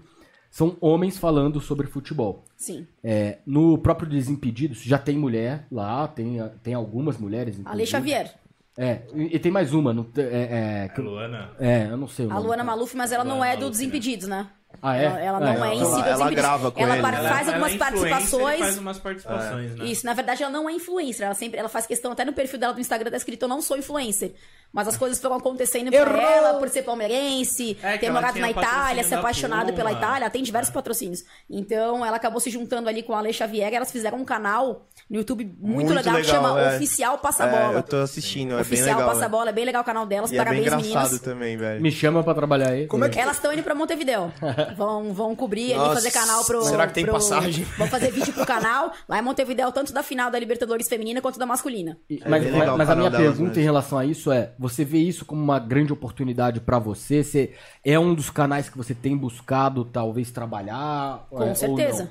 são 0.50 0.76
homens 0.80 1.16
falando 1.18 1.60
sobre 1.60 1.86
futebol. 1.86 2.44
Sim. 2.56 2.86
É, 3.02 3.38
no 3.46 3.78
próprio 3.78 4.08
Desimpedidos 4.08 4.82
já 4.82 4.98
tem 4.98 5.16
mulher 5.16 5.66
lá, 5.72 6.06
tem, 6.06 6.36
tem 6.62 6.74
algumas 6.74 7.16
mulheres. 7.18 7.58
Ale. 7.64 7.86
Xavier. 7.86 8.34
É, 8.76 9.02
e, 9.14 9.36
e 9.36 9.38
tem 9.38 9.50
mais 9.52 9.74
uma. 9.74 9.92
Não, 9.92 10.06
é, 10.16 10.84
é, 10.84 10.88
que- 10.88 11.00
Luana. 11.00 11.50
é, 11.58 11.88
eu 11.90 11.96
não 11.96 12.08
sei 12.08 12.26
o 12.26 12.30
A 12.30 12.34
nome. 12.34 12.46
Luana 12.46 12.64
Maluf, 12.64 12.96
mas 12.96 13.12
ela 13.12 13.24
não 13.24 13.36
Luana 13.36 13.52
é 13.52 13.56
do 13.56 13.60
Maluf, 13.62 13.78
Desimpedidos, 13.78 14.28
né? 14.28 14.48
Ah, 14.80 14.96
é? 14.96 15.04
Ela, 15.04 15.20
ela 15.20 15.40
não 15.40 15.64
É, 15.64 15.70
é, 15.70 15.74
em 15.74 15.80
ela- 15.80 15.96
si 15.96 16.02
do 16.02 16.08
ela 16.08 16.30
grava 16.30 16.70
com 16.70 16.80
ela 16.80 16.94
ele, 16.94 17.02
par- 17.02 17.12
né? 17.22 17.28
faz 17.28 17.48
algumas 17.48 17.52
ela 17.52 17.56
é 17.56 17.74
influencer 17.74 17.76
e 17.76 17.78
participações. 17.78 18.58
faz 18.60 18.78
umas 18.78 18.98
participações, 18.98 19.74
né? 19.76 19.84
Isso, 19.84 20.06
na 20.06 20.14
verdade, 20.14 20.42
ela 20.42 20.52
não 20.52 20.68
é 20.68 20.72
influencer. 20.72 21.26
Ela 21.26 21.34
sempre 21.34 21.58
ela 21.58 21.68
faz 21.68 21.86
questão, 21.86 22.12
até 22.12 22.24
no 22.24 22.32
perfil 22.32 22.58
dela 22.58 22.72
do 22.72 22.80
Instagram 22.80 23.10
tá 23.10 23.16
escrito: 23.16 23.42
Eu 23.42 23.48
não 23.48 23.60
sou 23.60 23.76
influencer. 23.76 24.32
Mas 24.72 24.88
as 24.88 24.96
coisas 24.96 25.18
foram 25.20 25.36
acontecendo 25.36 25.90
pra 25.90 26.00
Errou! 26.00 26.16
ela, 26.18 26.54
por 26.58 26.66
ser 26.70 26.82
palmeirense, 26.82 27.76
É, 27.82 27.92
que 27.92 27.98
ter 27.98 28.06
ela 28.06 28.14
morado 28.20 28.38
na 28.38 28.50
Itália, 28.50 29.02
ser 29.04 29.10
da 29.10 29.18
apaixonada 29.18 29.66
Puma. 29.66 29.76
pela 29.76 29.92
Itália, 29.92 30.24
ela 30.24 30.30
tem 30.30 30.42
diversos 30.42 30.72
patrocínios. 30.72 31.24
Então, 31.50 32.04
ela 32.06 32.16
acabou 32.16 32.40
se 32.40 32.48
juntando 32.48 32.88
ali 32.88 33.02
com 33.02 33.12
a 33.14 33.18
Ale 33.18 33.32
Xavier 33.34 33.70
e 33.70 33.76
elas 33.76 33.92
fizeram 33.92 34.16
um 34.18 34.24
canal 34.24 34.86
no 35.10 35.18
YouTube 35.18 35.44
muito, 35.60 35.74
Muito 35.74 35.88
legal, 35.92 36.14
que 36.16 36.22
legal, 36.22 36.42
chama 36.42 36.58
é. 36.62 36.76
Oficial 36.76 37.18
Passa 37.18 37.44
É, 37.44 37.50
Bola. 37.50 37.78
eu 37.80 37.82
tô 37.82 37.96
assistindo, 37.98 38.52
é 38.52 38.54
bem 38.54 38.60
Oficial 38.62 38.96
legal. 38.98 39.10
Passa? 39.14 39.28
Bola, 39.28 39.50
é 39.50 39.52
bem 39.52 39.64
legal 39.66 39.82
o 39.82 39.84
canal 39.84 40.06
delas. 40.06 40.30
E 40.32 40.36
é 40.36 40.38
bem 40.38 40.44
Parabéns, 40.46 40.66
engraçado 40.66 41.02
meninas. 41.02 41.20
também, 41.20 41.56
velho. 41.58 41.82
Me 41.82 41.90
chama 41.92 42.24
pra 42.24 42.32
trabalhar 42.32 42.70
aí. 42.70 42.86
Como 42.86 43.04
é 43.04 43.10
que- 43.10 43.20
Elas 43.20 43.36
estão 43.36 43.52
indo 43.52 43.62
pra 43.62 43.74
Montevideo. 43.74 44.32
Vão, 44.76 45.12
vão 45.12 45.34
cobrir 45.36 45.72
ali, 45.72 45.74
Nossa, 45.74 45.94
fazer 45.94 46.10
canal 46.10 46.44
pro. 46.44 46.62
será 46.62 46.86
que 46.86 46.94
tem 46.94 47.04
pro- 47.04 47.12
passagem? 47.14 47.64
Vão 47.78 47.86
fazer 47.88 48.10
vídeo 48.12 48.32
pro 48.32 48.46
canal. 48.46 48.92
Lá 49.08 49.18
em 49.18 49.22
Montevideo, 49.22 49.70
tanto 49.72 49.92
da 49.92 50.02
final 50.02 50.30
da 50.30 50.38
Libertadores 50.38 50.88
feminina 50.88 51.20
quanto 51.20 51.38
da 51.38 51.46
masculina. 51.46 51.98
E- 52.08 52.20
É 52.24 52.28
mas, 52.28 52.44
mas- 52.76 52.90
a 52.90 52.96
minha 52.96 53.10
pergunta 53.10 53.42
mesmo. 53.42 53.60
em 53.60 53.62
relação 53.64 53.98
a 53.98 54.04
isso 54.04 54.30
é: 54.32 54.52
você 54.58 54.84
vê 54.84 54.98
isso 54.98 55.24
como 55.24 55.42
uma 55.42 55.58
grande 55.58 55.92
oportunidade 55.92 56.60
pra 56.60 56.78
você? 56.78 57.22
Você 57.24 57.52
é 57.84 57.98
um 57.98 58.14
dos 58.14 58.30
canais 58.30 58.68
que 58.68 58.76
você 58.76 58.94
tem 58.94 59.16
buscado 59.16 59.84
talvez 59.84 60.30
trabalhar? 60.30 61.26
Com 61.30 61.42
é, 61.42 61.48
ou 61.48 61.54
certeza. 61.54 62.10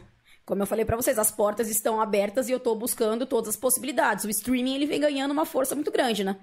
Como 0.52 0.64
eu 0.64 0.68
falei 0.68 0.84
pra 0.84 0.98
vocês, 0.98 1.18
as 1.18 1.32
portas 1.32 1.70
estão 1.70 2.02
abertas 2.02 2.50
e 2.50 2.52
eu 2.52 2.60
tô 2.60 2.76
buscando 2.76 3.26
todas 3.26 3.52
as 3.52 3.56
possibilidades. 3.56 4.26
O 4.26 4.30
streaming 4.30 4.76
ele 4.76 4.86
vem 4.86 5.00
ganhando 5.00 5.32
uma 5.32 5.46
força 5.46 5.74
muito 5.76 5.90
grande, 5.90 6.26
né? 6.26 6.36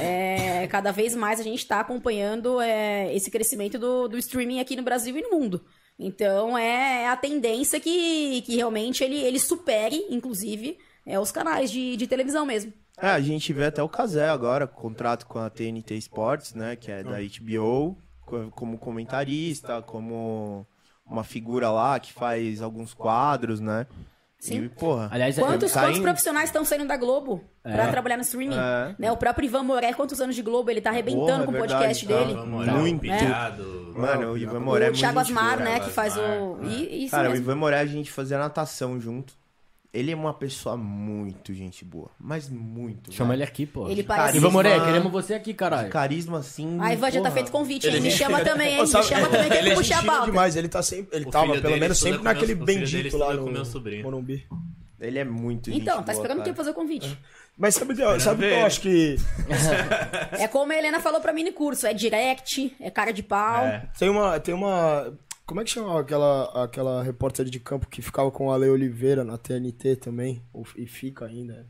É, 0.00 0.64
cada 0.68 0.92
vez 0.92 1.16
mais 1.16 1.40
a 1.40 1.42
gente 1.42 1.66
tá 1.66 1.80
acompanhando 1.80 2.60
é, 2.60 3.12
esse 3.16 3.32
crescimento 3.32 3.76
do, 3.76 4.06
do 4.06 4.16
streaming 4.16 4.60
aqui 4.60 4.76
no 4.76 4.84
Brasil 4.84 5.16
e 5.18 5.22
no 5.22 5.30
mundo. 5.30 5.64
Então 5.98 6.56
é 6.56 7.08
a 7.08 7.16
tendência 7.16 7.80
que, 7.80 8.42
que 8.42 8.54
realmente 8.54 9.02
ele, 9.02 9.16
ele 9.16 9.40
supere, 9.40 10.06
inclusive, 10.08 10.78
é, 11.04 11.18
os 11.18 11.32
canais 11.32 11.68
de, 11.68 11.96
de 11.96 12.06
televisão 12.06 12.46
mesmo. 12.46 12.72
É, 12.96 13.08
a 13.08 13.20
gente 13.20 13.52
vê 13.52 13.64
até 13.64 13.82
o 13.82 13.88
Casé 13.88 14.28
agora, 14.28 14.68
contrato 14.68 15.26
com 15.26 15.40
a 15.40 15.50
TNT 15.50 15.96
Sports, 15.96 16.54
né? 16.54 16.76
Que 16.76 16.92
é 16.92 17.02
da 17.02 17.18
HBO, 17.18 17.98
co- 18.24 18.52
como 18.52 18.78
comentarista, 18.78 19.82
como 19.82 20.64
uma 21.10 21.24
figura 21.24 21.70
lá 21.70 21.98
que 21.98 22.12
faz 22.12 22.60
alguns 22.62 22.94
quadros, 22.94 23.60
né? 23.60 23.86
Sim. 24.40 24.64
E, 24.64 24.68
porra. 24.68 25.08
Aliás, 25.10 25.36
é- 25.36 25.40
Quantos, 25.42 25.72
tá 25.72 25.80
quantos 25.82 25.98
profissionais 25.98 26.48
estão 26.48 26.64
saindo 26.64 26.86
da 26.86 26.96
Globo 26.96 27.42
pra 27.60 27.88
trabalhar 27.88 28.16
no 28.16 28.22
streaming? 28.22 28.54
É. 28.56 28.94
Né, 28.96 29.10
o 29.10 29.16
próprio 29.16 29.44
Ivan 29.46 29.64
Moré, 29.64 29.92
quantos 29.92 30.20
anos 30.20 30.36
de 30.36 30.42
Globo? 30.42 30.70
Ele 30.70 30.80
tá 30.80 30.90
arrebentando 30.90 31.26
Porra, 31.26 31.44
com 31.46 31.50
o 31.52 31.56
é 31.56 31.58
podcast 31.58 32.06
verdade, 32.06 32.28
dele. 32.28 32.40
Vamos 32.40 32.60
olhar, 32.60 32.74
Muito. 32.76 33.00
pilhado. 33.00 33.92
Mano, 33.96 34.32
o 34.32 34.38
Ivan 34.38 34.60
Moré 34.60 34.84
é 34.84 34.88
o 34.88 34.90
muito 34.92 35.00
Thiago 35.00 35.18
gente 35.24 35.32
boa, 35.34 35.42
Asmar, 35.44 35.58
né, 35.58 35.64
Thiago 35.72 35.84
que 35.86 35.90
faz 35.90 36.16
o... 36.16 36.58
I- 36.62 37.04
Isso 37.06 37.10
Cara, 37.10 37.28
o 37.28 37.32
mesmo. 37.32 37.44
Ivan 37.46 37.56
Moré 37.56 37.80
a 37.80 37.86
gente 37.86 38.12
fazia 38.12 38.38
natação 38.38 39.00
junto. 39.00 39.32
Ele 39.92 40.12
é 40.12 40.14
uma 40.14 40.34
pessoa 40.34 40.76
muito 40.76 41.54
gente 41.54 41.82
boa. 41.84 42.10
Mas 42.20 42.48
muito. 42.48 43.10
Chama 43.10 43.30
velho. 43.30 43.38
ele 43.42 43.44
aqui, 43.50 43.64
pô. 43.64 43.88
Ele 43.88 44.02
parece- 44.02 44.36
Ivan 44.36 44.50
Moré, 44.50 44.68
Carisma. 44.70 44.86
queremos 44.92 45.12
você 45.12 45.32
aqui, 45.34 45.54
caralho. 45.54 45.88
Carisma 45.88 46.38
assim. 46.40 46.78
A 46.80 46.92
Ivan 46.92 47.10
já 47.10 47.22
tá 47.22 47.30
feito 47.30 47.50
convite, 47.50 47.88
hein? 47.88 48.00
Me 48.00 48.10
chama 48.10 48.40
também, 48.44 48.74
hein? 48.74 48.80
Me 48.82 48.86
chama 48.86 49.28
também 49.30 49.48
que 49.50 49.56
ele 49.56 49.70
é 49.70 49.74
puxei 49.74 49.96
a 49.96 50.02
pauta. 50.02 50.26
demais, 50.26 50.56
ele 50.56 50.68
tá 50.68 50.82
sempre, 50.82 51.16
ele 51.16 51.26
O 51.26 51.30
tava 51.30 51.58
pelo 51.58 51.76
menos 51.78 51.98
sempre 51.98 52.12
meu- 52.18 52.24
naquele 52.24 52.54
dele 52.54 52.80
bendito 52.80 53.16
lá 53.16 53.32
no 53.32 53.50
meu. 53.50 53.64
Morumbi. 54.02 54.46
Ele 55.00 55.18
é 55.20 55.24
muito 55.24 55.70
gente 55.70 55.80
Então, 55.82 56.02
tá 56.02 56.12
boa, 56.12 56.12
esperando 56.12 56.40
o 56.40 56.42
que 56.44 56.52
fazer 56.52 56.70
o 56.70 56.74
convite? 56.74 57.18
Mas 57.56 57.74
sabe, 57.76 57.92
o 57.92 57.96
que- 57.96 58.20
sabe 58.20 58.44
o 58.44 58.48
que 58.48 58.54
eu 58.54 58.66
acho 58.66 58.80
que 58.80 59.16
É 60.38 60.46
como 60.48 60.70
a 60.72 60.76
Helena 60.76 61.00
falou 61.00 61.20
pra 61.20 61.32
mim 61.32 61.44
no 61.44 61.52
curso, 61.52 61.86
é 61.86 61.94
direct, 61.94 62.74
é 62.80 62.90
cara 62.90 63.12
de 63.12 63.22
pau. 63.22 63.64
É. 63.64 63.88
tem 63.98 64.08
uma 64.08 64.38
tem 64.40 64.54
uma 64.54 65.12
como 65.48 65.60
é 65.60 65.64
que 65.64 65.70
chama 65.70 65.98
aquela 65.98 66.62
aquela 66.64 67.02
repórter 67.02 67.46
de 67.46 67.58
campo 67.58 67.88
que 67.88 68.02
ficava 68.02 68.30
com 68.30 68.52
a 68.52 68.54
Ale 68.54 68.68
Oliveira 68.68 69.24
na 69.24 69.36
TNT 69.38 69.96
também 69.96 70.42
ou- 70.52 70.66
e 70.76 70.86
fica 70.86 71.24
ainda? 71.24 71.66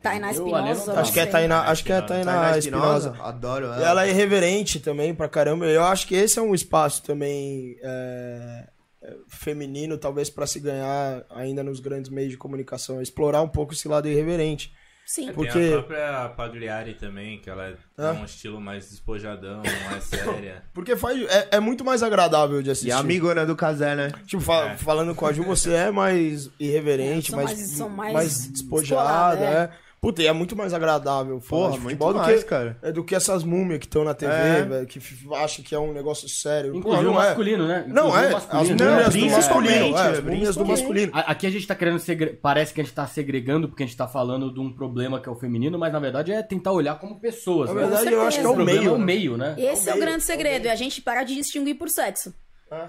Tainá 0.00 0.32
Eu, 0.32 0.46
Helena, 0.46 0.70
Espinosa. 0.70 0.92
não 0.92 1.00
Acho 1.00 1.12
que 1.12 1.18
é. 1.20 1.26
Tainá, 1.26 1.62
acho 1.62 1.84
que 1.84 1.92
é 1.92 2.00
Tainá 2.00 2.32
Tainá 2.32 2.58
Espinosa, 2.58 3.16
adoro 3.20 3.66
ela. 3.66 3.82
Ela 3.84 4.06
é 4.06 4.10
irreverente 4.10 4.78
também 4.78 5.12
pra 5.14 5.28
caramba. 5.28 5.66
Eu 5.66 5.82
acho 5.84 6.06
que 6.06 6.14
esse 6.14 6.38
é 6.38 6.42
um 6.42 6.54
espaço 6.54 7.02
também 7.02 7.76
é, 7.82 8.68
é, 9.02 9.16
feminino, 9.26 9.98
talvez 9.98 10.30
pra 10.30 10.46
se 10.46 10.60
ganhar 10.60 11.24
ainda 11.30 11.64
nos 11.64 11.80
grandes 11.80 12.08
meios 12.10 12.30
de 12.30 12.38
comunicação, 12.38 13.02
explorar 13.02 13.42
um 13.42 13.48
pouco 13.48 13.72
esse 13.72 13.88
lado 13.88 14.06
irreverente. 14.06 14.72
Sim. 15.12 15.32
Porque- 15.32 15.50
Tem 15.50 15.68
a 15.70 15.72
própria 15.72 16.28
Pagliari 16.36 16.94
também, 16.94 17.40
que 17.40 17.50
ela 17.50 17.66
é 17.66 17.74
Ah. 17.98 18.12
um 18.12 18.24
estilo 18.24 18.60
mais 18.60 18.88
despojadão, 18.90 19.60
mais 19.90 20.04
séria. 20.44 20.62
Porque 20.72 20.94
faz, 20.94 21.20
é, 21.28 21.48
é 21.56 21.58
muito 21.60 21.84
mais 21.84 22.00
agradável 22.00 22.62
de 22.62 22.70
assistir. 22.70 22.90
E 22.90 22.92
a 22.92 22.98
amigona 22.98 23.44
do 23.44 23.56
Casé, 23.56 23.96
né? 23.96 24.12
Tipo, 24.24 24.40
fa- 24.40 24.70
É. 24.70 24.76
falando 24.76 25.12
com 25.12 25.26
a 25.26 25.32
Ju, 25.32 25.42
você 25.42 25.72
é 25.72 25.90
mais 25.90 26.48
irreverente, 26.60 27.32
É, 27.32 27.36
mais, 27.36 27.50
mais- 27.58 27.90
mais 27.90 28.12
mais 28.12 28.46
despojada, 28.52 29.44
é. 29.44 29.52
é. 29.64 29.70
Puta, 30.00 30.22
e 30.22 30.26
é 30.26 30.32
muito 30.32 30.56
mais 30.56 30.72
agradável 30.72 31.38
falar 31.40 31.66
Porra, 31.66 31.72
de 31.72 31.80
muito 31.80 31.98
futebol 31.98 32.12
do 32.14 32.18
mais, 32.20 32.42
que, 32.42 32.48
cara. 32.48 32.78
É 32.80 32.90
do 32.90 33.04
que 33.04 33.14
essas 33.14 33.44
múmias 33.44 33.80
que 33.80 33.84
estão 33.84 34.02
na 34.02 34.14
TV, 34.14 34.32
É. 34.32 34.62
velho, 34.62 34.86
que 34.86 34.98
acham 35.34 35.62
que 35.62 35.74
é 35.74 35.78
um 35.78 35.92
negócio 35.92 36.26
sério. 36.26 36.74
Inclusive 36.74 37.04
Pô, 37.04 37.10
o 37.10 37.12
não 37.12 37.22
é. 37.22 37.26
masculino, 37.26 37.68
né? 37.68 37.84
Não, 37.86 38.08
Inclusive 38.08 38.26
é. 38.26 38.32
o 38.32 38.36
As 38.36 38.46
masculino. 38.46 38.84
múmias 38.84 39.04
do 39.04 39.10
principalmente, 39.10 39.40
masculino. 39.40 39.98
É, 39.98 40.08
as 40.08 40.18
é, 40.18 40.20
múmias 40.22 40.56
do 40.56 40.64
masculino. 40.64 41.12
Aqui 41.14 41.46
a 41.46 41.50
gente 41.50 41.66
tá 41.66 41.74
querendo 41.74 41.98
segre... 41.98 42.32
Parece 42.32 42.72
que 42.72 42.80
a 42.80 42.84
gente 42.84 42.94
tá 42.94 43.06
segregando 43.06 43.68
porque 43.68 43.82
a 43.82 43.86
gente 43.86 43.96
tá 43.96 44.08
falando 44.08 44.50
de 44.50 44.58
um 44.58 44.72
problema 44.72 45.20
que 45.20 45.28
é 45.28 45.32
o 45.32 45.36
feminino, 45.36 45.78
mas 45.78 45.92
na 45.92 46.00
verdade 46.00 46.32
é 46.32 46.42
tentar 46.42 46.72
olhar 46.72 46.98
como 46.98 47.20
pessoas. 47.20 47.68
Na 47.68 47.74
né? 47.74 47.86
verdade, 47.86 48.10
eu 48.10 48.22
acho 48.22 48.40
que 48.40 48.46
é 48.46 48.48
o 48.48 48.52
o 48.52 48.56
meio. 48.56 48.82
é 48.82 48.90
o 48.92 48.98
né? 48.98 49.04
meio, 49.04 49.36
né? 49.36 49.54
Esse 49.58 49.90
é 49.90 49.92
o 49.92 49.96
meio, 49.96 50.06
grande 50.06 50.24
segredo, 50.24 50.66
é 50.66 50.70
a 50.70 50.76
gente 50.76 51.02
parar 51.02 51.24
de 51.24 51.34
distinguir 51.34 51.76
por 51.76 51.90
sexo. 51.90 52.32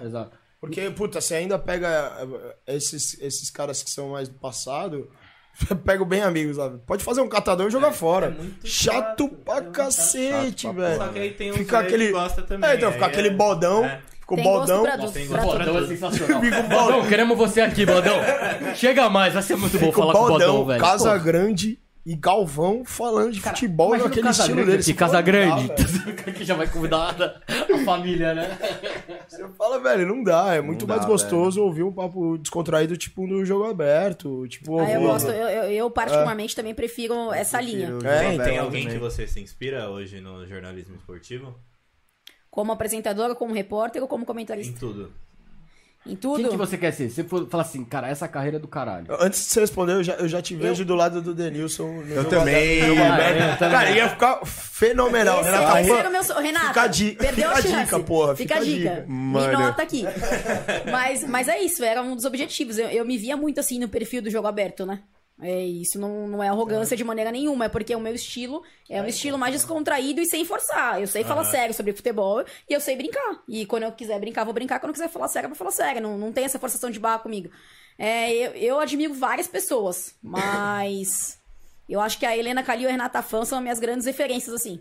Exato. 0.02 0.40
Porque, 0.58 0.88
puta, 0.90 1.20
você 1.20 1.34
ainda 1.34 1.58
pega 1.58 2.26
esses, 2.66 3.20
esses 3.20 3.50
caras 3.50 3.82
que 3.82 3.90
são 3.90 4.10
mais 4.10 4.28
do 4.28 4.38
passado, 4.38 5.10
pega 5.84 6.02
o 6.02 6.06
bem 6.06 6.22
amigos, 6.22 6.56
sabe? 6.56 6.78
Pode 6.86 7.04
fazer 7.04 7.20
um 7.20 7.28
catadão 7.28 7.68
e 7.68 7.70
jogar 7.70 7.92
fora. 7.92 8.30
muito 8.30 8.66
chato, 8.66 8.94
chato, 8.94 9.28
pra 9.28 9.56
é 9.58 9.60
cacete, 9.62 10.62
chato 10.62 10.74
velho. 10.76 10.96
Só 10.96 11.08
que 11.08 11.18
aí 11.18 11.30
tem 11.32 11.50
uns 11.52 11.56
Fica 11.56 11.78
velho 11.78 11.88
que 11.88 11.94
aquele. 11.94 12.12
gosta 12.12 12.42
também, 12.42 12.70
É, 12.70 12.74
então, 12.74 12.92
fica 12.92 13.06
aquele 13.06 13.28
é- 13.28 13.32
bodão. 13.32 13.84
é. 13.84 14.00
Ficou 14.20 14.36
Tem 14.36 14.44
bodão. 14.44 14.82
Tem 14.84 15.26
tudo. 15.26 15.36
Baldão 15.36 15.78
é 15.78 15.86
sensacional. 15.86 16.40
Baldão, 16.40 16.68
Baldão. 16.68 17.08
queremos 17.08 17.36
você 17.36 17.60
aqui, 17.60 17.84
Baldão. 17.84 18.14
Chega 18.76 19.10
mais, 19.10 19.34
vai 19.34 19.42
ser 19.42 19.56
muito 19.56 19.72
bom 19.78 19.86
Fica 19.86 19.98
o 19.98 20.00
falar 20.00 20.12
com 20.12 20.18
o 20.18 20.28
Baldão, 20.28 20.46
Baldão, 20.46 20.64
velho. 20.66 20.80
Casa 20.80 21.12
Pô, 21.18 21.24
Grande 21.24 21.78
e 22.04 22.16
Galvão 22.16 22.84
falando 22.84 23.32
de 23.32 23.40
futebol 23.40 23.88
imagina 23.94 24.04
o 24.06 24.08
naquele 24.08 24.26
Casa 24.26 24.40
estilo 24.40 24.56
Grande 24.56 24.70
dele. 24.72 24.82
Você 24.82 24.94
Casa 24.94 25.20
Grande. 25.20 25.68
dá, 25.68 25.74
velho. 25.74 26.16
que 26.34 26.44
já 26.44 26.54
vai 26.54 26.66
convidar 26.68 27.14
a 27.48 27.84
família, 27.84 28.34
né? 28.34 28.58
Você 29.28 29.48
fala, 29.56 29.78
velho, 29.80 30.06
não 30.06 30.22
dá. 30.22 30.54
É 30.54 30.60
muito 30.60 30.84
dá, 30.86 30.94
mais 30.96 31.06
gostoso 31.06 31.62
ouvir 31.62 31.82
um 31.84 31.92
papo 31.92 32.36
descontraído, 32.38 32.96
tipo, 32.96 33.26
no 33.26 33.44
jogo 33.44 33.64
aberto. 33.64 34.46
Tipo, 34.48 34.80
Ah, 34.80 34.90
eu 34.90 35.00
gosto, 35.02 35.28
eu, 35.30 35.48
eu- 35.48 35.70
eu 35.70 35.90
particularmente 35.90 36.54
também 36.56 36.74
prefiro 36.74 37.32
essa 37.32 37.60
linha. 37.60 37.86
Prefiro 37.86 38.08
É, 38.08 38.18
João 38.24 38.28
tem 38.30 38.38
Belo 38.54 38.64
alguém 38.66 38.82
também. 38.84 38.98
que 38.98 39.02
você 39.04 39.26
se 39.26 39.40
inspira 39.40 39.88
hoje 39.88 40.20
no 40.20 40.46
jornalismo 40.46 40.96
esportivo? 40.96 41.54
Como 42.50 42.70
apresentadora, 42.72 43.34
como 43.34 43.54
repórter 43.54 44.02
ou 44.02 44.08
como 44.08 44.24
Em 44.24 44.26
comentarista? 44.26 44.78
tudo. 44.78 45.10
Em 46.04 46.16
tudo. 46.16 46.40
Quem 46.40 46.50
que 46.50 46.56
você 46.56 46.76
quer 46.76 46.90
ser? 46.92 47.08
Você 47.10 47.22
for 47.22 47.48
falar 47.48 47.62
assim, 47.62 47.84
cara, 47.84 48.08
essa 48.08 48.26
carreira 48.26 48.56
é 48.56 48.60
do 48.60 48.66
caralho. 48.66 49.06
Antes 49.20 49.38
de 49.44 49.46
você 49.52 49.60
responder, 49.60 49.92
eu 49.92 50.02
já, 50.02 50.14
eu 50.14 50.26
já 50.26 50.42
te 50.42 50.56
vejo 50.56 50.84
do 50.84 50.96
lado 50.96 51.22
do 51.22 51.32
Denilson. 51.32 52.02
Eu 52.08 52.24
também. 52.28 52.82
Ah, 52.82 53.30
eu 53.30 53.56
também. 53.58 53.78
Cara, 53.78 53.90
ia 53.92 54.08
ficar 54.08 54.44
fenomenal. 54.44 55.40
Esse 55.42 55.50
Renata 55.50 55.84
ser 55.84 56.06
o 56.06 56.10
meu... 56.10 56.24
so- 56.24 56.34
Renata, 56.40 56.68
fica 56.68 56.82
a 56.82 56.86
dica- 56.88 57.24
perdeu 57.24 57.48
fica 57.50 57.58
a 57.58 57.62
chance. 57.62 57.84
dica, 57.84 58.00
porra, 58.00 58.34
Fica, 58.34 58.54
fica 58.56 58.68
a 58.70 58.74
dica. 58.76 58.90
dica. 59.02 59.06
Me 59.08 59.46
nota 59.52 59.82
aqui. 59.82 60.04
mas, 60.90 61.24
mas 61.24 61.46
é 61.48 61.60
isso, 61.60 61.84
era 61.84 62.02
um 62.02 62.16
dos 62.16 62.24
objetivos. 62.24 62.78
Eu, 62.78 62.88
eu 62.88 63.04
me 63.04 63.16
via 63.16 63.36
muito 63.36 63.60
assim 63.60 63.78
no 63.78 63.88
perfil 63.88 64.22
do 64.22 64.30
jogo 64.30 64.48
aberto, 64.48 64.84
né? 64.84 65.00
É, 65.42 65.64
isso 65.64 65.98
não, 65.98 66.28
não 66.28 66.42
é 66.42 66.48
arrogância 66.48 66.96
de 66.96 67.02
maneira 67.02 67.32
nenhuma, 67.32 67.64
é 67.64 67.68
porque 67.68 67.94
o 67.96 68.00
meu 68.00 68.14
estilo 68.14 68.62
é 68.88 69.02
um 69.02 69.06
estilo 69.06 69.36
mais 69.36 69.52
descontraído 69.52 70.20
e 70.20 70.26
sem 70.26 70.44
forçar. 70.44 71.00
Eu 71.00 71.06
sei 71.08 71.24
falar 71.24 71.44
sério 71.44 71.74
sobre 71.74 71.92
futebol 71.92 72.44
e 72.70 72.72
eu 72.72 72.80
sei 72.80 72.94
brincar. 72.96 73.42
E 73.48 73.66
quando 73.66 73.82
eu 73.82 73.92
quiser 73.92 74.20
brincar, 74.20 74.44
vou 74.44 74.54
brincar. 74.54 74.78
Quando 74.78 74.90
eu 74.90 74.94
quiser 74.94 75.08
falar 75.08 75.26
sério, 75.26 75.46
eu 75.46 75.50
vou 75.50 75.58
falar 75.58 75.72
sério. 75.72 76.00
Não, 76.00 76.16
não 76.16 76.32
tem 76.32 76.44
essa 76.44 76.60
forçação 76.60 76.90
de 76.90 77.00
barra 77.00 77.18
comigo. 77.18 77.50
É, 77.98 78.32
eu, 78.32 78.52
eu 78.52 78.80
admiro 78.80 79.14
várias 79.14 79.48
pessoas, 79.48 80.14
mas 80.22 81.38
eu 81.88 82.00
acho 82.00 82.18
que 82.18 82.26
a 82.26 82.36
Helena 82.36 82.62
Calil 82.62 82.84
e 82.84 82.88
a 82.88 82.92
Renata 82.92 83.20
Fã 83.20 83.44
são 83.44 83.58
as 83.58 83.62
minhas 83.62 83.80
grandes 83.80 84.06
referências, 84.06 84.54
assim. 84.54 84.80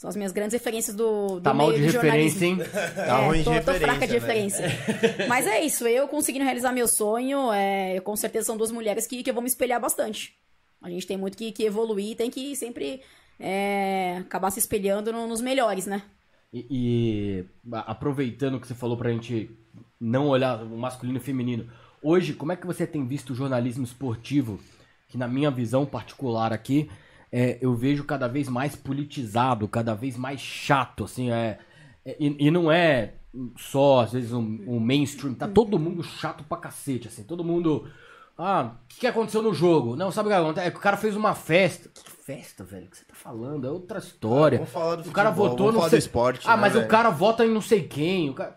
São 0.00 0.08
as 0.08 0.16
minhas 0.16 0.32
grandes 0.32 0.54
referências 0.54 0.96
do, 0.96 1.34
do 1.34 1.40
Tá 1.42 1.52
mal 1.52 1.70
de 1.70 1.78
do 1.78 1.84
referência, 1.84 2.40
jornalismo. 2.40 2.44
hein? 2.46 2.58
Tá 2.96 3.18
ruim 3.26 3.38
de 3.40 3.44
tô, 3.44 3.50
tô 3.60 3.74
fraca 3.74 4.06
de 4.06 4.14
referência, 4.14 4.66
referência. 4.66 5.26
Mas 5.28 5.46
é 5.46 5.60
isso, 5.62 5.86
eu 5.86 6.08
conseguindo 6.08 6.42
realizar 6.46 6.72
meu 6.72 6.88
sonho, 6.88 7.52
é, 7.52 8.00
com 8.00 8.16
certeza 8.16 8.46
são 8.46 8.56
duas 8.56 8.70
mulheres 8.70 9.06
que, 9.06 9.22
que 9.22 9.28
eu 9.28 9.34
vou 9.34 9.42
me 9.42 9.48
espelhar 9.50 9.78
bastante. 9.78 10.32
A 10.80 10.88
gente 10.88 11.06
tem 11.06 11.18
muito 11.18 11.36
que, 11.36 11.52
que 11.52 11.64
evoluir, 11.64 12.16
tem 12.16 12.30
que 12.30 12.56
sempre 12.56 13.02
é, 13.38 14.16
acabar 14.20 14.50
se 14.50 14.58
espelhando 14.58 15.12
no- 15.12 15.26
nos 15.26 15.42
melhores, 15.42 15.84
né? 15.84 16.00
E, 16.50 16.66
e, 16.70 17.44
aproveitando 17.86 18.58
que 18.58 18.66
você 18.66 18.74
falou 18.74 18.96
pra 18.96 19.10
gente 19.12 19.50
não 20.00 20.28
olhar 20.28 20.62
o 20.62 20.78
masculino 20.78 21.18
e 21.18 21.20
o 21.20 21.22
feminino, 21.22 21.70
hoje, 22.02 22.32
como 22.32 22.52
é 22.52 22.56
que 22.56 22.66
você 22.66 22.86
tem 22.86 23.06
visto 23.06 23.34
o 23.34 23.36
jornalismo 23.36 23.84
esportivo? 23.84 24.58
Que 25.08 25.18
na 25.18 25.28
minha 25.28 25.50
visão 25.50 25.84
particular 25.84 26.54
aqui, 26.54 26.88
é, 27.32 27.58
eu 27.60 27.74
vejo 27.74 28.04
cada 28.04 28.26
vez 28.28 28.48
mais 28.48 28.74
politizado, 28.76 29.68
cada 29.68 29.94
vez 29.94 30.16
mais 30.16 30.40
chato, 30.40 31.04
assim, 31.04 31.30
é, 31.30 31.58
é- 32.04 32.16
e, 32.18 32.46
e 32.46 32.50
não 32.50 32.70
é 32.70 33.14
só, 33.56 34.00
às 34.00 34.12
vezes, 34.12 34.32
um, 34.32 34.58
um 34.66 34.80
mainstream, 34.80 35.34
tá 35.34 35.46
todo 35.46 35.78
mundo 35.78 36.02
chato 36.02 36.42
pra 36.44 36.56
cacete, 36.58 37.08
assim, 37.08 37.22
todo 37.22 37.44
mundo... 37.44 37.88
Ah, 38.42 38.72
o 38.84 38.88
que, 38.88 39.00
que 39.00 39.06
aconteceu 39.06 39.42
no 39.42 39.52
jogo? 39.52 39.94
Não, 39.96 40.10
sabe 40.10 40.28
o 40.28 40.32
que 40.32 40.36
acontece? 40.38 40.66
É 40.66 40.70
que 40.70 40.78
o 40.78 40.80
cara 40.80 40.96
fez 40.96 41.14
uma 41.14 41.34
festa. 41.34 41.90
Que 41.90 42.10
festa, 42.10 42.64
velho? 42.64 42.86
O 42.86 42.88
que 42.88 42.96
você 42.96 43.04
tá 43.04 43.14
falando? 43.14 43.66
É 43.66 43.70
outra 43.70 43.98
história. 43.98 44.56
Vamos 44.56 44.72
falar 44.72 44.96
do 44.96 45.10
o 45.10 45.12
cara 45.12 45.30
votou 45.30 45.58
vamos 45.58 45.74
no 45.74 45.78
falar 45.80 45.90
sei- 45.90 45.98
do 45.98 46.02
esporte, 46.02 46.48
Ah, 46.48 46.56
né, 46.56 46.62
mas 46.62 46.72
o 46.74 46.78
velho? 46.78 46.88
cara 46.88 47.10
vota 47.10 47.44
em 47.44 47.50
não 47.50 47.60
sei 47.60 47.82
quem. 47.86 48.30
o 48.30 48.34
cara- 48.34 48.56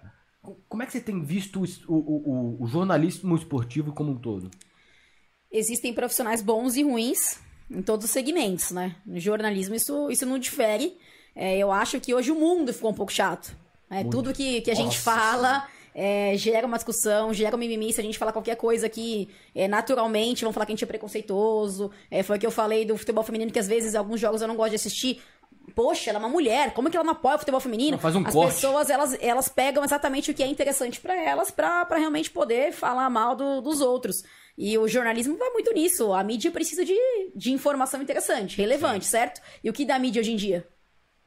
Como 0.70 0.82
é 0.82 0.86
que 0.86 0.94
você 0.94 1.02
tem 1.02 1.22
visto 1.22 1.62
o, 1.62 1.66
o, 1.66 1.96
o, 1.98 2.32
o- 2.62 2.64
o 2.64 2.68
jornalismo 2.68 3.36
esportivo 3.36 3.92
como 3.92 4.12
um 4.14 4.18
todo? 4.18 4.50
Existem 5.52 5.94
profissionais 5.94 6.42
bons 6.42 6.76
e 6.78 6.84
ruins 6.84 7.40
em 7.70 7.82
todos 7.82 8.06
os 8.06 8.12
segmentos, 8.12 8.72
né? 8.72 8.96
No 9.06 9.20
jornalismo 9.20 9.76
isso, 9.76 10.10
isso 10.12 10.26
não 10.26 10.38
difere. 10.40 10.98
É, 11.36 11.58
eu 11.58 11.72
acho 11.72 12.00
que 12.00 12.14
hoje 12.14 12.32
o 12.32 12.36
mundo 12.36 12.74
ficou 12.74 12.92
um 12.92 12.94
pouco 12.94 13.12
chato. 13.12 13.56
É, 13.90 14.04
tudo 14.04 14.34
que, 14.34 14.62
que 14.62 14.72
a 14.72 14.76
gente 14.76 14.98
fala 15.00 15.68
é, 15.96 16.34
gera 16.36 16.66
uma 16.66 16.78
discussão, 16.78 17.34
gera 17.34 17.56
um 17.56 17.60
mimimi. 17.60 17.92
Se 17.94 18.00
a 18.02 18.04
gente 18.04 18.18
falar 18.18 18.32
qualquer 18.32 18.56
coisa 18.56 18.86
aqui, 18.88 19.30
é, 19.56 19.68
naturalmente 19.68 20.44
vão 20.44 20.52
falar 20.54 20.66
que 20.66 20.72
a 20.72 20.76
gente 20.76 20.84
é 20.84 20.88
preconceituoso. 20.88 21.92
É, 22.10 22.24
foi 22.24 22.38
o 22.38 22.40
que 22.40 22.46
eu 22.46 22.52
falei 22.52 22.86
do 22.86 22.98
futebol 22.98 23.24
feminino, 23.24 23.52
que 23.52 23.60
às 23.60 23.68
vezes 23.68 23.96
alguns 23.96 24.20
jogos 24.20 24.42
eu 24.42 24.48
não 24.48 24.56
gosto 24.56 24.72
de 24.72 24.76
assistir. 24.78 25.22
poxa, 25.76 26.10
ela 26.10 26.20
é 26.20 26.22
uma 26.22 26.30
mulher, 26.30 26.74
como 26.74 26.90
que 26.90 26.98
ela 26.98 27.04
não 27.06 27.14
apoia 27.14 27.36
o 27.36 27.40
futebol 27.40 27.60
feminino? 27.60 27.92
Não, 27.92 28.00
faz 28.00 28.16
um 28.16 28.26
As 28.26 28.34
corte. 28.34 28.54
pessoas, 28.56 28.90
elas, 28.90 29.18
elas 29.22 29.48
pegam 29.48 29.84
exatamente 29.84 30.30
o 30.30 30.34
que 30.34 30.44
é 30.44 30.48
interessante 30.48 31.00
pra 31.00 31.16
elas, 31.16 31.50
pra 31.52 31.86
realmente 31.92 32.30
poder 32.32 32.72
falar 32.74 33.10
mal 33.10 33.36
do- 33.36 33.62
dos 33.62 33.80
outros. 33.82 34.24
E 34.58 34.78
o 34.78 34.88
jornalismo 34.88 35.36
vai 35.38 35.50
muito 35.50 35.74
nisso. 35.74 36.14
A 36.14 36.24
mídia 36.24 36.52
precisa 36.52 36.86
de, 36.86 36.96
de 37.36 37.52
informação 37.52 38.02
interessante, 38.02 38.58
relevante, 38.58 39.06
certo? 39.06 39.42
E 39.64 39.70
o 39.70 39.74
que 39.74 39.86
dá 39.86 39.98
mídia 39.98 40.22
hoje 40.22 40.32
em 40.32 40.36
dia? 40.36 40.68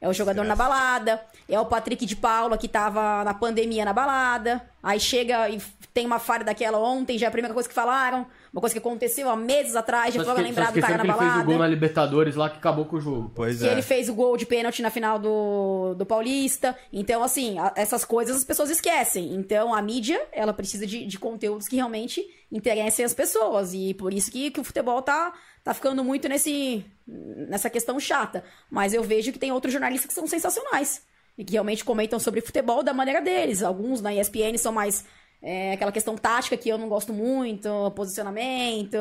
É 0.00 0.08
o 0.08 0.12
jogador 0.12 0.44
na 0.44 0.54
balada, 0.54 1.24
é 1.48 1.58
o 1.58 1.66
Patrick 1.66 2.04
de 2.04 2.14
Paula 2.14 2.58
que 2.58 2.68
tava 2.68 3.24
na 3.24 3.34
pandemia 3.34 3.84
na 3.84 3.92
balada. 3.92 4.62
Aí 4.82 5.00
chega 5.00 5.48
e 5.48 5.60
tem 5.92 6.06
uma 6.06 6.18
falha 6.18 6.44
daquela 6.44 6.78
ontem, 6.78 7.18
já 7.18 7.26
é 7.26 7.28
a 7.28 7.32
primeira 7.32 7.54
coisa 7.54 7.68
que 7.68 7.74
falaram. 7.74 8.26
Uma 8.52 8.60
coisa 8.60 8.74
que 8.74 8.78
aconteceu 8.78 9.28
há 9.28 9.36
meses 9.36 9.76
atrás, 9.76 10.14
já 10.14 10.24
Só 10.24 10.34
foi 10.34 10.42
lembrado 10.44 10.74
do 10.74 10.80
cara 10.80 10.98
que 10.98 11.06
na 11.06 11.12
ele 11.14 11.18
fez 11.22 11.30
o 11.30 11.34
gol 11.36 11.44
balada. 11.44 11.58
na 11.58 11.66
Libertadores 11.68 12.36
lá 12.36 12.48
que 12.50 12.56
acabou 12.58 12.84
com 12.86 12.96
o 12.96 13.00
jogo. 13.00 13.32
Pois 13.34 13.58
Que 13.60 13.68
é. 13.68 13.72
ele 13.72 13.82
fez 13.82 14.08
o 14.08 14.14
gol 14.14 14.36
de 14.36 14.46
pênalti 14.46 14.80
na 14.82 14.90
final 14.90 15.18
do, 15.18 15.94
do 15.94 16.06
Paulista. 16.06 16.76
Então, 16.92 17.22
assim, 17.22 17.58
a- 17.58 17.72
essas 17.76 18.04
coisas 18.04 18.36
as 18.38 18.44
pessoas 18.44 18.70
esquecem. 18.70 19.34
Então, 19.34 19.74
a 19.74 19.82
mídia, 19.82 20.20
ela 20.32 20.52
precisa 20.52 20.86
de, 20.86 21.04
de 21.06 21.18
conteúdos 21.18 21.68
que 21.68 21.76
realmente 21.76 22.24
interessem 22.50 23.04
as 23.04 23.12
pessoas. 23.12 23.74
E 23.74 23.92
por 23.94 24.12
isso 24.14 24.30
que, 24.30 24.50
que 24.50 24.60
o 24.60 24.64
futebol 24.64 25.02
tá, 25.02 25.32
tá 25.62 25.74
ficando 25.74 26.02
muito 26.04 26.28
nesse, 26.28 26.84
nessa 27.06 27.68
questão 27.68 27.98
chata. 28.00 28.42
Mas 28.70 28.94
eu 28.94 29.02
vejo 29.02 29.32
que 29.32 29.38
tem 29.38 29.52
outros 29.52 29.72
jornalistas 29.72 30.08
que 30.08 30.14
são 30.14 30.26
sensacionais. 30.26 31.02
E 31.38 31.44
que 31.44 31.52
realmente 31.52 31.84
comentam 31.84 32.18
sobre 32.18 32.40
futebol 32.40 32.82
da 32.82 32.94
maneira 32.94 33.20
deles. 33.20 33.62
Alguns 33.62 34.00
na 34.00 34.14
ESPN 34.14 34.56
são 34.56 34.72
mais 34.72 35.04
é, 35.48 35.74
aquela 35.74 35.92
questão 35.92 36.16
tática 36.16 36.56
que 36.56 36.68
eu 36.68 36.76
não 36.76 36.88
gosto 36.88 37.12
muito, 37.12 37.68
posicionamento, 37.94 38.98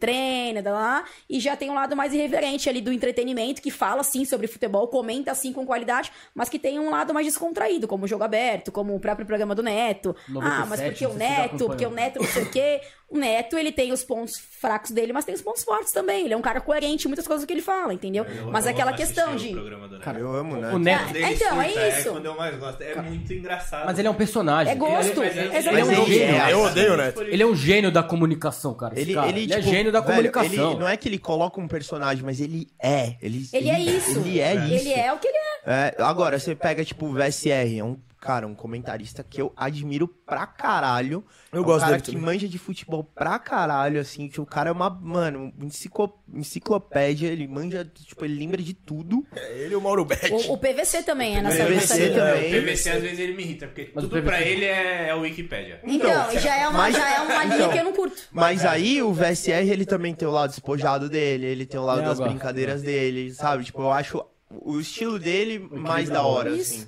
treino, 0.00 0.60
da 0.60 0.72
lá, 0.72 1.04
e 1.30 1.38
já 1.38 1.54
tem 1.54 1.70
um 1.70 1.74
lado 1.74 1.94
mais 1.94 2.12
irreverente 2.12 2.68
ali 2.68 2.80
do 2.80 2.92
entretenimento, 2.92 3.62
que 3.62 3.70
fala 3.70 4.02
sim 4.02 4.24
sobre 4.24 4.48
futebol, 4.48 4.88
comenta 4.88 5.30
assim 5.30 5.52
com 5.52 5.64
qualidade, 5.64 6.10
mas 6.34 6.48
que 6.48 6.58
tem 6.58 6.80
um 6.80 6.90
lado 6.90 7.14
mais 7.14 7.24
descontraído, 7.26 7.86
como 7.86 8.06
o 8.06 8.08
jogo 8.08 8.24
aberto, 8.24 8.72
como 8.72 8.92
o 8.92 8.98
próprio 8.98 9.24
programa 9.24 9.54
do 9.54 9.62
Neto. 9.62 10.16
97, 10.28 10.62
ah, 10.62 10.66
mas 10.66 10.80
porque 10.80 11.06
o 11.06 11.14
Neto, 11.14 11.66
porque 11.66 11.86
o. 11.86 11.90
Neto 11.90 12.18
não 12.18 12.26
sei 12.26 12.42
o 12.42 12.50
quê. 12.50 12.80
O 13.10 13.16
Neto, 13.16 13.56
ele 13.56 13.72
tem 13.72 13.90
os 13.90 14.04
pontos 14.04 14.38
fracos 14.38 14.90
dele, 14.90 15.14
mas 15.14 15.24
tem 15.24 15.34
os 15.34 15.40
pontos 15.40 15.64
fortes 15.64 15.92
também. 15.92 16.26
Ele 16.26 16.34
é 16.34 16.36
um 16.36 16.42
cara 16.42 16.60
coerente 16.60 17.06
em 17.06 17.08
muitas 17.08 17.26
coisas 17.26 17.46
que 17.46 17.52
ele 17.54 17.62
fala, 17.62 17.94
entendeu? 17.94 18.22
Eu- 18.24 18.50
mas 18.50 18.66
eu 18.66 18.72
aquela 18.72 18.90
amo 18.90 19.00
assistir 19.02 19.14
questão 19.14 19.32
o 19.34 19.36
de. 19.38 19.48
programa 19.52 19.88
do 19.88 19.94
Neto. 19.94 20.04
Cara, 20.04 20.18
eu 20.18 20.30
amo, 20.34 20.56
né? 20.58 20.70
O 20.74 20.78
Neto, 20.78 21.04
Ah, 21.06 21.10
Ele 21.18 21.34
então, 21.34 21.62
é 21.62 21.68
surta, 21.70 21.88
isso. 22.00 22.10
quando 22.10 22.26
eu 22.26 22.36
mais 22.36 22.58
gosto. 22.58 22.82
É 22.82 22.94
muito 23.00 23.32
engraçado. 23.32 23.86
mas 23.86 23.98
ele 23.98 24.08
é 24.08 24.10
um 24.10 24.14
personagem. 24.14 24.72
É 24.72 24.76
gosto. 24.76 25.22
Ele- 25.22 25.40
ele- 25.40 25.56
exatamente. 25.56 25.68
ele 25.68 25.94
é 25.96 26.00
um 26.02 26.06
gênio. 26.06 26.42
Eu 26.50 26.60
odeio 26.60 26.92
o 26.92 26.96
Neto. 26.98 27.22
Ele 27.22 27.42
é 27.42 27.46
um 27.46 27.54
gênio 27.56 27.90
da 27.90 28.02
comunicação, 28.02 28.74
cara. 28.74 29.00
Ele, 29.00 29.14
cara. 29.14 29.28
ele, 29.30 29.52
é 29.52 29.56
tipo, 29.56 29.70
gênio 29.70 29.90
da 29.90 30.00
velho, 30.00 30.12
comunicação. 30.30 30.70
ele- 30.72 30.80
não 30.80 30.88
é 30.88 30.96
que 30.96 31.08
ele 31.08 31.18
coloca 31.18 31.58
um 31.60 31.66
personagem, 31.66 32.22
mas 32.22 32.40
ele 32.42 32.68
é. 32.78 33.14
Ele, 33.22 33.48
Ele 33.54 33.70
é 33.70 33.80
isso. 33.80 34.18
Ele 34.18 34.38
é 34.40 34.54
isso. 34.54 34.74
Ele 34.86 34.92
é 34.92 35.12
o 35.14 35.18
que 35.18 35.28
ele 35.28 35.38
é. 35.38 35.48
É, 35.66 35.94
agora, 36.02 36.38
você 36.38 36.54
pega, 36.54 36.84
tipo, 36.84 37.06
o 37.06 37.12
VSR, 37.14 37.78
é 37.78 37.82
um, 37.84 37.96
cara, 38.20 38.46
um 38.46 38.54
comentarista 38.54 39.22
que 39.22 39.40
eu 39.40 39.52
admiro 39.56 40.08
pra 40.08 40.46
caralho. 40.46 41.24
Eu 41.52 41.58
é 41.58 41.60
um 41.60 41.64
gosto 41.64 41.80
cara 41.80 41.92
dele 41.92 42.02
que 42.02 42.10
também. 42.12 42.24
manja 42.26 42.48
de 42.48 42.58
futebol 42.58 43.04
pra 43.04 43.38
caralho, 43.38 44.00
assim, 44.00 44.28
que 44.28 44.40
o 44.40 44.46
cara 44.46 44.70
é 44.70 44.72
uma, 44.72 44.90
mano, 44.90 45.52
enciclo- 45.62 46.18
enciclopédia, 46.34 47.28
ele 47.28 47.46
manja, 47.46 47.84
tipo, 47.84 48.24
ele 48.24 48.38
lembra 48.38 48.60
de 48.62 48.74
tudo. 48.74 49.24
Ele 49.54 49.72
e 49.74 49.76
o 49.76 49.80
Mauro 49.80 50.04
Betti. 50.04 50.32
O, 50.32 50.52
o 50.54 50.58
PVC 50.58 51.02
também 51.02 51.36
é 51.38 51.42
nessa, 51.42 51.64
PVC 51.64 52.10
também. 52.10 52.58
O 52.58 52.62
PVC 52.62 52.90
às 52.90 53.02
vezes 53.02 53.18
ele 53.18 53.34
me 53.34 53.42
irrita, 53.42 53.66
porque 53.66 53.90
Mas 53.94 54.04
tudo 54.04 54.22
pra 54.22 54.40
ele 54.42 54.64
é, 54.64 55.08
é 55.08 55.14
o 55.14 55.20
Wikipédia. 55.20 55.80
Então, 55.84 56.32
e 56.32 56.38
já 56.38 56.56
é 56.56 56.68
uma, 56.68 56.78
mas- 56.78 56.96
já 56.96 57.14
é 57.16 57.20
uma 57.20 57.44
linha 57.44 57.56
então, 57.56 57.70
que 57.72 57.78
eu 57.78 57.84
não 57.84 57.92
curto. 57.92 58.16
Mas 58.32 58.64
aí 58.64 59.02
o 59.02 59.12
VSR, 59.12 59.70
ele 59.70 59.86
também 59.86 60.14
tem 60.14 60.26
o 60.26 60.30
lado 60.30 60.50
despojado 60.50 61.08
dele, 61.08 61.46
ele 61.46 61.66
tem 61.66 61.78
o 61.78 61.84
lado 61.84 62.00
É, 62.00 62.04
das 62.04 62.18
brincadeiras 62.20 62.82
dele, 62.82 63.32
sabe? 63.32 63.64
Tipo, 63.64 63.82
eu 63.82 63.92
acho 63.92 64.24
o 64.50 64.80
estilo 64.80 65.18
dele 65.18 65.58
mais 65.58 66.08
da 66.08 66.22
hora, 66.22 66.50
assim. 66.54 66.86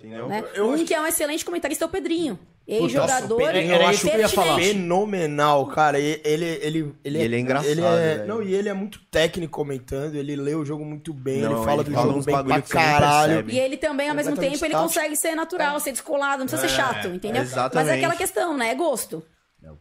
Entendeu? 0.00 0.28
Né? 0.28 0.42
Eu 0.54 0.66
um 0.68 0.74
acho 0.74 0.84
que 0.86 0.94
é 0.94 1.00
um 1.00 1.06
excelente 1.06 1.44
comentarista 1.44 1.84
é 1.84 1.86
o 1.86 1.90
Pedrinho. 1.90 2.38
Ex-jogador. 2.66 3.40
eu 3.54 3.62
isso 3.62 3.82
acho 3.88 4.00
que 4.02 4.08
eu 4.16 4.18
ia 4.20 4.28
falar. 4.28 4.58
fenomenal, 4.60 5.66
cara. 5.66 5.98
E- 5.98 6.20
Ele, 6.24 6.44
ele, 6.62 6.94
ele, 7.04 7.18
Ele 7.22 7.36
é 7.36 7.38
engraçado, 7.40 7.68
Ele 7.70 7.80
é, 7.82 8.24
não, 8.26 8.42
e 8.42 8.54
ele 8.54 8.68
é 8.68 8.72
muito 8.72 9.00
técnico 9.10 9.52
comentando, 9.52 10.14
ele 10.14 10.36
lê 10.36 10.54
o 10.54 10.64
jogo 10.64 10.84
muito 10.84 11.12
bem, 11.12 11.40
Não, 11.42 11.56
ele 11.56 11.64
fala 11.64 11.82
ele 11.82 11.90
do 11.90 11.94
fala 11.94 12.12
jogo 12.12 12.24
bem 12.24 12.34
bagulho 12.34 12.62
pra 12.62 12.80
caralho. 12.80 13.50
E 13.50 13.58
ele 13.58 13.76
também, 13.76 14.08
ao 14.08 14.14
mesmo 14.14 14.36
tempo, 14.36 14.54
ele 14.54 14.58
tático. 14.72 14.82
consegue 14.82 15.16
ser 15.16 15.34
natural, 15.34 15.80
ser 15.80 15.90
descolado, 15.92 16.38
não 16.38 16.46
precisa 16.46 16.68
ser 16.68 16.74
chato, 16.74 17.08
entendeu? 17.08 17.42
Mas 17.42 17.50
exatamente. 17.52 17.90
é 17.90 17.96
aquela 17.96 18.16
questão, 18.16 18.56
né? 18.56 18.70
É 18.70 18.74
gosto. 18.74 19.22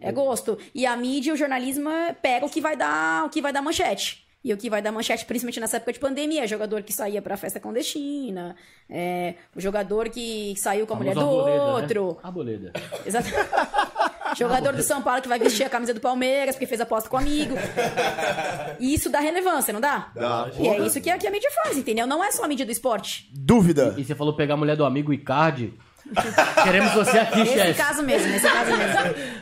É 0.01 0.11
gosto. 0.11 0.57
E 0.73 0.85
a 0.85 0.95
mídia, 0.97 1.33
o 1.33 1.37
jornalismo, 1.37 1.89
é- 1.89 2.13
pega 2.13 2.45
o 2.45 2.49
que 2.49 2.59
vai 2.59 2.75
dar, 2.75 3.25
o 3.25 3.29
que 3.29 3.41
vai 3.41 3.53
dar 3.53 3.61
manchete. 3.61 4.25
E 4.43 4.53
o 4.53 4.57
que 4.57 4.69
vai 4.69 4.81
dar 4.81 4.91
manchete, 4.91 5.25
principalmente 5.25 5.59
nessa 5.59 5.77
época 5.77 5.91
de 5.91 5.99
pandemia, 5.99 6.47
jogador 6.47 6.81
que 6.81 6.93
saía 6.93 7.21
pra 7.21 7.35
festa 7.35 7.59
clandestina, 7.59 8.55
é, 8.89 9.35
o 9.53 9.59
jogador 9.59 10.07
que 10.09 10.53
saiu 10.57 10.87
com 10.87 10.93
a 10.93 10.97
mulher 10.97 11.13
do 11.13 11.19
né? 11.19 11.61
outro. 11.61 12.17
Arboleda. 12.23 12.71
Exato. 13.05 13.27
Jogador 14.37 14.75
do 14.75 14.83
São 14.83 15.01
Paulo 15.01 15.23
que 15.23 15.27
vai 15.27 15.39
vestir 15.39 15.63
a 15.63 15.69
camisa 15.69 15.91
do 15.91 15.99
Palmeiras 15.99 16.55
porque 16.55 16.67
fez 16.67 16.79
aposta 16.79 17.09
com 17.09 17.17
um 17.17 17.19
amigo. 17.19 17.55
E 18.79 18.93
isso 18.93 19.09
dá 19.09 19.19
relevância, 19.19 19.73
não 19.73 19.81
dá? 19.81 20.09
Dá, 20.15 20.49
E 20.57 20.67
é 20.67 20.79
isso 20.85 21.01
que 21.01 21.09
a, 21.09 21.17
que 21.17 21.27
a 21.27 21.31
mídia 21.31 21.49
faz, 21.63 21.77
entendeu? 21.77 22.07
Não 22.07 22.23
é 22.23 22.31
só 22.31 22.45
a 22.45 22.47
mídia 22.47 22.65
do 22.65 22.71
esporte. 22.71 23.29
Dúvida. 23.33 23.93
E 23.97 24.05
você 24.05 24.15
falou 24.15 24.35
pegar 24.35 24.53
a 24.53 24.57
mulher 24.57 24.77
do 24.77 24.85
amigo 24.85 25.11
Icardi. 25.11 25.73
Queremos 26.63 26.93
você 26.93 27.17
aqui, 27.19 27.39
Nesse 27.39 27.53
chefe. 27.53 27.73
caso 27.81 28.03
mesmo, 28.03 28.27
nesse 28.27 28.47
caso 28.49 28.71
mesmo. 28.77 28.93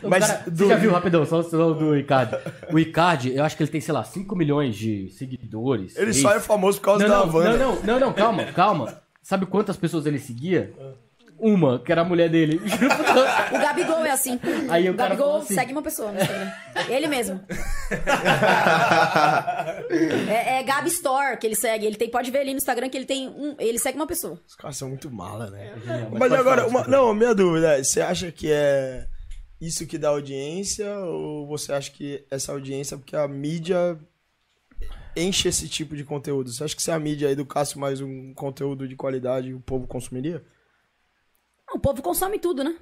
O 0.04 0.10
Mas 0.10 0.28
cara- 0.28 0.44
do- 0.48 0.52
Você 0.58 0.68
já 0.70 0.76
viu 0.76 0.92
rapidão, 0.92 1.26
só, 1.26 1.42
só 1.44 1.72
do 1.72 1.96
Icardi. 1.98 2.36
O 2.72 2.78
Icardi, 2.80 3.36
eu 3.36 3.44
acho 3.44 3.56
que 3.56 3.64
ele 3.64 3.72
tem, 3.72 3.82
sei 3.82 3.94
lá, 3.94 4.04
5 4.04 4.36
milhões 4.36 4.76
de 4.76 5.10
seguidores. 5.12 5.96
Ele 5.96 6.14
seis. 6.14 6.22
só 6.24 6.34
é 6.36 6.40
famoso 6.40 6.80
por 6.80 6.86
causa 6.86 7.08
não, 7.08 7.10
da 7.18 7.24
Havana. 7.24 7.58
não, 7.58 7.76
não, 7.76 7.82
não, 7.84 8.00
não, 8.00 8.14
calma, 8.14 8.44
calma. 8.46 9.02
Sabe 9.22 9.46
quantas 9.46 9.76
pessoas 9.78 10.06
ele 10.06 10.20
seguia? 10.20 10.72
Uma, 11.40 11.78
que 11.78 11.92
era 11.92 12.02
a 12.02 12.06
mulher 12.06 12.30
dele. 12.30 12.60
O 13.52 13.60
Gabigol 13.60 14.04
é 14.06 14.12
assim. 14.12 14.40
Aí 14.70 14.90
o 14.90 14.94
o 14.94 14.96
Gabigol 14.96 15.38
assim- 15.38 15.54
segue 15.54 15.72
uma 15.72 15.82
pessoa 15.84 16.12
no 16.12 16.20
Instagram. 16.20 16.52
Ele 16.90 17.08
mesmo. 17.08 17.40
É, 19.90 20.60
é 20.60 20.64
Gabi 20.64 20.90
Store 20.90 21.38
que 21.38 21.48
ele 21.48 21.56
segue. 21.56 21.86
Ele 21.86 21.96
tem, 21.96 22.10
pode 22.10 22.32
ver 22.32 22.40
ali 22.40 22.52
no 22.52 22.58
Instagram 22.58 22.90
que 22.90 22.98
ele 22.98 23.06
tem 23.06 23.28
um. 23.28 23.56
Ele 23.60 23.80
segue 23.80 23.98
uma 23.98 24.08
pessoa. 24.08 24.42
Os 24.48 24.56
caras 24.56 24.78
são 24.78 24.90
muito 24.90 25.10
mala, 25.10 25.50
né? 25.50 25.74
Mas 25.86 26.12
Mas 26.12 26.30
pode 26.30 26.36
agora, 26.36 26.68
uma, 26.68 26.88
não, 26.88 27.14
minha 27.14 27.34
dúvida 27.34 27.78
é, 27.78 27.84
você 27.84 28.02
acha 28.02 28.32
que 28.32 28.52
é 28.52 29.08
isso 29.60 29.88
que 29.88 29.98
dá 29.98 30.10
audiência 30.10 31.00
ou 31.00 31.48
você 31.48 31.74
acha 31.74 31.92
que 31.92 32.26
essa 32.30 32.52
audiência 32.52 32.96
é 32.96 32.98
porque 32.98 33.16
a 33.16 33.28
mídia 33.28 33.98
enche 35.16 35.48
esse 35.48 35.68
tipo 35.68 35.96
de 35.96 36.04
conteúdo? 36.04 36.52
Você 36.52 36.64
acha 36.64 36.76
que 36.76 36.84
se 36.84 36.92
a 36.92 37.00
mídia 37.00 37.32
educasse 37.32 37.78
mais 37.78 38.02
um 38.02 38.34
conteúdo 38.34 38.88
de 38.88 38.96
qualidade, 38.96 39.54
o 39.54 39.60
povo 39.60 39.88
consumiria? 39.88 40.44
O 41.74 41.80
povo 41.80 42.02
consome 42.02 42.40
tudo, 42.40 42.64
né? 42.64 42.78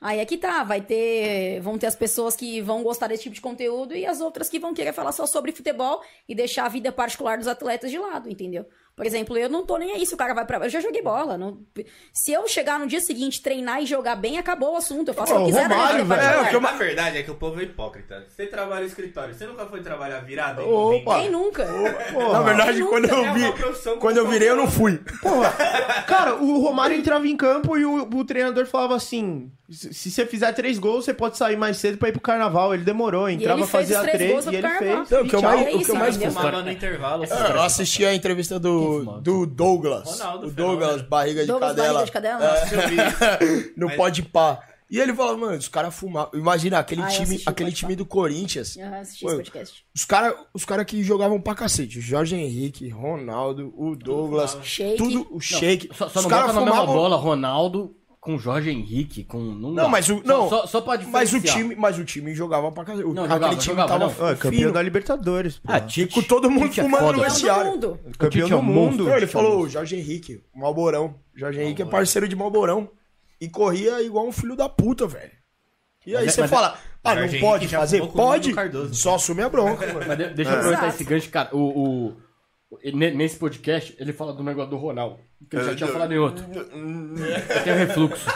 Aí 0.00 0.18
é 0.18 0.24
que 0.24 0.38
tá, 0.38 0.64
vai 0.64 0.80
ter. 0.80 1.60
Vão 1.60 1.76
ter 1.76 1.86
as 1.86 1.94
pessoas 1.94 2.34
que 2.34 2.60
vão 2.62 2.82
gostar 2.82 3.08
desse 3.08 3.24
tipo 3.24 3.34
de 3.34 3.40
conteúdo 3.40 3.94
e 3.94 4.06
as 4.06 4.20
outras 4.20 4.48
que 4.48 4.58
vão 4.58 4.72
querer 4.72 4.94
falar 4.94 5.12
só 5.12 5.26
sobre 5.26 5.52
futebol 5.52 6.02
e 6.26 6.34
deixar 6.34 6.64
a 6.64 6.68
vida 6.68 6.90
particular 6.90 7.36
dos 7.36 7.46
atletas 7.46 7.90
de 7.90 7.98
lado, 7.98 8.30
entendeu? 8.30 8.66
Por 8.96 9.06
exemplo, 9.06 9.36
eu 9.38 9.48
não 9.48 9.64
tô 9.64 9.78
nem 9.78 9.92
aí 9.92 10.04
se 10.04 10.12
o 10.12 10.16
cara 10.16 10.34
vai 10.34 10.44
pra. 10.44 10.58
Eu 10.58 10.68
já 10.68 10.78
joguei 10.80 11.00
bola. 11.00 11.38
Não... 11.38 11.58
Se 12.12 12.32
eu 12.32 12.46
chegar 12.46 12.78
no 12.78 12.86
dia 12.86 13.00
seguinte, 13.00 13.40
treinar 13.40 13.82
e 13.82 13.86
jogar 13.86 14.14
bem, 14.14 14.38
acabou 14.38 14.74
o 14.74 14.76
assunto. 14.76 15.08
Eu 15.08 15.14
faço 15.14 15.32
o 15.32 15.36
Ô, 15.36 15.38
que 15.40 15.44
quiser 15.46 15.62
Romário, 15.68 16.04
velho. 16.04 16.20
É, 16.20 16.40
o 16.42 16.48
que 16.50 16.56
eu- 16.56 16.60
Na 16.60 16.72
verdade 16.72 17.18
é 17.18 17.22
que 17.22 17.30
o 17.30 17.34
povo 17.34 17.58
é 17.60 17.64
hipócrita. 17.64 18.26
Você 18.28 18.46
trabalha 18.46 18.80
no 18.82 18.86
escritório, 18.86 19.32
você 19.34 19.46
nunca 19.46 19.64
foi 19.64 19.80
trabalhar 19.80 20.20
virado? 20.20 20.60
em 20.60 20.64
Opa. 20.70 21.18
Quem 21.20 21.30
nunca? 21.30 21.64
Na 21.64 22.42
verdade, 22.42 22.80
nunca 22.80 22.90
quando 22.90 23.08
eu 23.08 23.24
é 23.24 23.32
vi, 23.32 23.44
uma 23.44 23.96
quando 23.96 24.16
eu 24.18 24.28
virei, 24.28 24.50
eu 24.50 24.56
não 24.56 24.70
fui. 24.70 25.00
Porra, 25.22 25.50
cara, 26.06 26.34
o 26.36 26.60
Romário 26.60 26.96
entrava 26.96 27.26
em 27.26 27.36
campo 27.36 27.78
e 27.78 27.86
o, 27.86 28.02
o 28.02 28.24
treinador 28.24 28.66
falava 28.66 28.94
assim: 28.96 29.50
se 29.70 30.10
você 30.10 30.26
fizer 30.26 30.52
três 30.52 30.78
gols, 30.78 31.04
você 31.06 31.14
pode 31.14 31.36
sair 31.38 31.56
mais 31.56 31.78
cedo 31.78 31.96
pra 31.96 32.08
ir 32.08 32.12
pro 32.12 32.20
carnaval. 32.20 32.74
Ele 32.74 32.84
demorou, 32.84 33.30
entrava, 33.30 33.66
fazia 33.66 34.00
três 34.02 34.44
e 34.46 34.54
ele 34.56 34.68
fez. 34.68 35.10
Não, 35.10 35.22
o 35.22 35.28
que 35.28 35.36
eu 35.36 35.42
mais- 35.42 35.60
É 35.60 35.62
o 35.62 35.66
que 35.76 35.82
isso, 35.82 35.90
eu 35.92 35.94
mais 35.96 36.16
no 36.16 36.70
intervalo. 36.70 37.24
Eu 37.24 37.62
assisti 37.62 38.04
a 38.04 38.14
entrevista 38.14 38.58
Quem 38.58 38.79
do, 38.80 39.20
do 39.20 39.46
Douglas. 39.46 40.18
Ronaldo, 40.18 40.46
o 40.46 40.50
Douglas, 40.50 40.86
fenômeno. 40.88 41.08
barriga 41.08 41.40
de 41.42 41.46
Douglas 41.46 41.70
cadela. 41.76 41.92
Barriga 42.06 42.06
de 42.06 42.12
Cadela? 42.12 43.70
No 43.76 43.86
Mas- 43.86 43.96
Pode 43.96 44.22
Pá. 44.22 44.60
E 44.90 44.98
ele 44.98 45.14
falou, 45.14 45.38
mano, 45.38 45.56
os 45.56 45.68
caras 45.68 45.94
fumavam. 45.94 46.36
Imagina 46.36 46.80
aquele 46.80 47.02
Ah, 47.02 47.06
time, 47.06 47.36
o 47.36 47.42
aquele 47.46 47.70
time 47.70 47.94
do 47.94 48.04
Corinthians. 48.04 48.76
Eu 48.76 48.92
assisti 48.92 49.24
esse 49.24 49.36
podcast. 49.36 49.84
Os 49.94 50.04
caras 50.04 50.34
os 50.52 50.64
cara 50.64 50.84
que 50.84 51.00
jogavam 51.04 51.40
pra 51.40 51.54
cacete. 51.54 52.00
Jorge 52.00 52.34
Henrique, 52.34 52.88
Ronaldo, 52.88 53.72
o 53.76 53.94
Douglas, 53.94 54.58
Shake. 54.64 54.96
tudo, 54.96 55.28
o 55.30 55.38
Shake. 55.40 55.90
Só, 55.94 56.08
só 56.08 56.18
os 56.18 56.24
não 56.24 56.30
caras 56.30 56.46
bota 56.54 56.58
na 56.58 56.66
mesma 56.72 56.86
bola 56.86 57.16
Ronaldo 57.16 57.94
com 58.20 58.38
Jorge 58.38 58.70
Henrique, 58.70 59.24
com... 59.24 59.38
Não, 59.40 59.70
Não, 59.70 59.88
mas 59.88 60.08
o. 60.10 60.16
Só- 60.18 60.22
Não, 60.24 60.48
Só, 60.48 60.66
só 60.66 60.80
pode 60.82 61.06
mas 61.06 61.32
o 61.32 61.40
time, 61.40 61.74
mas 61.74 61.98
o 61.98 62.04
time 62.04 62.34
jogava 62.34 62.70
pra. 62.70 62.82
O- 62.94 63.14
Não, 63.14 63.24
aquele 63.24 63.28
jogava, 63.28 63.48
time 63.56 63.64
jogava, 63.64 63.88
tava 63.88 64.04
não. 64.06 64.10
Ah, 64.28 64.34
campeão 64.36 64.52
fino. 64.60 64.72
da 64.72 64.82
Libertadores, 64.82 65.58
pô. 65.58 65.72
Ah, 65.72 65.78
E 65.78 65.80
Tite, 65.86 66.14
com 66.14 66.22
todo 66.22 66.50
mundo 66.50 66.68
Tite 66.68 66.80
é 66.80 66.82
fumando 66.84 67.00
no. 67.02 67.06
Campeão 67.12 67.24
do 67.24 67.30
vestiário. 67.32 67.70
mundo. 67.70 68.00
campeão 68.18 68.28
Tite 68.30 68.52
é 68.52 68.56
do 68.56 68.62
mundo. 68.62 69.10
ele 69.10 69.26
falou, 69.26 69.60
o 69.62 69.68
Jorge 69.70 69.96
Henrique, 69.96 70.42
Malborão. 70.54 71.14
Jorge 71.34 71.60
Henrique 71.62 71.80
é 71.80 71.84
parceiro 71.86 72.28
de 72.28 72.36
Malborão. 72.36 72.90
E 73.40 73.48
corria 73.48 74.02
igual 74.02 74.26
um 74.28 74.32
filho 74.32 74.54
da 74.54 74.68
puta, 74.68 75.06
velho. 75.06 75.32
E 76.04 76.14
aí 76.14 76.24
Mas 76.26 76.32
é- 76.32 76.34
você 76.34 76.40
mas 76.42 76.52
é- 76.52 76.54
fala, 76.54 76.78
ah, 77.02 77.14
não 77.14 77.40
pode 77.40 77.68
fazer? 77.68 78.06
Pode. 78.08 78.52
Cardoso. 78.52 78.94
Só 78.94 79.14
assume 79.14 79.42
a 79.42 79.48
bronca, 79.48 79.86
mano. 79.94 80.04
Mas 80.06 80.18
de- 80.18 80.28
deixa 80.34 80.50
eu 80.50 80.56
aproveitar 80.58 80.88
esse 80.88 81.04
gancho, 81.04 81.30
cara. 81.30 81.48
O, 81.56 82.16
nesse 82.94 83.36
podcast, 83.38 83.96
ele 83.98 84.12
fala 84.12 84.32
do 84.32 84.42
negócio 84.42 84.70
do 84.70 84.76
Ronaldo. 84.76 85.18
Que 85.48 85.56
ele 85.56 85.64
já 85.64 85.74
tinha 85.76 85.88
falado 85.90 86.12
em 86.12 86.18
outro. 86.18 86.44
Eu 86.52 87.64
tenho 87.64 87.76
refluxo. 87.76 88.26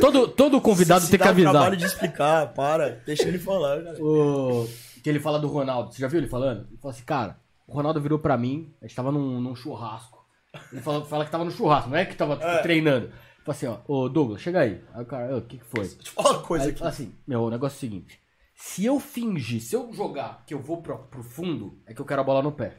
Todo, 0.00 0.28
todo 0.28 0.60
convidado 0.60 1.04
Se 1.04 1.10
tem 1.10 1.18
que 1.18 1.26
avisar. 1.26 1.52
trabalho 1.52 1.76
de 1.76 1.84
explicar, 1.86 2.52
para. 2.54 3.00
Deixa 3.06 3.26
ele 3.26 3.38
falar, 3.38 3.82
cara. 3.82 4.04
O... 4.04 4.68
Que 5.02 5.08
ele 5.10 5.18
fala 5.20 5.38
do 5.38 5.48
Ronaldo. 5.48 5.92
Você 5.92 6.00
já 6.00 6.08
viu 6.08 6.18
ele 6.20 6.28
falando? 6.28 6.66
Ele 6.70 6.78
fala 6.80 6.94
assim, 6.94 7.04
cara, 7.04 7.38
o 7.66 7.72
Ronaldo 7.74 8.00
virou 8.00 8.18
pra 8.18 8.36
mim, 8.36 8.72
a 8.80 8.86
gente 8.86 8.96
tava 8.96 9.10
num, 9.10 9.40
num 9.40 9.54
churrasco. 9.56 10.24
Ele 10.72 10.80
fala, 10.80 11.04
fala 11.04 11.24
que 11.24 11.30
tava 11.30 11.44
no 11.44 11.50
churrasco, 11.50 11.90
não 11.90 11.96
é 11.96 12.04
que 12.04 12.14
tava 12.14 12.36
tipo, 12.36 12.62
treinando. 12.62 13.06
Ele 13.06 13.12
fala 13.44 13.56
assim, 13.56 13.66
ó, 13.66 13.78
ô 13.88 14.08
Douglas, 14.08 14.40
chega 14.40 14.60
aí. 14.60 14.80
Aí 14.94 15.02
o 15.02 15.06
cara, 15.06 15.34
"Ô, 15.34 15.38
o 15.38 15.42
que 15.42 15.58
que 15.58 15.64
foi? 15.64 15.80
Deixa 15.80 15.96
eu 16.10 16.12
falar 16.22 16.30
uma 16.30 16.38
Aí 16.40 16.46
coisa 16.46 16.64
ele 16.64 16.70
aqui. 16.70 16.78
fala 16.78 16.90
assim, 16.90 17.12
meu, 17.26 17.42
o 17.42 17.50
negócio 17.50 17.74
é 17.74 17.78
o 17.78 17.80
seguinte. 17.80 18.20
Se 18.54 18.84
eu 18.84 19.00
fingir, 19.00 19.60
se 19.60 19.74
eu 19.74 19.92
jogar 19.92 20.42
que 20.46 20.54
eu 20.54 20.60
vou 20.60 20.80
pro, 20.80 20.96
pro 20.98 21.22
fundo, 21.24 21.76
é 21.86 21.92
que 21.92 22.00
eu 22.00 22.06
quero 22.06 22.20
a 22.20 22.24
bola 22.24 22.40
no 22.42 22.52
pé. 22.52 22.76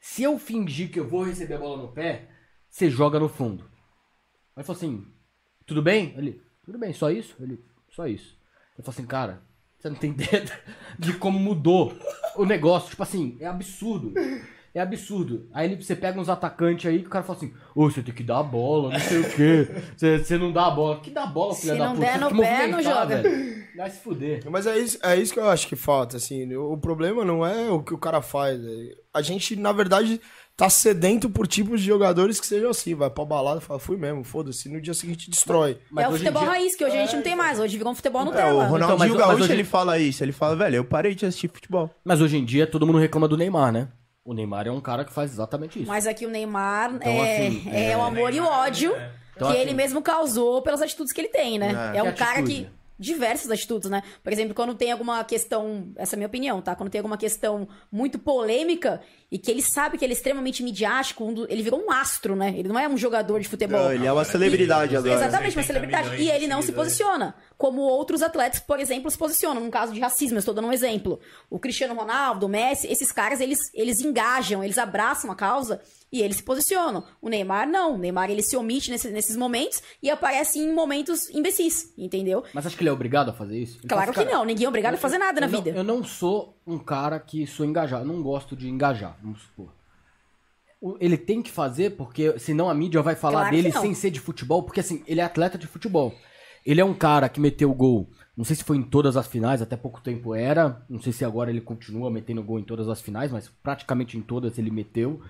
Se 0.00 0.22
eu 0.22 0.38
fingir 0.38 0.90
que 0.90 0.98
eu 0.98 1.06
vou 1.06 1.24
receber 1.24 1.54
a 1.54 1.58
bola 1.58 1.82
no 1.82 1.92
pé, 1.92 2.30
você 2.68 2.88
joga 2.88 3.20
no 3.20 3.28
fundo. 3.28 3.70
Ele 4.56 4.64
falou 4.64 4.76
assim, 4.76 5.06
tudo 5.66 5.82
bem? 5.82 6.14
Ele, 6.16 6.42
tudo 6.64 6.78
bem, 6.78 6.92
só 6.92 7.10
isso? 7.10 7.36
Ele, 7.38 7.62
só 7.90 8.06
isso. 8.06 8.36
Eu 8.78 8.82
falei 8.82 8.98
assim, 8.98 9.06
cara, 9.06 9.42
você 9.78 9.90
não 9.90 9.96
tem 9.96 10.10
ideia 10.12 10.44
de 10.98 11.12
como 11.18 11.38
mudou 11.38 11.96
o 12.34 12.46
negócio. 12.46 12.90
Tipo 12.90 13.02
assim, 13.02 13.36
é 13.40 13.46
absurdo. 13.46 14.14
É 14.72 14.80
absurdo. 14.80 15.48
Aí 15.52 15.66
ele- 15.72 15.82
você 15.82 15.96
pega 15.96 16.20
uns 16.20 16.28
atacantes 16.28 16.86
aí 16.88 17.00
que 17.00 17.06
o 17.06 17.10
cara 17.10 17.24
fala 17.24 17.36
assim, 17.38 17.52
ô, 17.74 17.90
você 17.90 18.02
tem 18.02 18.14
que 18.14 18.22
dar 18.22 18.38
a 18.38 18.42
bola, 18.42 18.92
não 18.92 19.00
sei 19.00 19.18
o 19.18 19.30
quê. 19.30 19.68
Você, 19.96 20.18
você 20.18 20.38
não 20.38 20.52
dá 20.52 20.66
a 20.66 20.70
bola. 20.70 21.00
Que 21.00 21.10
dá 21.10 21.24
a 21.24 21.26
bola, 21.26 21.54
filha 21.54 21.72
Se 21.72 21.78
da 21.78 21.86
não 21.86 21.94
puta? 21.94 22.06
der 22.06 22.12
Você 22.12 22.18
no 22.20 22.28
tem 22.28 22.36
que 22.36 22.42
pé, 22.46 22.66
não 22.68 22.82
joga. 22.82 23.22
velho. 23.22 23.64
Vai 23.76 23.90
se 23.90 24.00
fuder. 24.00 24.42
Mas 24.50 24.66
é 24.66 24.78
isso, 24.78 24.98
é 25.02 25.16
isso 25.16 25.32
que 25.32 25.40
eu 25.40 25.48
acho 25.48 25.66
que 25.66 25.74
falta, 25.76 26.16
assim. 26.18 26.54
O 26.54 26.76
problema 26.76 27.24
não 27.24 27.44
é 27.44 27.68
o 27.70 27.82
que 27.82 27.92
o 27.94 27.98
cara 27.98 28.22
faz. 28.22 28.60
é- 28.64 28.94
A 29.12 29.20
gente, 29.22 29.56
na 29.56 29.72
verdade, 29.72 30.20
tá 30.56 30.68
sedento 30.70 31.28
por 31.28 31.46
tipos 31.48 31.80
de 31.80 31.86
jogadores 31.86 32.38
que 32.38 32.46
sejam 32.46 32.70
assim. 32.70 32.94
Vai 32.94 33.10
pra 33.10 33.24
balada 33.24 33.58
e 33.60 33.64
fala, 33.64 33.80
fui 33.80 33.96
mesmo, 33.96 34.22
foda-se. 34.22 34.68
No 34.68 34.80
dia 34.80 34.94
seguinte 34.94 35.28
destrói. 35.30 35.78
Mas 35.90 36.04
é 36.04 36.08
o 36.08 36.12
futebol 36.12 36.42
dia- 36.42 36.50
raiz, 36.50 36.76
que 36.76 36.84
hoje 36.84 36.96
a 36.96 37.00
gente 37.00 37.16
não 37.16 37.22
tem 37.22 37.34
mais. 37.34 37.58
Hoje 37.58 37.76
virou 37.76 37.92
um 37.92 37.96
futebol 37.96 38.20
É, 38.20 38.24
o 38.24 38.26
Nutella. 38.26 38.64
Ronaldinho 38.66 38.98
mas- 38.98 39.10
mas 39.10 39.18
Gaúcho, 39.18 39.42
hoje- 39.44 39.52
ele 39.52 39.64
fala 39.64 39.98
isso. 39.98 40.22
Ele 40.22 40.32
fala, 40.32 40.54
velho, 40.56 40.76
eu 40.76 40.84
parei 40.84 41.14
de 41.14 41.26
assistir 41.26 41.48
futebol. 41.52 41.90
Mas 42.04 42.20
hoje 42.20 42.36
em 42.36 42.44
dia 42.44 42.66
todo 42.66 42.86
mundo 42.86 42.98
reclama 42.98 43.26
do 43.26 43.36
Neymar, 43.36 43.72
né? 43.72 43.88
O 44.24 44.34
Neymar 44.34 44.66
é 44.66 44.70
um 44.70 44.80
cara 44.80 45.04
que 45.04 45.12
faz 45.12 45.32
exatamente 45.32 45.78
isso. 45.80 45.88
Mas 45.88 46.06
aqui 46.06 46.26
o 46.26 46.30
Neymar 46.30 46.94
Então, 46.94 47.10
é, 47.12 47.46
assim, 47.46 47.70
é, 47.70 47.96
o 47.96 48.02
amor 48.02 48.32
e 48.34 48.40
o 48.40 48.44
ódio 48.46 48.90
Então, 49.34 49.48
que 49.48 49.54
assim- 49.54 49.62
ele 49.62 49.72
mesmo 49.74 50.02
causou 50.02 50.60
pelas 50.62 50.82
atitudes 50.82 51.12
que 51.12 51.20
ele 51.20 51.28
tem, 51.28 51.58
né? 51.58 51.92
É. 51.94 51.98
É, 51.98 52.02
um 52.02 52.12
Que 52.12 52.18
cara 52.18 52.40
atitude? 52.40 52.64
que. 52.64 52.80
Diversas 53.00 53.50
atitudes, 53.50 53.88
né? 53.88 54.02
Por 54.22 54.30
exemplo, 54.30 54.54
quando 54.54 54.74
tem 54.74 54.92
alguma 54.92 55.24
questão. 55.24 55.88
Essa 55.96 56.14
é 56.14 56.16
a 56.16 56.18
minha 56.18 56.26
opinião, 56.26 56.60
tá? 56.60 56.76
Quando 56.76 56.90
tem 56.90 56.98
alguma 56.98 57.16
questão 57.16 57.66
muito 57.90 58.18
polêmica 58.18 59.00
e 59.30 59.38
que 59.38 59.50
ele 59.50 59.62
sabe 59.62 59.96
que 59.96 60.04
ele 60.04 60.12
é 60.12 60.16
extremamente 60.16 60.62
midiático, 60.62 61.24
um 61.24 61.32
do- 61.32 61.46
ele 61.50 61.62
virou 61.62 61.80
um 61.80 61.90
astro, 61.92 62.34
né? 62.34 62.52
Ele 62.56 62.68
não 62.68 62.78
é 62.78 62.88
um 62.88 62.96
jogador 62.96 63.38
de 63.40 63.48
futebol. 63.48 63.78
Não, 63.80 63.92
ele 63.92 64.06
é 64.06 64.12
uma 64.12 64.24
celebridade 64.24 64.94
E- 64.94 64.96
agora. 64.96 65.14
Exatamente, 65.14 65.56
uma 65.56 65.62
80 65.62 65.66
celebridade. 65.66 66.22
E 66.22 66.30
ele 66.30 66.46
não 66.46 66.60
se 66.62 66.72
posiciona. 66.72 67.34
Como 67.56 67.82
outros 67.82 68.22
atletas, 68.22 68.58
por 68.60 68.80
exemplo, 68.80 69.10
se 69.10 69.18
posicionam. 69.18 69.60
Num 69.62 69.70
caso 69.70 69.92
de 69.92 70.00
racismo, 70.00 70.36
eu 70.36 70.40
estou 70.40 70.54
dando 70.54 70.68
um 70.68 70.72
exemplo. 70.72 71.20
O 71.48 71.58
Cristiano 71.58 71.94
Ronaldo, 71.94 72.46
o 72.46 72.48
Messi, 72.48 72.86
esses 72.90 73.12
caras, 73.12 73.40
eles, 73.40 73.70
eles 73.74 74.00
engajam, 74.00 74.64
eles 74.64 74.78
abraçam 74.78 75.30
a 75.30 75.34
causa 75.36 75.80
e 76.10 76.22
eles 76.22 76.38
se 76.38 76.42
posicionam. 76.42 77.04
O 77.20 77.28
Neymar, 77.28 77.68
não. 77.68 77.94
O 77.94 77.98
Neymar, 77.98 78.30
ele 78.30 78.42
se 78.42 78.56
omite 78.56 78.90
nesse- 78.90 79.10
nesses 79.10 79.36
momentos 79.36 79.82
e 80.02 80.08
aparece 80.10 80.58
em 80.58 80.72
momentos 80.72 81.28
imbecis, 81.30 81.92
entendeu? 81.96 82.42
Mas 82.54 82.66
acho 82.66 82.76
que 82.76 82.82
ele 82.82 82.88
é 82.88 82.92
obrigado 82.92 83.28
a 83.28 83.32
fazer 83.32 83.58
isso? 83.58 83.78
Ele 83.80 83.88
Claro 83.88 84.10
que 84.12 84.24
"Cara, 84.24 84.30
não. 84.30 84.44
Ninguém 84.44 84.64
é 84.64 84.68
obrigado 84.68 84.94
a 84.94 84.98
fazer 84.98 85.18
nada 85.18 85.40
na 85.40 85.46
eu 85.46 85.50
não- 85.52 85.62
vida. 85.62 85.78
eu 85.78 85.84
não 85.84 86.02
sou 86.02 86.58
um 86.66 86.78
cara 86.78 87.18
que 87.18 87.46
sou 87.46 87.66
engajado. 87.66 88.04
Não 88.04 88.22
gosto 88.22 88.56
de 88.56 88.68
engajar, 88.68 89.16
vamos 89.22 89.42
supor. 89.42 89.72
Ele 90.98 91.16
tem 91.16 91.42
que 91.42 91.50
fazer, 91.50 91.90
porque 91.96 92.38
senão 92.38 92.70
a 92.70 92.74
mídia 92.74 93.02
vai 93.02 93.14
falar 93.14 93.40
Claro 93.40 93.56
dele 93.56 93.72
sem 93.72 93.92
ser 93.94 94.10
de 94.10 94.20
futebol, 94.20 94.62
porque 94.62 94.80
assim, 94.80 95.02
ele 95.06 95.20
é 95.20 95.24
atleta 95.24 95.58
de 95.58 95.66
futebol. 95.66 96.14
Ele 96.64 96.80
é 96.80 96.84
um 96.84 96.94
cara 96.94 97.28
que 97.28 97.40
meteu 97.40 97.72
gol, 97.74 98.08
não 98.36 98.44
sei 98.44 98.56
se 98.56 98.64
foi 98.64 98.78
em 98.78 98.82
todas 98.82 99.16
as 99.16 99.26
finais, 99.26 99.60
até 99.60 99.76
pouco 99.76 100.00
tempo 100.00 100.34
era, 100.34 100.82
não 100.88 101.00
sei 101.00 101.12
se 101.12 101.24
agora 101.24 101.50
ele 101.50 101.60
continua 101.60 102.10
metendo 102.10 102.42
gol 102.42 102.58
em 102.58 102.64
todas 102.64 102.88
as 102.88 103.00
finais, 103.00 103.30
mas 103.30 103.48
praticamente 103.62 104.16
em 104.16 104.22
todas 104.22 104.58
ele 104.58 104.70
meteu. 104.70 105.20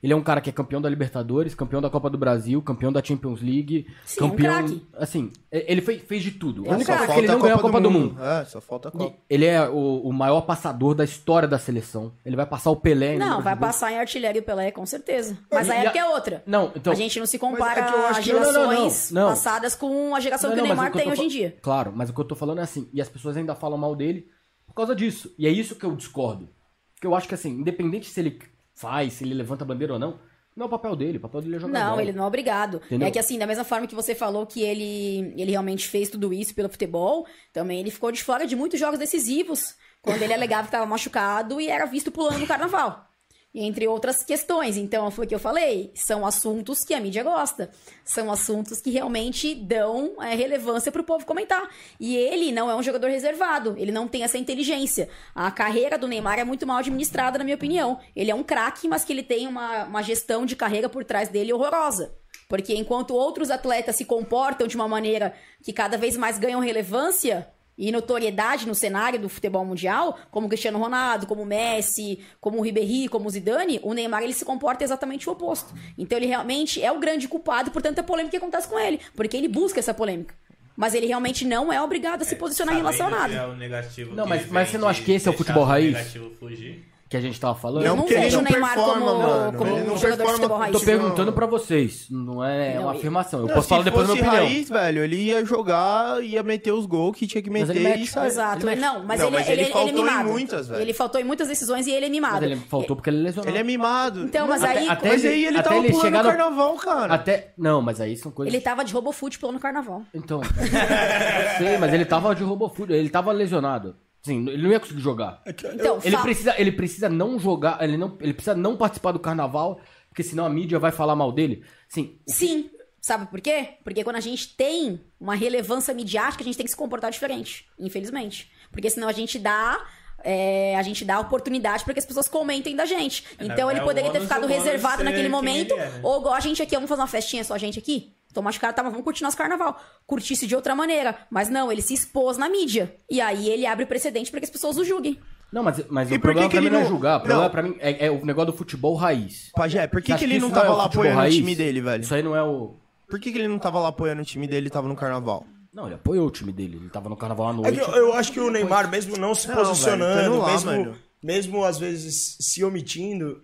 Ele 0.00 0.12
é 0.12 0.16
um 0.16 0.22
cara 0.22 0.40
que 0.40 0.48
é 0.48 0.52
campeão 0.52 0.80
da 0.80 0.88
Libertadores, 0.88 1.56
campeão 1.56 1.82
da 1.82 1.90
Copa 1.90 2.08
do 2.08 2.16
Brasil, 2.16 2.62
campeão 2.62 2.92
da 2.92 3.02
Champions 3.02 3.40
League, 3.42 3.84
Sim, 4.04 4.20
é 4.20 4.24
um 4.24 4.30
campeão. 4.30 4.52
craque. 4.64 4.86
assim, 4.96 5.32
é- 5.50 5.72
ele 5.72 5.80
fez, 5.80 6.02
fez 6.02 6.22
de 6.22 6.30
tudo. 6.30 6.64
É 6.64 6.68
um 6.68 6.72
A 6.72 6.76
única 6.76 6.96
coisa 6.96 7.12
que 7.12 7.18
ele 7.18 7.26
não 7.26 7.40
ganhou 7.40 7.58
a 7.58 7.62
Copa 7.62 7.80
do 7.80 7.90
Mundo. 7.90 8.16
É, 8.22 8.44
só 8.44 8.60
falta 8.60 8.90
a 8.90 8.92
Copa. 8.92 9.16
Ele 9.28 9.44
é 9.44 9.68
o, 9.68 10.02
o 10.04 10.12
maior 10.12 10.42
passador 10.42 10.94
da 10.94 11.02
história 11.04 11.48
da 11.48 11.58
seleção. 11.58 12.12
Ele 12.24 12.36
vai 12.36 12.46
passar 12.46 12.70
o 12.70 12.76
Pelé 12.76 13.16
em 13.16 13.18
Não, 13.18 13.42
vai 13.42 13.56
passar 13.56 13.90
em 13.90 13.98
artilharia 13.98 14.38
e 14.38 14.42
Pelé, 14.44 14.70
com 14.70 14.86
certeza. 14.86 15.36
Mas 15.50 15.66
E- 15.66 15.72
a 15.72 15.74
e 15.74 15.78
época 15.86 15.98
a- 15.98 16.02
é 16.02 16.08
outra. 16.14 16.42
Não, 16.46 16.70
então. 16.76 16.92
a 16.92 16.96
gente 16.96 17.18
não 17.18 17.26
se 17.26 17.36
compara 17.38 17.80
é 17.80 17.92
eu 17.92 18.06
acho 18.06 18.20
as 18.20 18.24
que- 18.24 18.32
não, 18.32 18.40
não, 18.40 18.52
não, 18.52 18.70
gerações 18.70 19.10
passadas 19.12 19.74
com 19.74 20.14
a 20.14 20.20
geração 20.20 20.50
Não, 20.50 20.56
que 20.56 20.62
o 20.62 20.66
Neymar 20.66 20.92
tem 20.92 21.10
hoje 21.10 21.22
em 21.24 21.28
dia. 21.28 21.56
Claro, 21.60 21.92
mas 21.92 22.08
o 22.08 22.14
que 22.14 22.20
eu 22.20 22.24
tô 22.24 22.36
falando 22.36 22.60
é 22.60 22.62
assim. 22.62 22.88
E 22.92 23.00
as 23.02 23.08
pessoas 23.08 23.36
ainda 23.36 23.56
falam 23.56 23.76
mal 23.76 23.96
dele 23.96 24.28
por 24.64 24.74
causa 24.74 24.94
disso. 24.94 25.34
E 25.36 25.44
é 25.44 25.50
isso 25.50 25.74
que 25.74 25.84
eu 25.84 25.96
discordo. 25.96 26.48
Porque 26.94 27.06
eu 27.06 27.16
acho 27.16 27.26
que 27.26 27.34
assim, 27.34 27.50
independente 27.50 28.08
se 28.08 28.20
ele 28.20 28.38
faz, 28.78 29.14
se 29.14 29.24
ele 29.24 29.34
levanta 29.34 29.64
a 29.64 29.66
bandeira 29.66 29.94
ou 29.94 29.98
não, 29.98 30.18
não 30.56 30.64
é 30.64 30.66
o 30.66 30.70
papel 30.70 30.96
dele. 30.96 31.18
O 31.18 31.20
papel 31.20 31.42
dele 31.42 31.56
é 31.56 31.58
jogar 31.58 31.72
Não, 31.78 31.90
bola. 31.90 32.02
ele 32.02 32.12
não 32.12 32.24
é 32.24 32.26
obrigado. 32.26 32.80
Entendeu? 32.86 33.06
É 33.08 33.10
que 33.10 33.18
assim, 33.18 33.38
da 33.38 33.46
mesma 33.46 33.64
forma 33.64 33.86
que 33.86 33.94
você 33.94 34.14
falou 34.14 34.46
que 34.46 34.62
ele, 34.62 35.32
ele 35.36 35.50
realmente 35.50 35.86
fez 35.86 36.08
tudo 36.08 36.32
isso 36.32 36.54
pelo 36.54 36.68
futebol, 36.68 37.26
também 37.52 37.80
ele 37.80 37.90
ficou 37.90 38.10
de 38.10 38.22
fora 38.22 38.46
de 38.46 38.56
muitos 38.56 38.78
jogos 38.78 38.98
decisivos, 38.98 39.76
quando 40.02 40.22
ele 40.22 40.34
alegava 40.34 40.62
que 40.62 40.68
estava 40.68 40.86
machucado 40.86 41.60
e 41.60 41.68
era 41.68 41.86
visto 41.86 42.10
pulando 42.10 42.38
no 42.38 42.46
carnaval. 42.46 43.07
Entre 43.54 43.88
outras 43.88 44.22
questões. 44.22 44.76
Então, 44.76 45.10
foi 45.10 45.24
o 45.24 45.28
que 45.28 45.34
eu 45.34 45.38
falei. 45.38 45.90
São 45.94 46.26
assuntos 46.26 46.84
que 46.84 46.92
a 46.92 47.00
mídia 47.00 47.22
gosta. 47.22 47.70
São 48.04 48.30
assuntos 48.30 48.80
que 48.80 48.90
realmente 48.90 49.54
dão 49.54 50.22
é, 50.22 50.34
relevância 50.34 50.92
pro 50.92 51.02
povo 51.02 51.24
comentar. 51.24 51.68
E 51.98 52.14
ele 52.14 52.52
não 52.52 52.70
é 52.70 52.76
um 52.76 52.82
jogador 52.82 53.08
reservado. 53.08 53.74
Ele 53.78 53.90
não 53.90 54.06
tem 54.06 54.22
essa 54.22 54.36
inteligência. 54.36 55.08
A 55.34 55.50
carreira 55.50 55.96
do 55.96 56.06
Neymar 56.06 56.38
é 56.38 56.44
muito 56.44 56.66
mal 56.66 56.76
administrada, 56.76 57.38
na 57.38 57.44
minha 57.44 57.56
opinião. 57.56 57.98
Ele 58.14 58.30
é 58.30 58.34
um 58.34 58.44
craque, 58.44 58.86
mas 58.86 59.02
que 59.02 59.12
ele 59.12 59.22
tem 59.22 59.46
uma, 59.46 59.84
uma 59.84 60.02
gestão 60.02 60.44
de 60.44 60.54
carreira 60.54 60.88
por 60.88 61.02
trás 61.04 61.30
dele 61.30 61.52
horrorosa. 61.52 62.14
Porque 62.48 62.74
enquanto 62.74 63.14
outros 63.14 63.50
atletas 63.50 63.96
se 63.96 64.04
comportam 64.04 64.66
de 64.66 64.76
uma 64.76 64.88
maneira 64.88 65.34
que 65.62 65.72
cada 65.72 65.96
vez 65.96 66.16
mais 66.16 66.38
ganham 66.38 66.60
relevância 66.60 67.48
e 67.78 67.92
notoriedade 67.92 68.66
no 68.66 68.74
cenário 68.74 69.20
do 69.20 69.28
futebol 69.28 69.64
mundial, 69.64 70.18
como 70.32 70.46
o 70.46 70.48
Cristiano 70.50 70.78
Ronaldo, 70.80 71.26
como 71.26 71.42
o 71.42 71.46
Messi, 71.46 72.18
como 72.40 72.58
o 72.58 72.60
Ribéry, 72.60 73.06
como 73.08 73.28
o 73.28 73.30
Zidane, 73.30 73.78
o 73.84 73.94
Neymar 73.94 74.22
ele 74.24 74.32
se 74.34 74.44
comporta 74.44 74.82
exatamente 74.82 75.28
o 75.28 75.32
oposto. 75.32 75.72
Então 75.96 76.18
ele 76.18 76.26
realmente 76.26 76.82
é 76.82 76.90
o 76.90 76.98
grande 76.98 77.28
culpado 77.28 77.70
por 77.70 77.80
tanta 77.80 78.02
polêmica 78.02 78.32
que 78.32 78.36
acontece 78.38 78.66
com 78.66 78.78
ele, 78.78 78.98
porque 79.14 79.36
ele 79.36 79.46
busca 79.46 79.78
essa 79.78 79.94
polêmica. 79.94 80.34
Mas 80.76 80.94
ele 80.94 81.06
realmente 81.06 81.44
não 81.44 81.72
é 81.72 81.80
obrigado 81.80 82.22
a 82.22 82.24
se 82.24 82.36
posicionar 82.36 82.74
em 82.74 82.78
relação 82.78 83.06
a 83.06 83.10
nada. 83.10 83.28
que 83.32 83.38
é 83.38 83.46
o 83.46 83.54
negativo 83.56 84.14
Não, 84.14 84.26
mas- 84.26 84.48
mas 84.48 84.68
você 84.70 84.78
não 84.78 84.88
acha 84.88 85.02
que 85.02 85.12
esse 85.12 85.26
é 85.28 85.30
o 85.30 85.34
futebol 85.34 85.64
raiz? 85.64 85.92
negativo 85.92 86.30
fugir. 86.38 86.84
Que 87.08 87.16
a 87.16 87.20
gente 87.22 87.40
tava 87.40 87.54
falando. 87.54 87.86
Eu 87.86 87.92
não 87.96 88.02
porque 88.02 88.12
ele 88.12 88.24
vejo 88.24 88.38
o 88.38 88.42
não 88.42 88.50
Neymar 88.50 88.74
performa, 88.74 89.06
como, 89.06 89.18
mano. 89.22 89.58
como 89.58 89.74
um 89.76 89.84
não 89.86 89.96
jogador 89.96 90.24
de 90.26 90.32
futebol 90.32 90.58
raiz. 90.58 90.72
Tô 90.78 90.84
perguntando 90.84 91.32
pra 91.32 91.46
vocês. 91.46 92.06
Não 92.10 92.44
é 92.44 92.74
Não, 92.74 92.82
uma 92.82 92.92
afirmação. 92.92 93.40
Eu 93.40 93.46
Não, 93.46 93.54
posso 93.54 93.68
falar 93.68 93.82
depois 93.82 94.06
da 94.06 94.12
minha 94.14 94.26
opinião. 94.26 94.44
raiz, 94.46 94.68
velho, 94.68 95.02
ele 95.04 95.16
ia 95.16 95.42
jogar, 95.42 96.22
ia 96.22 96.42
meter 96.42 96.70
os 96.72 96.84
gols 96.84 97.16
que 97.16 97.26
tinha 97.26 97.40
que 97.40 97.48
Mas 97.48 97.66
meter 97.68 97.80
ele 97.80 97.88
mete. 97.88 98.02
e 98.02 98.06
sair. 98.06 98.26
Exato, 98.26 98.68
Ele- 98.68 98.78
não, 98.78 99.02
mas 99.04 99.20
Não, 99.20 99.28
ele, 99.28 99.36
mas 99.36 99.46
ele, 99.48 99.52
ele 99.54 99.62
ele, 99.62 99.72
faltou 99.72 99.88
é 99.88 99.92
em 99.92 99.94
mimado. 100.04 100.28
muitas, 100.28 100.68
velho. 100.68 100.82
ele 100.82 100.92
faltou 100.92 101.20
em 101.20 101.24
muitas 101.24 101.48
decisões 101.48 101.86
e 101.86 101.90
ele 101.92 102.04
é 102.04 102.08
mimado. 102.10 102.34
Mas 102.34 102.42
ele 102.42 102.56
faltou 102.56 102.94
porque 102.94 103.08
ele 103.08 103.22
lesionou. 103.22 103.50
Ele 103.50 103.58
é 103.58 103.62
mimado. 103.64 104.24
Então, 104.24 104.46
mas 104.46 104.62
Até- 104.62 104.78
aí. 104.78 104.88
até 104.90 105.08
Mas 105.08 105.24
ele- 105.24 105.32
aí 105.34 105.44
ele 105.46 105.62
tava 105.62 105.76
ele 105.76 105.90
pulando 105.90 106.10
no 106.14 106.22
carnaval, 106.22 106.76
cara. 106.76 107.14
Até. 107.14 107.52
Não, 107.56 107.80
mas 107.80 108.02
aí 108.02 108.18
são 108.18 108.30
coisas. 108.30 108.52
Ele 108.52 108.62
tava 108.62 108.84
de 108.84 108.92
RoboFoot 108.92 109.38
pulando 109.38 109.54
no 109.54 109.60
carnaval. 109.62 110.02
Então. 110.12 110.42
eu 110.44 111.58
sei, 111.66 111.78
mas 111.78 111.94
ele 111.94 112.04
tava 112.04 112.34
de 112.34 112.42
RoboFoot. 112.42 112.92
Ele 112.92 113.08
tava 113.08 113.32
lesionado. 113.32 113.96
Sim, 114.28 114.48
ele 114.48 114.62
não 114.62 114.70
ia 114.70 114.78
conseguir 114.80 115.00
jogar. 115.00 115.42
Então, 115.46 115.98
Ele 116.04 116.16
fa- 116.16 116.22
precisa, 116.22 116.54
ele 116.60 116.72
precisa 116.72 117.08
não 117.08 117.38
jogar, 117.38 117.82
ele, 117.82 117.96
não, 117.96 118.16
ele 118.20 118.32
precisa 118.34 118.54
não 118.54 118.76
participar 118.76 119.12
do 119.12 119.18
carnaval, 119.18 119.80
porque 120.08 120.22
senão 120.22 120.44
a 120.44 120.50
mídia 120.50 120.78
vai 120.78 120.92
falar 120.92 121.16
mal 121.16 121.32
dele. 121.32 121.64
Sim, 121.88 122.18
Sim. 122.26 122.70
Sabe 123.00 123.26
por 123.30 123.40
quê? 123.40 123.74
Porque 123.84 124.02
quando 124.04 124.16
a 124.16 124.20
gente 124.20 124.54
tem 124.56 125.00
uma 125.20 125.34
relevância 125.34 125.94
midiática, 125.94 126.42
a 126.42 126.44
gente 126.44 126.56
tem 126.56 126.64
que 126.64 126.70
se 126.70 126.76
comportar 126.76 127.10
diferente, 127.10 127.66
infelizmente. 127.78 128.50
Porque 128.72 128.90
senão 128.90 129.08
a 129.08 129.12
gente 129.12 129.38
dá. 129.38 129.82
é, 130.22 130.76
a 130.76 130.82
gente 130.82 131.04
dá 131.04 131.18
oportunidade 131.20 131.84
para 131.84 131.94
que 131.94 132.00
as 132.00 132.04
pessoas 132.04 132.28
comentem 132.28 132.74
da 132.74 132.84
gente. 132.84 133.24
Então 133.40 133.70
é 133.70 133.74
ele 133.74 133.80
poderia 133.82 134.10
ter 134.10 134.20
ficado 134.20 134.46
reservado 134.48 134.98
ser 134.98 135.04
naquele 135.04 135.28
momento. 135.28 135.72
ele 135.74 135.80
é, 135.80 135.88
né? 135.90 136.00
Ou 136.02 136.18
igual 136.18 136.34
a 136.34 136.40
gente 136.40 136.60
aqui, 136.60 136.74
vamos 136.74 136.88
fazer 136.88 137.00
uma 137.00 137.06
festinha 137.08 137.44
só 137.44 137.54
a 137.54 137.58
gente 137.58 137.78
aqui? 137.78 138.12
Tô 138.38 138.42
machucado, 138.42 138.72
tá, 138.76 138.84
mas 138.84 138.92
vamos 138.92 139.04
curtir 139.04 139.24
nosso 139.24 139.36
carnaval. 139.36 139.80
Curtisse 140.06 140.46
de 140.46 140.54
outra 140.54 140.72
maneira. 140.76 141.16
Mas 141.28 141.48
não, 141.48 141.72
ele 141.72 141.82
se 141.82 141.92
expôs 141.92 142.38
na 142.38 142.48
mídia. 142.48 142.94
E 143.10 143.20
aí 143.20 143.48
ele 143.50 143.66
abre 143.66 143.84
precedente 143.84 144.30
para 144.30 144.38
que 144.38 144.44
as 144.44 144.50
pessoas 144.50 144.78
o 144.78 144.84
julguem. 144.84 145.18
Não, 145.52 145.60
mas, 145.64 145.84
mas 145.88 146.08
E 146.08 146.12
o 146.12 146.14
que 146.14 146.22
problema 146.22 146.48
que 146.48 146.52
pra 146.54 146.60
mim 146.60 146.66
ele 146.68 146.72
não 146.76 146.80
é 146.80 146.84
não- 146.84 146.88
julgar. 146.88 147.16
O 147.16 147.20
problema 147.20 147.42
Não. 147.42 147.50
pra 147.50 147.62
mim 147.64 147.74
é, 147.80 148.06
é 148.06 148.10
o 148.12 148.24
negócio 148.24 148.52
do 148.52 148.56
futebol 148.56 148.94
raiz. 148.94 149.50
Pajé, 149.56 149.88
por 149.88 150.00
que, 150.00 150.06
que 150.06 150.12
acha 150.12 150.22
ele 150.22 150.38
não 150.38 150.50
é 150.50 150.52
tava 150.52 150.70
o 150.72 150.76
lá 150.76 150.84
apoiando 150.84 151.16
raiz? 151.18 151.34
o 151.34 151.38
time 151.38 151.56
dele, 151.56 151.80
velho? 151.80 152.00
Isso 152.00 152.14
aí 152.14 152.22
não 152.22 152.36
é 152.36 152.42
o. 152.44 152.76
Por 153.08 153.18
que, 153.18 153.32
que 153.32 153.38
ele 153.38 153.48
não 153.48 153.58
tava 153.58 153.80
lá 153.80 153.88
apoiando 153.88 154.22
o 154.22 154.24
time 154.24 154.46
dele 154.46 154.68
e 154.68 154.70
tava 154.70 154.86
no 154.86 154.94
carnaval? 154.94 155.44
Não, 155.74 155.86
ele 155.86 155.96
apoiou 155.96 156.28
o 156.28 156.30
time 156.30 156.52
dele. 156.52 156.76
Ele 156.76 156.90
tava 156.90 157.08
no 157.08 157.16
carnaval 157.16 157.48
à 157.48 157.50
É 157.50 157.54
noite. 157.54 157.74
que 157.74 157.80
eu, 157.90 157.92
eu 157.96 158.12
acho 158.14 158.30
que 158.30 158.38
o 158.38 158.52
Neymar, 158.52 158.88
mesmo 158.88 159.16
não 159.16 159.34
se 159.34 159.48
Não, 159.48 159.56
posicionando, 159.56 160.14
velho, 160.20 160.38
lá, 160.38 160.46
mesmo, 160.52 160.70
mano. 160.70 160.94
mesmo 161.20 161.64
às 161.64 161.76
vezes 161.76 162.36
se 162.38 162.62
omitindo, 162.62 163.42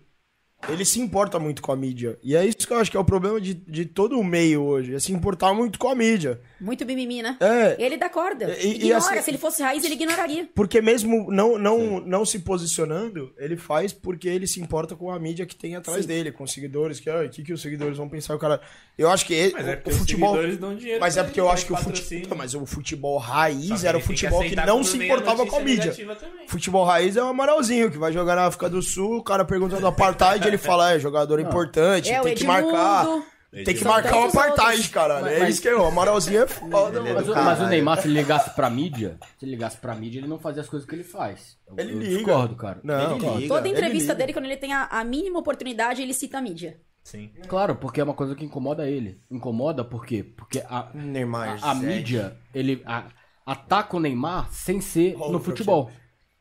ele 0.69 0.85
se 0.85 1.01
importa 1.01 1.39
muito 1.39 1.61
com 1.63 1.73
a 1.73 1.77
mídia. 1.77 2.19
E 2.23 2.35
é 2.37 2.45
isso 2.45 2.59
que 2.67 2.73
eu 2.73 2.79
acho 2.79 2.91
que 2.91 2.97
é 2.97 3.01
o 3.01 3.05
problema 3.05 3.41
de, 3.41 3.55
de 3.55 3.85
todo 3.85 4.19
o 4.19 4.25
meio 4.25 4.63
hoje, 4.63 4.95
é 4.95 4.99
se 4.99 5.13
importar 5.13 5.53
muito 5.55 5.79
com 5.79 5.89
a 5.89 5.95
mídia. 5.95 6.41
Muito 6.61 6.85
mimimi, 6.87 7.23
né? 7.23 7.37
É. 7.41 7.77
Ele 7.79 7.97
dá 7.97 8.09
corda. 8.09 8.51
E- 8.59 8.67
e 8.67 8.75
Ignora. 8.77 8.97
assim- 8.99 9.23
Se 9.23 9.31
ele 9.31 9.39
fosse 9.39 9.63
raiz, 9.63 9.85
ele 9.85 9.95
ignoraria. 9.95 10.49
Porque 10.55 10.81
mesmo 10.81 11.31
não, 11.31 11.59
não, 11.59 12.01
não 12.01 12.25
se 12.25 12.39
posicionando, 12.39 13.33
ele 13.39 13.57
faz 13.57 13.93
porque 13.93 14.29
ele 14.29 14.47
se 14.47 14.61
importa 14.61 14.95
com 14.97 15.11
a 15.11 15.19
mídia 15.19 15.45
que 15.47 15.55
tem 15.55 15.77
atrás 15.77 16.03
Sim. 16.03 16.09
dele, 16.09 16.33
com 16.33 16.45
os 16.45 16.53
seguidores, 16.53 17.01
que 17.01 17.11
"Ai, 17.11 17.27
o 17.27 17.31
que, 17.31 17.43
que 17.43 17.53
os 17.53 17.61
seguidores 17.61 17.97
vão 17.99 18.09
pensar, 18.09 18.35
o 18.35 18.39
cara. 18.39 18.61
Eu 18.97 19.11
acho 19.11 19.27
que 19.27 19.35
ele- 19.35 19.53
Mas 19.53 19.67
é 19.69 19.83
o, 19.85 19.91
futebol. 19.91 20.31
seguidores 20.35 20.59
dão 20.59 20.75
dinheiro 20.77 21.01
Mas 21.01 21.17
é 21.17 21.23
porque 21.25 21.41
eu 21.41 21.45
ele, 21.47 21.53
acho 21.55 21.67
que 21.67 21.73
o 21.73 21.77
futebol. 21.77 22.37
Mas 22.37 22.55
o 22.55 22.65
futebol 22.65 23.19
raiz 23.19 23.81
que 23.81 23.87
era 23.87 23.99
o 23.99 24.01
futebol 24.01 24.39
que, 24.41 24.47
aceitar 24.47 24.67
não 24.67 24.83
se 24.85 24.97
importava 24.97 25.45
com 25.47 25.57
a 25.57 25.61
mídia. 25.61 25.93
também. 25.93 26.49
Futebol 26.49 26.85
raiz 26.85 27.17
é 27.17 27.23
o 27.23 27.27
Amaralzinho, 27.27 27.91
que 27.91 27.99
vai 27.99 28.13
jogar 28.13 28.37
na 28.37 28.47
África 28.47 28.69
do 28.71 28.81
Sul, 28.81 29.19
o 29.19 29.23
cara 29.23 29.45
pergunta 29.45 29.79
do 29.81 29.87
apartheid, 29.87 30.47
ele 30.55 30.63
fala, 30.63 30.93
é 30.93 30.99
jogador 30.99 31.39
importante, 31.41 32.11
É, 32.11 32.21
tem 32.21 32.35
que 32.35 32.43
Edmundo. 32.45 32.73
marcar. 32.73 33.23
Tem 33.65 33.73
que 33.73 33.85
marcar 33.85 34.17
o 34.17 34.23
Tantos 34.23 34.37
apartheid, 34.37 34.89
caralho. 34.89 35.27
É 35.29 35.39
Mas- 35.39 35.51
isso 35.51 35.63
que 35.63 35.69
é, 35.69 35.77
o 35.77 35.85
Amaralzinho 35.85 36.43
é 36.43 36.47
foda, 36.49 36.99
Ele 36.99 37.09
é 37.11 37.13
mano. 37.15 37.27
Mas, 37.29 37.45
mas 37.45 37.61
o. 37.61 37.67
Neymar, 37.69 38.01
se 38.03 38.09
ele 38.09 38.15
ligasse 38.21 38.51
pra 38.51 38.69
mídia, 38.69 39.17
se 39.39 39.45
ele 39.45 39.53
ligasse 39.53 39.77
pra 39.77 39.95
mídia, 39.95 40.19
ele 40.19 40.27
não 40.27 40.41
fazia 40.41 40.61
as 40.61 40.69
coisas 40.69 40.89
que 40.89 40.93
ele 40.93 41.05
faz. 41.05 41.57
Eu, 41.69 41.75
Ele 41.79 41.93
eu 41.93 41.99
liga. 42.01 42.17
discordo, 42.17 42.57
cara. 42.57 42.81
Não, 42.83 43.15
Ele 43.17 43.27
liga. 43.37 43.49
Toda 43.55 43.69
ele 43.69 43.77
entrevista 43.77 44.13
liga. 44.13 44.15
dele, 44.17 44.33
quando 44.33 44.47
ele 44.47 44.57
tem 44.57 44.73
a, 44.73 44.87
a 44.87 45.05
mínima 45.05 45.39
oportunidade, 45.39 46.03
ele 46.03 46.13
cita 46.13 46.39
a 46.39 46.43
mídia. 46.43 46.81
Sim. 47.05 47.31
Claro, 47.47 47.77
porque 47.77 48.01
é 48.01 48.05
uma 48.05 48.15
coisa 48.15 48.35
que 48.35 48.45
incomoda 48.45 48.89
ele. 48.91 49.21
Incomoda 49.31 49.85
por 49.85 50.05
quê? 50.05 50.25
Porque 50.25 50.59
a, 50.69 50.89
Neymar. 50.93 51.59
a, 51.63 51.71
a 51.71 51.75
mídia, 51.77 52.37
ele 52.53 52.83
a- 52.85 53.05
ataca 53.47 53.97
o 53.97 54.01
Neymar 54.01 54.51
sem 54.51 54.81
ser 54.81 55.15
Olha 55.17 55.31
no 55.31 55.39
futebol. 55.39 55.93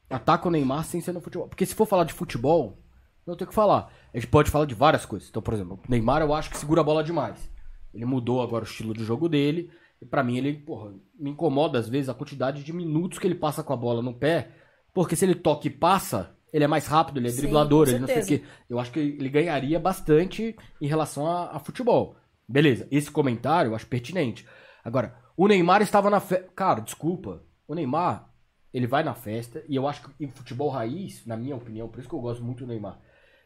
Ataca 0.10 0.48
o 0.48 0.52
Neymar 0.52 0.84
sem 0.86 1.00
ser 1.00 1.12
no 1.12 1.22
futebol. 1.22 1.48
Porque 1.48 1.66
se 1.66 1.76
for 1.76 1.86
falar 1.86 2.06
de 2.06 2.14
futebol, 2.14 2.80
não 3.26 3.36
tem 3.36 3.46
o 3.46 3.48
que 3.50 3.54
falar. 3.54 3.92
A 4.14 4.18
gente 4.18 4.30
pode 4.30 4.52
falar 4.52 4.66
de 4.66 4.76
várias 4.76 5.06
coisas. 5.06 5.30
Então, 5.30 5.42
por 5.42 5.54
exemplo, 5.54 5.80
o 5.88 5.92
Neymar 5.92 6.22
eu 6.22 6.34
acho 6.34 6.50
que 6.50 6.58
segura 6.58 6.82
a 6.82 6.84
bola 6.84 7.04
demais. 7.04 7.50
Ele 7.94 8.06
mudou 8.06 8.42
agora 8.42 8.64
o 8.64 8.68
estilo 8.68 8.94
de 8.94 9.04
jogo 9.04 9.30
dele. 9.30 9.72
E 10.02 10.06
pra 10.06 10.24
mim, 10.24 10.38
ele, 10.38 10.54
porra, 10.54 10.94
me 11.18 11.30
incomoda 11.30 11.80
às 11.80 11.88
vezes 11.88 12.10
a 12.10 12.14
quantidade 12.14 12.64
de 12.64 12.74
minutos 12.74 13.20
que 13.20 13.28
ele 13.28 13.36
passa 13.36 13.64
com 13.64 13.72
a 13.72 13.78
bola 13.78 14.02
no 14.02 14.14
pé. 14.14 14.50
Porque 14.94 15.16
se 15.16 15.26
ele 15.26 15.36
toca 15.36 15.68
e 15.68 15.70
passa, 15.70 16.36
ele 16.52 16.64
é 16.64 16.68
mais 16.68 16.86
rápido, 16.86 17.20
ele 17.20 17.28
é 17.28 17.32
Sim, 17.32 17.42
driblador, 17.42 17.88
ele 17.88 18.00
não 18.00 18.08
sei 18.08 18.22
o 18.22 18.26
quê. 18.26 18.44
Eu 18.70 18.80
acho 18.80 18.92
que 18.92 19.00
ele 19.00 19.30
ganharia 19.30 19.80
bastante 19.80 20.56
em 20.82 20.88
relação 20.88 21.26
a, 21.26 21.56
a 21.56 21.60
futebol. 21.60 22.16
Beleza, 22.48 22.88
esse 22.92 23.10
comentário 23.10 23.72
eu 23.72 23.76
acho 23.76 23.88
pertinente. 23.88 24.46
Agora, 24.84 25.16
o 25.36 25.48
Neymar 25.48 25.82
estava 25.82 26.10
na 26.10 26.20
festa. 26.20 26.48
Cara, 26.56 26.82
desculpa. 26.82 27.42
O 27.68 27.74
Neymar, 27.74 28.30
ele 28.74 28.86
vai 28.86 29.04
na 29.04 29.14
festa, 29.14 29.64
e 29.68 29.76
eu 29.76 29.88
acho 29.88 30.04
que 30.04 30.26
em 30.26 30.30
futebol 30.30 30.70
raiz, 30.70 31.26
na 31.26 31.38
minha 31.38 31.56
opinião, 31.56 31.88
por 31.88 32.00
isso 32.00 32.10
que 32.10 32.16
eu 32.16 32.20
gosto 32.20 32.44
muito 32.44 32.60
do 32.60 32.68
Neymar. 32.68 33.00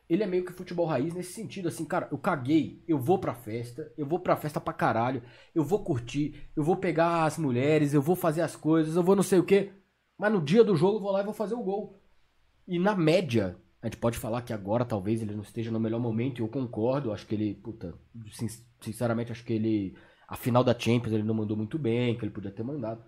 Ele 0.10 0.24
é 0.24 0.28
meio 0.28 0.46
que 0.46 0.54
futebol 0.54 0.86
raiz 0.86 1.14
nesse 1.14 1.34
sentido, 1.34 1.68
assim, 1.68 1.84
cara, 1.84 2.08
eu 2.12 2.18
caguei, 2.18 2.82
eu 2.88 2.98
vou 2.98 3.20
pra 3.20 3.34
festa, 3.36 3.92
eu 3.98 4.06
vou 4.06 4.20
pra 4.20 4.38
festa 4.38 4.60
pra 4.62 4.74
caralho, 4.74 5.22
eu 5.54 5.64
vou 5.64 5.84
curtir, 5.84 6.50
eu 6.56 6.64
vou 6.64 6.78
pegar 6.78 7.26
as 7.26 7.38
mulheres, 7.38 7.94
eu 7.94 8.02
vou 8.02 8.16
fazer 8.16 8.42
as 8.42 8.56
coisas, 8.56 8.96
eu 8.96 9.04
vou 9.04 9.16
não 9.18 9.24
sei 9.24 9.40
o 9.40 9.44
quê, 9.44 9.74
mas 10.18 10.32
no 10.32 10.42
dia 10.42 10.64
do 10.64 10.78
jogo 10.78 10.98
eu 10.98 11.02
vou 11.02 11.12
lá 11.12 11.22
e 11.22 11.26
vou 11.26 11.34
fazer 11.34 11.56
o 11.56 11.64
gol. 11.64 12.00
E 12.68 12.80
na 12.80 12.96
média, 12.96 13.58
a 13.82 13.88
gente 13.88 13.98
pode 13.98 14.18
falar 14.18 14.42
que 14.44 14.54
agora 14.54 14.86
talvez 14.86 15.22
ele 15.22 15.36
não 15.36 15.44
esteja 15.44 15.72
no 15.72 15.80
melhor 15.80 16.00
momento, 16.00 16.40
e 16.40 16.42
eu 16.42 16.48
concordo, 16.48 17.12
acho 17.12 17.28
que 17.28 17.36
ele, 17.36 17.54
puta, 17.56 17.94
sin- 18.32 18.48
sinceramente, 18.82 19.32
acho 19.32 19.44
que 19.44 19.54
ele, 19.54 19.94
a 20.28 20.38
final 20.38 20.64
da 20.64 20.78
Champions 20.78 21.14
ele 21.14 21.24
não 21.24 21.36
mandou 21.36 21.58
muito 21.58 21.78
bem, 21.78 22.18
que 22.18 22.24
ele 22.24 22.32
podia 22.32 22.52
ter 22.52 22.64
mandado. 22.64 23.04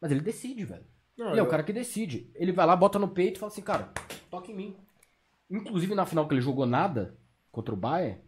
Mas 0.00 0.10
ele 0.10 0.20
decide, 0.20 0.64
velho. 0.64 0.84
Não, 1.16 1.30
ele 1.30 1.40
é 1.40 1.42
o 1.42 1.48
cara 1.48 1.62
que 1.62 1.72
decide. 1.72 2.30
Ele 2.34 2.52
vai 2.52 2.66
lá, 2.66 2.74
bota 2.76 2.98
no 2.98 3.08
peito 3.08 3.36
e 3.36 3.38
fala 3.40 3.52
assim, 3.52 3.62
cara, 3.62 3.92
toca 4.30 4.50
em 4.50 4.56
mim. 4.56 4.76
Inclusive 5.56 5.94
na 5.94 6.06
final 6.06 6.26
que 6.26 6.34
ele 6.34 6.40
jogou 6.40 6.66
nada 6.66 7.16
contra 7.52 7.72
o 7.74 7.76
Bayern, 7.76 8.18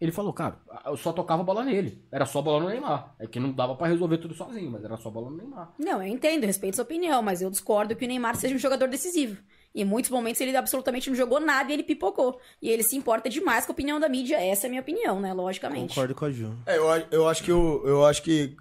ele 0.00 0.12
falou, 0.12 0.32
cara, 0.32 0.60
eu 0.84 0.96
só 0.96 1.12
tocava 1.12 1.40
a 1.40 1.44
bola 1.44 1.64
nele. 1.64 2.04
Era 2.12 2.26
só 2.26 2.42
bola 2.42 2.60
no 2.62 2.68
Neymar. 2.68 3.14
É 3.18 3.26
que 3.26 3.40
não 3.40 3.50
dava 3.52 3.74
pra 3.76 3.86
resolver 3.86 4.18
tudo 4.18 4.34
sozinho, 4.34 4.70
mas 4.70 4.84
era 4.84 4.96
só 4.98 5.08
bola 5.10 5.30
no 5.30 5.36
Neymar. 5.38 5.72
Não, 5.78 6.02
eu 6.02 6.08
entendo, 6.12 6.44
respeito 6.44 6.74
sua 6.76 6.84
opinião, 6.84 7.22
mas 7.22 7.40
eu 7.40 7.50
discordo 7.50 7.96
que 7.96 8.04
o 8.04 8.08
Neymar 8.08 8.36
seja 8.36 8.54
um 8.54 8.58
jogador 8.58 8.88
decisivo. 8.88 9.40
Em 9.74 9.84
muitos 9.84 10.10
momentos 10.10 10.40
ele 10.40 10.56
absolutamente 10.56 11.08
não 11.08 11.16
jogou 11.16 11.38
nada 11.40 11.70
e 11.70 11.74
ele 11.74 11.82
pipocou. 11.82 12.38
E 12.60 12.68
ele 12.68 12.82
se 12.82 12.96
importa 12.96 13.28
demais 13.30 13.64
com 13.64 13.72
a 13.72 13.74
opinião 13.74 13.98
da 14.00 14.08
mídia. 14.08 14.36
Essa 14.42 14.66
é 14.66 14.68
a 14.68 14.70
minha 14.70 14.82
opinião, 14.82 15.20
né? 15.20 15.32
Logicamente. 15.32 15.88
Concordo 15.94 16.14
com 16.14 16.24
a 16.26 16.30
Ju. 16.30 16.54
É, 16.66 16.76
eu, 16.78 16.84
eu 17.10 17.28
acho 17.28 17.42
que 17.44 17.52
o- 17.52 17.82
eu 17.86 18.04
acho 18.04 18.22
que 18.22 18.56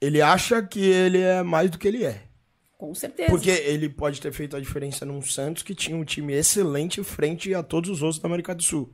ele 0.00 0.20
acha 0.22 0.62
que 0.62 0.80
ele 0.80 1.20
é 1.20 1.42
mais 1.42 1.70
do 1.70 1.78
que 1.78 1.86
ele 1.88 2.04
é. 2.04 2.22
Com 2.86 2.94
certeza. 2.94 3.30
Porque 3.30 3.50
ele 3.50 3.88
pode 3.88 4.20
ter 4.20 4.32
feito 4.32 4.56
a 4.56 4.60
diferença 4.60 5.04
num 5.04 5.22
Santos 5.22 5.62
que 5.62 5.74
tinha 5.74 5.96
um 5.96 6.04
time 6.04 6.32
excelente 6.34 7.02
frente 7.02 7.54
a 7.54 7.62
todos 7.62 7.88
os 7.90 8.02
outros 8.02 8.20
da 8.20 8.28
América 8.28 8.54
do 8.54 8.62
Sul. 8.62 8.92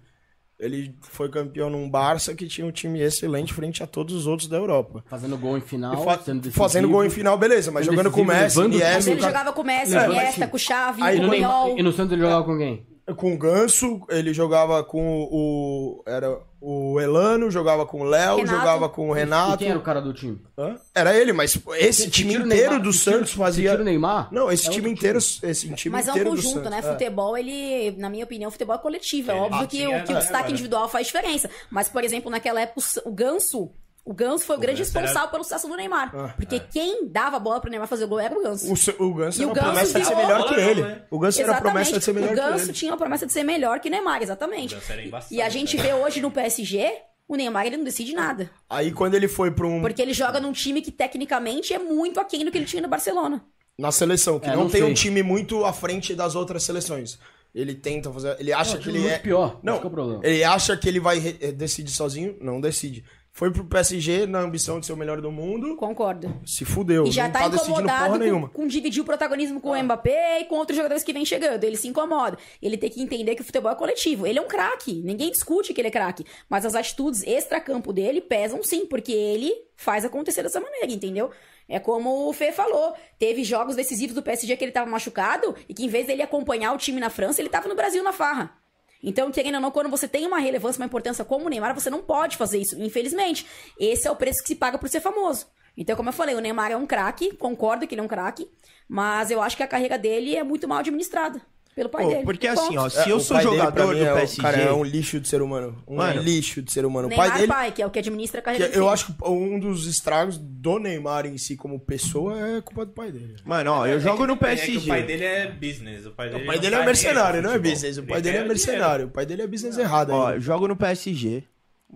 Ele 0.58 0.94
foi 1.00 1.30
campeão 1.30 1.70
num 1.70 1.88
Barça 1.88 2.34
que 2.34 2.46
tinha 2.46 2.66
um 2.66 2.70
time 2.70 3.00
excelente 3.00 3.52
frente 3.54 3.82
a 3.82 3.86
todos 3.86 4.14
os 4.14 4.26
outros 4.26 4.46
da 4.46 4.58
Europa. 4.58 5.02
Fazendo 5.08 5.38
gol 5.38 5.56
em 5.56 5.60
final, 5.62 6.04
fa- 6.04 6.18
sendo 6.18 6.40
decisivo. 6.42 6.62
fazendo 6.62 6.88
gol 6.90 7.02
em 7.04 7.08
final, 7.08 7.38
beleza, 7.38 7.70
mas 7.70 7.86
jogando 7.86 8.10
com 8.10 8.20
o 8.20 8.26
decisivo, 8.26 8.68
Messi, 8.68 8.76
Iniesta, 8.76 8.94
Mas 8.98 9.06
ele 9.06 9.20
jogava 9.22 9.52
com 9.54 9.62
o 9.62 9.64
Messi, 9.64 9.96
Iniesta, 9.96 10.46
com 10.48 10.56
o 10.56 10.58
Xavi, 10.60 11.02
Aí 11.02 11.16
E 11.16 11.20
com 11.20 11.26
no, 11.26 11.32
o 11.32 11.34
Puyol. 11.34 11.78
e 11.78 11.82
no 11.82 11.92
Santos 11.92 12.12
ele 12.12 12.20
jogava 12.22 12.44
com 12.44 12.58
quem? 12.58 12.86
com 13.16 13.34
o 13.34 13.38
Ganso, 13.38 14.02
ele 14.10 14.32
jogava 14.34 14.84
com 14.84 15.26
o 15.32 16.02
era 16.06 16.38
o 16.60 17.00
Elano, 17.00 17.50
jogava 17.50 17.86
com 17.86 18.00
o 18.02 18.04
Léo, 18.04 18.46
jogava 18.46 18.88
com 18.88 19.08
o 19.10 19.16
E 19.16 19.20
Renato. 19.20 19.58
quem 19.58 19.68
era 19.70 19.78
o 19.78 19.82
cara 19.82 20.00
do 20.00 20.12
time? 20.12 20.40
Hã? 20.58 20.76
Era 20.94 21.16
ele, 21.16 21.32
mas 21.32 21.58
esse 21.78 22.02
Se 22.02 22.10
time 22.10 22.34
inteiro 22.34 22.46
Neymar- 22.48 22.82
do 22.82 22.92
Santos 22.92 23.32
fazia 23.32 23.70
tira 23.70 23.82
o 23.82 23.84
Neymar, 23.84 24.28
Não, 24.30 24.50
esse 24.52 24.68
é 24.68 24.70
time 24.70 24.90
inteiro, 24.90 25.18
esse 25.18 25.72
time 25.74 25.92
Mas 25.92 26.06
é 26.06 26.10
um 26.10 26.14
inteiro 26.14 26.30
do 26.30 26.36
conjunto, 26.36 26.54
Santos. 26.54 26.70
né? 26.70 26.78
é. 26.78 26.82
Futebol, 26.82 27.36
ele, 27.38 27.94
na 27.98 28.10
minha 28.10 28.24
opinião, 28.24 28.50
futebol 28.50 28.76
é 28.76 28.78
coletivo. 28.78 29.30
É 29.30 29.34
Ele 29.34 29.40
óbvio 29.42 29.68
que, 29.68 29.76
tinha, 29.78 29.88
o, 29.88 30.04
que 30.04 30.10
o 30.10 30.14
né, 30.14 30.20
destaque 30.20 30.52
individual 30.52 30.88
faz 30.88 31.06
diferença. 31.06 31.48
Mas, 31.70 31.88
por 31.88 32.04
exemplo, 32.04 32.30
naquela 32.30 32.60
época, 32.60 32.80
o 33.04 33.10
Ganso. 33.12 33.70
O 34.04 34.14
Ganso 34.14 34.44
foi 34.44 34.56
o, 34.56 34.58
grande 34.58 34.78
Ganso 34.80 34.90
era- 34.96 35.00
responsável 35.06 35.30
pelo 35.30 35.44
sucesso 35.44 35.68
do 35.68 35.76
Neymar. 35.76 36.10
Ah, 36.14 36.34
porque 36.36 36.58
quem 36.58 37.06
dava 37.08 37.36
a 37.36 37.38
bola 37.40 37.60
pro 37.60 37.70
Neymar 37.70 37.86
fazer 37.86 38.04
o 38.04 38.08
gol 38.08 38.18
era 38.18 38.36
o 38.36 38.42
Ganso. 38.42 38.66
O, 38.66 39.04
o 39.06 39.14
Ganso 39.14 39.38
E 39.40 39.42
era 39.44 39.48
o 39.48 39.52
a 39.52 39.54
Ganso 39.54 39.66
promessa 39.92 40.00
de 40.00 40.06
ser 40.06 40.16
melhor 40.16 40.44
que 40.48 40.56
não, 40.56 40.68
ele. 40.70 40.82
né? 40.82 41.02
O 41.10 41.18
Ganso 41.18 41.42
era 41.42 41.56
a 41.56 41.60
promessa 41.60 41.98
de 41.98 42.04
ser 42.04 42.12
melhor 42.14 42.26
o 42.26 42.34
que 42.34 42.40
Ganso 42.40 42.64
ele. 42.64 42.72
tinha 42.72 42.92
a 42.94 42.96
promessa 42.96 43.26
de 43.26 43.32
ser 43.32 43.42
melhor 43.44 43.78
que 43.80 43.90
Neymar, 43.90 44.22
exatamente. 44.22 44.74
O 44.74 44.78
Ganso 44.78 44.92
era 44.92 45.04
embaçado, 45.04 45.34
E 45.34 45.42
a 45.42 45.48
gente 45.48 45.76
cara. 45.76 45.88
vê 45.88 45.94
hoje 45.94 46.20
no 46.20 46.30
PSG, 46.30 46.92
o 47.28 47.36
Neymar 47.36 47.66
ele 47.66 47.76
não 47.76 47.84
decide 47.84 48.12
nada. 48.14 48.50
Aí 48.68 48.90
quando 48.90 49.14
ele 49.14 49.28
foi 49.28 49.50
pra 49.50 49.66
um 49.66 49.80
Porque 49.80 50.00
ele 50.02 50.14
joga 50.14 50.40
num 50.40 50.52
time 50.52 50.80
que 50.82 50.90
tecnicamente 50.90 51.72
é 51.74 51.78
muito 51.78 52.18
aquém 52.18 52.44
do 52.44 52.50
que 52.50 52.58
ele 52.58 52.66
tinha 52.66 52.82
no 52.82 52.88
Barcelona. 52.88 53.44
na 53.78 53.92
seleção, 53.92 54.38
que 54.40 54.46
É, 54.48 54.54
não, 54.56 54.64
não 54.64 54.70
tem 54.70 54.80
sei. 54.82 54.90
um 54.90 54.94
time 54.94 55.22
muito 55.22 55.64
à 55.64 55.72
frente 55.72 56.14
das 56.14 56.34
outras 56.34 56.62
seleções. 56.64 57.18
Ele 57.54 57.74
tenta 57.74 58.12
fazer, 58.12 58.36
ele 58.38 58.52
acha 58.52 58.76
É 58.76 58.78
um 58.78 58.82
que 58.82 58.88
ele 58.90 58.98
muito 59.00 59.12
é 59.12 59.18
pior, 59.18 59.58
Não, 59.62 59.74
é 59.74 59.76
o 59.78 59.90
problema. 59.90 60.20
ele 60.22 60.44
acha 60.44 60.76
que 60.76 60.88
ele 60.88 61.00
vai 61.00 61.18
re- 61.18 61.32
decidir 61.52 61.90
sozinho, 61.90 62.36
não 62.40 62.60
decide. 62.60 63.04
Foi 63.40 63.50
pro 63.50 63.64
PSG 63.64 64.26
na 64.26 64.40
ambição 64.40 64.78
de 64.78 64.84
ser 64.84 64.92
o 64.92 64.96
melhor 64.98 65.18
do 65.22 65.32
mundo, 65.32 65.74
Concordo. 65.74 66.42
se 66.44 66.62
fudeu, 66.66 67.06
E 67.06 67.10
já 67.10 67.24
não 67.24 67.32
tá, 67.32 67.38
tá 67.38 67.48
decidindo 67.48 67.76
porra 67.76 67.84
incomodado 67.86 68.12
com, 68.12 68.18
nenhuma. 68.18 68.48
com 68.50 68.66
dividir 68.66 69.00
o 69.00 69.04
protagonismo 69.06 69.62
com 69.62 69.70
o 69.70 69.82
Mbappé 69.82 70.42
e 70.42 70.44
com 70.44 70.56
outros 70.56 70.76
jogadores 70.76 71.02
que 71.02 71.10
vêm 71.10 71.24
chegando. 71.24 71.64
Ele 71.64 71.74
se 71.74 71.88
incomoda. 71.88 72.36
Ele 72.60 72.76
tem 72.76 72.90
que 72.90 73.00
entender 73.00 73.34
que 73.34 73.40
o 73.40 73.44
futebol 73.44 73.72
é 73.72 73.74
coletivo. 73.74 74.26
Ele 74.26 74.38
é 74.38 74.42
um 74.42 74.46
craque. 74.46 75.00
Ninguém 75.02 75.30
discute 75.30 75.72
que 75.72 75.80
ele 75.80 75.88
é 75.88 75.90
craque. 75.90 76.26
Mas 76.50 76.66
as 76.66 76.74
atitudes 76.74 77.22
extra-campo 77.22 77.94
dele 77.94 78.20
pesam 78.20 78.62
sim, 78.62 78.84
porque 78.84 79.12
ele 79.12 79.50
faz 79.74 80.04
acontecer 80.04 80.42
dessa 80.42 80.60
maneira, 80.60 80.92
entendeu? 80.92 81.30
É 81.66 81.78
como 81.78 82.28
o 82.28 82.32
Fê 82.34 82.52
falou. 82.52 82.92
Teve 83.18 83.42
jogos 83.42 83.74
decisivos 83.74 84.14
do 84.14 84.22
PSG 84.22 84.54
que 84.54 84.64
ele 84.66 84.72
tava 84.72 84.90
machucado 84.90 85.56
e 85.66 85.72
que 85.72 85.82
em 85.82 85.88
vez 85.88 86.06
dele 86.06 86.20
acompanhar 86.20 86.74
o 86.74 86.76
time 86.76 87.00
na 87.00 87.08
França, 87.08 87.40
ele 87.40 87.48
tava 87.48 87.68
no 87.68 87.74
Brasil 87.74 88.02
na 88.04 88.12
farra. 88.12 88.59
Então, 89.02 89.30
querendo 89.30 89.54
ou 89.56 89.60
não, 89.60 89.70
quando 89.70 89.88
você 89.88 90.06
tem 90.06 90.26
uma 90.26 90.38
relevância, 90.38 90.80
uma 90.80 90.86
importância 90.86 91.24
como 91.24 91.46
o 91.46 91.48
Neymar, 91.48 91.74
você 91.74 91.88
não 91.88 92.02
pode 92.02 92.36
fazer 92.36 92.58
isso. 92.58 92.80
Infelizmente, 92.80 93.46
esse 93.78 94.06
é 94.06 94.10
o 94.10 94.16
preço 94.16 94.42
que 94.42 94.48
se 94.48 94.56
paga 94.56 94.78
por 94.78 94.88
ser 94.88 95.00
famoso. 95.00 95.46
Então, 95.76 95.96
como 95.96 96.08
eu 96.08 96.12
falei, 96.12 96.34
o 96.34 96.40
Neymar 96.40 96.70
é 96.70 96.76
um 96.76 96.86
craque, 96.86 97.34
concordo 97.36 97.86
que 97.86 97.94
ele 97.94 98.00
é 98.00 98.04
um 98.04 98.08
craque, 98.08 98.50
mas 98.88 99.30
eu 99.30 99.40
acho 99.40 99.56
que 99.56 99.62
a 99.62 99.68
carreira 99.68 99.96
dele 99.96 100.36
é 100.36 100.42
muito 100.42 100.68
mal 100.68 100.78
administrada 100.78 101.40
pelo 101.74 101.88
pai 101.88 102.04
Pô, 102.04 102.10
dele. 102.10 102.24
porque 102.24 102.48
Ponto. 102.48 102.60
assim, 102.60 102.76
ó, 102.76 102.86
É, 102.86 102.90
se 102.90 103.08
eu 103.10 103.16
o 103.16 103.20
sou 103.20 103.40
jogador 103.40 103.94
do 103.94 104.04
é, 104.04 104.12
o 104.12 104.16
PSG. 104.16 104.42
Cara, 104.42 104.56
é 104.58 104.72
um 104.72 104.84
lixo 104.84 105.20
de 105.20 105.28
ser 105.28 105.40
humano. 105.40 105.82
Um 105.86 105.96
Mano, 105.96 106.20
lixo 106.20 106.60
de 106.60 106.70
ser 106.72 106.84
humano. 106.84 107.06
O 107.06 107.08
Neymar 107.08 107.28
pai 107.28 107.36
dele. 107.38 107.48
pai, 107.52 107.72
que 107.72 107.80
é 107.82 107.86
o 107.86 107.90
que 107.90 107.98
administra 108.00 108.40
a 108.40 108.42
que 108.42 108.44
carreira 108.46 108.66
eu 108.66 108.80
dele. 108.82 108.92
acho 108.92 109.06
que 109.06 109.14
um 109.24 109.58
dos 109.58 109.86
estragos 109.86 110.36
do 110.36 110.78
Neymar 110.78 111.26
em 111.26 111.38
si 111.38 111.56
como 111.56 111.78
pessoa 111.80 112.38
é 112.56 112.60
culpa 112.60 112.84
do 112.84 112.92
pai 112.92 113.10
dele. 113.12 113.36
Mano, 113.44 113.70
ó, 113.72 113.86
eu 113.86 113.96
É 113.96 114.00
jogo 114.00 114.18
que- 114.18 114.26
no 114.26 114.32
É 114.32 114.36
que 114.36 114.40
PSG. 114.44 114.78
o 114.78 114.86
pai 114.88 115.02
dele 115.04 115.24
é 115.24 115.50
business. 115.50 116.06
O 116.06 116.10
pai 116.10 116.28
dele, 116.30 116.42
O 116.42 116.46
pai 116.46 116.58
dele 116.58 116.74
é 116.74 116.84
mercenário, 116.84 117.42
não 117.42 117.52
é 117.52 117.58
business. 117.58 117.96
O 117.98 118.02
pai 118.02 118.20
dele 118.20 118.36
é 118.38 118.44
mercenário. 118.44 119.06
O 119.06 119.10
pai 119.10 119.24
dele 119.24 119.42
é 119.42 119.46
business 119.46 119.78
errado. 119.78 120.10
Ó, 120.10 120.26
ainda. 120.26 120.40
jogo 120.40 120.68
no 120.68 120.76
PSG. 120.76 121.44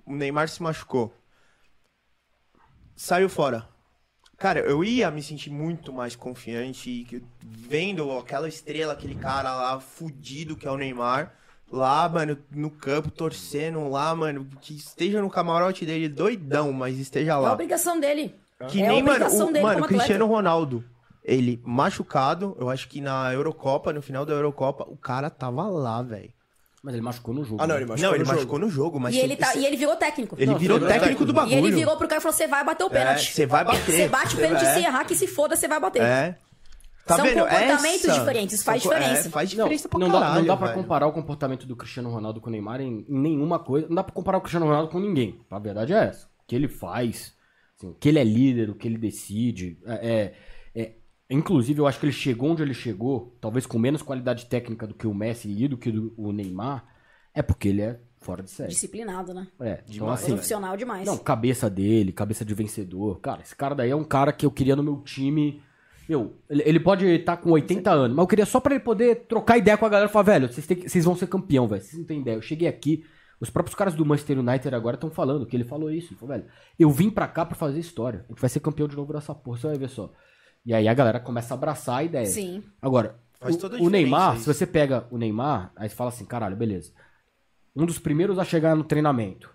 O 0.06 0.14
Neymar 0.14 0.48
se 0.48 0.62
machucou. 0.62 1.12
Saiu 2.96 3.28
fora. 3.28 3.68
Cara, 4.38 4.60
eu 4.60 4.82
ia 4.84 5.10
me 5.10 5.22
sentir 5.22 5.50
muito 5.50 5.92
mais 5.92 6.16
confiante 6.16 6.90
e 6.90 7.22
vendo 7.42 8.10
aquela 8.12 8.48
estrela, 8.48 8.92
aquele 8.92 9.14
cara 9.14 9.54
lá 9.54 9.80
fudido 9.80 10.56
que 10.56 10.66
é 10.66 10.70
o 10.70 10.76
Neymar. 10.76 11.32
Lá, 11.72 12.08
mano, 12.08 12.38
no 12.50 12.70
campo, 12.70 13.10
torcendo 13.10 13.88
lá, 13.88 14.14
mano, 14.14 14.46
que 14.60 14.74
esteja 14.76 15.20
no 15.20 15.30
camarote 15.30 15.84
dele 15.84 16.08
doidão, 16.08 16.72
mas 16.72 16.98
esteja 16.98 17.32
É 17.32 17.34
a 17.34 17.38
lá. 17.38 17.52
obrigação 17.52 17.98
dele. 17.98 18.34
Que 18.68 18.82
é 18.82 18.86
a 18.86 18.90
nem, 18.90 19.02
mano, 19.02 19.16
obrigação 19.16 19.48
o, 19.48 19.62
mano, 19.62 19.86
Cristiano. 19.86 20.26
Ronaldo. 20.26 20.84
Ele 21.24 21.60
machucado, 21.64 22.54
eu 22.60 22.68
acho 22.68 22.86
que 22.88 23.00
na 23.00 23.32
Eurocopa, 23.32 23.92
no 23.92 24.02
final 24.02 24.26
da 24.26 24.34
Eurocopa, 24.34 24.84
o 24.88 24.96
cara 24.96 25.30
tava 25.30 25.66
lá, 25.68 26.02
velho. 26.02 26.30
Mas 26.84 26.92
ele 26.94 27.02
machucou 27.02 27.32
no 27.34 27.42
jogo. 27.42 27.62
Ah, 27.62 27.66
não, 27.66 27.74
né? 27.76 27.80
ele 27.80 27.86
machucou 27.90 28.06
Não, 28.10 28.14
ele 28.14 28.18
no 28.18 28.24
jogo. 28.26 28.36
machucou 28.36 28.58
no 28.58 28.68
jogo, 28.68 29.00
mas 29.00 29.14
E 29.14 29.18
ele, 29.18 29.36
tá, 29.36 29.56
e 29.56 29.64
ele 29.64 29.76
virou 29.76 29.96
técnico. 29.96 30.36
ele 30.38 30.50
Não, 30.52 30.58
virou 30.58 30.78
técnico 30.78 31.24
do 31.24 31.32
E 31.32 31.34
bagulho. 31.34 31.56
ele 31.56 31.70
virou 31.72 31.96
pro 31.96 32.06
cara 32.06 32.18
e 32.20 32.22
falou: 32.22 32.36
você 32.36 32.46
vai 32.46 32.62
bater 32.62 32.84
o 32.84 32.90
pênalti. 32.90 33.32
você 33.32 33.46
vai 33.46 33.64
bater. 33.64 33.80
Você 33.94 34.08
bate 34.08 34.34
o 34.34 34.38
pênalti, 34.38 34.64
É. 34.66 34.74
se 34.74 34.80
errar, 34.80 35.04
que 35.06 35.14
se 35.16 35.26
foda, 35.26 35.56
você 35.56 35.66
vai 35.66 35.80
bater. 35.80 36.02
É. 36.02 36.38
Tá 37.06 37.16
São 37.16 37.24
vendo? 37.24 37.40
comportamentos 37.40 38.04
Essa- 38.04 38.18
diferentes, 38.18 38.62
faz 38.62 38.82
São 38.82 38.92
co- 38.92 38.98
diferença. 38.98 39.28
É, 39.28 39.30
faz 39.30 39.50
Não, 39.54 39.64
diferença 39.64 39.88
pra 39.88 39.98
não 39.98 40.08
dá, 40.10 40.34
não 40.34 40.44
dá 40.46 40.56
pra 40.56 40.66
velho. 40.68 40.78
comparar 40.82 41.06
o 41.06 41.12
comportamento 41.12 41.66
do 41.66 41.74
Cristiano 41.76 42.10
Ronaldo 42.10 42.40
com 42.40 42.48
o 42.48 42.52
Neymar 42.52 42.80
em, 42.82 43.04
em 43.08 43.18
nenhuma 43.18 43.58
coisa. 43.58 43.86
Não 43.88 43.94
dá 43.96 44.02
pra 44.04 44.12
comparar 44.14 44.38
o 44.38 44.40
Cristiano 44.40 44.66
Ronaldo 44.66 44.88
com 44.90 45.00
ninguém. 45.00 45.40
A 45.50 45.58
verdade 45.58 45.92
é 45.94 46.04
essa. 46.04 46.26
O 46.26 46.46
que 46.46 46.54
ele 46.54 46.68
faz, 46.68 47.32
assim, 47.78 47.88
o 47.88 47.94
que 47.94 48.08
ele 48.08 48.18
é 48.18 48.24
líder, 48.24 48.68
o 48.70 48.74
que 48.74 48.86
ele 48.88 48.96
decide. 48.98 49.78
É, 49.86 49.92
é- 49.94 50.12
é- 50.20 50.32
inclusive, 51.30 51.80
eu 51.80 51.86
acho 51.86 51.98
que 51.98 52.06
ele 52.06 52.12
chegou 52.12 52.50
onde 52.50 52.62
ele 52.62 52.74
chegou, 52.74 53.36
talvez 53.40 53.66
com 53.66 53.78
menos 53.78 54.02
qualidade 54.02 54.46
técnica 54.46 54.86
do 54.86 54.94
que 54.94 55.06
o 55.06 55.14
Messi 55.14 55.48
e 55.50 55.68
do 55.68 55.76
que 55.76 55.90
do- 55.90 56.12
o 56.16 56.32
Neymar, 56.32 56.84
é 57.34 57.42
porque 57.42 57.68
ele 57.68 57.82
é 57.82 58.00
fora 58.20 58.42
de 58.42 58.50
série. 58.50 58.70
Disciplinado, 58.70 59.34
né? 59.34 59.46
É, 59.60 59.72
então 59.82 59.92
Demais. 59.92 60.20
assim. 60.22 60.32
Profissional 60.32 60.76
demais. 60.76 61.06
Não, 61.06 61.18
cabeça 61.18 61.68
dele, 61.68 62.12
cabeça 62.12 62.44
de 62.44 62.54
vencedor. 62.54 63.20
Cara, 63.20 63.42
esse 63.42 63.54
cara 63.54 63.74
daí 63.74 63.90
é 63.90 63.96
um 63.96 64.04
cara 64.04 64.32
que 64.32 64.46
eu 64.46 64.50
queria 64.50 64.76
no 64.76 64.82
meu 64.82 65.02
time. 65.02 65.62
Meu, 66.08 66.34
ele, 66.50 66.78
pode 66.80 67.06
estar 67.06 67.38
com 67.38 67.50
80 67.50 67.90
anos, 67.90 68.14
mas 68.14 68.22
eu 68.22 68.26
queria 68.28 68.46
só 68.46 68.60
pra 68.60 68.74
ele 68.74 68.84
poder 68.84 69.26
trocar 69.26 69.56
ideia 69.56 69.76
com 69.76 69.86
a 69.86 69.88
galera 69.88 70.08
e 70.08 70.12
falar, 70.12 70.24
velho, 70.24 70.52
vocês, 70.52 70.66
têm 70.66 70.76
que- 70.76 70.88
vocês 70.88 71.04
vão 71.04 71.16
ser 71.16 71.26
campeão, 71.26 71.66
velho. 71.66 71.82
Vocês 71.82 71.98
não 71.98 72.04
têm 72.06 72.20
ideia. 72.20 72.36
Eu 72.36 72.42
cheguei 72.42 72.68
aqui, 72.68 73.04
os 73.40 73.48
próprios 73.50 73.74
caras 73.74 73.94
do 73.94 74.04
Manchester 74.04 74.38
United 74.38 74.74
agora 74.74 74.96
estão 74.96 75.10
falando 75.10 75.46
que 75.46 75.56
ele 75.56 75.64
falou 75.64 75.90
isso. 75.90 76.12
Ele 76.12 76.20
falou, 76.20 76.36
velho, 76.36 76.46
eu 76.78 76.90
vim 76.90 77.08
pra 77.10 77.26
cá 77.26 77.44
pra 77.46 77.54
fazer 77.56 77.80
história. 77.80 78.24
A 78.28 78.32
gente 78.32 78.40
vai 78.40 78.50
ser 78.50 78.60
campeão 78.60 78.86
de 78.86 78.96
novo 78.96 79.12
nessa 79.14 79.34
porra, 79.34 79.58
você 79.58 79.66
vai 79.66 79.78
ver 79.78 79.88
só. 79.88 80.12
E 80.64 80.72
aí 80.72 80.88
a 80.88 80.94
galera 80.94 81.20
começa 81.20 81.54
a 81.54 81.56
abraçar 81.56 81.96
a 81.98 82.04
ideia. 82.04 82.26
Sim. 82.26 82.62
Agora, 82.80 83.18
Faz 83.38 83.62
o- 83.62 83.66
o, 83.84 83.90
Neymar, 83.90 84.34
isso. 84.36 84.44
se 84.44 84.54
você 84.54 84.66
pega 84.66 85.06
o 85.10 85.18
Neymar, 85.18 85.72
aí 85.76 85.88
você 85.88 85.94
fala 85.94 86.08
assim, 86.08 86.24
caralho, 86.24 86.56
beleza. 86.56 86.92
Um 87.76 87.84
dos 87.84 87.98
primeiros 87.98 88.38
a 88.38 88.44
chegar 88.44 88.74
no 88.74 88.84
treinamento 88.84 89.50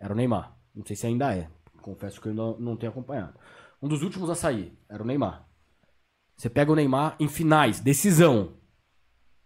era 0.00 0.12
o 0.12 0.16
Neymar. 0.16 0.54
Não 0.74 0.84
sei 0.84 0.96
se 0.96 1.06
ainda 1.06 1.34
é. 1.34 1.48
Confesso 1.80 2.20
que 2.20 2.28
eu 2.28 2.30
ainda 2.30 2.58
não 2.60 2.76
tenho 2.76 2.92
acompanhado. 2.92 3.34
Um 3.80 3.88
dos 3.88 4.02
últimos 4.02 4.28
a 4.30 4.34
sair 4.34 4.76
era 4.88 5.02
o 5.02 5.06
Neymar. 5.06 5.46
Você 6.36 6.50
pega 6.50 6.70
o 6.70 6.74
Neymar 6.76 7.16
em 7.18 7.28
finais, 7.28 7.80
decisão. 7.80 8.52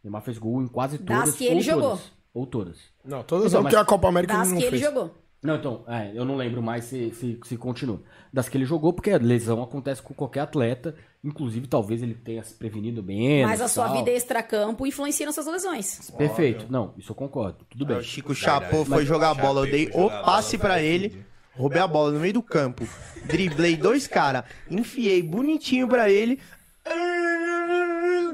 O 0.02 0.04
Neymar 0.04 0.22
fez 0.22 0.38
gol 0.38 0.62
em 0.62 0.66
quase 0.66 0.98
Das 0.98 1.18
todas. 1.20 1.36
que 1.36 1.44
ele 1.44 1.54
ou 1.56 1.60
jogou. 1.62 1.90
Todas, 1.90 2.12
ou 2.34 2.46
todas. 2.46 2.78
Não, 3.04 3.22
todas 3.22 3.46
Então, 3.46 3.58
não, 3.60 3.64
mas- 3.64 3.72
porque 3.74 3.82
a 3.82 3.84
Copa 3.86 4.08
América 4.08 4.34
Das 4.36 4.46
ele 4.48 4.54
não 4.54 4.58
que 4.60 4.64
ele 4.66 4.78
fez. 4.78 4.82
jogou. 4.82 5.14
Não, 5.42 5.56
então, 5.56 5.84
é, 5.86 6.10
eu 6.14 6.24
não 6.24 6.34
lembro 6.36 6.62
mais 6.62 6.84
se, 6.84 7.10
se, 7.10 7.38
se 7.44 7.56
continua. 7.56 8.00
Das 8.32 8.48
que 8.48 8.56
ele 8.56 8.64
jogou, 8.64 8.92
porque 8.92 9.10
a 9.10 9.18
lesão 9.18 9.62
acontece 9.62 10.02
com 10.02 10.12
qualquer 10.14 10.40
atleta. 10.40 10.94
Inclusive, 11.22 11.66
talvez 11.66 12.02
ele 12.02 12.14
tenha 12.14 12.42
se 12.42 12.54
prevenido 12.54 13.02
bem. 13.02 13.44
Mas 13.44 13.60
a 13.60 13.68
sua 13.68 13.88
vida 13.88 14.10
extra-campo 14.10 14.86
influencia 14.86 15.26
nas 15.26 15.34
suas 15.34 15.46
lesões. 15.46 16.10
Perfeito. 16.16 16.66
Não, 16.70 16.94
isso 16.96 17.12
eu 17.12 17.16
concordo. 17.16 17.64
Tudo 17.70 17.84
bem. 17.86 17.98
O 17.98 18.02
Chico 18.02 18.34
chapou, 18.34 18.84
foi 18.84 19.04
jogar 19.04 19.30
a 19.30 19.34
bola. 19.34 19.66
Eu 19.66 19.70
dei 19.70 19.90
o 19.92 20.08
passe 20.08 20.58
pra 20.58 20.80
ele. 20.82 21.24
Roubei 21.54 21.80
a 21.80 21.86
bola 21.86 22.12
no 22.12 22.20
meio 22.20 22.34
do 22.34 22.42
campo. 22.42 22.86
Driblei 23.24 23.76
dois 23.76 24.06
caras. 24.06 24.44
Enfiei 24.70 25.22
bonitinho 25.22 25.88
pra 25.88 26.10
ele. 26.10 26.40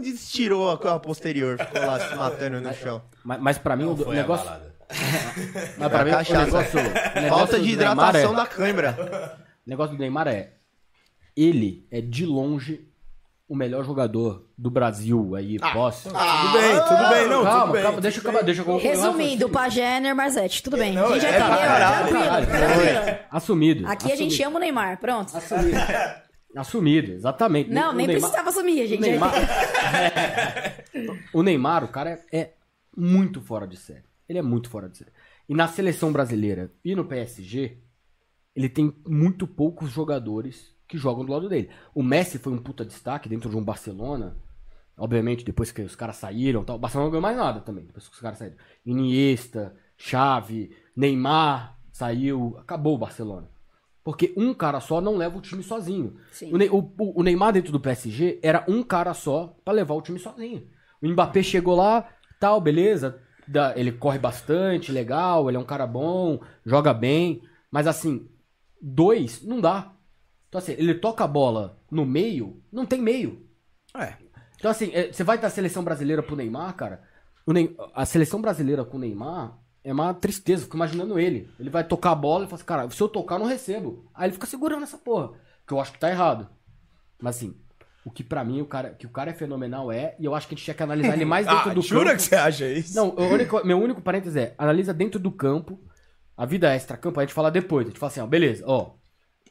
Destirou 0.02 0.70
a 0.70 0.74
a 0.74 0.98
posterior. 0.98 1.56
Ficou 1.58 1.80
lá 1.80 2.00
se 2.00 2.14
matando 2.16 2.60
no 2.60 2.74
chão. 2.74 3.02
Mas, 3.24 3.40
mas 3.40 3.58
pra 3.58 3.76
mim, 3.76 3.84
o 3.84 4.12
negócio. 4.12 4.44
balada. 4.46 4.71
Mas 5.78 5.88
pra 5.88 6.04
mim, 6.04 6.10
o 6.10 6.14
cachaça. 6.14 6.44
negócio, 6.44 6.80
o 6.80 6.82
negócio 6.82 7.28
Falta 7.28 7.58
do 7.58 7.64
de 7.64 7.76
Neymar 7.76 7.92
hidratação 8.10 8.32
é, 8.32 8.36
da 8.36 8.46
câimbra. 8.46 9.38
O 9.66 9.70
negócio 9.70 9.96
do 9.96 10.00
Neymar 10.00 10.28
é. 10.28 10.52
Ele 11.36 11.86
é 11.90 12.00
de 12.00 12.26
longe 12.26 12.88
o 13.48 13.56
melhor 13.56 13.84
jogador 13.84 14.46
do 14.56 14.70
Brasil 14.70 15.34
aí, 15.34 15.58
posso. 15.58 16.08
Tudo 16.08 16.52
bem, 16.52 16.74
tudo 16.88 17.08
bem, 17.10 17.28
não, 17.28 17.42
calma, 17.42 17.60
tudo 17.64 17.72
bem. 17.72 17.82
calma, 17.82 18.00
deixa 18.00 18.18
eu 18.18 18.22
acabar, 18.22 18.42
deixa 18.44 18.62
eu 18.62 18.68
o 18.68 18.78
Resumindo. 18.78 19.48
Pajé, 19.48 19.96
Ener, 19.98 20.16
Marzete. 20.16 20.62
Tudo 20.62 20.76
bem. 20.78 20.94
Não, 20.94 21.06
a 21.06 21.18
gente 21.18 21.22
já 21.22 21.28
é 21.28 21.38
entendeu. 21.38 22.46
Tranquilo. 22.46 23.18
Assumido. 23.30 23.86
Aqui 23.86 24.12
a 24.12 24.16
gente 24.16 24.32
assumido, 24.32 24.48
ama 24.48 24.56
o 24.56 24.60
Neymar. 24.60 24.98
Pronto. 24.98 25.36
Assumido. 25.36 25.78
Assumido, 26.56 27.12
exatamente. 27.12 27.70
Não, 27.70 27.90
O 27.90 27.94
nem 27.94 28.06
Neymar- 28.06 28.30
precisava 28.30 28.50
assumir, 28.50 28.84
O 28.84 28.86
gente. 28.86 29.00
Neymar, 29.00 29.32
o 31.32 31.42
Neymar, 31.42 31.84
o 31.84 31.88
cara 31.88 32.10
é, 32.10 32.20
é 32.40 32.50
muito 32.96 33.40
fora 33.40 33.66
de 33.66 33.76
série. 33.76 34.04
Ele 34.32 34.38
é 34.38 34.42
muito 34.42 34.70
fora 34.70 34.88
de 34.88 34.96
série. 34.98 35.10
E 35.48 35.54
na 35.54 35.68
seleção 35.68 36.10
brasileira 36.12 36.72
e 36.84 36.94
no 36.96 37.04
PSG, 37.04 37.76
ele 38.56 38.68
tem 38.68 38.94
muito 39.06 39.46
poucos 39.46 39.90
jogadores 39.90 40.74
que 40.88 40.96
jogam 40.96 41.24
do 41.24 41.32
lado 41.32 41.48
dele. 41.48 41.68
O 41.94 42.02
Messi 42.02 42.38
foi 42.38 42.52
um 42.52 42.58
puta 42.58 42.84
destaque 42.84 43.28
dentro 43.28 43.50
de 43.50 43.56
um 43.56 43.62
Barcelona. 43.64 44.36
Obviamente, 44.96 45.44
depois 45.44 45.70
que 45.72 45.82
os 45.82 45.94
caras 45.96 46.16
saíram, 46.16 46.64
tal, 46.64 46.76
o 46.76 46.78
Barcelona 46.78 47.06
não 47.06 47.10
ganhou 47.12 47.22
mais 47.22 47.36
nada 47.36 47.60
também, 47.60 47.84
depois 47.84 48.08
que 48.08 48.14
os 48.14 48.20
caras 48.20 48.38
saíram. 48.38 48.56
Iniesta, 48.84 49.74
Xavi, 49.96 50.74
Neymar 50.96 51.78
saiu, 51.90 52.56
acabou 52.58 52.94
o 52.94 52.98
Barcelona. 52.98 53.50
Porque 54.04 54.32
um 54.36 54.52
cara 54.52 54.80
só 54.80 55.00
não 55.00 55.16
leva 55.16 55.38
o 55.38 55.40
time 55.40 55.62
sozinho. 55.62 56.16
O, 56.52 56.58
Ne- 56.58 56.68
o- 56.70 56.92
o- 56.98 57.20
o 57.20 57.22
Neymar 57.22 57.52
dentro 57.52 57.70
do 57.72 57.78
PSG 57.80 58.38
era 58.42 58.64
um 58.68 58.82
cara 58.82 59.14
só 59.14 59.56
pra 59.64 59.72
levar 59.74 59.94
o 59.94 60.02
time 60.02 60.18
sozinho. 60.18 60.66
O 61.00 61.08
Mbappé 61.08 61.42
chegou 61.42 61.76
lá, 61.76 62.08
tal, 62.40 62.60
beleza. 62.60 63.20
Dá- 63.46 63.74
ele 63.76 63.92
corre 63.92 64.18
bastante, 64.18 64.92
legal, 64.92 65.48
ele 65.48 65.56
é 65.56 65.60
um 65.60 65.64
cara 65.64 65.86
bom, 65.86 66.40
joga 66.64 66.92
bem. 66.94 67.42
Mas 67.70 67.86
assim, 67.86 68.28
dois, 68.80 69.42
não 69.42 69.60
dá. 69.60 69.92
Então 70.48 70.58
assim, 70.58 70.72
ele 70.72 70.94
toca 70.94 71.24
a 71.24 71.28
bola 71.28 71.78
no 71.90 72.04
meio, 72.06 72.62
não 72.72 72.86
tem 72.86 73.00
meio. 73.00 73.46
É. 73.96 74.16
Então, 74.56 74.70
assim, 74.70 74.90
é, 74.92 75.12
você 75.12 75.24
vai 75.24 75.38
da 75.38 75.50
seleção 75.50 75.82
brasileira 75.84 76.22
pro 76.22 76.36
Neymar, 76.36 76.74
cara. 76.76 77.02
o 77.46 77.52
Ney- 77.52 77.76
a 77.94 78.06
seleção 78.06 78.40
brasileira 78.40 78.84
com 78.84 78.96
o 78.96 79.00
Neymar 79.00 79.58
é 79.84 79.92
uma 79.92 80.14
tristeza. 80.14 80.64
Fico 80.64 80.76
imaginando 80.76 81.18
ele. 81.18 81.50
Ele 81.58 81.70
vai 81.70 81.84
tocar 81.86 82.12
a 82.12 82.14
bola 82.14 82.44
e 82.44 82.46
fala 82.46 82.56
assim, 82.56 82.64
cara, 82.64 82.90
se 82.90 83.00
eu 83.02 83.08
tocar, 83.08 83.34
eu 83.36 83.40
não 83.40 83.46
recebo. 83.46 84.08
Aí 84.14 84.26
ele 84.26 84.34
fica 84.34 84.46
segurando 84.46 84.84
essa 84.84 84.98
porra. 84.98 85.32
Que 85.66 85.72
eu 85.74 85.80
acho 85.80 85.92
que 85.92 85.98
tá 85.98 86.10
errado. 86.10 86.48
Mas 87.20 87.36
assim, 87.36 87.56
o 88.04 88.10
que 88.10 88.24
pra 88.24 88.44
mim, 88.44 88.60
o 88.60 88.66
cara, 88.66 88.90
que 88.90 89.06
o 89.06 89.10
cara 89.10 89.30
é 89.30 89.34
fenomenal 89.34 89.92
é, 89.92 90.16
e 90.18 90.24
eu 90.24 90.34
acho 90.34 90.48
que 90.48 90.54
a 90.54 90.56
gente 90.56 90.64
tinha 90.64 90.74
que 90.74 90.82
analisar 90.82 91.14
ele 91.14 91.24
mais 91.24 91.46
dentro 91.48 91.70
Ah, 91.70 91.74
do 91.74 91.82
jura 91.82 92.04
campo. 92.10 92.16
que 92.16 92.22
você 92.22 92.34
acha 92.34 92.68
isso? 92.68 92.96
Não, 92.96 93.14
único- 93.16 93.64
meu 93.66 93.78
único 93.78 94.00
parênteses 94.02 94.36
é, 94.36 94.54
analisa 94.58 94.92
dentro 94.92 95.20
do 95.20 95.30
campo. 95.30 95.78
A 96.36 96.44
vida 96.46 96.74
extra-campo 96.74 97.20
a 97.20 97.22
gente 97.22 97.34
fala 97.34 97.50
depois. 97.50 97.86
A 97.86 97.90
gente 97.90 97.98
fala 98.00 98.10
assim, 98.10 98.20
ó, 98.20 98.26
beleza, 98.26 98.64
ó. 98.66 98.94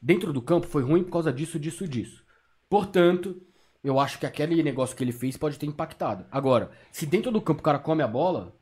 Dentro 0.02 0.34
do 0.34 0.42
campo 0.42 0.68
foi 0.68 0.84
ruim 0.84 1.04
por 1.04 1.12
causa 1.12 1.32
disso, 1.32 1.60
disso, 1.60 1.88
disso. 1.88 2.24
Portanto, 2.70 3.40
eu 3.84 4.00
acho 4.00 4.20
que 4.20 4.26
aquele 4.26 4.62
negócio 4.64 4.96
que 4.96 5.04
ele 5.04 5.12
fez 5.12 5.38
pode 5.38 5.58
ter 5.60 5.66
impactado. 5.66 6.26
Agora, 6.32 6.72
se 6.92 7.06
dentro 7.06 7.32
do 7.32 7.42
campo 7.42 7.60
o 7.60 7.64
cara 7.64 7.80
come 7.80 8.02
a 8.04 8.08
bola, 8.08 8.54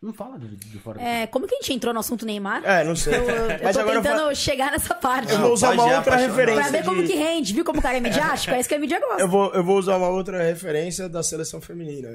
não 0.00 0.12
fala 0.12 0.38
de, 0.38 0.54
de 0.56 0.78
fora. 0.78 1.02
É, 1.02 1.26
como 1.26 1.46
que 1.46 1.54
a 1.54 1.58
gente 1.58 1.72
entrou 1.72 1.92
no 1.92 2.00
assunto 2.00 2.24
Neymar? 2.24 2.64
É, 2.64 2.84
não 2.84 2.94
sei. 2.94 3.14
Eu, 3.14 3.22
eu 3.28 3.48
Mas 3.62 3.74
tô 3.76 3.80
agora 3.82 3.96
eu 3.98 4.02
tentando 4.02 4.24
vou- 4.24 4.34
chegar 4.34 4.70
nessa 4.72 4.94
parte. 4.94 5.32
Eu 5.32 5.38
vou 5.40 5.52
usar 5.52 5.72
uma 5.72 5.96
outra 5.96 6.16
referência. 6.16 6.62
Pra 6.62 6.70
ver 6.70 6.84
como 6.84 7.02
de- 7.02 7.08
que 7.08 7.14
rende. 7.14 7.52
Viu 7.54 7.64
como 7.64 7.80
o 7.80 7.82
cara 7.82 7.96
é 7.96 8.00
midiático? 8.00 8.54
É 8.54 8.60
isso 8.60 8.68
que 8.68 8.74
a 8.74 8.78
mídia 8.78 9.00
gosta. 9.00 9.20
Eu 9.20 9.28
vou, 9.28 9.52
eu 9.52 9.64
vou 9.64 9.78
usar 9.78 9.96
uma 9.96 10.08
outra 10.08 10.42
referência 10.42 11.08
da 11.08 11.22
seleção 11.22 11.60
feminina. 11.60 12.08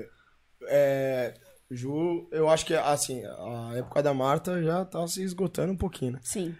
É, 0.69 1.33
Ju, 1.69 2.27
eu 2.31 2.49
acho 2.49 2.65
que 2.65 2.73
assim, 2.73 3.23
a 3.25 3.73
época 3.77 4.01
da 4.03 4.13
Marta 4.13 4.61
já 4.63 4.85
tá 4.85 5.05
se 5.07 5.21
esgotando 5.23 5.73
um 5.73 5.77
pouquinho. 5.77 6.13
né? 6.13 6.19
Sim. 6.23 6.55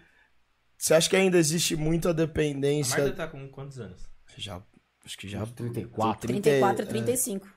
Você 0.76 0.92
acha 0.92 1.08
que 1.08 1.16
ainda 1.16 1.38
existe 1.38 1.76
muita 1.76 2.10
A 2.10 2.12
dependência? 2.12 2.98
Marta 3.02 3.16
tá 3.16 3.28
com 3.28 3.48
quantos 3.48 3.78
anos? 3.78 4.02
Já, 4.36 4.60
acho 5.04 5.16
que 5.16 5.28
já. 5.28 5.42
Uns 5.42 5.52
34. 5.52 6.26
34, 6.26 6.86
35. 6.86 7.48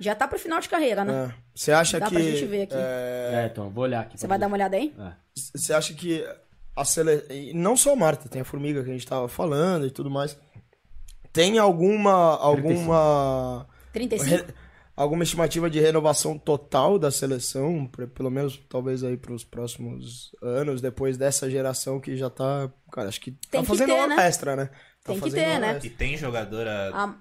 Já 0.00 0.14
tá 0.14 0.26
pro 0.28 0.38
final 0.38 0.60
de 0.60 0.68
carreira, 0.68 1.04
né? 1.04 1.30
É. 1.30 1.34
Você 1.54 1.70
acha 1.72 1.98
Dá 2.00 2.06
que 2.06 2.14
pra 2.14 2.22
gente 2.22 2.44
ver 2.46 2.62
aqui. 2.62 2.74
é, 2.74 3.30
É, 3.44 3.46
então, 3.50 3.70
vou 3.70 3.84
olhar 3.84 4.00
aqui. 4.02 4.18
Você 4.18 4.26
vai 4.26 4.36
ver. 4.36 4.40
dar 4.40 4.46
uma 4.48 4.56
olhada 4.56 4.76
aí? 4.76 4.94
É. 4.98 5.12
Você 5.54 5.72
acha 5.72 5.94
que 5.94 6.24
a 6.76 6.84
sele... 6.84 7.22
e 7.30 7.52
não 7.54 7.76
só 7.76 7.92
a 7.92 7.96
Marta, 7.96 8.28
tem 8.28 8.40
a 8.42 8.44
Formiga 8.44 8.82
que 8.82 8.90
a 8.90 8.92
gente 8.92 9.06
tava 9.06 9.28
falando 9.28 9.86
e 9.86 9.90
tudo 9.90 10.10
mais. 10.10 10.36
Tem 11.32 11.58
alguma 11.58 12.36
alguma 12.36 13.66
35. 13.92 14.30
re- 14.30 14.44
alguma 14.96 15.24
estimativa 15.24 15.68
de 15.68 15.80
renovação 15.80 16.38
total 16.38 16.98
da 16.98 17.10
seleção, 17.10 17.86
pelo 18.14 18.30
menos 18.30 18.60
talvez 18.68 19.02
aí 19.02 19.16
para 19.16 19.32
os 19.32 19.44
próximos 19.44 20.30
anos 20.42 20.80
depois 20.80 21.16
dessa 21.16 21.50
geração 21.50 22.00
que 22.00 22.16
já 22.16 22.30
tá, 22.30 22.70
cara, 22.92 23.08
acho 23.08 23.20
que 23.20 23.32
Tem 23.32 23.40
tá 23.50 23.60
que 23.60 23.66
fazendo 23.66 23.88
ter, 23.88 24.00
hora 24.00 24.14
né? 24.16 24.26
extra, 24.28 24.56
né? 24.56 24.66
Tá 25.02 25.12
Tem 25.12 25.20
que 25.20 25.30
ter, 25.30 25.58
né? 25.58 25.72
extra. 25.72 25.86
E 25.86 25.90
tem 25.90 26.16
jogadora. 26.16 26.90
A- 26.94 27.14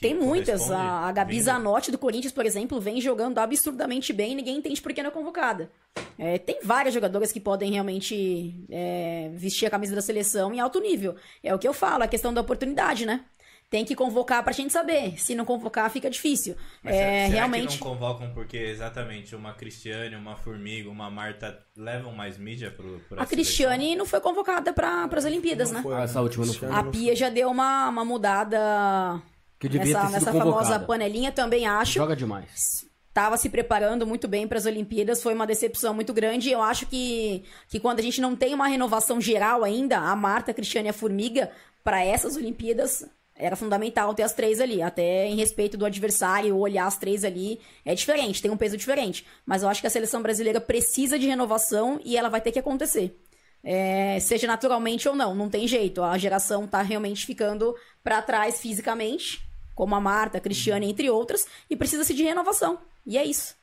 Tem 0.00 0.14
muitas. 0.14 0.70
A, 0.70 1.08
a 1.08 1.12
Gabi 1.12 1.34
vindo? 1.34 1.44
Zanotti 1.44 1.90
do 1.90 1.98
Corinthians, 1.98 2.32
por 2.32 2.44
exemplo, 2.44 2.80
vem 2.80 3.00
jogando 3.00 3.38
absurdamente 3.38 4.12
bem 4.12 4.32
e 4.32 4.34
ninguém 4.34 4.56
entende 4.58 4.80
por 4.80 4.92
que 4.92 5.02
não 5.02 5.10
é 5.10 5.12
convocada. 5.12 5.70
É, 6.18 6.38
tem 6.38 6.58
várias 6.62 6.94
jogadoras 6.94 7.32
que 7.32 7.40
podem 7.40 7.72
realmente 7.72 8.54
é, 8.70 9.30
vestir 9.34 9.66
a 9.66 9.70
camisa 9.70 9.94
da 9.94 10.02
seleção 10.02 10.52
em 10.52 10.60
alto 10.60 10.80
nível. 10.80 11.16
É 11.42 11.54
o 11.54 11.58
que 11.58 11.66
eu 11.66 11.72
falo, 11.72 12.04
a 12.04 12.08
questão 12.08 12.32
da 12.32 12.40
oportunidade, 12.40 13.06
né? 13.06 13.24
Tem 13.70 13.84
que 13.84 13.96
convocar 13.96 14.44
pra 14.44 14.52
gente 14.52 14.72
saber. 14.72 15.18
Se 15.18 15.34
não 15.34 15.44
convocar, 15.44 15.90
fica 15.90 16.08
difícil. 16.08 16.54
Mas 16.82 16.94
é, 16.94 17.26
será 17.26 17.38
realmente. 17.38 17.78
que 17.78 17.84
não 17.84 17.90
convocam 17.92 18.30
porque 18.32 18.56
exatamente 18.56 19.34
uma 19.34 19.52
Cristiane, 19.54 20.14
uma 20.14 20.36
Formiga, 20.36 20.88
uma 20.88 21.10
Marta 21.10 21.58
levam 21.76 22.12
mais 22.12 22.38
mídia 22.38 22.70
pro, 22.70 23.00
pro 23.08 23.20
A 23.20 23.26
Cristiane 23.26 23.96
não 23.96 24.06
foi 24.06 24.20
convocada 24.20 24.72
para 24.72 25.08
as 25.10 25.24
Olimpíadas, 25.24 25.72
né? 25.72 25.82
Foi, 25.82 25.94
Ah, 25.94 26.02
essa 26.02 26.20
última 26.20 26.46
não 26.46 26.54
foi. 26.54 26.70
A 26.70 26.84
Pia 26.84 27.16
já 27.16 27.28
deu 27.28 27.50
uma, 27.50 27.88
uma 27.88 28.04
mudada 28.04 29.20
Que 29.64 29.78
devia 29.78 29.94
nessa, 29.94 30.00
ter 30.00 30.20
sido 30.20 30.26
nessa 30.26 30.38
famosa 30.38 30.78
panelinha, 30.78 31.32
também 31.32 31.66
acho. 31.66 31.94
Joga 31.94 32.14
demais. 32.14 32.84
estava 33.08 33.38
se 33.38 33.48
preparando 33.48 34.06
muito 34.06 34.28
bem 34.28 34.46
para 34.46 34.58
as 34.58 34.66
Olimpíadas, 34.66 35.22
foi 35.22 35.32
uma 35.32 35.46
decepção 35.46 35.94
muito 35.94 36.12
grande. 36.12 36.50
Eu 36.50 36.60
acho 36.60 36.84
que, 36.84 37.44
que 37.68 37.80
quando 37.80 38.00
a 38.00 38.02
gente 38.02 38.20
não 38.20 38.36
tem 38.36 38.52
uma 38.52 38.66
renovação 38.66 39.18
geral 39.20 39.64
ainda, 39.64 39.96
a 39.96 40.14
Marta, 40.14 40.50
a 40.50 40.54
Cristiane 40.54 40.88
e 40.88 40.90
a 40.90 40.92
Formiga, 40.92 41.50
para 41.82 42.04
essas 42.04 42.36
Olimpíadas, 42.36 43.06
era 43.34 43.56
fundamental 43.56 44.12
ter 44.12 44.22
as 44.22 44.34
três 44.34 44.60
ali. 44.60 44.82
Até 44.82 45.28
em 45.28 45.36
respeito 45.36 45.78
do 45.78 45.86
adversário, 45.86 46.58
olhar 46.58 46.84
as 46.86 46.98
três 46.98 47.24
ali 47.24 47.58
é 47.86 47.94
diferente, 47.94 48.42
tem 48.42 48.50
um 48.50 48.58
peso 48.58 48.76
diferente. 48.76 49.26
Mas 49.46 49.62
eu 49.62 49.68
acho 49.70 49.80
que 49.80 49.86
a 49.86 49.90
seleção 49.90 50.20
brasileira 50.20 50.60
precisa 50.60 51.18
de 51.18 51.26
renovação 51.26 51.98
e 52.04 52.18
ela 52.18 52.28
vai 52.28 52.42
ter 52.42 52.52
que 52.52 52.58
acontecer. 52.58 53.18
É, 53.66 54.20
seja 54.20 54.46
naturalmente 54.46 55.08
ou 55.08 55.16
não, 55.16 55.34
não 55.34 55.48
tem 55.48 55.66
jeito. 55.66 56.02
A 56.02 56.18
geração 56.18 56.66
tá 56.66 56.82
realmente 56.82 57.24
ficando 57.24 57.74
para 58.02 58.20
trás 58.20 58.60
fisicamente, 58.60 59.42
como 59.74 59.94
a 59.94 60.00
Marta, 60.00 60.38
a 60.38 60.40
Cristiane, 60.40 60.90
entre 60.90 61.10
outras, 61.10 61.46
e 61.68 61.76
precisa-se 61.76 62.14
de 62.14 62.22
renovação. 62.22 62.78
E 63.06 63.18
é 63.18 63.24
isso. 63.24 63.54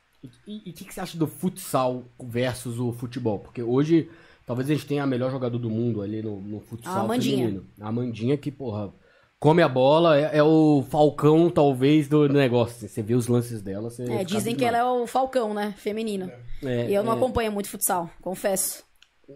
E 0.46 0.70
o 0.70 0.72
que, 0.72 0.84
que 0.84 0.94
você 0.94 1.00
acha 1.00 1.18
do 1.18 1.26
futsal 1.26 2.04
versus 2.20 2.78
o 2.78 2.92
futebol? 2.92 3.40
Porque 3.40 3.62
hoje, 3.62 4.08
talvez 4.46 4.70
a 4.70 4.74
gente 4.74 4.86
tenha 4.86 5.02
a 5.02 5.06
melhor 5.06 5.30
jogador 5.30 5.58
do 5.58 5.68
mundo 5.68 6.00
ali 6.00 6.22
no, 6.22 6.40
no 6.40 6.60
futsal 6.60 6.94
A 6.94 7.00
Amandinha. 7.00 7.38
feminino. 7.38 7.66
A 7.80 7.88
Amandinha 7.88 8.36
que, 8.36 8.50
porra, 8.50 8.92
come 9.40 9.60
a 9.60 9.68
bola, 9.68 10.16
é, 10.16 10.38
é 10.38 10.42
o 10.42 10.84
falcão, 10.88 11.50
talvez, 11.50 12.06
do 12.06 12.28
negócio. 12.28 12.76
assim. 12.76 12.88
Você 12.88 13.02
vê 13.02 13.14
os 13.14 13.26
lances 13.26 13.60
dela, 13.60 13.90
você... 13.90 14.04
É, 14.04 14.22
dizem 14.22 14.54
que 14.54 14.64
ela 14.64 14.78
é 14.78 14.84
o 14.84 15.06
Falcão, 15.06 15.52
né? 15.52 15.74
Feminino. 15.76 16.30
É, 16.62 16.88
e 16.88 16.94
eu 16.94 17.02
não 17.02 17.12
é. 17.12 17.16
acompanho 17.16 17.50
muito 17.50 17.68
futsal, 17.68 18.08
confesso. 18.20 18.84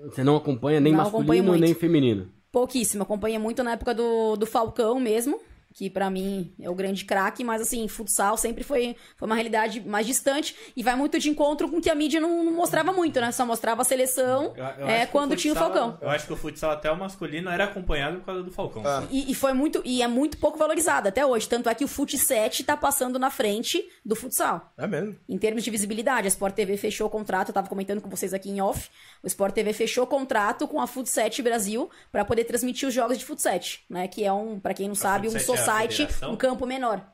Você 0.04 0.22
não 0.22 0.36
acompanha 0.36 0.78
nem 0.78 0.92
Não 0.92 1.02
masculino, 1.02 1.56
nem 1.56 1.74
feminino. 1.74 2.28
Pouquíssimo. 2.52 3.02
Acompanhei 3.02 3.38
muito 3.38 3.62
na 3.62 3.72
época 3.72 3.94
do, 3.94 4.36
do 4.36 4.46
Falcão 4.46 5.00
mesmo, 5.00 5.40
que 5.76 5.90
pra 5.90 6.08
mim 6.08 6.54
é 6.58 6.70
o 6.70 6.74
grande 6.74 7.04
craque, 7.04 7.44
mas 7.44 7.60
assim, 7.60 7.86
futsal 7.86 8.38
sempre 8.38 8.64
foi, 8.64 8.96
foi 9.14 9.26
uma 9.26 9.34
realidade 9.34 9.78
mais 9.86 10.06
distante 10.06 10.56
e 10.74 10.82
vai 10.82 10.96
muito 10.96 11.18
de 11.18 11.28
encontro 11.28 11.68
com 11.70 11.82
que 11.82 11.90
a 11.90 11.94
mídia 11.94 12.18
não, 12.18 12.42
não 12.42 12.52
mostrava 12.54 12.94
muito, 12.94 13.20
né? 13.20 13.30
Só 13.30 13.44
mostrava 13.44 13.82
a 13.82 13.84
seleção 13.84 14.54
Eu- 14.56 14.64
eu 14.64 14.86
é, 14.88 14.96
acho 15.02 15.06
que 15.06 15.12
quando 15.12 15.36
tinha 15.36 15.52
o 15.52 15.56
futsal- 15.56 15.72
Falcão. 15.74 15.98
Eu 16.00 16.08
acho 16.08 16.26
que 16.26 16.32
o 16.32 16.36
futsal 16.36 16.70
até 16.70 16.90
o 16.90 16.96
masculino 16.96 17.50
era 17.50 17.64
acompanhado 17.64 18.20
por 18.20 18.24
causa 18.24 18.42
do 18.42 18.50
Falcão. 18.50 18.82
E, 19.10 19.30
e 19.30 19.34
foi 19.34 19.52
muito 19.52 19.82
e 19.84 20.00
é 20.00 20.08
muito 20.08 20.38
pouco 20.38 20.56
valorizado 20.56 21.08
até 21.08 21.26
hoje. 21.26 21.46
Tanto 21.46 21.68
é 21.68 21.74
que 21.74 21.84
o 21.84 21.88
Fut 21.88 22.16
7 22.16 22.64
tá 22.64 22.74
passando 22.74 23.18
na 23.18 23.28
frente 23.30 23.86
do 24.02 24.16
futsal. 24.16 24.72
É 24.78 24.86
mesmo. 24.86 25.14
Em 25.28 25.36
termos 25.36 25.62
de 25.62 25.70
visibilidade, 25.70 26.26
a 26.26 26.28
Sport 26.28 26.54
TV 26.54 26.78
fechou 26.78 27.06
o 27.06 27.10
contrato, 27.10 27.48
eu 27.48 27.54
tava 27.54 27.68
comentando 27.68 28.00
com 28.00 28.08
vocês 28.08 28.32
aqui 28.32 28.48
em 28.48 28.62
off. 28.62 28.88
O 29.22 29.26
Sport 29.26 29.52
TV 29.54 29.74
fechou 29.74 30.04
o 30.04 30.06
contrato 30.06 30.66
com 30.66 30.80
a 30.80 30.86
Fut 30.86 31.06
7 31.06 31.42
Brasil 31.42 31.90
para 32.10 32.24
poder 32.24 32.44
transmitir 32.44 32.88
os 32.88 32.94
jogos 32.94 33.18
de 33.18 33.24
Fut 33.26 33.42
7, 33.42 33.84
né? 33.90 34.08
Que 34.08 34.24
é 34.24 34.32
um, 34.32 34.58
para 34.58 34.72
quem 34.72 34.88
não 34.88 34.94
sabe, 34.94 35.28
um 35.28 35.32
Fut 35.32 35.58
7 35.66 35.70
a 35.70 35.86
society, 35.86 35.96
federação? 35.96 36.32
um 36.32 36.36
campo 36.36 36.66
menor. 36.66 37.06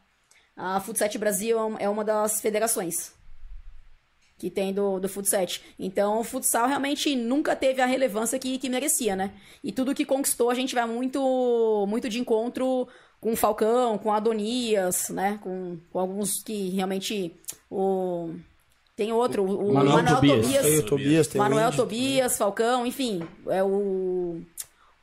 A 0.56 0.80
Fut 0.80 0.98
7 0.98 1.18
Brasil 1.18 1.58
é 1.78 1.84
é 1.84 1.88
uma 1.88 2.04
das 2.04 2.40
federações 2.40 3.12
que 4.42 4.50
tem 4.50 4.74
do, 4.74 4.98
do 4.98 5.08
Fut 5.08 5.28
7. 5.28 5.62
Então, 5.78 6.18
o 6.18 6.24
futsal 6.24 6.66
realmente 6.66 7.14
nunca 7.14 7.54
teve 7.54 7.80
a 7.80 7.86
relevância 7.86 8.40
que, 8.40 8.58
que 8.58 8.68
merecia, 8.68 9.14
né? 9.14 9.30
E 9.62 9.70
tudo 9.70 9.94
que 9.94 10.04
conquistou, 10.04 10.50
a 10.50 10.54
gente 10.54 10.74
vai 10.74 10.84
muito, 10.84 11.86
muito 11.88 12.08
de 12.08 12.18
encontro 12.18 12.88
com 13.20 13.34
o 13.34 13.36
Falcão, 13.36 13.96
com 13.98 14.12
Adonias, 14.12 15.10
né? 15.10 15.38
Com, 15.40 15.78
com 15.92 15.98
alguns 16.00 16.42
que 16.42 16.70
realmente. 16.70 17.32
O... 17.70 18.34
Tem 18.96 19.12
outro, 19.12 19.44
o 19.44 19.70
o 19.70 19.74
Manuel 19.74 20.02
Manuel, 20.02 20.14
Tobias. 20.16 20.40
Tobias. 20.42 20.62
Tem 20.64 20.78
o 20.78 20.86
Tobias, 20.86 21.26
tem 21.28 21.40
Manuel. 21.40 21.72
Tobias, 21.72 22.36
Falcão, 22.36 22.84
enfim. 22.84 23.22
É 23.46 23.62
o... 23.62 24.40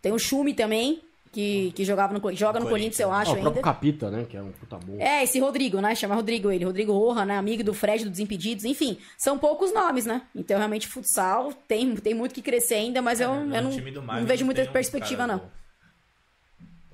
Tem 0.01 0.11
o 0.11 0.19
Chume 0.19 0.53
também, 0.53 1.01
que, 1.31 1.71
que 1.75 1.85
jogava 1.85 2.13
no, 2.17 2.35
joga 2.35 2.59
no 2.59 2.67
Corinthians, 2.67 2.99
eu 2.99 3.11
Ah, 3.11 3.19
acho 3.19 3.31
o 3.31 3.35
ainda. 3.35 3.43
próprio 3.43 3.63
Capita, 3.63 4.09
né? 4.09 4.25
Que 4.27 4.35
é 4.37 4.41
um 4.41 4.51
puta 4.51 4.77
bom. 4.77 4.97
É, 4.99 5.23
esse 5.23 5.39
Rodrigo, 5.39 5.79
né? 5.79 5.93
Chama 5.95 6.15
Rodrigo 6.15 6.49
ele. 6.51 6.65
Rodrigo 6.65 6.91
Roja, 6.93 7.25
né? 7.25 7.37
Amigo 7.37 7.63
do 7.63 7.73
Fred 7.73 8.03
do 8.03 8.09
Desimpedidos. 8.09 8.65
Enfim, 8.65 8.97
são 9.17 9.37
poucos 9.37 9.73
nomes, 9.73 10.05
né? 10.05 10.23
Então, 10.35 10.57
realmente, 10.57 10.87
futsal 10.87 11.53
tem, 11.67 11.95
tem 11.95 12.13
muito 12.13 12.33
que 12.33 12.41
crescer 12.41 12.75
ainda, 12.75 13.01
mas 13.01 13.21
eu, 13.21 13.33
No 13.45 13.55
eu 13.55 13.61
não, 13.63 13.71
não 13.71 14.25
vejo 14.25 14.43
muita 14.45 14.63
um 14.63 14.67
perspectiva, 14.71 15.25
cara 15.27 15.33
não. 15.33 15.39
bom. 15.39 15.49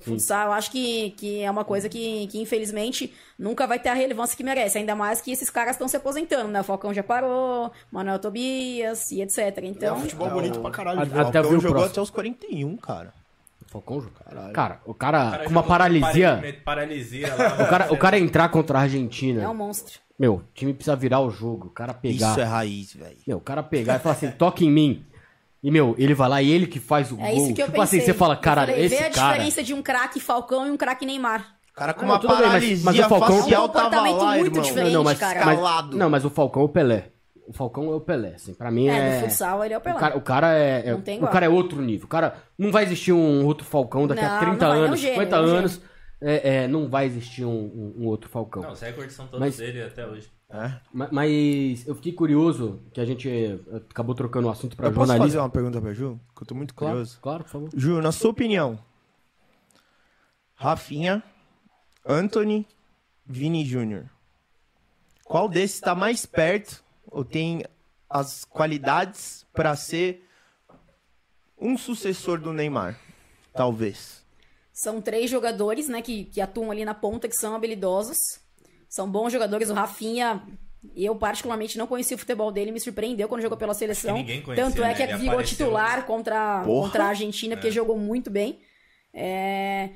Futsal, 0.02 0.48
eu 0.50 0.54
acho 0.54 0.70
que, 0.70 1.12
que 1.12 1.42
é 1.42 1.50
uma 1.50 1.66
coisa 1.66 1.90
que, 1.90 2.28
que, 2.28 2.40
infelizmente, 2.40 3.12
nunca 3.40 3.66
vai 3.66 3.80
ter 3.80 3.90
a 3.90 3.94
relevância 3.96 4.38
que 4.38 4.44
merece. 4.44 4.78
Ainda 4.78 4.96
mais 4.96 5.20
que 5.20 5.32
esses 5.32 5.50
caras 5.50 5.72
estão 5.72 5.88
se 5.88 5.98
aposentando, 5.98 6.50
né? 6.50 6.62
O 6.62 6.64
Falcão 6.64 6.94
já 6.94 7.02
parou, 7.02 7.72
Manuel 7.92 8.20
Tobias 8.20 9.10
e 9.12 9.22
etc. 9.22 9.40
É 9.40 9.62
um 9.62 9.66
Então, 9.66 10.00
futebol 10.02 10.30
bonito 10.30 10.60
pra 10.60 10.70
caralho. 10.70 11.02
Até 11.02 11.10
Falcão 11.42 11.42
o 11.42 11.54
jogou 11.54 11.70
próximo. 11.72 11.86
até 11.92 12.02
os 12.02 12.10
41, 12.12 12.78
cara. 12.78 13.12
Falcão 13.82 14.02
joga. 14.02 14.52
Cara, 14.54 14.82
o 14.86 14.94
cara, 14.94 15.28
O 15.28 15.32
cara 15.32 15.44
com 15.46 15.50
uma 15.52 15.64
paralisia. 15.64 16.56
Paralisia 16.64 17.34
lá. 17.36 17.64
O 17.64 17.68
cara, 17.70 17.94
o 17.94 17.98
cara 17.98 18.18
entrar 18.20 18.50
contra 18.50 18.80
a 18.80 18.82
Argentina. 18.84 19.42
é 19.44 19.48
um 19.50 19.54
monstro. 19.54 20.00
Meu, 20.18 20.36
o 20.36 20.44
time 20.54 20.74
precisa 20.74 20.96
virar 20.96 21.20
o 21.20 21.30
jogo. 21.30 21.68
O 21.68 21.70
cara 21.72 21.94
pegar. 21.94 22.32
Isso 22.32 22.40
é 22.40 22.44
raiz, 22.44 22.94
velho. 22.94 23.18
Meu, 23.28 23.38
o 23.38 23.42
cara 23.42 23.62
pegar 23.62 23.96
e 23.98 24.00
falar 24.00 24.16
assim, 24.16 24.32
toca 24.32 24.64
em 24.64 24.72
mim. 24.72 25.06
E, 25.62 25.70
meu, 25.72 25.94
ele 25.98 26.14
vai 26.14 26.30
lá 26.30 26.42
e 26.42 26.50
ele 26.52 26.68
que 26.68 26.80
faz 26.80 27.12
o 27.12 27.20
É 27.20 27.32
gol. 27.32 27.46
isso 27.48 27.54
que 27.54 27.62
eu 27.62 27.66
tipo 27.66 27.80
pensei. 27.80 28.00
assim, 28.00 28.06
você 28.06 28.14
fala, 28.14 28.36
cara, 28.38 28.66
falei, 28.68 28.86
esse 28.86 28.96
vê 28.96 29.04
a 29.04 29.10
cara. 29.12 29.34
diferença 29.34 29.64
de 29.64 29.74
um 29.74 29.82
craque 29.82 30.20
Falcão 30.20 30.66
e 30.68 30.72
um 30.72 30.78
craque 30.78 31.06
Neymar. 31.06 31.56
O 31.72 31.74
cara 31.76 31.94
com 31.94 32.02
Ah, 32.02 32.06
não, 32.06 32.14
uma 32.14 32.20
tudo 32.20 32.30
bem, 32.30 32.38
mas- 32.38 32.48
paralisia 32.54 32.86
mas 32.86 33.00
o 33.00 33.10
Falcão- 33.10 33.38
facial 33.42 33.62
É 33.62 33.66
um 33.66 33.68
tava 33.70 33.84
comportamento 33.90 34.22
lá, 34.24 34.32
muito 34.38 34.46
irmão. 34.48 34.62
diferente. 34.64 34.94
não, 34.94 35.04
mas, 35.04 35.20
cara. 35.20 35.46
mas- 35.46 35.56
Calado. 35.58 35.98
não, 35.98 36.10
mas 36.10 36.24
o 36.24 36.30
Falcão 36.30 36.62
é 36.62 36.66
o 36.66 36.70
Pelé. 36.70 37.10
O 37.48 37.54
Falcão 37.54 37.92
é 37.92 37.96
o 37.96 38.02
Pelé, 38.02 38.34
assim. 38.36 38.54
Pra 38.54 38.72
mim 38.72 38.88
é. 38.88 38.98
É, 38.98 39.16
no 39.22 39.28
futsal 39.28 39.64
ele 39.64 39.74
é 39.74 39.78
o 39.78 39.82
Pelé. 39.82 39.96
O 39.96 40.00
cara, 40.00 40.18
o 40.18 40.22
cara 40.22 40.54
é, 40.58 40.88
é- 40.88 40.92
Não 40.94 41.02
tem 41.02 41.16
o 41.16 41.20
igual. 41.20 41.32
cara 41.32 41.46
é 41.46 41.50
outro 41.50 41.82
nível. 41.82 42.06
O 42.06 42.10
cara 42.10 42.36
não 42.58 42.72
vai 42.72 42.84
existir 42.84 43.12
um 43.14 43.46
outro 43.46 43.66
Falcão 43.66 44.08
daqui 44.08 44.24
a 44.24 44.30
Não, 44.34 44.40
30 44.40 44.52
não 44.52 44.58
vai, 44.72 44.78
é 44.78 44.82
um 44.82 44.86
anos, 44.86 45.00
gênio, 45.00 45.16
50 45.16 45.36
é 45.36 45.40
um 45.40 45.44
gênio. 45.44 45.60
anos. 45.60 45.82
É, 46.22 46.56
é, 46.64 46.68
não 46.68 46.90
vai 46.90 47.06
existir 47.06 47.46
um, 47.46 47.50
um- 47.52 47.94
um 48.00 48.06
outro 48.08 48.30
Falcão. 48.30 48.64
Não, 48.64 48.72
os 48.72 48.80
recordes 48.82 49.16
são 49.16 49.26
todos 49.28 49.40
Mas- 49.40 49.58
dele 49.58 49.84
até 49.84 50.08
hoje. 50.08 50.32
É. 50.50 50.72
Ma- 50.94 51.10
Mas 51.12 51.86
eu 51.88 51.94
fiquei 51.96 52.14
curioso 52.14 52.80
que 52.94 53.02
a 53.02 53.06
gente 53.06 53.28
eh, 53.30 53.58
acabou 53.90 54.16
trocando 54.16 54.48
o 54.48 54.52
assunto 54.52 54.76
pra 54.78 54.88
Eu 54.88 54.92
posso 54.94 55.08
jornalista. 55.08 55.28
fazer 55.28 55.40
uma 55.40 55.50
pergunta 55.50 55.82
pra 55.82 55.92
Ju? 55.94 56.20
Que 56.36 56.44
eu 56.44 56.48
tô 56.48 56.56
muito 56.56 56.74
Claro, 56.74 56.94
curioso. 56.94 57.20
claro, 57.22 57.44
por 57.44 57.50
favor. 57.50 57.70
Ju, 57.76 58.02
na 58.02 58.12
sua 58.12 58.30
opinião, 58.32 58.80
Rafinha, 60.56 61.22
Anthony, 62.08 62.66
Vini 63.26 63.66
Júnior. 63.66 64.06
Qual 65.24 65.50
desses 65.50 65.80
tá 65.80 65.96
mais 65.96 66.26
perto 66.26 66.84
ou 67.16 67.24
tem 67.24 67.64
as 68.10 68.44
qualidades 68.44 69.46
pra 69.54 69.74
ser 69.78 70.28
um 71.58 71.78
sucessor 71.78 72.42
do 72.42 72.52
Neymar? 72.52 73.00
Talvez. 73.54 74.22
São 74.74 75.02
três 75.02 75.32
jogadores, 75.32 75.88
né, 75.88 76.02
que, 76.02 76.26
que 76.26 76.42
atuam 76.42 76.72
ali 76.72 76.84
na 76.84 76.94
ponta, 76.94 77.30
que 77.30 77.36
são 77.36 77.56
habilidosos. 77.56 78.18
São 78.90 79.10
bons 79.10 79.32
jogadores. 79.32 79.70
O 79.70 79.74
Rafinha, 79.74 80.44
eu 80.94 81.16
particularmente 81.16 81.78
não 81.78 81.88
conheci 81.88 82.14
o 82.14 82.18
futebol 82.18 82.52
dele, 82.52 82.74
me 82.74 82.82
surpreendeu 82.82 83.30
quando 83.30 83.42
jogou 83.42 83.58
pela 83.58 83.74
seleção. 83.74 84.16
conhecia, 84.22 84.56
Tanto 84.56 84.84
é 84.84 84.88
né? 84.90 84.94
que 84.94 85.04
Ele 85.04 85.14
virou 85.16 85.36
apareceu. 85.36 85.58
titular 85.58 86.06
contra, 86.06 86.64
Porra. 86.66 86.88
contra 86.88 87.06
a 87.06 87.08
Argentina, 87.08 87.56
porque 87.56 87.72
jogou 87.72 87.98
muito 87.98 88.30
bem. 88.30 88.60
É... 89.14 89.92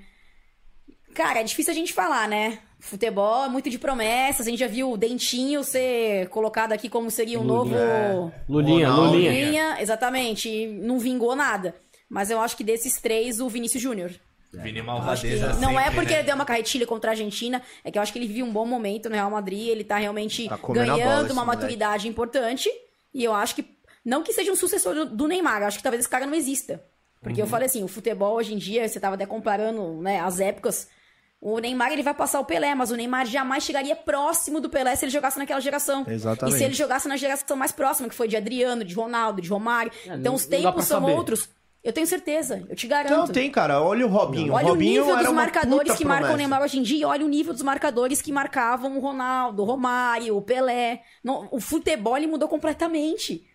Cara, 1.13 1.41
é 1.41 1.43
difícil 1.43 1.73
a 1.73 1.75
gente 1.75 1.91
falar, 1.91 2.29
né? 2.29 2.59
Futebol 2.80 3.45
é 3.45 3.49
muito 3.49 3.69
de 3.69 3.77
promessas. 3.77 4.47
A 4.47 4.49
gente 4.49 4.60
já 4.60 4.68
viu 4.68 4.91
o 4.91 4.97
Dentinho 4.97 5.64
ser 5.64 6.30
colocado 6.30 6.72
aqui 6.72 6.88
como 6.89 7.11
seria 7.11 7.39
um 7.39 7.43
novo. 7.43 7.76
Lulinha, 8.47 8.89
Ronaldo. 8.89 9.11
Lulinha. 9.11 9.31
Lulinha, 9.31 9.77
exatamente. 9.81 10.47
e 10.49 10.68
Não 10.68 10.97
vingou 10.97 11.35
nada. 11.35 11.76
Mas 12.10 12.31
eu 12.31 12.39
acho 12.39 12.56
que 12.56 12.64
desses 12.64 12.99
três, 13.01 13.39
o 13.39 13.49
Vinícius 13.49 13.84
Júnior. 13.84 14.11
Vini 14.51 14.68
Acho 14.69 14.73
que 14.73 14.81
Malvadeza 14.81 15.53
não 15.60 15.80
é 15.80 15.84
sempre, 15.84 15.95
porque 15.95 16.11
né? 16.14 16.19
ele 16.19 16.26
deu 16.26 16.34
uma 16.35 16.45
carretilha 16.45 16.88
contra 16.88 17.11
a 17.11 17.14
Argentina, 17.14 17.61
é 17.84 17.91
que 17.91 17.99
eu 17.99 18.01
acho 18.01 18.11
que 18.11 18.18
ele 18.18 18.26
vive 18.27 18.41
um 18.41 18.51
bom 18.51 18.65
momento 18.65 19.07
no 19.07 19.14
Real 19.14 19.30
Madrid, 19.30 19.68
ele 19.68 19.84
tá 19.84 19.97
realmente 19.97 20.49
Tá 20.49 20.57
ganhando 20.69 21.31
uma 21.31 21.45
moleque. 21.45 21.45
maturidade 21.45 22.07
importante, 22.07 22.68
e 23.14 23.23
eu 23.23 23.31
acho 23.31 23.53
que, 23.53 23.64
não 24.03 24.23
que 24.23 24.34
seja 24.34 24.51
um 24.51 24.56
sucessor 24.56 25.06
do, 25.06 25.27
Neymar, 25.27 25.61
eu 25.61 25.68
acho 25.68 25.77
que 25.77 25.84
talvez 25.84 25.99
esse 25.99 26.10
cara 26.10 26.26
não 26.26 26.34
exista. 26.34 26.84
Porque 27.22 27.39
eu 27.39 27.45
Uhum. 27.45 27.51
falei 27.51 27.68
assim, 27.68 27.84
o 27.84 27.88
futebol 27.88 28.38
hoje 28.38 28.56
em 28.56 28.57
dia, 28.57 28.88
você 28.89 28.99
tava 28.99 29.14
até 29.14 29.27
comparando, 29.27 30.01
né, 30.01 30.19
as 30.19 30.39
épocas, 30.39 30.88
o 31.41 31.57
Neymar 31.59 31.91
ele 31.91 32.03
vai 32.03 32.13
passar 32.13 32.39
o 32.39 32.45
Pelé, 32.45 32.75
mas 32.75 32.91
o 32.91 32.95
Neymar 32.95 33.25
jamais 33.25 33.63
chegaria 33.63 33.95
próximo 33.95 34.59
do 34.59 34.69
Pelé 34.69 34.95
se 34.95 35.05
ele 35.05 35.11
jogasse 35.11 35.37
naquela 35.39 35.59
geração. 35.61 36.05
Exatamente. 36.07 36.55
E 36.55 36.57
se 36.57 36.63
ele 36.65 36.73
jogasse 36.73 37.07
na 37.07 37.15
geração 37.15 37.55
mais 37.55 37.71
próxima, 37.71 38.09
que 38.09 38.15
foi 38.15 38.27
de 38.27 38.35
Adriano, 38.35 38.83
de 38.83 38.93
Ronaldo, 38.93 39.41
de 39.41 39.47
Romário. 39.49 39.91
É, 40.05 40.07
então 40.15 40.19
não- 40.19 40.33
os 40.35 40.45
tempos 40.45 40.85
são 40.85 40.99
saber. 41.01 41.13
outros. 41.13 41.49
Eu 41.81 41.93
tenho 41.93 42.05
certeza, 42.05 42.61
eu 42.69 42.75
te 42.75 42.85
garanto. 42.87 43.15
Não, 43.17 43.27
tem, 43.27 43.49
cara. 43.49 43.81
Olha 43.81 44.05
o 44.05 44.09
Robinho. 44.09 44.51
Olha 44.53 44.65
o 44.65 44.69
Robinho 44.71 45.01
o 45.01 45.05
nível 45.05 45.15
era 45.17 45.23
dos 45.23 45.33
marcadores 45.33 45.95
que 45.95 46.03
marcam 46.03 46.23
o 46.25 46.27
promessa. 46.27 46.37
Neymar 46.37 46.61
hoje 46.61 46.77
em 46.77 46.83
dia 46.83 47.01
e 47.01 47.05
olha 47.05 47.25
o 47.25 47.29
nível 47.29 47.53
dos 47.53 47.61
marcadores 47.61 48.21
que 48.21 48.33
marcavam 48.33 48.97
o 48.97 48.99
Ronaldo, 48.99 49.61
o 49.61 49.65
Romário, 49.65 50.35
o 50.35 50.41
Pelé. 50.41 51.03
Não, 51.23 51.47
o 51.51 51.59
futebol 51.61 52.17
ele 52.17 52.27
mudou 52.27 52.49
completamente. 52.49 53.45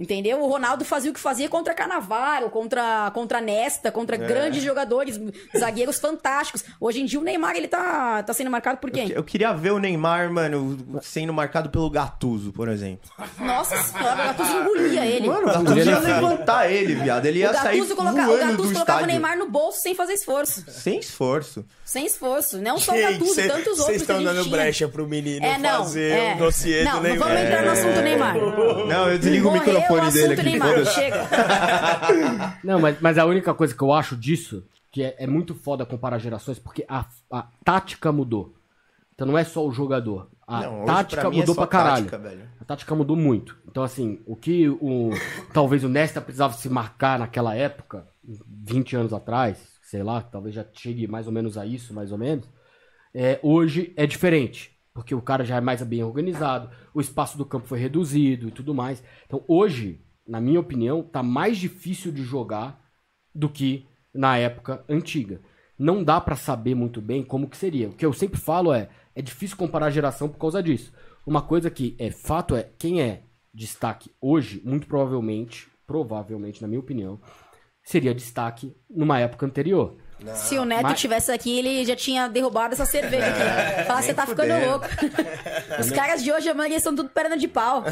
Entendeu? 0.00 0.40
O 0.40 0.48
Ronaldo 0.48 0.82
fazia 0.82 1.10
o 1.10 1.14
que 1.14 1.20
fazia 1.20 1.46
contra 1.46 1.74
Canavaro, 1.74 2.48
contra, 2.48 3.10
contra 3.12 3.38
Nesta, 3.38 3.92
contra 3.92 4.16
grandes 4.16 4.62
jogadores, 4.62 5.20
zagueiros 5.56 6.00
fantásticos. 6.00 6.64
Hoje 6.80 7.02
em 7.02 7.04
dia 7.04 7.20
o 7.20 7.22
Neymar 7.22 7.54
ele 7.54 7.68
tá, 7.68 8.22
tá 8.22 8.32
sendo 8.32 8.50
marcado 8.50 8.78
por 8.78 8.90
quem? 8.90 9.10
Eu 9.10 9.22
queria 9.22 9.52
ver 9.52 9.72
o 9.72 9.78
Neymar, 9.78 10.32
mano, 10.32 10.78
sendo 11.02 11.34
marcado 11.34 11.68
pelo 11.68 11.90
Gattuso, 11.90 12.50
por 12.50 12.68
exemplo. 12.68 13.10
Nossa 13.38 13.76
senhora, 13.76 14.14
o 14.14 14.26
Gattuso 14.28 14.56
engolia 14.56 15.04
ele. 15.04 15.28
Mano, 15.28 15.42
o 15.42 15.52
Gattuso 15.52 15.78
Ele 15.78 15.90
ia 15.90 15.98
levantar 15.98 16.70
ele, 16.70 16.94
viado. 16.94 17.26
Ele 17.26 17.38
ia 17.40 17.50
o 17.50 17.54
sair 17.54 17.86
coloca, 17.94 18.22
o 18.22 18.56
do 18.56 18.62
colocava 18.62 18.72
estádio. 18.72 19.04
o 19.04 19.06
Neymar 19.06 19.36
no 19.36 19.50
bolso 19.50 19.82
sem 19.82 19.94
fazer 19.94 20.14
esforço. 20.14 20.64
Sem 20.70 20.98
esforço. 20.98 21.62
Sem 21.90 22.06
esforço. 22.06 22.62
Não 22.62 22.78
só 22.78 22.92
o 22.92 22.96
Gente, 22.96 23.12
Gattuso, 23.14 23.34
cê- 23.34 23.48
tantos 23.48 23.66
outros 23.66 23.78
Vocês 23.86 24.00
estão 24.02 24.22
dando 24.22 24.42
tinha. 24.44 24.52
brecha 24.56 24.88
pro 24.88 25.08
menino 25.08 25.44
É, 25.44 25.58
não. 25.58 25.78
fazer 25.78 26.12
é. 26.12 26.34
um 26.34 26.38
dossiê 26.38 26.84
não, 26.84 26.90
do 26.92 26.96
não 26.98 27.02
Neymar. 27.02 27.28
vamos 27.28 27.42
entrar 27.42 27.64
no 27.64 27.70
assunto 27.72 28.00
Neymar. 28.00 28.34
Não, 28.86 29.08
eu 29.10 29.18
desligo 29.18 29.48
o 29.48 29.50
Morreu 29.52 29.74
microfone 29.74 30.08
o 30.08 30.12
dele 30.12 30.24
assunto 30.34 30.40
aqui. 30.40 30.50
Neymar. 30.50 30.86
Chega. 30.86 32.58
Não, 32.62 32.78
mas, 32.78 32.96
mas 33.00 33.18
a 33.18 33.24
única 33.26 33.52
coisa 33.54 33.74
que 33.74 33.82
eu 33.82 33.92
acho 33.92 34.16
disso, 34.16 34.64
que 34.92 35.02
é, 35.02 35.16
é 35.18 35.26
muito 35.26 35.52
foda 35.52 35.84
comparar 35.84 36.18
gerações, 36.20 36.60
porque 36.60 36.84
a, 36.88 37.04
a 37.32 37.46
tática 37.64 38.12
mudou. 38.12 38.54
Então 39.14 39.26
não 39.26 39.36
é 39.36 39.42
só 39.42 39.66
o 39.66 39.72
jogador. 39.72 40.30
A 40.46 40.62
Não, 40.62 40.84
tática 40.84 41.22
pra 41.22 41.30
é 41.30 41.34
mudou 41.36 41.54
só 41.56 41.60
pra 41.62 41.66
caralho. 41.66 42.04
tática, 42.06 42.18
velho. 42.18 42.48
A 42.60 42.64
tática 42.64 42.94
mudou 42.94 43.16
muito. 43.16 43.56
Então, 43.68 43.82
assim, 43.82 44.20
o 44.26 44.36
que 44.36 44.68
o. 44.68 45.10
talvez 45.52 45.82
o 45.82 45.88
Nesta 45.88 46.20
precisava 46.20 46.54
se 46.54 46.68
marcar 46.68 47.18
naquela 47.18 47.54
época, 47.56 48.06
20 48.64 48.94
anos 48.96 49.12
atrás, 49.12 49.58
sei 49.90 50.04
lá, 50.04 50.22
talvez 50.22 50.54
já 50.54 50.64
chegue 50.72 51.08
mais 51.08 51.26
ou 51.26 51.32
menos 51.32 51.58
a 51.58 51.66
isso, 51.66 51.92
mais 51.92 52.12
ou 52.12 52.18
menos. 52.18 52.48
é, 53.12 53.40
hoje 53.42 53.92
é 53.96 54.06
diferente. 54.06 54.78
Porque 54.94 55.14
o 55.14 55.22
cara 55.22 55.44
já 55.44 55.56
é 55.56 55.60
mais 55.60 55.82
bem 55.82 56.02
organizado, 56.04 56.70
o 56.94 57.00
espaço 57.00 57.36
do 57.38 57.44
campo 57.44 57.66
foi 57.66 57.78
reduzido 57.78 58.48
e 58.48 58.50
tudo 58.50 58.74
mais. 58.74 59.02
Então, 59.26 59.44
hoje, 59.48 60.00
na 60.26 60.40
minha 60.40 60.60
opinião, 60.60 61.02
tá 61.02 61.22
mais 61.22 61.58
difícil 61.58 62.12
de 62.12 62.22
jogar 62.22 62.80
do 63.34 63.48
que 63.48 63.86
na 64.12 64.36
época 64.36 64.84
antiga. 64.88 65.40
Não 65.78 66.04
dá 66.04 66.20
pra 66.20 66.36
saber 66.36 66.74
muito 66.74 67.00
bem 67.00 67.22
como 67.22 67.48
que 67.48 67.56
seria. 67.56 67.88
O 67.88 67.94
que 67.94 68.04
eu 68.04 68.12
sempre 68.12 68.38
falo 68.38 68.72
é, 68.72 68.88
é 69.14 69.22
difícil 69.22 69.56
comparar 69.56 69.86
a 69.86 69.90
geração 69.90 70.28
por 70.28 70.38
causa 70.38 70.62
disso. 70.62 70.92
Uma 71.26 71.42
coisa 71.42 71.70
que 71.70 71.96
é 71.98 72.10
fato 72.10 72.54
é, 72.54 72.68
quem 72.78 73.00
é 73.00 73.22
destaque 73.52 74.10
hoje, 74.20 74.60
muito 74.64 74.86
provavelmente, 74.86 75.68
provavelmente, 75.86 76.62
na 76.62 76.68
minha 76.68 76.80
opinião, 76.80 77.20
seria 77.90 78.14
destaque 78.14 78.74
numa 78.88 79.18
época 79.18 79.44
anterior. 79.46 79.96
Se 80.34 80.58
o 80.58 80.64
Neto 80.66 80.82
Mas- 80.82 81.00
tivesse 81.00 81.32
aqui, 81.32 81.58
ele 81.58 81.84
já 81.84 81.96
tinha 81.96 82.28
derrubado 82.28 82.74
essa 82.74 82.84
cerveja 82.84 83.26
aqui. 83.26 83.86
Falar, 83.86 84.02
você 84.02 84.12
tá 84.14 84.26
ficando 84.26 84.52
louco. 84.66 84.86
Os 85.80 85.90
caras 85.90 86.22
de 86.22 86.30
hoje, 86.30 86.48
a 86.48 86.54
maioria 86.54 86.78
são 86.78 86.94
tudo 86.94 87.08
perna 87.08 87.36
de 87.38 87.48
pau. 87.48 87.82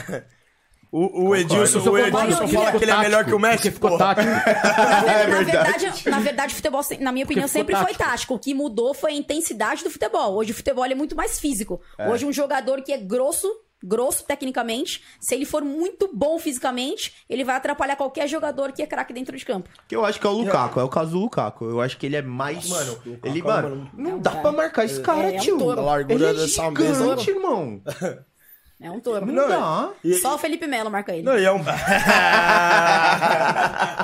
O, 0.90 1.28
o 1.28 1.36
Edilson, 1.36 1.80
Eu 1.84 1.92
o 1.92 1.98
Edilson 1.98 2.48
fala 2.48 2.66
ficou 2.66 2.78
que 2.78 2.84
ele 2.84 2.90
é 2.90 2.96
melhor 2.98 3.24
que 3.24 3.34
o 3.34 3.38
Messi, 3.38 3.70
ficou 3.70 3.96
tático. 3.98 4.26
Na, 4.30 5.00
ver- 5.00 5.10
É 5.10 5.26
na 5.26 5.42
verdade. 5.42 6.10
na 6.10 6.18
verdade, 6.20 6.52
o 6.52 6.56
futebol, 6.56 6.80
na 7.00 7.12
minha 7.12 7.24
opinião, 7.24 7.48
sempre 7.48 7.74
foi 7.76 7.86
tático. 7.92 8.04
tático. 8.04 8.34
O 8.34 8.38
que 8.38 8.54
mudou 8.54 8.92
foi 8.94 9.12
a 9.12 9.14
intensidade 9.14 9.82
do 9.84 9.90
futebol. 9.90 10.34
Hoje 10.34 10.52
o 10.52 10.54
futebol 10.54 10.84
é 10.84 10.94
muito 10.94 11.14
mais 11.16 11.38
físico. 11.40 11.80
É. 11.98 12.08
Hoje 12.08 12.24
um 12.26 12.32
jogador 12.32 12.82
que 12.82 12.92
é 12.92 12.96
grosso, 12.98 13.48
grosso 13.82 14.24
tecnicamente, 14.24 15.02
se 15.20 15.34
ele 15.34 15.44
for 15.44 15.62
muito 15.62 16.10
bom 16.12 16.38
fisicamente, 16.38 17.14
ele 17.28 17.44
vai 17.44 17.56
atrapalhar 17.56 17.96
qualquer 17.96 18.26
jogador 18.28 18.72
que 18.72 18.82
é 18.82 18.86
craque 18.86 19.12
dentro 19.12 19.36
de 19.36 19.44
campo. 19.44 19.68
Que 19.86 19.94
eu 19.96 20.04
acho 20.04 20.20
que 20.20 20.26
é 20.26 20.30
o 20.30 20.32
Lukaku, 20.32 20.80
é 20.80 20.84
o 20.84 20.88
caso 20.88 21.12
do 21.12 21.18
Lukaku. 21.20 21.64
Eu 21.66 21.80
acho 21.80 21.96
que 21.96 22.06
ele 22.06 22.16
é 22.16 22.22
mais, 22.22 22.68
mano. 22.68 22.92
Lukaku 23.04 23.26
Ele, 23.28 23.40
é 23.40 23.42
mano, 23.42 23.68
mano- 23.68 23.90
não 23.94 24.10
É 24.10 24.14
um 24.14 24.18
dá 24.20 24.30
cara- 24.30 24.42
pra 24.42 24.52
marcar 24.52 24.84
esse 24.84 25.00
cara, 25.00 25.32
é 25.32 25.36
um 25.36 25.40
tio. 25.40 25.58
touro. 25.58 25.80
A 25.80 25.84
largura 25.84 26.14
ele 26.14 26.24
é 26.26 26.34
dessa 26.34 26.70
mesa. 26.70 26.94
gigante, 26.94 27.30
irmão. 27.30 27.82
É 28.80 28.88
um 28.88 29.00
touro. 29.00 29.26
Não, 29.26 29.34
Não, 29.34 29.48
dá. 29.48 29.90
E- 30.04 30.14
Só 30.14 30.36
o 30.36 30.38
Felipe 30.38 30.64
Melo 30.68 30.88
marca 30.88 31.12
ele. 31.12 31.22
Não, 31.24 31.36
e 31.36 31.44
é 31.44 31.50
um... 31.52 31.58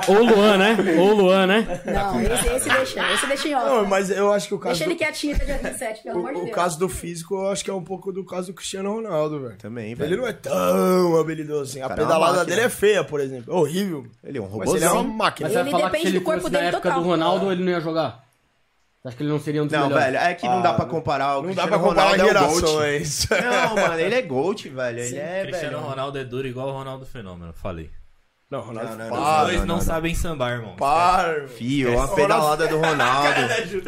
Ou 0.07 0.17
o 0.17 0.25
Luan, 0.25 0.57
né? 0.57 0.75
Ou 0.99 1.09
o 1.11 1.13
Luan, 1.15 1.47
né? 1.47 1.81
Não, 1.85 2.21
esse, 2.21 2.47
esse 2.49 2.69
deixa. 2.69 3.13
Esse 3.13 3.25
deixa 3.25 3.47
em 3.47 3.55
off. 3.55 3.65
Não, 3.65 3.85
mas 3.85 4.09
eu 4.09 4.31
acho 4.33 4.49
que 4.49 4.53
o 4.53 4.59
caso 4.59 4.73
Deixa 4.75 4.83
ele 4.83 4.95
do... 4.95 4.97
quietinho 4.97 5.33
até 5.35 5.45
dia 5.45 5.57
27, 5.59 6.03
pelo 6.03 6.19
amor 6.19 6.31
de 6.33 6.37
O, 6.37 6.41
o 6.41 6.43
Deus. 6.45 6.55
caso 6.55 6.77
do 6.77 6.89
físico, 6.89 7.35
eu 7.35 7.47
acho 7.49 7.63
que 7.63 7.69
é 7.69 7.73
um 7.73 7.83
pouco 7.83 8.11
do 8.11 8.25
caso 8.25 8.47
do 8.47 8.53
Cristiano 8.53 8.93
Ronaldo, 8.93 9.39
velho. 9.41 9.55
Também, 9.57 9.95
velho. 9.95 10.09
Ele 10.09 10.17
não 10.21 10.27
é 10.27 10.33
tão 10.33 11.17
habilidoso 11.19 11.63
assim. 11.71 11.81
A 11.81 11.87
Cara, 11.87 12.01
é 12.01 12.05
pedalada 12.05 12.43
dele 12.45 12.61
é 12.61 12.69
feia, 12.69 13.03
por 13.03 13.21
exemplo. 13.21 13.53
É 13.53 13.55
horrível. 13.57 14.05
Ele 14.23 14.37
é 14.37 14.41
um 14.41 14.57
Mas 14.57 14.73
ele 14.73 14.83
é 14.83 14.91
uma 14.91 15.03
máquina. 15.03 15.47
Mas 15.47 15.53
você 15.53 15.63
vai 15.63 15.63
Ele 15.63 15.71
falar 15.71 15.83
que 15.83 15.89
depende 15.91 16.03
se 16.03 16.11
ele 16.11 16.19
do 16.19 16.25
corpo 16.25 16.41
fosse 16.41 16.53
na 16.53 16.59
dele 16.59 16.69
época 16.71 16.89
total. 16.89 17.01
do 17.03 17.07
Ronaldo, 17.09 17.51
ele 17.51 17.63
não 17.63 17.71
ia 17.71 17.79
jogar? 17.79 18.24
Acha 19.05 19.15
que 19.17 19.21
ele 19.23 19.29
não 19.29 19.39
seria 19.39 19.61
um 19.61 19.67
dos 19.67 19.71
Não, 19.77 19.87
melhores? 19.87 20.05
velho, 20.05 20.17
é 20.17 20.33
que 20.33 20.47
não 20.47 20.61
dá 20.63 20.73
pra 20.73 20.85
comparar. 20.85 21.37
O 21.37 21.43
Não 21.43 21.53
dá 21.53 21.67
pra 21.67 21.77
Cristiano 21.77 21.83
comparar 21.89 22.11
Ronaldo 22.11 22.37
é 22.37 22.41
o 22.41 22.47
Gold. 22.47 22.59
gerações. 22.59 23.27
Não, 23.29 23.75
mano, 23.87 23.99
ele 23.99 24.15
é 24.15 24.21
Gold, 24.23 24.69
velho. 24.69 24.99
Ele 24.99 25.17
é, 25.17 25.41
Cristiano 25.43 25.77
velho. 25.77 25.89
Ronaldo 25.89 26.17
é 26.17 26.23
duro 26.23 26.47
igual 26.47 26.69
o 26.69 26.71
Ronaldo 26.71 27.05
Fenômeno, 27.05 27.53
falei. 27.53 27.91
Não, 28.49 28.61
Ronaldo, 28.61 28.89
Não, 28.91 28.97
não, 28.97 29.05
Os 29.05 29.11
não, 29.11 29.17
para. 29.23 29.43
dois 29.43 29.59
não, 29.59 29.65
não, 29.67 29.75
não. 29.75 29.81
sabem 29.81 30.15
sambar, 30.15 30.51
irmão. 30.53 30.75
Para. 30.75 31.47
Fio, 31.47 31.99
a 32.01 32.07
pedalada 32.07 32.67
do 32.67 32.77
Ronaldo. 32.81 33.39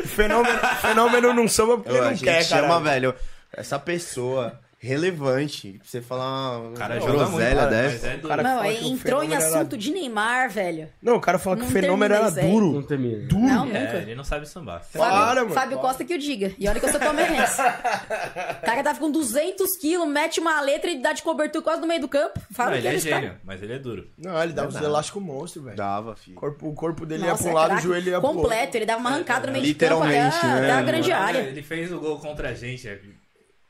Fenômeno, 0.05 0.59
fenômeno 0.81 1.33
não 1.33 1.47
samba 1.47 1.77
porque 1.77 1.89
Eu, 1.97 2.03
não 2.03 2.09
gente 2.11 2.23
quer, 2.23 2.43
chama, 2.43 2.67
cara. 2.67 2.79
velho, 2.79 3.15
essa 3.53 3.79
pessoa 3.79 4.59
relevante. 4.79 5.73
Pra 5.79 5.87
você 5.87 6.01
falar 6.01 6.59
uma 6.59 6.73
cara 6.73 6.95
groselha 6.95 7.17
joga 7.19 7.31
muito, 7.31 7.55
cara, 7.55 7.65
dessa. 7.67 8.07
é 8.07 8.15
duro. 8.17 8.27
Cara, 8.27 8.43
Não, 8.43 8.65
entrou 8.65 8.83
em 8.91 8.97
fenômeno 8.97 9.33
era- 9.33 9.45
assunto 9.47 9.77
de 9.77 9.91
Neymar, 9.91 10.49
velho. 10.49 10.89
Não, 11.01 11.15
o 11.15 11.21
cara 11.21 11.39
fala 11.39 11.55
que 11.57 11.63
Não 11.63 11.69
o 11.69 11.71
fenômeno 11.71 12.13
era 12.15 12.27
isso 12.27 12.41
duro. 12.41 12.73
Não 12.73 12.83
termina. 12.83 13.27
Não, 13.31 13.63
É, 13.65 13.79
nunca. 13.85 13.97
ele 13.97 14.15
não 14.15 14.23
sabe 14.23 14.47
sambar. 14.47 14.85
Para, 14.93 15.09
Fábio, 15.09 15.35
mano, 15.43 15.53
Fábio 15.53 15.77
para. 15.77 15.87
Costa 15.87 16.05
que 16.05 16.13
o 16.13 16.17
diga. 16.19 16.53
E 16.57 16.67
olha 16.69 16.79
que 16.79 16.85
eu 16.85 16.91
sou 16.91 16.99
palmeirense. 16.99 17.61
O 17.61 18.65
cara 18.65 18.83
tava 18.83 18.99
com 18.99 19.09
200 19.11 19.77
quilos, 19.77 20.07
mete 20.07 20.39
uma 20.39 20.61
letra 20.61 20.89
e 20.91 21.01
dá 21.01 21.13
de 21.13 21.21
cobertura 21.23 21.63
quase 21.63 21.81
no 21.81 21.87
meio 21.87 22.01
do 22.01 22.07
campo. 22.07 22.39
Fala 22.51 22.71
Não, 22.71 22.81
que 22.81 22.87
ele 22.87 22.95
é 22.97 22.99
gênio, 22.99 23.35
mas 23.43 23.61
ele 23.63 23.73
é 23.73 23.79
duro. 23.79 24.07
Não, 24.17 24.41
ele 24.43 24.53
dava 24.53 24.69
uns 24.69 24.75
elásticos 24.75 25.21
monstros, 25.23 25.63
velho. 25.63 25.75
Dava, 25.77 26.15
filho. 26.15 26.37
O 26.37 26.39
corpo, 26.39 26.67
o 26.69 26.73
corpo 26.73 27.05
dele 27.05 27.25
Nossa, 27.25 27.43
ia 27.45 27.49
é 27.49 27.53
lado, 27.53 27.75
o 27.75 27.79
joelho 27.79 28.09
ia 28.11 28.19
pro 28.19 28.27
outro. 28.29 28.41
completo. 28.43 28.77
Ele 28.77 28.85
dava 28.85 28.99
uma 28.99 29.09
arrancada 29.11 29.47
no 29.47 29.53
meio 29.53 29.65
de 29.65 29.73
campo 29.73 30.03
até, 30.03 30.07
Literalmente, 30.07 30.45
a- 30.45 30.47
né? 30.55 30.63
até 30.65 30.71
a 30.71 30.81
grande 30.81 31.11
área. 31.11 31.39
Ele 31.39 31.63
fez 31.63 31.91
o 31.91 31.99
gol 31.99 32.19
contra 32.19 32.49
a 32.49 32.53
gente. 32.53 32.87
é, 32.87 32.99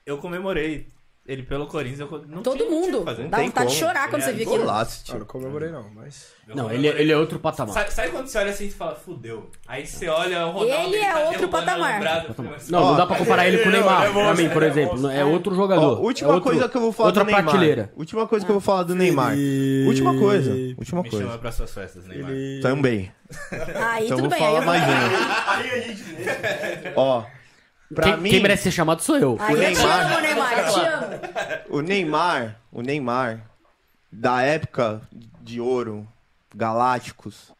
Eu 0.05 0.17
comemorei 0.19 0.87
ele 1.27 1.43
pelo 1.43 1.67
Corinthians. 1.67 1.99
Eu 1.99 2.23
não 2.27 2.41
Todo 2.41 2.57
tinha- 2.57 2.69
tinha 2.69 2.79
mundo. 2.81 3.03
fazer. 3.03 3.27
Dá 3.27 3.37
vontade 3.39 3.69
de 3.69 3.75
como. 3.79 3.87
chorar 3.87 4.09
quando 4.09 4.21
você 4.21 4.29
Ele 4.29 4.39
é 4.39 4.43
aquilo. 4.45 4.59
Golaço, 4.59 5.01
Ah, 5.01 5.05
tio. 5.11 5.19
não 5.19 5.25
comemorei 5.25 5.69
não, 5.69 5.85
mas... 5.93 6.37
Não, 6.55 6.71
ele, 6.71 6.87
ele 6.87 7.11
é 7.11 7.17
outro 7.17 7.37
patamar. 7.39 7.73
Sabe, 7.73 7.93
sabe 7.93 8.09
quando 8.09 8.27
você 8.27 8.37
olha 8.37 8.51
assim 8.51 8.67
e 8.67 8.71
fala, 8.71 8.95
fudeu? 8.95 9.49
Aí 9.67 9.85
você 9.85 10.07
olha 10.07 10.45
o 10.47 10.51
Ronaldo. 10.51 10.87
Ele 10.87 10.95
é 10.95 11.11
tá 11.11 11.19
outro 11.19 11.49
patamar. 11.49 11.99
Não, 12.69 12.79
não 12.85 12.95
dá 12.95 13.05
pra 13.05 13.17
comparar 13.17 13.47
ele 13.47 13.57
com 13.57 13.67
o 13.67 13.71
Neymar, 13.73 14.13
pra 14.13 14.33
mim, 14.33 14.49
por 14.49 14.63
exemplo. 14.63 14.97
vou- 14.97 15.11
É 15.11 15.25
outro 15.25 15.53
jogador. 15.53 15.99
Ó, 15.99 16.01
última 16.01 16.29
É 16.29 16.33
outro- 16.33 16.49
coisa 16.51 16.69
que 16.69 16.77
eu 16.77 16.81
vou 16.81 16.91
falar 16.93 17.07
outra 17.09 17.23
do 17.23 17.27
Neymar. 17.27 17.43
prateleira. 17.43 17.91
Última 17.97 18.25
coisa 18.27 18.45
que 18.45 18.51
eu 18.51 18.53
vou 18.55 18.61
falar 18.61 18.83
do 18.83 18.95
Neymar. 18.95 19.33
Última 19.85 20.17
coisa. 20.17 20.51
Última 20.77 21.03
Me 21.03 21.09
chama 21.11 21.23
coisa. 21.23 21.37
pra 21.37 21.51
suas 21.51 21.73
festas, 21.73 22.05
Neymar. 22.07 22.31
Ele... 22.31 22.61
Também. 22.61 23.11
Aí 23.75 24.05
Então 24.05 24.17
tudo 24.17 24.29
vou 24.29 24.39
bem. 24.39 24.47
Aí 24.47 24.53
falar 24.53 24.65
mais 24.65 24.83
vou... 24.87 24.95
uma. 26.93 26.93
Ó. 26.95 27.23
Pra 27.93 28.03
Quem, 28.13 28.17
mim, 28.17 28.29
quem 28.31 28.41
merece 28.41 28.63
ser 28.63 28.71
chamado 28.71 29.01
sou 29.01 29.17
eu. 29.17 29.37
Aí 29.39 29.53
eu 29.53 29.59
te 29.73 29.77
Neymar. 29.77 30.11
amo, 30.11 30.21
Neymar. 30.21 30.59
Eu 30.59 30.73
te 30.73 30.79
amo. 30.79 31.65
o 31.69 31.81
Neymar, 31.81 32.55
o 32.71 32.81
Neymar 32.81 33.41
da 34.11 34.41
época 34.41 35.01
de 35.41 35.61
ouro, 35.61 36.07
Galácticos, 36.53 37.51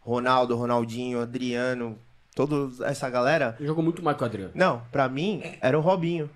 Ronaldo, 0.00 0.56
Ronaldinho, 0.56 1.20
Adriano, 1.22 1.98
toda 2.34 2.84
essa 2.86 3.08
galera. 3.08 3.56
Ele 3.58 3.66
jogou 3.68 3.82
muito 3.82 4.02
mais 4.02 4.16
que 4.16 4.22
o 4.22 4.26
Adriano. 4.26 4.52
Não, 4.54 4.82
pra 4.92 5.08
mim 5.08 5.42
era 5.60 5.78
o 5.78 5.80
Robinho. 5.80 6.28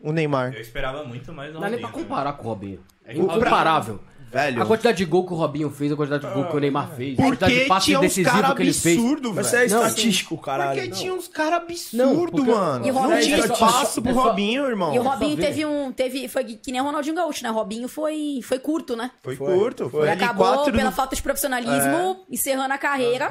O 0.00 0.12
Neymar. 0.12 0.52
Eu 0.54 0.60
esperava 0.60 1.02
muito 1.04 1.32
mais 1.32 1.48
no 1.48 1.54
Não 1.54 1.60
dá 1.62 1.70
nem 1.70 1.78
pra 1.80 1.88
Robinho, 1.88 2.08
comparar 2.08 2.32
com 2.34 2.44
o 2.44 2.48
Robinho. 2.48 2.80
É 3.04 3.12
É 3.12 3.16
o 3.16 3.24
incomparável. 3.24 4.00
Velho. 4.34 4.62
A 4.62 4.66
quantidade 4.66 4.98
de 4.98 5.04
gol 5.04 5.24
que 5.24 5.32
o 5.32 5.36
Robinho 5.36 5.70
fez, 5.70 5.92
a 5.92 5.96
quantidade 5.96 6.26
de 6.26 6.32
gol 6.34 6.44
que 6.46 6.56
o 6.56 6.58
Neymar 6.58 6.90
fez, 6.96 7.16
a 7.18 7.22
quantidade 7.22 7.54
de 7.54 7.64
passe 7.66 7.96
decisivo 7.98 8.54
que 8.56 8.62
ele 8.62 8.72
fez. 8.72 8.98
absurdos, 8.98 9.32
Mas 9.34 9.46
você 9.46 9.56
é 9.56 9.58
velho. 9.66 9.74
estatístico, 9.86 10.36
caralho. 10.38 10.74
Porque 10.74 10.88
Não. 10.90 10.96
tinha 10.98 11.14
uns 11.14 11.28
caras 11.28 11.62
absurdos, 11.62 12.44
mano. 12.44 12.84
E 12.86 12.90
o 12.90 12.94
Não 12.94 13.02
Robinho- 13.02 13.22
tinha 13.22 13.36
é 13.36 13.40
espaço 13.40 14.02
pro 14.02 14.10
é 14.10 14.14
Robinho, 14.14 14.66
irmão. 14.66 14.92
E 14.94 14.98
o 14.98 15.02
Robinho 15.02 15.36
teve 15.36 15.64
um. 15.64 15.92
Teve, 15.92 16.26
foi 16.28 16.44
que 16.44 16.72
nem 16.72 16.80
o 16.80 16.84
Ronaldinho 16.84 17.14
Gaúcho, 17.14 17.44
né? 17.44 17.50
O 17.50 17.54
Robinho 17.54 17.86
foi, 17.88 18.40
foi 18.42 18.58
curto, 18.58 18.96
né? 18.96 19.10
Foi, 19.22 19.36
Foi, 19.36 19.54
curto. 19.54 19.88
Foi. 19.88 20.00
Ele 20.02 20.10
ali 20.10 20.24
acabou 20.24 20.46
quatro, 20.46 20.72
pela 20.72 20.90
falta 20.90 21.14
de 21.14 21.22
profissionalismo, 21.22 22.24
encerrando 22.28 22.74
a 22.74 22.78
carreira 22.78 23.28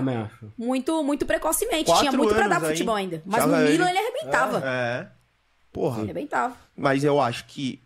muito, 0.58 1.04
muito 1.04 1.26
precocemente. 1.26 1.86
Quatro 1.86 2.00
Tinha 2.08 2.12
muito 2.18 2.34
pra 2.34 2.48
dar 2.48 2.60
pro 2.60 2.70
futebol 2.70 2.96
ainda. 2.96 3.22
Mas 3.26 3.46
no 3.46 3.56
ele. 3.58 3.72
Milan 3.74 3.90
ele 3.90 3.98
arrebentava. 4.00 4.64
É. 4.66 5.08
Porra. 5.74 6.04
Arrebentava. 6.04 6.56
Mas 6.78 7.04
eu 7.04 7.20
acho 7.20 7.46
que 7.46 7.82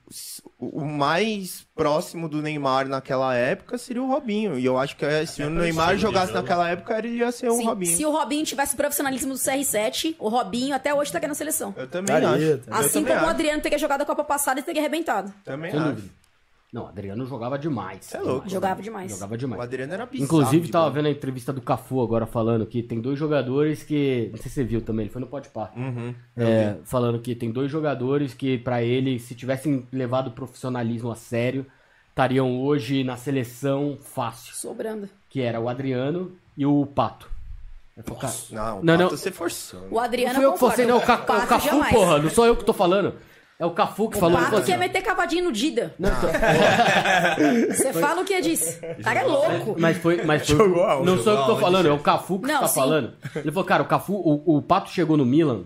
o 0.60 0.84
mais 0.84 1.66
próximo 1.74 2.28
do 2.28 2.42
Neymar 2.42 2.88
naquela 2.88 3.34
época 3.34 3.78
seria 3.78 4.04
o 4.04 4.08
Robinho. 4.08 4.60
E 4.60 4.66
eu 4.66 4.78
acho 4.78 4.96
que 4.98 5.06
eh, 5.06 5.26
se 5.26 5.42
Até 5.42 5.50
o 5.52 5.54
Neymar 5.56 5.98
jogasse 5.98 6.34
naquela 6.34 6.70
época, 6.70 6.98
ele 6.98 7.10
ia 7.18 7.32
ser 7.32 7.50
um 7.50 7.58
Sim, 7.58 7.66
Robinho. 7.66 7.96
se 7.96 8.06
o 8.06 8.12
Robinho 8.12 8.46
tivesse 8.46 8.74
o 8.74 8.78
profissionalismo 8.78 9.34
do 9.34 9.40
CR7, 9.40 10.16
o 10.20 10.28
Robinho 10.28 10.76
até 10.76 10.94
hoje 10.94 11.06
estaria 11.10 11.30
na 11.30 11.34
seleção. 11.34 11.74
Eu 11.78 11.88
também 11.88 12.14
acho. 12.14 12.26
Eu 12.44 12.62
Assim 12.70 13.00
também 13.00 13.14
como 13.16 13.26
o. 13.28 13.30
Adriano 13.30 13.62
teria 13.62 13.78
jogado 13.78 14.02
a 14.02 14.06
Copa 14.06 14.24
passada 14.24 14.60
e 14.60 14.64
teria 14.64 14.82
arrebentado. 14.82 15.34
Também 15.46 15.72
Sem 15.72 15.80
acho. 15.80 15.90
dúvida. 15.92 16.10
Não, 16.74 16.84
o 16.84 16.88
Adriano 16.88 17.26
jogava 17.26 17.58
demais. 17.58 18.06
Cê 18.06 18.18
é 18.18 18.20
louco. 18.20 18.50
Jogava 18.50 18.82
demais. 18.82 19.10
Jogava 19.12 19.34
O 19.36 19.38
demais. 19.38 19.62
Adriano 19.62 19.94
era 19.94 20.06
bizarro. 20.06 20.26
Inclusive, 20.26 20.68
tava 20.70 20.84
bola. 20.86 20.96
vendo 20.96 21.06
a 21.06 21.12
entrevista 21.12 21.54
do 21.54 21.62
Cafu 21.62 22.02
agora 22.02 22.26
falando 22.26 22.66
que 22.66 22.84
tem 22.84 23.00
dois 23.00 23.18
jogadores 23.18 23.84
que. 23.84 24.28
Não 24.32 24.38
sei 24.38 24.50
se 24.50 24.56
você 24.56 24.64
viu 24.66 24.82
também, 24.82 25.06
ele 25.06 25.14
foi 25.14 25.22
no 25.22 25.28
Podpah. 25.28 25.72
Uhum. 25.78 26.14
É, 26.36 26.76
falando 26.84 27.20
que 27.20 27.34
tem 27.36 27.52
dois 27.52 27.72
jogadores 27.72 28.34
que, 28.34 28.58
pra 28.58 28.84
ele, 28.84 29.18
se 29.18 29.34
tivessem 29.34 29.88
levado 29.94 30.28
o 30.28 30.32
profissionalismo 30.32 31.10
a 31.10 31.16
sério, 31.16 31.66
estariam 32.10 32.60
hoje 32.62 33.02
na 33.04 33.16
seleção 33.16 33.98
fácil, 34.02 34.54
Sobrando. 34.54 35.08
que 35.30 35.40
era 35.42 35.60
o 35.62 35.70
Adriano 35.70 36.34
e 36.58 36.66
o 36.66 36.86
Pato. 36.86 37.30
Cara, 38.20 38.34
Não, 38.52 38.84
Não, 38.84 38.98
não, 38.98 39.10
você 39.10 39.32
forçou. 39.32 39.88
O 39.90 40.00
Adriano 40.00 40.34
não 40.34 40.42
fui 40.42 40.46
eu 40.46 40.54
que 40.54 40.60
fosse, 40.60 40.86
não, 40.86 40.98
o, 40.98 41.02
Ca- 41.02 41.16
o 41.24 41.48
Cafu, 41.48 41.66
jamais. 41.68 41.94
porra, 41.96 42.20
não 42.20 42.30
sou 42.30 42.46
eu 42.46 42.56
que 42.56 42.64
tô 42.64 42.72
falando. 42.74 43.16
É 43.60 43.66
o 43.66 43.72
Cafu 43.72 44.08
que 44.10 44.18
O 44.18 44.20
falou. 44.20 44.38
ele 44.40 44.50
Pato 44.52 44.62
quer 44.64 44.78
meter 44.78 45.02
cavadinho 45.02 45.46
no 45.46 45.52
Dida. 45.52 45.94
não, 45.98 46.10
tô- 46.12 46.28
Você 47.74 47.92
fala 47.94 48.22
o 48.22 48.26
que 48.26 48.40
disse. 48.40 48.80
O 49.00 49.04
cara 49.04 49.22
é 49.22 49.24
louco. 49.24 49.76
Mas 49.80 49.98
foi. 49.98 50.24
Mas 50.24 50.48
foi 50.48 50.56
Jogou 50.58 51.04
não 51.04 51.18
sou 51.18 51.34
eu 51.34 51.40
que 51.42 51.46
tô 51.48 51.58
falando, 51.58 51.88
é 51.88 51.92
o 51.92 52.00
Cafu 52.00 52.40
que 52.40 52.48
Não, 52.48 52.60
tá 52.60 52.68
sim. 52.68 52.80
falando. 52.80 53.14
Ele 53.36 53.52
falou, 53.52 53.64
cara, 53.66 53.82
o 53.84 53.88
Cafu, 53.88 54.14
o, 54.14 54.58
o 54.58 54.62
Pato 54.62 54.90
chegou 54.92 55.18
no 55.18 55.26
Milan, 55.26 55.64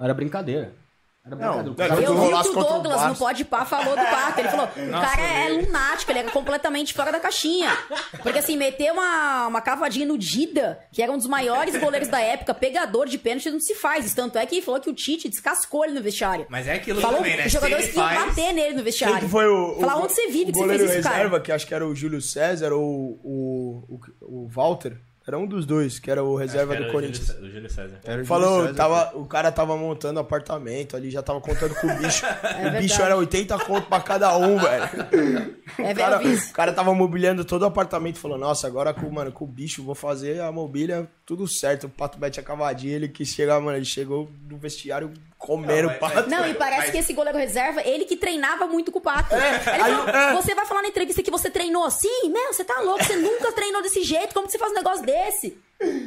era 0.00 0.14
brincadeira. 0.14 0.72
Era 1.26 1.36
Não, 1.36 1.74
cara- 1.74 1.94
Eu 2.02 2.14
vi 2.18 2.34
o 2.34 2.42
que 2.42 2.48
o 2.48 2.52
contra 2.52 2.60
o 2.60 2.64
Douglas 2.74 2.96
no 3.00 3.06
Barça. 3.06 3.18
Pode 3.18 3.44
Pá 3.46 3.64
falou 3.64 3.96
do 3.96 4.02
Pato. 4.04 4.40
Ele 4.40 4.48
falou: 4.50 4.66
o 4.76 4.90
cara 4.90 5.22
é 5.22 5.48
lunático, 5.48 6.12
ele 6.12 6.18
é 6.18 6.22
completamente 6.24 6.92
fora 6.92 7.10
da 7.10 7.18
caixinha. 7.18 7.70
Porque 8.22 8.38
assim, 8.40 8.58
meter 8.58 8.92
uma, 8.92 9.46
uma 9.46 9.60
cavadinha 9.62 10.04
no 10.06 10.18
Dida, 10.18 10.78
que 10.92 11.02
era 11.02 11.10
um 11.10 11.16
dos 11.16 11.26
maiores 11.26 11.76
goleiros 11.80 12.08
da 12.08 12.20
época, 12.20 12.52
pegador 12.52 13.06
de 13.08 13.16
pênalti, 13.16 13.50
não 13.50 13.58
se 13.58 13.74
faz. 13.74 14.12
Tanto 14.12 14.36
é 14.36 14.44
que 14.44 14.60
falou 14.60 14.80
que 14.80 14.90
o 14.90 14.94
Tite 14.94 15.28
descascou 15.30 15.84
ele 15.86 15.94
no 15.94 16.02
vestiário. 16.02 16.44
Mas 16.50 16.68
é 16.68 16.74
aquilo 16.74 17.00
Falou 17.00 17.16
também, 17.18 17.36
né? 17.38 17.46
os 17.46 17.52
Se 17.52 17.54
jogadores 17.58 17.84
ele 17.84 17.92
que 17.94 17.98
iam 17.98 18.06
faz- 18.08 18.24
bater 18.26 18.52
nele 18.52 18.76
no 18.76 18.82
vestiário. 18.84 19.16
Quem 19.16 19.24
que 19.24 19.30
foi 19.30 19.46
o. 19.46 19.80
Falar 19.80 19.96
o, 19.96 20.02
onde 20.04 20.12
você 20.12 20.26
vive 20.26 20.42
o 20.42 20.46
que 20.48 20.52
você 20.52 20.60
goleiro 20.60 20.84
fez 20.88 20.98
isso, 20.98 21.08
reserva, 21.08 21.30
cara. 21.30 21.40
que 21.42 21.52
acho 21.52 21.66
que 21.66 21.74
era 21.74 21.86
o 21.86 21.94
Júlio 21.94 22.20
César 22.20 22.70
ou 22.72 22.82
o, 23.24 23.98
o, 24.20 24.44
o 24.44 24.48
Walter. 24.48 24.98
Era 25.26 25.38
um 25.38 25.46
dos 25.46 25.64
dois, 25.64 25.98
que 25.98 26.10
era 26.10 26.22
o 26.22 26.36
reserva 26.36 26.74
do 26.76 26.82
era 26.82 26.88
o 26.90 26.92
Corinthians. 26.92 27.28
Júlio- 27.28 27.44
O 27.44 27.50
Júlio 27.50 27.70
César. 27.70 27.98
Era 28.04 28.22
o 28.22 28.26
Falou, 28.26 28.60
Júlio 28.60 28.66
César, 28.68 28.76
tava, 28.76 29.16
o 29.18 29.24
cara 29.24 29.50
tava 29.50 29.74
montando 29.76 30.20
apartamento 30.20 30.96
ali, 30.96 31.10
já 31.10 31.22
tava 31.22 31.40
contando 31.40 31.74
com 31.76 31.86
o 31.86 31.96
bicho. 31.96 32.26
o 32.44 32.46
É 32.46 32.62
verdade. 32.62 32.82
bicho 32.86 33.00
era 33.02 33.16
80 33.16 33.58
conto 33.60 33.86
pra 33.88 34.00
cada 34.00 34.36
um, 34.36 34.58
velho. 34.60 34.84
É 35.78 35.92
O 35.92 35.96
cara, 35.96 36.20
o 36.22 36.52
cara 36.52 36.72
tava 36.74 36.92
mobiliando 36.94 37.42
todo 37.44 37.62
o 37.62 37.66
apartamento, 37.66 38.18
falou, 38.18 38.36
nossa, 38.36 38.66
agora 38.66 38.92
com, 38.92 39.08
mano, 39.10 39.32
com 39.32 39.44
o 39.44 39.48
bicho 39.48 39.82
vou 39.82 39.94
fazer 39.94 40.40
a 40.42 40.52
mobília 40.52 41.08
tudo 41.24 41.48
certo. 41.48 41.84
O 41.84 41.88
Pato 41.88 42.18
Bete 42.18 42.38
a 42.38 42.42
cavadinha, 42.42 42.94
ele 42.94 43.08
quis 43.08 43.28
chegar, 43.28 43.58
mano, 43.60 43.78
ele 43.78 43.84
chegou 43.86 44.30
no 44.50 44.58
vestiário 44.58 45.10
comendo 45.46 45.88
Não, 45.88 45.96
o 45.96 45.98
mas- 46.00 46.12
Pato. 46.14 46.30
Não, 46.30 46.48
e 46.48 46.54
parece 46.54 46.82
Mas- 46.82 46.90
que 46.90 46.98
esse 46.98 47.12
goleiro 47.12 47.38
reserva, 47.38 47.82
ele 47.82 48.04
que 48.04 48.16
treinava 48.16 48.66
muito 48.66 48.90
com 48.92 48.98
o 48.98 49.02
Pato. 49.02 49.34
ele 49.34 49.42
aí- 49.44 49.78
falou, 49.94 50.08
é. 50.08 50.32
você 50.34 50.54
vai 50.54 50.66
falar 50.66 50.82
na 50.82 50.88
entrevista 50.88 51.22
que 51.22 51.30
você 51.30 51.50
treinou 51.50 51.84
assim? 51.84 52.28
Meu, 52.30 52.52
você 52.52 52.64
tá 52.64 52.80
louco, 52.80 53.04
você 53.04 53.16
nunca 53.16 53.52
treinou 53.52 53.82
desse 53.82 54.02
jeito, 54.02 54.32
como 54.34 54.46
que 54.46 54.52
você 54.52 54.58
faz 54.58 54.72
um 54.72 54.76
negócio 54.76 55.04
desse? 55.04 55.56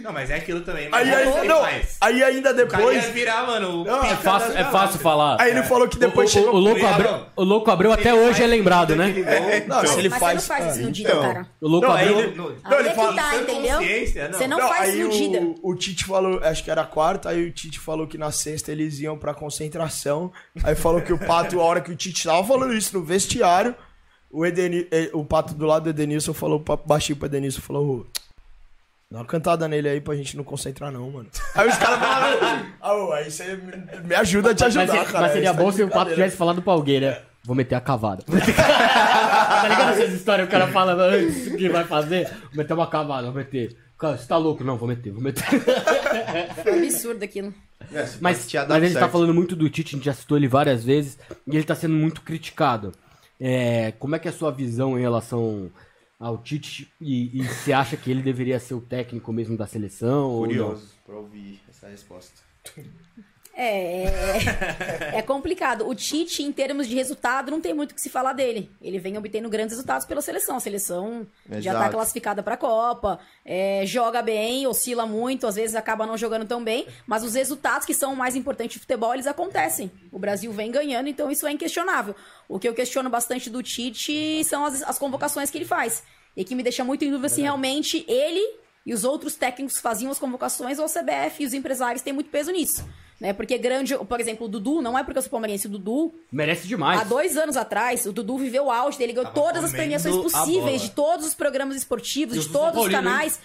Não, 0.03 0.11
mas 0.13 0.29
é 0.29 0.35
aquilo 0.35 0.61
também. 0.61 0.85
Aí, 0.85 0.89
Mas 0.91 1.07
aí, 1.09 1.37
ele 1.39 1.47
não, 1.47 1.61
faz. 1.61 1.97
aí 1.99 2.23
ainda 2.23 2.53
depois... 2.53 3.03
ia 3.05 3.11
virar, 3.11 3.45
mano, 3.45 3.81
o 3.81 3.83
Não, 3.85 4.03
É 4.03 4.15
fácil, 4.15 4.57
é 4.57 4.63
fácil 4.65 4.99
falar. 4.99 5.37
Aí 5.39 5.51
ele 5.51 5.63
falou 5.63 5.87
que 5.87 5.97
depois 5.97 6.29
o, 6.29 6.33
chegou... 6.33 6.53
o, 6.53 6.55
o 6.55 6.59
louco 6.59 6.79
Ele 6.79 6.85
abreu, 6.87 7.07
falou- 7.09 7.27
o 7.35 7.43
louco 7.43 7.71
abreu 7.71 7.91
até 7.91 8.09
Ele 8.11 8.19
hoje 8.19 8.43
é 8.43 8.47
lembrado, 8.47 8.95
né? 8.95 9.11
gol. 9.11 9.23
Não, 9.67 9.85
se 9.87 9.99
ele 9.99 10.09
Mas 10.09 10.19
faz... 10.19 10.41
você 10.43 10.53
não 10.53 10.59
faz 10.59 10.73
isso 10.75 10.81
no 10.83 10.87
Ah, 10.87 10.91
Dida, 10.91 11.09
então. 11.09 11.21
cara. 11.21 11.47
O 11.61 11.67
louco 11.67 11.87
Não, 11.87 11.93
abreu. 11.93 12.17
aí 12.17 12.23
ele- 12.23 12.35
Não, 12.35 12.45
Não, 12.69 12.79
ele 12.79 12.89
é 12.89 12.93
fala- 12.93 13.09
que 13.09 13.15
tá, 13.19 13.35
entendeu? 13.35 13.79
Você 14.33 14.47
não, 14.47 14.57
Não, 14.57 14.67
faz 14.69 14.81
aí 14.89 14.99
isso 14.99 15.01
no 15.01 15.07
o, 15.07 15.11
Dida. 15.17 15.55
o 15.63 15.75
Tite 15.75 16.05
falou, 16.05 16.39
acho 16.43 16.63
que 16.63 16.71
era 16.71 16.81
a 16.81 16.85
quarta, 16.85 17.29
aí 17.29 17.43
o 17.45 17.51
Tite 17.51 17.79
falou 17.79 18.07
que 18.07 18.17
na 18.17 18.31
sexta 18.31 18.71
eles 18.71 18.99
iam 18.99 19.17
pra 19.17 19.33
concentração. 19.33 20.31
Aí 20.63 20.75
falou 20.75 21.01
que 21.01 21.11
o 21.13 21.17
Pato, 21.17 21.59
a 21.59 21.63
hora 21.63 21.81
que 21.81 21.91
o 21.91 21.95
Tite 21.95 22.23
tava 22.23 22.43
falando 22.45 22.73
isso 22.73 22.97
no 22.97 23.03
vestiário, 23.03 23.75
o, 24.31 24.45
Edeni, 24.45 24.87
eh, 24.91 25.09
o 25.13 25.23
Pato 25.25 25.53
do 25.53 25.65
lado 25.65 25.83
do 25.83 25.89
Edenilson 25.89 26.33
falou 26.33 26.63
baixinho 26.85 27.17
pro 27.17 27.27
Edenilson, 27.27 27.61
falou, 27.61 27.85
"Ô, 28.01 28.05
dá 29.11 29.19
uma 29.19 29.25
cantada 29.25 29.67
nele 29.67 29.89
aí 29.89 30.01
pra 30.01 30.15
gente 30.15 30.35
não 30.35 30.43
concentrar 30.43 30.91
não, 30.91 31.09
mano. 31.09 31.29
Aí 31.55 31.67
os 31.67 31.77
caras 31.77 31.99
falaram, 31.99 32.65
ah, 32.81 32.93
ô, 32.95 33.11
aí 33.13 33.31
você 33.31 33.55
me, 33.55 34.07
me 34.07 34.15
ajuda 34.15 34.51
a 34.51 34.55
te 34.55 34.63
ajudar, 34.65 34.87
Mas, 34.95 35.11
cara. 35.11 35.21
mas 35.25 35.31
seria 35.33 35.53
tá 35.53 35.61
bom 35.61 35.71
se 35.71 35.81
o 35.81 35.85
Pato 35.87 35.89
brincadeira." 35.89 36.15
tivesse 36.15 36.37
falado 36.37 36.61
pra 36.61 36.73
alguém, 36.73 37.01
né? 37.01 37.21
Vou 37.43 37.55
meter 37.55 37.75
a 37.75 37.81
cavada. 37.81 38.23
tá 38.27 39.67
ligado 39.69 39.91
essas 39.93 40.13
histórias? 40.13 40.47
O 40.47 40.51
cara 40.51 40.67
fala 40.67 40.93
antes 40.93 41.47
o 41.47 41.55
que 41.55 41.69
vai 41.69 41.85
fazer? 41.85 42.29
Vou 42.29 42.57
meter 42.57 42.73
uma 42.73 42.87
cavada, 42.87 43.27
vou 43.27 43.35
meter. 43.35 43.75
Cara, 43.97 44.17
você 44.17 44.27
tá 44.27 44.37
louco? 44.37 44.63
Não, 44.63 44.77
vou 44.77 44.87
meter, 44.87 45.11
vou 45.11 45.21
meter. 45.23 45.43
Foi 46.61 46.77
absurdo 46.85 47.23
aquilo. 47.23 47.53
É, 47.91 48.01
Mas, 48.19 48.53
mas 48.67 48.83
ele 48.83 48.93
tá 48.93 49.07
falando 49.07 49.33
muito 49.33 49.55
do 49.55 49.69
Tite, 49.69 49.95
a 49.95 49.97
gente 49.97 50.05
já 50.05 50.13
citou 50.13 50.37
ele 50.37 50.47
várias 50.47 50.83
vezes, 50.83 51.17
e 51.47 51.55
ele 51.55 51.63
tá 51.63 51.73
sendo 51.73 51.93
muito 51.95 52.21
criticado. 52.21 52.91
É, 53.39 53.93
como 53.97 54.15
é 54.15 54.19
que 54.19 54.27
é 54.27 54.31
a 54.31 54.33
sua 54.33 54.51
visão 54.51 54.97
em 54.97 55.01
relação 55.01 55.71
ao 56.19 56.37
Tite? 56.37 56.91
E, 56.99 57.39
e 57.39 57.47
você 57.47 57.73
acha 57.73 57.95
que 57.95 58.09
ele 58.09 58.21
deveria 58.21 58.59
ser 58.59 58.73
o 58.73 58.81
técnico 58.81 59.31
mesmo 59.31 59.57
da 59.57 59.67
seleção? 59.67 60.37
Curioso 60.37 60.95
pra 61.05 61.15
ouvir 61.15 61.61
essa 61.69 61.87
resposta. 61.87 62.41
É, 63.59 64.03
é, 64.03 65.17
é 65.17 65.21
complicado. 65.23 65.87
O 65.89 65.95
Tite, 65.95 66.43
em 66.43 66.51
termos 66.51 66.87
de 66.87 66.93
resultado, 66.93 67.49
não 67.49 67.59
tem 67.59 67.73
muito 67.73 67.91
o 67.91 67.95
que 67.95 68.01
se 68.01 68.07
falar 68.07 68.33
dele. 68.33 68.69
Ele 68.79 68.99
vem 68.99 69.17
obtendo 69.17 69.49
grandes 69.49 69.71
resultados 69.73 70.05
pela 70.05 70.21
seleção. 70.21 70.57
A 70.57 70.59
seleção 70.59 71.25
já 71.49 71.71
tá 71.71 71.79
Exato. 71.79 71.95
classificada 71.95 72.43
pra 72.43 72.55
Copa, 72.55 73.19
é, 73.43 73.83
joga 73.83 74.21
bem, 74.21 74.67
oscila 74.67 75.07
muito, 75.07 75.47
às 75.47 75.55
vezes 75.55 75.75
acaba 75.75 76.05
não 76.05 76.15
jogando 76.15 76.45
tão 76.45 76.63
bem, 76.63 76.85
mas 77.07 77.23
os 77.23 77.33
resultados 77.33 77.87
que 77.87 77.95
são 77.95 78.13
o 78.13 78.15
mais 78.15 78.35
importantes 78.35 78.75
de 78.75 78.79
futebol, 78.79 79.15
eles 79.15 79.25
acontecem. 79.25 79.91
O 80.11 80.19
Brasil 80.19 80.51
vem 80.51 80.69
ganhando, 80.69 81.09
então 81.09 81.31
isso 81.31 81.47
é 81.47 81.51
inquestionável. 81.51 82.15
O 82.47 82.59
que 82.59 82.69
eu 82.69 82.75
questiono 82.75 83.09
bastante 83.09 83.49
do 83.49 83.63
Tite 83.63 84.43
são 84.43 84.65
as, 84.65 84.83
as 84.83 84.99
convocações 84.99 85.49
que 85.49 85.57
ele 85.57 85.65
faz. 85.65 86.03
E 86.35 86.43
que 86.43 86.53
me 86.53 86.61
deixa 86.61 86.83
muito 86.83 87.03
em 87.03 87.09
dúvida 87.09 87.29
se 87.29 87.41
realmente 87.41 88.05
ele 88.07 88.66
e 88.87 88.93
os 88.93 89.03
outros 89.03 89.35
técnicos 89.35 89.79
faziam 89.79 90.09
as 90.09 90.17
convocações 90.17 90.79
ou 90.79 90.85
a 90.85 90.87
CBF 90.87 91.43
e 91.43 91.45
os 91.45 91.53
empresários 91.53 92.01
têm 92.01 92.13
muito 92.13 92.29
peso 92.29 92.51
nisso. 92.51 92.87
Né? 93.19 93.33
Porque 93.33 93.57
grande, 93.57 93.97
por 93.97 94.17
exemplo, 94.17 94.45
o 94.45 94.49
Dudu, 94.49 94.81
não 94.81 94.97
é 94.97 95.03
porque 95.03 95.17
eu 95.17 95.21
sou 95.21 95.29
palmeirense, 95.29 95.67
o 95.67 95.69
Dudu, 95.69 96.13
Merece 96.31 96.65
demais. 96.69 97.01
há 97.01 97.03
dois 97.03 97.35
anos 97.35 97.57
atrás, 97.57 98.05
o 98.05 98.13
Dudu 98.13 98.37
viveu 98.37 98.67
o 98.67 98.71
auge 98.71 98.97
dele, 98.97 99.11
ganhou 99.11 99.29
Tava 99.29 99.35
todas 99.45 99.63
as 99.65 99.71
premiações 99.73 100.15
possíveis 100.15 100.83
de 100.83 100.91
todos 100.91 101.25
os 101.27 101.33
programas 101.33 101.75
esportivos, 101.75 102.41
de 102.45 102.49
todos 102.49 102.69
os 102.69 102.75
Paulino, 102.75 102.91
canais. 103.03 103.39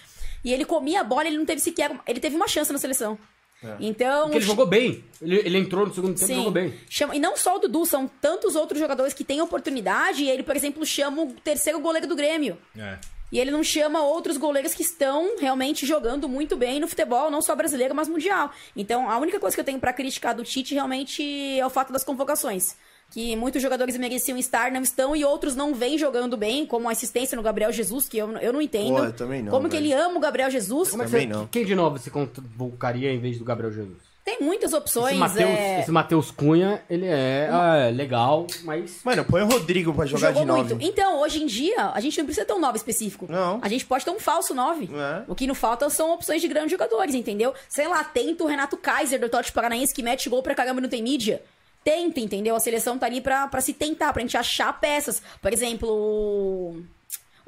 E 0.45 0.53
ele 0.53 0.63
comia 0.63 1.01
a 1.01 1.03
bola, 1.03 1.27
ele 1.27 1.37
não 1.37 1.45
teve 1.45 1.59
sequer. 1.59 1.91
Ele 2.07 2.19
teve 2.21 2.35
uma 2.37 2.47
chance 2.47 2.71
na 2.71 2.79
seleção. 2.79 3.17
É. 3.61 3.75
Então. 3.79 4.23
Porque 4.23 4.37
ele 4.37 4.45
jogou 4.45 4.65
bem. 4.65 5.03
Ele, 5.21 5.37
ele 5.37 5.57
entrou 5.57 5.87
no 5.87 5.93
segundo 5.93 6.17
tempo 6.19 6.31
e 6.31 6.35
jogou 6.35 6.51
bem. 6.51 6.73
Chama- 6.89 7.15
E 7.15 7.19
não 7.19 7.35
só 7.35 7.55
o 7.55 7.59
Dudu, 7.59 7.85
são 7.85 8.07
tantos 8.21 8.55
outros 8.55 8.79
jogadores 8.79 9.13
que 9.13 9.23
têm 9.23 9.41
oportunidade. 9.41 10.23
E 10.23 10.29
ele, 10.29 10.43
por 10.43 10.55
exemplo, 10.55 10.85
chama 10.85 11.23
o 11.23 11.33
terceiro 11.33 11.79
goleiro 11.79 12.07
do 12.07 12.15
Grêmio. 12.15 12.57
É. 12.77 12.97
E 13.31 13.39
ele 13.39 13.49
não 13.49 13.63
chama 13.63 14.03
outros 14.03 14.37
goleiros 14.37 14.75
que 14.75 14.83
estão 14.83 15.37
realmente 15.39 15.85
jogando 15.85 16.29
muito 16.29 16.55
bem 16.55 16.79
no 16.79 16.87
futebol, 16.87 17.31
não 17.31 17.41
só 17.41 17.55
brasileiro, 17.55 17.95
mas 17.95 18.07
mundial. 18.07 18.51
Então, 18.75 19.09
a 19.09 19.17
única 19.17 19.39
coisa 19.39 19.55
que 19.55 19.59
eu 19.59 19.65
tenho 19.65 19.79
pra 19.79 19.91
criticar 19.91 20.35
do 20.35 20.43
Tite 20.43 20.75
realmente 20.75 21.59
é 21.59 21.65
o 21.65 21.69
fato 21.69 21.91
das 21.91 22.03
convocações. 22.03 22.75
Que 23.09 23.35
muitos 23.35 23.61
jogadores 23.61 23.97
mereciam 23.97 24.37
estar, 24.37 24.71
não 24.71 24.81
estão, 24.81 25.15
e 25.15 25.23
outros 25.25 25.55
não 25.55 25.73
vêm 25.73 25.97
jogando 25.97 26.37
bem, 26.37 26.65
como 26.65 26.89
a 26.89 26.91
assistência 26.91 27.35
no 27.35 27.43
Gabriel 27.43 27.71
Jesus, 27.71 28.07
que 28.07 28.17
eu, 28.17 28.31
eu 28.37 28.53
não 28.53 28.61
entendo. 28.61 28.95
Pô, 28.95 29.03
eu 29.03 29.13
também 29.13 29.41
não, 29.43 29.51
Como 29.51 29.69
que 29.69 29.75
ele 29.77 29.93
ama 29.93 30.17
o 30.17 30.19
Gabriel 30.19 30.49
Jesus. 30.49 30.89
Como 30.89 31.03
é 31.03 31.05
que 31.05 31.11
Também 31.11 31.27
você, 31.27 31.33
não. 31.33 31.47
Quem 31.47 31.65
de 31.65 31.75
novo 31.75 31.97
você 31.97 32.09
convocaria 32.09 33.11
em 33.11 33.19
vez 33.19 33.37
do 33.37 33.45
Gabriel 33.45 33.71
Jesus? 33.71 33.97
Tem 34.23 34.37
muitas 34.39 34.71
opções. 34.71 35.11
Esse 35.11 35.19
Matheus 35.19 35.49
é... 35.49 35.79
esse 35.81 35.91
Matheus 35.91 36.31
Cunha, 36.31 36.81
ele 36.89 37.05
é, 37.05 37.49
ah, 37.51 37.89
legal, 37.93 38.47
mas. 38.63 39.01
Mano, 39.03 39.25
põe 39.25 39.41
o 39.41 39.45
Rodrigo 39.45 39.93
pra 39.93 40.05
jogar 40.05 40.29
Jogou 40.29 40.41
de 40.41 40.47
nove. 40.47 40.75
muito. 40.75 40.85
Então, 40.85 41.19
hoje 41.19 41.43
em 41.43 41.45
dia, 41.45 41.91
a 41.93 41.99
gente 41.99 42.17
não 42.17 42.25
precisa 42.25 42.45
ter 42.45 42.53
um 42.53 42.59
9 42.59 42.77
específico. 42.77 43.27
Não. 43.29 43.59
A 43.61 43.67
gente 43.67 43.85
pode 43.85 44.05
ter 44.05 44.11
um 44.11 44.19
falso 44.19 44.55
9. 44.55 44.89
É. 44.93 45.23
O 45.27 45.35
que 45.35 45.45
não 45.45 45.53
falta 45.53 45.89
são 45.89 46.13
opções 46.13 46.41
de 46.41 46.47
grandes 46.47 46.71
jogadores, 46.71 47.13
entendeu? 47.13 47.53
Sei 47.67 47.85
lá, 47.85 48.01
tenta 48.01 48.45
o 48.45 48.47
Renato 48.47 48.77
Kaiser 48.77 49.19
do 49.19 49.27
Tote 49.27 49.51
Paranaense 49.51 49.93
que 49.93 50.01
mete 50.01 50.29
gol 50.29 50.41
pra 50.41 50.55
caramba 50.55 50.79
e 50.79 50.83
não 50.83 50.89
tem 50.89 51.03
mídia. 51.03 51.41
Tenta, 51.83 52.21
entendeu? 52.21 52.55
A 52.55 52.61
seleção 52.61 52.97
tá 52.97 53.07
ali 53.07 53.19
pra, 53.19 53.49
pra 53.49 53.59
se 53.59 53.73
tentar, 53.73 54.13
pra 54.13 54.21
gente 54.21 54.37
achar 54.37 54.71
peças. 54.79 55.21
Por 55.41 55.51
exemplo, 55.51 56.81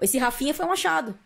esse 0.02 0.18
Rafinha 0.18 0.54
foi 0.54 0.66
um 0.66 0.74
achado. 0.74 1.18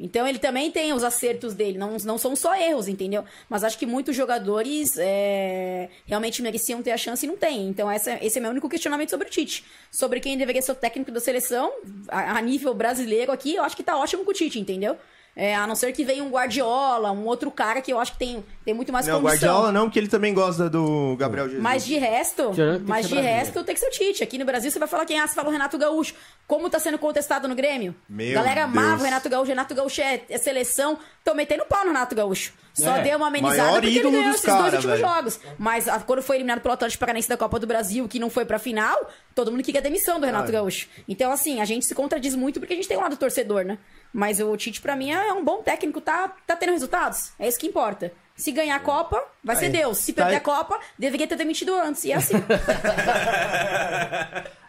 Então 0.00 0.26
ele 0.26 0.38
também 0.38 0.70
tem 0.70 0.92
os 0.92 1.02
acertos 1.02 1.54
dele, 1.54 1.76
não, 1.76 1.96
não 2.04 2.16
são 2.16 2.36
só 2.36 2.54
erros, 2.54 2.86
entendeu? 2.86 3.24
Mas 3.48 3.64
acho 3.64 3.76
que 3.76 3.84
muitos 3.86 4.14
jogadores 4.14 4.96
é, 4.96 5.88
realmente 6.06 6.40
mereciam 6.40 6.82
ter 6.82 6.92
a 6.92 6.96
chance 6.96 7.26
e 7.26 7.28
não 7.28 7.36
tem. 7.36 7.68
Então 7.68 7.90
essa, 7.90 8.16
esse 8.24 8.38
é 8.38 8.40
meu 8.40 8.50
único 8.50 8.68
questionamento 8.68 9.10
sobre 9.10 9.26
o 9.26 9.30
Tite. 9.30 9.64
Sobre 9.90 10.20
quem 10.20 10.38
deveria 10.38 10.62
ser 10.62 10.72
o 10.72 10.76
técnico 10.76 11.10
da 11.10 11.20
seleção, 11.20 11.72
a, 12.08 12.38
a 12.38 12.40
nível 12.40 12.72
brasileiro 12.74 13.32
aqui, 13.32 13.56
eu 13.56 13.64
acho 13.64 13.76
que 13.76 13.82
tá 13.82 13.96
ótimo 13.98 14.24
com 14.24 14.30
o 14.30 14.34
Tite, 14.34 14.60
entendeu? 14.60 14.96
É, 15.40 15.54
a 15.54 15.68
não 15.68 15.76
ser 15.76 15.92
que 15.92 16.04
venha 16.04 16.24
um 16.24 16.30
Guardiola, 16.30 17.12
um 17.12 17.24
outro 17.24 17.48
cara 17.48 17.80
que 17.80 17.92
eu 17.92 18.00
acho 18.00 18.10
que 18.10 18.18
tem, 18.18 18.44
tem 18.64 18.74
muito 18.74 18.92
mais 18.92 19.06
Não, 19.06 19.20
condição. 19.20 19.48
Guardiola 19.48 19.70
não, 19.70 19.84
porque 19.84 20.00
ele 20.00 20.08
também 20.08 20.34
gosta 20.34 20.68
do 20.68 21.14
Gabriel 21.16 21.46
Jesus. 21.46 21.62
Mas 21.62 21.86
de 21.86 21.96
resto, 21.96 22.48
mas 22.84 23.06
de 23.06 23.14
brasileiro. 23.14 23.22
resto 23.22 23.62
tem 23.62 23.72
que 23.72 23.80
ser 23.80 23.86
o 23.86 23.90
Tite. 23.92 24.24
Aqui 24.24 24.36
no 24.36 24.44
Brasil 24.44 24.68
você 24.68 24.80
vai 24.80 24.88
falar 24.88 25.06
quem? 25.06 25.20
Ah, 25.20 25.28
você 25.28 25.36
fala 25.36 25.48
o 25.48 25.52
Renato 25.52 25.78
Gaúcho. 25.78 26.12
Como 26.44 26.68
tá 26.68 26.80
sendo 26.80 26.98
contestado 26.98 27.46
no 27.46 27.54
Grêmio? 27.54 27.94
Meu 28.08 28.34
Galera 28.34 28.64
amava 28.64 29.00
o 29.00 29.04
Renato 29.04 29.28
Gaúcho. 29.28 29.48
Renato 29.50 29.72
Gaúcho 29.76 30.00
é, 30.00 30.22
é 30.28 30.38
seleção. 30.38 30.98
Tô 31.22 31.32
metendo 31.34 31.64
pau 31.66 31.84
no 31.84 31.92
Renato 31.92 32.16
Gaúcho. 32.16 32.52
Só 32.78 32.96
É, 32.96 33.02
deu 33.02 33.16
uma 33.18 33.26
amenizada 33.28 33.62
maior 33.62 33.80
porque 33.80 33.98
ele 33.98 34.10
ganhou 34.10 34.22
dos 34.24 34.34
esses 34.36 34.42
dois 34.46 34.56
cara, 34.58 34.76
últimos 34.76 34.98
velho. 35.00 35.08
jogos. 35.14 35.40
Mas 35.58 35.88
a- 35.88 36.00
quando 36.00 36.22
foi 36.22 36.36
eliminado 36.36 36.60
pelo 36.60 36.74
Atlético 36.74 37.00
Paranaense 37.00 37.28
da 37.28 37.36
Copa 37.36 37.58
do 37.58 37.66
Brasil, 37.66 38.06
que 38.08 38.18
não 38.18 38.30
foi 38.30 38.44
pra 38.44 38.58
final, 38.58 39.10
todo 39.34 39.50
mundo 39.50 39.62
queria 39.62 39.80
a 39.80 39.82
demissão 39.82 40.20
do 40.20 40.26
Renato 40.26 40.48
Ah. 40.48 40.52
Gaúcho. 40.52 40.88
Então, 41.08 41.30
assim, 41.32 41.60
a 41.60 41.64
gente 41.64 41.84
se 41.86 41.94
contradiz 41.94 42.34
muito 42.34 42.60
porque 42.60 42.72
a 42.72 42.76
gente 42.76 42.88
tem 42.88 42.96
um 42.96 43.00
lado 43.00 43.16
torcedor, 43.16 43.64
né? 43.64 43.78
Mas 44.12 44.40
o 44.40 44.56
Tite, 44.56 44.80
pra 44.80 44.96
mim, 44.96 45.10
é 45.10 45.32
um 45.32 45.44
bom 45.44 45.62
técnico, 45.62 46.00
tá, 46.00 46.32
tá 46.46 46.56
tendo 46.56 46.72
resultados. 46.72 47.32
É 47.38 47.46
isso 47.48 47.58
que 47.58 47.66
importa. 47.66 48.10
Se 48.36 48.52
ganhar 48.52 48.76
a 48.76 48.80
Copa, 48.80 49.20
vai 49.42 49.56
ser 49.56 49.64
Aí. 49.66 49.72
Deus. 49.72 49.98
Se 49.98 50.12
Tá 50.12 50.22
perder 50.22 50.36
aí. 50.36 50.38
a 50.38 50.40
Copa, 50.40 50.78
deveria 50.98 51.26
ter 51.26 51.34
demitido 51.36 51.74
antes. 51.74 52.04
E 52.04 52.12
é 52.12 52.14
assim. 52.16 52.34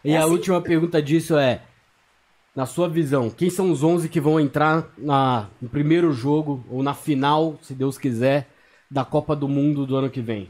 E 0.03 0.11
É 0.13 0.17
a 0.17 0.21
assim. 0.21 0.31
última 0.31 0.61
pergunta 0.61 1.01
disso 1.01 1.37
é: 1.37 1.61
na 2.55 2.65
sua 2.65 2.89
visão, 2.89 3.29
quem 3.29 3.49
são 3.49 3.71
os 3.71 3.83
11 3.83 4.09
que 4.09 4.19
vão 4.19 4.39
entrar 4.39 4.89
na, 4.97 5.49
no 5.61 5.69
primeiro 5.69 6.11
jogo 6.11 6.65
ou 6.69 6.83
na 6.83 6.93
final, 6.93 7.57
se 7.61 7.73
Deus 7.73 7.97
quiser, 7.97 8.47
da 8.89 9.05
Copa 9.05 9.35
do 9.35 9.47
Mundo 9.47 9.85
do 9.85 9.95
ano 9.95 10.09
que 10.09 10.21
vem? 10.21 10.49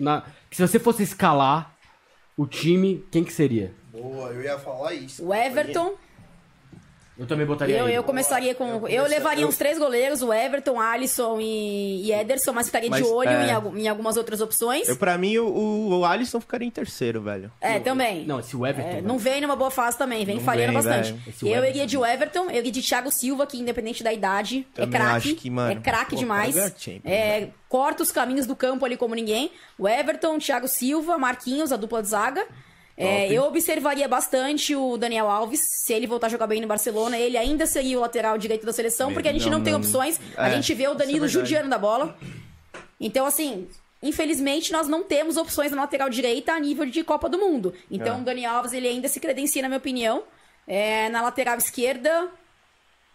Na, 0.00 0.24
se 0.50 0.66
você 0.66 0.78
fosse 0.78 1.02
escalar 1.02 1.74
o 2.36 2.46
time, 2.46 3.04
quem 3.10 3.24
que 3.24 3.32
seria? 3.32 3.74
Boa, 3.92 4.30
eu 4.30 4.42
ia 4.42 4.58
falar 4.58 4.94
isso. 4.94 5.26
O 5.26 5.34
Everton. 5.34 5.94
Eu 7.18 7.26
também 7.26 7.44
botaria 7.44 7.76
Eu, 7.76 7.86
ele. 7.88 7.96
eu 7.98 8.04
começaria 8.04 8.54
com. 8.54 8.64
Eu, 8.64 8.80
começar- 8.80 9.02
levaria 9.08 9.42
eu- 9.44 9.48
uns 9.48 9.56
três 9.56 9.76
goleiros, 9.76 10.22
o 10.22 10.32
Everton, 10.32 10.78
Alisson 10.80 11.40
e, 11.40 12.04
e 12.06 12.12
Ederson, 12.12 12.52
mas 12.52 12.66
ficaria 12.66 12.88
Mas, 12.88 13.04
de 13.04 13.10
olho 13.10 13.28
é. 13.28 13.52
em, 13.74 13.82
em 13.82 13.88
algumas 13.88 14.16
outras 14.16 14.40
opções. 14.40 14.88
Eu, 14.88 14.96
pra 14.96 15.18
mim, 15.18 15.36
o, 15.38 15.98
o 15.98 16.04
Alisson 16.04 16.40
ficaria 16.40 16.66
em 16.68 16.70
terceiro, 16.70 17.20
velho. 17.20 17.50
É, 17.60 17.80
também. 17.80 18.24
Não, 18.24 18.38
esse 18.38 18.54
Everton. 18.56 18.98
É, 18.98 19.02
não 19.02 19.18
vem 19.18 19.40
numa 19.40 19.56
boa 19.56 19.70
fase 19.70 19.98
também, 19.98 20.24
vem 20.24 20.36
Não 20.36 20.42
falhando 20.44 20.80
vem, 20.80 20.82
bastante. 20.82 21.44
Eu 21.44 21.64
iria 21.64 21.86
de 21.86 21.96
Everton, 21.96 22.44
eu 22.50 22.58
iria 22.60 22.70
de 22.70 22.82
Thiago 22.82 23.10
Silva, 23.10 23.46
que 23.46 23.58
independente 23.58 24.04
da 24.04 24.12
idade, 24.12 24.64
Também 24.72 25.00
é 25.00 25.02
craque. 25.04 25.28
acho 25.30 25.34
que, 25.34 25.50
mano, 25.50 25.72
é 25.72 25.82
craque 25.82 26.12
pô, 26.12 26.16
demais. 26.18 26.56
é 26.56 26.72
Champions, 26.78 27.02
É, 27.04 27.48
corta 27.68 28.02
os 28.04 28.12
caminhos 28.12 28.46
do 28.46 28.54
campo 28.54 28.84
ali 28.84 28.96
como 28.96 29.14
ninguém. 29.16 29.50
O 29.76 29.88
Everton, 29.88 30.38
Thiago 30.38 30.68
Silva, 30.68 31.18
Marquinhos, 31.18 31.72
a 31.72 31.76
dupla 31.76 32.00
de 32.00 32.08
zaga. 32.08 32.46
É, 33.00 33.32
eu 33.32 33.44
observaria 33.44 34.08
bastante 34.08 34.74
o 34.74 34.96
Daniel 34.96 35.30
Alves, 35.30 35.60
se 35.62 35.92
ele 35.92 36.06
voltar 36.06 36.26
a 36.26 36.30
jogar 36.30 36.48
bem 36.48 36.60
no 36.60 36.66
Barcelona, 36.66 37.16
ele 37.16 37.36
ainda 37.36 37.64
seria 37.64 37.96
o 37.96 38.00
lateral 38.00 38.36
direito 38.36 38.66
da 38.66 38.72
seleção, 38.72 39.12
porque 39.12 39.28
a 39.28 39.32
gente 39.32 39.48
não, 39.48 39.58
Não, 39.58 39.64
tem 39.64 39.74
opções. 39.74 40.20
A 40.36 40.48
É, 40.48 40.54
gente 40.56 40.74
vê 40.74 40.88
o 40.88 40.92
é 40.92 40.94
Danilo 40.96 41.28
judiando 41.28 41.70
da 41.70 41.78
bola. 41.78 42.18
Então, 43.00 43.24
assim, 43.24 43.68
infelizmente 44.02 44.72
nós 44.72 44.88
não 44.88 45.04
temos 45.04 45.36
opções 45.36 45.70
na 45.70 45.82
lateral 45.82 46.10
direita 46.10 46.52
a 46.52 46.58
nível 46.58 46.84
de 46.86 47.04
Copa 47.04 47.28
do 47.28 47.38
Mundo. 47.38 47.72
Então, 47.88 48.16
É. 48.16 48.20
o 48.20 48.24
Dani 48.24 48.44
Alves, 48.44 48.72
ele 48.72 48.88
ainda 48.88 49.06
se 49.08 49.20
credencia, 49.20 49.62
na 49.62 49.68
minha 49.68 49.78
opinião. 49.78 50.24
É, 50.66 51.08
na 51.08 51.22
lateral 51.22 51.56
esquerda, 51.56 52.28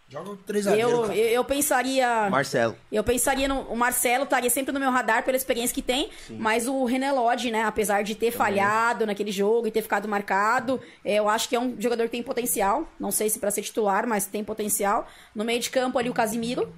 Joga 0.06 0.38
três 0.46 0.64
zagueiros, 0.64 0.92
eu, 0.92 1.14
eu, 1.14 1.28
eu 1.30 1.44
pensaria. 1.44 2.28
Marcelo. 2.30 2.76
Eu 2.92 3.02
pensaria 3.02 3.48
no. 3.48 3.62
O 3.62 3.76
Marcelo 3.76 4.24
estaria 4.24 4.50
sempre 4.50 4.72
no 4.72 4.78
meu 4.78 4.90
radar 4.90 5.24
pela 5.24 5.36
experiência 5.36 5.74
que 5.74 5.80
tem, 5.80 6.10
mas 6.30 6.68
o 6.68 6.84
René 6.84 7.10
Lodge, 7.10 7.50
né? 7.50 7.64
Apesar 7.64 8.04
de 8.04 8.14
ter 8.14 8.30
falhado 8.30 9.06
naquele 9.06 9.32
jogo 9.32 9.66
e 9.66 9.70
ter 9.70 9.80
ficado 9.80 10.06
marcado, 10.06 10.80
é, 11.04 11.14
eu 11.14 11.28
acho 11.28 11.48
que 11.48 11.56
é 11.56 11.60
um 11.60 11.80
jogador 11.80 12.04
que 12.04 12.10
tem 12.10 12.22
potencial. 12.22 12.86
Não 13.00 13.10
sei 13.10 13.30
se 13.30 13.38
pra 13.38 13.50
ser 13.50 13.62
titular, 13.62 14.06
mas 14.06 14.26
tem 14.26 14.44
potencial. 14.44 15.08
No 15.34 15.42
meio 15.42 15.58
de 15.58 15.70
campo 15.70 15.98
ali 15.98 16.10
o 16.10 16.14
Casimiro. 16.14 16.72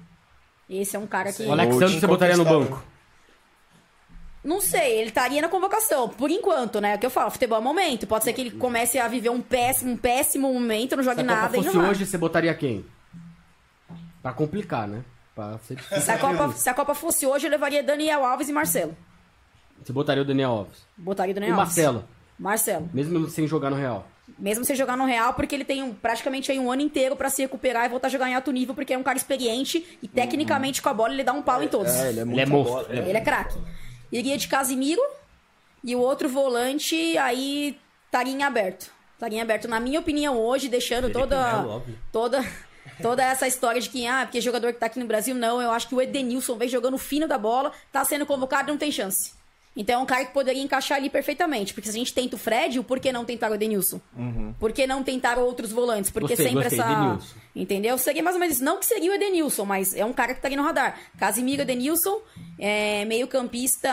Esse 0.69 0.95
é 0.95 0.99
um 0.99 1.07
cara 1.07 1.31
que. 1.31 1.43
O 1.43 1.51
Alexandre 1.51 1.99
você 1.99 2.07
botaria 2.07 2.37
no 2.37 2.45
banco. 2.45 2.83
Não 4.43 4.61
sei, 4.61 4.99
ele 4.99 5.09
estaria 5.09 5.41
na 5.41 5.49
convocação, 5.49 6.07
por 6.07 6.31
enquanto, 6.31 6.79
né? 6.79 6.93
É 6.93 6.95
o 6.95 6.99
que 6.99 7.05
eu 7.05 7.09
falo, 7.09 7.29
futebol 7.29 7.57
é 7.57 7.61
momento. 7.61 8.07
Pode 8.07 8.23
ser 8.23 8.31
que 8.31 8.39
ele 8.39 8.51
comece 8.51 8.97
a 8.97 9.05
viver 9.05 9.29
um 9.29 9.41
péssimo, 9.41 9.91
um 9.91 9.97
péssimo 9.97 10.53
momento, 10.53 10.95
não 10.95 11.03
Se 11.03 11.09
jogue 11.09 11.23
nada 11.23 11.57
e 11.57 11.63
fosse 11.63 11.77
hoje, 11.77 12.05
você 12.05 12.17
botaria 12.17 12.53
quem? 12.53 12.85
Pra 14.21 14.33
complicar, 14.33 14.87
né? 14.87 15.03
Pra 15.35 15.57
ser 15.59 15.75
difícil. 15.75 16.01
Se 16.01 16.11
a, 16.11 16.17
Copa, 16.17 16.51
se 16.53 16.69
a 16.69 16.73
Copa 16.73 16.95
fosse 16.95 17.25
hoje, 17.25 17.45
eu 17.47 17.51
levaria 17.51 17.83
Daniel 17.83 18.25
Alves 18.25 18.49
e 18.49 18.53
Marcelo. 18.53 18.95
Você 19.83 19.93
botaria 19.93 20.23
o 20.23 20.25
Daniel 20.25 20.49
Alves. 20.51 20.79
Botaria 20.97 21.31
o 21.31 21.33
E 21.33 21.39
Daniel 21.39 21.55
o 21.55 21.59
Alves. 21.59 21.75
Marcelo, 21.75 22.05
Marcelo. 22.39 22.89
mesmo 22.93 23.29
sem 23.29 23.47
jogar 23.47 23.69
no 23.69 23.75
Real. 23.75 24.07
Mesmo 24.37 24.65
sem 24.65 24.75
jogar 24.75 24.97
no 24.97 25.05
Real, 25.05 25.33
porque 25.35 25.55
ele 25.55 25.63
tem 25.63 25.81
um- 25.81 25.93
praticamente 25.93 26.51
aí 26.51 26.59
um 26.59 26.69
ano 26.71 26.81
inteiro 26.81 27.15
pra 27.15 27.29
se 27.29 27.41
recuperar 27.43 27.85
e 27.85 27.89
voltar 27.89 28.07
a 28.07 28.11
jogar 28.11 28.29
em 28.29 28.35
alto 28.35 28.51
nível, 28.51 28.75
porque 28.75 28.93
é 28.93 28.97
um 28.97 29.03
cara 29.03 29.17
experiente 29.17 29.97
e 30.01 30.07
tecnicamente 30.07 30.81
com 30.81 30.89
a 30.89 30.93
bola 30.93 31.13
ele 31.13 31.23
dá 31.23 31.31
um 31.31 31.41
pau 31.41 31.63
em 31.63 31.67
todos. 31.67 31.93
É, 31.95 32.09
ele 32.09 32.19
é 32.19 32.25
muito 32.25 32.35
Ele 32.39 32.41
é 32.41 32.45
monstro. 32.45 32.91
ele 32.91 32.99
é- 33.01 33.09
Ele 33.09 33.17
é 33.17 33.21
craque. 33.21 33.57
Iria 34.11 34.37
de 34.37 34.47
Casimiro 34.47 35.01
e 35.83 35.95
o 35.95 35.99
outro 35.99 36.27
volante 36.27 37.17
aí 37.17 37.79
estaria 38.05 38.33
em 38.33 38.43
aberto. 38.43 38.91
Estaria 39.13 39.37
em 39.39 39.41
aberto. 39.41 39.67
Na 39.67 39.79
minha 39.79 39.99
opinião, 39.99 40.37
hoje, 40.37 40.67
deixando 40.67 41.03
Felipe 41.03 41.19
toda, 41.19 41.53
Melo, 41.57 41.69
óbvio. 41.71 41.97
toda, 42.11 42.45
toda 43.01 43.23
essa 43.23 43.47
história 43.47 43.79
de 43.81 43.89
que, 43.89 44.05
ah, 44.05 44.25
porque 44.25 44.41
jogador 44.41 44.73
que 44.73 44.79
tá 44.79 44.85
aqui 44.85 44.99
no 44.99 45.05
Brasil, 45.05 45.35
não. 45.35 45.61
Eu 45.61 45.71
acho 45.71 45.87
que 45.87 45.95
o 45.95 46.01
Edenilson 46.01 46.55
vem 46.55 46.67
jogando 46.69 46.97
fino 46.97 47.27
da 47.27 47.37
bola, 47.37 47.71
tá 47.91 48.03
sendo 48.03 48.25
convocado 48.25 48.69
e 48.69 48.71
não 48.71 48.77
tem 48.77 48.91
chance. 48.91 49.37
Então 49.77 49.99
é 49.99 50.03
um 50.03 50.05
cara 50.07 50.25
que 50.25 50.33
poderia 50.33 50.61
encaixar 50.61 50.97
ali 50.97 51.07
perfeitamente. 51.07 51.71
Porque 51.71 51.87
se 51.87 51.95
a 51.95 51.99
gente 51.99 52.11
tenta 52.11 52.35
o 52.35 52.39
Fred, 52.39 52.81
por 52.81 52.99
que 52.99 53.11
não 53.11 53.23
tentar 53.23 53.51
o 53.51 53.53
Edenilson? 53.53 54.01
Por 54.59 54.73
que 54.73 54.87
não 54.87 55.03
tentar 55.03 55.37
outros 55.37 55.71
volantes? 55.71 56.09
Porque 56.09 56.29
Gostei, 56.29 56.47
sempre 56.47 56.63
gostei, 56.63 56.79
essa. 56.79 56.91
Edenilson. 56.91 57.35
Entendeu? 57.55 57.97
Seria 57.99 58.23
mais 58.23 58.35
ou 58.35 58.39
menos 58.39 58.55
isso. 58.55 58.65
Não 58.65 58.79
que 58.79 58.85
seria 58.87 59.11
o 59.11 59.13
Edenilson, 59.13 59.65
mas 59.65 59.95
é 59.95 60.03
um 60.03 60.13
cara 60.13 60.33
que 60.33 60.41
tá 60.41 60.47
ali 60.47 60.55
no 60.55 60.63
radar. 60.63 60.99
Casimiro 61.19 61.61
Edenilson, 61.61 62.19
é, 62.57 63.05
meio-campista. 63.05 63.89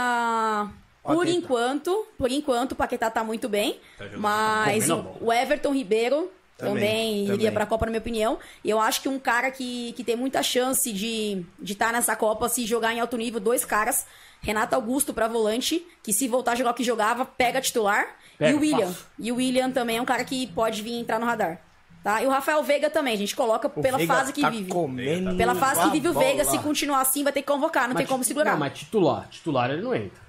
Por 1.02 1.28
enquanto, 1.28 2.06
por 2.16 2.32
enquanto, 2.32 2.72
o 2.72 2.74
Paquetá 2.74 3.10
tá 3.10 3.22
muito 3.22 3.46
bem. 3.46 3.78
Tá 3.98 4.06
mas 4.16 4.88
o, 4.88 5.04
o 5.20 5.30
Everton 5.30 5.74
Ribeiro 5.74 6.32
também, 6.56 6.74
Também, 6.74 7.22
iria 7.24 7.36
também. 7.36 7.52
pra 7.52 7.66
Copa, 7.66 7.86
na 7.86 7.90
minha 7.90 8.00
opinião. 8.00 8.38
E 8.62 8.70
eu 8.70 8.80
acho 8.80 9.00
que 9.02 9.08
um 9.08 9.18
cara 9.18 9.50
que, 9.50 9.92
que 9.92 10.04
tem 10.04 10.16
muita 10.16 10.42
chance 10.42 10.92
de 10.92 11.32
estar 11.42 11.46
de 11.60 11.74
tá 11.74 11.92
nessa 11.92 12.14
Copa, 12.16 12.48
se 12.48 12.64
jogar 12.64 12.92
em 12.94 13.00
alto 13.00 13.16
nível, 13.16 13.40
dois 13.40 13.64
caras. 13.64 14.06
Renato 14.40 14.74
Augusto 14.74 15.14
pra 15.14 15.26
volante, 15.26 15.84
que 16.02 16.12
se 16.12 16.28
voltar 16.28 16.52
a 16.52 16.54
jogar 16.54 16.72
o 16.72 16.74
que 16.74 16.84
jogava, 16.84 17.24
pega 17.24 17.60
titular. 17.62 18.06
Pega, 18.38 18.50
e 18.52 18.54
o 18.54 18.60
William. 18.60 18.86
fácil. 18.88 19.04
E 19.18 19.32
o 19.32 19.36
William 19.36 19.70
também 19.70 19.96
é 19.96 20.02
um 20.02 20.04
cara 20.04 20.22
que 20.24 20.46
pode 20.48 20.82
vir 20.82 20.92
entrar 20.98 21.18
no 21.18 21.24
radar. 21.24 21.58
Tá? 22.02 22.22
E 22.22 22.26
o 22.26 22.28
Rafael 22.30 22.62
Veiga 22.62 22.90
também, 22.90 23.14
a 23.14 23.16
gente 23.16 23.34
coloca 23.34 23.66
O 23.68 23.80
pela 23.82 23.96
Veiga 23.96 24.12
fase 24.14 24.32
que 24.34 24.42
tá 24.42 24.50
vive. 24.50 24.68
Comendo 24.68 25.34
Pela 25.36 25.54
fase 25.54 25.84
que 25.84 25.90
vive 25.90 26.08
o 26.08 26.10
a 26.10 26.20
Veiga, 26.20 26.44
se 26.44 26.58
continuar 26.58 27.00
assim, 27.00 27.24
vai 27.24 27.32
ter 27.32 27.40
que 27.40 27.48
convocar, 27.48 27.88
não 27.88 27.96
tem 27.96 28.04
como 28.06 28.22
ti- 28.22 28.26
segurar. 28.28 28.52
Não, 28.52 28.58
mas 28.58 28.78
titular. 28.78 29.26
Titular 29.30 29.70
ele 29.70 29.80
não 29.80 29.94
entra. 29.94 30.22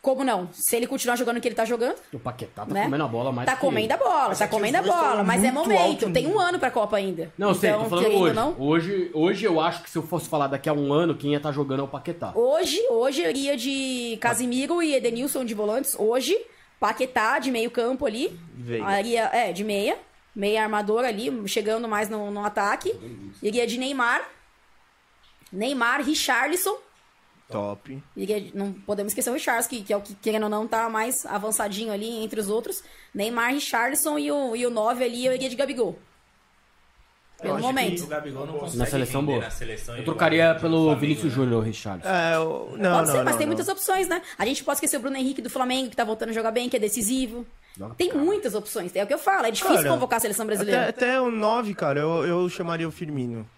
Como 0.00 0.22
não? 0.22 0.48
Se 0.52 0.76
ele 0.76 0.86
continuar 0.86 1.16
jogando 1.16 1.38
o 1.38 1.40
que 1.40 1.48
ele 1.48 1.54
tá 1.56 1.64
jogando, 1.64 1.96
O 2.12 2.18
Paquetá 2.20 2.64
tá 2.64 2.72
né? 2.72 2.84
comendo 2.84 3.04
a 3.04 3.08
bola 3.08 3.32
mais 3.32 3.46
Tá 3.46 3.56
que 3.56 3.60
comendo 3.60 3.92
a 3.92 3.96
bola, 3.96 4.28
Mas 4.28 4.38
tá 4.38 4.44
é 4.44 4.48
comendo 4.48 4.78
a 4.78 4.82
bola, 4.82 5.24
mas 5.24 5.42
é 5.44 5.50
momento. 5.50 5.80
alto 5.80 6.12
Tem 6.12 6.26
um 6.26 6.38
ano 6.38 6.58
pra 6.58 6.70
Copa 6.70 6.96
ainda. 6.96 7.32
Não, 7.36 7.52
sei, 7.52 7.72
tô 7.72 7.84
falando 7.86 8.04
querendo 8.04 8.16
ou 8.18 8.22
hoje. 8.24 8.34
não, 8.34 8.56
hoje. 8.60 9.10
Hoje 9.12 9.44
eu 9.44 9.60
acho 9.60 9.82
que 9.82 9.90
se 9.90 9.98
eu 9.98 10.02
fosse 10.02 10.28
falar 10.28 10.46
daqui 10.46 10.68
a 10.68 10.72
um 10.72 10.92
ano, 10.92 11.16
quem 11.16 11.32
ia 11.32 11.38
estar 11.38 11.50
jogando 11.50 11.80
é 11.80 11.82
o 11.82 11.88
Paquetá. 11.88 12.32
Hoje, 12.34 12.80
hoje 12.90 13.22
eu 13.22 13.30
iria 13.30 13.56
de 13.56 14.16
Casimiro 14.20 14.80
e 14.82 14.94
Edenilson 14.94 15.44
de 15.44 15.52
volantes. 15.52 15.96
Hoje, 15.98 16.38
Paquetá 16.78 17.40
de 17.40 17.50
meio 17.50 17.70
campo 17.70 18.06
ali. 18.06 18.38
Veiga. 18.54 19.00
Iria, 19.00 19.24
é, 19.32 19.52
de 19.52 19.64
meia. 19.64 19.98
Meia 20.34 20.62
armador 20.62 21.04
ali, 21.04 21.32
chegando 21.48 21.88
mais 21.88 22.08
no, 22.08 22.30
no 22.30 22.44
ataque. 22.44 22.94
Iria 23.42 23.66
de 23.66 23.76
Neymar. 23.78 24.22
Neymar, 25.52 26.02
Richarlison. 26.04 26.76
Top. 27.50 28.02
De- 28.16 28.52
não 28.54 28.72
podemos 28.72 29.10
esquecer 29.12 29.30
o 29.30 29.32
Richarlison, 29.32 29.68
que, 29.70 29.82
que 29.82 29.92
é 29.92 29.96
o 29.96 30.00
que, 30.02 30.14
querendo 30.14 30.42
ou 30.44 30.48
não, 30.50 30.66
tá 30.68 30.88
mais 30.90 31.24
avançadinho 31.24 31.92
ali 31.92 32.22
entre 32.22 32.38
os 32.38 32.48
outros. 32.50 32.82
Neymar, 33.14 33.52
Richarlison 33.52 34.18
e 34.18 34.30
o, 34.30 34.54
e 34.54 34.66
o 34.66 34.70
9 34.70 35.02
ali, 35.04 35.24
eu 35.26 35.32
iria 35.34 35.48
de 35.48 35.56
Gabigol. 35.56 35.98
Pelo 37.40 37.54
acho 37.54 37.62
que 37.62 37.66
momento. 37.68 38.02
O 38.02 38.06
Gabigol 38.08 38.46
não 38.46 38.54
consegue 38.58 38.78
Na 38.78 38.86
seleção 38.86 39.24
boa. 39.24 39.38
na 39.40 39.50
seleção 39.50 39.96
Eu 39.96 40.04
trocaria 40.04 40.54
pelo 40.56 40.76
Flamengo, 40.86 41.00
Vinícius 41.00 41.24
né? 41.24 41.30
Júnior, 41.30 41.62
Richard. 41.62 42.02
É, 42.04 42.34
eu- 42.34 42.74
não, 42.76 42.96
Pode 42.96 43.06
não, 43.06 43.14
ser, 43.14 43.22
mas 43.22 43.32
não, 43.32 43.38
tem 43.38 43.46
não. 43.46 43.46
muitas 43.46 43.68
opções, 43.68 44.08
né? 44.08 44.20
A 44.36 44.44
gente 44.44 44.64
pode 44.64 44.76
esquecer 44.76 44.96
o 44.96 45.00
Bruno 45.00 45.16
Henrique 45.16 45.40
do 45.40 45.48
Flamengo, 45.48 45.88
que 45.88 45.96
tá 45.96 46.02
voltando 46.04 46.30
a 46.30 46.32
jogar 46.32 46.50
bem, 46.50 46.68
que 46.68 46.76
é 46.76 46.80
decisivo. 46.80 47.46
Tem 47.96 48.08
caralho. 48.08 48.26
muitas 48.26 48.54
opções. 48.56 48.94
É 48.96 49.04
o 49.04 49.06
que 49.06 49.14
eu 49.14 49.18
falo, 49.18 49.46
é 49.46 49.52
difícil 49.52 49.76
Cara, 49.76 49.88
convocar 49.88 50.16
a 50.16 50.20
seleção 50.20 50.44
Até, 50.46 50.54
brasileira. 50.56 50.88
até 50.88 51.20
o 51.20 51.30
9, 51.30 51.74
cara, 51.74 52.00
eu, 52.00 52.26
eu 52.26 52.48
chamaria 52.48 52.88
o 52.88 52.90
Firmino. 52.90 53.48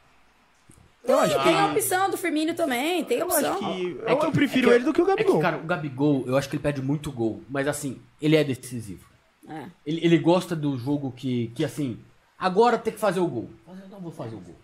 Eu 1.03 1.19
acho 1.19 1.43
tem 1.43 1.59
a 1.59 1.67
opção 1.67 2.11
do 2.11 2.17
Firmino 2.17 2.55
também, 2.55 3.03
tem 3.05 3.19
a 3.19 3.21
Eu 3.25 3.31
acho 3.31 3.39
opção. 3.53 3.59
que. 3.75 4.01
É 4.07 4.13
eu, 4.13 4.17
que- 4.19 4.27
eu 4.27 4.33
prefiro 4.33 4.69
é 4.69 4.71
que- 4.71 4.77
ele 4.77 4.85
do 4.85 4.93
que 4.93 5.01
o 5.01 5.05
É 5.05 5.09
Gabigol. 5.09 5.37
que, 5.37 5.43
cara, 5.43 5.57
o 5.57 5.63
Gabigol, 5.65 6.25
eu 6.27 6.37
acho 6.37 6.49
que 6.49 6.57
ele 6.57 6.63
perde 6.63 6.83
muito 6.83 7.11
gol. 7.11 7.43
Mas 7.49 7.67
assim, 7.67 8.01
ele 8.21 8.37
é 8.37 8.45
decisivo. 8.45 9.05
É. 9.49 9.65
Ele, 9.85 10.05
ele 10.05 10.19
gosta 10.19 10.55
do 10.55 10.77
jogo 10.79 11.11
que, 11.17 11.49
que 11.55 11.65
assim, 11.65 11.99
agora 12.39 12.79
tem 12.79 12.93
que 12.93 12.99
fazer 13.01 13.21
o 13.21 13.27
gol. 13.27 13.51
Mas 13.67 13.81
eu 13.81 13.89
não 13.89 14.01
vou 14.01 14.13
fazer 14.13 14.37
o 14.37 14.41
gol. 14.41 14.55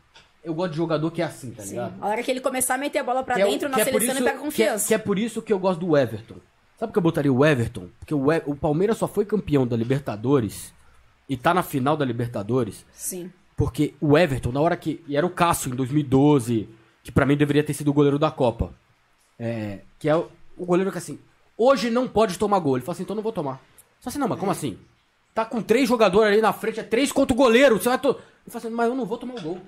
Eu 0.44 0.54
gosto 0.54 0.72
de 0.72 0.76
jogador 0.76 1.10
que 1.10 1.20
é 1.20 1.24
assim, 1.24 1.50
tá 1.50 1.62
Sim. 1.64 1.70
ligado? 1.70 1.94
A 2.00 2.06
hora 2.06 2.22
que 2.22 2.30
ele 2.30 2.40
começar 2.40 2.74
a 2.74 2.78
meter 2.78 2.98
a 3.00 3.02
bola 3.04 3.24
pra 3.24 3.34
Que 3.34 3.42
é 3.42 3.46
dentro 3.46 3.68
na 3.68 3.74
que 3.76 3.80
é 3.80 3.84
por 3.86 3.92
seleção, 4.00 4.14
isso- 4.14 4.22
ele 4.22 4.24
pega 4.24 4.36
que 4.36 4.42
é- 4.42 4.44
confiança. 4.44 4.86
Que 4.88 4.94
é, 4.94 4.98
por 4.98 5.18
isso 5.18 5.42
que 5.42 5.52
eu 5.52 5.58
gosto 5.58 5.80
do 5.80 5.96
Everton. 5.96 6.36
Sabe 6.78 6.90
por 6.90 6.92
que 6.92 6.98
eu 6.98 7.02
botaria 7.02 7.32
o 7.32 7.44
Everton? 7.44 7.88
Porque 7.98 8.14
o, 8.14 8.26
o 8.46 8.54
Palmeiras 8.54 8.98
só 8.98 9.08
foi 9.08 9.24
campeão 9.24 9.66
da 9.66 9.74
Libertadores 9.76 10.72
e 11.28 11.36
tá 11.36 11.52
na 11.54 11.62
final 11.64 11.96
da 11.96 12.04
Libertadores 12.04 12.84
Sim. 12.92 13.32
Porque 13.56 13.94
o 14.00 14.18
Everton, 14.18 14.52
na 14.52 14.60
hora 14.60 14.76
que. 14.76 15.02
E 15.08 15.16
era 15.16 15.26
o 15.26 15.30
Cássio 15.30 15.72
em 15.72 15.76
2012, 15.76 16.68
que 17.02 17.10
pra 17.10 17.24
mim 17.24 17.36
deveria 17.36 17.64
ter 17.64 17.72
sido 17.72 17.88
o 17.88 17.94
goleiro 17.94 18.18
da 18.18 18.30
Copa. 18.30 18.74
É, 19.38 19.80
que 19.98 20.08
é 20.08 20.14
o, 20.14 20.28
o 20.56 20.66
goleiro 20.66 20.92
que 20.92 20.98
assim. 20.98 21.18
Hoje 21.56 21.88
não 21.88 22.06
pode 22.06 22.38
tomar 22.38 22.58
gol. 22.58 22.76
Ele 22.76 22.84
fala 22.84 22.94
assim, 22.94 23.02
então 23.02 23.16
não 23.16 23.22
vou 23.22 23.32
tomar. 23.32 23.60
Só 23.98 24.10
assim, 24.10 24.18
não, 24.18 24.28
mas 24.28 24.38
como 24.38 24.52
assim? 24.52 24.78
Tá 25.34 25.44
com 25.44 25.62
três 25.62 25.88
jogadores 25.88 26.32
ali 26.32 26.42
na 26.42 26.52
frente, 26.52 26.80
é 26.80 26.82
três 26.82 27.10
contra 27.10 27.32
o 27.32 27.36
goleiro. 27.36 27.80
Você 27.80 27.88
vai. 27.88 27.98
To... 27.98 28.08
Ele 28.08 28.50
fala 28.50 28.58
assim, 28.58 28.70
mas 28.70 28.88
eu 28.88 28.94
não 28.94 29.06
vou 29.06 29.16
tomar 29.16 29.36
o 29.36 29.40
gol. 29.40 29.58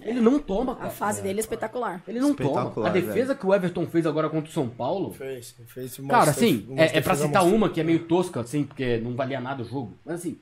Ele 0.00 0.20
não 0.20 0.38
toma, 0.38 0.72
A 0.72 0.76
cara. 0.76 0.90
fase 0.90 1.22
dele 1.22 1.38
é 1.38 1.40
espetacular. 1.40 2.02
Ele 2.06 2.20
não 2.20 2.34
toma. 2.34 2.50
Espetacular, 2.50 2.88
A 2.88 2.92
defesa 2.92 3.34
que 3.34 3.46
o 3.46 3.54
Everton 3.54 3.86
fez 3.86 4.06
agora 4.06 4.28
contra 4.28 4.50
o 4.50 4.52
São 4.52 4.68
Paulo. 4.68 5.12
Fez, 5.12 5.54
fez 5.66 5.98
uma 5.98 6.08
Cara, 6.08 6.30
assim, 6.30 6.66
é, 6.76 6.98
é 6.98 7.00
pra 7.00 7.14
citar 7.14 7.44
uma 7.44 7.68
que 7.68 7.80
é 7.80 7.84
meio 7.84 8.00
tosca, 8.00 8.40
assim, 8.40 8.64
porque 8.64 8.98
não 8.98 9.14
valia 9.14 9.40
nada 9.40 9.62
o 9.62 9.66
jogo. 9.66 9.96
Mas 10.04 10.16
assim, 10.16 10.36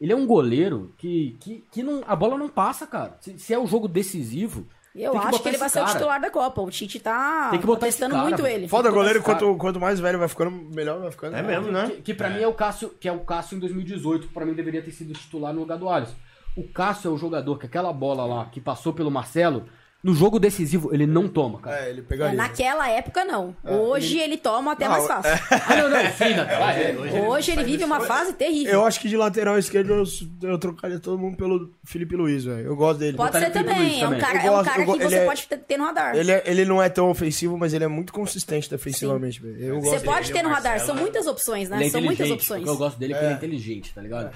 ele 0.00 0.12
é 0.12 0.16
um 0.16 0.26
goleiro 0.26 0.92
que, 0.98 1.36
que, 1.40 1.64
que 1.70 1.82
não, 1.82 2.02
a 2.06 2.14
bola 2.14 2.36
não 2.36 2.48
passa, 2.48 2.86
cara. 2.86 3.16
Se, 3.20 3.38
se 3.38 3.54
é 3.54 3.58
o 3.58 3.66
jogo 3.66 3.88
decisivo. 3.88 4.66
Eu 4.94 5.12
tem 5.12 5.20
que 5.20 5.26
acho 5.26 5.30
botar 5.32 5.42
que 5.42 5.48
ele 5.50 5.56
vai 5.58 5.66
esse 5.66 5.72
ser 5.74 5.80
o 5.80 5.84
cara. 5.84 5.98
titular 5.98 6.20
da 6.20 6.30
Copa. 6.30 6.62
O 6.62 6.70
Tite 6.70 6.98
tá 7.00 7.48
Tem 7.50 7.60
que 7.60 7.66
botar 7.66 7.84
testando 7.86 8.14
cara, 8.14 8.28
muito 8.28 8.42
velho. 8.42 8.54
ele. 8.54 8.68
Foda 8.68 8.90
goleiro, 8.90 9.22
quanto, 9.22 9.54
quanto 9.56 9.78
mais 9.78 10.00
velho 10.00 10.18
vai 10.18 10.26
ficando, 10.28 10.50
melhor 10.74 10.98
vai 11.00 11.10
ficando. 11.10 11.36
É 11.36 11.42
mesmo, 11.42 11.70
né? 11.70 11.88
Que, 11.88 12.02
que 12.02 12.14
pra 12.14 12.30
mim 12.30 12.40
é 12.40 12.48
o 12.48 12.54
Cássio, 12.54 12.88
que 12.98 13.06
é 13.06 13.12
o 13.12 13.20
Cássio 13.20 13.56
em 13.56 13.60
2018, 13.60 14.28
que 14.28 14.32
pra 14.32 14.46
mim 14.46 14.54
deveria 14.54 14.80
ter 14.80 14.92
sido 14.92 15.12
titular 15.12 15.52
no 15.52 15.60
lugar 15.60 15.76
do 15.76 15.88
Alisson. 15.88 16.14
O 16.56 16.66
Cássio 16.66 17.10
é 17.10 17.12
o 17.12 17.18
jogador 17.18 17.58
que 17.58 17.66
aquela 17.66 17.92
bola 17.92 18.24
lá 18.24 18.46
que 18.46 18.58
passou 18.58 18.94
pelo 18.94 19.10
Marcelo, 19.10 19.66
no 20.04 20.14
jogo 20.14 20.38
decisivo, 20.38 20.94
ele 20.94 21.04
não 21.04 21.26
toma, 21.26 21.58
cara. 21.60 21.84
É, 21.86 21.90
ele 21.90 22.00
É, 22.00 22.04
pegaria. 22.04 22.36
naquela 22.36 22.88
época, 22.88 23.24
não. 23.24 23.56
Hoje 23.64 24.18
ele 24.18 24.36
toma 24.36 24.72
até 24.72 24.88
mais 24.88 25.04
fácil. 25.06 25.32
Ah, 25.50 25.74
não, 25.76 25.88
não, 25.90 25.98
sim, 26.12 26.34
naquela 26.34 26.72
época. 26.72 27.22
Hoje 27.28 27.50
ele 27.50 27.64
vive 27.64 27.82
uma 27.84 28.00
fase 28.00 28.32
terrível. 28.34 28.72
Eu 28.72 28.86
acho 28.86 29.00
que 29.00 29.08
de 29.08 29.16
lateral 29.16 29.58
esquerdo 29.58 29.92
eu, 29.94 30.04
eu 30.48 30.58
trocaria 30.58 31.00
todo 31.00 31.18
mundo 31.18 31.36
pelo 31.36 31.72
Felipe 31.84 32.14
Luiz, 32.14 32.44
velho. 32.44 32.66
Eu 32.66 32.76
gosto 32.76 33.00
dele. 33.00 33.16
Pode 33.16 33.36
ser 33.38 33.50
também. 33.50 33.78
Luiz 33.78 34.02
É 34.02 34.08
um 34.08 34.18
cara, 34.18 34.38
Eu 34.38 34.40
é 34.40 34.50
um 34.50 34.54
gosto- 34.54 34.64
cara 34.70 34.78
que 34.80 34.86
você 34.86 35.04
ele 35.06 35.14
é- 35.16 35.24
pode 35.26 35.46
ter, 35.48 35.76
no 35.76 35.84
radar. 35.86 36.14
Ele, 36.14 36.30
é- 36.32 36.42
ele 36.46 36.64
não 36.64 36.80
é 36.82 36.88
tão 36.88 37.10
ofensivo, 37.10 37.58
mas 37.58 37.74
ele 37.74 37.82
é 37.84 37.88
muito 37.88 38.12
consistente 38.12 38.70
defensivamente, 38.70 39.40
velho. 39.42 39.80
Você 39.80 39.90
gosto 39.90 40.04
pode 40.04 40.26
dele, 40.28 40.38
ter 40.38 40.42
no 40.44 40.50
radar. 40.54 40.78
São 40.80 40.96
é- 40.96 41.00
muitas 41.00 41.26
opções, 41.26 41.68
né? 41.68 41.78
Ele 41.78 41.86
é 41.86 41.90
São 41.90 42.00
muitas 42.02 42.30
opções. 42.30 42.64
Eu 42.66 42.76
gosto 42.76 42.96
dele 42.98 43.12
é 43.14 43.18
que 43.18 43.24
ele 43.24 43.32
é 43.32 43.36
inteligente, 43.36 43.92
tá 43.92 44.00
ligado? 44.02 44.30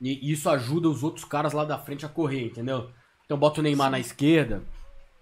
E 0.00 0.32
isso 0.32 0.50
ajuda 0.50 0.88
os 0.88 1.04
outros 1.04 1.24
caras 1.24 1.52
lá 1.52 1.64
da 1.64 1.78
frente 1.78 2.04
a 2.04 2.08
correr, 2.08 2.46
entendeu? 2.46 2.90
Então 3.24 3.38
bota 3.38 3.60
o 3.60 3.62
Neymar 3.62 3.88
na 3.88 4.00
esquerda, 4.00 4.62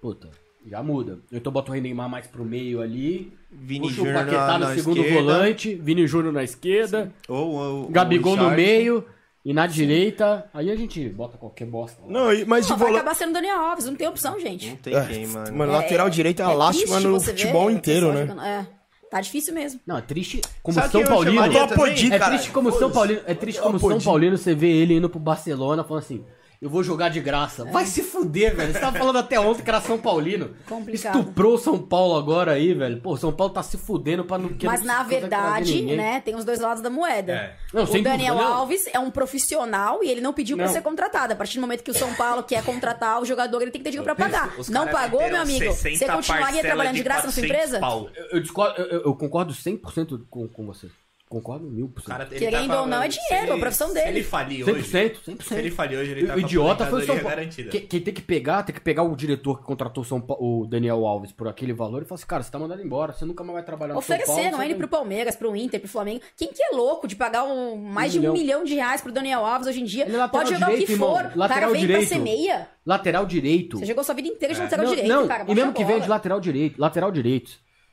puta, 0.01 0.29
já 0.67 0.83
muda. 0.83 1.19
Então 1.33 1.53
bota 1.53 1.73
o 1.73 1.75
Neymar 1.75 2.09
mais 2.09 2.27
pro 2.27 2.45
meio 2.45 2.81
ali, 2.81 3.33
Vini 3.51 3.89
puxa 3.89 4.03
o 4.03 4.05
Júnior 4.07 4.25
Paquetá 4.25 4.59
na- 4.59 4.69
no 4.71 4.75
segundo 4.75 5.01
esquerda. 5.01 5.23
volante, 5.23 5.75
Vini 5.75 6.07
Júnior 6.07 6.33
na 6.33 6.45
esquerda, 6.45 7.13
Ou, 7.29 7.53
ou, 7.55 7.89
Gabigol 7.89 8.33
ou 8.33 8.39
no 8.39 8.51
meio 8.51 9.05
e 9.45 9.53
na 9.55 9.67
direita, 9.67 10.45
aí 10.53 10.71
a 10.71 10.77
gente 10.77 11.09
bota 11.09 11.39
qualquer 11.39 11.67
bosta. 11.67 12.01
lá. 12.05 12.13
Não, 12.13 12.47
mas 12.47 12.67
de 12.67 12.73
Não, 12.73 12.79
vai 12.79 12.93
acabar 12.93 13.15
sendo 13.15 13.33
Daniel 13.33 13.59
Alves. 13.59 13.87
Não 13.87 13.95
tem 13.97 14.07
opção, 14.07 14.33
Não 14.33 14.41
gente. 14.41 14.77
tem 14.77 14.95
quem, 15.07 15.27
mano. 15.27 15.57
Mano, 15.57 15.73
lateral 15.73 16.11
direito 16.11 16.41
é 16.43 16.45
a 16.45 16.53
lástima 16.53 17.01
no 17.01 17.19
ver 17.19 17.27
futebol 17.27 17.67
o 17.67 17.71
inteiro, 17.71 18.13
né? 18.13 18.21
jogando- 18.27 18.43
É. 18.43 18.67
Tá 19.11 19.21
difícil 19.21 19.53
mesmo. 19.53 19.81
Não, 19.85 19.99
é 19.99 20.03
triste 20.03 20.41
como 20.63 20.75
Sabe 20.77 20.93
São 20.93 21.03
Paulino. 21.05 21.43
É 21.43 22.19
triste 22.19 22.51
como 22.53 22.71
São. 22.71 22.91
Paulino, 22.93 23.21
é 23.27 23.35
triste 23.35 23.61
como 23.61 23.77
São. 23.81 24.01
Paulino 24.01 24.39
você 24.39 24.55
vê 24.55 24.69
ele 24.69 24.95
indo 24.95 25.11
pro 25.11 25.19
Barcelona 25.19 25.83
falando 25.83 26.05
assim: 26.05 26.25
"Eu 26.61 26.69
vou 26.69 26.83
jogar 26.83 27.09
de 27.09 27.21
graça". 27.21 27.65
Vai 27.67 27.87
se 27.87 28.03
fuder, 28.03 28.55
velho. 28.55 28.73
Você 28.73 28.79
tava 28.81 28.99
falando 28.99 29.19
até 29.19 29.41
ontem 29.41 29.63
que 29.63 29.71
era 29.71 29.81
São 29.81 29.97
Paulino. 29.99 30.55
Complicado. 30.69 31.19
Estuprou 31.19 31.57
São 31.59 31.79
Paulo 31.79 32.17
agora 32.17 32.53
aí, 32.53 32.75
velho. 32.75 33.01
Pô, 33.01 33.17
São 33.17 33.33
Paulo 33.33 33.53
tá 33.53 33.63
se 33.63 33.79
fudendo 33.79 34.25
pra 34.25 34.37
não 34.39 34.51
Mas 34.63 34.81
não 34.81 34.87
na 34.87 35.03
verdade, 35.03 35.83
né, 35.97 36.21
tem 36.21 36.35
os 36.35 36.45
dois 36.45 36.61
lados 36.61 36.83
da 36.83 36.91
moeda. 36.91 37.33
É. 37.33 37.57
Não, 37.73 37.85
o 37.85 37.87
sem 37.87 38.03
Daniel 38.03 38.35
dúvida, 38.35 38.51
não. 38.51 38.59
Alves 38.59 38.87
é 38.93 38.99
um 38.99 39.11
profissional 39.11 40.03
e 40.05 40.09
ele 40.11 40.21
não 40.21 40.33
pediu 40.33 40.57
pra 40.57 40.67
Não. 40.67 40.73
ser 40.73 40.83
contratado. 40.83 41.33
A 41.33 41.37
partir 41.37 41.57
do 41.57 41.61
momento 41.63 41.83
que 41.83 41.91
o 41.91 41.95
São 41.95 42.13
Paulo 42.15 42.43
quer 42.43 42.63
contratar 42.65 43.21
o 43.21 43.25
jogador, 43.25 43.63
ele 43.63 43.71
tem 43.71 43.81
que 43.81 43.85
ter 43.85 43.91
dinheiro 43.91 44.05
pra 44.05 44.15
pagar. 44.15 44.59
Os 44.59 44.69
não 44.69 44.87
pagou, 44.89 45.21
meu 45.29 45.41
amigo? 45.41 45.73
60 45.73 45.97
Você 45.99 46.07
continuaria 46.13 46.61
trabalhando 46.63 46.95
de 46.97 47.03
graça 47.03 47.27
na 47.27 47.33
sua 47.33 47.43
400 47.43 47.75
empresa? 47.79 47.81
Eu, 48.17 48.37
eu 48.37 48.41
discordo, 48.41 48.81
eu- 48.83 49.01
eu 49.03 49.15
concordo 49.15 49.53
100% 49.55 50.27
com, 50.29 50.47
com 50.49 50.67
você. 50.67 50.89
Concordo 51.31 51.71
mil 51.71 51.89
por 51.89 52.01
O 52.01 52.05
cara, 52.05 52.25
cento. 52.25 52.33
ele 52.33 52.41
Querendo 52.51 52.69
tá 52.71 52.81
ou 52.81 52.89
não, 52.89 53.01
é 53.05 53.09
se 53.09 53.21
dinheiro, 53.21 53.47
ele- 53.53 53.53
a 53.53 53.59
profissão 53.61 53.87
Se 53.89 53.95
dele. 53.95 54.09
ele 54.09 54.23
falir 54.25 54.69
hoje. 54.69 54.83
100%, 54.83 55.21
100%. 55.25 55.43
Se 55.45 55.55
ele 55.55 55.71
falir 55.71 55.97
hoje, 55.97 56.11
ele 56.11 56.27
tá 56.27 56.33
o 56.33 56.35
com 56.35 56.41
a 56.41 56.43
idiota 56.43 56.87
foi 56.87 57.03
o 57.03 57.07
São 57.07 57.15
Paulo. 57.15 57.31
garantida. 57.31 57.71
Quem, 57.71 57.81
quem 57.87 58.01
tem 58.01 58.13
que 58.13 58.21
pegar, 58.21 58.65
tem 58.65 58.75
que 58.75 58.81
pegar 58.81 59.05
o 59.05 59.15
diretor 59.15 59.61
que 59.61 59.65
contratou 59.65 60.03
o, 60.03 60.05
São 60.05 60.21
Pa- 60.21 60.35
o 60.41 60.67
Daniel 60.67 61.07
Alves 61.07 61.31
por 61.31 61.47
aquele 61.47 61.73
valor 61.73 62.03
e 62.03 62.05
falar 62.05 62.17
assim, 62.17 62.27
cara, 62.27 62.43
você 62.43 62.51
tá 62.51 62.59
mandando 62.59 62.83
embora, 62.83 63.13
você 63.13 63.25
nunca 63.25 63.45
mais 63.45 63.55
vai 63.55 63.63
trabalhar 63.65 63.95
no 63.95 64.03
São 64.03 64.09
Paulo. 64.09 64.23
Ofereceram 64.33 64.57
você 64.59 64.65
ele 64.65 64.75
vai- 64.75 64.79
pro 64.81 64.89
Palmeiras, 64.89 65.37
pro 65.37 65.55
Inter, 65.55 65.79
pro 65.79 65.89
Flamengo. 65.89 66.21
Quem 66.37 66.49
que 66.53 66.61
é 66.65 66.71
louco 66.75 67.07
de 67.07 67.15
pagar 67.15 67.45
um- 67.45 67.77
mais 67.77 68.11
Um 68.11 68.13
de 68.13 68.19
um 68.19 68.33
milhão. 68.33 68.45
milhão 68.45 68.65
de 68.65 68.75
reais 68.75 69.01
pro 69.01 69.13
Daniel 69.13 69.47
Alves 69.47 69.69
hoje 69.69 69.83
em 69.83 69.85
dia? 69.85 70.07
Ele 70.07 70.17
é 70.17 70.19
lateral 70.19 70.45
Pode 70.45 70.53
jogar 70.55 70.67
o 70.67 70.71
direito, 70.71 70.87
que 70.89 70.93
irmão. 70.95 71.11
for. 71.11 71.21
O 71.21 71.23
cara 71.29 71.33
Lateral 71.37 71.71
vem 71.71 71.81
direito. 71.83 71.99
pra 72.01 72.09
ser 72.09 72.19
meia. 72.21 72.69
Lateral 72.85 73.25
direito. 73.25 73.79
Você 73.79 73.87
jogou 73.87 74.03
sua 74.03 74.17
vida 74.17 74.27
inteira 74.27 74.53
de 74.53 74.61
lateral 74.61 74.85
não, 74.85 74.95
direito, 74.97 75.09
não, 75.15 75.29
cara. 75.29 75.45
e 75.47 75.55
mesmo 75.55 75.73
que 75.73 75.85
venha 75.85 76.01
de 76.01 76.09
lateral 76.09 76.41
direito, 76.41 76.77
lateral 76.81 77.13
direito, 77.13 77.53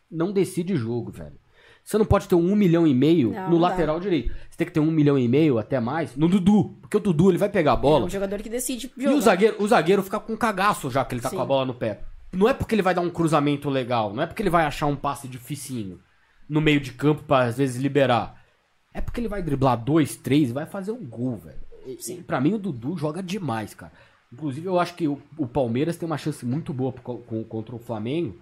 não 0.10 0.32
decide 0.32 0.76
jogo, 0.76 1.12
velho. 1.12 1.38
Você 1.88 1.98
não 1.98 2.06
pode 2.06 2.28
ter 2.28 2.36
um 2.36 2.54
milhão 2.54 2.86
e 2.86 2.94
meio 2.94 3.32
Não, 3.32 3.44
no 3.46 3.50
não 3.52 3.62
dá. 3.62 3.70
lateral 3.70 3.98
direito. 3.98 4.34
Você 4.50 4.58
tem 4.58 4.68
que 4.68 4.74
ter 4.74 4.82
um 4.82 4.92
milhão 4.92 5.18
e 5.18 5.26
meio, 5.26 5.58
até 5.58 5.80
mais, 5.80 6.18
no 6.18 6.28
Dudu. 6.28 6.76
Porque 6.82 6.98
o 6.98 7.00
Dudu, 7.00 7.32
ele 7.32 7.38
vai 7.38 7.48
pegar 7.48 7.72
a 7.72 7.78
É 7.78 7.80
bola. 7.80 8.06
um 8.06 8.10
jogador 8.10 8.42
que 8.42 8.50
decide 8.50 8.92
E 8.98 9.04
jogar. 9.04 9.16
o 9.16 9.22
zagueiro, 9.22 9.56
o 9.64 9.66
zagueiro 9.70 10.04
fica 10.04 10.20
com 10.20 10.36
cagaço 10.36 10.92
já 10.92 11.06
que 11.06 11.14
ele 11.16 11.22
tá 11.22 11.30
Sim. 11.30 11.38
com 11.38 11.42
a 11.42 11.46
bola 11.46 11.64
no 11.66 11.74
pé. 11.74 12.02
Não 12.34 12.50
é 12.50 12.54
porque 12.54 12.76
ele 12.76 12.82
vai 12.82 12.94
dar 12.94 13.00
um 13.00 13.10
cruzamento 13.10 13.70
legal, 13.70 14.14
não 14.14 14.22
é 14.22 14.26
porque 14.26 14.42
ele 14.44 14.50
vai 14.50 14.66
achar 14.66 14.86
um 14.88 14.98
passe 14.98 15.30
dificinho 15.30 15.98
no 16.50 16.60
meio 16.60 16.82
de 16.82 16.92
campo 16.92 17.24
pra 17.24 17.44
às 17.46 17.58
vezes 17.58 17.82
liberar. 17.82 18.36
É 18.94 19.00
porque 19.00 19.22
ele 19.22 19.30
vai 19.30 19.42
driblar 19.42 19.78
dois, 19.82 20.18
três 20.18 20.50
e 20.50 20.54
vai 20.54 20.66
fazer 20.66 20.92
um 20.92 21.06
gol, 21.06 21.38
velho. 21.38 21.58
E- 21.86 21.98
e 22.12 22.22
Pra 22.22 22.42
mim 22.42 22.54
o 22.54 22.60
Dudu 22.60 22.98
joga 22.98 23.24
demais, 23.24 23.74
cara. 23.74 23.94
Inclusive 24.34 24.68
eu 24.68 24.78
acho 24.78 24.94
que 24.94 25.08
o, 25.08 25.22
o 25.38 25.48
Palmeiras 25.48 25.96
tem 25.96 26.06
uma 26.06 26.18
chance 26.18 26.46
muito 26.46 26.74
boa 26.74 26.92
pro- 26.92 27.20
com- 27.20 27.44
contra 27.46 27.74
o 27.74 27.80
Flamengo. 27.80 28.36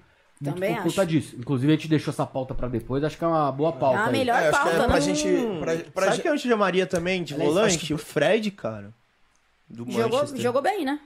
Também 0.43 0.75
por 0.75 0.83
conta 0.83 1.01
acho. 1.01 1.09
disso. 1.11 1.35
Inclusive 1.39 1.71
a 1.71 1.75
gente 1.75 1.87
deixou 1.87 2.11
essa 2.11 2.25
pauta 2.25 2.53
pra 2.53 2.67
depois, 2.67 3.03
acho 3.03 3.17
que 3.17 3.23
é 3.23 3.27
uma 3.27 3.51
boa 3.51 3.71
pauta. 3.71 3.97
É 3.99 4.01
a 4.01 4.05
aí. 4.07 4.11
melhor 4.11 4.35
É, 4.41 4.47
acho 4.49 4.57
que 4.59 4.63
pauta, 4.69 4.83
é 4.83 4.87
pra 4.87 4.99
gente. 4.99 5.23
Pra, 5.59 5.75
pra 5.77 6.03
Sabe 6.03 6.15
gente- 6.17 6.21
quem 6.23 6.31
eu 6.31 6.37
te 6.37 6.47
chamaria 6.49 6.85
também 6.85 7.23
de 7.23 7.33
Aliás, 7.33 7.53
volante? 7.53 7.93
O 7.93 7.97
Fred, 7.97 8.51
cara. 8.51 8.93
Do 9.69 9.89
Jogou, 9.91 10.09
Manchester. 10.19 10.41
jogou 10.41 10.61
bem, 10.61 10.83
né? 10.85 10.99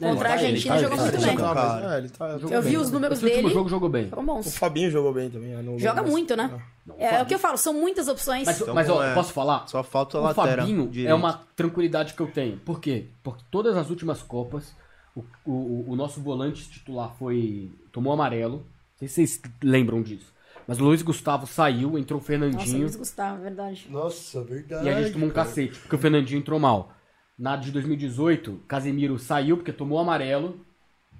É, 0.00 0.08
Contra 0.08 0.28
a 0.28 0.32
tá- 0.32 0.36
ele 0.38 0.46
Argentina 0.48 0.74
tá- 0.74 0.80
jogou 0.82 0.98
muito 0.98 1.12
tá 1.20 1.24
bem. 1.24 1.36
cara. 1.36 1.94
é, 1.94 1.98
ele 1.98 2.08
tá- 2.08 2.28
Eu 2.50 2.60
vi 2.62 2.70
bem. 2.70 2.76
os 2.78 2.90
números 2.90 3.20
dele. 3.20 3.48
jogo 3.48 3.68
jogou 3.68 3.88
bem. 3.88 4.08
Foram 4.10 4.38
O. 4.40 4.42
Fabinho 4.42 4.90
jogou 4.90 5.12
bem 5.14 5.30
também. 5.30 5.78
Joga 5.78 6.02
no- 6.02 6.08
muito, 6.10 6.36
né? 6.36 6.50
É, 6.98 7.22
o 7.22 7.26
que 7.26 7.32
eu 7.34 7.38
falo, 7.38 7.56
são 7.56 7.72
muitas 7.72 8.08
opções. 8.08 8.44
Mas, 8.44 8.60
Então, 8.60 8.74
mas 8.74 8.90
ó, 8.90 9.02
é, 9.04 9.14
posso 9.14 9.32
falar? 9.32 9.68
Só 9.68 9.84
falta 9.84 10.18
a 10.18 10.20
O 10.20 10.24
lateral. 10.24 10.48
Fabinho 10.66 10.88
direito. 10.88 11.12
é 11.12 11.14
uma 11.14 11.40
tranquilidade 11.54 12.12
que 12.12 12.20
eu 12.20 12.26
tenho. 12.26 12.56
Por 12.58 12.80
quê? 12.80 13.06
Porque 13.22 13.44
todas 13.52 13.76
as 13.76 13.88
últimas 13.88 14.20
Copas, 14.20 14.74
o, 15.14 15.24
o, 15.44 15.84
o 15.92 15.96
nosso 15.96 16.20
volante 16.20 16.68
titular 16.68 17.14
foi. 17.18 17.70
tomou 17.92 18.12
amarelo. 18.12 18.58
Não 18.58 18.64
sei 18.96 19.08
se 19.08 19.14
vocês 19.14 19.42
lembram 19.62 20.02
disso. 20.02 20.32
Mas 20.66 20.80
o 20.80 20.84
Luiz 20.84 21.02
Gustavo 21.02 21.46
saiu, 21.46 21.98
entrou 21.98 22.18
o 22.18 22.22
Nossa, 22.22 22.26
Fernandinho. 22.26 22.80
Luiz 22.80 22.96
Gustavo, 22.96 23.42
verdade. 23.42 23.86
Nossa, 23.90 24.42
verdade. 24.42 24.86
e 24.86 24.88
a 24.88 25.02
gente 25.02 25.12
tomou 25.12 25.28
um 25.28 25.32
cacete, 25.32 25.78
porque 25.78 25.94
o 25.94 25.98
Fernandinho 25.98 26.38
entrou 26.38 26.58
mal. 26.58 26.92
Na 27.38 27.54
de 27.56 27.70
2018, 27.70 28.60
Casemiro 28.66 29.18
saiu 29.18 29.56
porque 29.58 29.72
tomou 29.72 29.98
amarelo, 29.98 30.58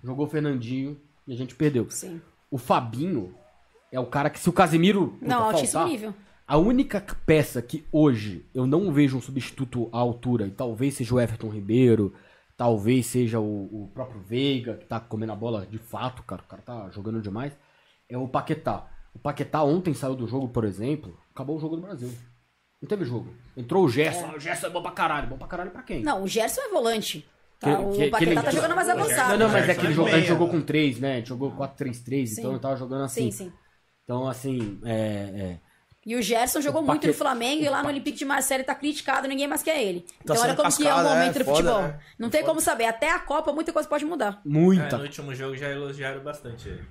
jogou 0.03 0.27
o 0.27 0.31
Fernandinho 0.31 0.97
e 1.27 1.33
a 1.33 1.37
gente 1.37 1.55
perdeu. 1.55 1.87
Sim. 1.91 2.23
O 2.51 2.57
Fabinho 2.57 3.35
é 3.93 4.01
o 4.01 4.07
cara 4.07 4.31
que, 4.31 4.39
se 4.39 4.49
o 4.49 4.53
Casemiro. 4.53 5.09
puta, 5.09 5.27
Não, 5.27 5.43
altíssimo 5.45 5.73
faltar, 5.73 5.89
nível. 5.89 6.15
a 6.47 6.57
única 6.57 7.05
peça 7.27 7.61
que 7.61 7.85
hoje 7.93 8.47
eu 8.55 8.67
não 8.67 8.91
vejo 8.93 9.19
um 9.19 9.21
substituto 9.21 9.91
à 9.93 9.99
altura, 9.99 10.47
e 10.47 10.51
talvez 10.53 10.95
seja 10.95 11.15
o 11.15 11.21
Everton 11.21 11.49
Ribeiro, 11.51 12.15
talvez 12.57 13.07
seja 13.07 13.41
o, 13.41 13.85
o 13.85 13.91
próprio 13.93 14.21
Veiga, 14.21 14.75
que 14.77 14.87
tá 14.87 15.01
comendo 15.01 15.33
a 15.33 15.37
bola 15.37 15.67
de 15.67 15.79
fato, 15.79 16.23
cara, 16.23 16.43
o 16.43 16.47
cara 16.47 16.63
tá 16.63 16.91
jogando 16.91 17.21
demais, 17.21 17.53
é 18.09 18.17
o 18.17 18.29
Paquetá. 18.29 18.87
O 19.15 19.19
Paquetá 19.19 19.63
ontem 19.63 19.95
saiu 19.95 20.15
do 20.15 20.27
jogo, 20.27 20.49
por 20.49 20.65
exemplo, 20.65 21.17
acabou 21.33 21.57
o 21.57 21.61
jogo 21.61 21.77
no 21.77 21.83
Brasil. 21.83 22.13
Não 22.83 22.89
teve 22.89 23.05
jogo. 23.05 23.33
Entrou 23.57 23.85
o 23.85 23.89
Gerson, 23.89 24.27
ah, 24.27 24.37
o 24.37 24.41
Gerson 24.41 24.67
é 24.67 24.71
bom 24.71 24.83
pra 24.83 24.91
caralho. 24.91 25.29
Bom 25.29 25.39
pra 25.39 25.47
caralho 25.47 25.71
pra 25.71 25.83
quem? 25.83 26.03
Não, 26.03 26.23
o 26.23 26.29
Gerson 26.29 26.61
é 26.61 26.69
volante. 26.69 27.27
Tá? 27.59 27.77
Que- 27.77 27.83
o 27.83 27.93
que- 27.93 28.11
Paquetá 28.11 28.31
que 28.31 28.35
tá 28.43 28.49
ele- 28.49 28.57
jogando 28.57 28.75
mais 28.77 28.89
avançado. 28.89 29.31
Não, 29.31 29.47
não, 29.47 29.49
mas 29.53 29.69
é 29.69 29.75
que 29.75 29.81
ele 29.81 29.93
é 29.93 29.93
jogou, 29.93 30.13
a 30.13 30.19
gente 30.19 30.29
jogou 30.29 30.49
com 30.49 30.61
3, 30.61 31.01
né? 31.01 31.13
A 31.13 31.17
gente 31.17 31.29
jogou 31.29 31.51
4-3-3, 31.53 32.33
então 32.39 32.51
ele 32.51 32.61
tava 32.61 32.77
jogando 32.77 33.05
assim. 33.05 33.31
Sim, 33.31 33.45
sim. 33.47 33.53
Então, 34.03 34.29
assim, 34.29 34.81
é, 34.85 34.93
é, 34.95 35.61
E 36.07 36.15
o 36.17 36.23
Gerson 36.23 36.61
jogou 36.61 36.83
O 36.83 36.85
muito 36.85 37.01
Paquetá- 37.03 37.13
no 37.13 37.19
Flamengo 37.19 37.63
e 37.65 37.69
lá 37.69 37.83
no 37.83 37.89
Olympique 37.89 38.19
de 38.19 38.25
Marseille 38.25 38.61
ele 38.61 38.67
tá 38.67 38.75
criticado, 38.75 39.27
ninguém 39.27 39.47
mais 39.49 39.63
quer 39.63 39.83
ele. 39.83 40.05
Então 40.23 40.37
sendo 40.37 40.47
olha 40.47 40.55
como 40.57 40.77
que 40.77 40.87
é 40.87 40.95
o 40.95 41.03
momento 41.03 41.37
é, 41.37 41.39
do 41.39 41.45
foda, 41.45 41.57
futebol. 41.57 41.83
né? 41.83 42.01
Não 42.19 42.31
tem 42.31 42.45
como 42.45 42.61
saber. 42.61 42.85
Até 42.85 43.11
a 43.11 43.19
Copa 43.19 43.53
muita 43.53 43.73
coisa 43.73 43.89
pode 43.89 44.05
mudar. 44.05 44.41
É, 44.45 44.49
muita. 44.49 44.97
no 44.99 45.05
último 45.05 45.35
jogo 45.35 45.57
já 45.57 45.71
elogiaram 45.71 46.23
bastante 46.23 46.69
ele. 46.69 46.83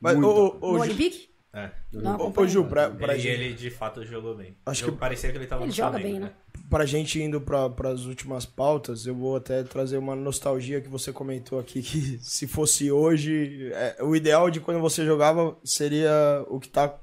Mas, 0.00 0.16
ô, 0.18 0.58
ô, 0.60 0.72
No 0.72 0.80
Olympique? 0.80 1.30
É. 1.54 1.70
Não, 1.90 2.32
ô. 2.36 2.46
Ju, 2.46 2.64
pra, 2.64 2.90
pra, 2.90 3.14
Ele, 3.14 3.22
gente, 3.22 3.40
ele 3.40 3.54
de 3.54 3.70
fato 3.70 4.04
jogou 4.04 4.34
bem. 4.34 4.54
Acho 4.66 4.84
Eu- 4.84 4.92
que- 4.92 4.98
parecia 4.98 5.30
que 5.32 5.38
ele 5.38 5.46
tava 5.46 5.62
Ele 5.62 5.68
no 5.70 5.74
joga 5.74 5.92
Flamengo, 5.92 6.12
bem, 6.20 6.20
né? 6.28 6.32
pra 6.68 6.84
gente 6.84 7.18
indo 7.22 7.40
para 7.40 7.72
as 7.90 8.04
últimas 8.04 8.44
pautas, 8.44 9.06
eu 9.06 9.14
vou 9.14 9.36
até 9.36 9.62
trazer 9.62 9.96
uma 9.96 10.14
nostalgia 10.14 10.82
que 10.82 10.88
você 10.88 11.12
comentou 11.14 11.58
aqui, 11.58 11.80
que 11.82 12.18
se 12.20 12.46
fosse 12.46 12.92
hoje, 12.92 13.70
é, 13.72 13.96
o 14.02 14.14
ideal 14.14 14.50
de 14.50 14.60
quando 14.60 14.80
você 14.80 15.06
jogava 15.06 15.56
seria 15.64 16.44
o 16.48 16.60
que 16.60 16.68
tá 16.68 16.94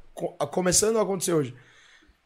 começando 0.52 0.98
a 0.98 1.02
acontecer 1.02 1.34
hoje. 1.34 1.56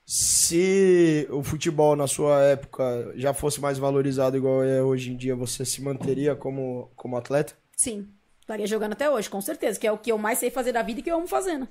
Se 0.06 1.28
o 1.30 1.44
futebol 1.44 1.96
na 1.96 2.08
sua 2.08 2.42
época 2.42 3.12
já 3.16 3.34
fosse 3.34 3.60
mais 3.60 3.78
valorizado 3.78 4.38
igual 4.38 4.64
é 4.64 4.82
hoje 4.82 5.12
em 5.12 5.18
dia, 5.18 5.36
você 5.36 5.66
se 5.66 5.82
manteria 5.82 6.36
como, 6.36 6.90
como 6.96 7.18
atleta? 7.18 7.54
Sim. 7.76 8.08
Estaria 8.40 8.66
jogando 8.66 8.94
até 8.94 9.10
hoje, 9.10 9.30
com 9.30 9.42
certeza. 9.42 9.78
Que 9.78 9.86
é 9.86 9.92
o 9.92 9.98
que 9.98 10.12
eu 10.12 10.18
mais 10.18 10.40
sei 10.40 10.50
fazer 10.50 10.72
da 10.72 10.82
vida 10.82 11.02
e 11.02 11.04
que 11.04 11.12
eu 11.12 11.18
amo 11.18 11.28
fazer, 11.28 11.58
né? 11.58 11.68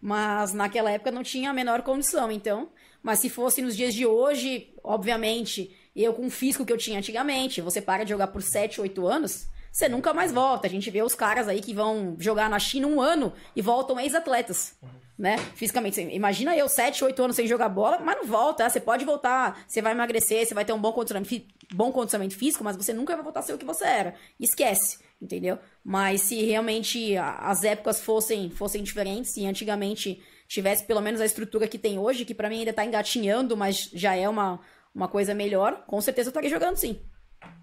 Mas 0.00 0.52
naquela 0.52 0.92
época 0.92 1.10
não 1.10 1.24
tinha 1.24 1.50
a 1.50 1.52
menor 1.52 1.82
condição, 1.82 2.30
então. 2.30 2.70
Mas 3.02 3.18
se 3.18 3.28
fosse 3.28 3.60
nos 3.60 3.76
dias 3.76 3.92
de 3.92 4.06
hoje, 4.06 4.72
obviamente, 4.84 5.76
eu 5.96 6.14
com 6.14 6.26
o 6.26 6.30
físico 6.30 6.64
que 6.64 6.72
eu 6.72 6.78
tinha 6.78 6.98
antigamente, 6.98 7.60
você 7.60 7.82
para 7.82 8.04
de 8.04 8.10
jogar 8.10 8.28
por 8.28 8.40
7, 8.40 8.80
8 8.80 9.06
anos, 9.06 9.48
você 9.72 9.88
nunca 9.88 10.14
mais 10.14 10.30
volta. 10.30 10.68
A 10.68 10.70
gente 10.70 10.90
vê 10.90 11.02
os 11.02 11.14
caras 11.16 11.48
aí 11.48 11.60
que 11.60 11.74
vão 11.74 12.16
jogar 12.20 12.48
na 12.48 12.60
China 12.60 12.86
um 12.86 13.00
ano 13.00 13.32
e 13.56 13.60
voltam 13.60 13.98
ex-atletas. 13.98 14.76
Né? 15.18 15.36
Fisicamente. 15.56 16.00
Imagina 16.00 16.56
eu, 16.56 16.68
7, 16.68 17.02
8 17.04 17.22
anos 17.22 17.34
sem 17.34 17.46
jogar 17.46 17.68
bola, 17.68 17.98
mas 17.98 18.16
não 18.16 18.24
volta. 18.24 18.68
Você 18.68 18.78
pode 18.78 19.04
voltar, 19.04 19.64
você 19.66 19.82
vai 19.82 19.92
emagrecer, 19.92 20.46
você 20.46 20.54
vai 20.54 20.64
ter 20.64 20.72
um 20.72 20.80
bom 20.80 20.92
condicionamento, 20.92 21.44
bom 21.74 21.90
condicionamento 21.90 22.36
físico, 22.36 22.62
mas 22.62 22.76
você 22.76 22.92
nunca 22.92 23.16
vai 23.16 23.24
voltar 23.24 23.40
a 23.40 23.42
ser 23.42 23.52
o 23.52 23.58
que 23.58 23.64
você 23.64 23.84
era. 23.84 24.14
Esquece, 24.38 24.98
entendeu? 25.20 25.58
Mas 25.84 26.20
se 26.20 26.44
realmente 26.44 27.16
as 27.16 27.64
épocas 27.64 28.00
fossem, 28.00 28.48
fossem 28.48 28.80
diferentes, 28.82 29.32
se 29.32 29.44
antigamente 29.44 30.22
tivesse 30.46 30.84
pelo 30.84 31.00
menos 31.00 31.20
a 31.20 31.26
estrutura 31.26 31.68
que 31.68 31.78
tem 31.78 31.98
hoje, 31.98 32.24
que 32.24 32.34
pra 32.34 32.48
mim 32.48 32.60
ainda 32.60 32.72
tá 32.72 32.84
engatinhando, 32.84 33.56
mas 33.56 33.90
já 33.92 34.14
é 34.14 34.28
uma, 34.28 34.60
uma 34.94 35.08
coisa 35.08 35.34
melhor, 35.34 35.84
com 35.86 36.00
certeza 36.00 36.28
eu 36.28 36.30
estaria 36.30 36.50
jogando 36.50 36.76
sim. 36.76 37.00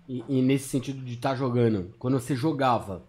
e, 0.08 0.24
e 0.28 0.42
nesse 0.42 0.68
sentido 0.68 1.04
de 1.04 1.16
estar 1.16 1.36
jogando, 1.36 1.96
quando 1.98 2.20
você 2.20 2.36
jogava, 2.36 3.08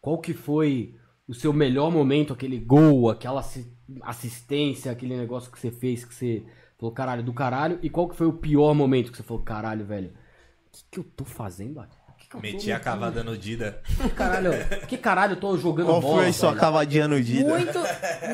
qual 0.00 0.18
que 0.18 0.32
foi 0.32 0.94
o 1.28 1.34
seu 1.34 1.52
melhor 1.52 1.90
momento, 1.90 2.32
aquele 2.32 2.58
gol, 2.58 3.10
aquela 3.10 3.40
assi- 3.40 3.72
assistência, 4.02 4.92
aquele 4.92 5.16
negócio 5.16 5.50
que 5.50 5.58
você 5.58 5.70
fez, 5.70 6.04
que 6.04 6.14
você 6.14 6.42
falou 6.78 6.92
caralho 6.94 7.22
do 7.22 7.32
caralho, 7.32 7.78
e 7.82 7.88
qual 7.90 8.08
que 8.08 8.16
foi 8.16 8.26
o 8.26 8.32
pior 8.32 8.74
momento 8.74 9.10
que 9.10 9.16
você 9.16 9.22
falou 9.22 9.42
caralho, 9.42 9.84
velho? 9.86 10.08
O 10.08 10.70
que, 10.72 10.84
que 10.90 10.98
eu 11.00 11.04
tô 11.16 11.24
fazendo 11.24 11.80
aqui? 11.80 11.96
Meti 12.42 12.72
a 12.72 12.80
cavada 12.80 13.22
no 13.22 13.38
Dida. 13.38 13.80
Que 14.02 14.08
caralho, 14.10 14.50
que 14.88 14.98
caralho 14.98 15.32
eu 15.34 15.40
tô 15.40 15.56
jogando 15.56 15.86
Qual 15.86 16.00
bola? 16.00 16.16
foi 16.16 16.28
a 16.28 16.32
sua 16.32 16.56
cavadinha 16.56 17.06
no 17.06 17.22
Dida? 17.22 17.48
Muito, 17.48 17.78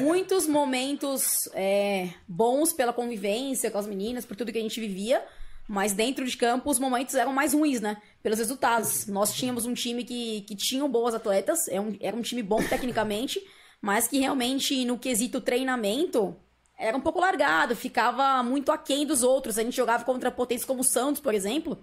muitos 0.01 0.47
momentos 0.47 1.23
é, 1.53 2.09
bons 2.27 2.73
pela 2.73 2.95
convivência 2.95 3.71
com 3.71 3.77
as 3.77 3.87
meninas, 3.87 4.25
por 4.25 4.37
tudo 4.37 4.53
que 4.53 4.59
a 4.59 4.63
gente 4.63 4.81
vivia. 4.81 5.23
Mas 5.73 5.93
dentro 5.93 6.25
de 6.27 6.37
campo, 6.37 6.69
os 6.69 6.81
momentos 6.81 7.15
eram 7.15 7.33
mais 7.33 7.55
ruins, 7.55 7.81
né? 7.81 7.97
Pelos 8.21 8.41
resultados. 8.41 9.07
Nós 9.07 9.33
tínhamos 9.33 9.67
um 9.67 9.73
time 9.73 10.03
que, 10.03 10.41
que 10.41 10.57
tinham 10.57 10.91
boas 10.91 11.15
atletas, 11.15 11.69
era 11.69 11.81
um, 11.81 11.97
era 12.01 12.17
um 12.17 12.23
time 12.23 12.43
bom 12.43 12.61
tecnicamente, 12.61 13.41
mas 13.81 14.09
que 14.09 14.19
realmente, 14.19 14.85
no 14.85 14.99
quesito 14.99 15.41
treinamento, 15.41 16.35
era 16.77 16.97
um 16.97 17.01
pouco 17.01 17.21
largado, 17.21 17.77
ficava 17.77 18.43
muito 18.43 18.73
aquém 18.73 19.07
dos 19.07 19.23
outros. 19.23 19.59
A 19.59 19.63
gente 19.63 19.77
jogava 19.77 20.03
contra 20.03 20.29
potências 20.33 20.67
como 20.67 20.81
o 20.81 20.85
Santos, 20.85 21.21
por 21.21 21.35
exemplo. 21.35 21.79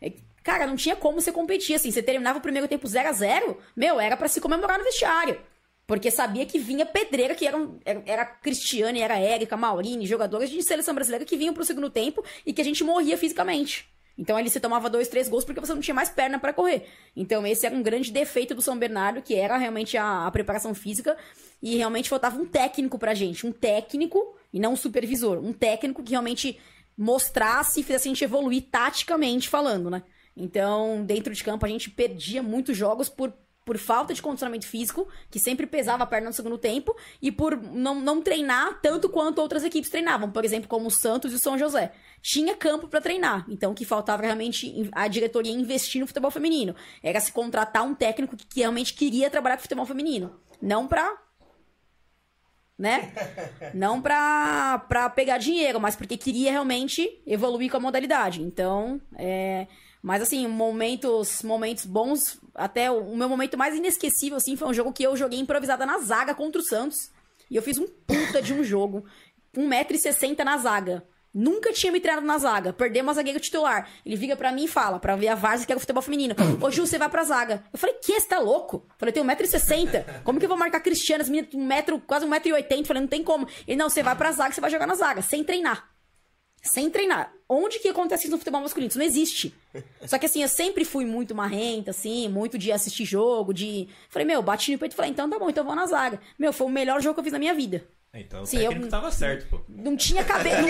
É, 0.00 0.12
Cara, 0.44 0.66
não 0.66 0.76
tinha 0.76 0.94
como 0.94 1.20
você 1.20 1.32
competir, 1.32 1.74
assim. 1.74 1.90
Você 1.90 2.02
terminava 2.02 2.38
o 2.38 2.42
primeiro 2.42 2.68
tempo 2.68 2.86
0 2.86 3.08
a 3.08 3.12
0 3.12 3.58
meu, 3.74 3.98
era 3.98 4.16
pra 4.16 4.28
se 4.28 4.40
comemorar 4.40 4.78
no 4.78 4.84
vestiário. 4.84 5.40
Porque 5.86 6.10
sabia 6.10 6.46
que 6.46 6.58
vinha 6.58 6.86
pedreira, 6.86 7.34
que 7.34 7.46
eram, 7.46 7.78
era, 7.84 8.02
era 8.06 8.24
Cristiane, 8.24 9.00
era 9.00 9.18
Érica, 9.18 9.56
Maurine, 9.56 10.06
jogadores 10.06 10.48
de 10.50 10.62
seleção 10.62 10.94
brasileira 10.94 11.24
que 11.24 11.36
vinham 11.36 11.52
pro 11.52 11.64
segundo 11.64 11.90
tempo 11.90 12.24
e 12.46 12.52
que 12.52 12.60
a 12.60 12.64
gente 12.64 12.82
morria 12.82 13.18
fisicamente. 13.18 13.86
Então 14.16 14.36
ali 14.36 14.48
você 14.48 14.60
tomava 14.60 14.88
dois, 14.88 15.08
três 15.08 15.28
gols 15.28 15.44
porque 15.44 15.60
você 15.60 15.74
não 15.74 15.80
tinha 15.80 15.94
mais 15.94 16.08
perna 16.08 16.38
pra 16.38 16.52
correr. 16.52 16.86
Então 17.16 17.46
esse 17.46 17.66
era 17.66 17.74
um 17.74 17.82
grande 17.82 18.12
defeito 18.12 18.54
do 18.54 18.62
São 18.62 18.78
Bernardo, 18.78 19.20
que 19.20 19.34
era 19.34 19.56
realmente 19.56 19.96
a, 19.96 20.26
a 20.26 20.30
preparação 20.30 20.74
física. 20.74 21.16
E 21.60 21.76
realmente 21.76 22.08
faltava 22.08 22.40
um 22.40 22.46
técnico 22.46 22.98
pra 22.98 23.14
gente. 23.14 23.46
Um 23.46 23.52
técnico, 23.52 24.36
e 24.52 24.60
não 24.60 24.74
um 24.74 24.76
supervisor. 24.76 25.38
Um 25.38 25.52
técnico 25.52 26.02
que 26.02 26.10
realmente 26.10 26.58
mostrasse 26.96 27.80
e 27.80 27.82
fizesse 27.82 28.08
a 28.08 28.10
gente 28.10 28.24
evoluir 28.24 28.64
taticamente 28.70 29.48
falando, 29.48 29.90
né? 29.90 30.02
Então, 30.36 31.04
dentro 31.04 31.32
de 31.32 31.44
campo, 31.44 31.64
a 31.64 31.68
gente 31.68 31.90
perdia 31.90 32.42
muitos 32.42 32.76
jogos 32.76 33.08
por, 33.08 33.32
por 33.64 33.78
falta 33.78 34.12
de 34.12 34.20
condicionamento 34.20 34.66
físico, 34.66 35.08
que 35.30 35.38
sempre 35.38 35.66
pesava 35.66 36.04
a 36.04 36.06
perna 36.06 36.28
no 36.28 36.34
segundo 36.34 36.58
tempo, 36.58 36.94
e 37.20 37.32
por 37.32 37.56
não, 37.56 38.00
não 38.00 38.20
treinar 38.20 38.80
tanto 38.80 39.08
quanto 39.08 39.40
outras 39.40 39.64
equipes 39.64 39.90
treinavam, 39.90 40.30
por 40.30 40.44
exemplo, 40.44 40.68
como 40.68 40.88
o 40.88 40.90
Santos 40.90 41.32
e 41.32 41.36
o 41.36 41.38
São 41.38 41.58
José. 41.58 41.92
Tinha 42.20 42.54
campo 42.54 42.88
pra 42.88 43.00
treinar, 43.00 43.46
então 43.48 43.72
o 43.72 43.74
que 43.74 43.84
faltava 43.84 44.22
realmente 44.22 44.88
a 44.92 45.08
diretoria 45.08 45.52
investir 45.52 46.00
no 46.00 46.06
futebol 46.06 46.30
feminino. 46.30 46.74
Era 47.02 47.20
se 47.20 47.32
contratar 47.32 47.82
um 47.82 47.94
técnico 47.94 48.36
que, 48.36 48.46
que 48.46 48.60
realmente 48.60 48.94
queria 48.94 49.30
trabalhar 49.30 49.56
com 49.56 49.62
futebol 49.62 49.86
feminino. 49.86 50.38
Não 50.60 50.86
pra 50.86 51.24
né? 52.78 53.12
Não 53.72 54.02
pra, 54.02 54.84
pra 54.88 55.08
pegar 55.08 55.38
dinheiro, 55.38 55.80
mas 55.80 55.94
porque 55.94 56.16
queria 56.16 56.50
realmente 56.50 57.22
evoluir 57.26 57.70
com 57.70 57.76
a 57.76 57.80
modalidade. 57.80 58.42
Então, 58.42 59.00
é... 59.16 59.66
Mas, 60.04 60.20
assim, 60.20 60.46
momentos, 60.46 61.42
momentos 61.42 61.86
bons, 61.86 62.38
até 62.54 62.90
o, 62.90 63.16
meu 63.16 63.26
momento 63.26 63.56
mais 63.56 63.74
inesquecível, 63.74 64.36
assim, 64.36 64.54
foi 64.54 64.68
um 64.68 64.74
jogo 64.74 64.92
que 64.92 65.02
eu 65.02 65.16
joguei 65.16 65.40
improvisada 65.40 65.86
na 65.86 65.98
zaga 66.00 66.34
contra 66.34 66.60
o 66.60 66.62
Santos. 66.62 67.10
E 67.50 67.56
eu 67.56 67.62
fiz 67.62 67.78
um 67.78 67.86
puta 68.06 68.42
de 68.42 68.52
um 68.52 68.62
jogo. 68.62 69.06
1,60m 69.56 70.44
na 70.44 70.58
zaga. 70.58 71.02
Nunca 71.32 71.72
tinha 71.72 71.90
me 71.90 72.00
treinado 72.00 72.26
na 72.26 72.36
zaga. 72.36 72.70
Perdemos 72.70 73.12
a 73.12 73.14
zagueiro 73.14 73.40
titular. 73.40 73.88
Ele 74.04 74.16
liga 74.16 74.36
pra 74.36 74.52
mim 74.52 74.64
e 74.64 74.68
fala, 74.68 75.00
pra 75.00 75.16
ver 75.16 75.28
a 75.28 75.34
várzea 75.34 75.64
que 75.64 75.72
era 75.72 75.78
o 75.78 75.80
futebol 75.80 76.02
feminino. 76.02 76.34
Ô, 76.60 76.70
Ju, 76.70 76.86
você 76.86 76.98
vai 76.98 77.08
pra 77.08 77.24
zaga. 77.24 77.64
Eu 77.72 77.78
falei, 77.78 77.96
que? 77.96 78.20
Você 78.20 78.28
tá 78.28 78.38
louco? 78.38 78.84
Eu 78.86 78.96
falei, 78.98 79.10
tenho 79.10 79.24
1,60m. 79.24 80.22
Como 80.22 80.38
que 80.38 80.44
eu 80.44 80.50
vou 80.50 80.58
marcar 80.58 80.80
Cristiano? 80.80 81.22
As 81.22 81.30
meninas, 81.30 81.54
um 81.54 81.64
metro, 81.64 81.98
quase 82.00 82.26
1,80m. 82.26 82.78
Eu 82.80 82.84
falei, 82.84 83.00
não 83.00 83.08
tem 83.08 83.24
como. 83.24 83.48
Ele, 83.66 83.78
não, 83.78 83.88
você 83.88 84.02
vai 84.02 84.14
pra 84.14 84.32
zaga, 84.32 84.52
você 84.52 84.60
vai 84.60 84.70
jogar 84.70 84.86
na 84.86 84.96
zaga. 84.96 85.22
Sem 85.22 85.42
treinar. 85.42 85.93
Sem 86.64 86.88
treinar. 86.90 87.30
Onde 87.48 87.78
que 87.78 87.88
acontece 87.88 88.24
isso 88.24 88.32
no 88.32 88.38
futebol 88.38 88.60
masculino? 88.62 88.88
Isso 88.88 88.98
não 88.98 89.04
existe. 89.04 89.54
Só 90.06 90.18
que 90.18 90.26
assim, 90.26 90.42
eu 90.42 90.48
sempre 90.48 90.84
fui 90.84 91.04
muito 91.04 91.34
marrenta, 91.34 91.90
assim, 91.90 92.26
muito 92.28 92.56
de 92.56 92.72
assistir 92.72 93.04
jogo, 93.04 93.52
de. 93.52 93.86
Falei, 94.08 94.26
meu, 94.26 94.40
bati 94.42 94.72
no 94.72 94.78
peito 94.78 94.92
e 94.92 94.96
falei, 94.96 95.10
então 95.10 95.28
tá 95.28 95.38
bom, 95.38 95.50
então 95.50 95.62
eu 95.62 95.66
vou 95.66 95.76
na 95.76 95.86
zaga. 95.86 96.18
Meu, 96.38 96.52
foi 96.52 96.66
o 96.66 96.70
melhor 96.70 97.00
jogo 97.02 97.14
que 97.14 97.20
eu 97.20 97.24
fiz 97.24 97.32
na 97.34 97.38
minha 97.38 97.54
vida. 97.54 97.84
Então 98.14 98.42
o 98.42 98.46
Sim, 98.46 98.58
técnico 98.58 98.86
eu- 98.86 98.90
tava 98.90 99.10
certo, 99.10 99.46
pô. 99.50 99.60
Não 99.68 99.96
tinha 99.96 100.24
cabelo. 100.24 100.66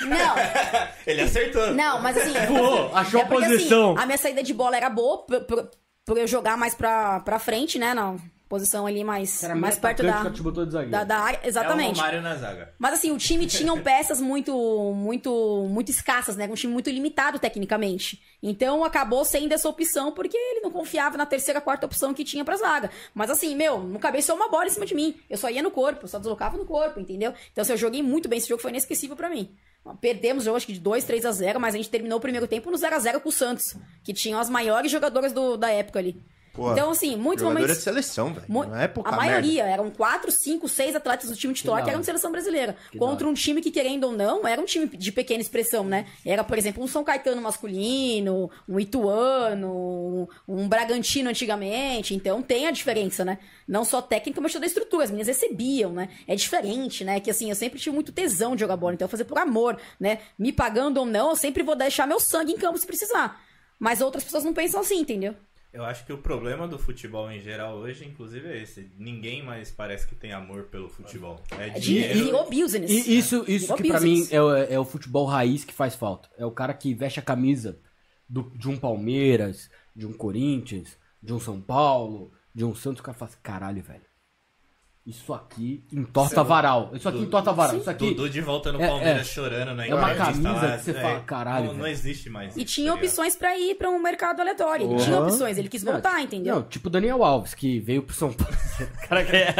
Não, 0.00 0.08
não, 0.08 0.34
Ele 1.06 1.22
acertou. 1.22 1.72
não, 1.74 2.02
mas 2.02 2.16
assim. 2.16 2.32
Voou, 2.46 2.94
achou 2.94 3.20
a 3.22 3.24
porque, 3.24 3.46
posição. 3.46 3.92
Assim, 3.92 4.02
a 4.02 4.06
minha 4.06 4.18
saída 4.18 4.42
de 4.42 4.52
bola 4.52 4.76
era 4.76 4.90
boa 4.90 5.18
por, 5.24 5.40
por- 5.44 5.70
por 6.04 6.18
eu 6.18 6.26
jogar 6.26 6.56
mais 6.58 6.74
pra, 6.74 7.20
pra 7.20 7.38
frente, 7.38 7.78
né? 7.78 7.94
Na 7.94 8.16
posição 8.48 8.86
ali 8.86 9.02
mais, 9.02 9.42
Era 9.42 9.54
mais 9.54 9.76
perto 9.78 10.02
da, 10.02 10.22
que 10.24 10.30
te 10.30 10.42
botou 10.42 10.64
de 10.64 10.72
zagueiro. 10.72 10.92
da, 10.92 11.04
da 11.04 11.18
área. 11.18 11.38
É 11.42 11.46
o 11.46 11.48
Exatamente. 11.48 11.96
Romário 11.96 12.22
na 12.22 12.34
zaga. 12.36 12.72
Mas 12.78 12.94
assim, 12.94 13.10
o 13.10 13.18
time 13.18 13.44
tinham 13.48 13.80
peças 13.80 14.20
muito, 14.20 14.52
muito, 14.94 15.66
muito 15.68 15.90
escassas, 15.90 16.36
né? 16.36 16.46
Um 16.50 16.54
time 16.54 16.72
muito 16.72 16.88
limitado 16.90 17.38
tecnicamente. 17.38 18.22
Então 18.42 18.84
acabou 18.84 19.24
sendo 19.24 19.52
essa 19.52 19.68
opção 19.68 20.12
porque 20.12 20.36
ele 20.36 20.60
não 20.60 20.70
confiava 20.70 21.16
na 21.16 21.26
terceira, 21.26 21.60
quarta 21.60 21.86
opção 21.86 22.14
que 22.14 22.22
tinha 22.24 22.44
pra 22.44 22.56
zaga. 22.56 22.90
Mas 23.14 23.30
assim, 23.30 23.56
meu, 23.56 23.78
não 23.80 23.98
cabia 23.98 24.22
só 24.22 24.34
uma 24.34 24.48
bola 24.48 24.66
em 24.66 24.70
cima 24.70 24.86
de 24.86 24.94
mim. 24.94 25.16
Eu 25.28 25.36
só 25.36 25.50
ia 25.50 25.62
no 25.62 25.70
corpo, 25.70 26.04
eu 26.04 26.08
só 26.08 26.18
deslocava 26.18 26.56
no 26.56 26.64
corpo, 26.64 27.00
entendeu? 27.00 27.32
Então 27.52 27.62
assim, 27.62 27.72
eu 27.72 27.78
joguei 27.78 28.02
muito 28.02 28.28
bem. 28.28 28.38
Esse 28.38 28.48
jogo 28.48 28.62
foi 28.62 28.70
inesquecível 28.70 29.16
pra 29.16 29.28
mim. 29.28 29.50
Perdemos 30.00 30.42
o 30.42 30.46
jogo, 30.46 30.56
acho 30.56 30.66
que 30.66 30.72
de 30.72 30.80
2, 30.80 31.04
3 31.04 31.24
a 31.26 31.30
0 31.32 31.60
mas 31.60 31.74
a 31.74 31.76
gente 31.78 31.88
terminou 31.88 32.18
o 32.18 32.20
primeiro 32.20 32.48
tempo 32.48 32.70
no 32.72 32.76
0 32.76 32.96
a 32.96 32.98
0 32.98 33.20
com 33.20 33.28
o 33.28 33.32
Santos, 33.32 33.76
que 34.02 34.12
tinham 34.12 34.38
as 34.40 34.50
maiores 34.50 34.90
jogadoras 34.90 35.32
do- 35.32 35.56
da 35.56 35.70
época 35.70 36.00
ali. 36.00 36.20
Pô, 36.56 36.72
então, 36.72 36.90
assim, 36.90 37.16
muitos 37.16 37.44
momentos. 37.44 37.76
de 37.76 37.82
seleção, 37.82 38.32
velho. 38.32 38.46
Na 38.66 38.82
época, 38.82 39.10
a 39.10 39.14
maioria, 39.14 39.64
eram 39.64 39.90
quatro, 39.90 40.32
cinco, 40.32 40.66
seis 40.66 40.96
atletas 40.96 41.28
do 41.28 41.36
time 41.36 41.52
titular 41.52 41.80
da 41.80 41.84
que 41.84 41.90
eram 41.90 42.00
de 42.00 42.06
seleção 42.06 42.32
brasileira. 42.32 42.74
Que 42.90 42.98
contra 42.98 43.26
da 43.26 43.30
um 43.30 43.34
time 43.34 43.60
que, 43.60 43.70
querendo 43.70 44.04
ou 44.04 44.12
não, 44.12 44.48
era 44.48 44.60
um 44.60 44.64
time 44.64 44.86
de 44.86 45.12
pequena 45.12 45.42
expressão, 45.42 45.84
né? 45.84 46.06
Era, 46.24 46.42
por 46.42 46.56
exemplo, 46.56 46.82
um 46.82 46.88
São 46.88 47.04
Caetano 47.04 47.42
masculino, 47.42 48.50
um 48.66 48.80
Ituano, 48.80 50.28
um 50.48 50.66
Bragantino 50.66 51.28
antigamente. 51.28 52.14
Então 52.14 52.40
tem 52.40 52.66
a 52.66 52.70
diferença, 52.70 53.22
né? 53.22 53.38
Não 53.68 53.84
só 53.84 54.00
técnica, 54.00 54.40
mas 54.40 54.52
toda 54.52 54.64
a 54.64 54.68
estrutura. 54.68 55.04
As 55.04 55.10
meninas 55.10 55.28
recebiam, 55.28 55.92
né? 55.92 56.08
É 56.26 56.34
diferente, 56.34 57.04
né? 57.04 57.20
Que 57.20 57.30
assim, 57.30 57.50
eu 57.50 57.56
sempre 57.56 57.78
tive 57.78 57.94
muito 57.94 58.12
tesão 58.12 58.56
de 58.56 58.60
jogar 58.60 58.78
bola, 58.78 58.94
então 58.94 59.04
eu 59.04 59.10
fazer 59.10 59.24
por 59.24 59.36
amor, 59.36 59.78
né? 60.00 60.20
Me 60.38 60.52
pagando 60.52 60.98
ou 60.98 61.06
não, 61.06 61.30
eu 61.30 61.36
sempre 61.36 61.62
vou 61.62 61.76
deixar 61.76 62.06
meu 62.06 62.18
sangue 62.18 62.52
em 62.52 62.56
campo 62.56 62.78
se 62.78 62.86
precisar. 62.86 63.40
Mas 63.78 64.00
outras 64.00 64.24
pessoas 64.24 64.44
não 64.44 64.54
pensam 64.54 64.80
assim, 64.80 65.00
entendeu? 65.00 65.34
Eu 65.76 65.84
acho 65.84 66.06
que 66.06 66.12
o 66.12 66.16
problema 66.16 66.66
do 66.66 66.78
futebol 66.78 67.30
em 67.30 67.38
geral 67.38 67.76
hoje, 67.76 68.06
inclusive, 68.06 68.48
é 68.48 68.62
esse. 68.62 68.90
Ninguém 68.98 69.42
mais 69.42 69.70
parece 69.70 70.06
que 70.06 70.14
tem 70.14 70.32
amor 70.32 70.64
pelo 70.64 70.88
futebol. 70.88 71.38
É 71.58 71.66
É 71.66 71.70
dinheiro. 71.70 72.24
virou 72.24 72.48
business. 72.48 72.90
E 72.90 73.18
isso, 73.18 73.44
isso 73.46 73.66
Virou 73.66 73.76
que 73.76 73.88
pra 73.88 74.00
mim 74.00 74.26
é, 74.30 74.40
o- 74.40 74.56
é 74.56 74.78
o 74.78 74.84
futebol 74.86 75.26
raiz 75.26 75.64
que 75.66 75.74
faz 75.74 75.94
falta. 75.94 76.30
É 76.38 76.46
o 76.46 76.50
cara 76.50 76.72
que 76.72 76.94
veste 76.94 77.20
a 77.20 77.22
camisa 77.22 77.78
do- 78.26 78.50
de 78.54 78.68
um 78.70 78.76
Palmeiras, 78.78 79.68
de 79.94 80.06
um 80.06 80.14
Corinthians, 80.14 80.96
de 81.22 81.34
um 81.34 81.38
São 81.38 81.60
Paulo, 81.60 82.32
de 82.54 82.64
um 82.64 82.74
Santos. 82.74 83.00
O 83.00 83.02
cara 83.04 83.18
fala 83.18 83.30
assim, 83.30 83.40
caralho, 83.42 83.82
velho. 83.82 84.00
Isso 85.06 85.32
aqui 85.32 85.84
entorta 85.92 86.42
varal. 86.42 86.90
Isso 86.92 87.08
aqui 87.08 87.18
entorta 87.20 87.52
varal. 87.52 87.76
Isso 87.76 87.88
aqui. 87.88 88.08
Dudu 88.12 88.28
de 88.28 88.40
volta 88.40 88.72
no 88.72 88.82
É, 88.82 88.88
Palmeiras 88.88 89.20
é. 89.20 89.24
chorando 89.24 89.72
na 89.76 89.86
É 89.86 89.94
uma 89.94 90.12
entrevista 90.12 90.42
camisa 90.42 90.66
lá, 90.66 90.76
que 90.78 90.82
você 90.84 90.90
é, 90.90 90.94
fala, 91.00 91.20
caralho, 91.20 91.66
Não, 91.68 91.74
não 91.74 91.86
existe 91.86 92.28
mais. 92.28 92.56
E 92.56 92.64
tinha 92.64 92.90
tá 92.90 92.98
opções 92.98 93.36
pra 93.36 93.56
ir 93.56 93.76
pra 93.76 93.88
um 93.88 94.00
mercado 94.02 94.40
aleatório. 94.40 94.90
Ele 94.90 95.00
tinha 95.00 95.16
Uhum. 95.20 95.26
opções, 95.28 95.58
ele 95.58 95.68
quis 95.68 95.84
voltar, 95.84 96.20
entendeu? 96.22 96.56
Não, 96.56 96.62
tipo 96.64 96.90
Daniel 96.90 97.22
Alves, 97.22 97.54
que 97.54 97.78
veio 97.78 98.02
pro 98.02 98.14
São 98.16 98.32
Paulo. 98.32 98.52
O 99.04 99.08
cara 99.08 99.24
que 99.24 99.36
é- 99.36 99.54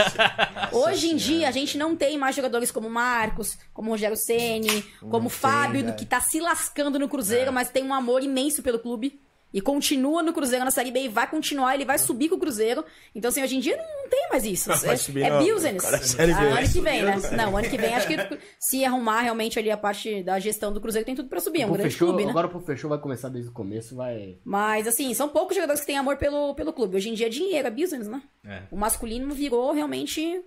Hoje 0.73 1.11
em 1.13 1.17
dia, 1.17 1.49
a 1.49 1.53
gente 1.53 1.79
não 1.79 1.95
tem 1.95 2.19
mais 2.19 2.35
jogadores 2.35 2.71
como 2.73 2.91
Marcos, 2.91 3.57
como 3.73 3.91
Rogério 3.91 4.17
Ceni, 4.17 4.83
como 5.01 5.29
tem, 5.31 5.39
Fábio, 5.39 5.95
que 5.95 6.05
tá 6.05 6.21
se 6.21 6.41
lascando 6.41 6.99
no 6.99 7.09
Cruzeiro, 7.09 7.53
mas 7.53 7.71
tem 7.71 7.85
um 7.85 7.95
amor 7.95 8.23
imenso 8.23 8.63
pelo 8.65 8.79
clube. 8.81 9.21
E 9.57 9.61
continua 9.63 10.23
no 10.23 10.35
Cruzeiro 10.35 10.67
na 10.67 10.71
Série 10.71 10.91
B 10.91 11.05
e 11.05 11.09
vai 11.09 11.27
continuar, 11.31 11.75
ele 11.75 11.87
vai 11.87 11.97
subir 11.99 12.29
com 12.29 12.35
o 12.35 12.39
Cruzeiro. 12.39 12.85
Então, 13.15 13.31
assim, 13.31 13.43
hoje 13.43 13.57
em 13.57 13.61
dia 13.61 13.75
não 13.75 14.07
tem 14.07 14.29
mais 14.29 14.45
isso. 14.45 14.69
Não 14.69 14.77
vai 14.85 14.93
é 14.93 14.97
subir, 14.99 15.23
é 15.23 15.31
não. 15.31 15.39
business. 15.39 15.83
O 15.83 16.17
cara 16.19 16.31
é. 16.31 16.35
Ah, 16.35 16.59
ano 16.59 16.69
que 16.71 16.81
vem, 16.83 17.03
né? 17.03 17.17
Não, 17.35 17.57
ano 17.57 17.71
que 17.71 17.79
vem 17.79 17.95
acho 17.95 18.07
que 18.07 18.17
se 18.61 18.85
arrumar 18.85 19.23
realmente 19.23 19.59
ali 19.59 19.71
a 19.71 19.77
parte 19.79 20.23
da 20.23 20.39
gestão 20.39 20.71
do 20.75 20.79
Cruzeiro, 20.79 21.07
tem 21.07 21.15
tudo 21.15 21.31
pra 21.31 21.41
subir. 21.41 21.63
É 21.63 21.67
um 21.67 21.73
grande 21.73 21.89
fechou, 21.89 22.09
clube, 22.09 22.27
né? 22.27 22.31
Agora 22.33 22.49
pro 22.49 22.61
fechou 22.61 22.91
vai 22.91 22.99
começar 22.99 23.31
desde 23.31 23.49
o 23.49 23.53
começo, 23.55 23.97
vai. 23.97 24.37
Mas, 24.45 24.87
assim, 24.87 25.15
são 25.15 25.27
poucos 25.31 25.55
jogadores 25.57 25.81
que 25.81 25.87
têm 25.87 25.97
amor 25.97 26.19
pelo, 26.19 26.55
pelo 26.55 26.71
clube. 26.71 26.97
Hoje 26.97 27.09
em 27.09 27.15
dia 27.15 27.25
é 27.29 27.31
dinheiro, 27.31 27.67
é 27.67 27.71
business, 27.71 28.09
né? 28.09 28.21
É. 28.45 28.65
O 28.71 28.77
masculino 28.77 29.33
virou 29.35 29.73
realmente 29.73 30.39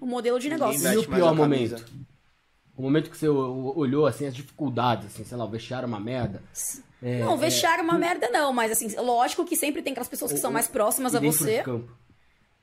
o 0.00 0.06
modelo 0.06 0.40
de 0.40 0.48
negócio. 0.48 0.92
E 0.92 0.96
o 0.96 1.08
pior 1.08 1.32
momento? 1.32 1.84
O 2.76 2.82
momento 2.82 3.08
que 3.08 3.16
você 3.16 3.28
o- 3.28 3.72
olhou 3.76 4.04
assim 4.04 4.26
as 4.26 4.34
dificuldades, 4.34 5.06
assim, 5.06 5.22
sei 5.24 5.36
lá, 5.36 5.44
o 5.44 5.48
vestiário 5.48 5.86
é 5.86 5.88
uma 5.88 6.00
merda. 6.00 6.42
É, 7.02 7.20
não, 7.20 7.36
vestiário 7.36 7.82
é 7.82 7.84
uma 7.84 7.98
merda, 7.98 8.28
não, 8.30 8.52
mas 8.52 8.72
assim, 8.72 8.94
lógico 8.96 9.44
que 9.44 9.56
sempre 9.56 9.82
tem 9.82 9.92
aquelas 9.92 10.08
pessoas 10.08 10.32
que 10.32 10.38
são 10.38 10.50
mais 10.50 10.66
próximas 10.66 11.14
a 11.14 11.20
você. 11.20 11.62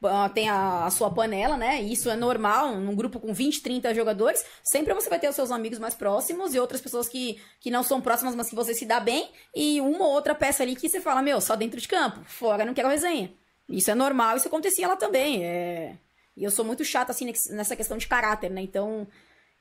ah, 0.04 0.30
tem 0.30 0.50
a, 0.50 0.86
a 0.86 0.92
sua 0.92 1.10
panela, 1.10 1.58
né? 1.58 1.82
Isso 1.82 2.10
é 2.10 2.16
normal, 2.16 2.76
num 2.76 2.96
grupo 2.96 3.20
com 3.20 3.34
20, 3.34 3.62
30 3.62 3.94
jogadores, 3.94 4.44
sempre 4.64 4.94
você 4.94 5.10
vai 5.10 5.20
ter 5.20 5.30
os 5.30 5.36
seus 5.36 5.52
amigos 5.52 5.80
mais 5.80 5.96
próximos 5.96 6.54
e 6.54 6.60
outras 6.60 6.82
pessoas 6.82 7.08
que, 7.08 7.40
que 7.60 7.72
não 7.72 7.84
são 7.84 8.02
próximas, 8.02 8.36
mas 8.36 8.50
que 8.50 8.56
você 8.56 8.74
se 8.74 8.86
dá 8.86 9.00
bem, 9.00 9.30
e 9.56 9.80
uma 9.82 10.06
ou 10.06 10.14
outra 10.14 10.36
peça 10.36 10.64
ali 10.64 10.76
que 10.76 10.90
você 10.90 11.00
fala, 11.00 11.22
meu, 11.22 11.40
só 11.42 11.56
dentro 11.56 11.80
de 11.80 11.88
campo, 11.88 12.22
fora 12.26 12.66
não 12.66 12.74
quero 12.74 12.90
resenha. 12.90 13.34
Isso 13.68 13.90
é 13.90 13.96
normal, 13.96 14.38
isso 14.38 14.48
acontecia 14.48 14.88
lá 14.88 14.96
também. 14.96 15.44
É... 15.44 15.98
E 16.38 16.44
eu 16.44 16.52
sou 16.52 16.66
muito 16.66 16.84
chata, 16.84 17.12
assim, 17.12 17.32
nessa 17.52 17.76
questão 17.76 17.98
de 17.98 18.08
caráter, 18.08 18.52
né? 18.52 18.62
Então, 18.62 19.08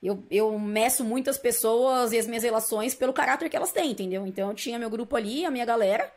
eu, 0.01 0.25
eu 0.29 0.57
meço 0.59 1.03
muitas 1.03 1.37
pessoas 1.37 2.11
e 2.11 2.17
as 2.17 2.27
minhas 2.27 2.43
relações 2.43 2.93
pelo 2.93 3.13
caráter 3.13 3.49
que 3.49 3.55
elas 3.55 3.71
têm, 3.71 3.91
entendeu? 3.91 4.25
Então, 4.27 4.49
eu 4.49 4.55
tinha 4.55 4.79
meu 4.79 4.89
grupo 4.89 5.15
ali, 5.15 5.45
a 5.45 5.51
minha 5.51 5.65
galera, 5.65 6.11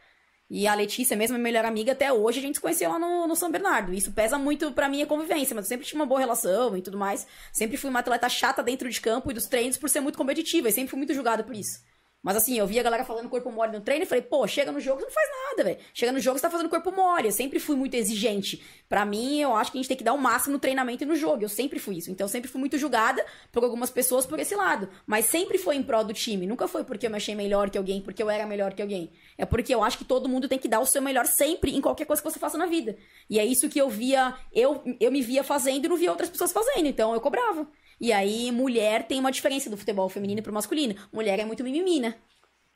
e 0.51 0.67
a 0.67 0.75
Letícia, 0.75 1.17
mesmo 1.17 1.35
minha 1.35 1.45
melhor 1.45 1.65
amiga, 1.67 1.93
até 1.93 2.11
hoje 2.11 2.39
a 2.39 2.43
gente 2.43 2.55
se 2.55 2.61
conheceu 2.61 2.91
lá 2.91 2.99
no, 2.99 3.27
no 3.27 3.37
São 3.37 3.51
Bernardo. 3.51 3.93
Isso 3.93 4.13
pesa 4.13 4.39
muito 4.39 4.73
pra 4.73 4.89
minha 4.89 5.07
convivência, 5.07 5.55
mas 5.55 5.67
eu 5.67 5.69
sempre 5.69 5.87
tinha 5.87 6.01
uma 6.01 6.07
boa 6.07 6.21
relação 6.21 6.77
e 6.77 6.81
tudo 6.81 6.97
mais. 6.97 7.27
Sempre 7.53 7.77
fui 7.77 7.91
uma 7.91 8.01
atleta 8.01 8.29
chata 8.29 8.63
dentro 8.63 8.89
de 8.89 9.01
campo 9.01 9.31
e 9.31 9.35
dos 9.35 9.47
treinos 9.47 9.77
por 9.77 9.91
ser 9.91 10.01
muito 10.01 10.17
competitiva, 10.17 10.69
e 10.69 10.73
sempre 10.73 10.89
fui 10.91 10.97
muito 10.97 11.13
julgada 11.13 11.45
por 11.45 11.55
isso. 11.55 11.81
Mas 12.21 12.37
assim, 12.37 12.59
eu 12.59 12.67
vi 12.67 12.81
a 12.81 12.83
galera 12.83 13.05
falando 13.05 13.29
corpo 13.29 13.51
mole 13.51 13.73
no 13.73 13.81
treino 13.81 14.03
e 14.03 14.07
falei, 14.07 14.23
pô, 14.23 14.47
chega 14.47 14.73
no 14.73 14.81
jogo, 14.81 15.01
você 15.01 15.07
não 15.07 15.13
faz 15.13 15.29
nada, 15.51 15.65
velho. 15.65 15.79
Chega 15.95 16.11
no 16.11 16.19
jogo, 16.19 16.37
você 16.37 16.43
tá 16.43 16.51
fazendo 16.51 16.69
corpo 16.69 16.91
mole. 16.91 17.29
Eu 17.29 17.33
sempre 17.33 17.61
fui 17.61 17.77
muito 17.77 17.95
exigente. 17.95 18.61
Para 18.89 19.05
mim, 19.05 19.41
eu 19.41 19.55
acho 19.55 19.71
que 19.71 19.79
a 19.79 19.81
gente 19.81 19.89
tem 19.89 19.97
que 19.97 20.03
dar 20.03 20.13
o 20.13 20.19
máximo 20.19 20.55
no 20.55 20.59
treinamento 20.59 21.05
e 21.05 21.07
no 21.07 21.15
jogo. 21.15 21.45
Eu 21.45 21.49
sempre 21.49 21.79
fui 21.79 21.97
isso. 21.97 22.11
Então, 22.11 22.25
eu 22.25 22.29
sempre 22.29 22.51
fui 22.51 22.59
muito 22.59 22.77
julgada 22.77 23.25
por 23.53 23.63
algumas 23.63 23.89
pessoas 23.89 24.27
por 24.27 24.41
esse 24.41 24.55
lado. 24.57 24.89
Mas 25.07 25.27
sempre 25.27 25.59
foi 25.59 25.77
em 25.77 25.83
prol 25.83 26.03
do 26.03 26.13
time. 26.13 26.45
Nunca 26.45 26.67
foi 26.67 26.83
porque 26.83 27.07
eu 27.07 27.11
me 27.11 27.17
achei 27.17 27.37
melhor 27.37 27.71
que 27.71 27.79
alguém, 27.79 28.03
porque 28.03 28.23
eu 28.23 28.29
era 28.29 28.45
melhor 28.47 28.75
que 28.75 28.83
alguém. 28.83 29.13
É 29.37 29.47
porque 29.47 29.73
eu 29.73 29.85
acho 29.85 29.97
que 29.97 30.05
todo 30.05 30.29
mundo 30.29 30.49
tem 30.49 30.59
que 30.59 30.69
dar 30.69 30.81
o 30.81 30.87
seu 30.87 31.01
melhor 31.01 31.25
sempre 31.25 31.75
em 31.75 31.81
qualquer 31.81 32.05
coisa 32.05 32.21
que 32.21 32.29
você 32.29 32.39
faça 32.39 32.59
na 32.59 32.67
vida. 32.67 32.97
E 33.31 33.39
é 33.39 33.45
isso 33.45 33.69
que 33.69 33.81
eu 33.81 33.89
via, 33.89 34.35
eu, 34.53 34.83
eu 34.99 35.13
me 35.13 35.23
via 35.23 35.45
fazendo 35.45 35.85
e 35.85 35.89
não 35.89 35.97
via 35.97 36.11
outras 36.11 36.29
pessoas 36.29 36.51
fazendo. 36.51 36.87
Então, 36.87 37.15
eu 37.15 37.21
cobrava. 37.21 37.69
E 38.01 38.13
aí, 38.13 38.53
mulher 38.53 39.05
tem 39.05 39.19
uma 39.19 39.33
diferença 39.33 39.69
do 39.69 39.77
futebol 39.77 40.09
feminino 40.09 40.43
pro 40.43 40.53
masculino. 40.53 40.95
Mulher 41.13 41.39
é 41.41 41.45
muito 41.45 41.65
mimimi, 41.65 42.01
né? 42.01 42.15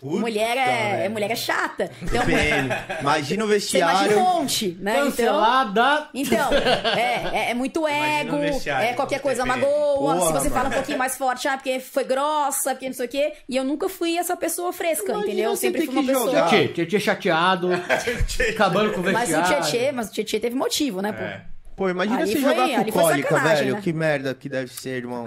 Puta, 0.02 0.18
mulher 0.18 0.56
é, 0.56 0.96
velho. 0.96 1.12
mulher 1.12 1.30
é 1.30 1.36
chata. 1.36 1.88
Então, 2.02 2.26
PM. 2.26 2.68
Imagina 3.00 3.44
o 3.44 3.46
você 3.46 3.78
imagina 3.78 4.08
vestiário. 4.08 4.18
um 4.18 4.34
monte, 4.34 4.76
né? 4.80 4.94
Então, 4.94 5.10
Cancelada. 5.10 6.08
então 6.12 6.52
é, 6.52 7.30
é, 7.32 7.50
é 7.50 7.54
muito 7.54 7.86
ego, 7.86 8.36
vestiário, 8.36 8.88
é 8.88 8.94
qualquer 8.94 9.20
coisa 9.20 9.46
magoa. 9.46 10.16
Porra, 10.16 10.26
se 10.26 10.32
você 10.32 10.50
fala 10.50 10.62
um 10.62 10.70
mano. 10.70 10.74
pouquinho 10.74 10.98
mais 10.98 11.16
forte, 11.16 11.46
ah, 11.46 11.56
porque 11.56 11.78
foi 11.78 12.02
grossa, 12.02 12.70
porque 12.74 12.86
não 12.86 12.94
sei 12.94 13.06
o 13.06 13.08
quê. 13.08 13.32
E 13.48 13.56
eu 13.56 13.62
nunca 13.62 13.88
fui 13.88 14.18
essa 14.18 14.36
pessoa 14.36 14.72
fresca, 14.72 15.12
Imagina 15.12 15.24
entendeu? 15.24 15.50
Eu 15.50 15.56
sempre 15.56 15.86
fui 15.86 15.94
uma 15.94 16.04
pessoa. 16.04 16.48
Tietê, 16.48 16.68
Tietê 16.74 16.98
chateado, 16.98 17.70
acabando 18.50 18.94
com 18.94 19.02
o 19.02 19.04
Mas 19.04 19.30
o 19.30 19.36
vestiário. 19.36 19.70
Tietê, 19.70 19.92
mas 19.92 20.08
o 20.08 20.12
Tietê 20.12 20.40
teve 20.40 20.56
motivo, 20.56 21.00
né, 21.00 21.12
pô? 21.12 21.51
Pô, 21.76 21.88
imagina 21.88 22.20
Ali 22.20 22.32
você 22.32 22.40
foi- 22.40 22.54
jogar 22.54 22.84
com 22.84 22.92
cólica, 22.92 23.38
velho. 23.40 23.74
né? 23.76 23.80
Que 23.80 23.92
merda 23.92 24.34
que 24.34 24.48
deve 24.48 24.72
ser, 24.72 24.98
irmão. 24.98 25.26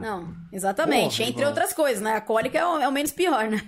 Não, 0.00 0.28
exatamente. 0.52 1.16
Porra, 1.18 1.28
Entre 1.30 1.40
irmão. 1.42 1.48
outras 1.48 1.72
coisas, 1.72 2.02
né? 2.02 2.12
A 2.14 2.20
cólica 2.20 2.58
é 2.58 2.66
o, 2.66 2.78
é 2.80 2.88
o 2.88 2.92
menos 2.92 3.12
pior, 3.12 3.48
né? 3.48 3.60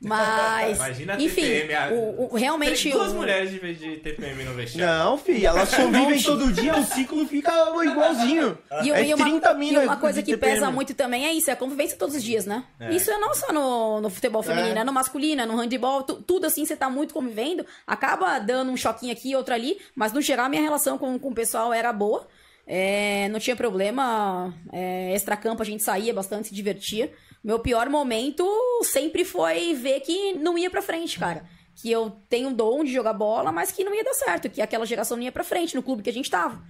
Mas. 0.00 0.76
Imagina 0.76 1.14
a 1.14 1.20
enfim, 1.22 1.40
TPM. 1.42 1.74
a- 1.74 1.88
o, 1.90 2.28
o- 2.32 2.36
realmente. 2.36 2.82
Tem 2.82 2.92
duas 2.92 3.12
o- 3.12 3.14
mulheres 3.16 3.50
de 3.50 3.58
vez 3.58 3.78
de 3.78 3.96
TPM 3.96 4.44
no 4.44 4.54
vestiário. 4.54 5.04
Não, 5.04 5.16
filho, 5.18 5.46
elas 5.46 5.74
convivem 5.74 6.22
todo 6.22 6.52
dia, 6.52 6.76
o 6.76 6.84
ciclo 6.84 7.26
fica 7.26 7.50
igualzinho. 7.82 8.58
E, 8.84 8.90
é 8.90 9.06
e 9.06 9.14
uma, 9.14 9.24
30 9.24 9.56
e 9.64 9.78
uma 9.78 9.96
coisa 9.96 10.22
que 10.22 10.32
TPM. 10.32 10.54
pesa 10.54 10.70
muito 10.70 10.94
também 10.94 11.26
é 11.26 11.32
isso, 11.32 11.48
é 11.48 11.54
a 11.54 11.56
convivência 11.56 11.96
todos 11.96 12.14
os 12.14 12.22
dias, 12.22 12.44
né? 12.44 12.64
É. 12.78 12.94
Isso 12.94 13.10
é 13.10 13.16
não 13.18 13.34
só 13.34 13.52
no, 13.52 14.00
no 14.02 14.10
futebol 14.10 14.42
feminino, 14.42 14.76
É. 14.76 14.80
é. 14.80 14.84
no 14.84 14.92
masculino, 14.92 15.40
é 15.42 15.46
no 15.46 15.56
handebol, 15.56 16.02
tu- 16.02 16.22
tudo 16.22 16.46
assim, 16.46 16.64
você 16.66 16.76
tá 16.76 16.90
muito 16.90 17.14
convivendo, 17.14 17.64
acaba 17.86 18.38
dando 18.38 18.70
um 18.70 18.76
choquinho 18.76 19.12
aqui, 19.12 19.34
outro 19.34 19.54
ali, 19.54 19.78
mas 19.94 20.12
no 20.12 20.20
geral 20.20 20.48
minha 20.50 20.60
relação 20.62 20.98
com, 20.98 21.18
com 21.18 21.28
o 21.30 21.34
pessoal 21.34 21.72
era 21.72 21.90
boa. 21.92 22.26
É, 22.68 23.28
não 23.30 23.38
tinha 23.38 23.54
problema, 23.54 24.52
é, 24.72 25.14
extracampo 25.14 25.62
a 25.62 25.64
gente 25.64 25.82
saía 25.84 26.12
bastante, 26.12 26.48
se 26.48 26.54
divertia. 26.54 27.12
Meu 27.46 27.60
pior 27.60 27.88
momento 27.88 28.44
sempre 28.82 29.24
foi 29.24 29.72
ver 29.72 30.00
que 30.00 30.32
não 30.32 30.58
ia 30.58 30.68
pra 30.68 30.82
frente, 30.82 31.16
cara. 31.16 31.48
Que 31.76 31.88
eu 31.88 32.10
tenho 32.28 32.52
dom 32.52 32.82
de 32.82 32.92
jogar 32.92 33.12
bola, 33.12 33.52
mas 33.52 33.70
que 33.70 33.84
não 33.84 33.94
ia 33.94 34.02
dar 34.02 34.14
certo, 34.14 34.50
que 34.50 34.60
aquela 34.60 34.84
geração 34.84 35.16
não 35.16 35.22
ia 35.22 35.30
pra 35.30 35.44
frente 35.44 35.76
no 35.76 35.82
clube 35.82 36.02
que 36.02 36.10
a 36.10 36.12
gente 36.12 36.28
tava. 36.28 36.60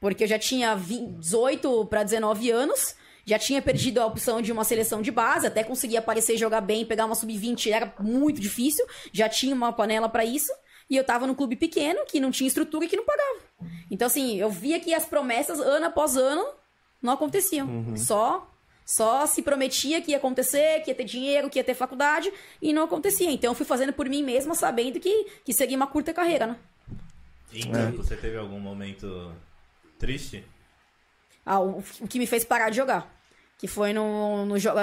Porque 0.00 0.24
eu 0.24 0.26
já 0.26 0.38
tinha 0.38 0.74
20, 0.74 1.18
18 1.18 1.84
para 1.84 2.02
19 2.02 2.50
anos, 2.50 2.96
já 3.26 3.38
tinha 3.38 3.60
perdido 3.60 4.00
a 4.00 4.06
opção 4.06 4.40
de 4.40 4.50
uma 4.50 4.64
seleção 4.64 5.02
de 5.02 5.10
base, 5.10 5.48
até 5.48 5.62
conseguir 5.62 5.98
aparecer, 5.98 6.38
jogar 6.38 6.62
bem, 6.62 6.86
pegar 6.86 7.04
uma 7.04 7.14
sub-20 7.14 7.70
era 7.70 7.94
muito 8.00 8.40
difícil, 8.40 8.86
já 9.12 9.28
tinha 9.28 9.54
uma 9.54 9.70
panela 9.70 10.08
para 10.08 10.24
isso, 10.24 10.50
e 10.88 10.96
eu 10.96 11.04
tava 11.04 11.26
num 11.26 11.34
clube 11.34 11.56
pequeno, 11.56 12.06
que 12.06 12.20
não 12.20 12.30
tinha 12.30 12.48
estrutura 12.48 12.86
e 12.86 12.88
que 12.88 12.96
não 12.96 13.04
pagava. 13.04 13.40
Então, 13.90 14.06
assim, 14.06 14.38
eu 14.38 14.48
via 14.48 14.80
que 14.80 14.94
as 14.94 15.04
promessas, 15.04 15.60
ano 15.60 15.84
após 15.84 16.16
ano, 16.16 16.42
não 17.02 17.12
aconteciam. 17.12 17.68
Só 17.98 18.50
só 18.86 19.26
se 19.26 19.42
prometia 19.42 20.00
que 20.00 20.12
ia 20.12 20.16
acontecer, 20.16 20.80
que 20.82 20.90
ia 20.92 20.94
ter 20.94 21.04
dinheiro, 21.04 21.50
que 21.50 21.58
ia 21.58 21.64
ter 21.64 21.74
faculdade, 21.74 22.32
e 22.62 22.72
não 22.72 22.84
acontecia. 22.84 23.30
Então, 23.30 23.50
eu 23.50 23.54
fui 23.54 23.66
fazendo 23.66 23.92
por 23.92 24.08
mim 24.08 24.22
mesma, 24.22 24.54
sabendo 24.54 25.00
que, 25.00 25.26
que 25.44 25.52
seria 25.52 25.76
uma 25.76 25.88
curta 25.88 26.14
carreira, 26.14 26.46
né? 26.46 26.56
Em 27.52 27.70
campo, 27.70 27.96
você 27.98 28.16
teve 28.16 28.36
algum 28.36 28.60
momento 28.60 29.32
triste? 29.98 30.44
Ah, 31.44 31.58
o, 31.58 31.82
o 32.00 32.08
que 32.08 32.18
me 32.18 32.26
fez 32.26 32.44
parar 32.44 32.70
de 32.70 32.76
jogar. 32.76 33.12
Que 33.58 33.66
foi 33.66 33.92
no, 33.92 34.44
no 34.44 34.58
jogo. 34.58 34.78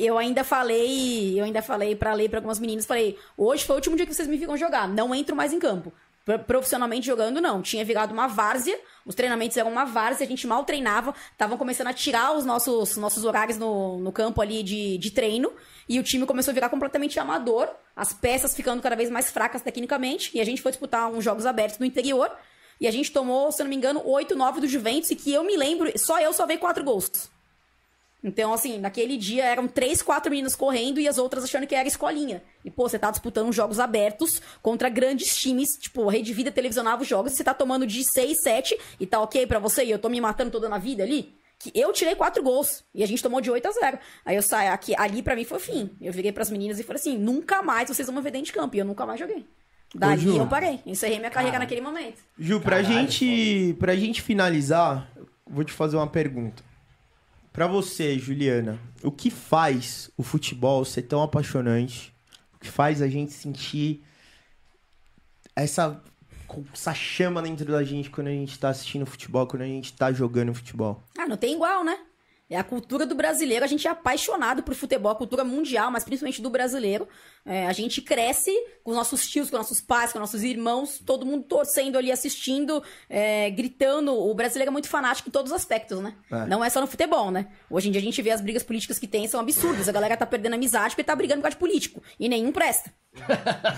Eu 0.00 0.16
ainda 0.16 0.42
falei, 0.42 1.38
eu 1.38 1.44
ainda 1.44 1.60
falei 1.60 1.94
pra 1.94 2.14
ler 2.14 2.30
pra 2.30 2.38
algumas 2.38 2.58
meninas, 2.58 2.86
falei, 2.86 3.18
hoje 3.36 3.64
foi 3.64 3.74
o 3.74 3.78
último 3.78 3.96
dia 3.96 4.06
que 4.06 4.14
vocês 4.14 4.26
me 4.26 4.38
ficam 4.38 4.56
jogar, 4.56 4.88
não 4.88 5.14
entro 5.14 5.36
mais 5.36 5.52
em 5.52 5.58
campo. 5.58 5.92
Pro- 6.24 6.38
Profissionalmente 6.38 7.06
jogando, 7.06 7.40
não. 7.40 7.60
Tinha 7.60 7.84
virado 7.84 8.12
uma 8.12 8.26
várzea, 8.26 8.78
os 9.04 9.14
treinamentos 9.14 9.56
eram 9.56 9.70
uma 9.70 9.84
várzea, 9.84 10.24
a 10.24 10.28
gente 10.28 10.46
mal 10.46 10.64
treinava, 10.64 11.14
estavam 11.32 11.58
começando 11.58 11.88
a 11.88 11.92
tirar 11.92 12.36
os 12.36 12.44
nossos, 12.44 12.96
nossos 12.96 13.24
horários 13.24 13.58
no, 13.58 13.98
no 13.98 14.10
campo 14.10 14.40
ali 14.40 14.62
de, 14.62 14.96
de 14.98 15.10
treino, 15.10 15.52
e 15.88 16.00
o 16.00 16.02
time 16.02 16.24
começou 16.24 16.52
a 16.52 16.54
virar 16.54 16.68
completamente 16.70 17.20
amador, 17.20 17.68
as 17.94 18.12
peças 18.12 18.54
ficando 18.54 18.80
cada 18.80 18.96
vez 18.96 19.10
mais 19.10 19.30
fracas 19.30 19.60
tecnicamente, 19.62 20.30
e 20.34 20.40
a 20.40 20.44
gente 20.44 20.62
foi 20.62 20.72
disputar 20.72 21.10
uns 21.10 21.22
jogos 21.22 21.44
abertos 21.44 21.78
no 21.78 21.84
interior, 21.84 22.30
e 22.80 22.88
a 22.88 22.90
gente 22.90 23.12
tomou, 23.12 23.52
se 23.52 23.60
eu 23.60 23.64
não 23.64 23.70
me 23.70 23.76
engano, 23.76 24.02
8, 24.04 24.34
9 24.34 24.60
do 24.62 24.66
Juventus, 24.66 25.10
e 25.10 25.16
que 25.16 25.32
eu 25.32 25.44
me 25.44 25.56
lembro, 25.56 25.92
só 25.98 26.18
eu 26.20 26.32
só 26.32 26.46
veio 26.46 26.58
quatro 26.58 26.82
gols. 26.82 27.30
Então, 28.24 28.54
assim, 28.54 28.78
naquele 28.78 29.18
dia 29.18 29.44
eram 29.44 29.68
três, 29.68 30.00
quatro 30.00 30.30
meninas 30.30 30.56
correndo 30.56 30.98
e 30.98 31.06
as 31.06 31.18
outras 31.18 31.44
achando 31.44 31.66
que 31.66 31.74
era 31.74 31.86
escolinha. 31.86 32.42
E, 32.64 32.70
pô, 32.70 32.88
você 32.88 32.98
tá 32.98 33.10
disputando 33.10 33.52
jogos 33.52 33.78
abertos 33.78 34.40
contra 34.62 34.88
grandes 34.88 35.36
times, 35.36 35.68
tipo, 35.78 36.08
a 36.08 36.12
Rede 36.12 36.32
Vida 36.32 36.50
televisionava 36.50 37.02
os 37.02 37.08
jogos 37.08 37.32
e 37.32 37.36
você 37.36 37.44
tá 37.44 37.52
tomando 37.52 37.86
de 37.86 38.02
seis, 38.02 38.40
sete 38.42 38.78
e 38.98 39.06
tá 39.06 39.20
ok 39.20 39.46
pra 39.46 39.58
você 39.58 39.84
e 39.84 39.90
eu 39.90 39.98
tô 39.98 40.08
me 40.08 40.22
matando 40.22 40.50
toda 40.50 40.70
na 40.70 40.78
vida 40.78 41.02
ali. 41.02 41.34
Que 41.58 41.70
eu 41.74 41.92
tirei 41.92 42.14
quatro 42.14 42.42
gols 42.42 42.82
e 42.94 43.02
a 43.02 43.06
gente 43.06 43.22
tomou 43.22 43.42
de 43.42 43.50
8 43.50 43.68
a 43.68 43.72
0. 43.72 43.98
Aí 44.24 44.36
eu 44.36 44.42
saí 44.42 44.68
aqui, 44.68 44.94
ali 44.96 45.22
pra 45.22 45.36
mim 45.36 45.44
foi 45.44 45.58
o 45.58 45.60
fim. 45.60 45.90
Eu 46.00 46.12
virei 46.12 46.32
pras 46.32 46.50
meninas 46.50 46.80
e 46.80 46.82
falei 46.82 47.00
assim: 47.00 47.16
nunca 47.16 47.62
mais 47.62 47.88
vocês 47.88 48.06
vão 48.06 48.16
me 48.16 48.22
ver 48.22 48.32
dentro 48.32 48.46
de 48.46 48.52
campo. 48.52 48.74
E 48.74 48.78
eu 48.78 48.84
nunca 48.84 49.06
mais 49.06 49.20
joguei. 49.20 49.46
Dali 49.94 50.22
Ju. 50.22 50.36
eu 50.36 50.46
parei. 50.46 50.80
Encerrei 50.84 51.18
minha 51.18 51.30
carreira 51.30 51.58
naquele 51.58 51.80
momento. 51.80 52.20
Ju, 52.38 52.60
pra 52.60 52.82
gente, 52.82 53.76
pra 53.78 53.94
gente 53.94 54.20
finalizar, 54.20 55.08
eu 55.16 55.26
vou 55.46 55.62
te 55.62 55.72
fazer 55.72 55.96
uma 55.96 56.08
pergunta. 56.08 56.62
Pra 57.54 57.68
você, 57.68 58.18
Juliana, 58.18 58.80
o 59.00 59.12
que 59.12 59.30
faz 59.30 60.10
o 60.16 60.24
futebol 60.24 60.84
ser 60.84 61.02
tão 61.02 61.22
apaixonante? 61.22 62.12
O 62.52 62.58
que 62.58 62.68
faz 62.68 63.00
a 63.00 63.06
gente 63.06 63.32
sentir 63.32 64.04
essa, 65.54 66.02
essa 66.72 66.92
chama 66.92 67.40
dentro 67.40 67.70
da 67.70 67.84
gente 67.84 68.10
quando 68.10 68.26
a 68.26 68.32
gente 68.32 68.58
tá 68.58 68.70
assistindo 68.70 69.06
futebol, 69.06 69.46
quando 69.46 69.62
a 69.62 69.66
gente 69.66 69.92
tá 69.92 70.12
jogando 70.12 70.52
futebol? 70.52 71.00
Ah, 71.16 71.28
não 71.28 71.36
tem 71.36 71.54
igual, 71.54 71.84
né? 71.84 71.96
É 72.50 72.58
a 72.58 72.64
cultura 72.64 73.06
do 73.06 73.14
brasileiro, 73.14 73.64
a 73.64 73.68
gente 73.68 73.86
é 73.86 73.90
apaixonado 73.92 74.64
por 74.64 74.74
futebol, 74.74 75.12
a 75.12 75.16
cultura 75.16 75.44
mundial, 75.44 75.92
mas 75.92 76.02
principalmente 76.02 76.42
do 76.42 76.50
brasileiro. 76.50 77.06
É, 77.46 77.66
a 77.66 77.72
gente 77.72 78.00
cresce 78.00 78.50
com 78.82 78.90
os 78.90 78.96
nossos 78.96 79.28
tios, 79.28 79.50
com 79.50 79.56
nossos 79.56 79.80
pais, 79.80 80.12
com 80.12 80.18
nossos 80.18 80.42
irmãos, 80.42 80.98
todo 81.04 81.26
mundo 81.26 81.44
torcendo 81.44 81.98
ali, 81.98 82.10
assistindo, 82.10 82.82
é, 83.08 83.50
gritando. 83.50 84.14
O 84.14 84.34
brasileiro 84.34 84.70
é 84.70 84.72
muito 84.72 84.88
fanático 84.88 85.28
em 85.28 85.32
todos 85.32 85.52
os 85.52 85.56
aspectos, 85.56 86.00
né? 86.00 86.14
É. 86.30 86.46
Não 86.46 86.64
é 86.64 86.70
só 86.70 86.80
no 86.80 86.86
futebol, 86.86 87.30
né? 87.30 87.48
Hoje 87.70 87.88
em 87.88 87.92
dia 87.92 88.00
a 88.00 88.04
gente 88.04 88.20
vê 88.22 88.30
as 88.30 88.40
brigas 88.40 88.62
políticas 88.62 88.98
que 88.98 89.06
tem, 89.06 89.26
são 89.26 89.40
absurdas. 89.40 89.88
A 89.88 89.92
galera 89.92 90.16
tá 90.16 90.26
perdendo 90.26 90.54
amizade 90.54 90.94
porque 90.94 91.04
tá 91.04 91.14
brigando 91.14 91.40
por 91.40 91.44
causa 91.44 91.56
de 91.56 91.60
político. 91.60 92.02
E 92.18 92.28
nenhum 92.28 92.52
presta. 92.52 92.90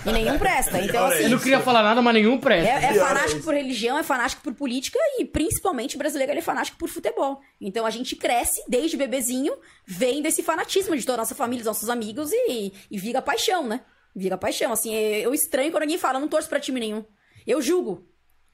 E 0.05 0.11
nenhum 0.11 0.37
presta. 0.39 0.79
Então, 0.81 1.05
assim, 1.05 1.23
Eu 1.23 1.29
não 1.29 1.39
queria 1.39 1.59
falar 1.59 1.83
nada, 1.83 2.01
mas 2.01 2.13
nenhum 2.13 2.39
presta. 2.39 2.69
é, 2.69 2.85
é 2.85 2.93
fanático 2.93 3.43
por 3.43 3.53
religião, 3.53 3.97
é 3.97 4.03
fanático 4.03 4.41
por 4.41 4.53
política 4.53 4.97
e 5.19 5.25
principalmente 5.25 5.95
o 5.95 5.99
brasileiro 5.99 6.31
ele 6.31 6.39
é 6.39 6.43
fanático 6.43 6.77
por 6.77 6.89
futebol. 6.89 7.39
Então 7.61 7.85
a 7.85 7.89
gente 7.89 8.15
cresce 8.15 8.61
desde 8.67 8.97
bebezinho 8.97 9.53
vendo 9.85 10.25
esse 10.25 10.41
fanatismo 10.43 10.95
de 10.97 11.05
toda 11.05 11.17
a 11.19 11.21
nossa 11.21 11.35
família, 11.35 11.63
dos 11.63 11.67
nossos 11.67 11.89
amigos 11.89 12.31
e, 12.31 12.73
e 12.89 12.97
vira 12.97 13.21
paixão, 13.21 13.56
né? 13.65 13.81
Vira 14.15 14.37
paixão. 14.37 14.71
Assim, 14.71 14.93
é- 14.93 15.21
eu 15.25 15.33
estranho 15.33 15.71
quando 15.71 15.83
alguém 15.83 15.97
fala, 15.97 16.19
não 16.19 16.27
torço 16.27 16.49
pra 16.49 16.59
time 16.59 16.79
nenhum. 16.79 17.05
Eu 17.45 17.61
julgo. 17.61 18.07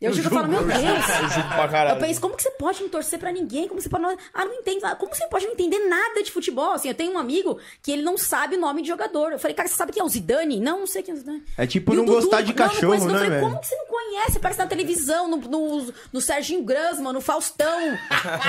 Eu, 0.03 0.13
julgo, 0.13 0.29
eu 0.29 0.33
falo, 0.33 0.47
meu 0.47 0.63
Deus. 0.63 0.79
Eu 0.79 1.29
julgo 1.29 1.49
pra 1.49 1.67
caralho. 1.67 1.95
Eu 1.97 1.99
penso, 2.05 2.21
como 2.21 2.35
que 2.35 2.43
você 2.43 2.51
pode 2.51 2.81
não 2.81 2.89
torcer 2.89 3.17
pra 3.19 3.31
ninguém? 3.31 3.67
Como 3.67 3.81
você 3.81 3.89
pode 3.89 4.03
não... 4.03 4.17
Ah, 4.33 4.45
não 4.45 4.53
entendo 4.53 4.81
nada. 4.81 4.95
Como 4.95 5.13
você 5.15 5.25
pode 5.27 5.45
não 5.45 5.53
entender 5.53 5.79
nada 5.87 6.21
de 6.21 6.31
futebol? 6.31 6.71
Assim, 6.71 6.87
eu 6.89 6.95
tenho 6.95 7.13
um 7.13 7.17
amigo 7.17 7.59
que 7.81 7.91
ele 7.91 8.01
não 8.01 8.17
sabe 8.17 8.55
o 8.55 8.59
nome 8.59 8.81
de 8.81 8.87
jogador. 8.87 9.31
Eu 9.31 9.39
falei, 9.39 9.55
cara, 9.55 9.67
você 9.69 9.75
sabe 9.75 9.91
quem 9.91 10.01
é 10.01 10.05
o 10.05 10.09
Zidane? 10.09 10.59
Não, 10.59 10.79
não 10.81 10.87
sei 10.87 11.01
quem 11.03 11.13
é 11.13 11.15
o 11.15 11.19
Zidane. 11.19 11.43
É 11.57 11.65
tipo 11.67 11.93
E 11.93 11.97
não 11.97 12.05
Dudu? 12.05 12.21
gostar 12.21 12.41
de 12.41 12.53
Não, 12.53 12.55
não 12.63 12.69
cachorro, 12.69 12.87
conheço. 12.87 13.07
Eu 13.07 13.11
né, 13.11 13.17
falei, 13.19 13.29
velho? 13.29 13.41
como 13.43 13.59
que 13.61 13.67
você 13.67 13.75
não 13.75 13.85
conhece? 13.85 14.37
aparece 14.37 14.59
na 14.59 14.67
televisão, 14.67 15.27
no, 15.27 15.37
no, 15.37 15.93
no 16.11 16.21
Serginho 16.21 16.63
Grasman, 16.63 17.13
no 17.13 17.21
Faustão. 17.21 17.97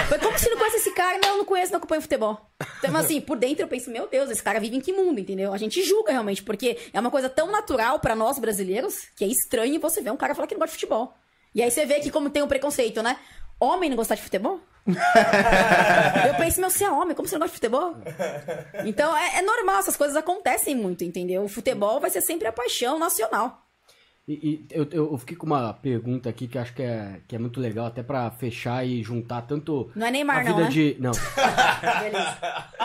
Foi 0.09 0.19
como 0.19 0.39
se 0.39 0.51
não 0.51 0.57
conhece 0.59 0.77
esse 0.79 0.91
cara. 0.93 1.19
Não, 1.23 1.39
não 1.39 1.45
conheço, 1.45 1.73
não 1.73 1.79
acompanho 1.79 2.03
futebol. 2.03 2.41
Então, 2.79 2.97
assim, 2.97 3.21
por 3.21 3.37
dentro 3.37 3.65
eu 3.65 3.69
penso, 3.69 3.91
meu 3.91 4.09
Deus, 4.09 4.31
esse 4.31 4.43
cara 4.43 4.59
vive 4.61 4.77
em 4.77 4.81
que 4.81 4.93
mundo, 4.93 5.21
entendeu? 5.21 5.53
A 5.53 5.57
gente 5.59 5.83
julga 5.83 6.13
realmente, 6.13 6.43
porque 6.43 6.79
é 6.93 7.01
uma 7.01 7.11
coisa 7.11 7.29
tão 7.29 7.51
natural 7.51 7.99
pra 8.01 8.15
nós 8.15 8.39
brasileiros 8.39 9.07
que 9.17 9.25
é 9.25 9.29
estranho 9.29 9.81
você 9.81 10.01
ver 10.01 10.11
um 10.11 10.17
cara 10.17 10.35
falar 10.35 10.47
que 10.47 10.55
não 10.55 10.61
gosta 10.61 10.75
de 10.75 10.81
futebol. 10.81 11.15
E 11.55 11.63
aí 11.63 11.71
você 11.71 11.87
vê 11.87 12.01
que 12.01 12.11
como 12.11 12.31
tem 12.31 12.43
um 12.43 12.49
preconceito, 12.49 13.03
né? 13.03 13.17
Homem 13.61 13.89
não 13.89 13.97
gostar 13.97 14.17
de 14.17 14.23
futebol? 14.23 14.61
eu 14.87 16.35
penso, 16.35 16.61
meu, 16.61 16.69
você 16.69 16.85
é 16.85 16.91
homem, 16.91 17.15
como 17.15 17.27
você 17.27 17.37
não 17.37 17.47
gosta 17.47 17.55
de 17.55 17.61
futebol? 17.61 17.95
Então 18.85 19.17
é, 19.17 19.39
é 19.39 19.43
normal, 19.43 19.79
essas 19.79 19.97
coisas 19.97 20.17
acontecem 20.17 20.75
muito, 20.75 21.05
entendeu? 21.05 21.45
O 21.45 21.49
futebol 21.49 22.01
vai 22.01 22.11
ser 22.11 22.21
sempre 22.21 22.47
a 22.49 22.53
paixão 22.53 22.99
nacional. 22.99 23.64
E, 24.27 24.33
e 24.33 24.67
eu, 24.71 24.89
eu 24.91 25.19
fiquei 25.19 25.37
com 25.37 25.45
uma 25.45 25.75
pergunta 25.75 26.31
aqui 26.31 26.49
que 26.49 26.57
acho 26.57 26.73
que 26.73 26.83
é, 26.83 27.21
que 27.29 27.37
é 27.37 27.39
muito 27.39 27.61
legal, 27.61 27.85
até 27.85 28.03
pra 28.03 28.31
fechar 28.31 28.83
e 28.87 29.03
juntar 29.03 29.43
tanto. 29.43 29.91
Não 29.95 30.07
é 30.07 30.11
Neymar, 30.11 30.39
a 30.39 30.41
vida 30.41 30.53
não, 30.55 30.61
né? 30.63 30.69
de. 30.71 30.97
Não. 30.99 31.13
Beleza. 32.01 32.39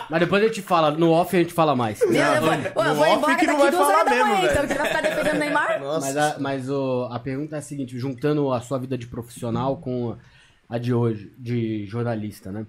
Mas 0.10 0.20
depois 0.20 0.44
a 0.44 0.48
gente 0.48 0.62
fala, 0.62 0.92
no 0.92 1.12
off 1.12 1.34
a 1.34 1.40
gente 1.40 1.54
fala 1.54 1.78
mais. 1.78 2.02
Meu, 2.02 2.22
eu 2.22 2.42
vou, 2.42 2.50
Ô, 2.52 2.86
eu 2.86 2.96
vou 2.96 3.06
off 3.06 3.18
embora 3.18 3.36
que 3.38 3.48
não 3.48 3.58
daqui 3.58 3.62
vai 3.62 3.72
duas 3.72 3.86
falar 3.86 4.00
horas 4.00 4.06
da 4.06 4.12
mesmo, 4.12 4.28
manhã, 4.28 4.42
velho. 4.42 4.52
então 4.52 4.68
você 4.68 4.74
vai 4.74 4.88
ficar 4.88 5.02
defendendo 5.02 5.36
o 5.36 5.40
Neymar? 5.40 5.80
Mas, 6.02 6.18
a, 6.18 6.40
mas 6.40 6.70
o, 6.70 7.08
a 7.10 7.20
pergunta 7.20 7.56
é 7.56 7.60
a 7.60 7.62
seguinte, 7.62 7.98
juntando 7.98 8.52
a 8.52 8.60
sua 8.60 8.78
vida 8.78 8.98
de 8.98 9.08
profissional 9.08 9.78
com 9.78 10.18
a 10.68 10.78
de 10.78 10.94
hoje, 10.94 11.32
de 11.38 11.86
jornalista, 11.86 12.52
né? 12.52 12.66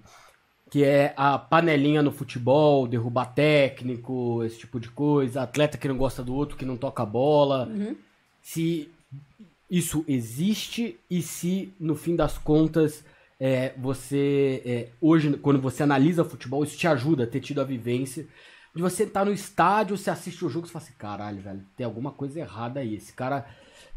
Que 0.69 0.85
é 0.85 1.13
a 1.17 1.37
panelinha 1.37 2.01
no 2.01 2.11
futebol, 2.11 2.87
derrubar 2.87 3.25
técnico, 3.25 4.41
esse 4.45 4.59
tipo 4.59 4.79
de 4.79 4.89
coisa, 4.89 5.41
atleta 5.41 5.77
que 5.77 5.87
não 5.89 5.97
gosta 5.97 6.23
do 6.23 6.33
outro, 6.33 6.55
que 6.55 6.63
não 6.63 6.77
toca 6.77 7.03
a 7.03 7.05
bola. 7.05 7.69
Se 8.41 8.89
isso 9.69 10.03
existe 10.07 10.99
e 11.09 11.21
se, 11.21 11.73
no 11.79 11.95
fim 11.95 12.15
das 12.15 12.37
contas, 12.37 13.03
é, 13.39 13.73
você, 13.77 14.61
é, 14.65 14.87
hoje, 14.99 15.37
quando 15.37 15.61
você 15.61 15.83
analisa 15.83 16.25
futebol, 16.25 16.63
isso 16.63 16.77
te 16.77 16.87
ajuda 16.87 17.23
a 17.23 17.27
ter 17.27 17.39
tido 17.39 17.61
a 17.61 17.63
vivência 17.63 18.27
de 18.75 18.81
você 18.81 19.03
estar 19.03 19.25
no 19.25 19.33
estádio, 19.33 19.97
você 19.97 20.09
assiste 20.09 20.45
o 20.45 20.49
jogo 20.49 20.65
e 20.65 20.69
você 20.69 20.73
fala 20.73 20.85
assim, 20.85 20.93
caralho, 20.97 21.41
velho, 21.41 21.61
tem 21.75 21.85
alguma 21.85 22.11
coisa 22.11 22.39
errada 22.39 22.79
aí. 22.79 22.95
Esse 22.95 23.11
cara 23.13 23.45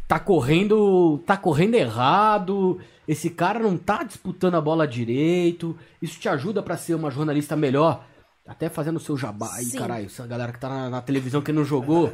tá 0.08 0.18
correndo, 0.18 1.18
tá 1.26 1.36
correndo 1.36 1.74
errado, 1.74 2.80
esse 3.06 3.30
cara 3.30 3.58
não 3.60 3.76
tá 3.78 4.02
disputando 4.02 4.56
a 4.56 4.60
bola 4.60 4.86
direito. 4.86 5.78
Isso 6.02 6.18
te 6.18 6.28
ajuda 6.28 6.62
pra 6.62 6.76
ser 6.76 6.94
uma 6.94 7.10
jornalista 7.10 7.54
melhor, 7.54 8.04
até 8.46 8.68
fazendo 8.68 8.96
o 8.96 9.00
seu 9.00 9.16
jabá 9.16 9.54
aí, 9.54 9.66
Sim. 9.66 9.78
caralho, 9.78 10.06
essa 10.06 10.26
galera 10.26 10.52
que 10.52 10.58
tá 10.58 10.68
na, 10.68 10.90
na 10.90 11.00
televisão 11.00 11.40
que 11.40 11.52
não 11.52 11.64
jogou. 11.64 12.12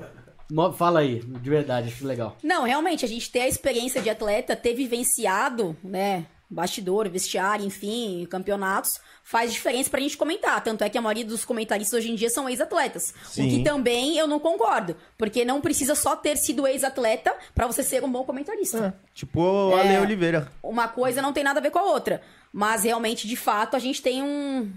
Fala 0.77 1.01
aí, 1.01 1.20
de 1.20 1.51
verdade, 1.51 1.89
acho 1.89 2.06
legal. 2.06 2.36
Não, 2.43 2.64
realmente, 2.64 3.05
a 3.05 3.09
gente 3.09 3.31
ter 3.31 3.40
a 3.40 3.48
experiência 3.48 4.01
de 4.02 4.10
atleta, 4.10 4.56
ter 4.56 4.74
vivenciado, 4.74 5.77
né, 5.82 6.27
bastidor, 6.51 7.09
vestiário, 7.09 7.64
enfim, 7.64 8.27
campeonatos, 8.28 9.01
faz 9.22 9.52
diferença 9.52 9.89
pra 9.89 10.01
gente 10.01 10.16
comentar. 10.16 10.60
Tanto 10.64 10.82
é 10.82 10.90
que 10.90 10.98
a 10.98 11.01
maioria 11.01 11.24
dos 11.24 11.44
comentaristas 11.44 11.97
hoje 12.01 12.10
em 12.10 12.16
dia 12.16 12.28
são 12.28 12.48
ex-atletas. 12.48 13.14
O 13.31 13.43
que 13.43 13.62
também 13.62 14.18
eu 14.18 14.27
não 14.27 14.40
concordo. 14.40 14.97
Porque 15.16 15.44
não 15.44 15.60
precisa 15.60 15.94
só 15.94 16.16
ter 16.16 16.36
sido 16.36 16.66
ex-atleta 16.66 17.32
pra 17.55 17.68
você 17.68 17.85
ser 17.85 18.02
um 18.02 18.10
bom 18.10 18.24
comentarista. 18.24 18.98
Tipo 19.14 19.40
o 19.40 19.77
Ale 19.77 19.94
É. 19.94 20.01
Oliveira. 20.01 20.51
Uma 20.60 20.89
coisa 20.89 21.22
não 21.22 21.32
tem 21.32 21.44
nada 21.44 21.60
a 21.60 21.62
ver 21.62 21.70
com 21.70 21.78
a 21.78 21.85
outra. 21.85 22.20
Mas 22.52 22.82
realmente, 22.82 23.28
de 23.28 23.36
fato, 23.36 23.77
a 23.77 23.78
gente 23.78 24.02
tem 24.02 24.20
um. 24.20 24.72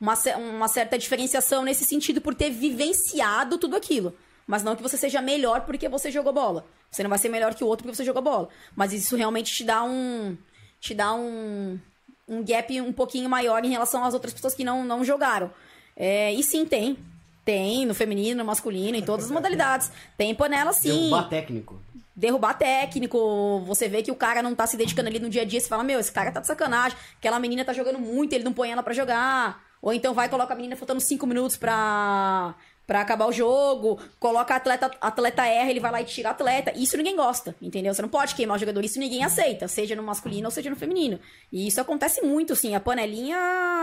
Uma, 0.00 0.14
uma 0.36 0.68
certa 0.68 0.98
diferenciação 0.98 1.64
nesse 1.64 1.84
sentido 1.84 2.20
por 2.20 2.34
ter 2.34 2.50
vivenciado 2.50 3.58
tudo 3.58 3.74
aquilo. 3.74 4.14
Mas 4.46 4.62
não 4.62 4.76
que 4.76 4.82
você 4.82 4.96
seja 4.96 5.20
melhor 5.20 5.62
porque 5.62 5.88
você 5.88 6.10
jogou 6.10 6.32
bola. 6.32 6.66
Você 6.90 7.02
não 7.02 7.10
vai 7.10 7.18
ser 7.18 7.28
melhor 7.28 7.54
que 7.54 7.64
o 7.64 7.66
outro 7.66 7.84
porque 7.84 7.96
você 7.96 8.04
jogou 8.04 8.22
bola. 8.22 8.48
Mas 8.76 8.92
isso 8.92 9.16
realmente 9.16 9.52
te 9.52 9.64
dá 9.64 9.82
um. 9.82 10.36
Te 10.80 10.94
dá 10.94 11.14
um. 11.14 11.78
Um 12.26 12.42
gap 12.42 12.80
um 12.80 12.92
pouquinho 12.92 13.28
maior 13.28 13.64
em 13.64 13.70
relação 13.70 14.02
às 14.04 14.14
outras 14.14 14.32
pessoas 14.32 14.54
que 14.54 14.64
não, 14.64 14.84
não 14.84 15.04
jogaram. 15.04 15.50
É, 15.96 16.32
e 16.32 16.42
sim, 16.42 16.64
tem. 16.64 16.98
Tem 17.44 17.84
no 17.84 17.94
feminino, 17.94 18.38
no 18.38 18.44
masculino, 18.46 18.96
em 18.96 19.02
todas 19.02 19.26
as 19.26 19.30
modalidades. 19.32 19.90
Tem 20.16 20.34
panela 20.34 20.72
sim 20.72 20.88
Derrubar 20.88 21.28
técnico. 21.28 21.82
derrubar 22.16 22.54
técnico, 22.54 23.60
você 23.66 23.88
vê 23.88 24.02
que 24.02 24.10
o 24.10 24.14
cara 24.14 24.42
não 24.42 24.54
tá 24.54 24.66
se 24.66 24.76
dedicando 24.78 25.08
ali 25.10 25.18
no 25.18 25.28
dia 25.28 25.42
a 25.42 25.44
dia, 25.44 25.60
você 25.60 25.68
fala, 25.68 25.84
meu, 25.84 26.00
esse 26.00 26.10
cara 26.10 26.32
tá 26.32 26.40
de 26.40 26.46
sacanagem, 26.46 26.96
aquela 27.18 27.38
menina 27.38 27.62
tá 27.64 27.72
jogando 27.74 27.98
muito, 27.98 28.32
ele 28.32 28.44
não 28.44 28.52
põe 28.54 28.70
ela 28.70 28.82
pra 28.82 28.94
jogar. 28.94 29.62
Ou 29.82 29.92
então 29.92 30.14
vai 30.14 30.26
e 30.26 30.30
coloca 30.30 30.54
a 30.54 30.56
menina 30.56 30.76
faltando 30.76 31.00
cinco 31.00 31.26
minutos 31.26 31.58
pra, 31.58 32.54
pra 32.86 33.00
acabar 33.00 33.26
o 33.26 33.32
jogo, 33.32 33.98
coloca 34.18 34.54
atleta, 34.54 34.90
atleta 35.00 35.46
erra, 35.46 35.70
ele 35.70 35.80
vai 35.80 35.90
lá 35.90 36.02
e 36.02 36.04
tira 36.04 36.30
atleta. 36.30 36.72
Isso 36.76 36.96
ninguém 36.96 37.16
gosta, 37.16 37.54
entendeu? 37.60 37.94
Você 37.94 38.02
não 38.02 38.08
pode 38.08 38.34
queimar 38.34 38.56
o 38.56 38.60
jogador, 38.60 38.84
isso 38.84 38.98
ninguém 38.98 39.24
aceita, 39.24 39.68
seja 39.68 39.96
no 39.96 40.02
masculino 40.02 40.46
ou 40.46 40.50
seja 40.50 40.70
no 40.70 40.76
feminino. 40.76 41.18
E 41.52 41.66
isso 41.66 41.80
acontece 41.80 42.22
muito, 42.22 42.54
sim, 42.54 42.74
a 42.74 42.80
panelinha 42.80 43.36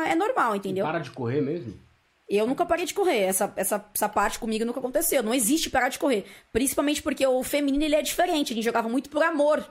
é 0.07 0.15
normal, 0.15 0.55
entendeu? 0.55 0.85
Para 0.85 0.99
de 0.99 1.11
correr 1.11 1.41
mesmo? 1.41 1.79
Eu 2.29 2.47
nunca 2.47 2.65
parei 2.65 2.85
de 2.85 2.93
correr. 2.93 3.23
Essa, 3.23 3.51
essa, 3.57 3.85
essa 3.93 4.07
parte 4.07 4.39
comigo 4.39 4.63
nunca 4.63 4.79
aconteceu. 4.79 5.21
Não 5.21 5.33
existe 5.33 5.69
parar 5.69 5.89
de 5.89 5.99
correr. 5.99 6.23
Principalmente 6.53 7.03
porque 7.03 7.27
o 7.27 7.43
feminino 7.43 7.83
ele 7.83 7.95
é 7.95 8.01
diferente. 8.01 8.53
A 8.53 8.55
gente 8.55 8.63
jogava 8.63 8.87
muito 8.87 9.09
por 9.09 9.21
amor. 9.21 9.67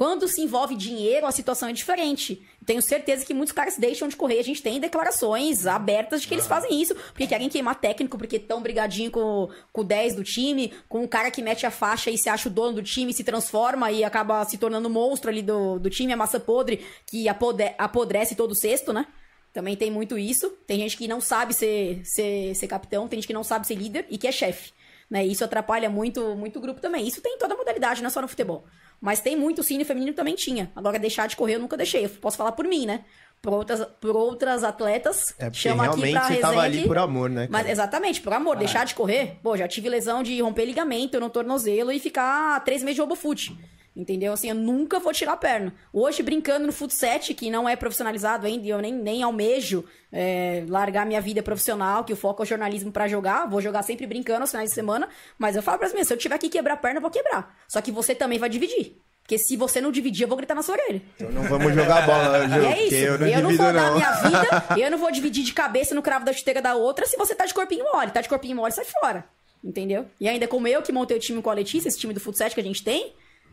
Quando 0.00 0.26
se 0.26 0.40
envolve 0.40 0.74
dinheiro, 0.74 1.26
a 1.26 1.30
situação 1.30 1.68
é 1.68 1.74
diferente. 1.74 2.42
Tenho 2.64 2.80
certeza 2.80 3.22
que 3.22 3.34
muitos 3.34 3.52
caras 3.52 3.76
deixam 3.76 4.08
de 4.08 4.16
correr. 4.16 4.38
A 4.38 4.42
gente 4.42 4.62
tem 4.62 4.80
declarações 4.80 5.66
abertas 5.66 6.22
de 6.22 6.26
que 6.26 6.32
eles 6.32 6.46
fazem 6.46 6.80
isso 6.80 6.94
porque 6.94 7.26
querem 7.26 7.50
queimar 7.50 7.74
técnico, 7.74 8.16
porque 8.16 8.36
estão 8.36 8.62
brigadinho 8.62 9.10
com, 9.10 9.50
com 9.70 9.80
o 9.82 9.84
10 9.84 10.14
do 10.14 10.24
time, 10.24 10.72
com 10.88 11.04
o 11.04 11.08
cara 11.08 11.30
que 11.30 11.42
mete 11.42 11.66
a 11.66 11.70
faixa 11.70 12.10
e 12.10 12.16
se 12.16 12.30
acha 12.30 12.48
o 12.48 12.50
dono 12.50 12.76
do 12.76 12.82
time, 12.82 13.12
se 13.12 13.22
transforma 13.22 13.92
e 13.92 14.02
acaba 14.02 14.42
se 14.46 14.56
tornando 14.56 14.88
o 14.88 14.90
monstro 14.90 15.28
ali 15.28 15.42
do, 15.42 15.78
do 15.78 15.90
time, 15.90 16.14
a 16.14 16.16
massa 16.16 16.40
podre, 16.40 16.82
que 17.04 17.28
apode- 17.28 17.74
apodrece 17.76 18.34
todo 18.34 18.52
o 18.52 18.56
cesto, 18.56 18.94
né? 18.94 19.06
Também 19.52 19.76
tem 19.76 19.90
muito 19.90 20.16
isso. 20.16 20.48
Tem 20.66 20.78
gente 20.78 20.96
que 20.96 21.06
não 21.06 21.20
sabe 21.20 21.52
ser, 21.52 22.00
ser, 22.06 22.54
ser 22.54 22.66
capitão, 22.68 23.06
tem 23.06 23.18
gente 23.18 23.26
que 23.26 23.34
não 23.34 23.44
sabe 23.44 23.66
ser 23.66 23.74
líder 23.74 24.06
e 24.08 24.16
que 24.16 24.26
é 24.26 24.32
chefe. 24.32 24.72
Né? 25.10 25.26
Isso 25.26 25.44
atrapalha 25.44 25.90
muito, 25.90 26.36
muito 26.36 26.58
o 26.58 26.62
grupo 26.62 26.80
também. 26.80 27.06
Isso 27.06 27.20
tem 27.20 27.34
em 27.34 27.38
toda 27.38 27.56
modalidade, 27.56 28.00
não 28.00 28.06
é 28.06 28.10
só 28.10 28.22
no 28.22 28.28
futebol. 28.28 28.64
Mas 29.00 29.20
tem 29.20 29.34
muito, 29.34 29.62
no 29.62 29.84
feminino 29.84 30.12
também 30.12 30.34
tinha. 30.34 30.70
Agora, 30.76 30.98
deixar 30.98 31.26
de 31.26 31.34
correr 31.34 31.54
eu 31.54 31.58
nunca 31.60 31.76
deixei. 31.76 32.04
Eu 32.04 32.10
posso 32.10 32.36
falar 32.36 32.52
por 32.52 32.66
mim, 32.66 32.84
né? 32.84 33.04
Por 33.40 33.54
outras, 33.54 33.82
por 33.98 34.14
outras 34.14 34.62
atletas. 34.62 35.34
É 35.38 35.44
porque 35.44 35.58
chama 35.58 35.86
aqui 35.86 36.00
realmente 36.00 36.12
pra 36.12 36.28
você 36.28 36.40
tava 36.40 36.60
ali 36.60 36.86
por 36.86 36.98
amor, 36.98 37.30
né? 37.30 37.48
Mas 37.50 37.66
exatamente, 37.66 38.20
por 38.20 38.34
amor, 38.34 38.56
deixar 38.56 38.84
de 38.84 38.94
correr. 38.94 39.38
Pô, 39.42 39.56
já 39.56 39.66
tive 39.66 39.88
lesão 39.88 40.22
de 40.22 40.38
romper 40.42 40.66
ligamento 40.66 41.18
no 41.18 41.30
tornozelo 41.30 41.90
e 41.90 41.98
ficar 41.98 42.62
três 42.64 42.82
meses 42.82 42.96
de 42.96 43.00
robofute. 43.00 43.56
Entendeu? 43.94 44.32
Assim, 44.32 44.48
eu 44.48 44.54
nunca 44.54 45.00
vou 45.00 45.12
tirar 45.12 45.32
a 45.32 45.36
perna. 45.36 45.74
Hoje, 45.92 46.22
brincando 46.22 46.64
no 46.66 46.72
futset, 46.72 47.34
que 47.34 47.50
não 47.50 47.68
é 47.68 47.74
profissionalizado 47.74 48.46
ainda, 48.46 48.64
e 48.64 48.70
eu 48.70 48.78
nem, 48.78 48.92
nem 48.92 49.22
almejo 49.22 49.84
é, 50.12 50.64
largar 50.68 51.04
minha 51.04 51.20
vida 51.20 51.42
profissional, 51.42 52.04
que 52.04 52.12
o 52.12 52.16
foco 52.16 52.42
é 52.42 52.44
o 52.44 52.46
jornalismo 52.46 52.92
pra 52.92 53.08
jogar. 53.08 53.48
Vou 53.48 53.60
jogar 53.60 53.82
sempre 53.82 54.06
brincando 54.06 54.42
aos 54.42 54.50
finais 54.50 54.70
de 54.70 54.74
semana. 54.74 55.08
Mas 55.36 55.56
eu 55.56 55.62
falo 55.62 55.78
pras 55.78 55.92
minhas, 55.92 56.06
se 56.06 56.14
eu 56.14 56.18
tiver 56.18 56.38
que 56.38 56.48
quebrar 56.48 56.74
a 56.74 56.76
perna, 56.76 56.98
eu 56.98 57.02
vou 57.02 57.10
quebrar. 57.10 57.56
Só 57.66 57.80
que 57.80 57.90
você 57.90 58.14
também 58.14 58.38
vai 58.38 58.48
dividir. 58.48 58.96
Porque 59.22 59.38
se 59.38 59.56
você 59.56 59.80
não 59.80 59.92
dividir, 59.92 60.22
eu 60.24 60.28
vou 60.28 60.36
gritar 60.36 60.54
na 60.54 60.62
sua 60.62 60.74
orelha. 60.74 61.02
Então 61.16 61.30
não 61.30 61.42
vamos 61.44 61.74
jogar 61.74 62.06
bola, 62.06 62.46
Ju, 62.50 62.66
é 62.66 62.82
isso. 62.84 62.94
eu 62.94 63.18
não 63.18 63.26
eu 63.26 63.42
não 63.42 63.56
vou 63.56 63.72
dar 63.72 63.90
não. 63.90 63.94
minha 63.96 64.12
vida, 64.12 64.64
eu 64.76 64.90
não 64.90 64.98
vou 64.98 65.12
dividir 65.12 65.44
de 65.44 65.52
cabeça 65.52 65.94
no 65.94 66.02
cravo 66.02 66.24
da 66.24 66.32
chuteira 66.32 66.60
da 66.60 66.74
outra 66.74 67.06
se 67.06 67.16
você 67.16 67.34
tá 67.34 67.44
de 67.46 67.54
corpinho 67.54 67.84
mole. 67.92 68.10
Tá 68.10 68.20
de 68.20 68.28
corpinho 68.28 68.56
mole, 68.56 68.72
sai 68.72 68.84
fora. 68.84 69.24
Entendeu? 69.62 70.06
E 70.18 70.28
ainda 70.28 70.48
como 70.48 70.66
eu 70.66 70.80
que 70.80 70.90
montei 70.90 71.16
o 71.16 71.20
time 71.20 71.42
com 71.42 71.50
a 71.50 71.54
Letícia, 71.54 71.88
esse 71.88 71.98
time 71.98 72.14
do 72.14 72.20
futsal 72.20 72.48
que 72.50 72.60
a 72.60 72.64
gente 72.64 72.82
tem, 72.82 73.12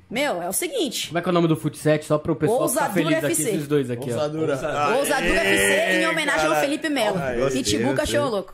meu, 0.10 0.42
é 0.42 0.48
o 0.48 0.54
seguinte. 0.54 1.08
Como 1.08 1.18
é 1.20 1.22
que 1.22 1.28
é 1.28 1.32
o 1.32 1.34
nome 1.34 1.48
do 1.50 1.56
Futset? 1.58 2.06
Só 2.06 2.18
pro 2.18 2.36
pessoal 2.36 2.62
Ousadura 2.62 2.94
ficar 2.94 3.04
feliz 3.04 3.18
aqui, 3.24 3.32
FC. 3.34 3.50
esses 3.50 3.68
dois 3.68 3.92
aqui, 3.92 4.10
ó. 4.10 4.14
Ousadura. 4.14 4.54
Ousadura 4.98 5.40
FC 5.42 5.92
em 6.02 6.08
homenagem 6.08 6.48
ao 6.48 6.56
Felipe 6.56 6.90
Melo. 6.90 7.18
Pitbull. 7.52 7.94
Cachorro 7.94 8.30
Louco. 8.30 8.54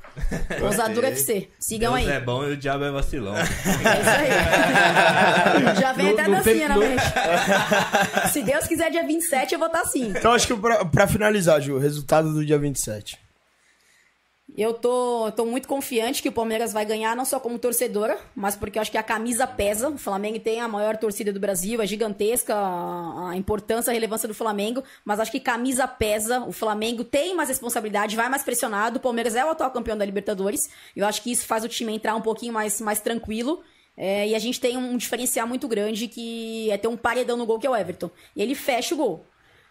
Ousadura 0.63 1.09
FC. 1.09 1.49
Sigam 1.59 1.93
Deus 1.93 2.07
aí. 2.09 2.15
é 2.15 2.19
bom 2.19 2.43
e 2.45 2.53
o 2.53 2.57
diabo 2.57 2.83
é 2.85 2.91
vacilão. 2.91 3.35
É 3.37 3.43
isso 3.43 3.53
aí. 5.69 5.75
Já 5.79 5.93
vem 5.93 6.07
No- 6.07 6.13
até 6.13 6.27
no 6.27 6.35
dancinha 6.37 6.69
na 6.69 6.77
mente. 6.77 7.03
Se 8.31 8.41
Deus 8.41 8.65
quiser, 8.67 8.89
dia 8.91 9.05
27 9.05 9.53
eu 9.53 9.59
vou 9.59 9.67
estar 9.67 9.81
assim. 9.81 10.09
Então 10.09 10.31
acho 10.33 10.47
que 10.47 10.55
pra, 10.55 10.83
pra 10.85 11.07
finalizar, 11.07 11.61
Ju, 11.61 11.75
o 11.75 11.79
resultado 11.79 12.33
do 12.33 12.45
dia 12.45 12.57
27. 12.57 13.17
Eu 14.55 14.71
tô, 14.71 15.31
tô 15.31 15.45
muito 15.45 15.67
confiante 15.67 16.21
que 16.21 16.29
o 16.29 16.31
Palmeiras 16.31 16.71
vai 16.71 16.85
ganhar, 16.85 17.15
não 17.15 17.25
só 17.25 17.39
como 17.39 17.57
torcedora, 17.57 18.19
mas 18.35 18.55
porque 18.55 18.77
eu 18.77 18.83
acho 18.83 18.91
que 18.91 18.97
a 18.99 19.03
camisa 19.03 19.47
pesa. 19.47 19.89
O 19.89 19.97
Flamengo 19.97 20.39
tem 20.39 20.61
a 20.61 20.67
maior 20.67 20.95
torcida 20.95 21.33
do 21.33 21.39
Brasil, 21.39 21.81
é 21.81 21.87
gigantesca 21.87 22.53
a, 22.55 23.35
importância, 23.35 23.89
a 23.89 23.93
relevância 23.93 24.27
do 24.27 24.33
Flamengo, 24.35 24.83
mas 25.03 25.19
acho 25.19 25.31
que 25.31 25.39
camisa 25.39 25.87
pesa. 25.87 26.41
O 26.41 26.51
Flamengo 26.51 27.03
tem 27.03 27.35
mais 27.35 27.49
responsabilidade, 27.49 28.15
vai 28.15 28.29
mais 28.29 28.43
pressionado. 28.43 28.97
O 28.97 29.01
Palmeiras 29.01 29.35
é 29.35 29.43
o 29.43 29.49
atual 29.49 29.71
campeão 29.71 29.97
da 29.97 30.05
Libertadores. 30.05 30.69
Eu 30.95 31.07
acho 31.07 31.23
que 31.23 31.31
isso 31.31 31.47
faz 31.47 31.63
o 31.63 31.67
time 31.67 31.91
entrar 31.91 32.15
um 32.15 32.21
pouquinho 32.21 32.53
mais, 32.53 32.79
mais 32.79 32.99
tranquilo. 32.99 33.63
É, 33.97 34.27
e 34.27 34.35
a 34.35 34.39
gente 34.39 34.59
tem 34.59 34.77
um 34.77 34.97
diferencial 34.97 35.47
muito 35.47 35.67
grande 35.67 36.07
que 36.07 36.69
é 36.69 36.77
ter 36.77 36.87
um 36.87 36.97
paredão 36.97 37.37
no 37.37 37.45
gol, 37.45 37.57
que 37.57 37.65
é 37.65 37.69
o 37.69 37.75
Everton. 37.75 38.09
E 38.35 38.41
ele 38.43 38.53
fecha 38.53 38.93
o 38.93 38.97
gol. 38.97 39.25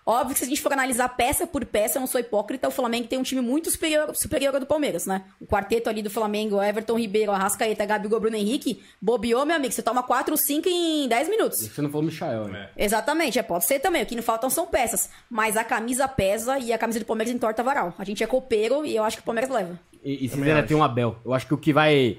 Óbvio 0.04 0.32
que 0.34 0.40
se 0.40 0.44
a 0.44 0.48
gente 0.48 0.60
for 0.60 0.72
analisar 0.72 1.08
peça 1.10 1.46
por 1.46 1.64
peça, 1.64 1.96
eu 1.96 2.00
não 2.00 2.06
sou 2.08 2.20
hipócrita, 2.20 2.66
o 2.66 2.72
Flamengo 2.72 3.06
tem 3.06 3.18
um 3.18 3.22
time 3.22 3.40
muito 3.40 3.70
superior, 3.70 4.14
superior 4.16 4.52
ao 4.52 4.58
do 4.60 4.66
Palmeiras, 4.66 5.06
né? 5.06 5.22
O 5.40 5.46
quarteto 5.46 5.88
ali 5.88 6.02
do 6.02 6.10
Flamengo, 6.10 6.60
Everton 6.60 6.98
Ribeiro, 6.98 7.30
Arrascaeta, 7.30 7.86
Gabigol, 7.86 8.18
Bruno 8.18 8.34
Henrique, 8.36 8.82
bobeou, 9.00 9.46
meu 9.46 9.54
amigo, 9.54 9.72
você 9.72 9.80
toma 9.82 10.02
4 10.02 10.32
ou 10.32 10.36
5 10.36 10.68
em 10.68 11.06
10 11.06 11.28
minutos. 11.28 11.60
Você 11.60 11.80
não 11.80 11.88
falou 11.88 12.04
Michael, 12.06 12.48
né? 12.48 12.70
Exatamente, 12.76 13.38
é, 13.38 13.42
pode 13.44 13.64
ser 13.64 13.78
também. 13.78 14.02
O 14.02 14.06
que 14.06 14.16
não 14.16 14.22
faltam 14.24 14.50
são 14.50 14.66
peças. 14.66 15.08
Mas 15.30 15.56
a 15.56 15.62
camisa 15.62 16.08
pesa 16.08 16.58
e 16.58 16.72
a 16.72 16.78
camisa 16.78 16.98
do 16.98 17.04
Palmeiras 17.06 17.32
entorta 17.32 17.62
varal. 17.62 17.94
A 17.96 18.02
gente 18.04 18.24
é 18.24 18.26
copeiro 18.26 18.84
e 18.84 18.96
eu 18.96 19.04
acho 19.04 19.18
que 19.18 19.22
o 19.22 19.26
Palmeiras 19.26 19.50
leva. 19.54 19.78
E, 20.04 20.24
e 20.24 20.28
vocês 20.28 20.42
ainda 20.42 20.64
tem 20.64 20.76
um 20.76 20.82
Abel. 20.82 21.16
Eu 21.24 21.32
acho 21.32 21.46
que 21.46 21.54
o 21.54 21.58
que 21.58 21.72
vai. 21.72 22.18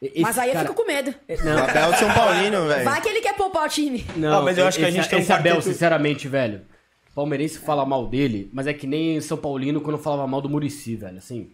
esse 0.00 0.20
Mas 0.20 0.38
aí 0.38 0.50
eu 0.50 0.54
cara- 0.54 0.68
fico 0.68 0.80
com 0.80 0.86
medo. 0.86 1.12
O 1.28 1.58
Abel 1.68 1.92
de 1.92 1.98
São 1.98 2.14
Paulino, 2.14 2.66
velho. 2.68 2.84
Vai 2.84 3.00
que 3.00 3.08
ele 3.08 3.20
quer 3.20 3.34
poupar 3.34 3.64
o 3.66 3.68
time. 3.68 4.06
Não, 4.14 4.38
Ah, 4.38 4.42
mas 4.42 4.56
eu 4.56 4.64
acho 4.64 4.78
que 4.78 4.84
a 4.84 4.88
esse- 4.88 4.96
gente 4.96 5.08
tem 5.08 5.18
um 5.18 5.22
esse 5.22 5.32
Abel, 5.32 5.54
quarteto- 5.56 5.72
sinceramente, 5.72 6.28
velho. 6.28 6.62
Palmeirense 7.16 7.58
fala 7.58 7.86
mal 7.86 8.06
dele, 8.06 8.50
mas 8.52 8.66
é 8.66 8.74
que 8.74 8.86
nem 8.86 9.18
São 9.22 9.38
Paulino 9.38 9.80
quando 9.80 9.96
falava 9.96 10.26
mal 10.26 10.42
do 10.42 10.50
Murici, 10.50 10.96
velho. 10.96 11.16
Assim, 11.16 11.50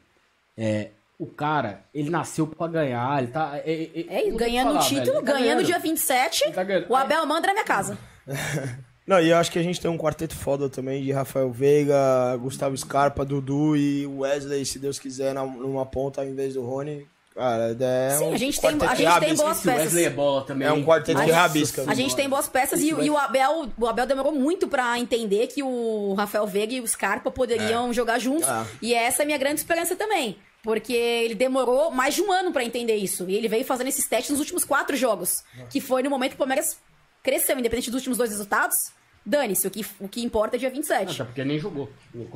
é, 0.59 0.89
o 1.17 1.25
cara, 1.25 1.85
ele 1.95 2.11
nasceu 2.11 2.49
pra 2.49 2.67
ganhar, 2.67 3.23
ele 3.23 3.31
tá. 3.31 3.53
É, 3.65 3.89
é, 3.95 4.27
É, 4.27 4.31
ganhando 4.33 4.71
o 4.71 4.73
falar, 4.73 4.85
título, 4.85 5.05
velho. 5.05 5.19
Ele 5.19 5.27
tá 5.27 5.33
ganhando 5.33 5.45
ganhando. 5.59 5.65
dia 5.65 5.79
27. 5.79 6.45
Ele 6.47 6.53
tá 6.53 6.65
ganhando. 6.65 6.87
O 6.91 6.97
Abel 6.97 7.25
manda 7.27 7.47
na 7.47 7.53
minha 7.53 7.65
casa. 7.65 7.97
Não, 9.07 9.21
e 9.21 9.31
eu 9.31 9.37
acho 9.37 9.53
que 9.53 9.59
a 9.59 9.63
gente 9.63 9.81
tem 9.81 9.89
um 9.91 9.97
quarteto 9.97 10.35
foda 10.35 10.69
também 10.69 11.01
de 11.03 11.13
Rafael 11.13 11.51
Veiga, 11.53 12.37
Gustavo 12.41 12.77
Scarpa, 12.77 13.25
Dudu 13.25 13.77
e 13.77 14.05
Wesley, 14.07 14.65
se 14.65 14.81
Deus 14.81 14.99
quiser, 14.99 15.33
numa 15.35 15.87
ponta 15.87 16.21
ao 16.21 16.27
invés 16.27 16.55
do 16.55 16.63
Rony. 16.65 17.07
Cara, 17.35 17.75
é 17.81 18.11
Sim, 18.19 18.25
um 18.25 18.35
a 18.35 18.37
gente 18.37 18.61
tem- 18.61 18.71
a 18.71 18.95
gente 18.95 19.21
tem 19.21 19.35
boas 19.35 19.59
Esse 19.59 19.69
Wesley 19.69 20.03
é 20.03 20.05
peças. 20.05 20.13
bola 20.17 20.45
também. 20.45 20.69
É 20.69 20.73
um 20.73 20.85
quarteto 20.85 21.19
A 21.19 21.25
que 21.25 21.31
rabisca. 21.31 21.85
A 21.87 21.95
gente 21.95 22.15
tem 22.15 22.29
boas 22.29 22.47
peças 22.47 22.81
e, 22.81 22.89
e 22.91 23.11
o, 23.11 23.17
Abel, 23.17 23.71
o 23.79 23.87
Abel 23.87 24.07
demorou 24.07 24.33
muito 24.33 24.69
pra 24.69 24.99
entender 24.99 25.47
que 25.47 25.63
o 25.63 26.15
Rafael 26.15 26.47
Veiga 26.47 26.75
e 26.75 26.81
o 26.81 26.87
Scarpa 26.87 27.31
poderiam 27.31 27.93
jogar 27.93 28.19
juntos. 28.19 28.49
Ah. 28.49 28.67
E 28.83 28.93
essa 28.95 29.23
é 29.23 29.25
a 29.25 29.27
minha 29.27 29.39
grande 29.39 29.61
esperança 29.61 29.97
também. 29.97 30.37
Porque 30.63 30.93
ele 30.93 31.35
demorou 31.35 31.91
mais 31.91 32.15
de 32.15 32.23
um 32.23 32.31
ano 32.31 32.53
pra 32.53 32.63
entender 32.63 32.95
isso. 32.97 33.25
E 33.29 33.35
ele 33.35 33.49
veio 33.49 33.65
fazendo 33.65 33.89
esses 33.89 34.07
testes 34.07 34.31
nos 34.31 34.39
últimos 34.41 34.65
quatro 34.65 34.95
jogos. 34.95 35.43
Que 35.71 35.81
foi 35.81 36.03
no 36.03 36.11
momento 36.11 36.31
que 36.33 36.37
o 36.37 36.39
Palmeiras 36.39 36.77
cresceu, 37.23 37.59
independente 37.59 37.91
dos 37.91 37.99
últimos 38.01 38.19
dois 38.19 38.31
resultados. 38.31 38.77
Dane-se, 39.24 39.66
o 39.66 39.70
que, 39.70 39.86
o 40.01 40.09
que 40.09 40.23
importa 40.24 40.57
é 40.57 40.59
dia 40.59 40.69
27. 40.70 41.12
Até 41.15 41.24
porque 41.24 41.44
nem 41.44 41.59
jogou. 41.59 41.89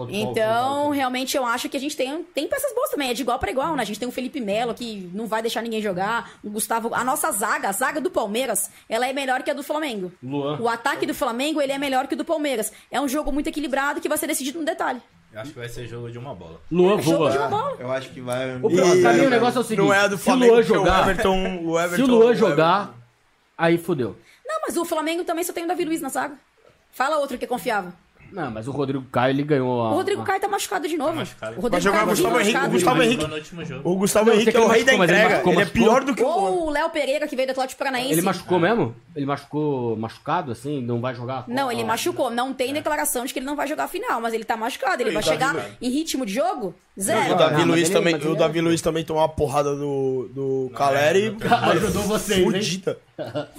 Então, 0.08 0.90
realmente, 0.90 1.36
eu 1.36 1.44
acho 1.44 1.68
que 1.68 1.76
a 1.76 1.80
gente 1.80 1.96
tem, 1.96 2.22
tem 2.34 2.46
peças 2.46 2.72
boas 2.74 2.90
também. 2.90 3.10
É 3.10 3.14
de 3.14 3.22
igual 3.22 3.38
para 3.38 3.50
igual, 3.50 3.74
né? 3.74 3.82
A 3.82 3.86
gente 3.86 3.98
tem 3.98 4.08
o 4.08 4.12
Felipe 4.12 4.40
Melo, 4.40 4.72
que 4.74 5.10
não 5.12 5.26
vai 5.26 5.42
deixar 5.42 5.62
ninguém 5.62 5.82
jogar. 5.82 6.32
O 6.44 6.50
Gustavo... 6.50 6.94
A 6.94 7.02
nossa 7.02 7.30
zaga, 7.32 7.68
a 7.68 7.72
zaga 7.72 8.00
do 8.00 8.10
Palmeiras, 8.10 8.70
ela 8.88 9.06
é 9.06 9.12
melhor 9.12 9.42
que 9.42 9.50
a 9.50 9.54
do 9.54 9.62
Flamengo. 9.64 10.12
Luan. 10.22 10.58
O 10.60 10.68
ataque 10.68 11.06
do 11.06 11.14
Flamengo, 11.14 11.60
ele 11.60 11.72
é 11.72 11.78
melhor 11.78 12.06
que 12.06 12.14
o 12.14 12.16
do 12.16 12.24
Palmeiras. 12.24 12.72
É 12.90 13.00
um 13.00 13.08
jogo 13.08 13.32
muito 13.32 13.48
equilibrado 13.48 14.00
que 14.00 14.08
vai 14.08 14.16
ser 14.18 14.26
decidido 14.28 14.58
no 14.60 14.64
detalhe. 14.64 15.02
Eu 15.32 15.40
acho 15.40 15.52
que 15.52 15.58
vai 15.58 15.68
ser 15.68 15.86
jogo 15.86 16.10
de 16.10 16.18
uma 16.18 16.34
bola. 16.34 16.60
Luan 16.70 16.98
É 16.98 17.02
jogo 17.02 17.18
voa. 17.18 17.30
de 17.32 17.38
uma 17.38 17.48
bola. 17.48 17.76
Eu 17.78 17.92
acho 17.92 18.10
que 18.10 18.20
vai. 18.20 18.56
O 18.56 18.60
pro- 18.70 19.00
pra 19.02 19.12
mim 19.12 19.26
o 19.26 19.30
negócio 19.30 19.58
é 19.58 19.60
o 19.60 19.64
seguinte: 19.64 19.84
Não 19.86 19.92
é 19.92 20.16
se 20.16 20.30
o 20.30 20.34
Luan 20.34 20.62
jogar, 20.62 21.06
o 21.06 21.10
Everton... 21.10 21.60
O 21.64 21.78
se 21.78 21.84
Everton 21.84 22.04
o 22.04 22.06
Luan 22.16 22.34
jogar, 22.34 22.94
aí 23.58 23.76
fodeu. 23.76 24.16
Não, 24.46 24.60
mas 24.66 24.76
o 24.76 24.84
Flamengo 24.84 25.24
também 25.24 25.44
só 25.44 25.52
tem 25.52 25.64
o 25.64 25.68
Davi 25.68 25.84
Luiz 25.84 26.00
na 26.00 26.08
zaga. 26.08 26.34
Fala 26.96 27.18
outro 27.18 27.36
que 27.36 27.44
é 27.44 27.48
confiável. 27.48 27.92
Não, 28.32 28.50
mas 28.50 28.66
o 28.66 28.72
Rodrigo 28.72 29.04
Caio, 29.12 29.30
ele 29.32 29.44
ganhou 29.44 29.82
a... 29.82 29.92
O 29.92 29.94
Rodrigo 29.94 30.24
Caio 30.24 30.40
tá 30.40 30.48
machucado 30.48 30.88
de 30.88 30.96
novo. 30.96 31.14
machucado. 31.14 31.52
O 31.58 31.60
Rodrigo 31.60 31.70
Vai 31.70 31.80
jogar 31.80 31.96
Caio 31.98 32.08
Gustavo 32.08 32.34
Henrique, 32.40 32.52
machucado. 32.54 32.72
Gustavo 32.72 33.02
Ele 33.02 33.06
Henrique. 33.12 33.80
O 33.84 33.96
Gustavo 33.96 34.24
Não, 34.26 34.32
eu 34.32 34.36
sei 34.40 34.42
Henrique 34.42 34.50
que 34.50 34.56
é 34.56 34.60
o 34.60 34.64
ele 34.64 34.72
rei 34.74 34.84
da 34.84 34.92
ele 34.94 35.02
entrega. 35.04 35.28
machucou, 35.28 35.52
Ele 35.52 35.62
é 35.62 35.66
pior 35.66 36.04
do 36.04 36.14
que 36.14 36.22
o... 36.24 36.26
Ou 36.26 36.66
o 36.66 36.70
Léo 36.70 36.90
Pereira, 36.90 37.28
que 37.28 37.36
veio 37.36 37.46
do 37.46 37.52
Atlético 37.52 37.78
Paranaense. 37.78 38.10
Ele 38.12 38.22
machucou 38.22 38.58
mesmo? 38.58 38.96
Ele 39.14 39.26
machucou 39.26 39.96
machucado, 39.96 40.50
assim? 40.50 40.82
Não 40.82 41.00
vai 41.00 41.14
jogar? 41.14 41.44
Não, 41.46 41.70
ele 41.70 41.84
machucou. 41.84 42.28
Não 42.30 42.52
tem 42.52 42.72
declaração 42.72 43.24
de 43.24 43.32
que 43.32 43.38
ele 43.38 43.46
não 43.46 43.54
vai 43.54 43.68
jogar 43.68 43.84
a 43.84 43.88
final, 43.88 44.20
mas 44.20 44.34
ele 44.34 44.44
tá 44.44 44.56
machucado. 44.56 45.00
Ele 45.02 45.12
vai 45.12 45.22
chegar 45.22 45.54
em 45.80 45.88
ritmo 45.88 46.26
de 46.26 46.34
jogo? 46.34 46.74
Zero. 46.98 47.34
O 47.34 47.36
Davi, 47.36 47.54
mas 47.58 47.66
Luiz 47.66 47.88
ele- 47.90 47.94
também, 47.98 48.14
o 48.16 48.18
ele- 48.30 48.36
Davi 48.36 48.60
Luiz 48.60 48.82
também 48.82 49.04
tomou 49.04 49.22
uma 49.22 49.28
porrada 49.28 49.74
do, 49.76 50.28
do 50.34 50.72
Caleri. 50.74 51.36
Ajudou 51.70 52.02
vocês, 52.02 52.40
hein? 52.40 52.44
Fudida. 52.44 52.98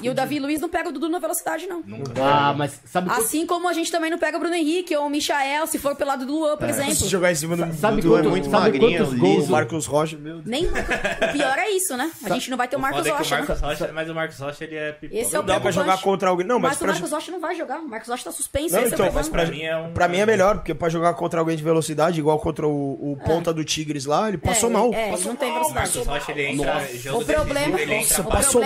E 0.01 0.09
o 0.09 0.13
Davi 0.13 0.39
Luiz 0.39 0.61
não 0.61 0.69
pega 0.69 0.89
o 0.89 0.91
Dudu 0.91 1.09
na 1.09 1.19
velocidade, 1.19 1.65
não. 1.67 1.83
Ah, 2.21 2.53
mas 2.55 2.79
sabe 2.85 3.09
quanto- 3.09 3.21
Assim 3.21 3.45
como 3.45 3.67
a 3.67 3.73
gente 3.73 3.91
também 3.91 4.11
não 4.11 4.17
pega 4.17 4.37
o 4.37 4.39
Bruno 4.39 4.55
Henrique 4.55 4.95
ou 4.95 5.07
o 5.07 5.09
Michael, 5.09 5.65
se 5.67 5.79
for 5.79 5.95
pelo 5.95 6.09
lado 6.09 6.25
do 6.25 6.31
Luan, 6.33 6.57
por 6.57 6.65
Se 6.71 6.79
exemplo. 6.81 7.07
jogar 7.09 7.31
em 7.31 7.35
cima 7.35 7.55
do, 7.57 7.73
sabe 7.75 8.01
Dudu 8.01 8.15
é 8.15 8.19
quanto- 8.19 8.29
muito 8.29 8.49
sabe 8.49 8.63
magrinho, 8.63 8.97
quantos 9.05 9.19
gols 9.19 9.45
do 9.47 9.51
Marcos 9.51 9.85
Rocha, 9.85 10.17
meu 10.17 10.35
Deus. 10.41 10.45
Nem... 10.45 10.65
O 10.67 11.33
pior 11.33 11.57
é 11.57 11.69
isso, 11.71 11.97
né? 11.97 12.11
A 12.23 12.29
gente 12.29 12.49
não 12.49 12.57
vai 12.57 12.67
ter 12.67 12.75
o 12.75 12.79
Marcos 12.79 13.01
é 13.05 13.11
que 13.11 13.17
Rocha. 13.17 13.35
o 13.35 13.37
né? 13.39 13.45
Marcos 13.47 13.61
Rocha, 13.61 13.91
mas 13.93 14.09
o 14.09 14.13
Marcos 14.15 14.39
Rocha 14.39 14.63
ele 14.63 14.75
é 14.75 14.91
pipoca. 14.91 15.19
Esse 15.19 15.35
é 15.35 15.39
o 15.39 15.41
Não 15.41 15.47
dá 15.47 15.59
pra 15.59 15.71
jogar 15.71 16.01
contra 16.01 16.29
alguém. 16.29 16.45
Não, 16.45 16.59
mas, 16.59 16.69
Mas 16.71 16.75
o 16.77 16.79
pra, 16.79 16.93
Marcos 16.93 17.11
Rocha 17.11 17.31
não 17.31 17.39
vai 17.39 17.55
jogar. 17.55 17.79
O 17.79 17.87
Marcos 17.87 18.09
Rocha 18.09 18.23
tá 18.25 18.31
suspenso. 18.31 18.75
não, 18.75 18.83
então, 18.87 19.05
é 19.05 19.09
o 19.09 19.13
mas 19.13 19.29
pra, 19.29 19.45
mim 19.45 19.61
é 19.63 19.75
um- 19.77 19.93
pra 19.93 20.07
mim 20.07 20.17
é 20.19 20.25
melhor, 20.25 20.55
porque 20.57 20.73
pra 20.75 20.89
jogar 20.89 21.13
contra 21.15 21.39
alguém 21.39 21.55
de 21.57 21.63
velocidade, 21.63 22.19
igual 22.19 22.39
contra 22.39 22.67
o, 22.67 23.13
o 23.13 23.17
ponta 23.25 23.53
do 23.53 23.63
Tigres 23.63 24.05
lá, 24.05 24.27
ele 24.27 24.37
passou 24.37 24.69
É, 24.69 24.73
mal. 24.73 24.93
É, 24.93 25.11
não 25.11 25.35
tem 25.35 25.49
O 25.49 25.53
velocidade. 25.53 25.73
Marcos 25.97 26.05
Rocha 26.07 26.31
ele 26.31 26.43
entra 26.45 26.83
O 27.13 27.25
problema, 27.25 27.75
o 27.77 27.79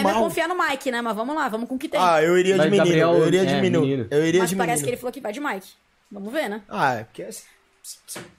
é 0.09 0.13
confiar 0.13 0.47
no 0.47 0.55
Mike, 0.57 0.80
né? 0.89 1.01
Mas 1.01 1.15
vamos 1.15 1.35
lá, 1.35 1.47
vamos 1.49 1.67
com 1.69 1.75
o 1.75 1.77
que 1.77 1.87
tem. 1.89 1.99
Ah, 2.01 2.23
eu 2.23 2.37
iria 2.37 2.55
de 2.57 2.63
menino. 2.65 2.77
Gabriel, 2.85 3.13
eu 3.15 3.27
iria 3.27 3.45
de 3.45 3.53
é, 3.53 3.61
menino. 3.61 3.81
menino. 3.81 4.07
Eu 4.09 4.25
iria 4.25 4.41
mas 4.41 4.49
de 4.49 4.55
parece 4.55 4.73
menino. 4.77 4.85
que 4.85 4.89
ele 4.91 4.97
falou 4.97 5.11
que 5.11 5.21
vai 5.21 5.33
de 5.33 5.39
Mike. 5.39 5.67
Vamos 6.11 6.31
ver, 6.33 6.49
né? 6.49 6.61
Ah, 6.69 6.93
é 6.95 7.03
porque 7.03 7.21
é... 7.23 7.29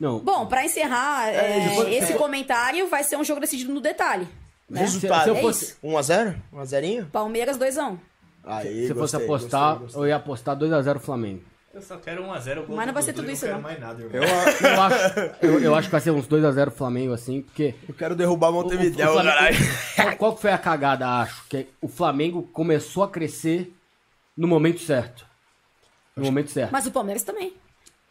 Não. 0.00 0.18
Bom, 0.20 0.46
pra 0.46 0.64
encerrar, 0.64 1.28
é, 1.28 1.94
esse 1.94 2.14
comentário 2.14 2.86
vai 2.88 3.04
ser 3.04 3.16
um 3.16 3.24
jogo 3.24 3.40
decidido 3.40 3.72
no 3.72 3.80
detalhe. 3.80 4.26
Né? 4.70 4.80
Resultado. 4.80 5.24
Se 5.24 5.28
eu 5.30 5.36
É 5.36 5.40
fosse- 5.40 5.64
isso. 5.64 5.76
1x0? 5.82 6.34
1x0? 6.52 7.10
Palmeiras 7.10 7.58
2x1. 7.58 7.98
Aí, 8.44 8.86
Se 8.86 8.92
eu 8.92 8.96
fosse 8.96 9.16
gostei, 9.16 9.24
apostar, 9.24 9.68
gostei, 9.70 9.82
gostei. 9.86 10.02
eu 10.02 10.06
ia 10.06 10.16
apostar 10.16 10.56
2x0 10.56 10.98
Flamengo. 10.98 11.42
Eu 11.74 11.80
só 11.80 11.96
quero 11.96 12.22
1x0 12.24 12.66
gol 12.66 12.76
Mas 12.76 12.86
não 12.86 12.92
vai 12.94 13.02
ser 13.02 13.12
tudo 13.14 13.30
isso, 13.30 13.46
não 13.46 13.60
mais 13.62 13.80
nada, 13.80 14.02
irmão. 14.02 14.14
Eu, 14.22 14.22
Eu 14.68 14.82
acho, 14.82 15.18
eu, 15.40 15.60
eu 15.60 15.74
acho 15.74 15.88
que 15.88 15.92
vai 15.92 16.00
ser 16.02 16.10
uns 16.10 16.26
2x0 16.28 16.70
Flamengo, 16.70 17.14
assim, 17.14 17.40
porque. 17.42 17.74
Eu 17.88 17.94
quero 17.94 18.14
derrubar 18.14 18.50
o- 18.50 18.54
o- 18.56 18.58
o 18.60 18.62
Montevideo, 18.64 19.06
Flamengo- 19.10 19.34
caralho. 19.36 19.56
qual, 19.96 20.16
qual 20.16 20.36
foi 20.36 20.52
a 20.52 20.58
cagada, 20.58 21.08
acho? 21.08 21.44
Que 21.48 21.66
o 21.80 21.88
Flamengo 21.88 22.42
começou 22.52 23.02
a 23.04 23.08
crescer 23.08 23.74
no 24.36 24.46
momento 24.46 24.80
certo. 24.80 25.26
No 26.14 26.24
momento 26.24 26.50
certo. 26.50 26.72
Mas 26.72 26.86
o 26.86 26.90
Palmeiras 26.90 27.22
também. 27.22 27.54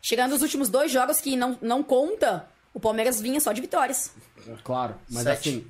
Chegando 0.02 0.32
nos 0.32 0.42
últimos 0.42 0.68
dois 0.70 0.92
jogos 0.92 1.22
que 1.22 1.36
não, 1.36 1.56
não 1.62 1.84
conta, 1.84 2.48
o 2.74 2.80
Palmeiras 2.80 3.22
vinha 3.22 3.40
só 3.40 3.52
de 3.54 3.62
vitórias. 3.62 4.12
Claro, 4.64 4.96
mas 5.10 5.24
Sete. 5.24 5.50
assim. 5.50 5.68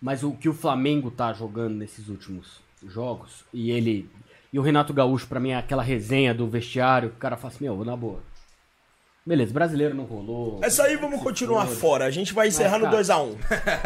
Mas 0.00 0.22
o 0.22 0.30
que 0.32 0.48
o 0.48 0.54
Flamengo 0.54 1.10
tá 1.10 1.32
jogando 1.32 1.74
nesses 1.74 2.08
últimos 2.08 2.60
jogos, 2.86 3.44
e 3.52 3.72
ele. 3.72 4.08
E 4.56 4.58
o 4.58 4.62
Renato 4.62 4.94
Gaúcho, 4.94 5.26
pra 5.26 5.38
mim, 5.38 5.50
é 5.50 5.56
aquela 5.56 5.82
resenha 5.82 6.32
do 6.32 6.48
vestiário, 6.48 7.10
o 7.10 7.18
cara 7.18 7.36
fala 7.36 7.52
assim, 7.52 7.64
meu, 7.64 7.84
na 7.84 7.94
boa. 7.94 8.20
Beleza, 9.26 9.52
brasileiro 9.52 9.94
não 9.94 10.04
rolou. 10.04 10.60
Essa 10.62 10.84
aí 10.84 10.96
vamos 10.96 11.22
continuar 11.22 11.66
fora. 11.66 12.06
A 12.06 12.10
gente 12.10 12.32
vai 12.32 12.48
encerrar 12.48 12.78
no 12.78 12.86
cara. 12.86 12.96
2x1. 12.96 13.36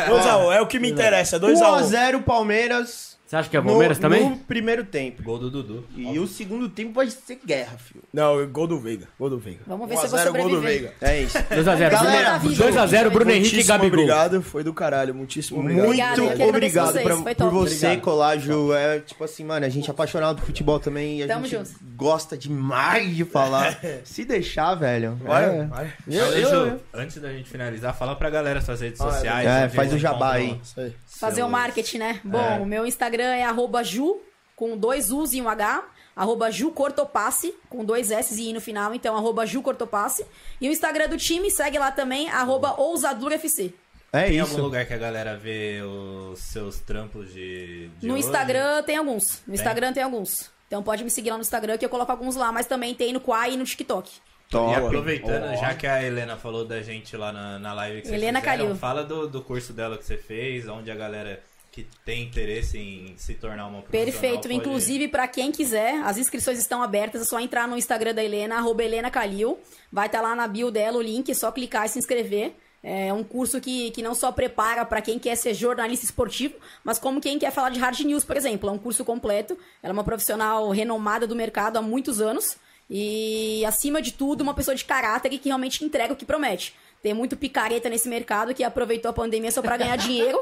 2x1, 0.09 0.53
é 0.53 0.61
o 0.61 0.69
que 0.69 0.79
me 0.79 0.89
interessa. 0.89 1.41
2x1. 1.41 1.91
1x0 1.91 2.23
Palmeiras. 2.23 3.19
Você 3.31 3.37
acha 3.37 3.49
que 3.49 3.57
é 3.57 3.61
Palmeiras 3.63 3.97
no, 3.99 4.03
também? 4.03 4.29
No 4.29 4.37
primeiro 4.39 4.83
tempo. 4.83 5.23
Gol 5.23 5.39
do 5.39 5.49
Dudu. 5.53 5.85
E 5.97 6.19
o 6.19 6.27
segundo 6.27 6.69
tempo 6.69 6.93
vai 6.93 7.09
ser 7.09 7.39
guerra, 7.47 7.79
filho. 7.79 8.03
Não, 8.13 8.45
gol 8.49 8.67
do 8.67 8.81
Veiga. 8.81 9.07
Gol 9.17 9.31
do 9.31 9.39
Veiga. 9.39 9.61
Vamos 9.69 9.89
ver 9.89 9.99
se 9.99 10.09
vou 10.09 10.19
1x0, 10.19 10.25
gol 10.25 10.49
do 10.49 10.55
sobreviver. 10.57 10.81
Veiga. 10.91 10.95
É 11.01 11.23
isso. 11.23 11.39
2x0. 11.47 11.91
Galera, 11.93 12.41
2x0 12.41 13.11
Bruno 13.11 13.31
Henrique 13.31 13.61
e 13.61 13.63
Gabigol. 13.63 14.01
obrigado, 14.01 14.43
foi 14.43 14.65
do 14.65 14.75
caralho. 14.75 15.15
Muitíssimo 15.15 15.61
obrigado. 15.61 16.19
Muito 16.23 16.43
obrigado 16.43 16.93
vocês, 16.93 17.05
pra- 17.05 17.35
por 17.37 17.51
você, 17.53 17.75
Obrigado. 17.87 18.01
Colágio. 18.03 18.73
É 18.75 18.99
tipo 18.99 19.23
assim, 19.23 19.45
mano, 19.45 19.65
a 19.65 19.69
gente 19.69 19.89
é 19.89 19.93
apaixonado 19.93 20.39
por 20.39 20.47
futebol 20.47 20.81
também 20.81 21.21
e 21.21 21.23
a 21.23 21.29
Tamo 21.29 21.47
gente 21.47 21.57
junto. 21.69 21.71
gosta 21.95 22.37
demais 22.37 23.15
de 23.15 23.25
falar. 23.25 23.79
Se 24.03 24.25
deixar, 24.25 24.75
velho. 24.75 25.15
Vai, 25.23 25.45
é. 25.45 25.65
vai. 25.67 25.93
Eu- 26.09 26.27
eu- 26.33 26.71
Ju, 26.71 26.81
antes 26.93 27.17
da 27.19 27.33
gente 27.33 27.49
finalizar, 27.49 27.95
fala 27.97 28.17
pra 28.17 28.29
galera 28.29 28.61
suas 28.61 28.81
redes 28.81 29.01
é. 29.01 29.05
sociais. 29.05 29.47
É, 29.47 29.69
faz 29.69 29.93
o 29.93 29.99
jabá 29.99 30.33
aí. 30.33 30.59
Isso 30.61 30.81
aí. 30.81 30.93
Fazer 31.21 31.43
o 31.43 31.49
marketing, 31.49 31.99
né? 31.99 32.21
Bom, 32.25 32.41
É. 32.41 32.59
o 32.59 32.67
meu 32.67 32.87
Instagram 32.87 33.25
é 33.35 33.45
arroba 33.45 33.83
Ju, 33.85 34.21
com 34.57 34.77
dois 34.77 35.11
U's 35.11 35.33
e 35.33 35.41
um 35.43 35.49
H. 35.49 35.85
Arroba 36.17 36.51
Ju 36.51 36.71
Cortopasse, 36.73 37.55
com 37.69 37.85
dois 37.85 38.11
S 38.11 38.35
e 38.41 38.51
I 38.51 38.53
no 38.53 38.61
final. 38.61 38.95
Então, 38.95 39.17
arroba 39.17 39.47
Ju 39.47 39.63
Cortopasse. 39.63 40.27
E 40.61 40.69
o 40.69 40.73
Instagram 40.73 41.09
do 41.09 41.17
time, 41.17 41.51
segue 41.51 41.79
lá 41.79 41.91
também, 41.91 42.29
arroba 42.29 42.75
OusaduraFC. 42.79 43.73
É 44.13 44.25
Tem 44.25 44.39
isso. 44.39 44.51
algum 44.51 44.63
lugar 44.65 44.85
que 44.87 44.93
a 44.93 44.99
galera 44.99 45.37
vê 45.37 45.81
os 45.83 46.41
seus 46.41 46.81
trampos 46.81 47.33
de. 47.33 47.89
de 47.99 48.07
No 48.07 48.15
hoje? 48.15 48.25
Instagram 48.25 48.83
tem 48.83 48.97
alguns. 48.97 49.41
No 49.47 49.55
Instagram 49.55 49.93
tem 49.93 50.03
alguns. 50.03 50.51
Então 50.67 50.83
pode 50.83 51.05
me 51.05 51.11
seguir 51.11 51.31
lá 51.31 51.37
no 51.37 51.43
Instagram 51.43 51.79
que 51.79 51.85
eu 51.85 51.89
coloco 51.89 52.11
alguns 52.11 52.35
lá, 52.37 52.51
mas 52.53 52.67
também 52.67 52.93
tem 52.95 53.13
no 53.13 53.21
Quai 53.21 53.55
e 53.55 53.57
no 53.57 53.65
TikTok. 53.65 54.11
E 54.51 54.53
Top. 54.53 54.75
aproveitando, 54.75 55.57
já 55.61 55.75
que 55.75 55.87
a 55.87 56.03
Helena 56.03 56.37
falou 56.37 56.65
da 56.65 56.83
gente 56.83 57.17
lá 57.17 57.31
na, 57.33 57.57
na 57.61 57.73
live 57.73 58.01
que 58.03 58.09
vocês 58.09 58.21
Helena 58.21 58.41
fizeram, 58.41 58.65
Calil. 58.65 58.77
fala 58.77 59.05
do, 59.05 59.29
do 59.29 59.41
curso 59.43 59.73
dela 59.73 59.97
que 59.97 60.05
você 60.05 60.17
fez, 60.17 60.67
onde 60.67 60.91
a 60.91 60.95
galera 60.97 61.41
que 61.71 61.87
tem 62.05 62.25
interesse 62.25 62.77
em 62.77 63.15
se 63.17 63.35
tornar 63.35 63.69
uma 63.69 63.81
profissional 63.81 64.11
Perfeito. 64.13 64.43
pode- 64.43 64.55
Inclusive, 64.55 65.07
pra 65.07 65.29
quem 65.29 65.53
quiser, 65.53 66.03
as 66.03 66.19
inscrições 66.19 66.59
estão 66.59 66.83
abertas. 66.83 67.23
É 67.23 67.25
só 67.25 67.39
entrar 67.39 67.69
no 67.69 67.77
Instagram 67.77 68.13
da 68.13 68.25
Helena, 68.25 68.57
arroba 68.57 68.83
Helena 68.83 69.09
Calil. 69.09 69.57
Vai 69.93 70.07
estar 70.07 70.21
lá 70.21 70.35
na 70.35 70.49
bio 70.49 70.69
dela 70.73 70.99
o 70.99 71.03
link, 71.03 71.31
é 71.31 71.35
só 71.35 71.53
clicar 71.53 71.87
e 71.87 71.89
se 71.89 72.01
inscrever. 72.01 72.53
É 72.83 73.13
um 73.13 73.23
curso 73.23 73.61
que, 73.61 73.93
que 73.93 74.03
não 74.03 74.17
só 74.17 74.33
prepara 74.33 74.85
para 74.85 75.01
quem 75.01 75.17
quer 75.17 75.37
ser 75.37 75.55
jornalista 75.55 76.05
esportivo, 76.07 76.55
mas 76.83 76.99
como 76.99 77.21
quem 77.21 77.39
quer 77.39 77.53
falar 77.53 77.71
de 77.71 77.79
hard 77.79 78.01
news, 78.01 78.25
por 78.25 78.37
exemplo. 78.37 78.69
É 78.69 78.73
um 78.73 78.79
curso 78.79 79.05
completo. 79.05 79.57
Ela 79.81 79.93
é 79.93 79.95
uma 79.95 80.03
profissional 80.03 80.69
renomada 80.71 81.25
do 81.25 81.37
mercado 81.37 81.77
há 81.77 81.83
muitos 81.83 82.21
anos. 82.21 82.57
E, 82.91 83.65
acima 83.65 84.03
de 84.03 84.13
tudo, 84.13 84.41
uma 84.41 84.53
pessoa 84.53 84.75
de 84.75 84.85
caráter 84.85 85.33
e 85.33 85.39
que 85.39 85.49
realmente 85.49 85.85
entrega 85.85 86.13
o 86.13 86.17
que 86.17 86.25
promete. 86.25 86.75
Tem 87.01 87.15
muito 87.15 87.37
picareta 87.37 87.89
nesse 87.89 88.09
mercado 88.09 88.53
que 88.53 88.65
aproveitou 88.65 89.11
a 89.11 89.15
pandemia 89.15 89.53
só 89.53 89.63
para 89.63 89.77
ganhar 89.77 89.97
dinheiro. 89.97 90.41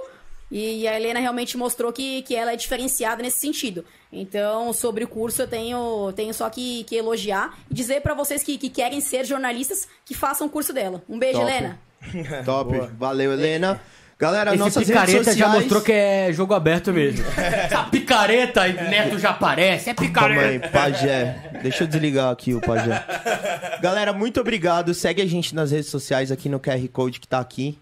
E 0.50 0.88
a 0.88 0.96
Helena 0.96 1.20
realmente 1.20 1.58
mostrou 1.58 1.92
que, 1.92 2.22
que 2.22 2.34
ela 2.34 2.52
é 2.52 2.56
diferenciada 2.56 3.22
nesse 3.22 3.38
sentido. 3.38 3.84
Então, 4.10 4.72
sobre 4.72 5.04
o 5.04 5.08
curso, 5.08 5.42
eu 5.42 5.46
tenho, 5.46 6.10
tenho 6.16 6.32
só 6.32 6.48
que, 6.48 6.84
que 6.84 6.96
elogiar 6.96 7.58
e 7.70 7.74
dizer 7.74 8.00
para 8.00 8.14
vocês 8.14 8.42
que, 8.42 8.56
que 8.56 8.70
querem 8.70 8.98
ser 9.02 9.26
jornalistas 9.26 9.86
que 10.06 10.14
façam 10.14 10.46
o 10.46 10.50
curso 10.50 10.72
dela. 10.72 11.04
Um 11.06 11.18
beijo, 11.18 11.38
Top. 11.38 11.50
Helena. 11.50 11.80
Top. 12.46 12.78
Valeu, 12.96 13.32
Helena. 13.32 13.78
Galera, 14.18 14.50
Esse 14.50 14.58
nossas 14.58 14.76
redes 14.76 14.88
picareta 14.88 15.18
sociais... 15.18 15.38
já 15.38 15.48
mostrou 15.48 15.80
que 15.80 15.92
é 15.92 16.32
jogo 16.32 16.52
aberto 16.52 16.92
mesmo. 16.92 17.24
Essa 17.38 17.84
picareta 17.84 18.66
e 18.66 18.72
Neto 18.72 19.16
já 19.16 19.30
aparece, 19.30 19.90
é 19.90 19.94
Calma 19.94 20.08
picareta. 20.08 20.66
aí, 20.66 20.72
pajé. 20.72 21.50
Deixa 21.62 21.84
eu 21.84 21.86
desligar 21.86 22.32
aqui 22.32 22.52
o 22.52 22.60
pajé. 22.60 23.04
Galera, 23.80 24.12
muito 24.12 24.40
obrigado. 24.40 24.92
Segue 24.92 25.22
a 25.22 25.26
gente 25.26 25.54
nas 25.54 25.70
redes 25.70 25.88
sociais 25.88 26.32
aqui 26.32 26.48
no 26.48 26.58
QR 26.58 26.88
Code 26.88 27.20
que 27.20 27.28
tá 27.28 27.38
aqui. 27.38 27.78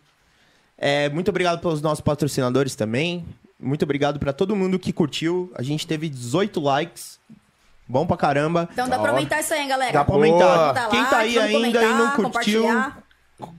É, 0.76 1.08
muito 1.08 1.30
obrigado 1.30 1.58
pelos 1.58 1.80
nossos 1.80 2.02
patrocinadores 2.02 2.74
também. 2.74 3.24
Muito 3.58 3.84
obrigado 3.84 4.18
pra 4.18 4.34
todo 4.34 4.54
mundo 4.54 4.78
que 4.78 4.92
curtiu. 4.92 5.50
A 5.54 5.62
gente 5.62 5.86
teve 5.86 6.06
18 6.06 6.60
likes. 6.60 7.18
Bom 7.88 8.06
pra 8.06 8.16
caramba. 8.16 8.68
Então 8.72 8.88
dá 8.88 8.98
pra 8.98 9.12
aumentar 9.12 9.40
isso 9.40 9.54
aí, 9.54 9.62
hein, 9.62 9.68
galera. 9.68 9.92
Dá 9.92 10.04
pra 10.04 10.14
aumentar. 10.14 10.72
Dá 10.72 10.88
Quem 10.88 11.04
tá 11.06 11.18
aí 11.18 11.38
ainda 11.38 11.82
e 11.82 11.88
não 11.88 12.10
curtiu, 12.10 12.24
compartilhar. 12.24 13.05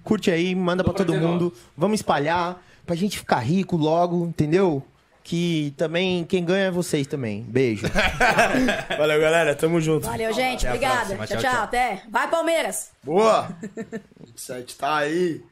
Curte 0.04 0.32
aí, 0.32 0.54
manda 0.56 0.84
pra 0.84 0.94
todo 0.94 1.14
mundo. 1.14 1.54
Vamos 1.76 2.00
espalhar 2.00 2.62
pra 2.86 2.96
gente 2.96 3.18
ficar 3.18 3.40
rico 3.40 3.76
logo, 3.76 4.26
entendeu? 4.26 4.84
Que 5.24 5.74
também 5.76 6.24
quem 6.24 6.44
ganha 6.46 6.66
é 6.68 6.72
vocês 6.72 7.06
também. 7.06 7.44
Beijo. 7.44 7.86
Valeu, 8.98 9.20
galera. 9.20 9.54
Tamo 9.56 9.82
junto. 9.82 10.06
Valeu, 10.08 10.32
gente. 10.34 10.66
Obrigada. 10.66 11.16
próxima. 11.16 11.28
Tchau, 11.28 11.38
tchau. 11.38 11.52
tchau. 11.52 11.64
Até. 11.64 12.04
Vai, 12.10 12.30
Palmeiras. 12.30 12.92
Boa! 13.04 13.50
27 14.26 14.78
tá 14.78 14.98
aí. 14.98 15.44